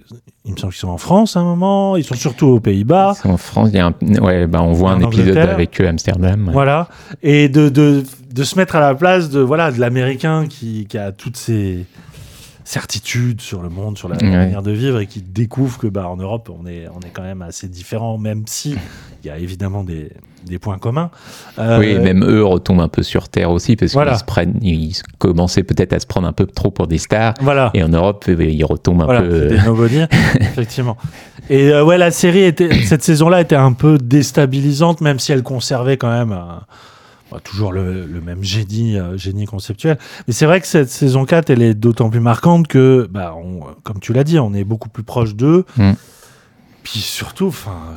il 0.47 0.53
me 0.53 0.57
semble 0.59 0.73
qu'ils 0.73 0.81
sont 0.81 0.89
en 0.89 0.99
France 0.99 1.37
à 1.37 1.41
un 1.41 1.45
moment, 1.45 1.97
ils 1.97 2.05
sont 2.05 2.15
surtout 2.15 2.47
aux 2.47 2.61
Pays-Bas. 2.61 3.15
En 3.25 3.37
France, 3.39 3.71
il 3.73 3.77
y 3.77 3.81
a 3.81 3.87
un, 3.87 3.95
ouais, 4.23 4.47
bah, 4.47 4.63
on 4.63 4.73
voit 4.73 4.91
un 4.93 5.01
épisode 5.01 5.29
Angleterre. 5.29 5.51
avec 5.51 5.81
eux 5.81 5.87
à 5.87 5.91
Amsterdam. 5.91 6.51
Voilà. 6.53 6.89
Et 7.23 7.49
de, 7.49 7.69
de, 7.71 8.03
de 8.33 8.43
se 8.45 8.57
mettre 8.57 8.77
à 8.77 8.81
la 8.81 8.95
place 8.95 9.31
de 9.31 9.41
voilà 9.41 9.71
de 9.71 9.81
l'Américain 9.81 10.47
qui, 10.49 10.87
qui 10.87 10.99
a 10.99 11.13
toutes 11.13 11.37
ses 11.39 11.87
certitudes 12.65 13.41
sur 13.43 13.63
le 13.63 13.69
monde, 13.69 13.99
sur 13.99 14.09
la 14.09 14.17
Ouais. 14.17 14.31
manière 14.31 14.63
de 14.63 14.71
vivre 14.73 14.99
et 15.01 15.07
qui 15.07 15.21
découvre 15.21 15.79
que 15.79 15.87
bah, 15.87 16.09
en 16.09 16.17
Europe, 16.17 16.51
on 16.51 16.67
est, 16.67 16.87
on 16.89 17.01
est 17.01 17.11
quand 17.13 17.23
même 17.23 17.43
assez 17.43 17.69
différents, 17.69 18.17
même 18.19 18.45
si 18.47 18.75
il 19.23 19.27
y 19.27 19.31
a 19.31 19.37
évidemment 19.39 19.85
des, 19.85 20.11
des 20.47 20.59
points 20.59 20.79
communs. 20.79 21.11
Euh, 21.59 21.79
Oui, 21.79 21.95
même 21.99 22.25
eux 22.25 22.43
retombent 22.45 22.81
un 22.81 22.89
peu 22.89 23.03
sur 23.03 23.29
Terre 23.29 23.51
aussi, 23.51 23.77
parce 23.77 23.93
Voilà. 23.93 24.13
qu'ils 24.13 24.21
se 24.21 24.25
prennent, 24.25 24.59
ils 24.63 24.95
commençaient 25.19 25.63
peut-être 25.63 25.93
à 25.93 26.01
se 26.01 26.07
prendre 26.07 26.27
un 26.27 26.33
peu 26.33 26.47
trop 26.47 26.71
pour 26.71 26.87
des 26.87 26.99
stars. 26.99 27.35
Voilà. 27.41 27.71
Et 27.75 27.83
en 27.83 27.89
Europe, 27.89 28.25
euh, 28.29 28.45
ils 28.45 28.65
retombent 28.65 29.03
un 29.03 29.05
Voilà, 29.05 29.21
peu. 29.23 29.49
c'est 29.49 29.57
des 29.57 29.63
nobody, 29.63 30.01
effectivement. 30.41 30.97
Et 31.51 31.69
euh, 31.71 31.85
ouais, 31.85 31.99
la 31.99 32.11
série 32.11 32.45
était, 32.45 32.73
cette 32.85 33.03
saison-là 33.03 33.43
était 33.43 33.57
un 33.57 33.73
peu 33.75 33.99
déstabilisante, 33.99 35.03
même 35.03 35.19
si 35.19 35.33
elle 35.33 35.43
conservait 35.43 35.99
quand 35.99 36.11
même 36.11 36.33
un- 36.33 36.63
bah, 37.35 37.41
toujours 37.43 37.73
le, 37.73 38.07
le 38.07 38.21
même 38.21 38.45
génie, 38.45 38.97
euh, 38.97 39.17
génie 39.19 39.45
conceptuel. 39.47 39.99
Mais 40.29 40.33
c'est 40.33 40.47
vrai 40.47 40.61
que 40.61 40.67
cette 40.69 40.89
saison 40.89 41.25
4, 41.25 41.51
elle 41.51 41.63
est 41.63 41.75
d'autant 41.75 42.09
plus 42.09 42.21
marquante 42.21 42.69
que, 42.69 43.09
bah, 43.11 43.35
on- 43.37 43.61
comme 43.83 43.99
tu 43.99 44.13
l'as 44.13 44.23
dit, 44.25 44.39
on 44.39 44.55
est 44.55 44.63
beaucoup 44.65 44.89
plus 44.89 45.03
proche 45.03 45.35
d'eux. 45.35 45.65
Mm. 45.77 45.93
Puis 46.85 47.01
surtout, 47.01 47.47
enfin, 47.49 47.95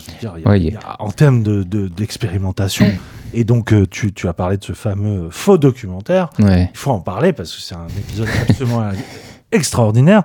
en 0.99 1.11
termes 1.11 1.43
de, 1.43 1.61
de- 1.63 1.87
d'expérimentation, 1.87 2.85
et 3.33 3.43
donc 3.43 3.73
euh, 3.73 3.85
tu, 3.85 4.13
tu 4.13 4.27
as 4.29 4.33
parlé 4.33 4.57
de 4.57 4.63
ce 4.63 4.71
fameux 4.73 5.27
faux 5.29 5.57
documentaire, 5.57 6.29
Ouais. 6.39 6.69
il 6.73 6.77
faut 6.77 6.91
en 6.91 7.01
parler 7.01 7.33
parce 7.33 7.53
que 7.53 7.61
c'est 7.61 7.75
un 7.75 7.87
épisode 7.89 8.29
absolument 8.49 8.89
extraordinaire, 9.51 10.23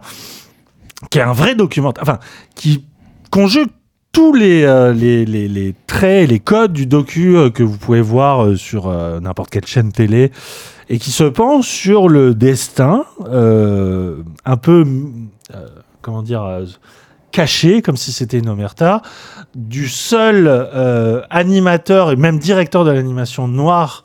qui 1.11 1.19
est 1.19 1.23
un 1.23 1.33
vrai 1.33 1.55
documentaire, 1.57 2.03
enfin, 2.05 2.19
qui 2.55 2.87
conjugue 3.31 3.69
tous 4.13 4.35
les, 4.35 4.65
euh, 4.65 4.93
les, 4.93 5.25
les, 5.25 5.75
traits 5.87 6.29
les 6.29 6.39
codes 6.39 6.75
du 6.75 6.87
docu 6.87 7.37
euh, 7.37 7.51
que 7.51 7.63
vous 7.63 7.79
pouvez 7.79 8.03
voir 8.03 8.45
euh, 8.45 8.57
sur 8.57 8.89
euh, 8.89 9.21
n'importe 9.21 9.51
quelle 9.51 9.67
chaîne 9.67 9.91
télé 9.91 10.31
et 10.91 10.99
qui 10.99 11.11
se 11.11 11.25
penche 11.25 11.67
sur 11.67 12.09
le 12.11 12.35
destin 12.35 13.07
un 13.25 14.57
peu, 14.59 14.85
comment 16.03 16.23
dire, 16.23 16.67
caché, 17.31 17.81
comme 17.81 17.97
si 17.97 18.13
c'était 18.13 18.39
une 18.39 18.51
omerta, 18.51 19.01
du 19.55 19.89
seul 19.89 20.49
animateur 21.31 22.11
et 22.11 22.17
même 22.17 22.39
directeur 22.39 22.85
de 22.85 22.91
l'animation 22.91 23.49
noire 23.49 24.05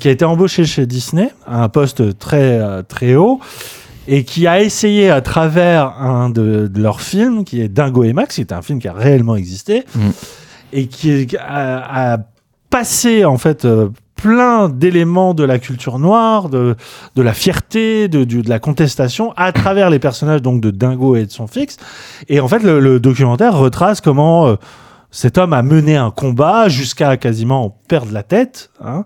qui 0.00 0.08
a 0.08 0.10
été 0.10 0.24
embauché 0.24 0.64
chez 0.64 0.86
Disney 0.86 1.30
à 1.46 1.62
un 1.62 1.68
poste 1.68 2.18
très, 2.18 2.82
très 2.84 3.14
haut 3.14 3.38
et 4.08 4.24
qui 4.24 4.46
a 4.46 4.60
essayé 4.62 5.10
à 5.10 5.20
travers 5.20 6.00
un 6.00 6.30
de, 6.30 6.66
de 6.68 6.82
leurs 6.82 7.00
films, 7.00 7.44
qui 7.44 7.60
est 7.60 7.68
Dingo 7.68 8.02
et 8.04 8.12
Max, 8.12 8.34
qui 8.36 8.40
est 8.40 8.52
un 8.52 8.62
film 8.62 8.78
qui 8.80 8.88
a 8.88 8.92
réellement 8.92 9.36
existé, 9.36 9.84
Mm. 9.94 10.10
et 10.72 10.86
qui 10.86 11.36
a, 11.38 12.12
a 12.14 12.18
passé 12.70 13.24
en 13.24 13.36
fait 13.38 13.64
euh, 13.64 13.88
plein 14.16 14.68
d'éléments 14.68 15.32
de 15.34 15.44
la 15.44 15.58
culture 15.58 15.98
noire, 15.98 16.48
de, 16.48 16.76
de 17.16 17.22
la 17.22 17.32
fierté, 17.32 18.08
de, 18.08 18.24
de 18.24 18.48
la 18.48 18.58
contestation 18.58 19.32
à 19.36 19.50
travers 19.52 19.90
les 19.90 19.98
personnages 19.98 20.42
donc 20.42 20.60
de 20.60 20.70
Dingo 20.70 21.16
et 21.16 21.24
de 21.26 21.30
son 21.30 21.46
fixe. 21.46 21.76
Et 22.28 22.38
en 22.40 22.46
fait, 22.48 22.62
le, 22.62 22.80
le 22.80 23.00
documentaire 23.00 23.56
retrace 23.56 24.00
comment 24.00 24.46
euh, 24.46 24.56
cet 25.10 25.38
homme 25.38 25.52
a 25.54 25.62
mené 25.62 25.96
un 25.96 26.10
combat 26.10 26.68
jusqu'à 26.68 27.16
quasiment 27.16 27.64
en 27.64 27.70
perdre 27.88 28.12
la 28.12 28.22
tête. 28.22 28.70
hein. 28.84 29.04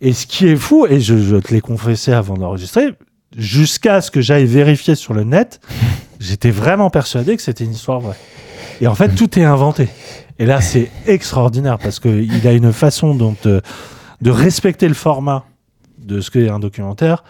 Et 0.00 0.12
ce 0.12 0.26
qui 0.26 0.46
est 0.48 0.56
fou, 0.56 0.86
et 0.88 1.00
je, 1.00 1.16
je 1.16 1.36
te 1.36 1.52
l'ai 1.52 1.60
confessé 1.60 2.12
avant 2.12 2.34
d'enregistrer, 2.34 2.94
jusqu'à 3.36 4.00
ce 4.00 4.10
que 4.10 4.20
j'aille 4.20 4.46
vérifier 4.46 4.94
sur 4.94 5.14
le 5.14 5.24
net, 5.24 5.60
j'étais 6.20 6.50
vraiment 6.50 6.90
persuadé 6.90 7.36
que 7.36 7.42
c'était 7.42 7.64
une 7.64 7.72
histoire 7.72 8.00
vraie. 8.00 8.16
Et 8.80 8.86
en 8.86 8.94
fait, 8.94 9.14
tout 9.14 9.38
est 9.38 9.44
inventé. 9.44 9.88
Et 10.38 10.46
là, 10.46 10.60
c'est 10.60 10.90
extraordinaire 11.06 11.78
parce 11.78 12.00
qu'il 12.00 12.46
a 12.46 12.52
une 12.52 12.72
façon 12.72 13.14
dont, 13.14 13.36
euh, 13.46 13.60
de 14.20 14.30
respecter 14.30 14.88
le 14.88 14.94
format 14.94 15.44
de 15.98 16.20
ce 16.20 16.30
qu'est 16.30 16.48
un 16.48 16.58
documentaire 16.58 17.22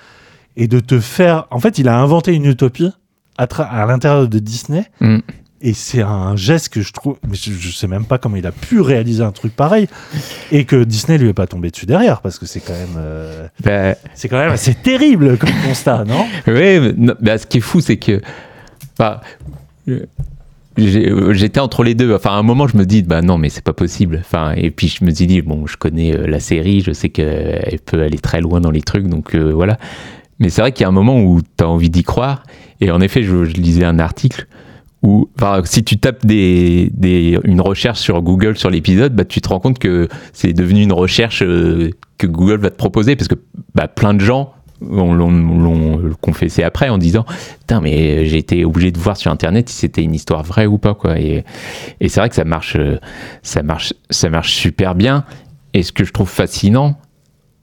et 0.57 0.69
de 0.69 0.81
te 0.81 0.99
faire. 1.01 1.47
En 1.51 1.61
fait, 1.61 1.79
il 1.79 1.89
a 1.89 1.99
inventé 1.99 2.33
une 2.33 2.47
utopie 2.47 2.93
à, 3.37 3.47
l'intérieur 3.87 4.29
de 4.29 4.39
Disney. 4.39 4.85
Mm. 5.01 5.19
Et 5.67 5.73
c'est 5.73 6.03
un 6.03 6.37
geste 6.37 6.69
que 6.69 6.83
je 6.83 6.93
trouve. 6.93 7.17
Mais 7.27 7.35
je, 7.35 7.51
je 7.53 7.71
sais 7.73 7.87
même 7.89 8.05
pas 8.05 8.19
comment 8.19 8.37
il 8.37 8.47
a 8.47 8.53
pu 8.53 8.81
réaliser 8.83 9.23
un 9.23 9.33
truc 9.33 9.57
pareil. 9.57 9.89
Et 10.53 10.67
que 10.67 10.85
Disney 10.85 11.17
lui 11.17 11.31
est 11.31 11.33
pas 11.35 11.47
tombé 11.47 11.71
dessus 11.71 11.87
derrière 11.87 12.21
parce 12.21 12.39
que 12.39 12.45
c'est 12.45 12.61
quand 12.61 12.75
même. 12.75 12.97
euh, 12.99 13.49
Bah, 13.65 13.97
c'est 14.15 14.29
quand 14.29 14.39
même 14.39 14.53
assez 14.53 14.75
terrible 14.75 15.39
comme 15.39 15.51
constat, 15.67 16.05
non? 16.05 16.27
Oui, 16.47 16.95
mais 16.99 17.15
bah, 17.19 17.39
ce 17.39 17.47
qui 17.47 17.59
est 17.59 17.63
fou, 17.63 17.81
c'est 17.81 17.97
que. 17.97 18.21
bah, 18.99 19.23
euh, 19.89 20.05
J'étais 20.77 21.61
entre 21.61 21.85
les 21.85 21.95
deux. 21.95 22.13
Enfin, 22.15 22.31
à 22.31 22.35
un 22.35 22.43
moment, 22.43 22.67
je 22.67 22.77
me 22.77 22.85
dis, 22.85 23.03
bah 23.03 23.23
non, 23.23 23.39
mais 23.39 23.49
c'est 23.49 23.63
pas 23.65 23.73
possible. 23.73 24.19
Enfin, 24.21 24.53
et 24.57 24.71
puis 24.73 24.89
je 24.89 25.05
me 25.05 25.15
suis 25.15 25.27
dit, 25.29 25.41
bon, 25.41 25.67
je 25.67 25.77
connais 25.77 26.13
euh, 26.15 26.27
la 26.27 26.41
série, 26.41 26.81
je 26.81 26.91
sais 26.93 27.11
qu'elle 27.11 27.79
peut 27.87 28.03
aller 28.03 28.19
très 28.19 28.41
loin 28.41 28.61
dans 28.61 28.73
les 28.73 28.83
trucs, 28.83 29.07
donc 29.07 29.35
euh, 29.37 29.53
voilà. 29.53 29.79
Mais 30.41 30.51
c'est 30.51 30.63
vrai 30.63 30.73
qu'il 30.73 30.83
y 30.83 30.85
a 30.85 30.89
un 30.89 30.93
moment 30.93 31.23
où 31.23 31.41
tu 31.43 31.63
as 31.65 31.69
envie 31.69 31.91
d'y 31.91 32.03
croire. 32.03 32.43
Et 32.81 32.91
en 32.91 33.01
effet, 33.01 33.23
je, 33.23 33.45
je 33.45 33.53
lisais 33.53 33.85
un 33.85 34.01
article 34.01 34.49
où, 35.05 35.29
enfin, 35.37 35.61
si 35.65 35.85
tu 35.85 35.99
tapes 35.99 36.25
des, 36.27 36.91
des- 36.95 37.39
une 37.45 37.61
recherche 37.61 38.01
sur 38.01 38.21
Google 38.23 38.57
sur 38.57 38.71
l'épisode, 38.71 39.15
bah, 39.15 39.25
tu 39.25 39.41
te 39.41 39.49
rends 39.49 39.61
compte 39.61 39.79
que 39.79 40.09
c'est 40.33 40.53
devenu 40.53 40.83
une 40.83 40.93
recherche 40.95 41.43
euh, 41.43 41.91
que 42.19 42.27
Google 42.27 42.59
va 42.61 42.71
te 42.71 42.77
proposer 42.77 43.15
parce 43.15 43.29
que 43.29 43.35
bah, 43.75 43.87
plein 43.87 44.15
de 44.15 44.21
gens 44.21 44.53
on 44.91 45.15
l'ont- 45.15 46.11
confessé 46.21 46.63
après 46.63 46.89
en 46.91 46.99
disant 46.99 47.25
putain 47.61 47.81
mais 47.81 48.27
j'ai 48.27 48.37
été 48.39 48.65
obligé 48.67 48.91
de 48.91 48.99
voir 48.99 49.17
sur 49.17 49.31
internet 49.31 49.69
si 49.71 49.77
c'était 49.77 50.03
une 50.03 50.15
histoire 50.15 50.43
vraie 50.43 50.67
ou 50.67 50.77
pas 50.79 50.95
quoi. 50.95 51.19
Et, 51.19 51.45
et 52.01 52.09
c'est 52.09 52.21
vrai 52.21 52.29
que 52.29 52.35
ça 52.35 52.45
marche 52.45 52.77
euh, 52.77 52.99
ça 53.43 53.63
marche 53.63 53.95
ça 54.11 54.29
marche 54.31 54.53
super 54.55 54.95
bien. 54.95 55.25
Et 55.75 55.83
ce 55.83 55.93
que 55.93 56.05
je 56.05 56.13
trouve 56.13 56.29
fascinant 56.29 56.99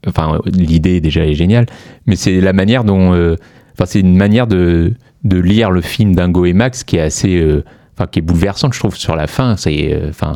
enfin 0.06 0.40
l'idée 0.46 1.00
déjà 1.00 1.24
est 1.24 1.34
géniale 1.34 1.66
mais 2.06 2.16
c'est 2.16 2.40
la 2.40 2.52
manière 2.52 2.82
dont 2.82 3.12
euh, 3.14 3.36
enfin 3.74 3.86
c'est 3.86 4.00
une 4.00 4.16
manière 4.16 4.46
de 4.48 4.94
de 5.24 5.38
lire 5.38 5.70
le 5.70 5.80
film 5.80 6.14
Dingo 6.14 6.44
et 6.44 6.52
Max 6.52 6.84
qui 6.84 6.96
est 6.96 7.00
assez 7.00 7.36
euh, 7.40 7.64
enfin 7.96 8.06
qui 8.10 8.18
est 8.18 8.22
bouleversante 8.22 8.74
je 8.74 8.78
trouve 8.80 8.96
sur 8.96 9.14
la 9.16 9.26
fin 9.26 9.56
c'est 9.56 9.92
euh, 9.92 10.08
enfin 10.10 10.34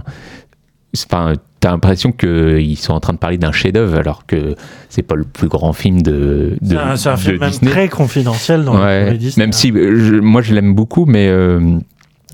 enfin 1.09 1.33
t'as 1.61 1.71
l'impression 1.71 2.13
qu'ils 2.13 2.77
sont 2.79 2.93
en 2.93 3.01
train 3.01 3.13
de 3.13 3.19
parler 3.19 3.39
d'un 3.39 3.51
chef-d'œuvre 3.53 3.97
alors 3.99 4.27
que 4.27 4.55
c'est 4.89 5.03
pas 5.03 5.15
le 5.15 5.25
plus 5.25 5.49
grand 5.49 5.73
film 5.73 6.03
de, 6.03 6.57
de 6.61 6.69
C'est 6.71 6.77
un, 6.77 6.97
c'est 6.97 7.09
un 7.09 7.15
de 7.15 7.19
film 7.19 7.39
même 7.41 7.51
très 7.53 7.89
confidentiel 7.89 8.65
dans 8.65 8.79
Ouais, 8.83 9.11
les 9.13 9.19
Disney. 9.19 9.47
même 9.47 9.53
si 9.53 9.73
euh, 9.73 9.99
je- 9.99 10.15
moi 10.17 10.43
je 10.43 10.55
l'aime 10.55 10.75
beaucoup, 10.75 11.05
mais 11.07 11.29
euh, 11.29 11.79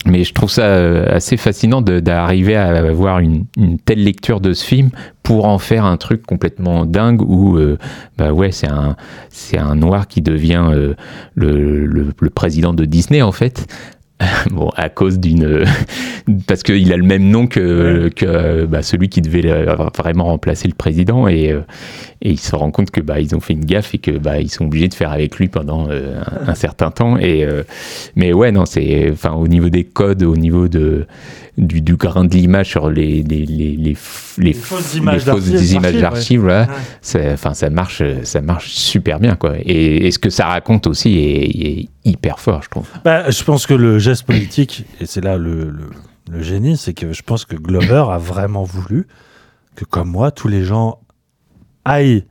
mais 0.06 0.24
je 0.24 0.32
trouve 0.32 0.50
ça 0.50 0.64
euh, 0.64 1.06
assez 1.14 1.36
fascinant 1.36 1.80
d'arriver 1.80 2.56
à 2.56 2.68
avoir 2.68 3.20
une, 3.20 3.44
telle 3.84 4.02
lecture 4.02 4.40
de 4.40 4.52
ce 4.52 4.64
film 4.64 4.90
pour 5.22 5.46
en 5.46 5.58
faire 5.58 5.84
un 5.84 5.96
truc 5.96 6.26
complètement 6.26 6.84
dingue 6.84 7.22
où 7.22 7.56
euh, 7.56 7.78
bah 8.18 8.32
ouais 8.32 8.50
c'est 8.50 8.66
un 9.58 9.74
noir 9.74 10.08
qui 10.08 10.20
devient 10.20 10.70
euh, 10.70 10.94
le 11.34 12.30
président 12.30 12.72
de 12.74 12.84
Disney 12.84 13.22
en 13.22 13.32
fait. 13.32 13.66
Bon, 14.50 14.70
à 14.76 14.88
cause 14.88 15.18
d'une. 15.18 15.64
Parce 16.46 16.62
qu'il 16.62 16.92
a 16.92 16.96
le 16.96 17.02
même 17.02 17.28
nom 17.28 17.46
que, 17.46 18.08
que 18.14 18.64
bah, 18.64 18.82
celui 18.82 19.08
qui 19.08 19.20
devait 19.22 19.46
euh, 19.50 19.74
vraiment 19.96 20.24
remplacer 20.24 20.68
le 20.68 20.74
président. 20.74 21.26
Et, 21.28 21.50
euh, 21.50 21.60
et 22.20 22.30
il 22.30 22.38
se 22.40 22.54
rend 22.54 22.70
compte 22.70 22.90
que 22.90 23.00
bah, 23.00 23.18
ils 23.20 23.34
ont 23.34 23.40
fait 23.40 23.54
une 23.54 23.64
gaffe 23.64 23.94
et 23.94 23.98
que 23.98 24.12
bah, 24.12 24.38
ils 24.40 24.50
sont 24.50 24.66
obligés 24.66 24.88
de 24.88 24.94
faire 24.94 25.10
avec 25.10 25.36
lui 25.36 25.48
pendant 25.48 25.88
euh, 25.90 26.20
un, 26.46 26.50
un 26.50 26.54
certain 26.54 26.90
temps. 26.90 27.18
Et, 27.18 27.44
euh, 27.44 27.62
mais 28.16 28.32
ouais, 28.32 28.52
non, 28.52 28.66
c'est. 28.66 29.10
Enfin, 29.10 29.32
au 29.32 29.48
niveau 29.48 29.68
des 29.68 29.84
codes, 29.84 30.22
au 30.22 30.36
niveau 30.36 30.68
de, 30.68 31.06
du, 31.58 31.80
du 31.80 31.96
grain 31.96 32.24
de 32.24 32.34
l'image 32.34 32.68
sur 32.68 32.88
les, 32.90 33.22
les, 33.22 33.44
les, 33.46 33.76
les, 33.76 33.94
f- 33.94 34.38
les, 34.38 34.52
fausses 34.52 34.94
images 35.72 35.96
d'archives, 36.00 36.44
ouais. 36.44 36.66
enfin, 37.32 37.54
ça, 37.54 37.70
marche, 37.70 38.02
ça 38.22 38.40
marche 38.40 38.68
super 38.70 39.18
bien. 39.18 39.34
Quoi. 39.34 39.54
Et, 39.64 40.06
et 40.06 40.10
ce 40.12 40.18
que 40.20 40.30
ça 40.30 40.46
raconte 40.46 40.86
aussi 40.86 41.18
est, 41.18 41.66
est 41.66 41.88
hyper 42.04 42.38
fort, 42.40 42.62
je 42.62 42.68
trouve. 42.68 42.86
Bah, 43.04 43.30
je 43.30 43.42
pense 43.44 43.66
que 43.66 43.74
le 43.74 43.98
geste 43.98 44.11
politique, 44.20 44.84
et 45.00 45.06
c'est 45.06 45.22
là 45.22 45.38
le, 45.38 45.70
le- 45.70 45.90
le 46.30 46.42
génie, 46.42 46.76
c'est 46.76 46.92
que 46.92 47.14
je 47.14 47.22
pense 47.22 47.46
que 47.46 47.56
Glover 47.56 48.04
a 48.10 48.18
vraiment 48.18 48.62
voulu 48.64 49.06
que, 49.74 49.86
comme 49.86 50.08
moi, 50.10 50.30
tous 50.30 50.48
les 50.48 50.64
gens 50.64 50.98
aillent 51.86 52.24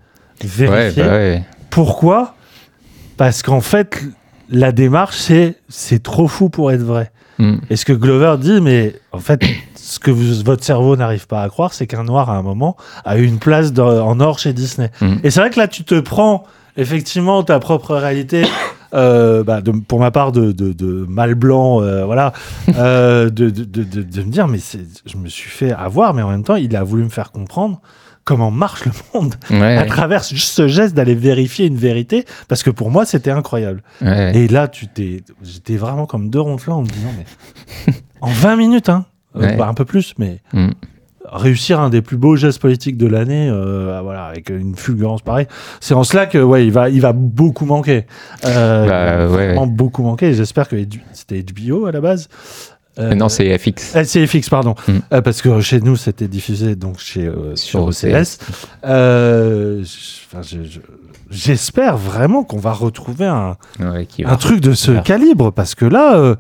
vérifier. 0.44 1.02
Ouais, 1.04 1.08
bah 1.10 1.14
ouais. 1.16 1.44
Pourquoi 1.72 2.36
Parce 3.18 3.42
qu'en 3.42 3.62
fait, 3.62 4.02
la 4.50 4.72
démarche, 4.72 5.18
c'est 5.18 5.56
c'est 5.70 6.04
trop 6.04 6.28
fou 6.28 6.50
pour 6.50 6.72
être 6.72 6.82
vrai. 6.84 7.12
Mm. 7.40 7.56
Et 7.70 7.76
ce 7.76 7.86
que 7.86 7.94
Glover 7.94 8.36
dit, 8.40 8.62
mais 8.62 8.96
en 9.12 9.20
fait, 9.20 9.42
ce 9.76 10.00
que 10.00 10.12
vous- 10.12 10.44
votre 10.44 10.64
cerveau 10.64 10.96
n'arrive 10.96 11.28
pas 11.28 11.42
à 11.44 11.50
croire, 11.50 11.74
c'est 11.74 11.88
qu'un 11.88 12.04
noir, 12.04 12.30
à 12.30 12.38
un 12.38 12.42
moment, 12.44 12.78
a 13.06 13.18
eu 13.18 13.26
une 13.26 13.40
place 13.40 13.74
dans- 13.74 14.06
en 14.08 14.20
or 14.20 14.38
chez 14.40 14.54
Disney. 14.54 14.90
Mm. 15.02 15.16
Et 15.24 15.32
c'est 15.32 15.40
vrai 15.40 15.50
que 15.50 15.60
là, 15.60 15.68
tu 15.68 15.84
te 15.84 16.00
prends 16.00 16.44
effectivement 16.78 17.44
ta 17.44 17.60
propre 17.60 17.96
réalité. 17.96 18.44
Euh, 18.94 19.44
bah, 19.44 19.62
de- 19.62 19.72
pour 19.72 20.00
ma 20.00 20.12
part, 20.12 20.32
de, 20.32 20.52
de, 20.52 20.74
de 20.74 21.06
mal 21.08 21.36
blanc, 21.36 21.82
euh, 21.82 22.06
voilà, 22.06 22.34
euh, 22.76 23.30
de, 23.30 23.46
me 23.46 24.30
dire, 24.32 24.48
mais 24.48 24.60
je 25.06 25.18
me 25.18 25.28
suis 25.28 25.50
fait 25.50 25.72
avoir, 25.72 26.14
mais 26.14 26.22
en 26.22 26.30
même 26.30 26.44
temps, 26.44 26.56
il 26.56 26.76
a 26.76 26.84
voulu 26.84 27.04
me 27.04 27.10
faire 27.10 27.32
comprendre 27.32 27.82
comment 28.24 28.52
marche 28.52 28.86
le 28.86 28.92
monde 29.14 29.34
Ouais, 29.50 29.78
à 29.78 29.82
ouais. 29.82 29.86
travers 29.88 30.24
juste 30.24 30.52
ce 30.54 30.68
geste 30.68 30.94
d'aller 30.96 31.16
vérifier 31.16 31.66
une 31.66 31.78
vérité, 31.78 32.26
parce 32.48 32.62
que 32.64 32.70
pour 32.70 32.92
moi, 32.92 33.06
c'était 33.06 33.32
incroyable. 33.32 33.82
Ouais. 34.02 34.36
Et 34.38 34.48
là, 34.48 34.68
tu 34.68 34.88
t'es, 34.88 35.24
j'étais 35.42 35.76
vraiment 35.78 36.06
comme 36.06 36.30
deux 36.30 36.40
ronflants 36.42 36.78
en 36.78 36.82
me 36.84 36.88
disant, 36.88 37.10
mais 37.18 37.94
en 38.22 38.30
20 38.30 38.56
minutes, 38.58 38.90
hein, 38.90 39.06
bah, 39.34 39.68
un 39.68 39.74
peu 39.74 39.86
plus, 39.86 40.14
mais 40.20 40.40
Mm. 40.54 40.70
Réussir 41.26 41.80
un 41.80 41.90
des 41.90 42.02
plus 42.02 42.18
beaux 42.18 42.36
gestes 42.36 42.60
politiques 42.60 42.98
de 42.98 43.08
l'année, 43.08 43.50
euh, 43.50 44.00
voilà, 44.04 44.26
avec 44.26 44.50
une 44.50 44.76
fulgurance 44.76 45.22
pareille, 45.22 45.48
c'est 45.80 45.94
en 45.94 46.04
cela 46.04 46.26
que, 46.26 46.38
ouais, 46.38 46.66
il 46.66 46.72
va, 46.72 46.90
il 46.90 47.02
va 47.02 47.14
beaucoup 47.14 47.66
manquer. 47.66 48.06
Euh, 48.46 48.88
Bah, 48.88 49.14
il 49.24 49.28
va 49.30 49.36
ouais, 49.36 49.46
vraiment 49.48 49.68
beaucoup 49.68 50.04
manquer. 50.04 50.34
J'espère 50.34 50.68
que 50.68 50.76
c'était 51.14 51.44
HBO 51.44 51.86
à 51.86 51.92
la 51.92 52.02
base. 52.02 52.28
Euh, 53.00 53.16
non, 53.16 53.30
c'est 53.30 53.58
FX. 53.58 53.96
c'est 54.04 54.28
FX, 54.28 54.50
pardon. 54.50 54.76
Mm. 54.88 54.92
Euh, 55.14 55.22
parce 55.22 55.42
que 55.42 55.62
chez 55.62 55.80
nous, 55.80 55.96
c'était 55.96 56.28
diffusé 56.28 56.76
donc 56.76 57.00
chez, 57.00 57.26
euh, 57.26 57.56
sur 57.56 57.86
OCS. 57.86 58.38
J'espère 61.30 61.96
vraiment 61.96 62.44
qu'on 62.44 62.58
va 62.60 62.74
retrouver 62.74 63.26
un, 63.26 63.56
Ouais, 63.80 64.06
qui 64.06 64.24
va- 64.24 64.32
un 64.34 64.36
truc 64.36 64.60
de 64.60 64.74
ce 64.74 64.92
calibre. 65.02 65.52
Parce 65.52 65.76
que 65.76 65.86
là, 65.86 66.36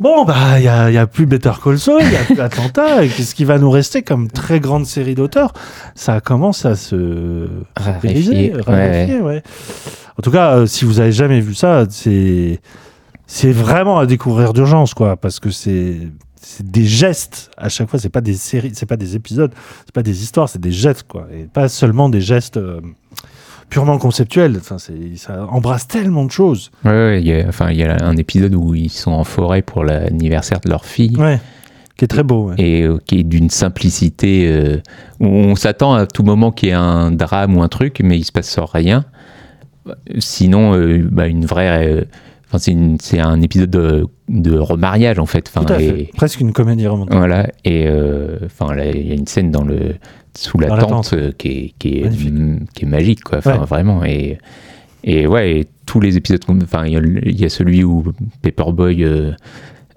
bon, 0.00 0.24
bah, 0.24 0.58
il 0.58 0.62
n'y 0.62 0.68
a, 0.68 0.90
y 0.90 0.98
a 0.98 1.06
plus 1.06 1.26
Better 1.26 1.52
Call 1.62 1.78
Saul, 1.78 2.02
il 2.02 2.08
n'y 2.08 2.16
a 2.16 2.24
plus 2.24 2.40
Atlanta. 2.40 3.02
et 3.04 3.08
Qu'est-ce 3.08 3.34
qui 3.34 3.44
va 3.44 3.58
nous 3.58 3.70
rester 3.70 4.02
comme 4.02 4.30
très 4.30 4.60
grande 4.60 4.86
série 4.86 5.14
d'auteurs? 5.14 5.52
Ça 5.94 6.20
commence 6.20 6.64
à 6.64 6.76
se 6.76 7.48
Raréfier, 7.76 8.10
briser, 8.10 8.54
ouais, 8.54 8.62
raréfier, 8.62 9.20
ouais. 9.20 9.42
En 10.18 10.22
tout 10.22 10.30
cas, 10.30 10.56
euh, 10.56 10.66
si 10.66 10.84
vous 10.84 11.00
avez 11.00 11.12
jamais 11.12 11.40
vu 11.40 11.54
ça, 11.54 11.84
c'est 11.90 12.60
c'est 13.26 13.52
vraiment 13.52 13.98
à 13.98 14.06
découvrir 14.06 14.52
d'urgence, 14.52 14.94
quoi, 14.94 15.16
parce 15.16 15.38
que 15.38 15.50
c'est 15.50 16.08
c'est 16.40 16.68
des 16.68 16.84
gestes 16.84 17.50
à 17.56 17.68
chaque 17.68 17.88
fois. 17.88 17.98
C'est 17.98 18.08
pas 18.08 18.20
des 18.20 18.34
séries, 18.34 18.72
c'est 18.74 18.86
pas 18.86 18.96
des 18.96 19.16
épisodes, 19.16 19.52
c'est 19.84 19.94
pas 19.94 20.02
des 20.02 20.22
histoires, 20.22 20.48
c'est 20.48 20.60
des 20.60 20.72
gestes, 20.72 21.04
quoi, 21.06 21.26
et 21.32 21.44
pas 21.44 21.68
seulement 21.68 22.08
des 22.08 22.20
gestes 22.20 22.56
euh, 22.56 22.80
purement 23.68 23.98
conceptuels. 23.98 24.56
Enfin, 24.58 24.76
ça 24.78 25.46
embrasse 25.50 25.86
tellement 25.86 26.24
de 26.24 26.30
choses. 26.30 26.70
Ouais, 26.84 26.90
ouais, 26.90 27.20
il 27.20 27.26
y 27.26 27.32
a, 27.32 27.46
enfin, 27.48 27.70
il 27.70 27.78
y 27.78 27.84
a 27.84 27.96
un 28.02 28.16
épisode 28.16 28.54
où 28.54 28.74
ils 28.74 28.90
sont 28.90 29.12
en 29.12 29.24
forêt 29.24 29.62
pour 29.62 29.84
l'anniversaire 29.84 30.60
de 30.60 30.70
leur 30.70 30.84
fille. 30.84 31.16
Ouais, 31.16 31.38
qui 31.96 32.04
est 32.04 32.08
très 32.08 32.22
beau. 32.22 32.50
ouais. 32.50 32.54
Et 32.58 32.82
euh, 32.82 32.98
qui 33.04 33.20
est 33.20 33.24
d'une 33.24 33.50
simplicité 33.50 34.46
euh, 34.48 34.80
où 35.20 35.26
on 35.26 35.56
s'attend 35.56 35.94
à 35.94 36.06
tout 36.06 36.22
moment 36.22 36.52
qu'il 36.52 36.68
y 36.68 36.72
ait 36.72 36.74
un 36.74 37.10
drame 37.10 37.56
ou 37.56 37.62
un 37.62 37.68
truc, 37.68 38.00
mais 38.02 38.18
il 38.18 38.24
se 38.24 38.32
passe 38.32 38.58
rien. 38.58 39.04
Sinon, 40.18 40.74
euh, 40.74 41.06
bah, 41.10 41.26
une 41.26 41.46
vraie. 41.46 42.06
Enfin, 42.50 42.96
c'est, 43.00 43.18
un 43.20 43.40
épisode 43.42 43.70
de, 43.70 44.06
de 44.28 44.58
remariage 44.58 45.18
en 45.18 45.26
fait. 45.26 45.48
Enfin, 45.54 45.66
Tout 45.66 45.72
à 45.74 45.78
fait. 45.78 46.00
et- 46.02 46.10
Presque 46.16 46.40
une 46.40 46.52
comédie 46.52 46.86
romantique. 46.86 47.14
Voilà, 47.14 47.50
et 47.64 47.86
euh, 47.86 48.38
enfin, 48.46 48.74
il 48.76 49.06
y 49.06 49.10
a 49.10 49.14
une 49.14 49.26
scène 49.26 49.50
dans 49.50 49.64
le 49.64 49.96
sous 50.34 50.58
la 50.58 50.68
Dans 50.68 50.76
la 50.76 50.84
tente 50.84 51.12
euh, 51.14 51.32
qui 51.36 51.48
est, 51.48 51.74
qui 51.78 51.98
est, 51.98 52.02
Magnifique. 52.04 52.72
qui 52.74 52.84
est 52.84 52.88
magique, 52.88 53.24
quoi. 53.24 53.38
Enfin, 53.38 53.58
Ouais. 53.58 53.66
vraiment. 53.66 54.04
Et, 54.04 54.38
et 55.04 55.26
ouais, 55.26 55.60
et 55.60 55.66
tous 55.84 56.00
les 56.00 56.16
épisodes, 56.16 56.40
enfin, 56.62 56.86
il 56.86 56.92
y, 56.92 56.96
a 56.96 57.00
le- 57.00 57.26
il 57.28 57.38
y 57.40 57.44
a 57.44 57.48
celui 57.48 57.82
où 57.84 58.04
Paperboy 58.42 59.04
euh, 59.04 59.32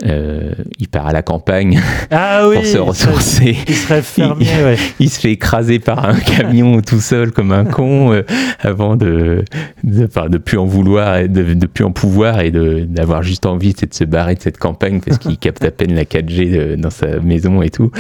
euh, 0.06 0.54
il 0.80 0.88
part 0.88 1.08
à 1.08 1.12
la 1.14 1.22
campagne 1.22 1.80
Ah 2.10 2.46
oui, 2.50 2.56
pour 2.56 2.66
se 2.66 2.78
ressourcer. 2.78 3.56
il 3.68 3.76
serait 3.76 4.02
fermier, 4.02 4.48
il, 4.60 4.64
ouais. 4.66 4.78
il 5.00 5.10
se 5.10 5.20
fait 5.20 5.32
écraser 5.32 5.80
par 5.80 6.08
un 6.08 6.16
camion 6.16 6.82
tout 6.86 7.00
seul 7.00 7.32
comme 7.32 7.52
un 7.52 7.66
con 7.66 8.12
euh, 8.14 8.24
avant 8.62 8.96
de 8.96 9.44
de, 9.84 10.06
enfin, 10.06 10.28
de 10.30 10.38
plus 10.38 10.58
en 10.58 10.66
vouloir, 10.66 11.18
et 11.18 11.28
de, 11.28 11.54
de 11.54 11.66
plus 11.68 11.84
en 11.86 11.92
pouvoir 11.92 12.42
et 12.42 12.52
de 12.52 12.80
d'avoir 12.86 13.22
juste 13.24 13.46
envie 13.46 13.74
de 13.74 13.86
se 13.94 14.04
barrer 14.04 14.36
de 14.36 14.42
cette 14.42 14.58
campagne 14.58 15.00
parce 15.02 15.18
qu'il 15.20 15.38
capte 15.38 15.64
à 15.64 15.72
peine 15.72 15.94
la 15.94 16.04
4G 16.06 16.52
de- 16.52 16.76
dans 16.76 16.90
sa 16.90 17.20
maison 17.20 17.62
et 17.62 17.70
tout. 17.70 17.92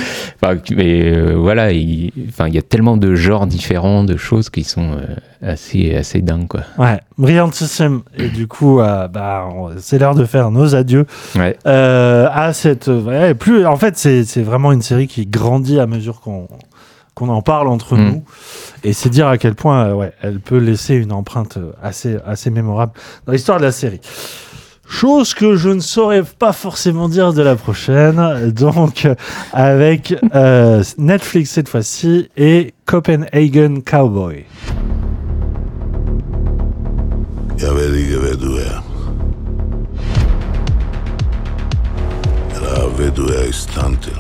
Enfin, 0.41 0.57
mais 0.76 1.03
euh, 1.15 1.36
voilà, 1.38 1.72
il, 1.72 2.11
enfin, 2.30 2.48
il 2.48 2.56
y 2.56 2.57
a 2.57 2.61
tellement 2.64 2.98
de 2.98 3.15
genres 3.15 3.48
différents, 3.48 4.03
de 4.03 4.18
choses 4.18 4.49
qui 4.49 4.64
sont 4.64 4.91
euh, 4.94 5.06
assez 5.41 5.95
assez 5.95 6.22
dingues 6.22 6.47
quoi. 6.47 6.61
Ouais, 6.77 6.99
brillantissime. 7.18 8.01
Et 8.18 8.30
du 8.30 8.47
coup, 8.47 8.80
euh, 8.80 9.07
bah, 9.07 9.47
c'est 9.80 9.97
l'heure 9.99 10.15
de 10.15 10.26
faire 10.26 10.51
nos 10.51 10.76
adieux 10.76 11.05
Ouais. 11.35 11.57
euh, 11.68 12.27
à 12.31 12.53
cette. 12.53 12.88
ouais, 12.88 13.34
plus, 13.34 13.65
en 13.65 13.76
fait, 13.77 13.97
c'est 13.97 14.43
vraiment 14.43 14.72
une 14.72 14.81
série 14.81 15.07
qui 15.07 15.26
grandit 15.26 15.80
à 15.80 15.88
mesure 15.88 16.22
qu'on 16.22 16.47
qu'on 17.13 17.27
en 17.30 17.41
parle 17.41 17.68
entre 17.68 17.95
Mm. 17.97 18.05
nous. 18.09 18.23
Et 18.84 18.93
c'est 18.93 19.09
dire 19.09 19.27
à 19.27 19.38
quel 19.38 19.53
point, 19.55 19.85
euh, 19.88 19.93
ouais, 19.93 20.13
elle 20.22 20.39
peut 20.39 20.57
laisser 20.57 20.95
une 20.95 21.11
empreinte 21.11 21.57
assez 21.84 22.18
assez 22.26 22.49
mémorable 22.49 22.93
dans 23.26 23.34
l'histoire 23.34 23.57
de 23.59 23.65
la 23.65 23.72
série. 23.72 23.99
Chose 24.88 25.34
que 25.34 25.55
je 25.55 25.69
ne 25.69 25.80
saurais 25.80 26.22
pas 26.23 26.51
forcément 26.51 27.07
dire 27.07 27.31
de 27.34 27.41
la 27.41 27.55
prochaine. 27.55 28.51
Donc, 28.51 29.07
avec 29.53 30.13
euh, 30.35 30.84
Netflix 30.97 31.51
cette 31.51 31.69
fois-ci 31.69 32.30
et 32.35 32.73
Copenhagen 32.85 33.81
Cowboy. 33.85 34.43
Jag 37.63 37.73
vet 37.73 37.85
inte 37.85 38.19
vem 38.19 38.39
du 38.39 38.61
är. 38.61 38.81
Eller 42.55 42.89
vad 42.89 43.15
du 43.15 43.35
är 43.35 43.43
i 43.49 43.53
stand 43.53 44.01
till. 44.01 44.17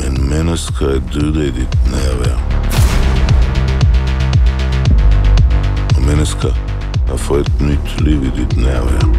Men 0.00 0.28
människa 0.28 0.84
är 0.84 1.02
döda 1.12 1.40
i 1.40 1.50
ditt 1.50 1.92
närvaro. 1.92 2.40
Och 5.96 6.02
människa 6.02 6.48
har 7.10 7.16
fått 7.16 7.48
ett 7.48 7.60
nytt 7.60 8.00
liv 8.00 8.32
i 8.34 8.40
ditt 8.40 8.56
närvaro. 8.56 9.14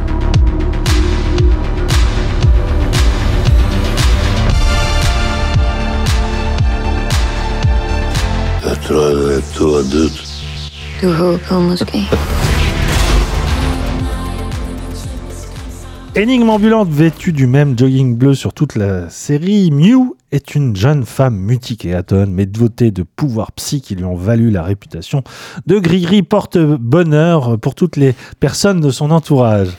Jag 8.64 8.84
tror 8.84 9.08
att 9.08 9.28
det 9.28 9.36
är 9.36 9.58
två 9.58 9.82
död. 9.82 10.12
Du 11.02 11.14
håber 11.14 11.60
måske. 11.60 12.10
Énigme 16.16 16.50
ambulante 16.50 16.90
vêtue 16.90 17.32
du 17.32 17.46
même 17.46 17.78
jogging 17.78 18.18
bleu 18.18 18.34
sur 18.34 18.52
toute 18.52 18.76
la 18.76 19.10
série, 19.10 19.70
Mew 19.70 20.16
est 20.32 20.56
une 20.56 20.76
jeune 20.76 21.06
femme 21.06 21.38
mutique 21.38 21.86
et 21.86 21.94
atone, 21.94 22.34
mais 22.34 22.48
dotée 22.48 22.90
de 22.90 23.04
pouvoirs 23.04 23.52
psy 23.52 23.80
qui 23.80 23.94
lui 23.96 24.06
ont 24.06 24.16
valu 24.16 24.50
la 24.50 24.64
réputation 24.64 25.24
de 25.68 25.78
gris-gris 25.78 26.24
porte-bonheur 26.24 27.60
pour 27.60 27.76
toutes 27.76 27.96
les 27.96 28.16
personnes 28.40 28.82
de 28.82 28.90
son 28.90 29.12
entourage. 29.12 29.70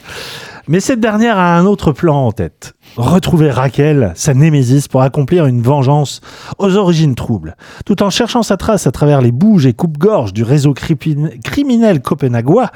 Mais 0.67 0.79
cette 0.79 0.99
dernière 0.99 1.37
a 1.37 1.57
un 1.57 1.65
autre 1.65 1.91
plan 1.91 2.27
en 2.27 2.31
tête. 2.31 2.73
Retrouver 2.95 3.51
Raquel, 3.51 4.11
sa 4.15 4.33
némésis, 4.33 4.87
pour 4.87 5.01
accomplir 5.01 5.45
une 5.45 5.61
vengeance 5.61 6.21
aux 6.57 6.75
origines 6.75 7.15
troubles. 7.15 7.55
Tout 7.85 8.03
en 8.03 8.09
cherchant 8.09 8.43
sa 8.43 8.57
trace 8.57 8.85
à 8.85 8.91
travers 8.91 9.21
les 9.21 9.31
bouges 9.31 9.65
et 9.65 9.73
coupes-gorges 9.73 10.33
du 10.33 10.43
réseau 10.43 10.73
criminel 10.73 12.01
copenhagois, 12.01 12.69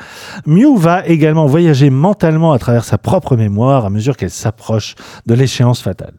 Mew 0.45 0.77
va 0.77 1.05
également 1.05 1.45
voyager 1.45 1.89
mentalement 1.89 2.53
à 2.53 2.59
travers 2.59 2.85
sa 2.85 2.97
propre 2.97 3.35
mémoire 3.35 3.85
à 3.85 3.89
mesure 3.89 4.17
qu'elle 4.17 4.29
s'approche 4.29 4.95
de 5.25 5.33
l'échéance 5.33 5.81
fatale. 5.81 6.13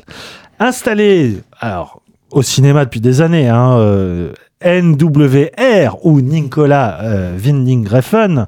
Installée, 0.58 1.40
alors, 1.60 2.02
au 2.30 2.42
cinéma 2.42 2.84
depuis 2.84 3.00
des 3.00 3.20
années, 3.20 3.48
hein, 3.48 3.78
euh, 3.78 4.32
NWR 4.64 5.98
ou 6.02 6.20
Nicolas 6.22 7.00
euh, 7.02 7.38
Winding 7.38 7.86
Refn, 7.86 8.46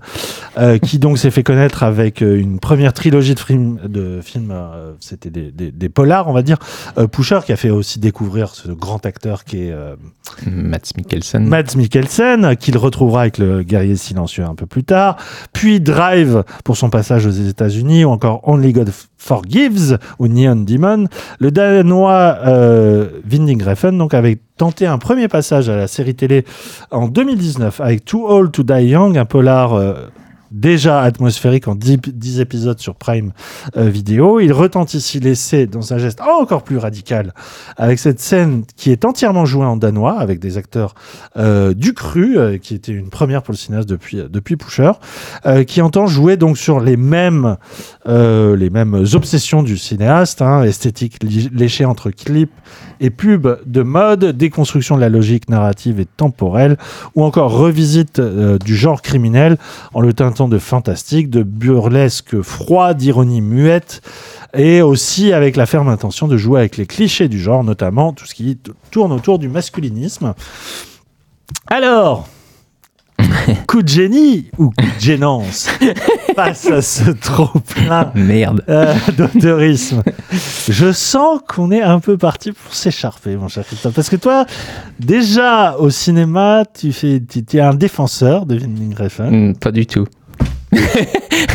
euh, 0.56 0.78
qui 0.78 0.98
donc 0.98 1.18
s'est 1.18 1.30
fait 1.30 1.43
connaître 1.43 1.82
avec 1.82 2.22
euh, 2.22 2.40
une 2.40 2.60
première 2.60 2.94
trilogie 2.94 3.35
de 3.35 3.40
films, 3.40 3.78
de 3.85 4.20
films 4.22 4.51
euh, 4.51 4.93
c'était 5.01 5.28
des, 5.28 5.52
des, 5.52 5.70
des 5.70 5.89
polars, 5.90 6.26
on 6.28 6.32
va 6.32 6.43
dire. 6.43 6.56
Euh, 6.97 7.06
Pusher, 7.06 7.40
qui 7.44 7.52
a 7.52 7.56
fait 7.56 7.68
aussi 7.68 7.98
découvrir 7.98 8.48
ce 8.55 8.68
grand 8.68 9.05
acteur 9.05 9.44
qui 9.44 9.64
est 9.64 9.72
euh, 9.72 9.97
Mads 10.47 10.93
Mikkelsen. 10.97 11.47
Mads 11.47 11.76
Mikkelsen, 11.76 12.56
qu'il 12.56 12.78
retrouvera 12.78 13.22
avec 13.22 13.36
le 13.36 13.62
guerrier 13.62 13.97
silencieux 13.97 14.44
un 14.44 14.55
peu 14.55 14.66
plus 14.66 14.85
tard, 14.85 15.16
puis 15.52 15.78
Drive 15.78 16.43
pour 16.64 16.78
son 16.78 16.89
passage 16.89 17.26
aux 17.26 17.30
États-Unis, 17.30 18.06
ou 18.06 18.10
encore 18.10 18.40
Only 18.48 18.72
God 18.72 18.90
Forgives 19.18 19.98
ou 20.18 20.28
Neon 20.28 20.64
Demon. 20.64 21.06
Le 21.40 21.50
Danois 21.50 22.38
euh, 22.46 23.08
Winding 23.30 23.62
donc 23.98 24.14
avait 24.14 24.38
tenté 24.56 24.86
un 24.86 24.98
premier 24.98 25.28
passage 25.28 25.68
à 25.68 25.76
la 25.76 25.86
série 25.86 26.14
télé 26.14 26.44
en 26.90 27.08
2019 27.08 27.80
avec 27.80 28.04
Too 28.04 28.26
Old 28.26 28.52
to 28.52 28.62
Die 28.62 28.84
Young, 28.84 29.18
un 29.18 29.24
polar 29.24 29.74
euh, 29.74 29.94
déjà 30.50 31.02
atmosphérique 31.02 31.68
en 31.68 31.74
10, 31.74 31.98
10 32.12 32.40
épisodes 32.40 32.78
sur 32.78 32.94
Prime 32.94 33.32
euh, 33.76 33.88
Vidéo. 33.88 34.40
Il 34.40 34.52
retente 34.52 34.94
ici 34.94 35.20
l'essai 35.20 35.66
dans 35.66 35.92
un 35.92 35.98
geste 35.98 36.20
encore 36.20 36.62
plus 36.62 36.78
radical 36.78 37.34
avec 37.76 37.98
cette 37.98 38.20
scène 38.20 38.64
qui 38.76 38.90
est 38.90 39.04
entièrement 39.04 39.44
jouée 39.44 39.66
en 39.66 39.76
danois 39.76 40.18
avec 40.18 40.38
des 40.40 40.58
acteurs 40.58 40.94
euh, 41.36 41.74
du 41.74 41.94
cru, 41.94 42.38
euh, 42.38 42.58
qui 42.58 42.74
était 42.74 42.92
une 42.92 43.10
première 43.10 43.42
pour 43.42 43.52
le 43.52 43.58
cinéaste 43.58 43.88
depuis, 43.88 44.22
depuis 44.28 44.56
Pusher, 44.56 44.92
euh, 45.46 45.64
qui 45.64 45.82
entend 45.82 46.06
jouer 46.06 46.36
donc 46.36 46.58
sur 46.58 46.80
les 46.80 46.96
mêmes, 46.96 47.56
euh, 48.06 48.56
les 48.56 48.70
mêmes 48.70 49.04
obsessions 49.14 49.62
du 49.62 49.76
cinéaste, 49.76 50.42
hein, 50.42 50.62
esthétique 50.62 51.18
léchée 51.22 51.84
entre 51.84 52.10
clips 52.10 52.52
et 53.00 53.10
pub 53.10 53.48
de 53.64 53.82
mode, 53.82 54.24
déconstruction 54.24 54.96
de 54.96 55.00
la 55.00 55.08
logique 55.08 55.48
narrative 55.48 56.00
et 56.00 56.04
temporelle, 56.04 56.76
ou 57.14 57.24
encore 57.24 57.52
revisite 57.52 58.18
euh, 58.18 58.58
du 58.58 58.76
genre 58.76 59.02
criminel 59.02 59.56
en 59.94 60.00
le 60.00 60.12
teintant 60.12 60.38
de 60.47 60.59
fantastique, 60.59 61.31
de 61.31 61.43
burlesque 61.43 62.40
froid, 62.43 62.94
d'ironie 62.94 63.40
muette, 63.40 64.02
et 64.55 64.82
aussi 64.82 65.32
avec 65.32 65.56
la 65.56 65.66
ferme 65.66 65.89
intention 65.89 66.28
de 66.28 66.36
jouer 66.36 66.60
avec 66.60 66.77
les 66.77 66.86
clichés 66.86 67.28
du 67.28 67.40
genre, 67.40 67.65
notamment 67.65 68.12
tout 68.12 68.27
ce 68.27 68.35
qui 68.35 68.59
tourne 68.90 69.10
autour 69.10 69.40
du 69.40 69.48
masculinisme. 69.48 70.35
Alors, 71.66 72.28
coup 73.66 73.82
de 73.82 73.89
génie 73.89 74.51
ou 74.59 74.70
coup 74.70 74.86
de 74.86 75.01
gênance? 75.01 75.69
Face 76.35 76.66
à 76.66 76.82
ce 76.82 77.10
trop 77.10 77.59
plein 77.60 78.12
Merde. 78.15 78.65
d'autorisme 79.16 80.02
Je 80.69 80.93
sens 80.93 81.40
qu'on 81.48 81.70
est 81.70 81.82
un 81.82 82.01
peu 82.01 82.16
parti 82.16 82.52
pour 82.52 82.74
s'écharper, 82.74 83.36
mon 83.36 83.48
cher 83.48 83.65
Christophe. 83.66 83.94
Parce 83.94 84.09
que 84.09 84.16
toi, 84.16 84.47
déjà 85.01 85.77
au 85.77 85.90
cinéma, 85.90 86.65
tu 86.73 86.93
fais, 86.93 87.20
tu 87.20 87.44
tu 87.44 87.56
es 87.56 87.60
un 87.60 87.74
défenseur 87.74 88.47
de 88.47 88.59
Winding 88.59 88.94
Refn. 88.94 89.51
Mm, 89.51 89.56
pas 89.56 89.73
du 89.73 89.86
tout. 89.86 90.06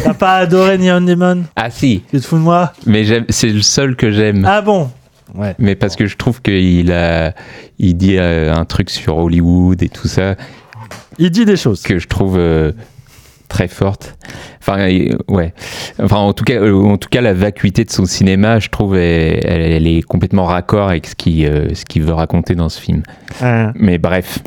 T'as 0.03 0.13
pas 0.13 0.37
adoré 0.37 0.77
Neon 0.77 1.01
Demon? 1.01 1.43
Ah 1.55 1.69
si, 1.69 2.03
Tu 2.11 2.19
te 2.19 2.25
fous 2.25 2.37
de 2.37 2.41
moi? 2.41 2.73
Mais 2.85 3.03
j'aime- 3.03 3.25
c'est 3.29 3.49
le 3.49 3.61
seul 3.61 3.95
que 3.95 4.11
j'aime. 4.11 4.45
Ah 4.47 4.61
bon? 4.61 4.89
Ouais. 5.35 5.55
Mais 5.59 5.75
parce 5.75 5.95
que 5.95 6.05
je 6.05 6.15
trouve 6.17 6.41
qu'il 6.41 6.91
a, 6.91 7.33
il 7.79 7.95
dit 7.97 8.17
euh, 8.17 8.53
un 8.53 8.65
truc 8.65 8.89
sur 8.89 9.17
Hollywood 9.17 9.81
et 9.81 9.89
tout 9.89 10.07
ça 10.07 10.35
Il 11.17 11.31
dit 11.31 11.45
des 11.45 11.57
choses. 11.57 11.81
que 11.81 11.97
je 11.99 12.07
trouve 12.07 12.37
euh, 12.37 12.71
très 13.49 13.67
forte. 13.67 14.15
Enfin, 14.61 14.79
euh, 14.89 15.15
ouais. 15.27 15.53
Enfin, 16.01 16.17
en 16.17 16.33
tout 16.33 16.43
cas, 16.43 16.55
euh, 16.61 16.73
en 16.83 16.97
tout 16.97 17.09
cas, 17.09 17.21
la 17.21 17.33
vacuité 17.33 17.83
de 17.83 17.91
son 17.91 18.05
cinéma, 18.05 18.59
je 18.59 18.69
trouve, 18.69 18.95
elle, 18.95 19.87
est 19.87 20.01
complètement 20.03 20.45
raccord 20.45 20.89
avec 20.89 21.07
ce 21.07 21.15
qu'il, 21.15 21.45
euh, 21.45 21.73
ce 21.73 21.85
qu'il 21.85 22.03
veut 22.03 22.13
raconter 22.13 22.53
dans 22.55 22.69
ce 22.69 22.79
film. 22.79 23.03
Mais 23.75 23.97
bref, 23.97 24.39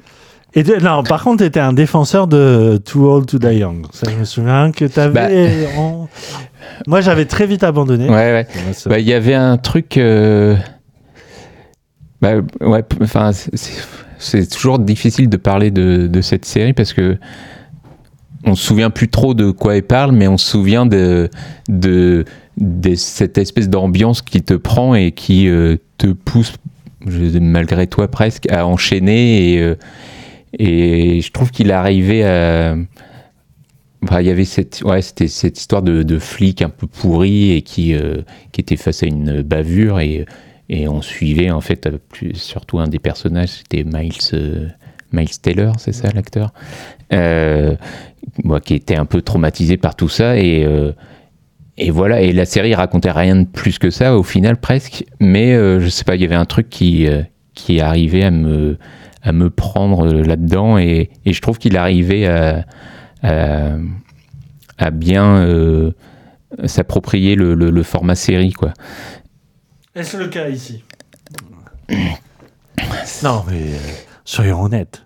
Et 0.56 0.62
de- 0.62 0.76
non, 0.76 1.02
par 1.02 1.22
contre, 1.22 1.38
tu 1.38 1.44
étais 1.44 1.60
un 1.60 1.72
défenseur 1.74 2.26
de 2.26 2.80
Too 2.84 3.04
Old 3.06 3.26
to 3.26 3.38
Die 3.38 3.58
Young. 3.58 3.86
Ça, 3.92 4.10
je 4.10 4.16
me 4.16 4.24
souviens 4.24 4.72
que 4.72 4.86
tu 4.86 4.98
avais. 4.98 5.68
Moi, 6.86 7.00
j'avais 7.02 7.26
très 7.26 7.46
vite 7.46 7.62
abandonné. 7.62 8.08
ouais, 8.08 8.14
ouais. 8.14 8.46
Bah, 8.86 8.98
il 8.98 9.06
y 9.06 9.12
avait 9.12 9.34
un 9.34 9.58
truc. 9.58 9.96
euh, 9.98 10.56
Bah, 12.22 12.32
ouais, 12.62 12.82
enfin, 13.02 13.30
c'est- 14.18 14.50
toujours 14.50 14.78
difficile 14.78 15.28
de 15.28 15.36
parler 15.36 15.70
de, 15.70 16.06
de 16.06 16.20
cette 16.22 16.46
série 16.46 16.72
parce 16.72 16.94
que 16.94 17.18
on 18.44 18.54
se 18.54 18.64
souvient 18.66 18.88
plus 18.90 19.08
trop 19.08 19.34
de 19.34 19.50
quoi 19.50 19.76
elle 19.76 19.82
parle, 19.82 20.12
mais 20.12 20.26
on 20.28 20.38
se 20.38 20.48
souvient 20.50 20.86
de, 20.86 21.28
de, 21.68 22.24
de 22.56 22.94
cette 22.94 23.36
espèce 23.38 23.68
d'ambiance 23.68 24.22
qui 24.22 24.40
te 24.40 24.54
prend 24.54 24.94
et 24.94 25.12
qui 25.12 25.48
euh, 25.48 25.76
te 25.98 26.06
pousse, 26.06 26.54
malgré 27.04 27.86
toi 27.86 28.08
presque, 28.08 28.50
à 28.50 28.66
enchaîner. 28.66 29.52
Et, 29.54 29.60
euh, 29.60 29.74
et 30.52 31.20
je 31.20 31.32
trouve 31.32 31.50
qu'il 31.50 31.72
arrivait 31.72 32.24
à. 32.24 32.76
Enfin, 34.02 34.20
il 34.20 34.26
y 34.26 34.30
avait 34.30 34.44
cette, 34.44 34.82
ouais, 34.84 35.02
c'était 35.02 35.28
cette 35.28 35.58
histoire 35.58 35.82
de, 35.82 36.18
flic 36.18 36.62
un 36.62 36.68
peu 36.68 36.86
pourri 36.86 37.52
et 37.52 37.62
qui, 37.62 37.94
euh, 37.94 38.22
qui 38.52 38.60
était 38.60 38.76
face 38.76 39.02
à 39.02 39.06
une 39.06 39.42
bavure 39.42 39.98
et, 40.00 40.26
et 40.68 40.86
on 40.86 41.02
suivait 41.02 41.50
en 41.50 41.60
fait 41.60 41.86
euh, 41.86 41.98
surtout 42.34 42.78
un 42.78 42.88
des 42.88 42.98
personnages, 42.98 43.48
c'était 43.48 43.84
Miles, 43.84 44.12
euh, 44.34 44.68
Miles 45.12 45.40
Taylor, 45.40 45.74
c'est 45.78 45.92
ça 45.92 46.08
l'acteur, 46.14 46.52
euh, 47.12 47.74
moi, 48.44 48.60
qui 48.60 48.74
était 48.74 48.96
un 48.96 49.06
peu 49.06 49.22
traumatisé 49.22 49.76
par 49.76 49.94
tout 49.94 50.08
ça 50.08 50.36
et, 50.36 50.64
euh, 50.64 50.92
et 51.78 51.90
voilà, 51.90 52.20
et 52.20 52.32
la 52.32 52.46
série 52.46 52.74
racontait 52.74 53.10
rien 53.10 53.36
de 53.36 53.44
plus 53.44 53.78
que 53.78 53.90
ça 53.90 54.16
au 54.16 54.22
final 54.22 54.56
presque, 54.56 55.04
mais 55.20 55.52
euh, 55.54 55.80
je 55.80 55.88
sais 55.88 56.04
pas, 56.04 56.16
il 56.16 56.22
y 56.22 56.24
avait 56.24 56.34
un 56.34 56.46
truc 56.46 56.68
qui, 56.68 57.06
euh, 57.06 57.22
qui 57.54 57.80
arrivait 57.80 58.24
à 58.24 58.30
me, 58.30 58.78
à 59.22 59.32
me 59.32 59.50
prendre 59.50 60.06
là-dedans 60.06 60.78
et, 60.78 61.10
et 61.24 61.32
je 61.32 61.40
trouve 61.40 61.58
qu'il 61.58 61.76
arrivait 61.76 62.26
à, 62.26 62.64
à, 63.22 63.70
à 64.78 64.90
bien 64.90 65.38
euh, 65.38 65.92
s'approprier 66.64 67.34
le, 67.34 67.54
le- 67.54 67.70
le 67.70 67.82
format 67.82 68.14
série, 68.14 68.52
quoi. 68.52 68.72
Est-ce 69.94 70.16
le 70.16 70.28
cas 70.28 70.48
ici? 70.48 70.84
Non, 73.22 73.44
mais 73.48 73.62
euh, 73.62 73.78
soyons 74.24 74.62
honnêtes. 74.62 75.05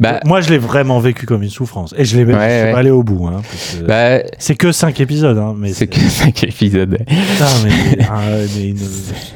Bah, 0.00 0.20
Moi, 0.24 0.40
je 0.40 0.50
l'ai 0.50 0.58
vraiment 0.58 0.98
vécu 1.00 1.26
comme 1.26 1.42
une 1.42 1.50
souffrance. 1.50 1.94
Et 1.96 2.04
je 2.04 2.16
l'ai 2.16 2.24
Ouais, 2.24 2.32
je 2.32 2.38
suis 2.38 2.72
ouais. 2.72 2.72
allé 2.78 2.90
au 2.90 3.02
bout. 3.02 3.26
Hein, 3.28 3.42
bah, 3.86 4.18
c'est 4.38 4.54
que 4.54 4.72
5 4.72 5.00
épisodes. 5.00 5.38
Hein, 5.38 5.54
mais 5.56 5.72
c'est 5.72 5.86
que 5.86 5.98
5 6.00 6.44
épisodes. 6.44 6.98
Putain, 6.98 7.46
mais, 7.64 8.04
un- 8.04 8.46
mais 8.56 8.68
une- 8.68 8.76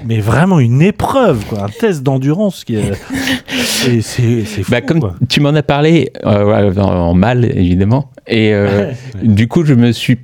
mais 0.07 0.19
vraiment 0.21 0.59
une 0.61 0.83
épreuve, 0.83 1.45
quoi, 1.47 1.65
un 1.65 1.69
test 1.69 2.03
d'endurance 2.03 2.65
qui. 2.65 2.77
C'est 3.49 4.01
c'est- 4.01 4.45
c'est 4.45 4.63
fou. 4.63 4.71
Bah, 4.71 4.81
comme 4.81 5.01
quoi. 5.01 5.15
tu 5.29 5.41
m'en 5.41 5.51
as 5.51 5.63
parlé 5.63 6.11
euh, 6.25 6.75
en, 6.77 6.83
en 6.83 7.15
mal, 7.15 7.45
évidemment, 7.45 8.11
et 8.27 8.53
euh, 8.53 8.91
du 9.23 9.49
coup, 9.49 9.65
je 9.65 9.75
me 9.75 9.93
suis 9.93 10.19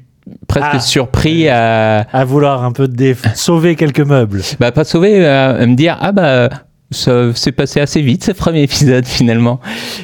presque 0.48 0.66
Ah. 0.72 0.80
surpris 0.80 1.48
à, 1.48 2.00
À 2.12 2.24
vouloir 2.24 2.64
un 2.64 2.72
peu 2.72 2.86
déf- 2.86 3.34
sauver 3.34 3.76
quelques 3.76 4.00
meubles. 4.00 4.42
bah, 4.58 4.72
pas 4.72 4.84
sauver, 4.84 5.24
à, 5.26 5.50
à 5.50 5.66
me 5.66 5.74
dire 5.76 5.96
ah 6.00 6.12
bah 6.12 6.48
ça 6.92 7.34
s'est 7.34 7.52
passé 7.52 7.80
assez 7.80 8.00
vite 8.02 8.24
ce 8.24 8.32
premier 8.32 8.62
épisode 8.62 9.04
finalement. 9.06 9.60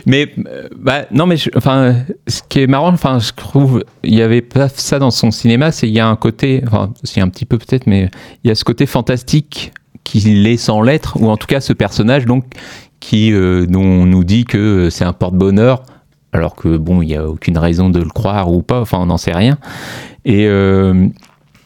Mais 0.06 0.32
euh, 0.46 0.68
bah 0.76 1.06
non 1.10 1.26
mais 1.26 1.36
enfin 1.56 1.96
ce 2.26 2.42
qui 2.48 2.60
est 2.60 2.66
marrant, 2.66 2.92
enfin 2.92 3.18
je 3.18 3.32
trouve 3.32 3.84
il 4.02 4.14
y 4.14 4.22
avait 4.22 4.42
pas 4.42 4.68
ça 4.68 4.98
dans 4.98 5.10
son 5.10 5.30
cinéma, 5.30 5.72
c'est 5.72 5.88
il 5.88 5.94
y 5.94 6.00
a 6.00 6.08
un 6.08 6.16
côté, 6.16 6.62
enfin 6.66 6.92
c'est 7.04 7.20
un 7.20 7.28
petit 7.28 7.44
peu 7.44 7.58
peut-être, 7.58 7.86
mais 7.86 8.10
il 8.44 8.48
y 8.48 8.50
a 8.50 8.54
ce 8.54 8.64
côté 8.64 8.86
fantastique 8.86 9.72
qu'il 10.04 10.46
est 10.46 10.56
sans 10.56 10.80
l'être, 10.80 11.20
ou 11.20 11.28
en 11.28 11.36
tout 11.36 11.46
cas 11.46 11.60
ce 11.60 11.72
personnage 11.72 12.24
donc 12.24 12.44
qui 13.00 13.32
euh, 13.32 13.66
dont 13.66 13.82
on 13.82 14.06
nous 14.06 14.24
dit 14.24 14.44
que 14.44 14.90
c'est 14.90 15.04
un 15.04 15.12
porte-bonheur. 15.12 15.82
Alors 16.32 16.56
que 16.56 16.76
bon, 16.76 17.00
il 17.00 17.06
n'y 17.06 17.16
a 17.16 17.26
aucune 17.26 17.56
raison 17.56 17.88
de 17.88 18.00
le 18.00 18.10
croire 18.10 18.52
ou 18.52 18.62
pas, 18.62 18.80
enfin 18.80 18.98
on 19.00 19.06
n'en 19.06 19.16
sait 19.16 19.32
rien. 19.32 19.58
Et, 20.26 20.46
euh, 20.46 21.08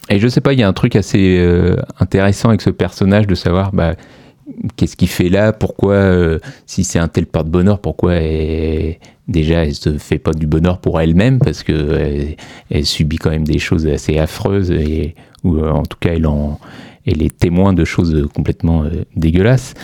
et 0.09 0.21
je 0.21 0.29
sais 0.29 0.41
pas, 0.41 0.53
il 0.53 0.61
y 0.61 0.63
a 0.63 0.69
un 0.69 0.73
truc 0.73 0.95
assez 0.95 1.37
euh, 1.39 1.77
intéressant 1.99 2.51
avec 2.51 2.63
ce 2.63 2.71
personnage 2.71 3.27
de 3.27 3.35
savoir 3.35 3.73
bah, 3.73 3.95
qu'est-ce 4.77 4.97
qu'il 4.97 5.09
fait 5.09 5.29
là, 5.29 5.53
pourquoi, 5.53 5.95
euh, 5.95 6.39
si 6.67 6.85
c'est 6.85 6.99
un 6.99 7.09
tel 7.09 7.27
porte-bonheur, 7.27 7.81
pourquoi 7.81 8.15
déjà 9.29 9.65
elle 9.65 9.75
se 9.75 9.99
fait 9.99 10.19
pas 10.19 10.33
du 10.33 10.47
bonheur 10.47 10.79
pour 10.79 11.01
elle-même, 11.01 11.39
parce 11.39 11.63
que 11.63 11.73
elle, 11.73 12.37
elle 12.71 12.87
subit 12.87 13.17
quand 13.17 13.31
même 13.31 13.47
des 13.47 13.59
choses 13.59 13.87
assez 13.87 14.19
affreuses, 14.19 14.73
ou 15.45 15.57
euh, 15.57 15.71
en 15.71 15.85
tout 15.85 15.99
cas 15.99 16.11
elle, 16.15 16.27
en, 16.27 16.59
est 17.07 17.39
témoin 17.39 17.73
de 17.73 17.85
choses 17.85 18.29
complètement 18.35 18.85
euh, 18.85 19.05
dégueulasses. 19.17 19.75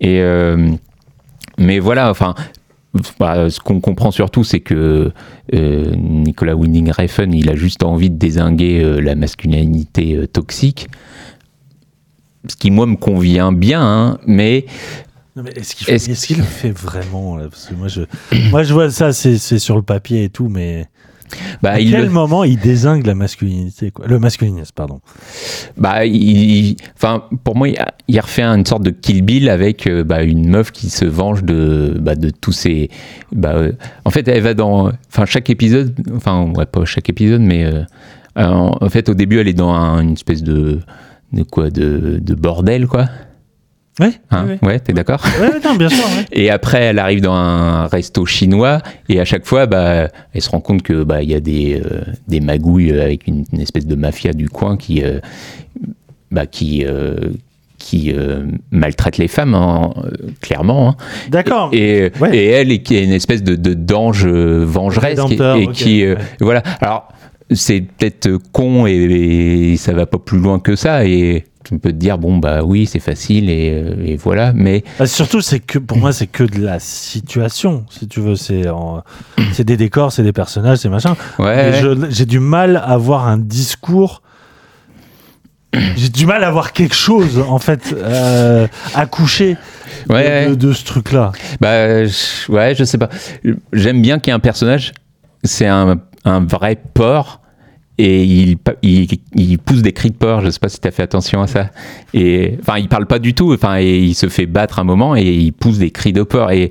Et, 0.00 0.20
euh, 0.20 0.70
mais 1.58 1.78
voilà, 1.78 2.10
enfin, 2.10 2.34
bah, 3.18 3.48
ce 3.48 3.58
qu'on 3.60 3.80
comprend 3.80 4.10
surtout, 4.10 4.44
c'est 4.44 4.60
que 4.60 5.12
euh, 5.54 5.94
Nicolas 5.96 6.54
Winding 6.56 6.90
Refn, 6.90 7.32
il 7.32 7.48
a 7.48 7.56
juste 7.56 7.82
envie 7.84 8.10
de 8.10 8.16
désinguer 8.16 8.82
euh, 8.82 9.00
la 9.00 9.14
masculinité 9.14 10.16
euh, 10.16 10.26
toxique. 10.26 10.88
Ce 12.48 12.56
qui, 12.56 12.70
moi, 12.70 12.86
me 12.86 12.96
convient 12.96 13.52
bien, 13.52 13.80
hein, 13.82 14.18
mais 14.26 14.66
Est-ce 15.56 16.26
qu'il 16.26 16.36
le 16.38 16.42
fait 16.42 16.70
vraiment 16.76 17.36
là? 17.36 17.44
Parce 17.48 17.66
que 17.66 17.74
moi, 17.74 17.88
je, 17.88 18.02
moi, 18.50 18.62
je 18.64 18.72
vois 18.74 18.90
ça, 18.90 19.12
c'est 19.12 19.38
c'est 19.38 19.58
sur 19.58 19.76
le 19.76 19.82
papier 19.82 20.24
et 20.24 20.28
tout, 20.28 20.48
mais 20.48 20.88
bah, 21.62 21.70
à 21.72 21.80
il, 21.80 21.90
quel 21.90 22.04
le- 22.04 22.10
moment 22.10 22.44
il 22.44 22.58
désingue 22.58 23.06
la 23.06 23.14
masculinité 23.14 23.90
quoi? 23.90 24.06
Le 24.06 24.18
masculinisme, 24.18 24.72
pardon. 24.74 25.00
bah, 25.78 26.04
il- 26.04 26.76
enfin, 26.96 27.24
pour 27.44 27.56
moi, 27.56 27.68
il, 28.08 28.20
refait 28.20 28.42
une 28.42 28.66
sorte 28.66 28.82
de 28.82 28.90
Kill 28.90 29.22
Bill 29.22 29.48
avec 29.48 29.86
euh, 29.86 30.04
bah, 30.04 30.22
une 30.24 30.48
meuf 30.48 30.70
qui 30.72 30.90
se 30.90 31.04
venge 31.06 31.44
de, 31.44 31.96
bah, 31.98 32.14
de 32.16 32.28
tous 32.30 32.52
ces. 32.52 32.90
Bah, 33.32 33.54
euh, 33.54 33.72
en 34.04 34.10
fait, 34.10 34.26
elle 34.28 34.42
va 34.42 34.52
dans. 34.54 34.90
Enfin, 35.08 35.24
chaque 35.24 35.48
épisode, 35.48 35.94
enfin, 36.14 36.52
ouais, 36.56 36.66
pas 36.66 36.84
chaque 36.84 37.08
épisode, 37.08 37.40
mais 37.40 37.64
euh, 37.64 37.84
en, 38.36 38.76
en 38.80 38.88
fait, 38.90 39.08
au 39.08 39.14
début, 39.14 39.38
elle 39.40 39.48
est 39.48 39.54
dans 39.54 39.70
un- 39.72 40.02
une 40.02 40.12
espèce 40.12 40.42
de. 40.42 40.80
De 41.32 41.42
quoi 41.42 41.70
De, 41.70 42.18
de 42.20 42.34
bordel, 42.34 42.86
quoi. 42.86 43.06
Ouais, 44.00 44.12
Hein 44.30 44.56
ouais, 44.62 44.80
t'es 44.80 44.94
d'accord 44.94 45.22
Ouais, 45.38 45.50
non, 45.62 45.74
bien 45.74 45.90
sûr. 45.90 46.02
ouais. 46.04 46.24
Et 46.32 46.50
après, 46.50 46.80
elle 46.82 46.98
arrive 46.98 47.20
dans 47.20 47.34
un 47.34 47.86
resto 47.88 48.24
chinois 48.24 48.80
et 49.10 49.20
à 49.20 49.26
chaque 49.26 49.44
fois, 49.44 49.66
bah, 49.66 50.08
elle 50.32 50.40
se 50.40 50.48
rend 50.48 50.60
compte 50.60 50.82
que 50.82 51.02
bah, 51.04 51.22
il 51.22 51.30
y 51.30 51.34
a 51.34 51.40
des, 51.40 51.78
euh, 51.84 52.00
des 52.26 52.40
magouilles 52.40 52.98
avec 52.98 53.26
une, 53.26 53.44
une 53.52 53.60
espèce 53.60 53.86
de 53.86 53.94
mafia 53.94 54.32
du 54.32 54.48
coin 54.48 54.78
qui, 54.78 55.02
euh, 55.04 55.20
bah, 56.30 56.46
qui, 56.46 56.86
euh, 56.86 57.16
qui 57.76 58.12
euh, 58.16 58.44
maltraite 58.70 59.18
les 59.18 59.28
femmes, 59.28 59.54
hein, 59.54 59.92
euh, 60.04 60.10
clairement. 60.40 60.88
hein. 60.90 60.96
D'accord. 61.30 61.68
Et, 61.74 62.10
et 62.32 62.46
elle, 62.46 62.82
qui 62.82 62.96
est 62.96 63.04
une 63.04 63.12
espèce 63.12 63.42
de, 63.42 63.56
de 63.56 63.74
d'ange 63.74 64.24
euh, 64.26 64.64
vengeresse 64.64 65.18
et 65.58 65.66
qui, 65.72 66.02
euh, 66.06 66.16
voilà. 66.40 66.62
Alors, 66.80 67.08
c'est 67.54 67.80
peut-être 67.80 68.30
con 68.52 68.86
et, 68.86 68.92
et 68.92 69.76
ça 69.76 69.92
va 69.92 70.06
pas 70.06 70.18
plus 70.18 70.38
loin 70.38 70.58
que 70.58 70.76
ça 70.76 71.04
et 71.04 71.44
tu 71.64 71.78
peux 71.78 71.90
te 71.92 71.96
dire 71.96 72.18
bon 72.18 72.38
bah 72.38 72.62
oui 72.64 72.86
c'est 72.86 72.98
facile 72.98 73.48
et, 73.48 73.70
euh, 73.72 73.94
et 74.04 74.16
voilà 74.16 74.52
mais 74.52 74.82
Ah, 74.98 75.06
surtout, 75.06 75.40
c'est 75.40 75.60
que 75.60 75.78
pour 75.78 75.96
moi, 75.98 76.12
c'est 76.12 76.26
que 76.26 76.42
de 76.42 76.60
la 76.60 76.80
situation, 76.80 77.84
si 77.88 78.08
tu 78.08 78.20
veux. 78.20 78.34
C'est 78.36 78.62
c'est 79.52 79.64
des 79.64 79.76
décors, 79.76 80.10
c'est 80.12 80.24
des 80.24 80.32
personnages, 80.32 80.78
c'est 80.78 80.88
machin. 80.88 81.14
ouais 81.38 81.80
J'ai 82.10 82.26
du 82.26 82.40
mal 82.40 82.76
à 82.76 82.90
avoir 82.90 83.28
un 83.28 83.38
discours. 83.38 84.22
J'ai 85.96 86.08
du 86.10 86.26
mal 86.26 86.44
à 86.44 86.48
avoir 86.48 86.72
quelque 86.72 86.94
chose, 86.94 87.38
en 87.48 87.58
fait, 87.58 87.94
euh, 87.96 88.66
à 88.94 89.06
coucher 89.06 89.56
de- 90.08 90.12
Ouais. 90.14 90.48
de, 90.50 90.54
de 90.54 90.72
ce 90.72 90.84
truc-là. 90.84 91.32
Bah, 91.60 92.04
je- 92.04 92.50
ouais, 92.52 92.74
je 92.74 92.84
sais 92.84 92.98
pas. 92.98 93.08
J'aime 93.72 94.02
bien 94.02 94.18
qu'il 94.18 94.30
y 94.30 94.32
ait 94.32 94.36
un 94.36 94.40
personnage, 94.40 94.92
c'est 95.44 95.66
un, 95.66 95.98
un 96.24 96.44
vrai 96.44 96.76
porc, 96.92 97.40
et 98.04 98.24
il, 98.24 98.56
il, 98.82 99.08
il 99.34 99.58
pousse 99.58 99.82
des 99.82 99.92
cris 99.92 100.10
de 100.10 100.16
porc. 100.16 100.40
Je 100.42 100.50
sais 100.50 100.58
pas 100.58 100.68
si 100.68 100.80
tu 100.80 100.88
as 100.88 100.90
fait 100.90 101.02
attention 101.02 101.42
à 101.42 101.46
ça. 101.46 101.70
Et, 102.12 102.58
enfin, 102.60 102.78
il 102.78 102.88
parle 102.88 103.06
pas 103.06 103.18
du 103.18 103.32
tout, 103.34 103.52
enfin, 103.52 103.78
et 103.78 103.98
il 103.98 104.14
se 104.14 104.28
fait 104.28 104.46
battre 104.46 104.78
un 104.78 104.84
moment, 104.84 105.14
et 105.16 105.22
il 105.22 105.52
pousse 105.52 105.78
des 105.78 105.90
cris 105.90 106.12
de 106.12 106.22
porc. 106.22 106.50
Et 106.50 106.70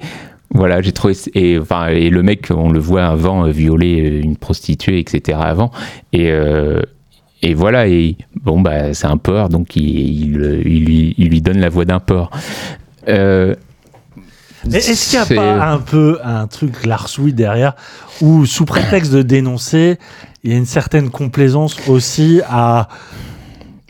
voilà, 0.53 0.81
j'ai 0.81 0.91
trouvé. 0.91 1.15
Et, 1.33 1.57
enfin, 1.57 1.87
et 1.87 2.09
le 2.09 2.21
mec, 2.21 2.49
on 2.51 2.71
le 2.71 2.79
voit 2.79 3.05
avant 3.05 3.45
euh, 3.45 3.51
violer 3.51 4.21
une 4.23 4.35
prostituée, 4.35 4.99
etc. 4.99 5.39
avant. 5.41 5.71
Et. 6.13 6.31
euh, 6.31 6.81
et 7.43 7.55
voilà, 7.55 7.87
et 7.87 8.17
bon, 8.35 8.61
bah, 8.61 8.93
c'est 8.93 9.07
un 9.07 9.17
porc, 9.17 9.49
donc 9.49 9.75
il, 9.75 9.83
il, 9.83 10.61
il 10.63 10.85
lui, 10.85 11.15
il 11.17 11.29
lui 11.29 11.41
donne 11.41 11.59
la 11.59 11.69
voix 11.69 11.85
d'un 11.85 11.99
porc. 11.99 12.29
Euh, 13.07 13.55
Est-ce 14.71 15.09
qu'il 15.09 15.17
n'y 15.35 15.39
a 15.39 15.43
pas 15.43 15.65
un 15.71 15.79
peu 15.79 16.19
un 16.23 16.45
truc 16.45 16.85
larsoui 16.85 17.33
derrière 17.33 17.73
où, 18.21 18.45
sous 18.45 18.65
prétexte 18.65 19.11
de 19.11 19.23
dénoncer, 19.23 19.97
il 20.43 20.51
y 20.51 20.53
a 20.53 20.57
une 20.57 20.65
certaine 20.65 21.09
complaisance 21.09 21.77
aussi 21.87 22.41
à 22.49 22.87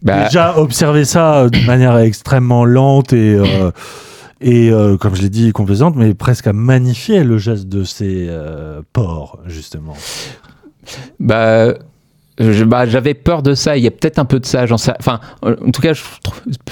bah, 0.03 0.26
déjà 0.26 0.57
observer 0.57 1.06
ça 1.06 1.41
euh, 1.44 1.49
de 1.49 1.65
manière 1.65 1.98
extrêmement 1.99 2.65
lente 2.65 3.14
et, 3.14 3.36
euh, 3.36 3.72
et 4.41 4.69
euh, 4.72 4.98
comme 4.98 5.15
je 5.15 5.22
l'ai 5.22 5.30
dit, 5.30 5.52
complaisante, 5.52 5.95
mais 5.95 6.14
presque 6.14 6.48
à 6.48 6.53
magnifier 6.53 7.23
le 7.23 7.38
geste 7.38 7.68
de 7.69 7.84
ces 7.84 8.26
euh, 8.30 8.82
porcs, 8.94 9.40
justement. 9.45 9.94
Bah, 11.19 11.73
bah, 12.65 12.86
j'avais 12.88 13.14
peur 13.14 13.44
de 13.44 13.53
ça. 13.53 13.78
Il 13.78 13.84
y 13.84 13.88
a 13.88 13.91
peut-être 13.91 14.18
un 14.18 14.26
peu 14.26 14.40
de 14.40 14.45
ça. 14.45 14.65
J'en 14.65 14.78
sais. 14.78 14.94
Enfin, 14.99 15.19
en 15.44 15.72
tout 15.72 15.82
cas, 15.82 15.94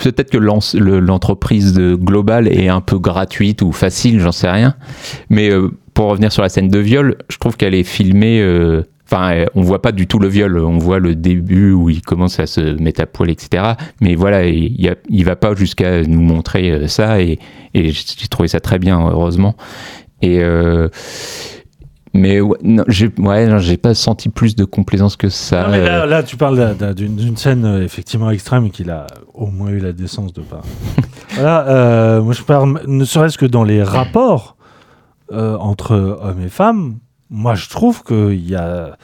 peut-être 0.02 0.32
que 0.32 0.38
l'en- 0.38 0.60
le- 0.74 1.00
l'entreprise 1.00 1.74
de 1.74 1.94
globale 1.96 2.48
est 2.48 2.70
un 2.70 2.82
peu 2.82 2.98
gratuite 2.98 3.62
ou 3.62 3.72
facile. 3.72 4.20
J'en 4.20 4.32
sais 4.32 4.50
rien. 4.50 4.76
Mais 5.30 5.52
euh, 5.52 5.70
pour 5.94 6.08
revenir 6.08 6.32
sur 6.32 6.42
la 6.42 6.50
scène 6.50 6.70
de 6.70 6.80
viol, 6.80 7.18
je 7.30 7.38
trouve 7.38 7.56
qu'elle 7.56 7.76
est 7.76 7.84
filmée. 7.84 8.42
euh, 8.42 8.82
Enfin, 9.12 9.34
euh, 9.34 9.46
on 9.56 9.62
voit 9.64 9.82
pas 9.82 9.92
du 9.92 10.06
tout 10.06 10.20
le 10.20 10.28
viol. 10.28 10.58
On 10.60 10.78
voit 10.78 11.00
le 11.00 11.16
début 11.16 11.72
où 11.72 11.90
il 11.90 12.02
commence 12.02 12.40
à 12.40 12.46
se 12.46 12.60
mettre 12.80 13.02
à 13.02 13.08
poil, 13.08 13.32
etc. 13.32 13.74
Mais 14.02 14.14
voilà, 14.14 14.46
il, 14.46 14.88
a- 14.88 14.96
il 15.10 15.26
va 15.26 15.36
pas 15.36 15.56
jusqu'à 15.56 16.04
nous 16.04 16.22
montrer 16.22 16.70
euh, 16.72 16.88
ça. 16.88 17.20
Et, 17.22 17.40
et 17.74 17.90
j'ai 17.92 18.28
trouvé 18.30 18.48
ça 18.48 18.60
très 18.60 18.78
bien, 18.78 19.00
heureusement. 19.00 19.56
Et 20.22 20.44
euh, 20.44 20.90
mais 22.14 22.42
ouais, 22.42 22.58
j'ai 22.88 23.10
ouais, 23.20 23.78
pas 23.78 23.94
senti 23.94 24.30
plus 24.30 24.56
de 24.56 24.66
complaisance 24.66 25.16
que 25.16 25.30
ça. 25.30 25.64
Non, 25.64 25.70
mais 25.72 25.86
là, 25.86 26.06
là, 26.08 26.24
tu 26.24 26.38
parles 26.38 26.58
d'un- 26.58 26.74
d'un- 26.74 26.94
d'une 26.94 27.38
scène 27.38 27.82
effectivement 27.84 28.32
extrême 28.32 28.72
qu'il 28.72 28.90
a 28.90 29.06
au 29.34 29.48
moins 29.48 29.70
eu 29.70 29.80
la 29.80 29.92
décence 29.94 30.34
de 30.34 30.42
pas. 30.42 30.62
voilà, 31.36 31.68
euh, 31.68 32.22
moi 32.22 32.34
je 32.34 32.42
parle 32.44 32.82
ne 32.88 33.06
serait-ce 33.06 33.38
que 33.38 33.46
dans 33.46 33.64
les 33.64 33.84
rapports 33.84 34.58
euh, 35.32 35.56
entre 35.58 35.96
hommes 35.96 36.42
et 36.44 36.50
femmes. 36.50 36.98
Moi, 37.30 37.56
je 37.56 37.70
trouve 37.70 38.04
qu'il 38.04 38.56
a, 38.56 38.98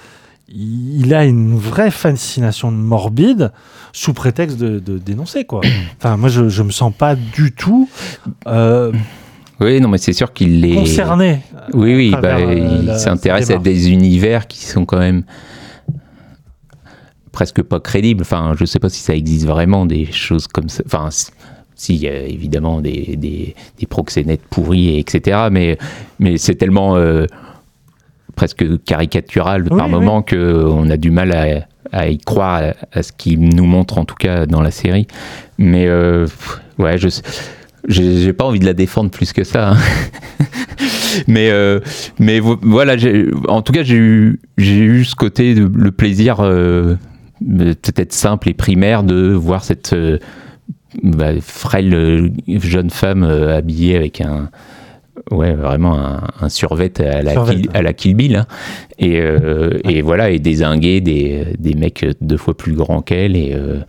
il 0.50 1.14
a 1.14 1.26
une 1.26 1.58
vraie 1.58 1.92
fascination 1.92 2.72
morbide 2.72 3.52
sous 3.94 4.14
prétexte 4.14 4.58
de, 4.58 4.80
de 4.80 4.98
dénoncer 4.98 5.46
quoi. 5.46 5.62
Enfin, 6.00 6.18
moi, 6.18 6.30
je, 6.30 6.50
je 6.50 6.64
me 6.64 6.72
sens 6.72 6.94
pas 6.98 7.16
du 7.16 7.52
tout 7.54 7.90
euh, 8.48 8.92
Oui, 9.60 9.80
non, 9.80 9.90
mais 9.90 9.98
c'est 10.00 10.14
sûr 10.14 10.34
qu'il 10.34 10.66
est. 10.66 10.76
concerné. 10.76 11.42
Oui, 11.74 11.96
oui, 11.96 12.16
bah, 12.22 12.38
euh, 12.40 12.80
il 12.84 12.96
s'intéresse 13.00 13.50
à 13.52 13.58
des 13.58 13.92
univers 13.92 14.48
qui 14.48 14.66
sont 14.66 14.86
quand 14.86 15.00
même 15.00 15.24
presque 17.32 17.62
pas 17.62 17.80
crédible. 17.80 18.22
Enfin, 18.22 18.54
je 18.58 18.66
sais 18.66 18.80
pas 18.80 18.90
si 18.90 19.02
ça 19.02 19.14
existe 19.16 19.46
vraiment 19.46 19.86
des 19.86 20.06
choses 20.12 20.48
comme 20.48 20.70
ça. 20.70 20.84
Enfin, 20.86 21.10
si- 21.12 21.28
s'il 21.78 21.98
y 21.98 22.08
a 22.08 22.22
évidemment 22.24 22.80
des, 22.80 23.18
des, 23.18 23.54
des 23.78 23.86
proxénètes 23.86 24.42
pourris, 24.50 24.98
etc. 24.98 25.48
Mais, 25.52 25.78
mais 26.20 26.38
c'est 26.38 26.56
tellement 26.56 26.96
euh, 26.96 27.26
presque 28.36 28.66
caricatural 28.84 29.64
Oui, 29.64 29.78
par 29.78 29.86
oui. 29.88 29.92
moment 29.92 30.22
que 30.22 30.64
on 30.66 30.90
a 30.90 30.98
du 30.98 31.12
mal 31.12 31.32
à, 31.34 31.66
à 31.92 32.08
y 32.10 32.18
croire 32.18 32.62
à, 32.94 32.98
à 33.00 33.04
ce 33.04 33.12
qu'il 33.12 33.40
nous 33.40 33.66
montre 33.66 33.98
en 33.98 34.06
tout 34.06 34.16
cas 34.16 34.46
dans 34.46 34.62
la 34.62 34.72
série. 34.72 35.08
Mais 35.58 35.86
euh, 35.88 36.28
ouais, 36.78 36.98
je 36.98 37.08
j'ai 37.88 38.34
pas 38.34 38.46
envie 38.46 38.60
de 38.60 38.66
la 38.66 38.74
défendre 38.74 39.12
plus 39.12 39.32
que 39.32 39.44
ça. 39.44 39.70
hein. 39.74 39.78
mais 41.28 41.50
euh, 41.52 41.80
mais 42.20 42.40
vo- 42.40 42.60
voilà, 42.62 42.96
en 43.48 43.62
tout 43.62 43.72
cas, 43.74 43.84
j'ai 43.84 43.96
eu 43.98 44.40
j'ai 44.58 44.80
eu 44.80 45.06
ce 45.06 45.16
côté 45.16 45.54
de 45.54 45.70
le 45.74 45.92
plaisir 45.92 46.38
euh, 46.40 46.96
peut-être 47.42 48.14
simple 48.14 48.50
et 48.50 48.54
primaire 48.54 49.04
de 49.04 49.32
voir 49.34 49.64
cette 49.64 49.96
bah, 51.04 51.32
frêle 51.42 52.32
jeune 52.48 52.90
femme 52.90 53.24
habillée 53.24 53.96
avec 53.98 54.20
un 54.22 54.50
ouais 55.32 55.54
vraiment 55.54 55.98
un, 55.98 56.24
un 56.42 56.50
survêt 56.50 56.92
à 57.02 57.22
la 57.22 57.32
Survêt, 57.34 57.56
Kill, 57.56 57.70
ouais. 57.70 57.78
à 57.78 57.82
la 57.82 57.94
Kill 57.94 58.16
Bill 58.16 58.36
hein. 58.38 58.46
et, 59.00 59.20
euh, 59.20 59.80
et 59.84 60.02
voilà 60.02 60.30
et 60.30 60.40
désinguer 60.40 61.02
des, 61.02 61.48
des 61.58 61.74
mecs 61.74 62.06
deux 62.22 62.38
fois 62.38 62.56
plus 62.56 62.74
grands 62.74 63.02
qu'elle 63.02 63.36
et 63.36 63.54
euh, 63.54 63.80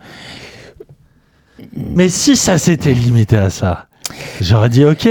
Mais 1.75 2.09
si 2.09 2.35
ça 2.35 2.57
s'était 2.57 2.93
limité 2.93 3.37
à 3.37 3.49
ça, 3.49 3.87
j'aurais 4.41 4.69
dit 4.69 4.85
ok. 4.85 5.07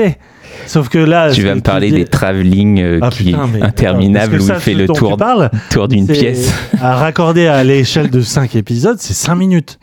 Sauf 0.67 0.89
que 0.89 0.97
là. 0.99 1.31
tu 1.31 1.43
vas 1.43 1.55
me 1.55 1.61
parler 1.61 1.91
des 1.91 2.07
travelling 2.07 2.81
euh, 2.81 2.99
Ah, 3.03 3.11
qui 3.11 3.25
putain, 3.25 3.47
mais- 3.47 3.63
interminables 3.63 4.41
où 4.41 4.47
il 4.49 4.55
fait 4.55 4.73
le 4.75 4.87
tour 4.87 5.17
parles, 5.19 5.51
tour 5.71 5.87
d'une 5.87 6.07
pièce 6.07 6.51
À 6.81 6.97
raccorder 6.97 7.47
à 7.47 7.63
l'échelle 7.63 8.11
de 8.11 8.21
5 8.23 8.57
épisodes, 8.57 8.97
c'est 8.99 9.13
5 9.13 9.35
minutes. 9.35 9.79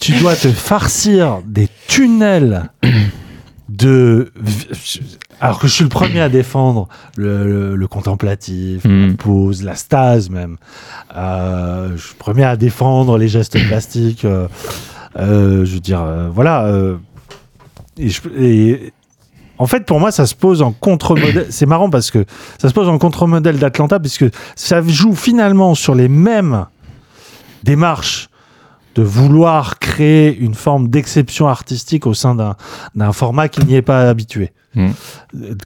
tu 0.00 0.12
dois 0.14 0.34
te 0.34 0.48
farcir 0.48 1.38
des 1.46 1.68
tunnels 1.86 2.70
de. 3.68 4.32
Alors 5.40 5.58
que 5.58 5.66
je 5.68 5.72
suis 5.72 5.84
le 5.84 5.90
premier 5.90 6.20
à 6.20 6.28
défendre 6.28 6.88
le, 7.16 7.46
le- 7.46 7.76
le 7.76 7.86
contemplatif, 7.88 8.84
Mm. 8.84 9.08
la 9.08 9.14
pause, 9.14 9.62
la 9.62 9.74
stase 9.74 10.30
même. 10.30 10.56
Euh, 11.16 11.90
je 11.96 12.02
suis 12.02 12.14
le 12.14 12.18
premier 12.18 12.44
à 12.44 12.56
défendre 12.56 13.18
les 13.18 13.28
gestes 13.28 13.58
plastiques. 13.68 14.24
euh, 14.24 14.48
euh, 15.18 15.64
je 15.64 15.74
veux 15.74 15.80
dire, 15.80 16.04
voilà. 16.32 16.70
et, 17.98 18.08
je- 18.08 18.20
et- 18.38 18.92
en 19.60 19.66
fait, 19.66 19.84
pour 19.84 19.98
moi, 19.98 20.12
ça 20.12 20.24
se 20.26 20.36
pose 20.36 20.62
en 20.62 20.70
contre-modèle. 20.72 21.46
C'est 21.50 21.66
marrant 21.66 21.90
parce 21.90 22.12
que 22.12 22.24
ça 22.60 22.68
se 22.68 22.74
pose 22.74 22.88
en 22.88 22.96
contre-modèle 22.98 23.58
d'Atlanta, 23.58 23.98
puisque 23.98 24.26
ça 24.54 24.80
joue 24.86 25.14
finalement 25.16 25.74
sur 25.74 25.96
les 25.96 26.08
mêmes 26.08 26.66
démarches 27.64 28.27
de 28.94 29.02
vouloir 29.02 29.78
créer 29.78 30.36
une 30.36 30.54
forme 30.54 30.88
d'exception 30.88 31.48
artistique 31.48 32.06
au 32.06 32.14
sein 32.14 32.34
d'un 32.34 32.56
d'un 32.94 33.12
format 33.12 33.48
qui 33.48 33.64
n'y 33.64 33.74
est 33.74 33.82
pas 33.82 34.08
habitué. 34.08 34.52
Mm. 34.74 34.88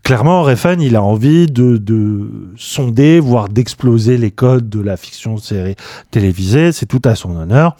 Clairement, 0.03 0.43
Refn, 0.43 0.81
il 0.81 0.97
a 0.97 1.03
envie 1.03 1.47
de, 1.47 1.77
de 1.77 2.55
sonder, 2.57 3.21
voire 3.21 3.49
d'exploser 3.49 4.17
les 4.17 4.31
codes 4.31 4.69
de 4.69 4.81
la 4.81 4.97
fiction 4.97 5.37
série 5.39 5.75
télévisée. 6.11 6.73
C'est 6.73 6.87
tout 6.87 7.03
à 7.05 7.15
son 7.15 7.37
honneur. 7.37 7.77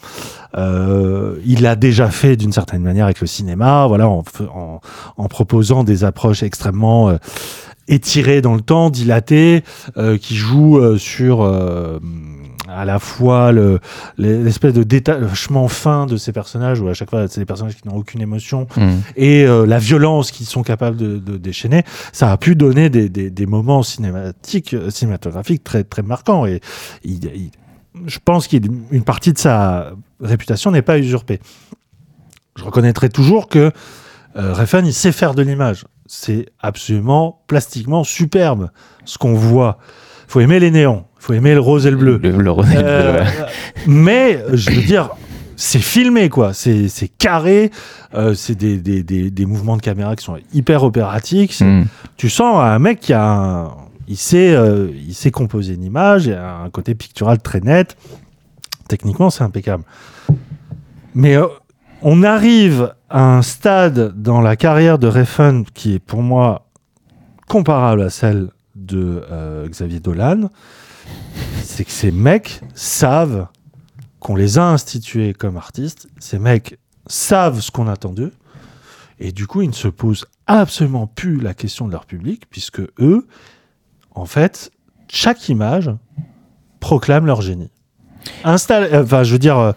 Euh, 0.55 1.37
il 1.45 1.61
l'a 1.61 1.75
déjà 1.75 2.09
fait 2.09 2.35
d'une 2.35 2.51
certaine 2.51 2.83
manière 2.83 3.05
avec 3.05 3.21
le 3.21 3.27
cinéma, 3.27 3.87
voilà, 3.87 4.07
en, 4.07 4.23
en, 4.53 4.81
en 5.17 5.27
proposant 5.27 5.83
des 5.83 6.03
approches 6.03 6.43
extrêmement 6.43 7.09
euh, 7.09 7.17
étirées 7.87 8.41
dans 8.41 8.53
le 8.53 8.61
temps, 8.61 8.89
dilatées, 8.89 9.63
euh, 9.97 10.17
qui 10.17 10.35
jouent 10.35 10.77
euh, 10.77 10.97
sur 10.97 11.41
euh, 11.41 11.99
à 12.69 12.85
la 12.85 12.97
fois 12.99 13.51
le- 13.51 13.79
l'espèce 14.17 14.73
de 14.73 14.83
détachement 14.83 15.67
fin 15.67 16.05
de 16.05 16.17
ces 16.17 16.31
personnages, 16.31 16.79
où 16.81 16.87
à 16.87 16.93
chaque 16.93 17.09
fois 17.09 17.27
c'est 17.27 17.41
des 17.41 17.45
personnages 17.45 17.75
qui 17.75 17.87
n'ont 17.87 17.95
aucune 17.97 18.21
émotion, 18.21 18.67
Mm. 18.77 18.89
et 19.15 19.45
euh, 19.45 19.65
la 19.65 19.79
violence 19.79 20.31
qu'ils 20.31 20.45
sont 20.45 20.63
capables 20.63 20.95
de, 20.97 21.17
de 21.17 21.37
déchaîner, 21.37 21.83
ça 22.11 22.31
a 22.31 22.37
pu 22.37 22.55
donner 22.55 22.89
des, 22.89 23.09
des, 23.09 23.29
des 23.29 23.45
moments 23.45 23.83
cinématiques, 23.83 24.73
euh, 24.73 24.89
cinématographiques 24.89 25.63
très 25.63 25.83
très 25.83 26.01
marquants. 26.03 26.45
Et 26.45 26.61
il- 27.03 27.25
il- 27.25 27.51
je 28.07 28.19
pense 28.23 28.47
qu'une 28.47 29.03
partie 29.05 29.33
de 29.33 29.37
sa 29.37 29.91
réputation 30.21 30.71
n'est 30.71 30.81
pas 30.81 30.97
usurpée. 30.97 31.39
Je 32.55 32.63
reconnaîtrai 32.63 33.09
toujours 33.09 33.47
que 33.49 33.71
euh, 34.35 34.53
Refn, 34.53 34.85
il 34.85 34.93
sait 34.93 35.11
faire 35.11 35.35
de 35.35 35.43
l'image. 35.43 35.85
C'est 36.07 36.47
absolument 36.59 37.43
plastiquement 37.47 38.03
superbe 38.03 38.69
ce 39.05 39.17
qu'on 39.17 39.33
voit. 39.33 39.77
Faut 40.33 40.39
aimer 40.39 40.59
les 40.59 40.71
néons, 40.71 41.05
faut 41.19 41.33
aimer 41.33 41.53
le 41.53 41.59
rose 41.59 41.85
et 41.85 41.91
le 41.91 41.97
bleu. 41.97 42.19
le, 42.23 42.31
le 42.31 42.49
rose 42.51 42.65
et 42.71 42.75
le 42.77 42.81
bleu, 42.81 42.89
Euh, 42.89 43.23
ouais. 43.23 43.27
mais 43.85 44.35
euh, 44.37 44.49
je 44.57 44.71
veux 44.71 44.81
dire, 44.81 45.11
c'est 45.55 45.77
filmé 45.77 46.27
quoi, 46.29 46.53
c'est 46.53 46.89
carré, 47.19 47.69
euh, 48.15 48.33
c'est 48.33 48.55
des, 48.55 48.77
des, 48.77 49.03
des, 49.03 49.29
des 49.29 49.45
mouvements 49.45 49.77
de 49.77 49.83
caméra 49.83 50.15
qui 50.15 50.25
sont 50.25 50.37
hyper 50.51 50.83
opératiques. 50.83 51.53
c'est- 51.53 51.65
Mm. 51.65 51.85
Tu 52.17 52.29
sens 52.29 52.57
un 52.57 52.79
mec 52.79 52.99
qui 52.99 53.13
a 53.13 53.23
un, 53.31 53.71
il 54.07 54.17
sait, 54.17 54.55
euh, 54.55 54.87
il 55.07 55.13
sait 55.13 55.29
composer 55.29 55.75
une 55.75 55.83
image, 55.83 56.25
il 56.25 56.33
a 56.33 56.57
un 56.65 56.69
côté 56.71 56.95
pictural 56.95 57.37
très 57.39 57.59
net. 57.61 57.95
Techniquement, 58.87 59.29
c'est 59.29 59.43
impeccable. 59.43 59.83
Mais 61.13 61.35
euh, 61.35 61.45
on 62.01 62.23
arrive 62.23 62.93
à 63.11 63.23
un 63.37 63.43
stade 63.43 64.13
dans 64.19 64.41
la 64.41 64.55
carrière 64.55 64.97
de 64.97 65.05
Refn 65.07 65.61
qui 65.75 65.93
est 65.93 65.99
pour 65.99 66.23
moi 66.23 66.65
comparable 67.47 68.01
à 68.01 68.09
celle 68.09 68.49
de 68.85 69.25
euh, 69.31 69.67
Xavier 69.67 69.99
Dolan. 69.99 70.49
C'est 71.63 71.85
que 71.85 71.91
ces 71.91 72.11
mecs 72.11 72.61
savent 72.75 73.47
qu'on 74.19 74.35
les 74.35 74.57
a 74.57 74.65
institués 74.65 75.33
comme 75.33 75.57
artistes. 75.57 76.07
Ces 76.19 76.39
mecs 76.39 76.77
savent 77.07 77.59
ce 77.59 77.71
qu'on 77.71 77.87
attend 77.87 78.11
d'eux. 78.11 78.31
Et 79.19 79.31
du 79.31 79.47
coup, 79.47 79.61
ils 79.61 79.69
ne 79.69 79.73
se 79.73 79.87
posent 79.87 80.25
absolument 80.47 81.07
plus 81.07 81.39
la 81.39 81.53
question 81.53 81.87
de 81.87 81.91
leur 81.91 82.05
public, 82.05 82.43
puisque 82.49 82.81
eux, 82.99 83.27
en 84.11 84.25
fait, 84.25 84.71
chaque 85.07 85.49
image 85.49 85.91
proclame 86.79 87.25
leur 87.25 87.41
génie. 87.41 87.71
Euh, 88.45 89.03
enfin, 89.03 89.23
je 89.23 89.31
veux 89.31 89.39
dire, 89.39 89.73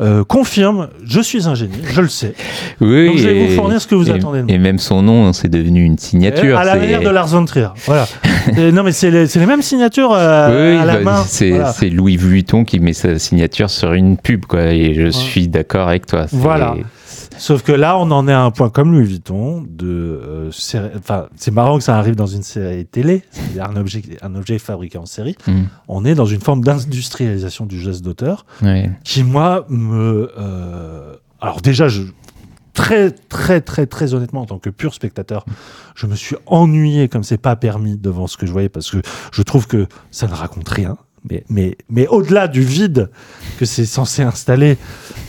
euh, 0.00 0.20
euh, 0.20 0.24
confirme, 0.24 0.88
je 1.06 1.20
suis 1.20 1.46
un 1.46 1.54
génie, 1.54 1.74
je 1.92 2.00
le 2.00 2.08
sais. 2.08 2.34
Oui, 2.80 3.08
Donc, 3.08 3.18
je 3.18 3.28
vais 3.28 3.36
et- 3.36 3.46
vous 3.48 3.54
fournir 3.54 3.80
ce 3.80 3.86
que 3.86 3.94
vous 3.94 4.08
et- 4.10 4.14
attendez 4.14 4.38
de 4.40 4.44
moi. 4.44 4.52
Et 4.54 4.58
même 4.58 4.78
son 4.78 5.02
nom, 5.02 5.32
c'est 5.32 5.48
devenu 5.48 5.84
une 5.84 5.98
signature. 5.98 6.58
à 6.58 6.64
la 6.64 6.76
manière 6.76 7.00
de 7.00 7.08
Lars 7.10 7.28
von 7.28 7.44
Trier. 7.44 7.68
Voilà. 7.86 8.06
Et 8.58 8.72
non, 8.72 8.82
mais 8.82 8.92
c'est 8.92 9.10
les, 9.10 9.46
mêmes 9.46 9.62
signatures 9.62 10.12
euh, 10.12 10.72
Oui, 10.74 10.80
à 10.80 10.84
la 10.84 10.96
bah, 10.96 11.02
main. 11.02 11.24
c'est 11.26 11.50
Voilà. 11.50 11.74
Louis 11.92 12.16
Vuitton 12.16 12.64
qui 12.64 12.80
met 12.80 12.92
sa 12.92 13.18
signature 13.18 13.70
sur 13.70 13.92
une 13.92 14.16
pub, 14.16 14.46
quoi. 14.46 14.72
Et 14.72 14.94
je 14.94 15.08
suis 15.08 15.46
d'accord 15.48 15.88
avec 15.88 16.06
toi. 16.06 16.26
Voilà. 16.32 16.74
Sauf 17.42 17.64
que 17.64 17.72
là, 17.72 17.98
on 17.98 18.08
en 18.12 18.28
est 18.28 18.32
à 18.32 18.44
un 18.44 18.52
point 18.52 18.70
comme 18.70 18.92
Louis 18.92 19.02
Vuitton. 19.02 19.66
De, 19.68 19.88
euh, 19.88 20.50
enfin, 20.96 21.26
c'est 21.34 21.50
marrant 21.50 21.76
que 21.76 21.82
ça 21.82 21.98
arrive 21.98 22.14
dans 22.14 22.28
une 22.28 22.44
série 22.44 22.86
télé, 22.86 23.24
c'est-à-dire 23.32 23.64
un 23.64 23.74
objet, 23.74 24.00
un 24.22 24.36
objet 24.36 24.60
fabriqué 24.60 24.96
en 24.96 25.06
série. 25.06 25.36
Mm. 25.48 25.62
On 25.88 26.04
est 26.04 26.14
dans 26.14 26.24
une 26.24 26.40
forme 26.40 26.62
d'industrialisation 26.62 27.66
du 27.66 27.80
geste 27.80 28.02
d'auteur 28.04 28.46
qui, 29.02 29.24
moi, 29.24 29.66
me. 29.68 30.30
euh, 30.38 31.16
alors, 31.40 31.60
déjà, 31.60 31.88
je. 31.88 32.02
Très, 32.74 33.10
très, 33.10 33.60
très, 33.60 33.86
très 33.86 34.14
honnêtement, 34.14 34.42
en 34.42 34.46
tant 34.46 34.58
que 34.58 34.70
pur 34.70 34.94
spectateur, 34.94 35.44
je 35.94 36.06
me 36.06 36.14
suis 36.14 36.36
ennuyé 36.46 37.08
comme 37.08 37.22
c'est 37.22 37.36
pas 37.36 37.54
permis 37.54 37.98
devant 37.98 38.26
ce 38.28 38.38
que 38.38 38.46
je 38.46 38.52
voyais 38.52 38.70
parce 38.70 38.90
que 38.90 39.02
je 39.30 39.42
trouve 39.42 39.66
que 39.66 39.88
ça 40.10 40.26
ne 40.26 40.32
raconte 40.32 40.68
rien. 40.68 40.96
Mais, 41.30 41.44
mais, 41.48 41.76
mais 41.88 42.08
au-delà 42.08 42.48
du 42.48 42.62
vide 42.62 43.08
que 43.58 43.64
c'est 43.64 43.84
censé 43.86 44.22
installer, 44.22 44.76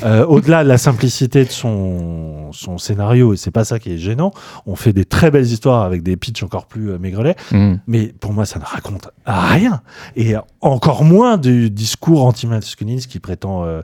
euh, 0.04 0.26
au-delà 0.26 0.64
de 0.64 0.70
la 0.70 0.80
simplicité 0.80 1.46
de 1.46 1.52
son, 1.52 2.52
son 2.52 2.80
scénario, 2.80 3.34
et 3.34 3.38
c'est 3.38 3.52
pas 3.52 3.64
ça 3.64 3.78
qui 3.78 3.92
est 3.94 3.98
gênant, 4.00 4.32
on 4.66 4.76
fait 4.76 4.92
des 4.92 5.06
très 5.06 5.30
belles 5.30 5.46
histoires 5.46 5.84
avec 5.84 6.02
des 6.02 6.18
pitchs 6.18 6.42
encore 6.42 6.66
plus 6.66 6.90
euh, 6.92 6.98
maigrelets, 6.98 7.36
Mm. 7.52 7.76
mais 7.86 8.08
pour 8.20 8.34
moi, 8.34 8.46
ça 8.46 8.58
ne 8.58 8.66
raconte 8.66 9.10
rien. 9.28 9.82
Et 10.16 10.34
encore 10.62 11.04
moins 11.04 11.38
du 11.38 11.70
discours 11.70 12.26
anti-masculiniste 12.26 13.08
qui 13.12 13.20
prétend. 13.20 13.64
euh, 13.66 13.82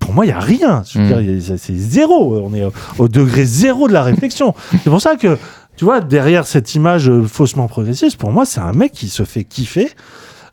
pour 0.00 0.12
moi, 0.12 0.26
il 0.26 0.28
n'y 0.28 0.34
a 0.34 0.40
rien. 0.40 0.82
Mm. 0.94 1.52
a- 1.52 1.56
c'est 1.56 1.74
zéro. 1.76 2.38
On 2.44 2.52
est 2.54 2.64
au, 2.64 2.72
au 2.98 3.08
degré 3.08 3.44
zéro 3.46 3.88
de 3.88 3.94
la 3.94 4.02
réflexion. 4.02 4.54
c'est 4.72 4.90
pour 4.90 5.00
ça 5.00 5.16
que, 5.16 5.38
tu 5.76 5.86
vois, 5.86 6.00
derrière 6.02 6.46
cette 6.46 6.74
image 6.74 7.10
faussement 7.26 7.66
progressiste, 7.66 8.18
pour 8.18 8.30
moi, 8.30 8.44
c'est 8.44 8.60
un 8.60 8.72
mec 8.72 8.92
qui 8.92 9.08
se 9.08 9.24
fait 9.24 9.44
kiffer. 9.44 9.90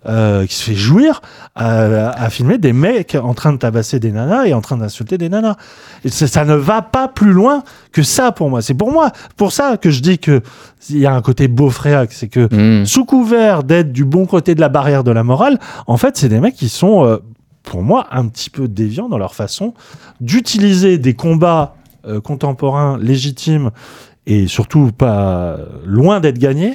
Euh, 0.07 0.45
qui 0.47 0.55
se 0.55 0.63
fait 0.63 0.75
jouir 0.75 1.21
à, 1.55 2.09
à 2.09 2.29
filmer 2.29 2.57
des 2.57 2.73
mecs 2.73 3.15
en 3.21 3.33
train 3.33 3.53
de 3.53 3.57
tabasser 3.57 3.99
des 3.99 4.11
nanas 4.11 4.45
et 4.45 4.53
en 4.53 4.61
train 4.61 4.77
d'insulter 4.77 5.17
des 5.17 5.29
nanas. 5.29 5.55
Et 6.03 6.09
ça, 6.09 6.27
ça 6.27 6.43
ne 6.45 6.55
va 6.55 6.81
pas 6.81 7.07
plus 7.07 7.31
loin 7.33 7.63
que 7.91 8.01
ça 8.03 8.31
pour 8.31 8.49
moi. 8.49 8.61
C'est 8.61 8.73
pour 8.73 8.91
moi, 8.91 9.11
pour 9.37 9.51
ça 9.51 9.77
que 9.77 9.89
je 9.91 10.01
dis 10.01 10.17
que 10.17 10.41
il 10.89 10.97
y 10.97 11.05
a 11.05 11.13
un 11.13 11.21
côté 11.21 11.47
beaufréac, 11.47 12.11
c'est 12.13 12.27
que 12.27 12.47
Mm. 12.51 12.85
sous 12.85 13.05
couvert 13.05 13.63
d'être 13.63 13.91
du 13.91 14.03
bon 14.05 14.25
côté 14.25 14.55
de 14.55 14.61
la 14.61 14.69
barrière 14.69 15.03
de 15.03 15.11
la 15.11 15.23
morale, 15.23 15.59
en 15.87 15.97
fait, 15.97 16.17
c'est 16.17 16.29
des 16.29 16.39
mecs 16.39 16.55
qui 16.55 16.69
sont, 16.69 17.05
euh, 17.05 17.17
pour 17.63 17.83
moi, 17.83 18.07
un 18.11 18.27
petit 18.27 18.49
peu 18.49 18.67
déviants 18.67 19.07
dans 19.09 19.19
leur 19.19 19.35
façon 19.35 19.73
d'utiliser 20.19 20.97
des 20.97 21.13
combats 21.13 21.75
euh, 22.07 22.19
contemporains 22.19 22.97
légitimes 22.97 23.69
et 24.25 24.47
surtout 24.47 24.91
pas 24.91 25.57
loin 25.85 26.19
d'être 26.19 26.39
gagnés 26.39 26.73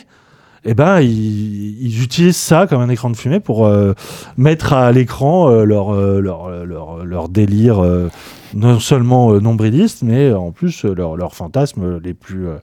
eh 0.66 0.74
ben 0.74 1.01
ils, 1.01 2.02
utilisent 2.02 2.36
ça 2.36 2.66
comme 2.66 2.80
un 2.80 2.88
écran 2.88 3.09
de 3.09 3.16
fumée 3.16 3.40
pour 3.40 3.66
euh, 3.66 3.94
mettre 4.36 4.72
à 4.72 4.90
l'écran 4.90 5.48
euh, 5.48 5.64
leur, 5.64 5.94
euh, 5.94 6.20
leur, 6.20 6.51
leur, 6.66 7.05
leur 7.05 7.28
délire 7.28 7.82
euh, 7.82 8.10
non 8.52 8.80
seulement 8.80 9.32
euh, 9.32 9.40
nombriliste, 9.40 10.02
mais 10.02 10.32
en 10.32 10.51
plus 10.51 10.84
euh, 10.84 10.93
leurs 10.94 11.16
leurs 11.16 11.34
fantasmes 11.34 11.98
les 11.98 12.14
plus 12.14 12.48
euh, 12.48 12.56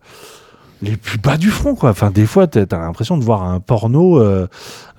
les 0.83 0.97
plus 0.97 1.17
bas 1.17 1.37
du 1.37 1.49
front 1.49 1.73
quoi. 1.75 1.89
Enfin 1.91 2.11
des 2.11 2.25
fois 2.25 2.45
t'as 2.47 2.65
l'impression 2.77 3.17
de 3.17 3.23
voir 3.23 3.43
un 3.43 3.59
porno, 3.59 4.19
euh, 4.19 4.47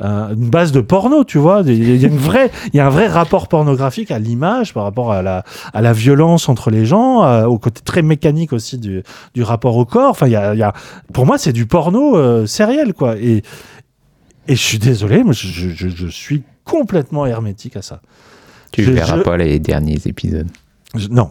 un- 0.01 0.31
une 0.35 0.49
base 0.51 0.73
de 0.73 0.81
porno, 0.81 1.23
tu 1.25 1.39
vois. 1.39 1.63
Il 1.67 2.01
y 2.01 2.05
a 2.05 2.09
une 2.09 2.17
vraie, 2.17 2.51
il 2.73 2.77
y 2.77 2.81
a 2.81 2.87
un 2.87 2.91
vrai 2.91 3.07
rapport 3.07 3.47
pornographique 3.49 4.11
à 4.11 4.19
l'image 4.19 4.73
par 4.75 4.83
rapport 4.85 5.13
à 5.13 5.23
la 5.23 5.45
à 5.73 5.83
la 5.83 5.93
violence 5.93 6.49
entre 6.49 6.71
les 6.71 6.87
gens, 6.87 7.21
à- 7.23 7.47
au 7.49 7.59
côté 7.59 7.81
très 7.85 8.03
mécanique 8.03 8.53
aussi 8.53 8.79
du, 8.79 9.03
du 9.35 9.43
rapport 9.43 9.77
au 9.77 9.85
corps. 9.85 10.11
Enfin 10.11 10.27
il 10.27 10.33
y 10.33 10.37
a, 10.37 10.55
il 10.55 10.59
y 10.59 10.63
a 10.65 10.73
pour 11.13 11.27
moi 11.27 11.39
c'est 11.39 11.53
du 11.53 11.67
porno 11.67 12.17
euh, 12.17 12.47
sériel 12.47 12.95
quoi. 12.95 13.17
Et 13.19 13.43
et 14.49 14.57
je 14.57 14.61
suis 14.63 14.79
désolé, 14.79 15.23
mais 15.25 15.33
je, 15.33 15.47
je, 15.49 15.69
je- 15.71 15.89
je 15.89 16.07
suis 16.09 16.43
complètement 16.65 17.27
hermétique 17.27 17.77
à 17.77 17.83
ça. 17.83 18.01
Tu 18.73 18.83
Je- 18.83 18.91
verras 18.91 19.19
je- 19.19 19.23
pas 19.23 19.37
les 19.37 19.59
derniers 19.59 20.01
épisodes. 20.07 20.49
non. 21.11 21.31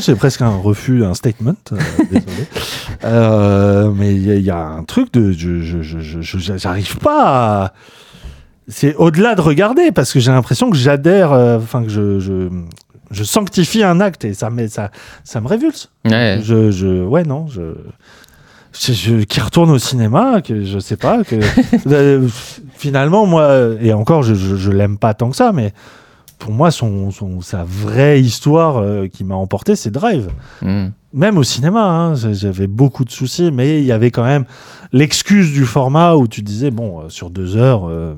C'est 0.00 0.14
presque 0.16 0.42
un 0.42 0.56
refus, 0.56 1.04
un 1.04 1.14
statement. 1.14 1.54
euh, 1.72 1.76
désolé. 2.10 2.46
Euh, 3.04 3.90
mais 3.94 4.14
il 4.14 4.26
y, 4.26 4.30
a- 4.30 4.34
il 4.36 4.42
y 4.44 4.50
a 4.50 4.58
un 4.66 4.84
truc 4.84 5.12
de. 5.12 5.32
Je, 5.32 6.56
j'arrive 6.58 6.98
pas 6.98 7.64
à. 7.64 7.72
C'est 8.68 8.94
au-delà 8.96 9.34
de 9.34 9.40
regarder, 9.40 9.90
parce 9.92 10.12
que 10.12 10.20
j'ai 10.20 10.30
l'impression 10.30 10.70
que 10.70 10.76
j'adhère, 10.76 11.32
euh, 11.32 11.58
enfin, 11.58 11.82
que 11.82 11.88
je, 11.88 12.20
je, 12.20 12.48
je 13.10 13.24
sanctifie 13.24 13.82
un 13.82 13.98
acte 14.00 14.24
et 14.24 14.32
ça, 14.34 14.48
me- 14.50 14.68
ça, 14.68 14.90
ça 15.24 15.40
me 15.40 15.48
révulse. 15.48 15.90
Ouais. 16.04 16.38
Je, 16.42 16.70
je, 16.70 17.02
ouais, 17.02 17.24
non, 17.24 17.48
je. 17.48 17.74
je, 18.78 18.92
je- 18.92 19.24
qui 19.24 19.40
retourne 19.40 19.70
au 19.70 19.78
cinéma, 19.78 20.40
que 20.42 20.64
je 20.64 20.78
sais 20.78 20.96
pas, 20.96 21.24
que 21.24 21.36
euh, 21.88 22.28
finalement 22.76 23.26
moi 23.26 23.70
et 23.80 23.92
encore 23.92 24.22
je, 24.22 24.34
je, 24.34 24.54
je 24.56 24.70
l'aime 24.70 24.98
pas 24.98 25.14
tant 25.14 25.30
que 25.30 25.36
ça, 25.36 25.50
mais 25.52 25.72
pour 26.40 26.52
moi 26.52 26.72
son, 26.72 27.12
son 27.12 27.40
sa 27.40 27.62
vraie 27.62 28.20
histoire 28.20 28.78
euh, 28.78 29.06
qui 29.06 29.22
m'a 29.22 29.36
emporté 29.36 29.76
c'est 29.76 29.90
Drive. 29.92 30.28
Mm. 30.62 30.88
Même 31.12 31.38
au 31.38 31.42
cinéma, 31.42 31.84
hein, 31.84 32.14
j'avais 32.14 32.66
beaucoup 32.66 33.04
de 33.04 33.10
soucis, 33.10 33.50
mais 33.52 33.80
il 33.80 33.84
y 33.84 33.92
avait 33.92 34.10
quand 34.10 34.24
même 34.24 34.44
l'excuse 34.92 35.52
du 35.52 35.64
format 35.64 36.14
où 36.16 36.26
tu 36.26 36.42
disais 36.42 36.70
bon 36.70 37.00
euh, 37.00 37.08
sur 37.08 37.30
deux 37.30 37.56
heures. 37.56 37.88
euh, 37.88 38.14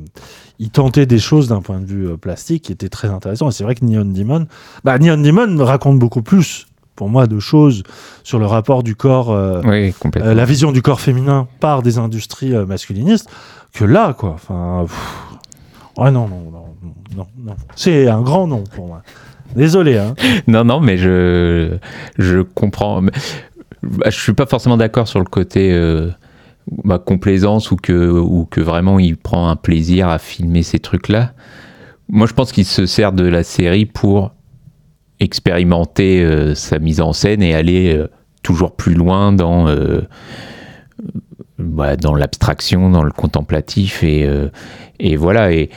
il 0.58 0.70
tentait 0.70 1.06
des 1.06 1.18
choses 1.18 1.48
d'un 1.48 1.60
point 1.60 1.80
de 1.80 1.86
vue 1.86 2.06
euh, 2.06 2.16
plastique 2.16 2.64
qui 2.64 2.72
étaient 2.72 2.88
très 2.88 3.08
intéressants. 3.08 3.48
Et 3.48 3.52
c'est 3.52 3.64
vrai 3.64 3.74
que 3.74 3.84
Neon 3.84 4.04
Demon, 4.04 4.46
bah, 4.84 4.96
Neon 4.98 5.16
Demon 5.20 5.56
raconte 5.64 5.98
beaucoup 5.98 6.22
plus, 6.22 6.66
pour 6.94 7.08
moi, 7.08 7.26
de 7.26 7.40
choses 7.40 7.82
sur 8.22 8.38
le 8.38 8.46
rapport 8.46 8.84
du 8.84 8.94
corps, 8.94 9.32
euh, 9.32 9.60
Oui, 9.64 9.92
euh, 10.16 10.34
la 10.34 10.44
vision 10.44 10.70
du 10.70 10.80
corps 10.80 11.00
féminin 11.00 11.48
par 11.58 11.82
des 11.82 11.98
industries 11.98 12.54
euh, 12.54 12.64
masculinistes, 12.64 13.28
que 13.72 13.84
là, 13.84 14.14
quoi. 14.16 14.34
Enfin, 14.34 14.84
pff. 14.86 15.98
ouais, 15.98 16.12
non, 16.12 16.28
non, 16.28 16.50
non, 16.52 16.61
non, 17.16 17.26
non. 17.38 17.54
C'est 17.76 18.08
un 18.08 18.22
grand 18.22 18.46
nom 18.46 18.64
pour 18.74 18.86
moi. 18.86 19.02
Désolé, 19.54 19.98
hein. 19.98 20.14
Non, 20.46 20.64
non, 20.64 20.80
mais 20.80 20.96
je, 20.96 21.76
je 22.18 22.40
comprends. 22.40 23.02
Bah, 23.02 24.06
je 24.06 24.18
suis 24.18 24.32
pas 24.32 24.46
forcément 24.46 24.76
d'accord 24.76 25.08
sur 25.08 25.18
le 25.18 25.26
côté 25.26 25.72
euh, 25.72 26.10
complaisance 27.04 27.70
ou 27.70 27.76
que, 27.76 28.10
ou 28.10 28.46
que 28.46 28.60
vraiment 28.60 28.98
il 28.98 29.16
prend 29.16 29.48
un 29.48 29.56
plaisir 29.56 30.08
à 30.08 30.18
filmer 30.18 30.62
ces 30.62 30.78
trucs-là. 30.78 31.32
Moi, 32.08 32.26
je 32.26 32.34
pense 32.34 32.52
qu'il 32.52 32.64
se 32.64 32.86
sert 32.86 33.12
de 33.12 33.24
la 33.24 33.42
série 33.42 33.86
pour 33.86 34.32
expérimenter 35.20 36.22
euh, 36.22 36.54
sa 36.54 36.78
mise 36.78 37.00
en 37.00 37.12
scène 37.12 37.42
et 37.42 37.54
aller 37.54 37.94
euh, 37.96 38.08
toujours 38.42 38.74
plus 38.74 38.94
loin 38.94 39.32
dans, 39.32 39.68
euh, 39.68 40.02
bah, 41.58 41.96
dans 41.96 42.14
l'abstraction, 42.14 42.90
dans 42.90 43.02
le 43.02 43.12
contemplatif 43.12 44.02
et, 44.02 44.28
et 44.98 45.16
voilà. 45.16 45.52
Et 45.52 45.70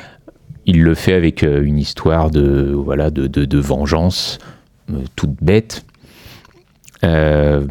il 0.65 0.81
le 0.81 0.95
fait 0.95 1.13
avec 1.13 1.43
euh, 1.43 1.63
une 1.63 1.77
histoire 1.77 2.31
de 2.31 2.71
voilà 2.73 3.09
de, 3.11 3.27
de, 3.27 3.59
vengeance 3.59 4.39
euh, 4.91 4.95
toute 5.15 5.35
bête. 5.41 5.85
Euh, 7.03 7.65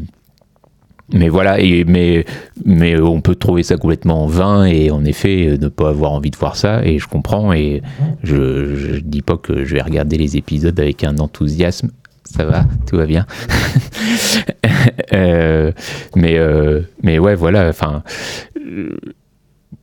mais 1.12 1.28
voilà, 1.28 1.58
mais, 1.86 2.24
mais 2.64 2.98
on 2.98 3.20
peut 3.20 3.34
trouver 3.34 3.62
ça 3.62 3.76
complètement 3.76 4.26
vain 4.26 4.64
et 4.64 4.90
en 4.90 5.04
effet 5.04 5.58
ne 5.60 5.68
pas 5.68 5.90
avoir 5.90 6.12
envie 6.12 6.30
de 6.30 6.36
voir 6.36 6.56
ça 6.56 6.82
et 6.82 6.98
je 6.98 7.06
comprends 7.06 7.52
et 7.52 7.82
je, 8.22 8.74
je 8.74 9.00
dis 9.00 9.20
pas 9.20 9.36
que 9.36 9.64
je 9.64 9.74
vais 9.74 9.82
regarder 9.82 10.16
les 10.16 10.38
épisodes 10.38 10.78
avec 10.80 11.04
un 11.04 11.18
enthousiasme. 11.18 11.90
Ça 12.24 12.46
va, 12.46 12.64
tout 12.86 12.96
va 12.96 13.06
bien. 13.06 13.26
Mais, 16.16 16.38
mais 17.02 17.18
ouais, 17.18 17.34
voilà, 17.34 17.68
enfin 17.68 18.02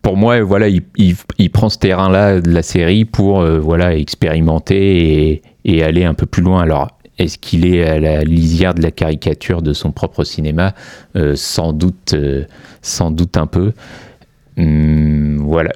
pour 0.01 0.17
moi, 0.17 0.41
voilà, 0.41 0.67
il, 0.67 1.49
prend 1.51 1.69
ce 1.69 1.77
terrain-là 1.77 2.41
de 2.41 2.51
la 2.51 2.63
série 2.63 3.05
pour 3.05 3.41
euh, 3.41 3.59
voilà, 3.59 3.95
expérimenter 3.95 5.41
et, 5.65 5.83
aller 5.83 6.03
un 6.03 6.13
peu 6.13 6.25
plus 6.25 6.41
loin. 6.41 6.61
Alors, 6.61 6.89
est-ce 7.17 7.37
qu'il 7.37 7.65
est 7.65 7.83
à 7.83 7.99
la 7.99 8.23
lisière 8.23 8.73
de 8.73 8.81
la 8.81 8.91
caricature 8.91 9.61
de 9.61 9.73
son 9.73 9.91
propre 9.91 10.23
cinéma? 10.23 10.73
Euh, 11.15 11.35
Sans 11.35 11.73
doute, 11.73 12.13
euh, 12.13 12.45
sans 12.81 13.11
doute 13.11 13.37
un 13.37 13.47
peu. 13.47 13.73
Hum, 14.57 15.37
voilà. 15.37 15.71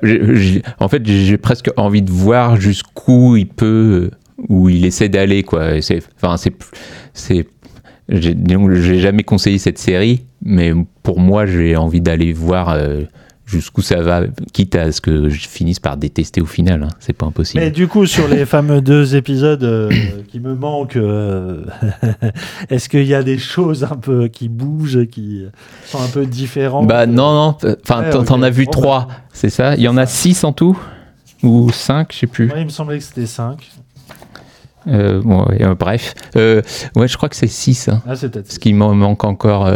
En 0.80 0.88
fait, 0.88 1.06
j'ai 1.06 1.38
presque 1.38 1.70
envie 1.78 2.02
de 2.02 2.12
voir 2.12 2.58
jusqu'où 2.58 3.36
il 3.36 3.48
peut, 3.48 4.12
où 4.50 4.70
il 4.70 4.86
essaie 4.86 5.10
d'aller, 5.10 5.44
quoi. 5.44 5.82
C'est, 5.82 6.02
enfin, 6.22 6.38
c'est, 6.38 6.54
c'est, 7.14 7.48
que 8.08 8.76
j'ai 8.82 9.00
jamais 9.00 9.24
conseillé 9.24 9.58
cette 9.58 9.80
série, 9.80 10.26
mais 10.44 10.74
pour 11.04 11.20
moi, 11.20 11.46
j'ai 11.46 11.76
envie 11.76 12.02
d'aller 12.02 12.34
voir 12.34 12.78
jusqu'où 13.46 13.82
ça 13.82 14.02
va, 14.02 14.22
quitte 14.54 14.76
à 14.76 14.92
ce 14.92 15.02
que 15.02 15.30
je 15.30 15.48
finisse 15.48 15.80
par 15.80 15.98
détester 15.98 16.42
au 16.42 16.46
final. 16.46 16.84
hein. 16.84 16.90
C'est 17.00 17.14
pas 17.14 17.26
impossible. 17.28 17.64
Mais 17.64 17.72
du 17.72 17.88
coup, 17.88 18.06
sur 18.06 18.28
les 18.28 18.46
fameux 18.48 18.82
deux 18.82 19.16
épisodes 19.16 19.64
euh, 19.64 19.90
qui 20.28 20.40
me 20.40 20.56
manquent, 20.56 20.96
euh, 20.98 21.66
est-ce 22.70 22.90
qu'il 22.90 23.06
y 23.06 23.14
a 23.14 23.24
des 23.24 23.38
choses 23.38 23.84
un 23.84 23.96
peu 23.98 24.28
qui 24.28 24.50
bougent, 24.50 25.06
qui 25.08 25.46
sont 25.86 26.00
un 26.02 26.08
peu 26.08 26.26
différentes 26.26 26.88
Bah 26.88 27.06
non, 27.06 27.34
non. 27.34 27.58
Enfin, 27.84 28.02
Ouais, 28.04 28.26
t'en, 28.26 28.42
as 28.42 28.50
vu 28.50 28.68
trois, 28.68 29.08
bah. 29.08 29.16
c'est 29.32 29.50
ça? 29.50 29.76
Il 29.76 29.82
y 29.82 29.88
en 29.88 29.98
a 29.98 30.06
six 30.06 30.44
en 30.44 30.52
tout? 30.54 30.78
Ou 31.44 31.72
cinq, 31.72 32.12
je 32.14 32.20
sais 32.20 32.28
plus. 32.28 32.48
Moi, 32.48 32.60
il 32.60 32.66
me 32.66 32.70
semblait 32.70 32.98
que 32.98 33.04
c'était 33.04 33.26
5. 33.28 33.70
Euh, 34.88 35.22
ouais, 35.22 35.62
euh, 35.64 35.76
bref. 35.76 36.14
Euh, 36.36 36.62
ouais, 36.95 37.07
je 37.07 37.18
crois 37.18 37.30
que 37.30 37.36
c'est 37.36 37.48
six. 37.48 37.90
hein. 37.90 38.02
Ah, 38.07 38.16
c'est 38.16 38.30
peut-être. 38.30 38.52
Ce 38.52 38.60
qui 38.60 38.74
m'en 38.74 38.94
manque 38.94 39.24
encore. 39.24 39.68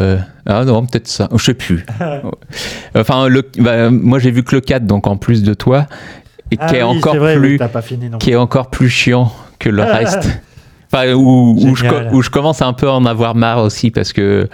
Ah 0.46 0.66
non, 0.66 0.86
peut-être 0.86 1.08
ça. 1.08 1.28
Je 1.36 1.44
sais 1.44 1.54
plus. 1.54 1.86
Enfin, 2.96 3.28
le... 3.28 3.44
bah, 3.58 3.90
moi 3.90 4.20
j'ai 4.20 4.32
vu 4.32 4.44
que 4.44 4.56
le 4.56 4.62
4, 4.62 4.86
donc 4.86 5.08
en 5.08 5.18
plus 5.18 5.44
de 5.44 5.54
toi, 5.54 5.86
et 6.52 6.58
Ah 6.60 6.68
qui 6.68 6.76
est 6.76 6.84
oui, 6.84 6.98
encore 6.98 7.16
vrai, 7.16 7.38
plus, 7.38 7.58
t'as 7.58 7.68
pas 7.68 7.82
fini 7.82 8.10
non 8.10 8.18
qui 8.18 8.32
est 8.32 8.36
encore 8.36 8.70
plus 8.70 8.90
chiant 8.90 9.32
que 9.60 9.70
le 9.70 9.84
reste. 9.84 10.28
Enfin, 10.92 11.14
où, 11.14 11.76
je, 11.76 11.86
où 12.14 12.22
je 12.24 12.30
commence 12.32 12.64
un 12.64 12.74
peu 12.74 12.88
à 12.88 12.94
en 12.94 13.06
avoir 13.06 13.36
marre 13.36 13.60
aussi 13.64 13.92
parce 13.92 14.12
que, 14.12 14.50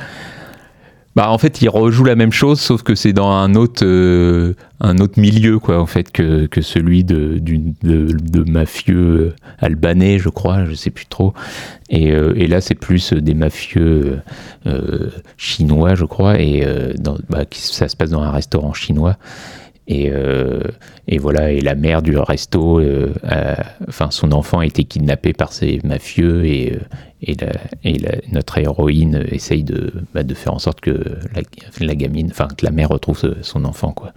bah, 1.15 1.31
en 1.31 1.37
fait, 1.37 1.61
il 1.61 1.69
rejoue 1.69 2.03
la 2.03 2.15
même 2.15 2.33
chose, 2.33 2.59
sauf 2.59 2.83
que 2.83 2.93
c'est 2.93 3.13
dans 3.13 3.29
un 3.31 3.55
autre, 3.55 3.85
euh, 3.85 4.53
un 4.81 4.97
autre 4.97 5.17
milieu, 5.19 5.59
quoi, 5.59 5.79
en 5.79 5.85
fait, 5.85 6.11
que, 6.11 6.45
que 6.47 6.61
celui 6.61 7.05
de, 7.05 7.37
d'une- 7.39 7.73
de, 7.83 8.07
de 8.11 8.49
mafieux 8.51 8.97
euh, 8.97 9.35
albanais, 9.59 10.19
je 10.19 10.27
crois, 10.27 10.65
je 10.65 10.73
sais 10.73 10.89
plus 10.89 11.05
trop. 11.05 11.33
Et, 11.89 12.11
euh, 12.11 12.33
et 12.35 12.47
là, 12.47 12.59
c'est 12.59 12.75
plus 12.75 13.13
des 13.13 13.33
mafieux 13.33 14.19
euh, 14.67 15.09
chinois, 15.37 15.95
je 15.95 16.03
crois, 16.05 16.39
et 16.39 16.65
euh, 16.65 16.91
dans, 16.99 17.17
bah, 17.29 17.45
ça 17.51 17.87
se 17.87 17.95
passe 17.95 18.09
dans 18.09 18.21
un 18.21 18.31
restaurant 18.31 18.73
chinois. 18.73 19.17
Et, 19.87 20.09
euh, 20.09 20.61
et 21.07 21.19
voilà, 21.19 21.51
et 21.51 21.61
la 21.61 21.75
mère 21.75 22.01
du 22.01 22.17
resto, 22.17 22.79
euh, 22.79 23.13
a- 23.23 23.63
enfin 23.87 24.09
son 24.09 24.31
enfant 24.31 24.59
a 24.59 24.65
été 24.65 24.83
kidnappé 24.83 25.31
par 25.33 25.53
ces 25.53 25.79
mafieux 25.83 26.43
et, 26.45 26.73
euh, 26.73 26.79
et, 27.21 27.35
la- 27.35 27.51
et 27.83 27.99
la- 27.99 28.15
notre 28.31 28.57
héroïne 28.57 29.23
essaye 29.31 29.63
de, 29.63 29.93
bah, 30.15 30.23
de 30.23 30.33
faire 30.33 30.55
en 30.55 30.59
sorte 30.59 30.81
que 30.81 30.91
la, 31.35 31.41
la 31.85 31.93
gamine, 31.95 32.29
enfin 32.31 32.47
que 32.57 32.65
la 32.65 32.71
mère 32.71 32.89
retrouve 32.89 33.17
ce- 33.19 33.35
son 33.43 33.63
enfant 33.63 33.91
quoi. 33.91 34.11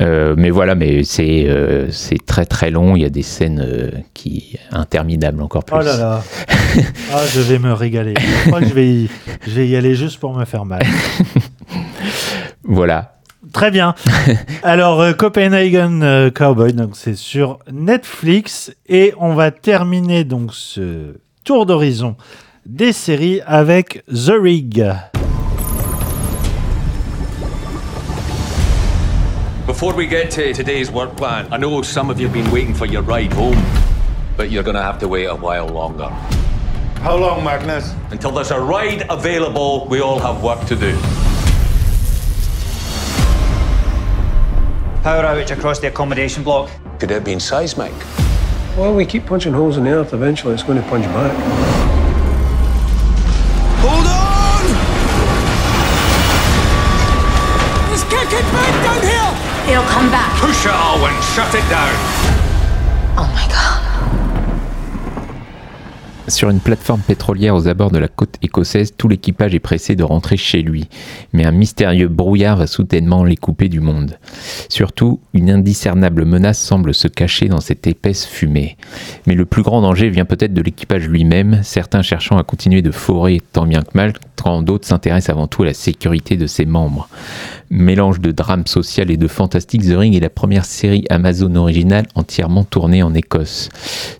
Euh, 0.00 0.34
mais 0.38 0.48
voilà, 0.48 0.74
mais 0.74 1.04
c'est 1.04 1.46
c'est 1.90 2.24
très 2.24 2.46
très 2.46 2.70
long. 2.70 2.96
Il 2.96 3.02
y 3.02 3.04
a 3.04 3.10
des 3.10 3.20
scènes 3.22 3.92
qui 4.14 4.58
interminables 4.70 5.42
encore 5.42 5.64
plus. 5.64 5.76
Oh 5.78 5.82
là 5.82 5.98
là. 5.98 6.22
ah, 7.12 7.20
je 7.30 7.40
vais 7.42 7.58
me 7.58 7.74
régaler. 7.74 8.14
Je 8.16 8.48
crois 8.48 8.60
que 8.60 8.68
je 8.68 8.72
vais, 8.74 8.88
y, 8.88 9.10
je 9.46 9.50
vais 9.50 9.68
y 9.68 9.76
aller 9.76 9.94
juste 9.94 10.18
pour 10.18 10.34
me 10.34 10.46
faire 10.46 10.64
mal. 10.64 10.82
Voilà. 12.64 13.14
Très 13.52 13.70
bien. 13.70 13.94
Alors, 14.62 15.00
euh, 15.00 15.12
Copenhagen 15.12 16.00
euh, 16.02 16.30
Cowboy, 16.30 16.72
donc 16.72 16.90
c'est 16.94 17.16
sur 17.16 17.58
Netflix. 17.70 18.72
Et 18.88 19.12
on 19.18 19.34
va 19.34 19.50
terminer 19.50 20.24
donc 20.24 20.54
ce 20.54 21.16
tour 21.44 21.66
d'horizon 21.66 22.16
des 22.64 22.92
séries 22.92 23.40
avec 23.46 24.04
The 24.06 24.32
Rig. 24.40 24.92
Before 29.66 29.94
we 29.94 30.08
get 30.08 30.30
to 30.30 30.52
today's 30.52 30.90
work 30.90 31.16
plan, 31.16 31.46
I 31.52 31.56
know 31.56 31.82
some 31.82 32.10
of 32.10 32.20
you 32.20 32.26
have 32.28 32.34
been 32.34 32.50
waiting 32.50 32.74
for 32.74 32.86
your 32.86 33.02
ride 33.02 33.32
home, 33.32 33.56
but 34.36 34.50
you're 34.50 34.64
gonna 34.64 34.82
have 34.82 34.98
to 35.00 35.08
wait 35.08 35.26
a 35.26 35.34
while 35.34 35.68
longer. 35.68 36.10
How 37.02 37.16
long, 37.16 37.42
Magnus? 37.42 37.92
Until 38.10 38.30
there's 38.30 38.52
a 38.52 38.60
ride 38.60 39.06
available, 39.10 39.86
we 39.88 40.00
all 40.00 40.20
have 40.20 40.42
work 40.42 40.64
to 40.66 40.76
do. 40.76 40.96
Power 45.02 45.24
outage 45.24 45.50
across 45.50 45.80
the 45.80 45.88
accommodation 45.88 46.44
block. 46.44 46.70
Could 47.00 47.10
it 47.10 47.14
have 47.14 47.24
been 47.24 47.40
seismic? 47.40 47.92
Well, 48.78 48.94
we 48.94 49.04
keep 49.04 49.26
punching 49.26 49.52
holes 49.52 49.76
in 49.76 49.82
the 49.82 49.90
earth. 49.90 50.12
Eventually, 50.12 50.54
it's 50.54 50.62
going 50.62 50.80
to 50.80 50.88
punch 50.88 51.04
back. 51.06 51.32
Hold 53.82 54.06
on! 54.06 54.62
It's 57.92 58.04
kicking 58.04 58.46
back 58.54 58.74
down 58.86 59.02
here! 59.02 59.74
It'll 59.74 59.90
come 59.90 60.08
back. 60.08 60.40
Push 60.40 60.66
it 60.66 60.70
all 60.70 61.04
and 61.04 61.24
shut 61.34 61.52
it 61.52 61.68
down. 61.68 62.21
Sur 66.28 66.50
une 66.50 66.60
plateforme 66.60 67.00
pétrolière 67.00 67.56
aux 67.56 67.66
abords 67.66 67.90
de 67.90 67.98
la 67.98 68.06
côte 68.06 68.36
écossaise, 68.42 68.94
tout 68.96 69.08
l'équipage 69.08 69.56
est 69.56 69.60
pressé 69.60 69.96
de 69.96 70.04
rentrer 70.04 70.36
chez 70.36 70.62
lui. 70.62 70.88
Mais 71.32 71.44
un 71.44 71.50
mystérieux 71.50 72.06
brouillard 72.06 72.56
va 72.56 72.68
soudainement 72.68 73.24
les 73.24 73.36
couper 73.36 73.68
du 73.68 73.80
monde. 73.80 74.18
Surtout, 74.68 75.20
une 75.34 75.50
indiscernable 75.50 76.24
menace 76.24 76.60
semble 76.60 76.94
se 76.94 77.08
cacher 77.08 77.48
dans 77.48 77.60
cette 77.60 77.88
épaisse 77.88 78.24
fumée. 78.24 78.76
Mais 79.26 79.34
le 79.34 79.46
plus 79.46 79.62
grand 79.62 79.82
danger 79.82 80.10
vient 80.10 80.24
peut-être 80.24 80.54
de 80.54 80.62
l'équipage 80.62 81.08
lui-même, 81.08 81.60
certains 81.64 82.02
cherchant 82.02 82.38
à 82.38 82.44
continuer 82.44 82.82
de 82.82 82.92
forer 82.92 83.40
tant 83.52 83.66
bien 83.66 83.82
que 83.82 83.90
mal, 83.94 84.12
quand 84.42 84.62
d'autres 84.62 84.88
s'intéressent 84.88 85.30
avant 85.30 85.46
tout 85.46 85.62
à 85.62 85.66
la 85.66 85.74
sécurité 85.74 86.36
de 86.36 86.46
ses 86.46 86.66
membres. 86.66 87.08
Mélange 87.70 88.20
de 88.20 88.32
drame 88.32 88.66
social 88.66 89.10
et 89.10 89.16
de 89.16 89.28
fantastique, 89.28 89.82
The 89.82 89.96
Ring 89.96 90.16
est 90.16 90.20
la 90.20 90.30
première 90.30 90.64
série 90.64 91.04
Amazon 91.10 91.54
originale 91.54 92.06
entièrement 92.14 92.64
tournée 92.64 93.02
en 93.02 93.14
Écosse. 93.14 93.68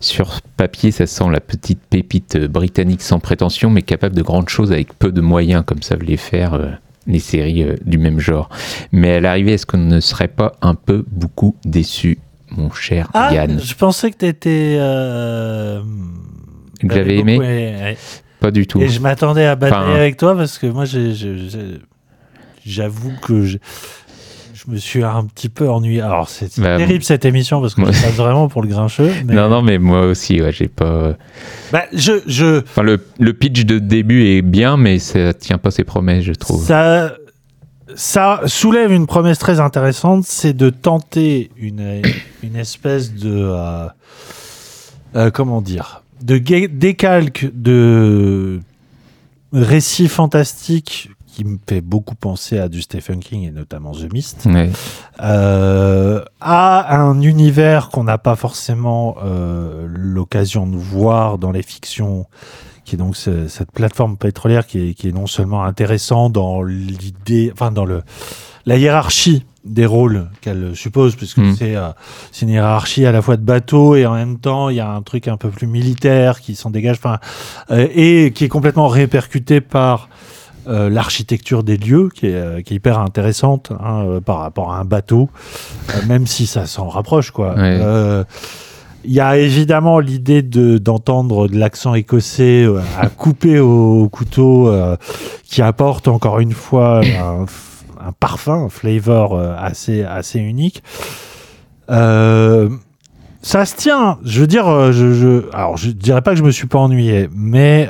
Sur 0.01 0.41
papier, 0.57 0.93
ça 0.93 1.07
sent 1.07 1.29
la 1.31 1.41
petite 1.41 1.81
pépite 1.93 2.39
britannique 2.39 3.02
sans 3.02 3.20
prétention, 3.20 3.69
mais 3.69 3.82
capable 3.82 4.16
de 4.16 4.23
grandes 4.23 4.48
choses 4.48 4.73
avec 4.73 4.98
peu 4.98 5.12
de 5.12 5.20
moyens, 5.20 5.62
comme 5.66 5.82
savent 5.82 6.02
les 6.02 6.16
faire 6.16 6.55
euh, 6.55 6.70
les 7.06 7.19
séries 7.19 7.62
euh, 7.64 7.77
du 7.85 7.98
même 7.98 8.19
genre. 8.19 8.48
Mais 8.93 9.16
à 9.16 9.20
l'arrivée, 9.20 9.52
est-ce 9.52 9.66
qu'on 9.66 9.77
ne 9.77 10.01
serait 10.01 10.28
pas 10.28 10.52
un 10.62 10.74
peu 10.74 11.05
beaucoup 11.10 11.55
déçu, 11.66 12.19
mon 12.51 12.70
cher 12.73 13.10
Ah, 13.12 13.35
Yann 13.35 13.60
je 13.62 13.74
pensais 13.74 14.10
que 14.10 14.16
t'étais. 14.16 14.77
Euh... 14.78 15.82
Que 16.81 16.94
j'avais 16.94 17.19
aimé 17.19 17.35
beaucoup- 17.36 17.47
ouais, 17.47 17.74
ouais. 17.82 17.97
Pas 18.40 18.51
du 18.51 18.66
tout. 18.66 18.81
Et 18.81 18.89
je 18.89 18.98
m'attendais 19.01 19.44
à 19.44 19.55
batailler 19.55 19.85
Enfin, 19.90 19.94
avec 19.94 20.16
toi 20.16 20.35
parce 20.35 20.59
que 20.59 20.66
moi, 20.66 20.85
j'ai- 20.86 21.12
j'ai- 21.14 21.48
j'ai- 21.48 21.78
j'avoue 22.66 23.12
que 23.23 23.44
je, 24.67 24.71
me 24.73 24.77
suis 24.79 25.03
un 25.03 25.25
petit 25.25 25.49
peu 25.49 25.69
ennuyé. 25.71 26.01
Alors, 26.01 26.29
c'est 26.29 26.59
Bah, 26.61 26.77
terrible 26.77 27.05
cette 27.05 27.25
émission 27.25 27.61
parce 27.61 27.75
que 27.75 27.83
je 27.83 27.87
passe 27.87 28.15
vraiment 28.15 28.49
pour 28.49 28.63
le 28.63 28.69
grincheux. 28.69 29.11
Mais... 29.25 29.35
Non, 29.35 29.49
non, 29.49 29.63
mais 29.63 29.79
moi 29.79 30.03
aussi, 30.07 30.41
ouais, 30.41 30.53
j'ai 30.53 30.69
pas. 30.69 31.17
Bah, 31.73 31.85
je, 31.93 32.13
je, 32.27 32.61
Enfin, 32.61 32.83
le, 32.83 33.05
le 33.19 33.33
pitch 33.33 33.65
de 33.65 33.79
début 33.79 34.25
est 34.25 34.43
bien, 34.43 34.77
mais 34.77 34.99
ça 34.99 35.35
tient 35.35 35.59
pas 35.59 35.71
ses 35.71 35.85
promesses, 35.85 36.25
je 36.25 36.33
trouve. 36.33 36.65
ça, 36.65 37.15
ça 37.95 38.41
soulève 38.47 38.93
une 38.93 39.07
promesse 39.07 39.39
très 39.39 39.61
intéressante, 39.61 40.25
c'est 40.27 40.55
de 40.55 40.71
tenter 40.71 41.51
une, 41.57 42.01
une 42.43 42.57
espèce 42.57 43.13
de. 43.15 43.31
euh, 43.35 43.87
euh, 45.17 45.31
comment 45.31 45.61
dire 45.61 46.03
De 46.23 46.39
décalque 46.39 47.51
de 47.55 48.61
récits 49.53 50.09
fantastiques 50.09 51.11
qui 51.33 51.45
me 51.45 51.57
fait 51.67 51.81
beaucoup 51.81 52.15
penser 52.15 52.59
à 52.59 52.69
du 52.69 52.83
Stephen 52.83 53.21
King 53.21 53.45
et 53.49 53.51
notamment 53.51 53.93
The 53.93 54.13
Mist. 54.13 54.47
Euh, 55.21 56.23
à 56.41 56.97
un 57.01 57.21
univers 57.21 57.89
qu'on 57.89 58.05
n'a 58.05 58.19
pas 58.19 58.37
forcément 58.37 59.17
euh, 59.25 59.87
l'occasion 59.89 60.67
de 60.67 60.77
voir 60.77 61.39
dans 61.39 61.51
les 61.51 61.63
fictions, 61.63 62.27
qui 62.85 62.97
est 62.97 62.99
donc 62.99 63.17
ce- 63.17 63.49
cette 63.49 63.71
plateforme 63.73 64.17
pétrolière 64.17 64.67
qui 64.67 64.91
est, 64.91 64.95
qui 64.95 65.09
est 65.09 65.13
non 65.13 65.27
seulement 65.27 65.65
intéressant 65.65 66.29
dans 66.31 66.63
l'idée, 66.63 67.51
enfin 67.53 67.71
dans 67.71 67.85
le 67.85 68.03
la 68.65 68.77
hiérarchie 68.77 69.45
des 69.65 69.87
rôles 69.87 70.29
qu'elle 70.41 70.75
suppose, 70.77 71.15
puisque 71.17 71.39
Mm. 71.39 71.55
c'est 71.57 71.77
euh, 71.77 71.89
c'est 72.31 72.47
une 72.47 72.51
hiérarchie 72.53 73.07
à 73.07 73.13
la 73.13 73.23
fois 73.23 73.37
de 73.37 73.43
bateau 73.45 73.95
et 73.97 74.07
en 74.07 74.15
même 74.15 74.39
temps 74.39 74.69
il 74.69 74.77
y 74.77 74.81
a 74.81 74.91
un 74.91 75.03
truc 75.03 75.29
un 75.29 75.37
peu 75.37 75.51
plus 75.51 75.67
militaire 75.67 76.41
qui 76.41 76.55
s'en 76.57 76.71
dégage, 76.71 76.97
enfin 76.99 77.19
et 77.71 78.33
qui 78.35 78.45
est 78.45 78.49
complètement 78.49 78.89
répercuté 78.89 79.61
par 79.61 80.09
euh, 80.69 80.89
l'architecture 80.91 81.63
des 81.65 81.77
lieux 81.77 82.09
qui 82.15 82.27
est, 82.27 82.35
euh, 82.35 82.63
qui 82.63 82.75
est 82.75 82.77
hyper 82.77 82.99
intéressante 82.99 83.73
hein, 83.81 84.05
euh, 84.07 84.21
par 84.21 84.39
rapport 84.39 84.73
à 84.73 84.79
un 84.79 84.85
bateau, 84.85 85.29
même 86.07 86.27
si 86.27 86.47
ça 86.47 86.67
s'en 86.67 86.89
rapproche 86.89 87.31
quoi. 87.31 87.55
Ouais. 87.55 88.25
Il 89.05 89.13
y 89.13 89.19
a 89.19 89.37
évidemment 89.37 89.99
l'idée 89.99 90.43
de 90.43 90.79
d'entendre 90.79 91.49
de 91.49 91.59
l'accent 91.59 91.95
écossais 91.95 92.63
euh, 92.63 92.79
à 93.01 93.09
couper 93.09 93.59
au 93.59 94.09
couteau 94.09 94.69
euh, 94.69 94.97
qui 95.43 95.61
apporte 95.61 96.07
encore 96.07 96.39
une 96.39 96.53
fois 96.53 97.01
un, 97.01 97.47
un 98.01 98.13
parfum, 98.21 98.67
un 98.67 98.69
flavor 98.69 99.35
euh, 99.35 99.57
assez 99.59 100.05
assez 100.05 100.39
unique. 100.39 100.85
Ça 101.89 103.65
se 103.65 103.75
tient. 103.75 104.19
Je 104.25 104.41
veux 104.41 104.47
dire, 104.47 104.93
je, 104.93 105.13
je, 105.13 105.53
alors 105.53 105.77
je 105.77 105.91
dirais 105.91 106.23
pas 106.23 106.31
que 106.31 106.39
je 106.39 106.45
me 106.45 106.53
suis 106.53 106.69
pas 106.69 106.79
ennuyé, 106.79 107.29
mais 107.35 107.89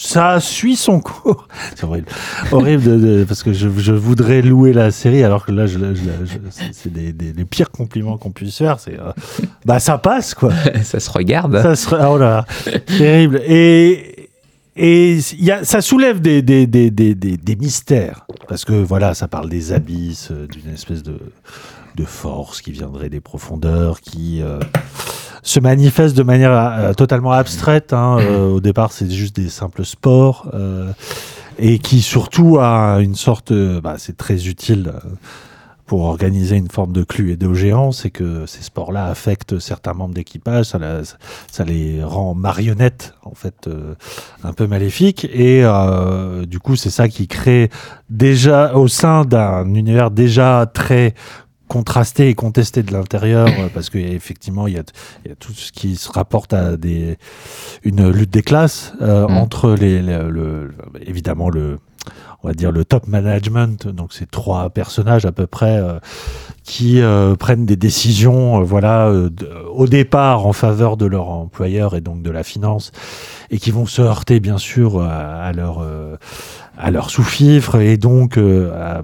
ça 0.00 0.38
suit 0.38 0.76
son 0.76 1.00
cours. 1.00 1.48
C'est 1.74 1.84
horrible, 1.84 2.06
horrible 2.52 2.82
de, 2.84 2.96
de- 2.96 3.24
parce 3.24 3.42
que 3.42 3.52
je, 3.52 3.68
je 3.78 3.92
voudrais 3.92 4.42
louer 4.42 4.72
la 4.72 4.90
série 4.92 5.24
alors 5.24 5.44
que 5.44 5.50
là, 5.52 5.66
je, 5.66 5.78
je- 5.78 5.94
je- 6.24 6.38
c'est- 6.72 6.88
des, 6.88 7.12
des- 7.12 7.32
les 7.32 7.44
pires 7.44 7.70
compliments 7.70 8.16
qu'on 8.16 8.30
puisse 8.30 8.56
faire. 8.58 8.78
C'est 8.78 8.98
euh, 8.98 9.10
bah 9.64 9.80
ça 9.80 9.98
passe 9.98 10.34
quoi. 10.34 10.52
ça 10.84 11.00
se 11.00 11.10
regarde. 11.10 11.60
Ça 11.60 11.74
serait, 11.74 12.04
oh 12.06 12.16
là, 12.16 12.46
là, 12.66 12.78
terrible. 12.96 13.40
Et, 13.44 14.28
et 14.76 15.16
il 15.16 15.44
y 15.44 15.50
a, 15.50 15.64
ça 15.64 15.80
soulève 15.80 16.20
des, 16.20 16.42
des, 16.42 16.68
des, 16.68 16.90
des, 16.92 17.16
des, 17.16 17.36
des 17.36 17.56
mystères. 17.56 18.24
Parce 18.46 18.64
que 18.64 18.72
voilà, 18.74 19.14
ça 19.14 19.26
parle 19.26 19.48
des 19.48 19.72
abysses, 19.72 20.28
euh, 20.30 20.46
d'une 20.46 20.72
espèce 20.72 21.02
de, 21.02 21.18
de 21.98 22.04
force 22.04 22.60
qui 22.62 22.70
viendrait 22.72 23.08
des 23.10 23.20
profondeurs, 23.20 24.00
qui 24.00 24.40
euh, 24.42 24.60
se 25.42 25.60
manifeste 25.60 26.16
de 26.16 26.22
manière 26.22 26.52
euh, 26.52 26.94
totalement 26.94 27.32
abstraite. 27.32 27.92
hein. 27.92 28.18
Euh, 28.20 28.50
au 28.54 28.60
départ, 28.60 28.92
c'est 28.92 29.10
juste 29.10 29.36
des 29.36 29.48
simples 29.48 29.84
sports. 29.84 30.46
et 31.58 31.78
qui 31.80 32.02
surtout 32.02 32.58
a 32.60 32.98
une 33.00 33.16
sorte, 33.16 33.52
bah, 33.82 33.96
c'est 33.98 34.16
très 34.16 34.46
utile 34.46 34.92
pour 35.86 36.02
organiser 36.04 36.56
une 36.56 36.68
forme 36.68 36.92
de 36.92 37.02
cluedo 37.02 37.54
géant, 37.54 37.92
c'est 37.92 38.10
que 38.10 38.44
ces 38.44 38.62
sports-là 38.62 39.06
affectent 39.06 39.58
certains 39.58 39.94
membres 39.94 40.12
d'équipage, 40.12 40.66
ça, 40.66 40.78
la- 40.78 41.00
ça 41.50 41.64
les 41.64 42.04
rend 42.04 42.34
marionnettes 42.34 43.14
en 43.22 43.34
fait 43.34 43.66
euh, 43.68 43.94
un 44.44 44.52
peu 44.52 44.66
maléfiques 44.66 45.24
et 45.32 45.62
euh, 45.64 46.44
du 46.44 46.58
coup 46.60 46.76
c'est 46.76 46.90
ça 46.90 47.08
qui 47.08 47.26
crée 47.26 47.70
déjà 48.10 48.74
au 48.74 48.86
sein 48.86 49.24
d'un 49.24 49.64
univers 49.74 50.10
déjà 50.10 50.66
très 50.72 51.14
contrasté 51.68 52.28
et 52.28 52.34
contesté 52.34 52.82
de 52.82 52.92
l'intérieur 52.92 53.46
euh, 53.48 53.68
parce 53.72 53.90
que 53.90 53.98
effectivement 53.98 54.66
il 54.66 54.74
y 54.74 54.78
a, 54.78 54.82
il 55.24 55.28
y 55.28 55.32
a 55.32 55.36
tout 55.36 55.52
ce 55.52 55.70
qui 55.72 55.96
se 55.96 56.10
rapporte 56.10 56.52
à 56.54 56.76
des 56.76 57.18
une 57.84 58.10
lutte 58.10 58.30
des 58.30 58.42
classes 58.42 58.92
euh, 59.02 59.28
Mm. 59.28 59.36
entre 59.36 59.72
les, 59.74 60.00
le, 60.02 60.30
le- 60.30 60.74
évidemment 61.06 61.50
le 61.50 61.78
on 62.42 62.48
va 62.48 62.54
dire 62.54 62.70
le 62.72 62.84
top 62.84 63.06
management 63.08 63.88
donc 63.88 64.12
ces 64.12 64.24
trois 64.24 64.70
personnages 64.70 65.26
à 65.26 65.32
peu 65.32 65.46
près 65.46 65.76
euh, 65.78 65.98
qui 66.62 67.00
euh, 67.00 67.34
prennent 67.34 67.66
des 67.66 67.76
décisions 67.76 68.62
voilà 68.62 69.12
au 69.74 69.86
départ 69.86 70.46
en 70.46 70.52
faveur 70.52 70.96
de 70.96 71.04
leur 71.06 71.28
employeur 71.30 71.96
et 71.96 72.00
donc 72.00 72.22
de 72.22 72.30
la 72.30 72.44
finance 72.44 72.92
et 73.50 73.58
qui 73.58 73.70
vont 73.72 73.86
se 73.86 74.00
heurter 74.02 74.38
bien 74.40 74.56
sûr 74.58 75.02
à, 75.02 75.42
à 75.42 75.52
leur 75.52 75.80
à 76.80 76.90
leur 76.92 77.10
sous-fifre 77.10 77.76
et 77.80 77.96
donc 77.96 78.38
euh, 78.38 78.70
à- 78.72 79.02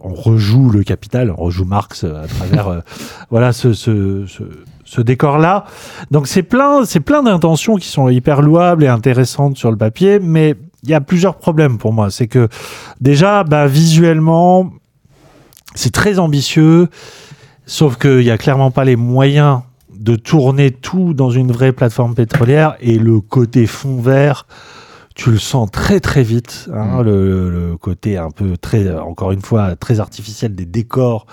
on 0.00 0.14
rejoue 0.14 0.68
le 0.68 0.82
capital, 0.82 1.30
on 1.36 1.44
rejoue 1.44 1.64
Marx 1.64 2.02
à 2.04 2.26
travers 2.26 2.68
euh, 2.68 2.80
voilà 3.30 3.52
ce, 3.52 3.72
ce, 3.72 4.26
ce, 4.26 4.42
ce 4.84 5.00
décor-là. 5.00 5.64
Donc 6.10 6.26
c'est 6.26 6.42
plein, 6.42 6.84
c'est 6.84 7.00
plein 7.00 7.22
d'intentions 7.22 7.76
qui 7.76 7.86
sont 7.88 8.08
hyper 8.08 8.42
louables 8.42 8.82
et 8.84 8.88
intéressantes 8.88 9.56
sur 9.56 9.70
le 9.70 9.76
papier, 9.76 10.18
mais 10.18 10.56
il 10.82 10.90
y 10.90 10.94
a 10.94 11.00
plusieurs 11.00 11.36
problèmes 11.36 11.78
pour 11.78 11.92
moi. 11.92 12.10
C'est 12.10 12.26
que 12.26 12.48
déjà, 13.00 13.44
bah, 13.44 13.68
visuellement, 13.68 14.72
c'est 15.76 15.92
très 15.92 16.18
ambitieux, 16.18 16.88
sauf 17.64 17.96
qu'il 17.96 18.22
y 18.22 18.30
a 18.32 18.36
clairement 18.38 18.72
pas 18.72 18.84
les 18.84 18.96
moyens 18.96 19.60
de 19.96 20.16
tourner 20.16 20.72
tout 20.72 21.14
dans 21.14 21.30
une 21.30 21.52
vraie 21.52 21.70
plateforme 21.72 22.16
pétrolière 22.16 22.74
et 22.80 22.98
le 22.98 23.20
côté 23.20 23.66
fond 23.68 24.00
vert 24.00 24.46
tu 25.14 25.30
le 25.30 25.38
sens 25.38 25.70
très 25.70 26.00
très 26.00 26.22
vite, 26.22 26.68
hein, 26.72 27.02
le, 27.02 27.50
le 27.50 27.76
côté 27.76 28.16
un 28.16 28.30
peu 28.30 28.56
très, 28.56 28.90
encore 28.96 29.32
une 29.32 29.42
fois, 29.42 29.76
très 29.76 30.00
artificiel 30.00 30.54
des 30.54 30.66
décors. 30.66 31.26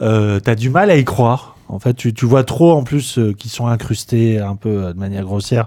Euh, 0.00 0.40
T'as 0.40 0.54
du 0.54 0.70
mal 0.70 0.90
à 0.90 0.96
y 0.96 1.04
croire. 1.04 1.56
En 1.68 1.80
fait, 1.80 1.94
tu, 1.94 2.14
tu 2.14 2.26
vois 2.26 2.44
trop 2.44 2.72
en 2.72 2.84
plus 2.84 3.18
euh, 3.18 3.32
qui 3.32 3.48
sont 3.48 3.66
incrustés 3.66 4.38
un 4.38 4.54
peu 4.54 4.84
euh, 4.84 4.92
de 4.92 4.98
manière 4.98 5.24
grossière. 5.24 5.66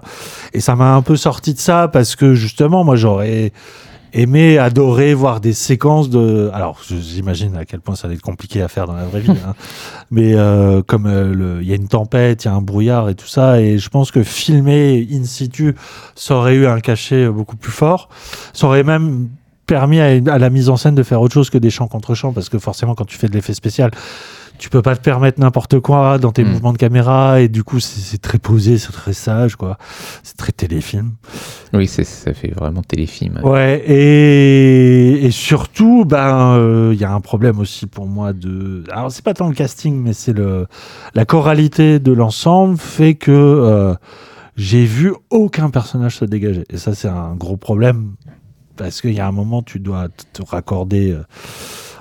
Et 0.54 0.60
ça 0.60 0.74
m'a 0.74 0.94
un 0.94 1.02
peu 1.02 1.16
sorti 1.16 1.52
de 1.52 1.58
ça 1.58 1.88
parce 1.88 2.16
que 2.16 2.32
justement, 2.34 2.84
moi, 2.84 2.96
j'aurais 2.96 3.52
aimé, 4.12 4.58
adoré 4.58 5.14
voir 5.14 5.40
des 5.40 5.52
séquences 5.52 6.10
de. 6.10 6.50
Alors, 6.52 6.80
j'imagine 6.88 7.56
à 7.56 7.64
quel 7.64 7.80
point 7.80 7.94
ça 7.94 8.08
va 8.08 8.14
être 8.14 8.22
compliqué 8.22 8.62
à 8.62 8.68
faire 8.68 8.86
dans 8.86 8.94
la 8.94 9.04
vraie 9.04 9.20
vie. 9.20 9.30
hein. 9.30 9.54
Mais 10.10 10.34
euh, 10.34 10.82
comme 10.82 11.06
euh, 11.06 11.58
il 11.62 11.68
y 11.68 11.72
a 11.72 11.76
une 11.76 11.88
tempête, 11.88 12.44
il 12.44 12.48
y 12.48 12.50
a 12.50 12.54
un 12.54 12.62
brouillard 12.62 13.08
et 13.08 13.14
tout 13.14 13.26
ça, 13.26 13.60
et 13.60 13.78
je 13.78 13.88
pense 13.88 14.10
que 14.10 14.22
filmer 14.22 15.06
in 15.12 15.24
situ, 15.24 15.74
ça 16.14 16.36
aurait 16.36 16.54
eu 16.54 16.66
un 16.66 16.80
cachet 16.80 17.28
beaucoup 17.28 17.56
plus 17.56 17.72
fort. 17.72 18.08
Ça 18.52 18.66
aurait 18.66 18.82
même 18.84 19.28
permis 19.66 20.00
à, 20.00 20.06
à 20.06 20.38
la 20.38 20.50
mise 20.50 20.68
en 20.68 20.76
scène 20.76 20.94
de 20.96 21.02
faire 21.02 21.20
autre 21.20 21.34
chose 21.34 21.48
que 21.48 21.58
des 21.58 21.70
chants 21.70 21.86
contre 21.86 22.14
chants, 22.14 22.32
parce 22.32 22.48
que 22.48 22.58
forcément, 22.58 22.94
quand 22.94 23.04
tu 23.04 23.16
fais 23.16 23.28
de 23.28 23.34
l'effet 23.34 23.54
spécial, 23.54 23.90
tu 24.60 24.68
peux 24.68 24.82
pas 24.82 24.94
te 24.94 25.00
permettre 25.00 25.40
n'importe 25.40 25.80
quoi 25.80 26.18
dans 26.18 26.32
tes 26.32 26.44
Mm. 26.44 26.48
mouvements 26.50 26.72
de 26.74 26.78
caméra, 26.78 27.40
et 27.40 27.48
du 27.48 27.64
coup, 27.64 27.80
c'est 27.80 28.18
très 28.20 28.38
posé, 28.38 28.76
c'est 28.76 28.92
très 28.92 29.14
sage, 29.14 29.56
quoi. 29.56 29.78
C'est 30.22 30.36
très 30.36 30.52
téléfilm. 30.52 31.12
Oui, 31.72 31.86
ça 31.88 32.04
fait 32.34 32.52
vraiment 32.54 32.82
téléfilm. 32.82 33.40
Ouais, 33.42 33.82
et, 33.86 35.24
et 35.24 35.30
surtout, 35.30 36.04
ben, 36.04 36.56
euh, 36.58 36.90
il 36.92 37.00
y 37.00 37.04
a 37.04 37.12
un 37.12 37.20
problème 37.22 37.58
aussi 37.58 37.86
pour 37.86 38.06
moi 38.06 38.34
de. 38.34 38.84
Alors, 38.92 39.10
c'est 39.10 39.24
pas 39.24 39.32
tant 39.32 39.48
le 39.48 39.54
casting, 39.54 39.96
mais 40.00 40.12
c'est 40.12 40.34
le 40.34 40.66
la 41.14 41.24
choralité 41.24 41.98
de 41.98 42.12
l'ensemble 42.12 42.76
fait 42.76 43.14
que 43.14 43.30
euh, 43.32 43.94
j'ai 44.56 44.84
vu 44.84 45.14
aucun 45.30 45.70
personnage 45.70 46.16
se 46.18 46.26
dégager. 46.26 46.64
Et 46.70 46.76
ça, 46.76 46.94
c'est 46.94 47.08
un 47.08 47.34
gros 47.34 47.56
problème 47.56 48.12
parce 48.76 49.00
qu'il 49.00 49.14
y 49.14 49.20
a 49.20 49.26
un 49.26 49.32
moment, 49.32 49.62
tu 49.62 49.80
dois 49.80 50.08
te 50.34 50.42
raccorder 50.44 51.12
euh, 51.12 51.22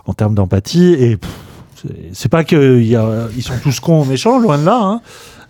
en 0.06 0.14
termes 0.14 0.36
d'empathie 0.36 0.94
et 0.94 1.16
pff, 1.18 1.30
c'est- 2.14 2.30
pas 2.30 2.44
que 2.44 2.80
y 2.82 2.96
a, 2.96 3.28
ils 3.36 3.44
sont 3.44 3.58
tous 3.62 3.80
cons 3.80 4.06
méchants, 4.06 4.40
loin 4.40 4.58
de 4.58 4.66
là. 4.66 4.80
hein. 4.82 5.02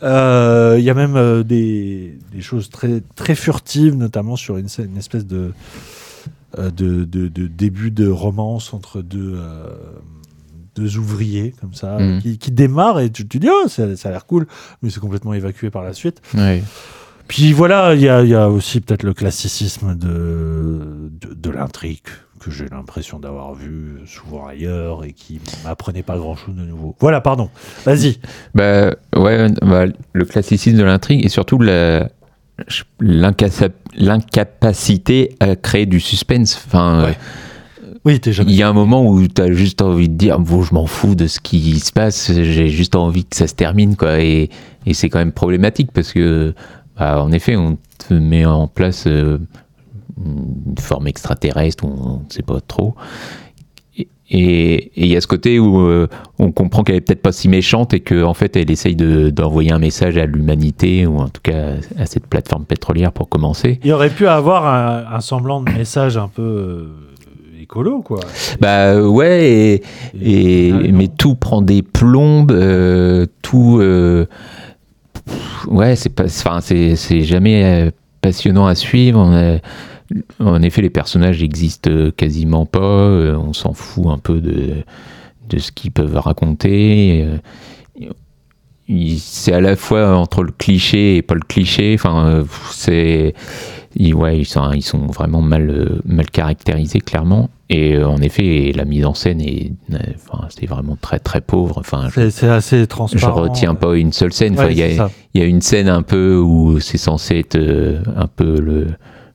Euh, 0.03 0.75
Il 0.79 0.83
y 0.85 0.89
a 0.89 0.93
même 0.93 1.15
euh, 1.17 1.43
des, 1.43 2.17
des 2.33 2.41
choses 2.41 2.69
très, 2.69 3.01
très 3.15 3.35
furtives, 3.35 3.95
notamment 3.95 4.35
sur 4.37 4.55
une, 4.57 4.67
espèce 4.97 5.25
de, 5.25 5.51
euh, 6.57 6.69
de, 6.71 7.03
de, 7.03 7.27
de 7.27 7.47
début 7.47 7.91
de 7.91 8.07
romance 8.07 8.73
entre 8.73 9.01
deux, 9.01 9.37
deux 10.75 10.97
ouvriers, 10.97 11.53
comme 11.59 11.73
ça, 11.73 11.97
Mhm. 11.99 12.21
qui, 12.21 12.37
qui 12.37 12.51
démarrent 12.51 13.01
et 13.01 13.09
tu 13.09 13.27
te 13.27 13.37
dis, 13.37 13.49
oh, 13.51 13.67
ça, 13.67 13.95
ça 13.97 14.07
a 14.09 14.11
l'air 14.13 14.25
cool, 14.25 14.47
mais 14.81 14.89
c'est 14.89 15.01
complètement 15.01 15.33
évacué 15.33 15.69
par 15.69 15.83
la 15.83 15.93
suite. 15.93 16.21
Puis 17.27 17.51
voilà, 17.53 17.93
il 17.93 18.01
y 18.01 18.09
a, 18.09 18.23
il 18.23 18.29
y 18.29 18.33
a 18.35 18.49
aussi 18.49 18.79
peut-être 18.79 19.03
le 19.03 19.13
classicisme 19.13 19.95
de, 19.95 21.11
de, 21.21 21.33
de 21.35 21.49
l'intrigue 21.51 21.99
que 22.39 22.51
j'ai 22.51 22.65
l'impression 22.71 23.19
d'avoir 23.19 23.53
vu 23.53 23.97
souvent 24.07 24.47
ailleurs 24.47 25.03
et 25.03 25.13
qui 25.13 25.39
m'apprenait 25.63 26.03
pas 26.03 26.17
grand-chose 26.17 26.55
de 26.55 26.63
nouveau. 26.63 26.95
Voilà, 26.99 27.21
pardon. 27.21 27.49
Vas-y. 27.85 28.17
Bah, 28.55 28.95
ouais, 29.15 29.47
bah, 29.61 29.85
le 30.13 30.25
classicisme 30.25 30.77
de 30.77 30.83
l'intrigue 30.83 31.25
et 31.25 31.29
surtout 31.29 31.59
l'incapacité 33.93 35.35
à 35.39 35.55
créer 35.55 35.85
du 35.85 35.99
suspense. 35.99 36.61
Enfin, 36.67 37.03
euh, 37.03 37.11
Oui, 38.05 38.19
t'es 38.19 38.31
jamais. 38.33 38.51
il 38.51 38.55
y 38.55 38.63
a 38.63 38.69
un 38.69 38.73
moment 38.73 39.05
où 39.05 39.27
tu 39.27 39.41
as 39.41 39.51
juste 39.51 39.81
envie 39.81 40.09
de 40.09 40.15
dire 40.15 40.39
bon, 40.39 40.61
je 40.63 40.73
m'en 40.73 40.85
fous 40.87 41.15
de 41.15 41.27
ce 41.27 41.39
qui 41.39 41.79
se 41.79 41.91
passe, 41.91 42.31
j'ai 42.31 42.69
juste 42.69 42.95
envie 42.95 43.25
que 43.25 43.35
ça 43.35 43.47
se 43.47 43.55
termine. 43.55 43.95
Quoi. 43.95 44.19
Et, 44.21 44.49
et 44.85 44.93
c'est 44.93 45.09
quand 45.09 45.19
même 45.19 45.31
problématique 45.33 45.91
parce 45.93 46.13
que, 46.13 46.53
bah, 46.97 47.21
en 47.21 47.31
effet, 47.31 47.55
on 47.55 47.77
te 47.97 48.13
met 48.13 48.45
en 48.45 48.67
place 48.67 49.05
euh, 49.07 49.37
une 50.17 50.75
forme 50.79 51.07
extraterrestre, 51.07 51.85
on 51.85 52.19
ne 52.27 52.29
sait 52.29 52.43
pas 52.43 52.59
trop. 52.61 52.95
Et- 54.31 54.91
il 54.95 55.07
y 55.07 55.15
a 55.17 55.21
ce 55.21 55.25
côté 55.27 55.57
où 55.57 55.79
euh, 55.79 56.07
on 56.37 56.51
comprend 56.51 56.83
qu'elle 56.83 56.97
est 56.97 57.01
peut-être 57.01 57.21
pas 57.23 57.31
si 57.31 57.49
méchante 57.49 57.95
et 57.95 57.99
qu'en 57.99 58.25
en 58.29 58.33
fait 58.35 58.55
elle 58.55 58.69
essaye 58.69 58.95
de- 58.95 59.31
d'envoyer 59.31 59.71
un 59.71 59.79
message 59.79 60.17
à 60.17 60.27
l'humanité 60.27 61.07
ou 61.07 61.17
en 61.17 61.29
tout 61.29 61.41
cas 61.41 61.71
à 61.97 62.05
cette 62.05 62.27
plateforme 62.27 62.65
pétrolière 62.65 63.11
pour 63.11 63.27
commencer. 63.27 63.79
Il 63.83 63.91
aurait 63.91 64.11
pu 64.11 64.27
avoir 64.27 64.67
un, 64.67 65.15
un 65.15 65.19
semblant 65.21 65.61
de 65.63 65.71
message 65.71 66.15
un 66.15 66.27
peu 66.27 66.41
euh, 66.43 66.85
écolo, 67.59 68.01
quoi. 68.03 68.19
Bah 68.61 69.01
ouais, 69.01 69.81
et, 70.21 70.67
et- 70.67 70.91
mais 70.91 71.07
tout 71.07 71.33
prend 71.33 71.63
des 71.63 71.81
plombes, 71.81 72.51
euh, 72.51 73.25
tout. 73.41 73.81
ouais, 75.67 75.95
c'est 75.95 76.09
pas, 76.13 76.27
c'est 76.27 77.21
jamais 77.23 77.91
passionnant 78.21 78.67
à 78.67 78.75
suivre. 78.75 79.19
On 79.19 79.33
a- 79.33 79.57
en 80.39 80.61
effet, 80.61 80.81
les 80.81 80.89
personnages 80.89 81.43
existent 81.43 81.89
euh, 81.91 82.11
quasiment 82.11 82.65
pas. 82.65 82.79
euh, 82.79 83.35
on 83.37 83.53
s'en 83.53 83.73
fout 83.73 84.07
un 84.07 84.17
peu 84.17 84.41
de 84.41 84.83
de 85.49 85.57
ce 85.57 85.71
qu'ils 85.71 85.91
peuvent 85.91 86.15
raconter. 86.17 87.25
euh, 87.25 87.37
c'est 89.17 89.53
à 89.53 89.61
la 89.61 89.75
fois 89.75 90.15
entre 90.17 90.41
le 90.43 90.51
cliché 90.51 91.17
et 91.17 91.21
pas 91.21 91.35
le 91.35 91.41
cliché. 91.41 91.93
Enfin, 91.93 92.43
c'est 92.71 93.35
ils, 93.95 94.13
ouais, 94.15 94.39
ils 94.39 94.45
sont, 94.45 94.71
ils 94.73 94.81
sont 94.83 95.05
vraiment 95.07 95.41
mal, 95.41 95.99
mal 96.05 96.29
caractérisés 96.29 96.99
clairement. 96.99 97.49
Et 97.69 98.01
en 98.03 98.17
effet, 98.17 98.71
la 98.75 98.85
mise 98.85 99.05
en 99.05 99.13
scène 99.13 99.41
est, 99.41 99.71
enfin, 100.27 100.47
c'est 100.49 100.65
vraiment 100.65 100.97
très 100.99 101.19
très 101.19 101.41
pauvre. 101.41 101.77
Enfin, 101.77 102.07
je, 102.11 102.29
C'est 102.31 102.47
assez 102.49 102.79
je 102.79 102.85
transparent. 102.85 103.41
retiens 103.43 103.75
pas 103.75 103.95
une 103.95 104.11
seule 104.11 104.33
scène. 104.33 104.53
Enfin, 104.53 104.69
il 104.69 104.77
y, 104.77 104.83
a, 104.83 105.09
il 105.35 105.41
y 105.41 105.43
a 105.43 105.47
une 105.47 105.61
scène 105.61 105.87
un 105.89 106.01
peu 106.01 106.37
où 106.37 106.79
c'est 106.79 106.97
censé 106.97 107.37
être 107.39 107.59
un 108.15 108.27
peu 108.27 108.59
le, 108.59 108.87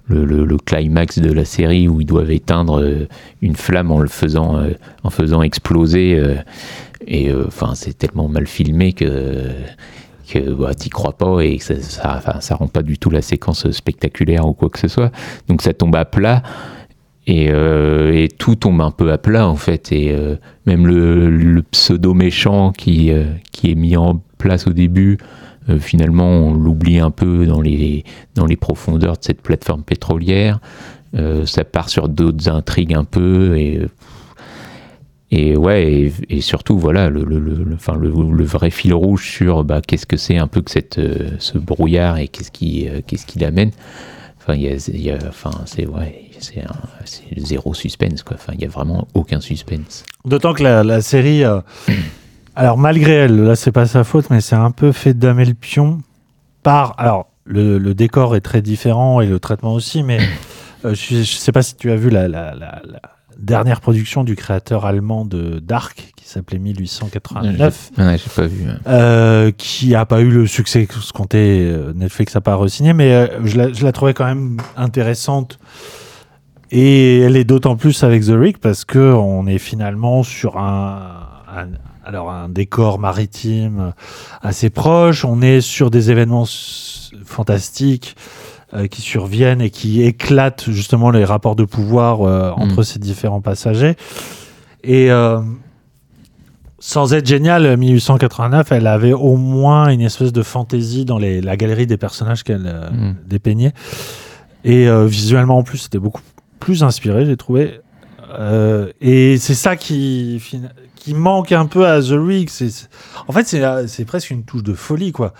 le, 0.06 0.44
le- 0.44 0.56
climax 0.58 1.18
de 1.18 1.32
la 1.32 1.44
série 1.44 1.88
où 1.88 2.00
ils 2.00 2.06
doivent 2.06 2.30
éteindre 2.30 2.80
euh, 2.80 3.08
une 3.42 3.56
flamme 3.56 3.90
en 3.90 4.00
le 4.00 4.08
faisant, 4.08 4.58
euh, 4.58 4.72
en 5.02 5.10
faisant 5.10 5.42
exploser. 5.42 6.18
euh, 6.18 6.36
et 7.06 7.30
enfin, 7.34 7.74
c'est 7.74 7.98
tellement 7.98 8.28
mal 8.28 8.46
filmé 8.46 8.94
que 8.94 9.50
que 10.26 10.54
bah, 10.54 10.72
t'y 10.72 10.88
crois 10.88 11.12
pas 11.12 11.40
et 11.40 11.58
que 11.58 11.64
ça, 11.64 12.40
ça, 12.40 12.54
rend 12.54 12.66
pas 12.66 12.80
du 12.80 12.96
tout 12.96 13.10
la 13.10 13.20
séquence 13.20 13.70
spectaculaire 13.72 14.46
ou 14.48 14.54
quoi 14.54 14.70
que 14.70 14.78
ce 14.78 14.88
soit. 14.88 15.12
Donc 15.48 15.60
ça 15.60 15.74
tombe 15.74 15.94
à 15.96 16.06
plat 16.06 16.42
et, 17.26 17.48
et 17.48 18.28
tout 18.38 18.54
tombe 18.54 18.80
un 18.80 18.90
peu 18.90 19.12
à 19.12 19.18
plat 19.18 19.46
en 19.46 19.56
fait. 19.56 19.92
Et 19.92 20.16
même 20.64 20.86
le, 20.86 21.62
pseudo 21.70 22.14
méchant 22.14 22.72
qui, 22.72 23.12
qui 23.52 23.70
est 23.70 23.74
mis 23.74 23.98
en 23.98 24.22
place 24.38 24.66
au 24.66 24.72
début, 24.72 25.18
euh, 25.68 25.78
finalement 25.78 26.28
on 26.28 26.54
l'oublie 26.54 26.98
un 26.98 27.10
peu 27.10 27.46
dans 27.46 27.60
les, 27.60 28.04
dans 28.34 28.46
les 28.46 28.56
profondeurs 28.56 29.14
de 29.18 29.22
cette 29.24 29.40
plateforme 29.42 29.82
pétrolière. 29.82 30.60
Euh, 31.16 31.46
ça 31.46 31.62
part 31.64 31.88
sur 31.90 32.08
d'autres 32.08 32.48
intrigues 32.48 32.94
un 32.94 33.04
peu 33.04 33.56
et 33.56 33.80
et 35.30 35.56
ouais, 35.56 35.90
et, 35.90 36.12
et 36.30 36.40
surtout, 36.40 36.78
voilà, 36.78 37.08
le, 37.10 37.24
le, 37.24 37.40
le, 37.40 37.74
enfin, 37.74 37.96
le, 37.96 38.08
le 38.08 38.44
vrai 38.44 38.70
fil 38.70 38.94
rouge 38.94 39.28
sur 39.28 39.64
bah, 39.64 39.80
qu'est-ce 39.84 40.06
que 40.06 40.16
c'est 40.16 40.36
un 40.36 40.46
peu 40.46 40.60
que 40.60 40.70
cette, 40.70 40.98
euh, 40.98 41.30
ce 41.40 41.58
brouillard 41.58 42.18
et 42.18 42.28
qu'est-ce 42.28 42.52
qui, 42.52 42.88
euh, 42.88 43.00
qu'est-ce 43.04 43.26
qui 43.26 43.40
l'amène. 43.40 43.70
Enfin, 44.38 44.54
il 44.54 44.62
y 44.62 44.68
a, 44.68 44.74
il 44.92 45.00
y 45.02 45.10
a- 45.10 45.18
enfin, 45.28 45.50
c'est 45.66 45.86
ouais, 45.86 46.30
c'est 46.38 46.62
zéro 47.38 47.74
suspense, 47.74 48.22
quoi. 48.22 48.36
Enfin, 48.36 48.52
il 48.54 48.60
y 48.62 48.64
a 48.64 48.68
vraiment 48.68 49.08
aucun 49.14 49.40
suspense. 49.40 50.04
D'autant 50.24 50.52
que 50.54 50.62
la, 50.62 50.84
la 50.84 51.00
série, 51.00 51.42
euh, 51.42 51.60
alors 52.56 52.78
malgré 52.78 53.12
elle, 53.12 53.42
là 53.44 53.56
c'est 53.56 53.72
pas 53.72 53.86
sa 53.86 54.04
faute, 54.04 54.30
mais 54.30 54.40
c'est 54.40 54.54
un 54.56 54.70
peu 54.70 54.92
fait 54.92 55.14
damer 55.14 55.44
le 55.44 55.54
pion 55.54 55.98
par. 56.62 56.94
Alors 56.98 57.26
le, 57.44 57.78
le 57.78 57.94
décor 57.94 58.36
est 58.36 58.40
très 58.40 58.62
différent 58.62 59.20
et 59.20 59.26
le 59.26 59.38
traitement 59.38 59.74
aussi, 59.74 60.02
mais 60.02 60.18
euh, 60.84 60.94
je, 60.94 61.16
je 61.16 61.22
sais 61.24 61.52
pas 61.52 61.62
si 61.62 61.76
tu 61.76 61.90
as 61.90 61.96
vu 61.96 62.10
la, 62.10 62.28
la- 62.28 62.54
la- 62.54 62.80
la 62.84 63.00
dernière 63.38 63.80
production 63.80 64.22
du 64.24 64.36
créateur 64.36 64.86
allemand 64.86 65.24
de 65.24 65.58
Dark 65.58 66.12
qui 66.16 66.26
s'appelait 66.28 66.58
1889. 66.60 67.90
J'ai- 67.96 68.02
ouais, 68.02 68.16
j'ai 68.16 68.30
pas 68.34 68.46
vu. 68.46 68.64
hein. 68.70 68.78
euh, 68.86 69.50
qui 69.50 69.94
a 69.94 70.06
pas 70.06 70.20
eu 70.20 70.30
le 70.30 70.46
succès 70.46 70.86
que 70.86 70.94
ce 70.94 71.12
comptait 71.12 71.60
euh, 71.66 71.92
Netflix 71.94 72.34
a 72.36 72.40
pas 72.40 72.54
re-signé, 72.54 72.92
mais 72.94 73.12
euh, 73.12 73.26
je, 73.44 73.58
la, 73.58 73.72
je 73.72 73.84
la 73.84 73.92
trouvais 73.92 74.14
quand 74.14 74.24
même 74.24 74.56
intéressante. 74.76 75.58
Et 76.70 77.20
elle 77.20 77.36
est 77.36 77.44
d'autant 77.44 77.76
plus 77.76 78.02
avec 78.04 78.24
The 78.24 78.30
Rig 78.32 78.58
parce 78.58 78.84
que 78.84 78.98
on 78.98 79.46
est 79.46 79.58
finalement 79.58 80.22
sur 80.22 80.56
un, 80.58 81.26
un- 81.56 81.68
alors 82.04 82.30
un 82.30 82.48
décor 82.48 82.98
maritime 82.98 83.92
assez 84.42 84.70
proche. 84.70 85.24
On 85.24 85.40
est 85.42 85.60
sur 85.60 85.90
des 85.90 86.10
événements 86.10 86.46
fantastiques 87.24 88.16
euh, 88.74 88.86
qui 88.86 89.00
surviennent 89.02 89.60
et 89.60 89.70
qui 89.70 90.02
éclatent 90.02 90.70
justement 90.70 91.10
les 91.10 91.24
rapports 91.24 91.56
de 91.56 91.64
pouvoir 91.64 92.22
euh, 92.22 92.50
entre 92.52 92.82
ces 92.82 92.98
différents 92.98 93.40
passagers. 93.40 93.94
Et 94.82 95.10
euh, 95.10 95.40
sans 96.78 97.14
être 97.14 97.26
génial, 97.26 97.76
1889, 97.76 98.72
elle 98.72 98.86
avait 98.86 99.12
au 99.14 99.36
moins 99.36 99.88
une 99.88 100.02
espèce 100.02 100.32
de 100.32 100.42
fantaisie 100.42 101.04
dans 101.06 101.18
les- 101.18 101.40
la 101.40 101.56
galerie 101.56 101.86
des 101.86 101.96
personnages 101.96 102.42
qu'elle 102.42 102.90
Mm. 102.92 103.14
dépeignait. 103.26 103.72
Et 104.64 104.86
visuellement, 105.06 105.58
en 105.58 105.62
plus, 105.62 105.76
c'était 105.78 105.98
beaucoup 105.98 106.22
plus 106.58 106.82
inspiré, 106.82 107.26
j'ai 107.26 107.36
trouvé. 107.36 107.80
Euh, 108.38 108.90
et 109.02 109.36
c'est 109.38 109.54
ça 109.54 109.76
qui, 109.76 110.42
qui 111.04 111.12
manque 111.12 111.52
un 111.52 111.66
peu 111.66 111.86
à 111.86 112.00
The 112.00 112.14
Rig. 112.16 112.48
En 113.28 113.32
fait, 113.32 113.46
c'est, 113.46 113.62
c'est 113.88 114.06
presque 114.06 114.30
une 114.30 114.42
touche 114.44 114.62
de 114.62 114.72
folie, 114.72 115.12
quoi. 115.12 115.34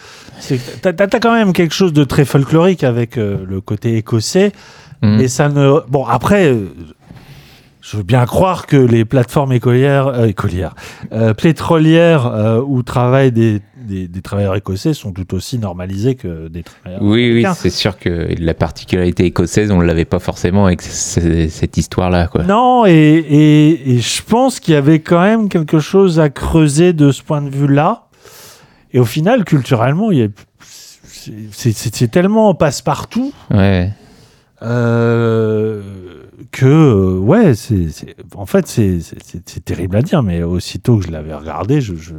T'as, 0.82 0.92
t'as- 0.92 1.06
t'as 1.06 1.20
quand 1.20 1.32
même 1.32 1.54
quelque 1.54 1.74
chose 1.74 1.94
de 1.94 2.04
très 2.04 2.26
folklorique 2.26 2.84
avec 2.84 3.16
euh, 3.16 3.38
le 3.48 3.62
côté 3.62 3.96
écossais. 3.96 4.52
Mhm. 5.02 5.20
Et 5.20 5.28
ça 5.28 5.48
ne. 5.48 5.80
Bon, 5.88 6.04
après, 6.04 6.48
euh, 6.52 6.66
je 7.80 7.96
veux 7.96 8.02
bien 8.02 8.26
croire 8.26 8.66
que 8.66 8.76
les 8.76 9.06
plateformes 9.06 9.52
écolières, 9.52 10.08
euh, 10.08 10.26
écolières, 10.26 10.74
euh, 11.12 11.32
pétrolières 11.32 12.26
euh, 12.26 12.60
où 12.60 12.82
travaillent 12.82 13.32
des, 13.32 13.62
des, 13.84 14.08
des 14.08 14.22
travailleurs 14.22 14.54
écossais 14.56 14.94
sont 14.94 15.12
tout 15.12 15.34
aussi 15.34 15.58
normalisés 15.58 16.14
que 16.14 16.48
des 16.48 16.62
travailleurs 16.62 17.02
Oui, 17.02 17.32
oui, 17.32 17.46
c'est 17.56 17.70
sûr 17.70 17.98
que 17.98 18.28
la 18.38 18.54
particularité 18.54 19.24
écossaise, 19.24 19.70
on 19.70 19.80
l'avait 19.80 20.04
pas 20.04 20.18
forcément 20.18 20.66
avec 20.66 20.82
ce- 20.82 21.48
cette 21.48 21.76
histoire-là. 21.76 22.28
Non, 22.46 22.84
et, 22.86 22.90
et, 22.92 23.92
et 23.94 23.98
je 24.00 24.22
pense 24.22 24.60
qu'il 24.60 24.74
y 24.74 24.76
avait 24.76 25.00
quand 25.00 25.20
même 25.20 25.48
quelque 25.48 25.78
chose 25.78 26.18
à 26.20 26.30
creuser 26.30 26.92
de 26.92 27.12
ce 27.12 27.22
point 27.22 27.42
de 27.42 27.50
vue-là. 27.50 28.08
Et 28.92 28.98
au 29.00 29.04
final, 29.04 29.44
culturellement, 29.44 30.10
il 30.12 30.18
y 30.18 30.22
a- 30.22 30.28
c'est- 31.52 32.10
tellement 32.10 32.54
passe-partout 32.54 33.32
Ouais. 33.50 33.90
euh, 34.62 35.82
que 36.52 36.66
euh, 36.66 37.18
ouais, 37.18 37.54
c'est 37.54 37.88
en 38.36 38.46
fait 38.46 38.66
c'est 38.66 39.64
terrible 39.64 39.96
à 39.96 40.02
dire, 40.02 40.22
mais 40.22 40.42
aussitôt 40.42 40.98
que 40.98 41.06
je 41.06 41.10
l'avais 41.10 41.34
regardé, 41.34 41.80
je, 41.80 41.94
je- 41.94 42.12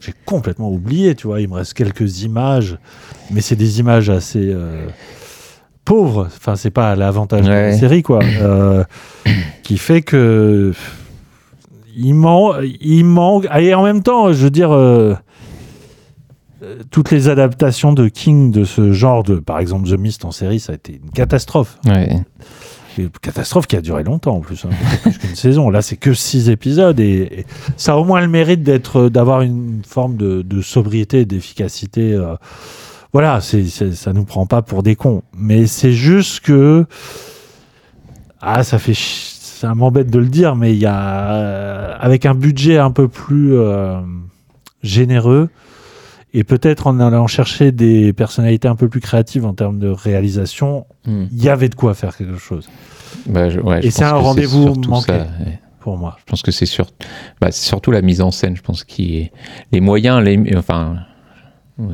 j'ai 0.00 0.14
complètement 0.24 0.70
oublié. 0.70 1.14
Tu 1.14 1.26
vois, 1.26 1.40
il 1.40 1.48
me 1.48 1.54
reste 1.54 1.74
quelques 1.74 2.22
images, 2.22 2.78
mais 3.30 3.40
c'est 3.40 3.56
des 3.56 3.80
images 3.80 4.10
assez 4.10 4.50
euh, 4.52 4.86
pauvres. 5.84 6.26
Enfin, 6.26 6.56
c'est 6.56 6.70
pas 6.70 6.96
l'avantage 6.96 7.46
de 7.46 7.50
la 7.50 7.76
série, 7.78 8.02
quoi, 8.02 8.20
euh, 8.22 8.84
qui 9.62 9.78
fait 9.78 10.02
que 10.02 10.72
il 11.96 12.14
manque, 12.14 12.56
il 12.80 13.04
manque. 13.04 13.46
Et 13.58 13.74
en 13.74 13.82
même 13.82 14.02
temps, 14.02 14.32
je 14.32 14.44
veux 14.44 14.50
dire. 14.50 14.72
euh, 14.72 15.14
toutes 16.90 17.10
les 17.10 17.28
adaptations 17.28 17.94
de 17.94 18.08
King 18.08 18.50
de 18.52 18.64
ce 18.64 18.92
genre, 18.92 19.22
de, 19.22 19.36
par 19.36 19.58
exemple 19.60 19.88
The 19.88 19.98
Mist 19.98 20.24
en 20.26 20.30
série, 20.30 20.60
ça 20.60 20.72
a 20.72 20.74
été 20.74 21.00
une 21.02 21.10
catastrophe. 21.10 21.78
Ouais. 21.86 22.22
Une 22.98 23.10
catastrophe 23.10 23.66
qui 23.66 23.76
a 23.76 23.80
duré 23.80 24.02
longtemps 24.02 24.36
en 24.36 24.40
plus, 24.40 24.64
hein, 24.64 25.10
qu'une 25.20 25.34
saison. 25.34 25.70
Là, 25.70 25.82
c'est 25.82 25.96
que 25.96 26.14
six 26.14 26.50
épisodes 26.50 26.98
et, 27.00 27.46
ça 27.76 27.92
a 27.92 27.96
au 27.96 28.04
moins 28.04 28.20
le 28.20 28.28
mérite 28.28 28.62
d'être, 28.62 29.08
d'avoir 29.08 29.42
une 29.42 29.82
forme 29.86 30.16
de, 30.16 30.60
sobriété 30.62 31.24
d'efficacité. 31.24 32.12
euh, 32.14 32.34
voilà, 33.12 33.40
c'est, 33.40 33.64
c'est- 33.64 33.92
ça 33.92 34.12
nous 34.12 34.24
prend 34.24 34.46
pas 34.46 34.62
pour 34.62 34.82
des 34.82 34.96
cons. 34.96 35.22
Mais 35.36 35.66
c'est 35.66 35.92
juste 35.92 36.40
que 36.40 36.86
ah, 38.40 38.62
ça 38.64 38.78
fait, 38.78 38.94
ça 38.96 39.74
m'embête 39.74 40.10
de 40.10 40.18
le 40.18 40.26
dire, 40.28 40.56
mais 40.56 40.72
il 40.72 40.78
y 40.78 40.86
a 40.86 41.32
euh, 41.34 41.94
avec 41.98 42.24
un 42.24 42.34
budget 42.34 42.78
un 42.78 42.90
peu 42.90 43.08
plus 43.08 43.54
euh, 43.54 44.00
généreux 44.82 45.50
et 46.32 46.44
peut-être 46.44 46.86
en 46.86 47.00
allant 47.00 47.26
chercher 47.26 47.72
des 47.72 48.12
personnalités 48.12 48.68
un 48.68 48.76
peu 48.76 48.88
plus 48.88 49.00
créatives 49.00 49.44
en 49.44 49.54
termes 49.54 49.78
de 49.78 49.88
réalisation, 49.88 50.86
Hmm. 51.06 51.24
il 51.32 51.42
y 51.42 51.48
avait 51.48 51.68
de 51.70 51.74
quoi 51.74 51.94
faire 51.94 52.16
quelque 52.16 52.36
chose. 52.38 52.68
Bah, 53.26 53.48
je- 53.50 53.58
ouais, 53.60 53.80
je 53.82 53.86
Et 53.88 53.90
c'est 53.90 54.04
un 54.04 54.12
rendez-vous 54.14 54.74
manqué. 54.88 55.06
ça, 55.06 55.18
ouais. 55.44 55.58
pour 55.80 55.96
moi. 55.96 56.16
Je 56.20 56.24
pense 56.26 56.42
que 56.42 56.50
c'est 56.52 56.66
sur... 56.66 56.86
bah, 57.40 57.48
c'est 57.50 57.66
surtout 57.66 57.90
la 57.90 58.02
mise 58.02 58.20
en 58.20 58.30
scène, 58.30 58.54
je 58.56 58.62
pense, 58.62 58.84
qui 58.84 59.18
est... 59.18 59.32
Les 59.72 59.80
moyens, 59.80 60.22
les... 60.22 60.38
enfin... 60.56 60.96
euh, 61.80 61.84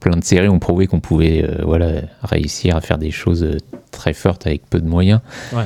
plein 0.00 0.16
de 0.16 0.24
séries 0.24 0.48
ont 0.48 0.58
prouvé 0.58 0.86
qu'on 0.86 1.00
pouvait 1.00 1.44
euh, 1.44 1.62
voilà, 1.64 2.02
réussir 2.22 2.76
à 2.76 2.80
faire 2.80 2.96
des 2.98 3.10
choses 3.10 3.42
euh, 3.42 3.56
très 3.90 4.12
fortes 4.14 4.46
avec 4.46 4.68
peu 4.70 4.80
de 4.80 4.88
moyens. 4.88 5.20
Ouais. 5.52 5.64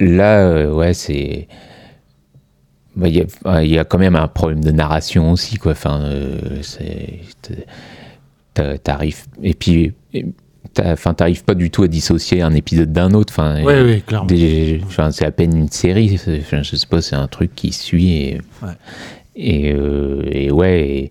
Là, 0.00 0.40
euh, 0.40 0.72
ouais, 0.72 0.94
c'est... 0.94 1.46
bah, 3.00 3.08
Il 3.08 3.16
y, 3.16 3.20
a- 3.44 3.62
il 3.64 3.70
y 3.70 3.78
a 3.78 3.84
quand 3.84 3.98
même 3.98 4.14
un 4.16 4.28
problème 4.28 4.62
de 4.62 4.70
narration 4.70 5.32
aussi, 5.32 5.56
quoi. 5.56 5.72
Enfin, 5.72 6.00
euh, 6.02 6.38
T'arrives... 8.84 9.24
Et 9.42 9.54
puis... 9.54 9.92
et- 10.12 10.26
t'as- 10.74 10.92
Enfin, 10.92 11.14
t'arrives 11.14 11.44
pas 11.44 11.54
du 11.54 11.70
tout 11.70 11.82
à 11.82 11.88
dissocier 11.88 12.42
un 12.42 12.54
épisode 12.54 12.92
d'un 12.92 13.12
autre. 13.14 13.32
Enfin, 13.32 13.62
oui, 13.64 14.02
c'est 15.10 15.24
à 15.24 15.30
peine 15.30 15.56
une 15.56 15.68
série. 15.70 16.18
je 16.18 16.76
sais 16.76 16.86
pas, 16.86 17.00
c'est 17.00 17.16
un 17.16 17.26
truc 17.28 17.54
qui 17.54 17.72
suit 17.72 18.12
et 18.12 18.40
Ouais. 18.62 18.68
et, 19.36 19.72
euh, 19.72 20.22
et 20.30 20.50
ouais. 20.50 20.80
Et, 20.88 21.10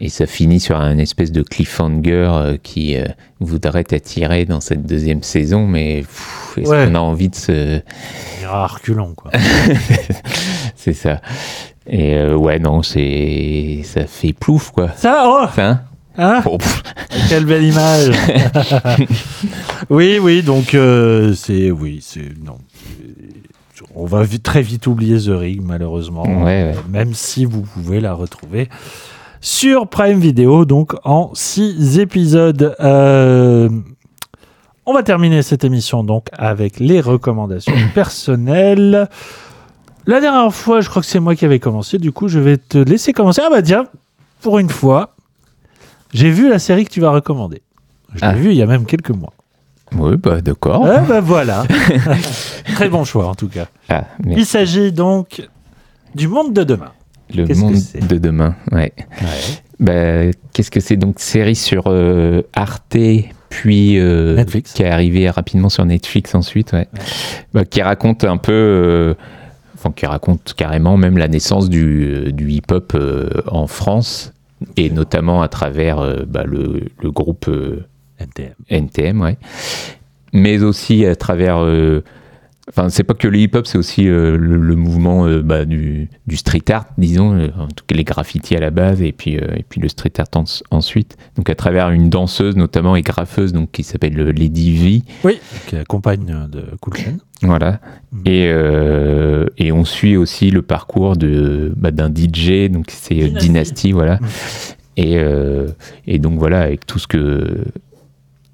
et 0.00 0.08
ça 0.08 0.26
finit 0.26 0.60
sur 0.60 0.76
un 0.78 0.98
espèce 0.98 1.32
de 1.32 1.42
cliffhanger 1.42 2.28
euh, 2.32 2.56
qui 2.62 2.96
euh, 2.96 3.04
voudrait 3.40 3.84
t'attirer 3.84 4.44
dans 4.44 4.60
cette 4.60 4.86
deuxième 4.86 5.22
saison, 5.22 5.66
mais 5.66 5.98
est-ce 6.56 6.68
Ouais. 6.68 6.86
qu'on 6.88 6.94
a 6.94 7.00
envie 7.00 7.28
de 7.28 7.34
se. 7.34 7.80
Il 8.40 8.46
aura 8.46 8.66
reculons, 8.66 9.14
quoi. 9.14 9.30
c'est 10.76 10.92
ça. 10.92 11.20
Et 11.86 12.16
euh, 12.16 12.36
ouais, 12.36 12.58
non, 12.58 12.82
c'est 12.82 13.80
ça 13.84 14.06
fait 14.06 14.32
plouf 14.32 14.70
quoi. 14.70 14.90
Ça, 14.96 15.24
oh 15.26 15.40
Enfin, 15.44 15.80
Hein 16.20 16.42
pff, 16.42 16.82
Quelle 17.28 17.44
belle 17.44 17.62
image 17.62 18.10
Oui, 19.90 20.18
oui, 20.20 20.42
donc 20.42 20.74
euh, 20.74 21.32
c'est... 21.34 21.70
Oui, 21.70 22.00
c'est... 22.02 22.36
Non. 22.44 22.58
On 23.94 24.04
va 24.04 24.24
très 24.42 24.62
vite 24.62 24.88
oublier 24.88 25.18
The 25.18 25.28
Ring, 25.28 25.60
malheureusement. 25.62 26.24
Ouais, 26.24 26.72
ouais. 26.72 26.74
Même 26.90 27.14
si 27.14 27.44
vous 27.44 27.62
pouvez 27.62 28.00
la 28.00 28.14
retrouver 28.14 28.68
sur 29.40 29.88
Prime 29.88 30.18
Video, 30.18 30.64
donc 30.64 30.94
en 31.04 31.30
six 31.34 31.98
épisodes. 31.98 32.74
Euh, 32.80 33.68
On 34.86 34.92
va 34.94 35.02
terminer 35.02 35.42
cette 35.42 35.64
émission 35.64 36.02
donc 36.02 36.28
avec 36.36 36.80
les 36.80 37.00
recommandations 37.00 37.72
personnelles. 37.94 39.08
La 40.06 40.20
dernière 40.20 40.52
fois, 40.54 40.80
je 40.80 40.88
crois 40.88 41.02
que 41.02 41.08
c'est 41.08 41.20
moi 41.20 41.34
qui 41.34 41.44
avais 41.44 41.58
commencé. 41.58 41.98
Du 41.98 42.12
coup, 42.12 42.28
je 42.28 42.38
vais 42.38 42.56
te 42.56 42.78
laisser 42.78 43.12
commencer. 43.12 43.42
Ah 43.44 43.50
bah 43.50 43.60
tiens, 43.62 43.84
pour 44.40 44.58
une 44.58 44.70
fois, 44.70 45.14
j'ai 46.14 46.30
vu 46.30 46.48
la 46.48 46.58
série 46.58 46.84
que 46.84 46.90
tu 46.90 47.00
vas 47.00 47.10
recommander. 47.10 47.60
Je 48.14 48.20
l'ai 48.22 48.26
Ah. 48.26 48.32
vue 48.32 48.50
il 48.52 48.56
y 48.56 48.62
a 48.62 48.66
même 48.66 48.86
quelques 48.86 49.10
mois. 49.10 49.34
oui, 49.94 50.16
bah 50.16 50.40
d'accord. 50.40 50.86
Ah 50.86 51.00
bah 51.00 51.20
voilà. 51.22 51.64
Très 52.74 52.88
bon 52.88 53.04
choix 53.04 53.26
en 53.28 53.34
tout 53.34 53.48
cas. 53.48 53.66
Ah, 53.90 54.04
Il 54.24 54.46
s'agit 54.46 54.90
donc 54.92 55.46
du 56.14 56.26
monde 56.26 56.54
de 56.54 56.64
demain. 56.64 56.92
Le 57.34 57.54
monde 57.54 57.76
de 58.08 58.18
demain, 58.18 58.56
ouais. 58.72 58.92
Bah, 59.80 60.30
qu'est-ce 60.52 60.70
que 60.70 60.80
c'est 60.80 60.96
donc 60.96 61.20
série 61.20 61.54
sur 61.54 61.84
euh, 61.86 62.42
Arte 62.52 62.96
puis 63.48 63.98
euh, 63.98 64.34
Netflix. 64.34 64.72
qui 64.72 64.82
est 64.82 64.90
arrivée 64.90 65.30
rapidement 65.30 65.68
sur 65.68 65.84
Netflix 65.84 66.34
ensuite 66.34 66.72
ouais. 66.72 66.88
Bah, 67.54 67.64
qui 67.64 67.80
raconte 67.80 68.24
un 68.24 68.36
peu 68.36 68.52
euh, 68.52 69.14
enfin 69.74 69.92
qui 69.94 70.04
raconte 70.04 70.54
carrément 70.54 70.96
même 70.96 71.16
la 71.16 71.28
naissance 71.28 71.70
du, 71.70 72.32
du 72.32 72.50
hip-hop 72.50 72.96
en 73.46 73.68
France 73.68 74.32
et 74.76 74.90
notamment 74.90 75.42
à 75.42 75.48
travers 75.48 76.24
bah, 76.26 76.42
le, 76.44 76.88
le 77.00 77.10
groupe 77.12 77.48
NTM. 78.18 78.54
NTM 78.68 79.20
ouais 79.20 79.38
mais 80.32 80.62
aussi 80.62 81.06
à 81.06 81.14
travers 81.14 81.64
Enfin, 82.68 82.88
c'est 82.90 83.02
pas 83.02 83.14
que 83.14 83.26
le 83.28 83.38
hip-hop, 83.38 83.66
c'est 83.66 83.78
aussi 83.78 84.08
euh, 84.08 84.36
le, 84.36 84.56
le 84.58 84.76
mouvement 84.76 85.26
euh, 85.26 85.42
bah, 85.42 85.64
du, 85.64 86.08
du 86.26 86.36
street 86.36 86.62
art, 86.70 86.86
disons, 86.98 87.32
euh, 87.34 87.48
en 87.58 87.66
tout 87.68 87.84
cas 87.86 87.96
les 87.96 88.04
graffitis 88.04 88.56
à 88.56 88.60
la 88.60 88.70
base, 88.70 89.00
et 89.02 89.12
puis, 89.12 89.36
euh, 89.38 89.40
et 89.56 89.64
puis 89.68 89.80
le 89.80 89.88
street 89.88 90.12
art 90.18 90.26
en- 90.34 90.44
ensuite. 90.70 91.16
Donc 91.36 91.48
à 91.50 91.54
travers 91.54 91.90
une 91.90 92.10
danseuse 92.10 92.56
notamment 92.56 92.94
et 92.94 93.02
graffeuse 93.02 93.52
donc, 93.52 93.70
qui 93.72 93.82
s'appelle 93.82 94.14
Lady 94.16 94.76
V. 94.76 95.02
Oui, 95.24 95.38
qui 95.66 95.74
est 95.74 95.78
la 95.78 95.84
compagne 95.84 96.48
de 96.50 96.64
Cool 96.80 96.96
Chain. 96.96 97.16
Voilà. 97.42 97.80
Et, 98.26 98.48
euh, 98.52 99.46
et 99.56 99.72
on 99.72 99.84
suit 99.84 100.16
aussi 100.16 100.50
le 100.50 100.62
parcours 100.62 101.16
de, 101.16 101.72
bah, 101.76 101.90
d'un 101.90 102.10
DJ, 102.14 102.68
donc 102.70 102.86
c'est 102.90 103.14
Dynasty. 103.14 103.38
Dynasty, 103.48 103.92
voilà. 103.92 104.18
Et, 104.96 105.16
euh, 105.18 105.68
et 106.06 106.18
donc 106.18 106.38
voilà, 106.38 106.60
avec 106.60 106.84
tout 106.86 106.98
ce 106.98 107.06
que. 107.06 107.64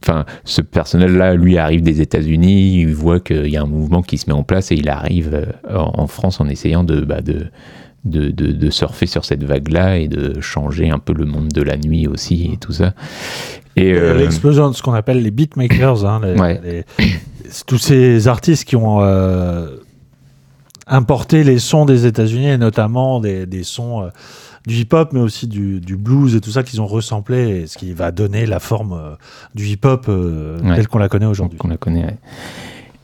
Enfin, 0.07 0.27
ce 0.45 0.61
personnel-là, 0.61 1.35
lui, 1.35 1.57
arrive 1.57 1.81
des 1.83 2.03
États-Unis, 2.03 2.81
il 2.81 2.95
voit 2.95 3.21
qu'il 3.21 3.47
y 3.49 3.57
a 3.57 3.63
un 3.63 3.67
mouvement 3.67 4.03
qui 4.03 4.19
se 4.19 4.29
met 4.29 4.35
en 4.35 4.43
place 4.43 4.71
et 4.71 4.75
il 4.75 4.91
arrive 4.91 5.33
euh, 5.35 5.47
en 5.79 6.07
France 6.07 6.41
en 6.43 6.49
essayant 6.49 6.85
de, 6.85 7.01
bah, 7.01 7.23
de, 7.23 7.47
de, 8.05 8.31
de- 8.31 8.53
de 8.53 8.71
surfer 8.71 9.07
sur 9.07 9.25
cette 9.25 9.43
vague-là 9.45 9.97
et 9.97 10.09
de 10.09 10.41
changer 10.43 10.91
un 10.91 10.99
peu 10.99 11.15
le 11.15 11.25
monde 11.25 11.49
de 11.49 11.63
la 11.63 11.79
nuit 11.79 12.07
aussi 12.07 12.51
et 12.53 12.57
tout 12.59 12.73
ça. 12.73 12.93
Et, 13.77 13.93
euh, 13.95 14.19
L'explosion 14.19 14.69
de 14.69 14.75
ce 14.75 14.83
qu'on 14.83 14.93
appelle 14.93 15.23
les 15.23 15.31
beatmakers, 15.31 16.05
hein, 16.05 16.21
les- 16.23 16.39
Ouais. 16.39 16.61
les- 16.63 16.85
c'est 17.49 17.65
tous 17.65 17.79
ces 17.79 18.29
artistes 18.29 18.65
qui 18.69 18.77
ont 18.77 18.99
euh, 19.01 19.69
importé 20.87 21.45
les 21.45 21.59
sons 21.59 21.87
des 21.87 22.05
États-Unis 22.05 22.49
et 22.51 22.59
notamment 22.59 23.21
des, 23.21 23.47
des 23.47 23.63
sons 23.63 24.03
euh, 24.03 24.09
du 24.67 24.75
hip-hop, 24.77 25.11
mais 25.13 25.21
aussi 25.21 25.47
du, 25.47 25.81
du 25.81 25.97
blues 25.97 26.35
et 26.35 26.41
tout 26.41 26.51
ça 26.51 26.63
qu'ils 26.63 26.81
ont 26.81 26.87
ressemblé, 26.87 27.67
ce 27.67 27.77
qui 27.77 27.93
va 27.93 28.11
donner 28.13 28.47
la 28.47 28.61
forme 28.61 28.93
euh, 28.95 29.15
du 29.55 29.67
hip-hop 29.67 30.07
euh, 30.09 30.59
Ouais. 30.63 30.77
telle 30.77 30.89
qu'on 30.89 30.99
la 30.99 31.09
connaît 31.09 31.27
aujourd'hui. 31.27 31.59
qu'on 31.59 31.69
la 31.69 31.77
connaît. 31.77 32.05
ouais. 32.05 32.19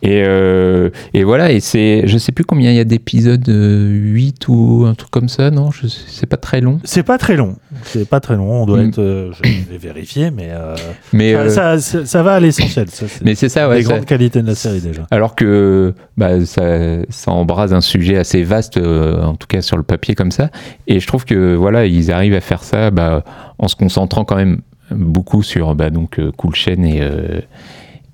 Et, 0.02 0.22
euh, 0.24 0.88
et 1.12 1.24
voilà, 1.24 1.52
et 1.52 1.60
c'est, 1.60 2.06
je 2.06 2.16
sais 2.18 2.32
plus 2.32 2.44
combien 2.44 2.70
il 2.70 2.76
y 2.76 2.80
a 2.80 2.84
d'épisodes, 2.84 3.46
euh, 3.48 3.86
8 3.88 4.48
ou 4.48 4.84
un 4.86 4.94
truc 4.94 5.10
comme 5.10 5.28
ça, 5.28 5.50
non? 5.50 5.70
Je 5.70 5.86
C'est 5.88 6.26
pas 6.26 6.36
très 6.38 6.60
long. 6.60 6.80
C'est 6.84 7.02
pas 7.02 7.18
très 7.18 7.36
long. 7.36 7.56
C'est 7.84 8.08
pas 8.08 8.20
très 8.20 8.36
long. 8.36 8.62
On 8.62 8.66
doit 8.66 8.82
Mm. 8.82 8.88
être. 8.88 8.98
euh, 8.98 9.30
je 9.32 9.42
vais 9.70 9.78
vérifier, 9.78 10.30
mais. 10.30 10.48
euh, 10.50 10.74
Mais, 11.12 11.32
ça, 11.34 11.40
euh, 11.40 11.48
ça, 11.50 11.78
ça- 11.80 12.06
ça 12.06 12.22
va 12.22 12.34
à 12.34 12.40
l'essentiel. 12.40 12.88
Ça, 12.88 13.06
c'est 13.08 13.24
mais 13.24 13.34
c'est 13.34 13.48
ça, 13.50 13.68
ouais. 13.68 13.76
les 13.78 13.82
grandes 13.84 14.06
qualités 14.06 14.40
de 14.42 14.46
la 14.46 14.54
série 14.54 14.80
déjà. 14.80 15.06
alors 15.10 15.34
que 15.34 15.92
bah, 16.16 16.44
ça, 16.46 17.04
ça 17.10 17.30
embrase 17.32 17.74
un 17.74 17.80
sujet 17.82 18.16
assez 18.16 18.42
vaste, 18.42 18.78
euh, 18.78 19.22
en 19.22 19.34
tout 19.34 19.46
cas 19.46 19.60
sur 19.60 19.76
le 19.76 19.82
papier 19.82 20.14
comme 20.14 20.30
ça. 20.30 20.50
Et 20.86 20.98
je 21.00 21.06
trouve 21.06 21.24
que 21.24 21.54
voilà, 21.54 21.84
ils 21.86 22.10
arrivent 22.10 22.34
à 22.34 22.40
faire 22.40 22.64
ça 22.64 22.90
bah, 22.90 23.22
en 23.58 23.68
se 23.68 23.76
concentrant 23.76 24.24
quand 24.24 24.36
même 24.36 24.60
beaucoup 24.90 25.42
sur 25.42 25.74
bah, 25.74 25.90
donc 25.90 26.18
euh, 26.18 26.32
Cool 26.36 26.54
Chain 26.54 26.82
et 26.84 27.00
euh, 27.00 27.40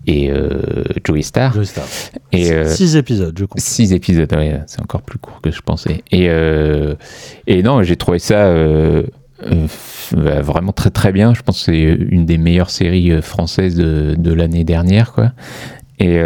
et 0.06 0.30
euh, 0.30 0.84
Joey 1.04 1.22
Star. 1.22 1.52
Joey 1.52 1.64
Star. 1.64 1.84
Et 2.32 2.52
euh, 2.52 2.66
Six 2.66 2.96
épisodes, 2.96 3.36
je 3.38 3.44
compte. 3.44 3.60
Six 3.60 3.92
épisodes, 3.92 4.32
ouais, 4.34 4.60
c'est 4.66 4.80
encore 4.80 5.02
plus 5.02 5.18
court 5.18 5.40
que 5.40 5.50
je 5.50 5.60
pensais. 5.60 6.02
Et, 6.10 6.28
euh, 6.28 6.94
et 7.46 7.62
non, 7.62 7.82
j'ai 7.82 7.96
trouvé 7.96 8.18
ça 8.18 8.46
euh, 8.46 9.02
vraiment 10.12 10.72
très 10.72 10.90
très 10.90 11.12
bien. 11.12 11.34
Je 11.34 11.42
pense 11.42 11.58
que 11.58 11.72
c'est 11.72 11.78
une 11.78 12.26
des 12.26 12.38
meilleures 12.38 12.70
séries 12.70 13.20
françaises 13.22 13.74
de, 13.74 14.14
de 14.16 14.32
l'année 14.32 14.64
dernière, 14.64 15.12
quoi. 15.12 15.32
Et, 15.98 16.20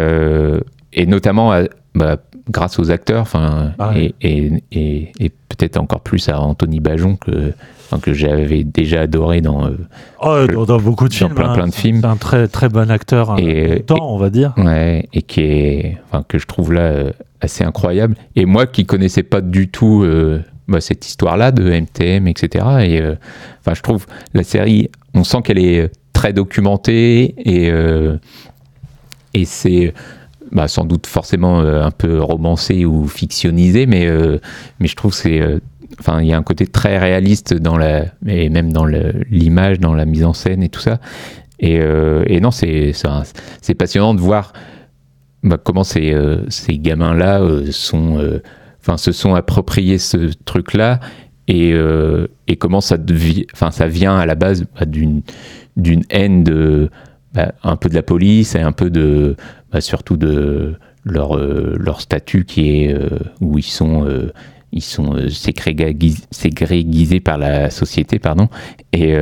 et 0.93 1.05
notamment, 1.05 1.53
bah, 1.95 2.17
grâce 2.51 2.77
aux 2.79 2.91
acteurs, 2.91 3.21
enfin, 3.21 3.73
Ah 3.79 3.89
ouais. 3.89 4.13
et, 4.21 4.37
et, 4.45 4.63
et, 4.71 5.11
et 5.19 5.29
peut-être 5.29 5.77
encore 5.77 6.01
plus 6.01 6.29
à 6.29 6.39
Anthony 6.39 6.79
Bajon 6.79 7.15
que, 7.15 7.53
que 8.01 8.13
j'avais 8.13 8.63
déjà 8.63 9.01
adoré 9.01 9.41
dans, 9.41 9.65
euh, 9.65 9.77
Oh, 10.21 10.45
dans, 10.51 10.65
dans 10.65 10.77
beaucoup 10.79 11.05
de 11.07 11.13
dans 11.13 11.17
films. 11.17 11.33
plein, 11.35 11.49
hein. 11.49 11.53
plein 11.55 11.67
de 11.67 11.73
films. 11.73 11.99
C'est 12.01 12.07
un 12.07 12.15
très 12.17 12.47
très 12.47 12.69
bon 12.69 12.89
acteur. 12.91 13.35
Et- 13.39 13.77
Et, 13.77 13.83
temps, 13.83 14.13
on 14.13 14.17
va 14.17 14.29
dire. 14.29 14.53
Ouais, 14.57 15.07
et 15.13 15.21
qui 15.21 15.41
est, 15.41 15.97
enfin, 16.09 16.23
que 16.27 16.37
je 16.37 16.45
trouve 16.45 16.71
là 16.73 16.81
euh, 16.81 17.11
assez 17.41 17.63
incroyable. 17.63 18.15
Et 18.35 18.45
moi 18.45 18.65
qui 18.67 18.85
connaissais 18.85 19.23
pas 19.23 19.41
du 19.41 19.67
tout 19.69 20.03
euh, 20.03 20.41
bah, 20.67 20.79
cette 20.81 21.05
histoire-là 21.07 21.51
de 21.51 21.63
MTM, 21.69 22.27
etc. 22.27 22.65
Et 22.81 23.01
euh, 23.01 23.15
enfin, 23.59 23.73
je 23.75 23.81
trouve 23.81 24.05
la 24.33 24.43
série, 24.43 24.89
on 25.13 25.23
sent 25.23 25.39
qu'elle 25.43 25.59
est 25.59 25.91
très 26.13 26.33
documentée 26.33 27.33
et 27.45 27.71
et 29.33 29.45
c'est 29.45 29.93
bah, 30.51 30.67
sans 30.67 30.85
doute 30.85 31.07
forcément 31.07 31.61
euh, 31.61 31.83
un 31.83 31.91
peu 31.91 32.21
romancé 32.21 32.85
ou 32.85 33.07
fictionnisé, 33.07 33.85
mais 33.85 34.07
euh, 34.07 34.37
mais 34.79 34.87
je 34.87 34.95
trouve 34.95 35.11
que 35.11 35.17
c'est 35.17 35.41
euh, 35.41 35.59
Enfin, 35.99 36.21
il 36.21 36.27
y 36.27 36.33
a 36.33 36.37
un 36.37 36.41
côté 36.41 36.65
très 36.67 36.97
réaliste 36.97 37.53
dans 37.53 37.77
la, 37.77 38.05
et 38.25 38.49
même 38.49 38.71
dans 38.71 38.85
l'image, 38.85 39.77
dans 39.79 39.93
la 39.93 40.05
mise 40.05 40.23
en 40.23 40.31
scène 40.31 40.63
et 40.63 40.69
tout 40.69 40.79
ça. 40.79 40.99
Et, 41.59 41.75
et 41.75 42.39
non, 42.39 42.49
c'est 42.49 42.93
passionnant 43.77 44.13
de 44.13 44.21
voir 44.21 44.53
bah, 45.43 45.57
comment 45.61 45.83
ces, 45.83 46.15
ces 46.47 46.79
gamins-là 46.79 47.41
euh, 47.41 47.67
sont, 47.71 48.17
se 48.95 49.11
sont 49.11 49.35
appropriés 49.35 49.97
ce 49.97 50.31
truc-là 50.45 51.01
et, 51.49 51.73
euh, 51.73 52.27
et 52.47 52.55
comment 52.55 52.79
ça, 52.81 52.97
devi- 52.97 53.45
enfin, 53.53 53.69
ça 53.69 53.87
vient 53.87 54.15
à 54.17 54.25
la 54.25 54.35
base 54.35 54.63
bah, 54.79 54.85
d'une 54.85 55.21
d'une 55.75 56.03
haine 56.09 56.43
de 56.43 56.89
bah, 57.33 57.53
un 57.63 57.75
peu 57.75 57.89
de 57.89 57.95
la 57.95 58.03
police 58.03 58.55
et 58.55 58.59
un 58.59 58.71
peu 58.71 58.89
de 58.89 59.35
bah, 59.71 59.81
surtout 59.81 60.17
de 60.17 60.75
leur, 61.03 61.37
euh, 61.37 61.75
leur 61.79 62.01
statut 62.01 62.45
qui 62.45 62.83
est 62.83 62.93
euh, 62.93 63.19
où 63.39 63.57
ils 63.57 63.63
sont 63.63 64.05
euh, 64.05 64.31
ils 64.71 64.83
sont 64.83 65.15
euh, 65.15 65.27
par 67.23 67.37
la 67.37 67.69
société 67.69 68.19
pardon 68.19 68.49
et 68.93 69.15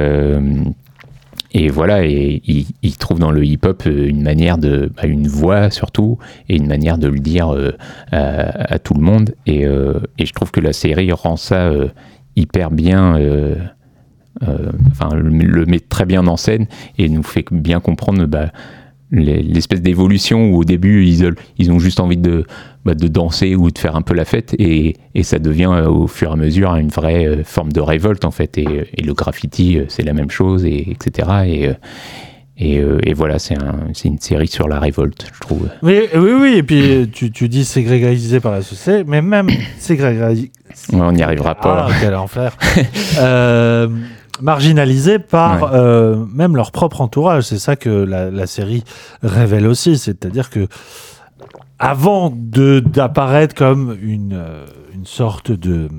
et 1.52 1.70
voilà, 1.70 2.06
et 2.06 2.44
il, 2.46 2.68
il 2.84 2.96
trouve 2.98 3.18
dans 3.18 3.32
le 3.32 3.44
hip-hop 3.44 3.84
une 3.88 4.22
manière 4.22 4.60
de, 4.60 4.92
bah, 4.96 5.08
une 5.08 5.28
voix 5.28 5.72
surtout, 5.72 6.20
et 6.48 6.56
une 6.56 6.68
manière 6.68 7.00
de 7.00 7.08
le 7.08 7.18
dire 7.18 7.52
à, 8.12 8.74
à 8.76 8.78
tout 8.78 8.94
le 8.94 9.02
monde. 9.02 9.34
Et, 9.48 9.64
et 9.64 10.26
je 10.28 10.34
trouve 10.34 10.52
que 10.52 10.60
la 10.60 10.74
série 10.74 11.12
rend 11.12 11.38
ça 11.38 11.72
hyper 12.36 12.70
bien, 12.70 13.18
euh, 14.44 14.48
euh, 14.68 14.72
enfin 14.92 15.16
le, 15.16 15.30
le 15.30 15.66
met 15.66 15.80
très 15.80 16.06
bien 16.06 16.26
en 16.28 16.38
scène 16.38 16.68
et 16.98 17.10
nous 17.10 17.24
fait 17.24 17.46
bien 17.52 17.80
comprendre 17.80 18.26
bah, 18.26 18.52
les- 19.12 19.42
l'espèce 19.42 19.82
d'évolution 19.82 20.52
où 20.52 20.58
au 20.58 20.64
début 20.64 21.06
ils, 21.06 21.34
ils 21.58 21.72
ont 21.72 21.80
juste 21.80 22.00
envie 22.00 22.16
de, 22.18 22.46
bah, 22.86 22.94
de 22.94 23.08
danser 23.08 23.56
ou 23.56 23.72
de 23.72 23.78
faire 23.78 23.96
un 23.96 24.02
peu 24.04 24.14
la 24.14 24.26
fête 24.26 24.56
et, 24.60 24.96
et 25.16 25.24
ça 25.24 25.40
devient 25.40 25.72
euh, 25.74 25.88
au 25.90 26.08
fur 26.08 26.30
et 26.30 26.34
à 26.34 26.36
mesure 26.36 26.76
une 26.76 26.90
vraie 26.90 27.26
euh, 27.28 27.44
forme 27.44 27.72
de 27.74 27.82
révolte 27.82 28.24
en 28.24 28.32
fait 28.32 28.58
et, 28.58 28.88
et 28.96 29.02
le 29.04 29.14
graffiti 29.14 29.78
euh, 29.80 29.86
c'est 29.88 30.04
la 30.04 30.14
même 30.14 30.30
chose 30.30 30.64
et 30.64 30.92
etc 30.92 31.28
et, 31.48 31.68
euh, 31.70 31.74
et, 32.62 32.78
euh, 32.80 33.00
et 33.04 33.14
voilà 33.14 33.40
c'est 33.40 33.58
un, 33.58 33.88
c'est 33.94 34.10
une 34.10 34.20
série 34.20 34.48
sur 34.48 34.68
la 34.68 34.80
révolte 34.80 35.28
je 35.34 35.40
trouve 35.40 35.70
Oui, 35.82 36.02
oui, 36.14 36.32
oui. 36.40 36.54
Et 36.58 36.64
puis 36.64 37.10
tu, 37.12 37.32
tu 37.32 37.48
dis 37.50 37.64
ségréganisé 37.66 38.40
par 38.42 38.52
la 38.52 38.62
société, 38.62 39.04
mais 39.08 39.22
même 39.22 39.48
ségréganisé. 39.80 40.52
Ouais, 40.94 41.00
on 41.02 41.14
n'y 41.14 41.24
arrivera 41.24 41.56
pas 41.56 41.88
Ah, 41.90 41.94
quel 42.02 42.14
enfer. 42.16 42.56
euh, 43.20 43.88
marginalisés 44.42 45.20
par 45.20 45.64
Ouais. 45.64 45.70
euh, 45.74 46.26
même 46.34 46.56
leur 46.56 46.72
propre 46.72 47.02
entourage. 47.02 47.44
C'est 47.44 47.60
ça 47.60 47.76
que 47.76 47.90
la, 47.90 48.30
la 48.32 48.48
série 48.48 48.84
révèle 49.24 49.68
aussi. 49.68 49.98
C'est-à-dire 49.98 50.50
que 50.50 50.68
avant 51.80 52.32
de 52.36 52.80
d'apparaître 52.80 53.56
comme 53.56 53.98
une, 54.02 54.34
euh, 54.34 54.66
une 54.94 55.06
sorte 55.06 55.52
de, 55.52 55.90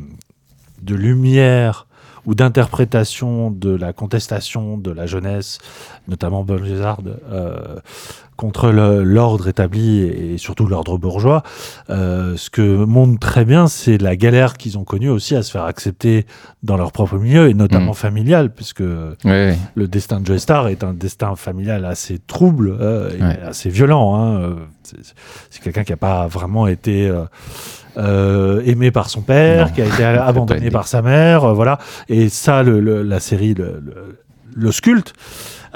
de 0.83 0.95
lumière 0.95 1.87
ou 2.27 2.35
d'interprétation 2.35 3.51
de 3.51 3.71
la 3.75 3.93
contestation 3.93 4.77
de 4.79 4.91
la 4.91 5.07
jeunesse, 5.07 5.59
notamment 6.09 6.45
Bolgésard, 6.45 6.99
euh, 7.33 7.77
contre 8.37 8.71
l'ordre 8.71 9.49
établi 9.49 9.99
et 10.01 10.39
surtout 10.39 10.67
l'ordre 10.67 10.97
bourgeois. 10.97 11.43
Euh, 11.91 12.39
ce 12.39 12.49
que 12.49 12.85
montre 12.87 13.19
très 13.19 13.45
bien, 13.45 13.67
c'est 13.67 13.99
la 13.99 14.17
galère 14.17 14.55
qu'ils 14.57 14.79
ont 14.79 14.85
connue 14.85 15.11
aussi 15.11 15.37
à 15.37 15.43
se 15.43 15.51
faire 15.51 15.65
accepter 15.65 16.25
dans 16.63 16.79
leur 16.79 16.91
propre 16.91 17.19
milieu, 17.19 17.51
et 17.51 17.55
notamment 17.55 17.91
Mm. 17.93 17.95
familial, 17.95 18.51
puisque 18.55 18.81
le 19.75 19.89
destin 19.89 20.21
de 20.21 20.27
Joe 20.27 20.39
Star 20.39 20.69
est 20.69 20.83
un 20.85 20.95
destin 20.95 21.37
familial 21.37 21.85
assez 21.85 22.19
trouble, 22.19 22.75
euh, 22.81 23.11
et 23.19 23.43
assez 23.47 23.69
violent. 23.69 24.15
hein. 24.17 24.41
Euh, 24.41 24.55
C'est 24.85 24.97
c'est 25.51 25.63
quelqu'un 25.63 25.85
qui 25.85 25.93
n'a 25.93 25.97
pas 25.99 26.27
vraiment 26.27 26.67
été 26.67 27.13
euh, 27.97 28.63
aimé 28.65 28.91
par 28.91 29.09
son 29.11 29.21
père, 29.23 29.67
Non. 29.67 29.73
qui 29.73 29.83
a 29.83 29.87
été 29.87 30.05
abandonné 30.05 30.71
par 30.71 30.87
sa 30.87 31.03
mère, 31.03 31.45
euh, 31.45 31.53
voilà. 31.53 31.79
Et 32.09 32.29
ça, 32.29 32.63
le- 32.63 32.81
le- 32.81 33.03
la 33.03 33.21
série 33.21 33.55
le, 33.55 34.73
sculpte. 34.73 35.13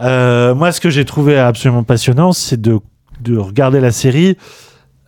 Euh, 0.01 0.55
moi, 0.55 0.73
ce 0.73 0.81
que 0.81 0.91
j'ai 0.91 1.05
trouvé 1.05 1.39
absolument 1.39 1.84
passionnant, 1.84 2.33
c'est 2.33 2.60
de, 2.60 2.78
de 3.20 3.36
regarder 3.39 3.81
la 3.81 3.93
série 3.93 4.36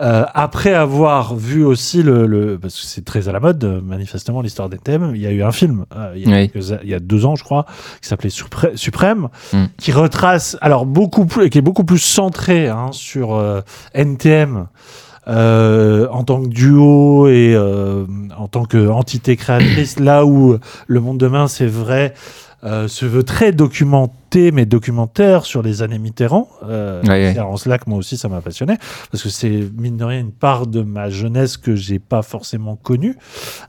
euh, 0.03 0.25
après 0.35 0.75
avoir 0.75 1.35
vu 1.35 1.65
aussi 1.65 2.03
le, 2.03 2.27
le- 2.27 2.59
parce 2.59 2.79
que 2.79 2.87
c'est 2.87 3.03
très 3.05 3.29
à 3.31 3.33
la 3.33 3.41
mode 3.41 3.65
euh, 3.65 3.81
manifestement 3.81 4.43
l'histoire 4.43 4.69
des 4.69 4.77
thèmes 4.77 5.13
il 5.15 5.23
y 5.23 5.27
a 5.27 5.31
eu 5.31 5.43
un 5.43 5.53
film 5.53 5.87
euh, 5.97 6.13
il, 6.15 6.29
y 6.29 6.33
a 6.35 6.37
Oui. 6.37 6.51
quelques- 6.51 6.81
il 6.83 6.91
y 6.91 6.93
a 6.95 7.01
deux 7.01 7.25
ans 7.25 7.35
je 7.35 7.43
crois 7.43 7.65
qui 8.03 8.07
s'appelait 8.09 8.29
Suprême 8.75 9.29
Mm. 9.55 9.65
qui 9.79 9.93
retrace 9.93 10.59
alors 10.61 10.85
beaucoup 10.85 11.25
plus 11.25 11.49
qui 11.49 11.57
est 11.57 11.63
beaucoup 11.63 11.85
plus 11.85 11.97
centré 11.99 12.69
hein, 12.69 12.89
sur 12.93 13.43
NTM 13.95 14.67
euh, 15.29 16.07
en 16.11 16.25
tant 16.25 16.41
que 16.43 16.49
duo 16.49 17.29
et 17.29 17.55
euh, 17.55 18.05
en 18.39 18.49
tant 18.49 18.65
qu'entité 18.65 19.37
créatrice, 19.37 19.99
là 20.01 20.25
où 20.25 20.57
le 20.87 21.01
monde 21.01 21.19
demain, 21.19 21.49
c'est 21.49 21.67
vrai, 21.67 22.15
euh, 22.65 22.89
se 22.89 23.05
veut 23.07 23.23
très 23.23 23.53
documenté, 23.53 24.51
mais 24.51 24.67
documentaire 24.67 25.45
sur 25.45 25.63
les 25.63 25.83
années 25.83 25.99
Mitterrand. 25.99 26.49
Euh, 26.69 27.01
Ouais, 27.03 27.09
ouais. 27.11 27.33
c'est 27.35 27.41
En 27.41 27.57
cela 27.57 27.79
que 27.79 27.85
moi 27.89 27.99
aussi, 27.99 28.17
ça 28.17 28.29
m'a 28.29 28.41
passionné, 28.41 28.77
parce 29.13 29.23
que 29.23 29.29
c'est, 29.29 29.69
mine 29.79 29.97
de 29.99 30.05
rien, 30.05 30.21
une 30.21 30.33
part 30.33 30.67
de 30.67 30.83
ma 30.83 31.09
jeunesse 31.11 31.59
que 31.59 31.77
j'ai 31.77 31.99
pas 31.99 32.23
forcément 32.23 32.75
connue, 32.77 33.17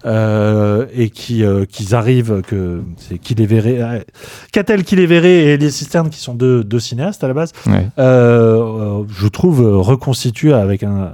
euh, 0.05 0.85
et 0.95 1.09
qui, 1.09 1.43
euh, 1.43 1.65
qu'ils 1.65 1.93
arrivent, 1.95 2.41
que 2.47 2.81
c'est 2.97 3.17
qui 3.19 3.35
les 3.35 3.45
verrait, 3.45 4.05
Catel 4.51 4.83
qui 4.83 4.95
les 4.95 5.05
verrait 5.05 5.43
et 5.45 5.57
les 5.57 5.69
cisternes 5.69 6.09
qui 6.09 6.19
sont 6.19 6.33
deux, 6.33 6.63
deux 6.63 6.79
cinéastes 6.79 7.23
à 7.23 7.27
la 7.27 7.33
base, 7.33 7.51
Ouais. 7.67 7.87
euh, 7.99 9.01
euh, 9.01 9.03
je 9.09 9.27
trouve 9.27 9.61
reconstitué 9.79 10.53
avec 10.53 10.83
un 10.83 11.11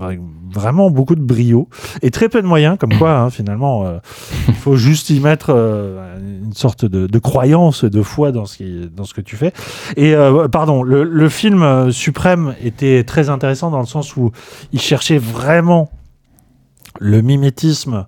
avec 0.00 0.20
vraiment 0.52 0.90
beaucoup 0.90 1.14
de 1.14 1.20
brio 1.20 1.68
et 2.02 2.10
très 2.10 2.28
peu 2.28 2.40
de 2.42 2.46
moyens 2.46 2.78
comme 2.78 2.94
quoi 2.98 3.18
hein, 3.18 3.30
finalement 3.30 3.84
euh, 3.86 3.98
il 4.48 4.54
faut 4.54 4.76
juste 4.76 5.10
y 5.10 5.20
mettre 5.20 5.50
euh, 5.50 6.18
une 6.44 6.52
sorte 6.54 6.84
de, 6.84 7.06
de 7.06 7.18
croyance 7.18 7.84
de 7.84 8.02
foi 8.02 8.32
dans 8.32 8.46
ce 8.46 8.56
qui 8.58 8.88
dans 8.94 9.04
ce 9.04 9.14
que 9.14 9.20
tu 9.20 9.36
fais 9.36 9.52
et 9.96 10.14
euh, 10.14 10.48
pardon 10.48 10.82
le, 10.82 11.02
le 11.04 11.28
film 11.28 11.90
suprême 11.92 12.54
était 12.62 13.04
très 13.04 13.28
intéressant 13.28 13.70
dans 13.70 13.80
le 13.80 13.86
sens 13.86 14.16
où 14.16 14.30
il 14.72 14.80
cherchait 14.80 15.18
vraiment 15.18 15.90
le 17.00 17.20
mimétisme 17.22 18.06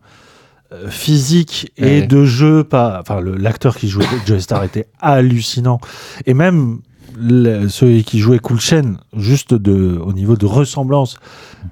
physique 0.89 1.73
et 1.79 2.01
Ouais. 2.01 2.07
de 2.07 2.25
jeu 2.25 2.63
pas 2.63 2.99
enfin 3.01 3.21
l'acteur 3.23 3.75
qui 3.77 3.89
jouait 3.89 4.05
Joe 4.27 4.39
Star 4.41 4.65
était 4.65 4.87
hallucinant 5.01 5.81
et 6.27 6.35
même 6.35 6.81
le- 7.21 7.69
ceux 7.69 7.99
qui 8.01 8.19
jouaient 8.19 8.39
Cool 8.39 8.61
Chain 8.61 8.95
juste 9.17 9.55
de 9.55 9.99
au 10.03 10.13
niveau 10.13 10.37
de 10.37 10.47
ressemblance 10.47 11.17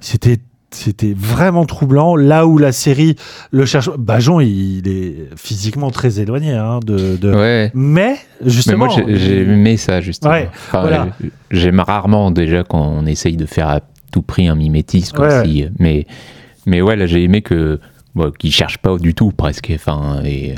c'était 0.00 0.38
c'était 0.72 1.14
vraiment 1.16 1.64
troublant 1.64 2.16
là 2.16 2.46
où 2.46 2.58
la 2.58 2.72
série 2.72 3.14
le 3.52 3.64
cherche 3.64 3.88
Bajon 3.96 4.40
il, 4.40 4.78
il 4.78 4.88
est 4.88 5.28
physiquement 5.36 5.90
très 5.90 6.18
éloigné 6.20 6.52
hein, 6.52 6.80
de, 6.84 7.16
de- 7.16 7.32
Ouais. 7.34 7.70
mais 7.74 8.16
Mais 8.42 8.50
justement 8.50 8.86
moi, 8.86 8.94
j'ai 9.06 9.42
aimé 9.42 9.76
ça, 9.76 10.00
justement. 10.00 10.32
Ouais, 10.32 10.50
Enfin, 10.52 10.80
voilà. 10.82 11.08
J'aime 11.50 11.80
rarement, 11.80 12.30
déjà, 12.32 12.64
quand 12.64 12.80
on 12.82 13.06
essaye 13.06 13.36
de 13.36 13.46
faire 13.46 13.68
à 13.68 13.80
tout 14.12 14.22
prix 14.22 14.48
un 14.48 14.54
mimétisme. 14.56 15.16
Comme 15.16 15.26
Ouais, 15.28 15.44
si, 15.44 15.64
mais, 15.78 16.06
mais 16.66 16.82
ouais, 16.82 16.96
là, 16.96 17.06
j'ai 17.06 17.22
aimé 17.22 17.40
que 17.42 17.78
bon, 18.14 18.30
qu'ils 18.32 18.52
cherchent 18.52 18.78
pas 18.78 18.98
du 18.98 19.14
tout, 19.14 19.30
presque. 19.30 19.70
Enfin, 19.74 20.20
et 20.24 20.56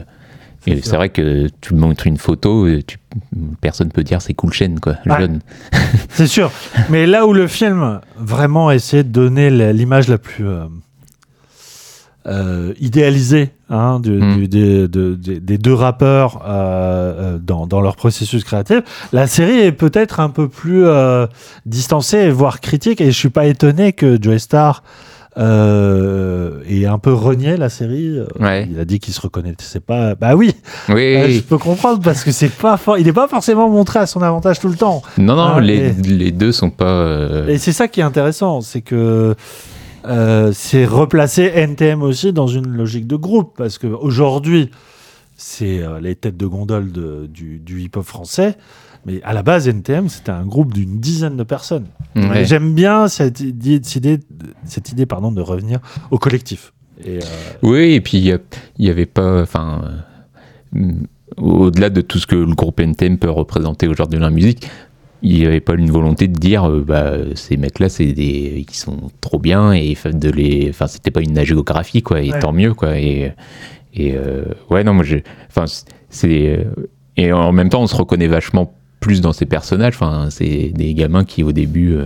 et 0.72 0.80
C'est 0.82 0.96
vrai 0.96 1.08
que 1.08 1.48
tu 1.60 1.74
montres 1.74 2.06
une 2.06 2.16
photo, 2.18 2.66
tu, 2.86 2.98
personne 3.60 3.90
peut 3.90 4.04
dire 4.04 4.20
c'est 4.22 4.34
cool 4.34 4.52
chaîne, 4.52 4.80
quoi. 4.80 4.94
Ouais. 5.06 5.18
Jeune. 5.20 5.40
C'est 6.10 6.26
sûr. 6.26 6.50
Mais 6.90 7.06
là 7.06 7.26
où 7.26 7.32
le 7.32 7.46
film 7.46 8.00
vraiment 8.16 8.70
essaie 8.70 9.02
de 9.04 9.08
donner 9.10 9.50
l'image 9.72 10.08
la 10.08 10.18
plus 10.18 10.46
euh, 10.46 10.64
euh, 12.26 12.74
idéalisée 12.78 13.52
hein, 13.70 14.00
du- 14.00 14.10
Mm. 14.20 14.36
du- 14.36 14.48
des, 14.48 14.88
de- 14.88 15.14
des- 15.14 15.40
des 15.40 15.56
deux 15.58 15.72
rappeurs 15.72 16.42
euh, 16.46 17.38
dans, 17.38 17.66
dans 17.66 17.80
leur 17.80 17.96
processus 17.96 18.44
créatif, 18.44 18.80
la 19.12 19.26
série 19.26 19.58
est 19.60 19.72
peut-être 19.72 20.20
un 20.20 20.28
peu 20.28 20.48
plus 20.48 20.84
distancée, 21.64 22.28
voire 22.30 22.60
critique. 22.60 23.00
Et 23.00 23.06
je 23.06 23.16
suis 23.18 23.30
pas 23.30 23.46
étonné 23.46 23.92
que 23.94 24.18
Joey 24.20 24.38
Star 24.38 24.82
euh, 25.38 26.60
ait 26.68 26.86
un 26.86 26.98
peu 26.98 27.12
renié 27.12 27.56
la 27.56 27.68
série. 27.68 28.18
Ouais. 28.40 28.68
Il 28.70 28.78
a 28.78 28.84
dit 28.84 28.98
qu'il 28.98 29.14
se 29.14 29.20
reconnaissait 29.20 29.80
pas. 29.80 30.14
Bah 30.14 30.34
oui, 30.34 30.52
Oui, 30.88 31.14
euh, 31.16 31.28
je 31.30 31.40
peux 31.40 31.58
comprendre 31.58 32.00
parce 32.02 32.24
que 32.24 32.32
c'est 32.32 32.48
pas 32.52 32.76
for- 32.76 32.98
il 32.98 33.06
n'est 33.06 33.12
pas 33.12 33.28
forcément 33.28 33.68
montré 33.68 33.98
à 34.00 34.06
son 34.06 34.22
avantage 34.22 34.58
tout 34.60 34.68
le 34.68 34.76
temps. 34.76 35.02
non, 35.16 35.36
non, 35.36 35.52
Ah, 35.56 35.60
les, 35.60 35.76
et- 35.88 35.92
les 36.02 36.30
deux 36.32 36.52
sont 36.52 36.70
pas. 36.70 36.86
euh, 36.86 37.46
Et 37.48 37.58
c'est 37.58 37.72
ça 37.72 37.88
qui 37.88 38.00
est 38.00 38.04
intéressant, 38.04 38.60
c'est 38.60 38.80
que 38.82 39.34
euh, 40.06 40.50
c'est 40.54 40.84
replacer 40.84 41.50
NTM 41.54 42.02
aussi 42.02 42.32
dans 42.32 42.46
une 42.46 42.68
logique 42.68 43.06
de 43.06 43.16
groupe 43.16 43.54
parce 43.56 43.78
qu'aujourd'hui, 43.78 44.70
c'est 45.36 45.80
euh, 45.82 46.00
les 46.00 46.14
têtes 46.16 46.36
de 46.36 46.46
gondole 46.46 46.90
de- 46.92 47.26
du, 47.32 47.58
du 47.58 47.80
hip-hop 47.82 48.04
français. 48.04 48.56
Mais 49.08 49.22
à 49.24 49.32
la 49.32 49.42
base, 49.42 49.66
NTM, 49.68 50.08
c'était 50.08 50.30
un 50.30 50.44
groupe 50.44 50.72
d'une 50.74 51.00
dizaine 51.00 51.36
de 51.36 51.42
personnes. 51.42 51.86
Ouais. 52.14 52.44
J'aime 52.44 52.74
bien 52.74 53.08
cette 53.08 53.40
idée, 53.40 53.80
cette 54.64 54.92
idée, 54.92 55.06
pardon, 55.06 55.32
de 55.32 55.40
revenir 55.40 55.80
au 56.10 56.18
collectif. 56.18 56.72
Et, 57.04 57.16
euh, 57.18 57.20
Oui, 57.62 57.94
et 57.94 58.00
puis 58.00 58.18
il 58.18 58.24
y 58.24 58.32
a- 58.32 58.38
il 58.78 58.86
y 58.86 58.90
avait 58.90 59.06
pas. 59.06 59.42
Enfin. 59.42 59.82
euh, 60.76 60.92
Au-delà 61.36 61.90
de 61.90 62.00
tout 62.00 62.18
ce 62.18 62.26
que 62.26 62.34
le 62.36 62.54
groupe 62.54 62.80
NTM 62.80 63.18
peut 63.18 63.30
représenter 63.30 63.86
aujourd'hui 63.86 64.18
dans 64.18 64.24
la 64.26 64.30
musique, 64.30 64.68
il 65.22 65.34
n'y 65.38 65.46
avait 65.46 65.60
pas 65.60 65.74
une 65.74 65.90
volonté 65.90 66.26
de 66.26 66.38
dire 66.38 66.68
euh, 66.68 66.82
bah, 66.86 67.12
ces 67.34 67.56
mecs-là, 67.56 67.88
c'est 67.88 68.12
des, 68.12 68.64
ils 68.68 68.74
sont 68.74 69.10
trop 69.20 69.38
bien 69.38 69.72
et 69.72 69.94
de 70.12 70.30
les. 70.30 70.66
Enfin, 70.70 70.86
c'était 70.86 71.10
pas 71.10 71.20
une 71.20 71.38
géographie, 71.44 72.02
quoi, 72.02 72.20
et 72.22 72.32
Ouais. 72.32 72.38
tant 72.38 72.52
mieux, 72.52 72.74
quoi. 72.74 72.98
Et, 72.98 73.32
et 73.94 74.14
ouais, 74.70 74.84
non, 74.84 74.94
moi. 74.94 75.04
Enfin, 75.48 75.64
c'est. 76.10 76.66
Et 77.16 77.32
en 77.32 77.52
même 77.52 77.68
temps, 77.68 77.82
on 77.82 77.86
se 77.86 77.96
reconnaît 77.96 78.28
vachement 78.28 78.72
plus 79.08 79.22
dans 79.22 79.32
ces 79.32 79.46
personnages. 79.46 79.94
Enfin, 79.94 80.28
c'est 80.30 80.70
des 80.74 80.92
gamins 80.92 81.24
qui, 81.24 81.42
au 81.42 81.52
début, 81.52 81.94
euh, 81.94 82.04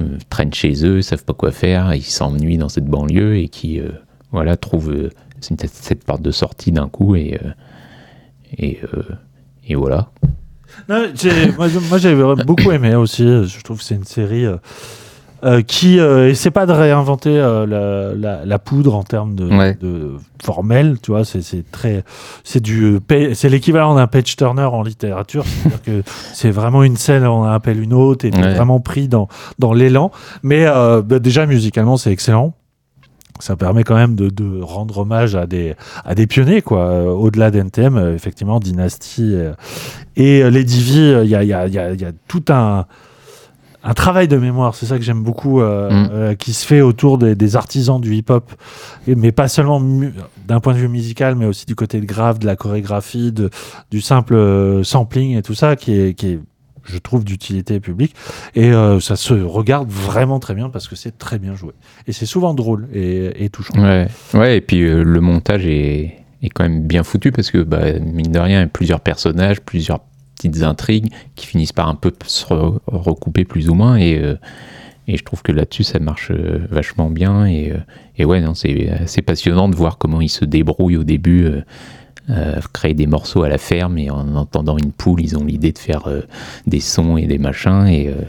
euh, 0.00 0.16
traînent 0.30 0.54
chez 0.54 0.84
eux, 0.86 1.02
savent 1.02 1.24
pas 1.24 1.34
quoi 1.34 1.52
faire, 1.52 1.94
ils 1.94 2.02
s'ennuient 2.02 2.56
dans 2.56 2.70
cette 2.70 2.86
banlieue 2.86 3.36
et 3.36 3.48
qui, 3.48 3.78
euh, 3.78 3.90
voilà, 4.30 4.56
trouvent 4.56 5.10
cette, 5.40 6.04
porte 6.04 6.22
de 6.22 6.30
sortie 6.30 6.72
d'un 6.72 6.88
coup 6.88 7.14
et. 7.14 7.38
et, 8.58 8.80
voilà. 9.74 10.10
Moi, 10.88 11.98
j'ai 11.98 12.14
beaucoup 12.46 12.72
aimé 12.72 12.94
aussi. 12.94 13.24
Je 13.24 13.62
trouve 13.62 13.78
que 13.78 13.84
c'est 13.84 13.94
une 13.94 14.04
série 14.04 14.46
euh, 15.44 15.58
euh, 15.58 15.62
qui 15.62 15.98
euh, 15.98 16.28
essaie 16.30 16.50
pas 16.50 16.66
de 16.66 16.72
réinventer 16.72 17.30
euh, 17.36 17.66
la, 17.66 18.14
la- 18.14 18.44
la 18.44 18.58
poudre 18.58 18.94
en 18.94 19.02
termes 19.02 19.34
de, 19.34 19.46
Ouais. 19.46 19.76
de 19.80 20.12
formel. 20.42 20.98
Tu 21.02 21.10
vois, 21.10 21.24
c'est 21.24 21.42
c'est 21.42 21.64
très, 21.70 22.04
c'est 22.44 22.60
du, 22.62 22.98
pa- 23.06 23.34
c'est 23.34 23.48
l'équivalent 23.48 23.94
d'un 23.94 24.06
page 24.06 24.36
turner 24.36 24.62
en 24.64 24.82
littérature. 24.82 25.44
C'est-à-dire 25.46 25.82
que 25.82 26.02
c'est 26.32 26.50
vraiment 26.50 26.82
une 26.84 26.96
scène, 26.96 27.26
on 27.26 27.40
en 27.42 27.44
appelle 27.44 27.80
une 27.80 27.92
autre, 27.92 28.24
et 28.24 28.30
t'es 28.30 28.38
Ouais. 28.40 28.54
vraiment 28.54 28.80
pris 28.80 29.08
dans 29.08 29.28
dans 29.58 29.72
l'élan. 29.72 30.10
Mais 30.42 30.64
euh, 30.66 31.02
bah, 31.02 31.18
déjà 31.18 31.46
musicalement, 31.46 31.96
c'est 31.96 32.12
excellent. 32.12 32.54
Ça 33.40 33.56
permet 33.56 33.82
quand 33.82 33.96
même 33.96 34.14
de, 34.14 34.28
de 34.28 34.60
rendre 34.62 34.98
hommage 34.98 35.34
à 35.34 35.46
des, 35.46 35.74
à 36.04 36.14
des 36.14 36.28
pionniers, 36.28 36.62
quoi. 36.62 36.84
Euh, 36.86 37.06
Au-delà 37.10 37.50
d'NTM, 37.50 37.96
euh, 37.96 38.14
effectivement, 38.14 38.60
Dynasty 38.60 39.30
euh, 39.34 39.52
et 40.14 40.42
euh, 40.44 40.50
Lady 40.50 40.80
V, 40.80 40.98
euh, 41.00 41.24
il 41.24 41.30
y, 41.30 41.34
a, 41.34 41.42
il 41.42 41.48
y, 41.48 41.52
a, 41.52 41.66
il 41.66 41.74
y, 41.74 41.78
a, 41.78 41.92
il 41.92 42.00
y 42.00 42.04
a 42.04 42.12
tout 42.28 42.44
un, 42.50 42.84
un 43.84 43.94
travail 43.94 44.28
de 44.28 44.36
mémoire, 44.36 44.74
c'est 44.74 44.86
ça 44.86 44.96
que 44.98 45.04
j'aime 45.04 45.22
beaucoup, 45.22 45.60
euh, 45.60 45.90
Mm. 45.90 46.08
euh, 46.12 46.34
qui 46.34 46.52
se 46.52 46.64
fait 46.66 46.80
autour 46.80 47.18
des, 47.18 47.34
des 47.34 47.56
artisans 47.56 48.00
du 48.00 48.14
hip-hop, 48.14 48.52
mais 49.06 49.32
pas 49.32 49.48
seulement 49.48 49.80
d'un 50.46 50.60
point 50.60 50.72
de 50.74 50.78
vue 50.78 50.88
musical, 50.88 51.34
mais 51.36 51.46
aussi 51.46 51.66
du 51.66 51.74
côté 51.74 52.00
de 52.00 52.06
grave, 52.06 52.38
de 52.38 52.46
la 52.46 52.56
chorégraphie, 52.56 53.32
de, 53.32 53.50
du 53.90 54.00
simple 54.00 54.34
euh, 54.34 54.84
sampling 54.84 55.36
et 55.36 55.42
tout 55.42 55.54
ça, 55.54 55.76
qui 55.76 55.92
est, 55.94 56.14
qui 56.14 56.26
est 56.28 56.38
je 56.84 56.98
trouve, 56.98 57.22
d'utilité 57.24 57.78
publique. 57.78 58.12
Et 58.56 58.72
euh, 58.72 58.98
ça 58.98 59.14
se 59.14 59.34
regarde 59.34 59.88
vraiment 59.88 60.40
très 60.40 60.54
bien 60.54 60.68
parce 60.68 60.88
que 60.88 60.96
c'est 60.96 61.16
très 61.16 61.38
bien 61.38 61.54
joué. 61.54 61.72
Et 62.08 62.12
c'est 62.12 62.26
souvent 62.26 62.54
drôle 62.54 62.88
et, 62.92 63.44
et 63.44 63.50
touchant. 63.50 63.74
Ouais, 63.80 64.08
ouais 64.34 64.56
et 64.56 64.60
puis 64.60 64.80
le 64.80 65.20
montage 65.20 65.64
est, 65.64 66.16
est 66.42 66.48
quand 66.48 66.64
même 66.64 66.82
bien 66.82 67.04
foutu 67.04 67.30
parce 67.30 67.52
que, 67.52 67.58
bah, 67.58 67.92
mine 68.00 68.32
de 68.32 68.38
rien, 68.40 68.58
il 68.58 68.62
y 68.62 68.64
a 68.64 68.66
plusieurs 68.66 68.98
personnages, 69.00 69.60
plusieurs 69.60 70.00
petites 70.48 70.62
intrigues 70.62 71.12
qui 71.36 71.46
finissent 71.46 71.72
par 71.72 71.88
un 71.88 71.94
peu 71.94 72.12
se 72.26 72.44
re- 72.46 72.78
recouper 72.86 73.44
plus 73.44 73.68
ou 73.68 73.74
moins. 73.74 73.96
Et, 73.96 74.18
euh, 74.18 74.36
et 75.08 75.16
je 75.16 75.24
trouve 75.24 75.42
que 75.42 75.52
là-dessus, 75.52 75.82
ça 75.84 75.98
marche 75.98 76.30
euh, 76.30 76.60
vachement 76.70 77.10
bien. 77.10 77.46
Et, 77.46 77.70
euh, 77.72 77.76
et 78.18 78.24
ouais, 78.24 78.42
c'est 78.54 78.88
assez 78.90 79.22
passionnant 79.22 79.68
de 79.68 79.76
voir 79.76 79.98
comment 79.98 80.20
ils 80.20 80.28
se 80.28 80.44
débrouillent 80.44 80.96
au 80.98 81.04
début. 81.04 81.46
euh, 82.30 82.60
créer 82.72 82.94
des 82.94 83.08
morceaux 83.08 83.42
à 83.42 83.48
la 83.48 83.58
ferme 83.58 83.98
et 83.98 84.08
en 84.08 84.36
entendant 84.36 84.78
une 84.78 84.92
poule, 84.92 85.20
ils 85.20 85.36
ont 85.36 85.44
l'idée 85.44 85.72
de 85.72 85.78
faire 85.78 86.06
euh, 86.06 86.20
des 86.68 86.78
sons 86.78 87.16
et 87.16 87.26
des 87.26 87.38
machins. 87.38 87.86
Et, 87.88 88.06
euh, 88.08 88.22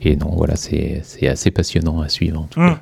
et 0.00 0.16
non, 0.16 0.30
voilà, 0.34 0.56
c'est 0.56 1.02
assez 1.28 1.50
passionnant 1.50 2.00
à 2.00 2.08
suivre. 2.08 2.40
En 2.40 2.44
tout 2.44 2.60
cas. 2.60 2.70
Mm. 2.70 2.78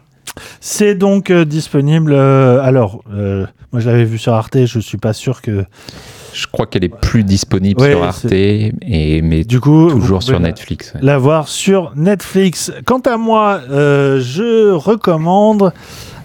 C'est 0.61 0.95
donc 0.95 1.31
disponible. 1.31 2.15
alors, 2.15 3.03
moi 3.73 3.81
je 3.81 3.89
l'avais 3.91 4.05
vu 4.05 4.19
sur 4.19 4.33
Arte, 4.33 4.65
je 4.65 4.79
suis 4.81 4.99
pas 4.99 5.13
sûr 5.13 5.43
que. 5.43 5.65
Je 6.35 6.47
crois 6.51 6.67
qu'elle 6.67 6.85
est 6.85 6.89
plus 6.95 7.23
disponible 7.25 7.81
Ouais, 7.81 7.93
sur 7.93 8.03
Arte, 8.03 8.27
et, 8.33 8.73
mais 9.23 9.45
Du 9.45 9.61
coup, 9.61 9.89
vous 9.89 10.01
toujours 10.01 10.23
sur 10.23 10.41
Netflix. 10.41 10.93
ouais. 10.95 11.01
La 11.03 11.17
voir 11.17 11.47
sur 11.49 11.93
Netflix. 11.95 12.73
Quant 12.85 13.01
à 13.01 13.17
moi, 13.17 13.61
euh, 13.71 14.21
je 14.21 14.73
recommande. 14.73 15.73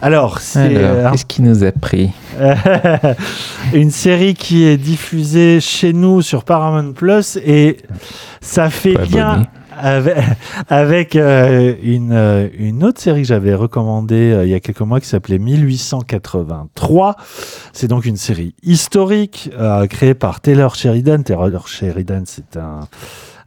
Alors, 0.02 0.40
c'est. 0.40 0.76
Euh, 0.76 1.12
qu'est-ce 1.12 1.26
qui 1.26 1.42
nous 1.42 1.64
a 1.64 1.72
pris 1.72 2.10
une 3.74 3.92
série 3.92 4.34
qui 4.34 4.66
est 4.66 4.78
diffusée 4.78 5.60
chez 5.60 5.94
nous 5.94 6.22
sur 6.22 6.44
Paramount 6.44 6.94
Plus 6.94 7.38
et 7.46 7.78
ça 8.42 8.70
fait 8.70 8.94
Pas 8.94 9.06
bien 9.06 9.28
abonné. 9.28 9.46
Avec, 10.70 11.16
euh, 11.16 11.76
une, 11.82 12.12
euh, 12.12 12.48
une 12.58 12.84
autre 12.84 13.00
série 13.00 13.22
que 13.22 13.28
j'avais 13.28 13.56
recommandée 13.56 14.32
euh, 14.32 14.46
il 14.46 14.52
y 14.52 14.54
a 14.54 14.60
quelques 14.60 14.82
mois 14.82 15.00
qui 15.00 15.08
s'appelait 15.08 15.40
1883. 15.40 17.16
C'est 17.74 17.88
donc 17.88 18.06
une 18.06 18.18
série 18.18 18.56
historique 18.64 19.50
euh, 19.58 19.88
créée 19.88 20.14
par 20.14 20.42
Taylor 20.42 20.76
Sheridan. 20.76 21.24
Taylor 21.24 21.68
Sheridan, 21.68 22.24
c'est 22.26 22.58
un 22.58 22.82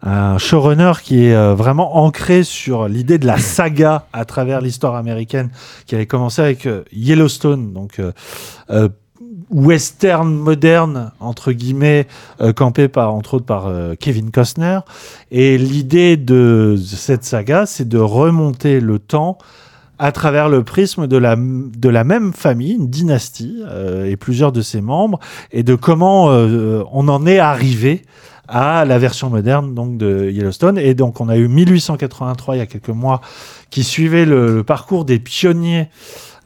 un 0.03 0.37
showrunner 0.39 0.93
qui 1.03 1.27
est 1.27 1.35
euh, 1.35 1.55
vraiment 1.55 1.99
ancré 1.99 2.43
sur 2.43 2.89
l'idée 2.89 3.19
de 3.19 3.27
la 3.27 3.39
saga 3.39 4.07
à 4.13 4.25
travers 4.25 4.61
l'histoire 4.61 4.97
américaine, 4.97 5.51
qui 5.87 5.95
avait 5.95 6.07
commencé 6.07 6.43
avec 6.43 6.67
euh, 6.67 6.83
Yellowstone, 6.93 7.73
donc 7.73 8.01
euh, 8.01 8.89
western 9.53 10.35
moderne 10.35 11.13
entre 11.21 11.53
guillemets, 11.53 12.07
euh, 12.41 12.53
campé 12.53 12.89
par 12.89 13.15
entre 13.15 13.35
autres 13.35 13.45
par 13.45 13.67
euh, 13.67 13.95
Kevin 13.99 14.31
Costner. 14.31 14.81
Et 15.31 15.59
l'idée 15.59 16.17
de 16.17 16.77
cette 16.83 17.25
saga, 17.25 17.67
c'est 17.67 17.89
de 17.89 17.99
remonter 17.99 18.81
le 18.81 18.99
temps 18.99 19.39
à 19.99 20.11
travers 20.11 20.49
le 20.49 20.65
prisme 20.65 21.07
de 21.07 21.17
la, 21.17 21.37
de 21.37 21.89
la 21.89 22.03
même 22.03 22.33
famille, 22.33 22.73
une 22.73 22.89
dynastie, 22.89 23.63
euh, 23.69 24.07
et 24.07 24.17
plusieurs 24.17 24.51
de 24.51 24.63
ses 24.63 24.81
membres, 24.81 25.21
et 25.53 25.63
de 25.63 25.77
comment 25.77 26.25
on 26.25 27.09
en 27.09 27.27
est 27.27 27.39
arrivé 27.39 28.03
à 28.49 28.85
la 28.85 28.99
version 28.99 29.31
moderne 29.31 29.75
donc 29.75 29.99
de 29.99 30.29
Yellowstone. 30.29 30.77
Et 30.79 30.95
donc 30.95 31.21
on 31.21 31.29
a 31.29 31.37
eu 31.37 31.47
1883 31.47 32.57
il 32.57 32.59
y 32.59 32.63
a 32.63 32.67
quelques 32.67 32.89
mois 32.89 33.21
qui 33.71 33.85
suivait 33.85 34.25
le, 34.25 34.65
parcours 34.65 35.05
des 35.05 35.21
pionniers 35.21 35.89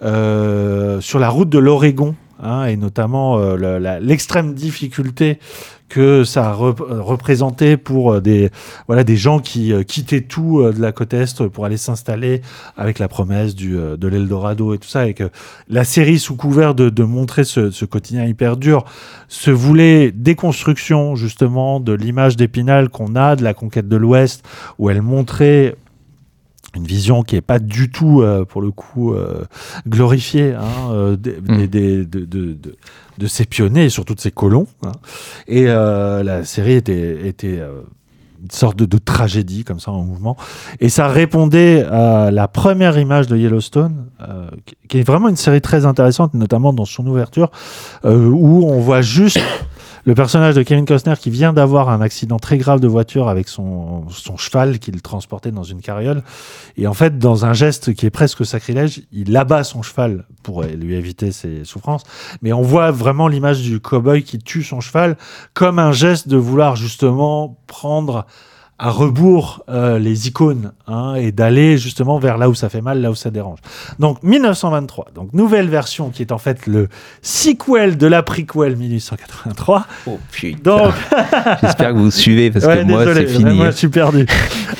sur 0.02 1.18
la 1.18 1.28
route 1.30 1.48
de 1.48 1.58
l'Oregon. 1.58 2.14
Hein, 2.42 2.66
et 2.66 2.76
notamment 2.76 3.38
euh, 3.38 3.98
l'extrême 4.00 4.54
difficulté 4.54 5.38
que 5.88 6.24
ça 6.24 6.52
rep- 6.52 6.80
euh, 6.80 7.00
représenté 7.00 7.76
pour 7.76 8.14
euh, 8.14 8.20
des 8.20 8.50
voilà 8.88 9.04
des 9.04 9.16
gens 9.16 9.38
qui 9.38 9.72
quittaient 9.86 10.22
tout 10.22 10.60
de 10.72 10.80
la 10.80 10.90
côte 10.90 11.14
est 11.14 11.46
pour 11.48 11.64
aller 11.64 11.76
s'installer 11.76 12.42
avec 12.76 12.98
la 12.98 13.06
promesse 13.06 13.54
du 13.54 13.78
euh, 13.78 13.96
de 13.96 14.08
l'Eldorado 14.08 14.74
et 14.74 14.78
tout 14.78 14.88
ça 14.88 15.06
et 15.06 15.14
que 15.14 15.30
la 15.68 15.84
série 15.84 16.18
sous 16.18 16.34
couvert 16.34 16.74
de, 16.74 16.90
de 16.90 17.04
montrer 17.04 17.44
ce, 17.44 17.70
ce 17.70 17.84
quotidien 17.84 18.24
hyper 18.24 18.56
dur 18.56 18.84
se 19.28 19.52
voulait 19.52 20.10
déconstruction 20.10 21.14
justement 21.14 21.78
de 21.78 21.92
l'image 21.92 22.36
d'Épinal 22.36 22.88
qu'on 22.88 23.14
a 23.14 23.36
de 23.36 23.44
la 23.44 23.54
conquête 23.54 23.88
de 23.88 23.96
l'Ouest 23.96 24.44
où 24.78 24.90
elle 24.90 25.02
montrait 25.02 25.76
une 26.76 26.84
vision 26.86 27.22
qui 27.22 27.36
est 27.36 27.40
pas 27.40 27.58
du 27.58 27.90
tout 27.90 28.20
euh, 28.22 28.44
pour 28.44 28.60
le 28.62 28.70
coup 28.70 29.12
euh, 29.14 29.44
glorifiée 29.88 30.52
hein, 30.54 30.90
euh, 30.92 31.16
des- 31.16 31.40
des- 31.40 32.04
de, 32.04 32.04
de, 32.04 32.24
de, 32.52 32.76
de 33.18 33.26
ces 33.26 33.44
pionniers 33.46 33.84
et 33.86 33.88
surtout 33.88 34.14
de 34.14 34.20
ces 34.20 34.30
colons 34.30 34.66
hein. 34.84 34.92
et 35.48 35.64
la 35.64 36.44
série 36.44 36.74
était, 36.74 37.26
était 37.26 37.60
une 38.42 38.50
sorte 38.50 38.76
de, 38.76 38.98
tragédie 38.98 39.64
comme 39.64 39.80
ça 39.80 39.90
en 39.90 40.02
mouvement 40.02 40.36
et 40.80 40.88
ça 40.90 41.08
répondait 41.08 41.82
à 41.84 42.30
la 42.30 42.46
première 42.48 42.98
image 42.98 43.26
de 43.26 43.36
Yellowstone 43.36 44.06
qui- 44.88 44.98
est 44.98 45.02
vraiment 45.02 45.28
une 45.28 45.36
série 45.36 45.60
très 45.62 45.86
intéressante 45.86 46.34
notamment 46.34 46.72
dans 46.74 46.84
son 46.84 47.06
ouverture 47.06 47.50
où 48.04 48.66
on 48.70 48.80
voit 48.80 49.00
juste 49.02 49.40
le 50.06 50.14
personnage 50.14 50.54
de 50.54 50.62
Kevin 50.62 50.84
Costner 50.84 51.14
qui 51.18 51.30
vient 51.30 51.52
d'avoir 51.52 51.88
un 51.88 52.00
accident 52.00 52.38
très 52.38 52.58
grave 52.58 52.78
de 52.78 52.86
voiture 52.86 53.28
avec 53.28 53.48
son, 53.48 54.08
son 54.08 54.36
cheval 54.36 54.78
qu'il 54.78 55.02
transportait 55.02 55.50
dans 55.50 55.64
une 55.64 55.80
carriole. 55.80 56.22
Et 56.76 56.86
en 56.86 56.94
fait, 56.94 57.18
dans 57.18 57.44
un 57.44 57.52
geste 57.52 57.92
qui 57.92 58.06
est 58.06 58.10
presque 58.10 58.46
sacrilège, 58.46 59.02
il 59.10 59.36
abat 59.36 59.64
son 59.64 59.82
cheval 59.82 60.24
pour 60.44 60.62
lui 60.62 60.94
éviter 60.94 61.32
ses 61.32 61.64
souffrances. 61.64 62.04
Mais 62.40 62.52
on 62.52 62.62
voit 62.62 62.92
vraiment 62.92 63.26
l'image 63.26 63.62
du 63.62 63.80
cowboy 63.80 64.22
qui 64.22 64.38
tue 64.38 64.62
son 64.62 64.80
cheval 64.80 65.16
comme 65.54 65.80
un 65.80 65.90
geste 65.90 66.28
de 66.28 66.36
vouloir 66.36 66.76
justement 66.76 67.58
prendre 67.66 68.26
à 68.78 68.90
rebours 68.90 69.64
euh, 69.70 69.98
les 69.98 70.28
icônes 70.28 70.72
hein, 70.86 71.14
et 71.14 71.32
d'aller 71.32 71.78
justement 71.78 72.18
vers 72.18 72.36
là 72.36 72.50
où 72.50 72.54
ça 72.54 72.68
fait 72.68 72.82
mal, 72.82 73.00
là 73.00 73.10
où 73.10 73.14
ça 73.14 73.30
dérange. 73.30 73.58
Donc 73.98 74.22
1923, 74.22 75.06
donc 75.14 75.32
nouvelle 75.32 75.68
version 75.68 76.10
qui 76.10 76.20
est 76.22 76.30
en 76.30 76.36
fait 76.38 76.66
le 76.66 76.88
sequel 77.22 77.96
de 77.96 78.06
la 78.06 78.22
prequel 78.22 78.76
1883. 78.76 79.86
Oh 80.06 80.18
putain. 80.30 80.76
Donc 80.76 80.92
J'espère 81.62 81.92
que 81.92 81.98
vous 81.98 82.10
suivez 82.10 82.50
parce 82.50 82.66
Ouais, 82.66 82.78
que 82.78 82.82
moi 82.84 83.04
c'est 83.14 83.26
fini. 83.26 83.54
Moi, 83.56 83.70
je 83.70 83.76
suis 83.76 83.88
perdu. 83.88 84.26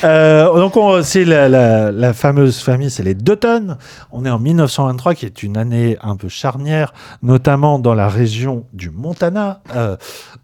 Euh, 0.03 0.53
donc, 0.59 0.77
on- 0.77 1.01
c'est 1.01 1.25
la, 1.25 1.49
la- 1.49 1.91
la 1.91 2.13
fameuse 2.13 2.59
famille, 2.59 2.89
c'est 2.91 3.03
les 3.03 3.15
Dutton. 3.15 3.77
On 4.11 4.25
est 4.25 4.29
en 4.29 4.39
1923, 4.39 5.15
qui 5.15 5.25
est 5.25 5.41
une 5.43 5.57
année 5.57 5.97
un 6.01 6.15
peu 6.15 6.29
charnière, 6.29 6.93
notamment 7.23 7.79
dans 7.79 7.93
la 7.95 8.07
région 8.09 8.65
du 8.73 8.89
Montana, 8.89 9.61
euh, 9.75 9.95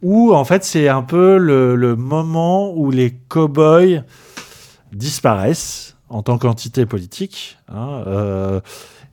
où 0.01 0.33
en 0.33 0.43
fait 0.45 0.63
c'est 0.63 0.89
un 0.89 1.01
peu 1.03 1.37
le, 1.37 1.75
le 1.75 1.95
moment 1.95 2.73
où 2.75 2.89
les 2.91 3.11
cow-boys 3.47 4.03
disparaissent 4.91 5.95
en 6.09 6.21
tant 6.23 6.37
qu'entité 6.37 6.85
politique. 6.85 7.57
hein, 7.69 8.03
euh, 8.07 8.59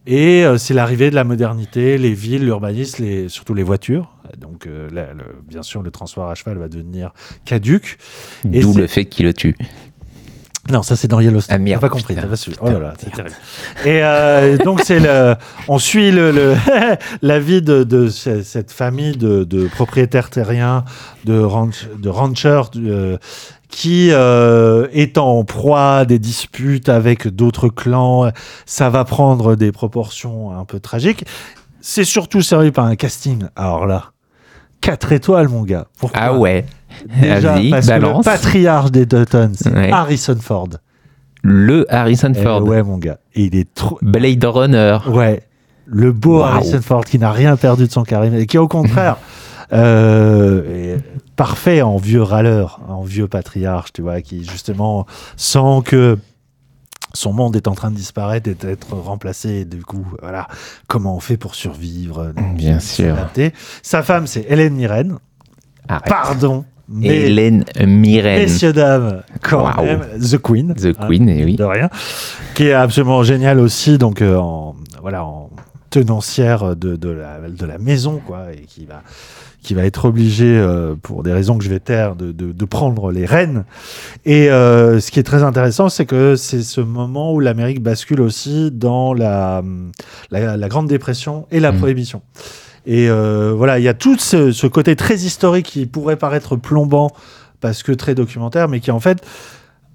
et 0.06 0.44
euh, 0.44 0.58
c'est 0.58 0.74
l'arrivée 0.74 1.10
de 1.10 1.14
la 1.14 1.24
modernité, 1.24 1.98
les 1.98 2.14
villes, 2.14 2.44
l'urbanisme, 2.44 3.02
les, 3.04 3.28
surtout 3.28 3.54
les 3.54 3.62
voitures. 3.62 4.10
Donc, 4.38 4.66
euh, 4.66 4.88
le- 4.90 5.24
bien 5.46 5.62
sûr, 5.62 5.82
le 5.82 5.90
transport 5.90 6.28
à 6.30 6.34
cheval 6.34 6.58
va 6.58 6.68
devenir 6.68 7.12
caduque. 7.44 7.98
D'où 8.44 8.74
le 8.74 8.86
fait 8.86 9.04
qu'il 9.04 9.26
le 9.26 9.34
tue. 9.34 9.56
non, 10.70 10.82
ça 10.82 10.96
c'est 10.96 11.08
dans 11.08 11.20
Yellowstone. 11.20 11.54
Ah, 11.54 11.58
merde, 11.58 11.80
T'as 11.80 11.88
pas 11.88 11.92
compris, 11.92 12.14
putain, 12.14 12.22
t'as 12.22 12.28
pas 12.30 12.36
su. 12.36 12.50
Oh 12.60 12.66
putain, 12.66 12.72
là 12.72 12.78
là, 12.88 12.94
c'est 12.98 13.12
terrible. 13.12 13.34
Et 13.84 14.02
euh, 14.02 14.56
donc 14.58 14.80
c'est 14.84 15.00
le, 15.00 15.34
on 15.68 15.78
suit 15.78 16.10
le, 16.12 16.30
le- 16.32 16.56
la 17.22 17.38
vie 17.38 17.60
de, 17.62 17.84
de 17.84 18.08
ce- 18.08 18.42
cette 18.42 18.70
famille 18.72 19.16
de, 19.16 19.44
de 19.44 19.66
propriétaires 19.68 20.30
terriens, 20.30 20.84
de, 21.24 21.38
ranch, 21.40 21.88
de 21.98 22.08
ranchers, 22.08 22.62
euh, 22.76 23.18
qui 23.70 24.10
euh, 24.12 24.88
est 24.92 25.16
en 25.18 25.44
proie 25.44 25.96
à 25.98 26.04
des 26.04 26.18
disputes 26.18 26.88
avec 26.88 27.28
d'autres 27.28 27.68
clans. 27.68 28.30
Ça 28.66 28.90
va 28.90 29.04
prendre 29.04 29.54
des 29.56 29.72
proportions 29.72 30.56
un 30.58 30.64
peu 30.64 30.80
tragiques. 30.80 31.24
C'est 31.80 32.04
surtout 32.04 32.42
servi 32.42 32.72
par 32.72 32.84
un 32.86 32.96
casting. 32.96 33.44
Alors 33.56 33.86
là, 33.86 34.06
4 34.80 35.12
étoiles, 35.12 35.48
mon 35.48 35.62
gars. 35.62 35.86
Pourquoi 35.98 36.20
Ah 36.22 36.34
ouais. 36.34 36.66
Déjà, 37.20 37.54
parce 37.70 37.86
que 37.86 37.92
le 37.92 38.00
balance. 38.00 38.24
patriarche 38.24 38.90
des 38.90 39.06
Dutton, 39.06 39.52
c'est 39.54 39.72
Ouais. 39.72 39.90
Harrison 39.92 40.36
Ford. 40.40 40.68
Le 41.42 41.86
Harrison 41.92 42.32
Eh 42.34 42.42
Ford. 42.42 42.62
ouais, 42.64 42.82
mon 42.82 42.98
gars. 42.98 43.18
Et 43.34 43.44
il 43.44 43.56
est 43.56 43.72
trop. 43.72 43.98
Blade 44.02 44.44
Runner. 44.44 44.98
Ouais. 45.08 45.42
Le 45.86 46.12
beau. 46.12 46.42
Harrison 46.42 46.80
Ford 46.82 47.04
qui 47.04 47.18
n'a 47.18 47.30
rien 47.32 47.56
perdu 47.56 47.86
de 47.86 47.90
son 47.92 48.02
charisme 48.02 48.34
et 48.34 48.46
qui, 48.46 48.58
au 48.58 48.68
contraire, 48.68 49.16
euh, 49.72 50.98
parfait 51.36 51.82
en 51.82 51.96
vieux 51.96 52.22
râleur, 52.22 52.80
en 52.88 53.02
vieux 53.02 53.28
patriarche, 53.28 53.92
tu 53.92 54.02
vois, 54.02 54.20
qui 54.20 54.44
justement 54.44 55.06
sent 55.36 55.82
que 55.84 56.18
son 57.14 57.32
monde 57.32 57.56
est 57.56 57.66
en 57.66 57.74
train 57.74 57.90
de 57.90 57.96
disparaître 57.96 58.48
et 58.48 58.54
d'être 58.54 58.94
remplacé. 58.94 59.48
Et 59.60 59.64
du 59.64 59.82
coup, 59.82 60.06
voilà, 60.20 60.46
comment 60.86 61.16
on 61.16 61.20
fait 61.20 61.36
pour 61.36 61.54
survivre 61.54 62.32
Bien 62.54 62.78
sûr. 62.80 63.14
s'adapter. 63.16 63.52
Sa 63.82 64.02
femme, 64.02 64.26
c'est 64.26 64.46
Hélène 64.48 64.74
Mirren. 64.74 65.18
Arrête. 65.88 66.08
Pardon. 66.08 66.64
Mais 66.88 67.08
Hélène 67.26 67.64
Mirren. 67.84 68.40
Messieurs, 68.40 68.72
dames, 68.72 69.22
quand 69.42 69.82
même, 69.82 70.00
The 70.20 70.38
Queen. 70.38 70.74
The 70.74 70.92
Queen, 71.06 71.28
eh 71.28 71.44
oui. 71.44 71.56
De 71.56 71.64
rien. 71.64 71.88
Qui 72.54 72.66
est 72.66 72.72
absolument 72.72 73.22
génial 73.22 73.60
aussi, 73.60 73.96
donc 73.96 74.22
euh, 74.22 74.36
en, 74.36 74.74
voilà, 75.00 75.24
en 75.24 75.50
tenancière 75.90 76.74
de, 76.76 76.96
de, 76.96 77.08
la, 77.10 77.38
de 77.48 77.64
la 77.66 77.78
maison, 77.78 78.20
quoi, 78.24 78.52
et 78.52 78.62
qui 78.66 78.86
va, 78.86 79.02
qui 79.62 79.74
va 79.74 79.84
être 79.84 80.06
obligée, 80.06 80.56
euh, 80.58 80.94
pour 81.02 81.22
des 81.22 81.32
raisons 81.32 81.58
que 81.58 81.64
je 81.64 81.70
vais 81.70 81.80
taire, 81.80 82.16
de, 82.16 82.32
de, 82.32 82.52
de 82.52 82.64
prendre 82.64 83.12
les 83.12 83.26
rênes. 83.26 83.64
Et 84.24 84.50
euh, 84.50 85.00
ce 85.00 85.10
qui 85.10 85.18
est 85.20 85.22
très 85.24 85.42
intéressant, 85.42 85.88
c'est 85.88 86.06
que 86.06 86.34
c'est 86.36 86.62
ce 86.62 86.80
moment 86.80 87.32
où 87.34 87.40
l'Amérique 87.40 87.82
bascule 87.82 88.20
aussi 88.22 88.70
dans 88.70 89.12
la, 89.12 89.62
la, 90.30 90.56
la 90.56 90.68
Grande 90.68 90.88
Dépression 90.88 91.46
et 91.50 91.60
la 91.60 91.72
Mm. 91.72 91.76
Prohibition. 91.78 92.22
Et 92.86 93.10
euh, 93.10 93.52
voilà, 93.54 93.78
il 93.78 93.84
y 93.84 93.88
a 93.88 93.94
tout 93.94 94.16
ce, 94.18 94.52
ce 94.52 94.66
côté 94.66 94.96
très 94.96 95.16
historique 95.16 95.66
qui 95.66 95.84
pourrait 95.86 96.16
paraître 96.16 96.56
plombant 96.56 97.10
parce 97.60 97.82
que 97.82 97.92
très 97.92 98.14
documentaire, 98.14 98.68
mais 98.68 98.80
qui 98.80 98.90
en 98.90 99.00
fait 99.00 99.18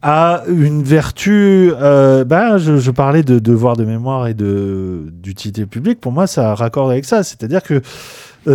a 0.03 0.43
une 0.47 0.83
vertu. 0.83 1.71
euh, 1.81 2.23
ben, 2.23 2.59
je, 2.59 2.77
je 2.77 2.91
parlais 2.91 3.23
de 3.23 3.39
devoir 3.39 3.75
de 3.75 3.85
mémoire 3.85 4.27
et 4.27 4.35
de 4.35 5.05
d'utilité 5.11 5.65
publique. 5.65 5.99
Pour 5.99 6.11
moi, 6.11 6.27
ça 6.27 6.53
raccorde 6.53 6.91
avec 6.91 7.05
ça. 7.05 7.23
C'est-à-dire 7.23 7.63
que 7.63 7.81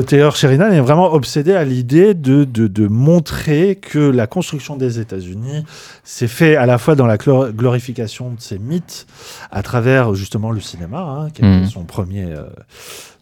Taylor 0.06 0.36
Sheridan 0.36 0.70
est 0.70 0.80
vraiment 0.80 1.12
obsédé 1.12 1.52
à 1.52 1.64
l'idée 1.64 2.14
de, 2.14 2.44
de, 2.44 2.68
de 2.68 2.86
montrer 2.86 3.74
que 3.76 3.98
la 3.98 4.26
construction 4.28 4.76
des 4.76 5.00
États-Unis 5.00 5.64
s'est 6.04 6.28
fait 6.28 6.54
à 6.56 6.64
la 6.66 6.78
fois 6.78 6.94
dans 6.94 7.06
la 7.06 7.16
glor- 7.16 7.50
glorification 7.50 8.30
de 8.30 8.40
ces 8.40 8.58
mythes 8.58 9.06
à 9.50 9.62
travers 9.62 10.14
justement 10.14 10.52
le 10.52 10.60
cinéma, 10.60 11.00
hein, 11.00 11.30
qui 11.30 11.42
est 11.42 11.44
Mhm. 11.44 11.66
son 11.66 11.84
premier. 11.84 12.24
euh, 12.26 12.44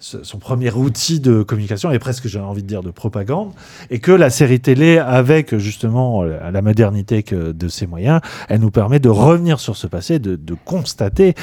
son 0.00 0.38
premier 0.38 0.70
outil 0.72 1.18
de 1.18 1.42
communication 1.42 1.90
et 1.90 1.98
presque 1.98 2.28
j'ai 2.28 2.38
envie 2.38 2.62
de 2.62 2.68
dire 2.68 2.84
de 2.84 2.90
propagande 2.90 3.50
et 3.90 3.98
que 3.98 4.12
la 4.12 4.30
série 4.30 4.60
télé 4.60 4.98
avec 4.98 5.56
justement 5.56 6.22
la 6.22 6.62
modernité 6.62 7.24
que 7.24 7.50
de 7.50 7.66
ses 7.68 7.88
moyens 7.88 8.20
elle 8.48 8.60
nous 8.60 8.70
permet 8.70 9.00
de 9.00 9.08
revenir 9.08 9.58
sur 9.58 9.76
ce 9.76 9.88
passé 9.88 10.20
de, 10.20 10.36
de 10.36 10.54
constater 10.64 11.34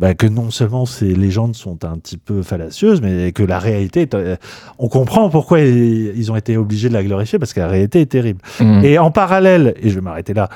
bah, 0.00 0.14
que 0.14 0.26
non 0.26 0.50
seulement 0.50 0.86
ces 0.86 1.14
légendes 1.14 1.54
sont 1.54 1.84
un 1.84 1.98
petit 1.98 2.16
peu 2.16 2.42
fallacieuses 2.42 3.02
mais 3.02 3.32
que 3.32 3.42
la 3.42 3.58
réalité 3.58 4.02
est, 4.02 4.14
euh, 4.14 4.36
on 4.78 4.88
comprend 4.88 5.28
pourquoi 5.28 5.60
ils, 5.60 6.32
ont 6.32 6.36
été 6.36 6.56
obligés 6.56 6.88
de 6.88 6.94
la 6.94 7.04
glorifier 7.04 7.38
parce 7.38 7.52
que 7.52 7.60
la 7.60 7.68
réalité 7.68 8.00
est 8.00 8.06
terrible 8.06 8.40
Mhm. 8.60 8.84
et 8.84 8.98
en 8.98 9.10
parallèle 9.10 9.74
et 9.82 9.90
je 9.90 9.94
vais 9.96 10.00
m'arrêter 10.00 10.32
là 10.32 10.48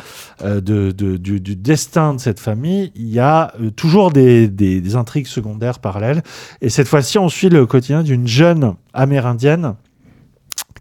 euh, 0.43 0.63
de, 0.63 0.91
de- 0.91 1.19
du, 1.19 1.39
du 1.41 1.55
destin 1.55 2.15
de 2.15 2.21
cette 2.21 2.41
famille 2.41 2.93
il 2.97 3.09
y 3.11 3.19
a 3.21 3.53
euh, 3.61 3.71
toujours 3.71 4.11
des, 4.11 4.49
des- 4.49 4.81
des 4.81 4.97
intrigues 4.97 5.27
secondaires 5.27 5.81
parallèles 5.81 6.23
et 6.63 6.71
cette 6.71 6.89
fois-ci, 6.89 7.19
on 7.19 7.29
suit 7.29 7.42
le 7.49 7.67
quotidien 7.67 8.03
d'une 8.03 8.27
jeune 8.27 8.75
amérindienne 8.93 9.75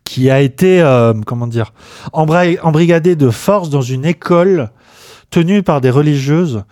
qui 0.04 0.30
a 0.30 0.42
été, 0.42 0.82
euh, 0.82 1.14
comment 1.26 1.48
dire, 1.48 1.74
embrigadée 2.14 3.16
de 3.16 3.30
force 3.30 3.70
dans 3.70 3.82
une 3.82 4.06
école 4.06 4.70
tenue 5.30 5.64
par 5.64 5.80
des 5.80 5.90
religieuses 5.90 6.64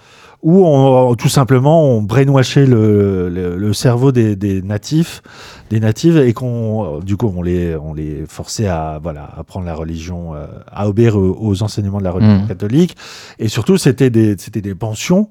où 0.42 0.66
on, 0.66 1.16
tout 1.16 1.28
simplement 1.28 1.84
on 1.84 2.02
brainwashait 2.02 2.66
le, 2.66 3.28
le, 3.30 3.58
le 3.58 3.74
cerveau 3.74 4.12
des, 4.14 4.36
des 4.38 4.62
natifs, 4.62 5.22
des 5.70 5.80
natives 5.82 6.18
et 6.18 6.32
qu'on, 6.34 7.00
du 7.00 7.18
coup, 7.18 7.32
on 7.36 7.42
les, 7.42 7.76
on 7.76 7.94
les 7.94 8.24
forçait 8.28 8.68
à, 8.68 9.00
voilà, 9.04 9.30
à 9.38 9.44
prendre 9.44 9.66
la 9.66 9.76
religion, 9.76 10.34
euh, 10.36 10.46
à 10.72 10.88
obéir 10.88 11.18
aux, 11.18 11.62
enseignements 11.62 12.00
de 12.00 12.06
la 12.06 12.12
religion 12.12 12.42
Mhm. 12.42 12.48
catholique. 12.48 12.96
Et 13.38 13.50
surtout, 13.50 13.78
c'était 13.78 14.10
des, 14.10 14.36
c'était 14.38 14.62
des 14.62 14.76
pensions 14.76 15.30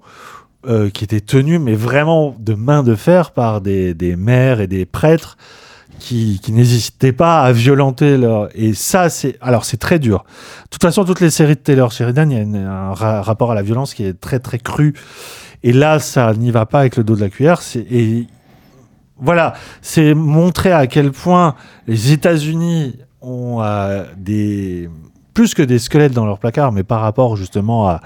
euh, 0.68 0.90
qui 0.90 1.05
étaient 1.05 1.20
tenues, 1.20 1.58
mais 1.58 1.74
vraiment 1.74 2.36
de 2.38 2.55
main 2.55 2.82
de 2.82 2.94
fer 2.94 3.30
par 3.30 3.60
des, 3.60 3.94
des 3.94 4.16
maires 4.16 4.60
et 4.60 4.66
des 4.66 4.84
prêtres 4.86 5.36
qui, 5.98 6.38
qui 6.42 6.52
n'hésitaient 6.52 7.12
pas 7.12 7.42
à 7.42 7.52
violenter 7.52 8.16
leur. 8.18 8.48
Et 8.55 8.74
ça, 8.74 9.08
c'est. 9.08 9.36
Alors, 9.40 9.64
c'est 9.64 9.78
très 9.78 9.98
dur. 9.98 10.24
De 10.64 10.68
toute 10.70 10.82
façon, 10.82 11.05
toutes 11.05 11.20
les 11.20 11.30
séries 11.30 11.55
de 11.56 11.60
Taylor 11.60 11.90
Sheridan, 11.90 12.30
il 12.30 12.36
y 12.36 12.58
a 12.58 12.70
un 12.70 12.92
ra- 12.94 13.22
rapport 13.22 13.50
à 13.50 13.55
la 13.55 13.62
violence 13.62 13.94
qui 13.94 14.05
est 14.05 14.18
très, 14.20 14.38
très 14.38 14.58
cru. 14.58 14.94
Et 15.64 15.72
là, 15.72 15.98
ça 15.98 16.32
n'y 16.34 16.50
va 16.52 16.66
pas 16.66 16.80
avec 16.80 16.97
le 16.97 17.02
dos 17.02 17.16
de 17.16 17.20
la 17.20 17.30
cuillère. 17.30 17.60
Et 17.90 18.26
voilà, 19.16 19.55
c'est 19.82 20.14
montrer 20.14 20.70
à 20.70 20.86
quel 20.86 21.10
point 21.10 21.56
les 21.88 22.12
États-Unis 22.12 22.97
ont 23.20 23.60
euh, 23.62 24.05
des. 24.16 24.88
Plus 25.34 25.55
que 25.55 25.62
des 25.62 25.78
squelettes 25.78 26.12
dans 26.12 26.26
leur 26.26 26.38
placard, 26.38 26.72
mais 26.72 26.84
par 26.84 27.00
rapport 27.00 27.36
justement 27.36 27.88
à 27.88 28.00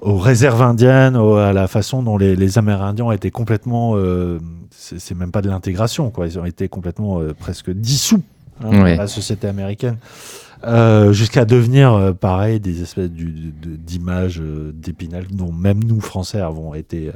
aux 0.00 0.18
réserves 0.18 0.62
indiennes, 0.62 1.16
au- 1.16 1.36
à 1.36 1.52
la 1.52 1.66
façon 1.68 2.02
dont 2.02 2.16
les, 2.18 2.36
les 2.36 2.58
Amérindiens 2.58 3.06
ont 3.06 3.12
été 3.12 3.30
complètement, 3.30 3.92
euh, 3.96 4.38
c'est 4.70 5.16
même 5.16 5.30
pas 5.32 5.42
de 5.42 5.48
l'intégration, 5.48 6.10
quoi. 6.10 6.26
Ils 6.26 6.38
ont 6.38 6.44
été 6.44 6.68
complètement 6.68 7.20
euh, 7.20 7.32
presque 7.38 7.70
dissous 7.70 8.22
hein, 8.62 8.82
Ouais. 8.82 8.96
dans 8.96 9.02
la 9.02 9.08
société 9.08 9.48
américaine, 9.48 9.96
euh, 10.64 11.12
jusqu'à 11.12 11.44
devenir 11.44 11.92
euh, 11.94 12.12
pareil 12.12 12.60
des 12.60 12.82
espèces 12.82 13.10
d'images 13.10 14.40
euh, 14.40 14.72
d'épinal 14.74 15.26
dont 15.30 15.52
même 15.52 15.82
nous 15.84 16.00
Français 16.00 16.40
avons 16.40 16.74
été 16.74 17.08
euh, 17.08 17.12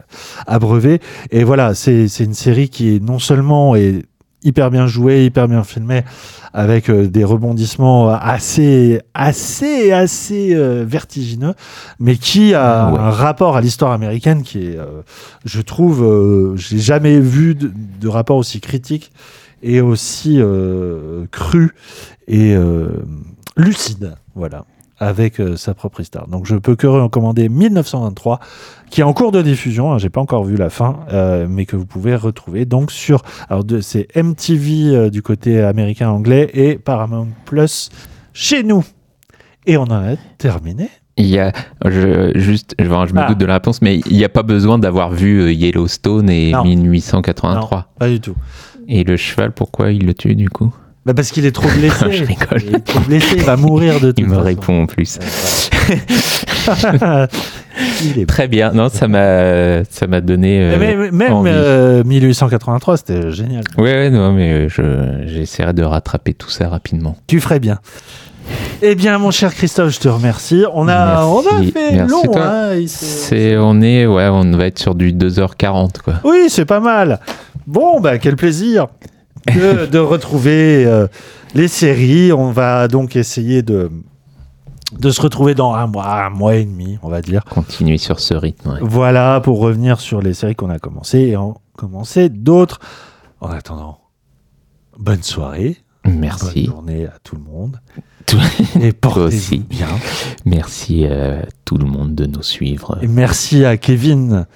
abreuvés. 0.47 1.01
Et 1.31 1.45
voilà, 1.45 1.75
c'est 1.75 2.09
c'est 2.09 2.25
une 2.25 2.35
série 2.35 2.69
qui 2.69 2.95
est 2.97 3.03
non 3.03 3.19
seulement 3.19 3.77
est 3.77 4.05
hyper 4.43 4.71
bien 4.71 4.87
jouée, 4.87 5.25
hyper 5.27 5.49
bien 5.49 5.63
filmée, 5.65 6.05
avec 6.53 6.89
euh, 6.91 7.07
des 7.07 7.25
rebondissements 7.25 8.09
assez, 8.11 9.01
assez, 9.15 9.93
assez 9.93 10.55
euh, 10.55 10.85
vertigineux, 10.87 11.55
mais 11.99 12.17
qui 12.17 12.55
a 12.55 12.91
Ouais. 12.91 12.99
un 12.99 13.11
rapport 13.11 13.57
à 13.57 13.61
l'histoire 13.61 13.93
américaine 13.93 14.43
qui 14.43 14.59
est, 14.67 14.77
euh, 14.79 15.03
je 15.45 15.61
trouve, 15.61 16.03
euh, 16.05 16.57
j'ai 16.57 16.79
jamais 16.79 17.21
vu 17.21 17.55
de, 17.55 17.71
de 18.01 18.09
rapport 18.09 18.37
aussi 18.37 18.61
critique 18.61 19.13
et 19.63 19.81
aussi 19.83 20.41
cru 21.31 21.75
et 22.29 22.57
lucide, 23.57 24.15
voilà, 24.35 24.65
avec 25.01 25.41
euh, 25.41 25.57
sa 25.57 25.75
propre 25.75 26.01
histoire. 26.01 26.29
Donc 26.29 26.47
je 26.47 26.55
peux 26.57 26.77
que 26.77 26.87
recommander 26.87 27.49
1923, 27.49 28.39
qui 28.91 29.01
est 29.01 29.05
en 29.05 29.13
cours 29.13 29.33
de 29.33 29.43
diffusion, 29.43 29.93
hein, 29.93 29.99
j'ai 29.99 30.11
pas 30.11 30.21
encore 30.21 30.45
vu 30.45 30.57
la 30.57 30.71
fin, 30.71 31.01
euh, 31.13 31.47
mais 31.49 31.65
que 31.67 31.75
vous 31.75 31.87
pouvez 31.87 32.15
retrouver 32.15 32.67
donc 32.67 32.93
sur, 32.93 33.23
alors 33.49 33.65
c'est 33.81 34.09
MTV 34.15 34.95
euh, 34.95 35.11
du 35.11 35.23
côté 35.23 35.61
américain 35.61 36.11
anglais 36.11 36.51
et 36.55 36.77
Paramount 36.77 37.29
Plus 37.47 37.89
chez 38.35 38.63
nous. 38.63 38.85
Et 39.67 39.77
on 39.77 39.83
en 39.85 39.91
a 40.13 40.17
terminé. 40.39 40.89
Il 41.17 41.27
y 41.27 41.39
a, 41.39 41.53
je, 41.85 42.33
juste, 42.37 42.75
je, 42.79 42.85
je 42.85 42.91
me 43.15 43.21
Ah. 43.21 43.29
doute 43.29 43.39
de 43.39 43.45
la 43.47 43.55
réponse, 43.55 43.83
mais 43.83 43.99
il 44.07 44.17
n'y 44.17 44.25
a 44.25 44.29
pas 44.31 44.43
besoin 44.43 44.79
d'avoir 44.79 45.11
vu 45.11 45.53
Yellowstone 45.53 46.31
et 46.31 46.53
Non. 46.53 46.65
1883. 46.65 47.77
Non, 47.79 47.85
pas 47.99 48.09
du 48.09 48.21
tout. 48.21 48.35
Et 48.89 49.05
le 49.05 49.17
cheval, 49.17 49.53
pourquoi 49.53 49.93
il 49.93 50.07
le 50.07 50.15
tue 50.15 50.35
du 50.35 50.49
coup? 50.49 50.75
Bah 51.07 51.15
parce 51.15 51.31
qu'il 51.31 51.47
est 51.47 51.53
trop 51.53 51.69
blessé. 51.79 52.13
Je 52.13 52.25
rigole. 52.25 52.63
Il 52.67 52.75
est 52.77 52.85
trop 52.85 53.01
blessé, 53.01 53.37
il 53.37 53.43
va 53.45 53.57
mourir 53.57 54.01
de 54.01 54.09
toute 54.11 54.19
Il 54.19 54.27
me 54.27 54.35
façon. 54.35 54.45
répond 54.45 54.83
en 54.83 54.87
plus. 54.87 55.19
Il 58.05 58.19
est 58.21 58.27
Très 58.27 58.49
bien. 58.49 58.73
Non, 58.73 58.89
ça 58.89 59.09
m'a, 59.09 59.85
ça 59.85 60.07
m'a 60.07 60.21
donné. 60.21 60.61
euh, 60.61 60.77
Mais- 60.79 61.11
même 61.11 61.33
envie. 61.33 61.51
euh, 61.53 62.05
1883, 62.05 62.97
c'était 62.99 63.31
génial. 63.31 63.63
Ouais, 63.79 63.85
ouais, 63.93 64.11
non, 64.11 64.33
mais 64.33 64.53
euh, 64.53 64.69
je, 64.69 65.27
j'essaierai 65.27 65.73
de 65.73 65.83
rattraper 65.83 66.35
tout 66.35 66.51
ça 66.51 66.69
rapidement. 66.69 67.17
Tu 67.27 67.41
ferais 67.41 67.61
bien. 67.61 67.79
Eh 68.83 68.95
bien, 68.97 69.17
mon 69.19 69.31
cher 69.31 69.55
Christophe, 69.55 69.95
je 69.95 70.01
te 70.01 70.09
remercie. 70.09 70.65
On 70.75 70.89
a, 70.89 71.25
on 71.25 71.41
a 71.41 71.63
fait 71.73 71.93
Merci, 71.93 72.13
long. 72.13 72.23
hein, 72.37 72.71
C'est, 72.87 73.57
on 73.57 73.81
est, 73.81 74.07
ouais, 74.07 74.27
on 74.29 74.51
va 74.57 74.67
être 74.67 74.79
sur 74.79 74.95
du 74.95 75.13
2h40, 75.13 76.01
quoi. 76.03 76.15
Oui, 76.25 76.47
c'est 76.49 76.65
pas 76.65 76.81
mal. 76.81 77.21
Bon, 77.67 78.01
bah, 78.01 78.19
quel 78.19 78.37
plaisir 78.37 78.89
de, 79.47 79.87
de 79.87 79.99
retrouver 79.99 80.85
euh, 80.87 81.07
les 81.55 81.69
séries. 81.69 82.33
On 82.33 82.51
va 82.53 82.89
donc 82.89 83.17
essayer 83.17 83.63
de, 83.63 83.91
de 84.99 85.11
se 85.11 85.21
retrouver 85.21 85.55
dans 85.55 85.75
un 85.75 85.87
mois, 85.87 86.25
un 86.27 86.31
mois 86.31 86.57
et 86.57 86.65
demi, 86.65 86.99
on 87.03 87.09
va 87.09 87.21
dire. 87.23 87.45
Continuer 87.45 87.99
sur 87.99 88.21
ce 88.21 88.35
rythme, 88.35 88.71
ouais. 88.71 88.79
Voilà, 88.83 89.41
pour 89.41 89.61
revenir 89.61 90.01
sur 90.01 90.21
les 90.21 90.35
séries 90.35 90.55
qu'on 90.57 90.71
a 90.71 90.79
commencé 90.79 91.19
et 91.21 91.37
en 91.37 91.61
commencer 91.77 92.29
d'autres. 92.29 92.79
En 93.41 93.49
attendant, 93.49 93.99
bonne 94.99 95.23
soirée. 95.23 95.79
Merci. 96.05 96.65
Bonne 96.65 96.75
journée 96.75 97.07
à 97.07 97.15
tout 97.23 97.37
le 97.37 97.43
monde. 97.43 97.79
Tout- 98.27 98.39
Et 98.81 98.93
portez-vous 98.93 99.27
aussi. 99.27 99.59
bien. 99.59 99.89
Merci 100.47 101.05
à 101.07 101.45
tout 101.65 101.77
le 101.77 101.85
monde 101.87 102.15
de 102.15 102.27
nous 102.27 102.43
suivre. 102.43 102.99
Et 103.03 103.07
merci 103.07 103.65
à 103.65 103.77
Kevin 103.77 104.47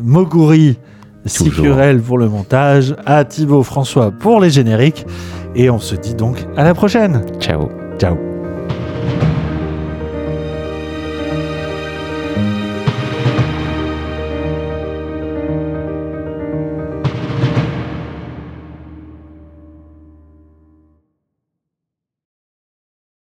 Moguri. 0.00 0.78
Sicurel 1.26 2.00
pour 2.00 2.18
le 2.18 2.28
montage, 2.28 2.94
à 3.04 3.24
Thibaut 3.24 3.62
François 3.62 4.10
pour 4.10 4.40
les 4.40 4.50
génériques. 4.50 5.06
Et 5.54 5.70
on 5.70 5.78
se 5.78 5.94
dit 5.94 6.14
donc 6.14 6.46
à 6.56 6.64
la 6.64 6.74
prochaine. 6.74 7.22
Ciao. 7.40 7.68
Ciao. 7.98 8.35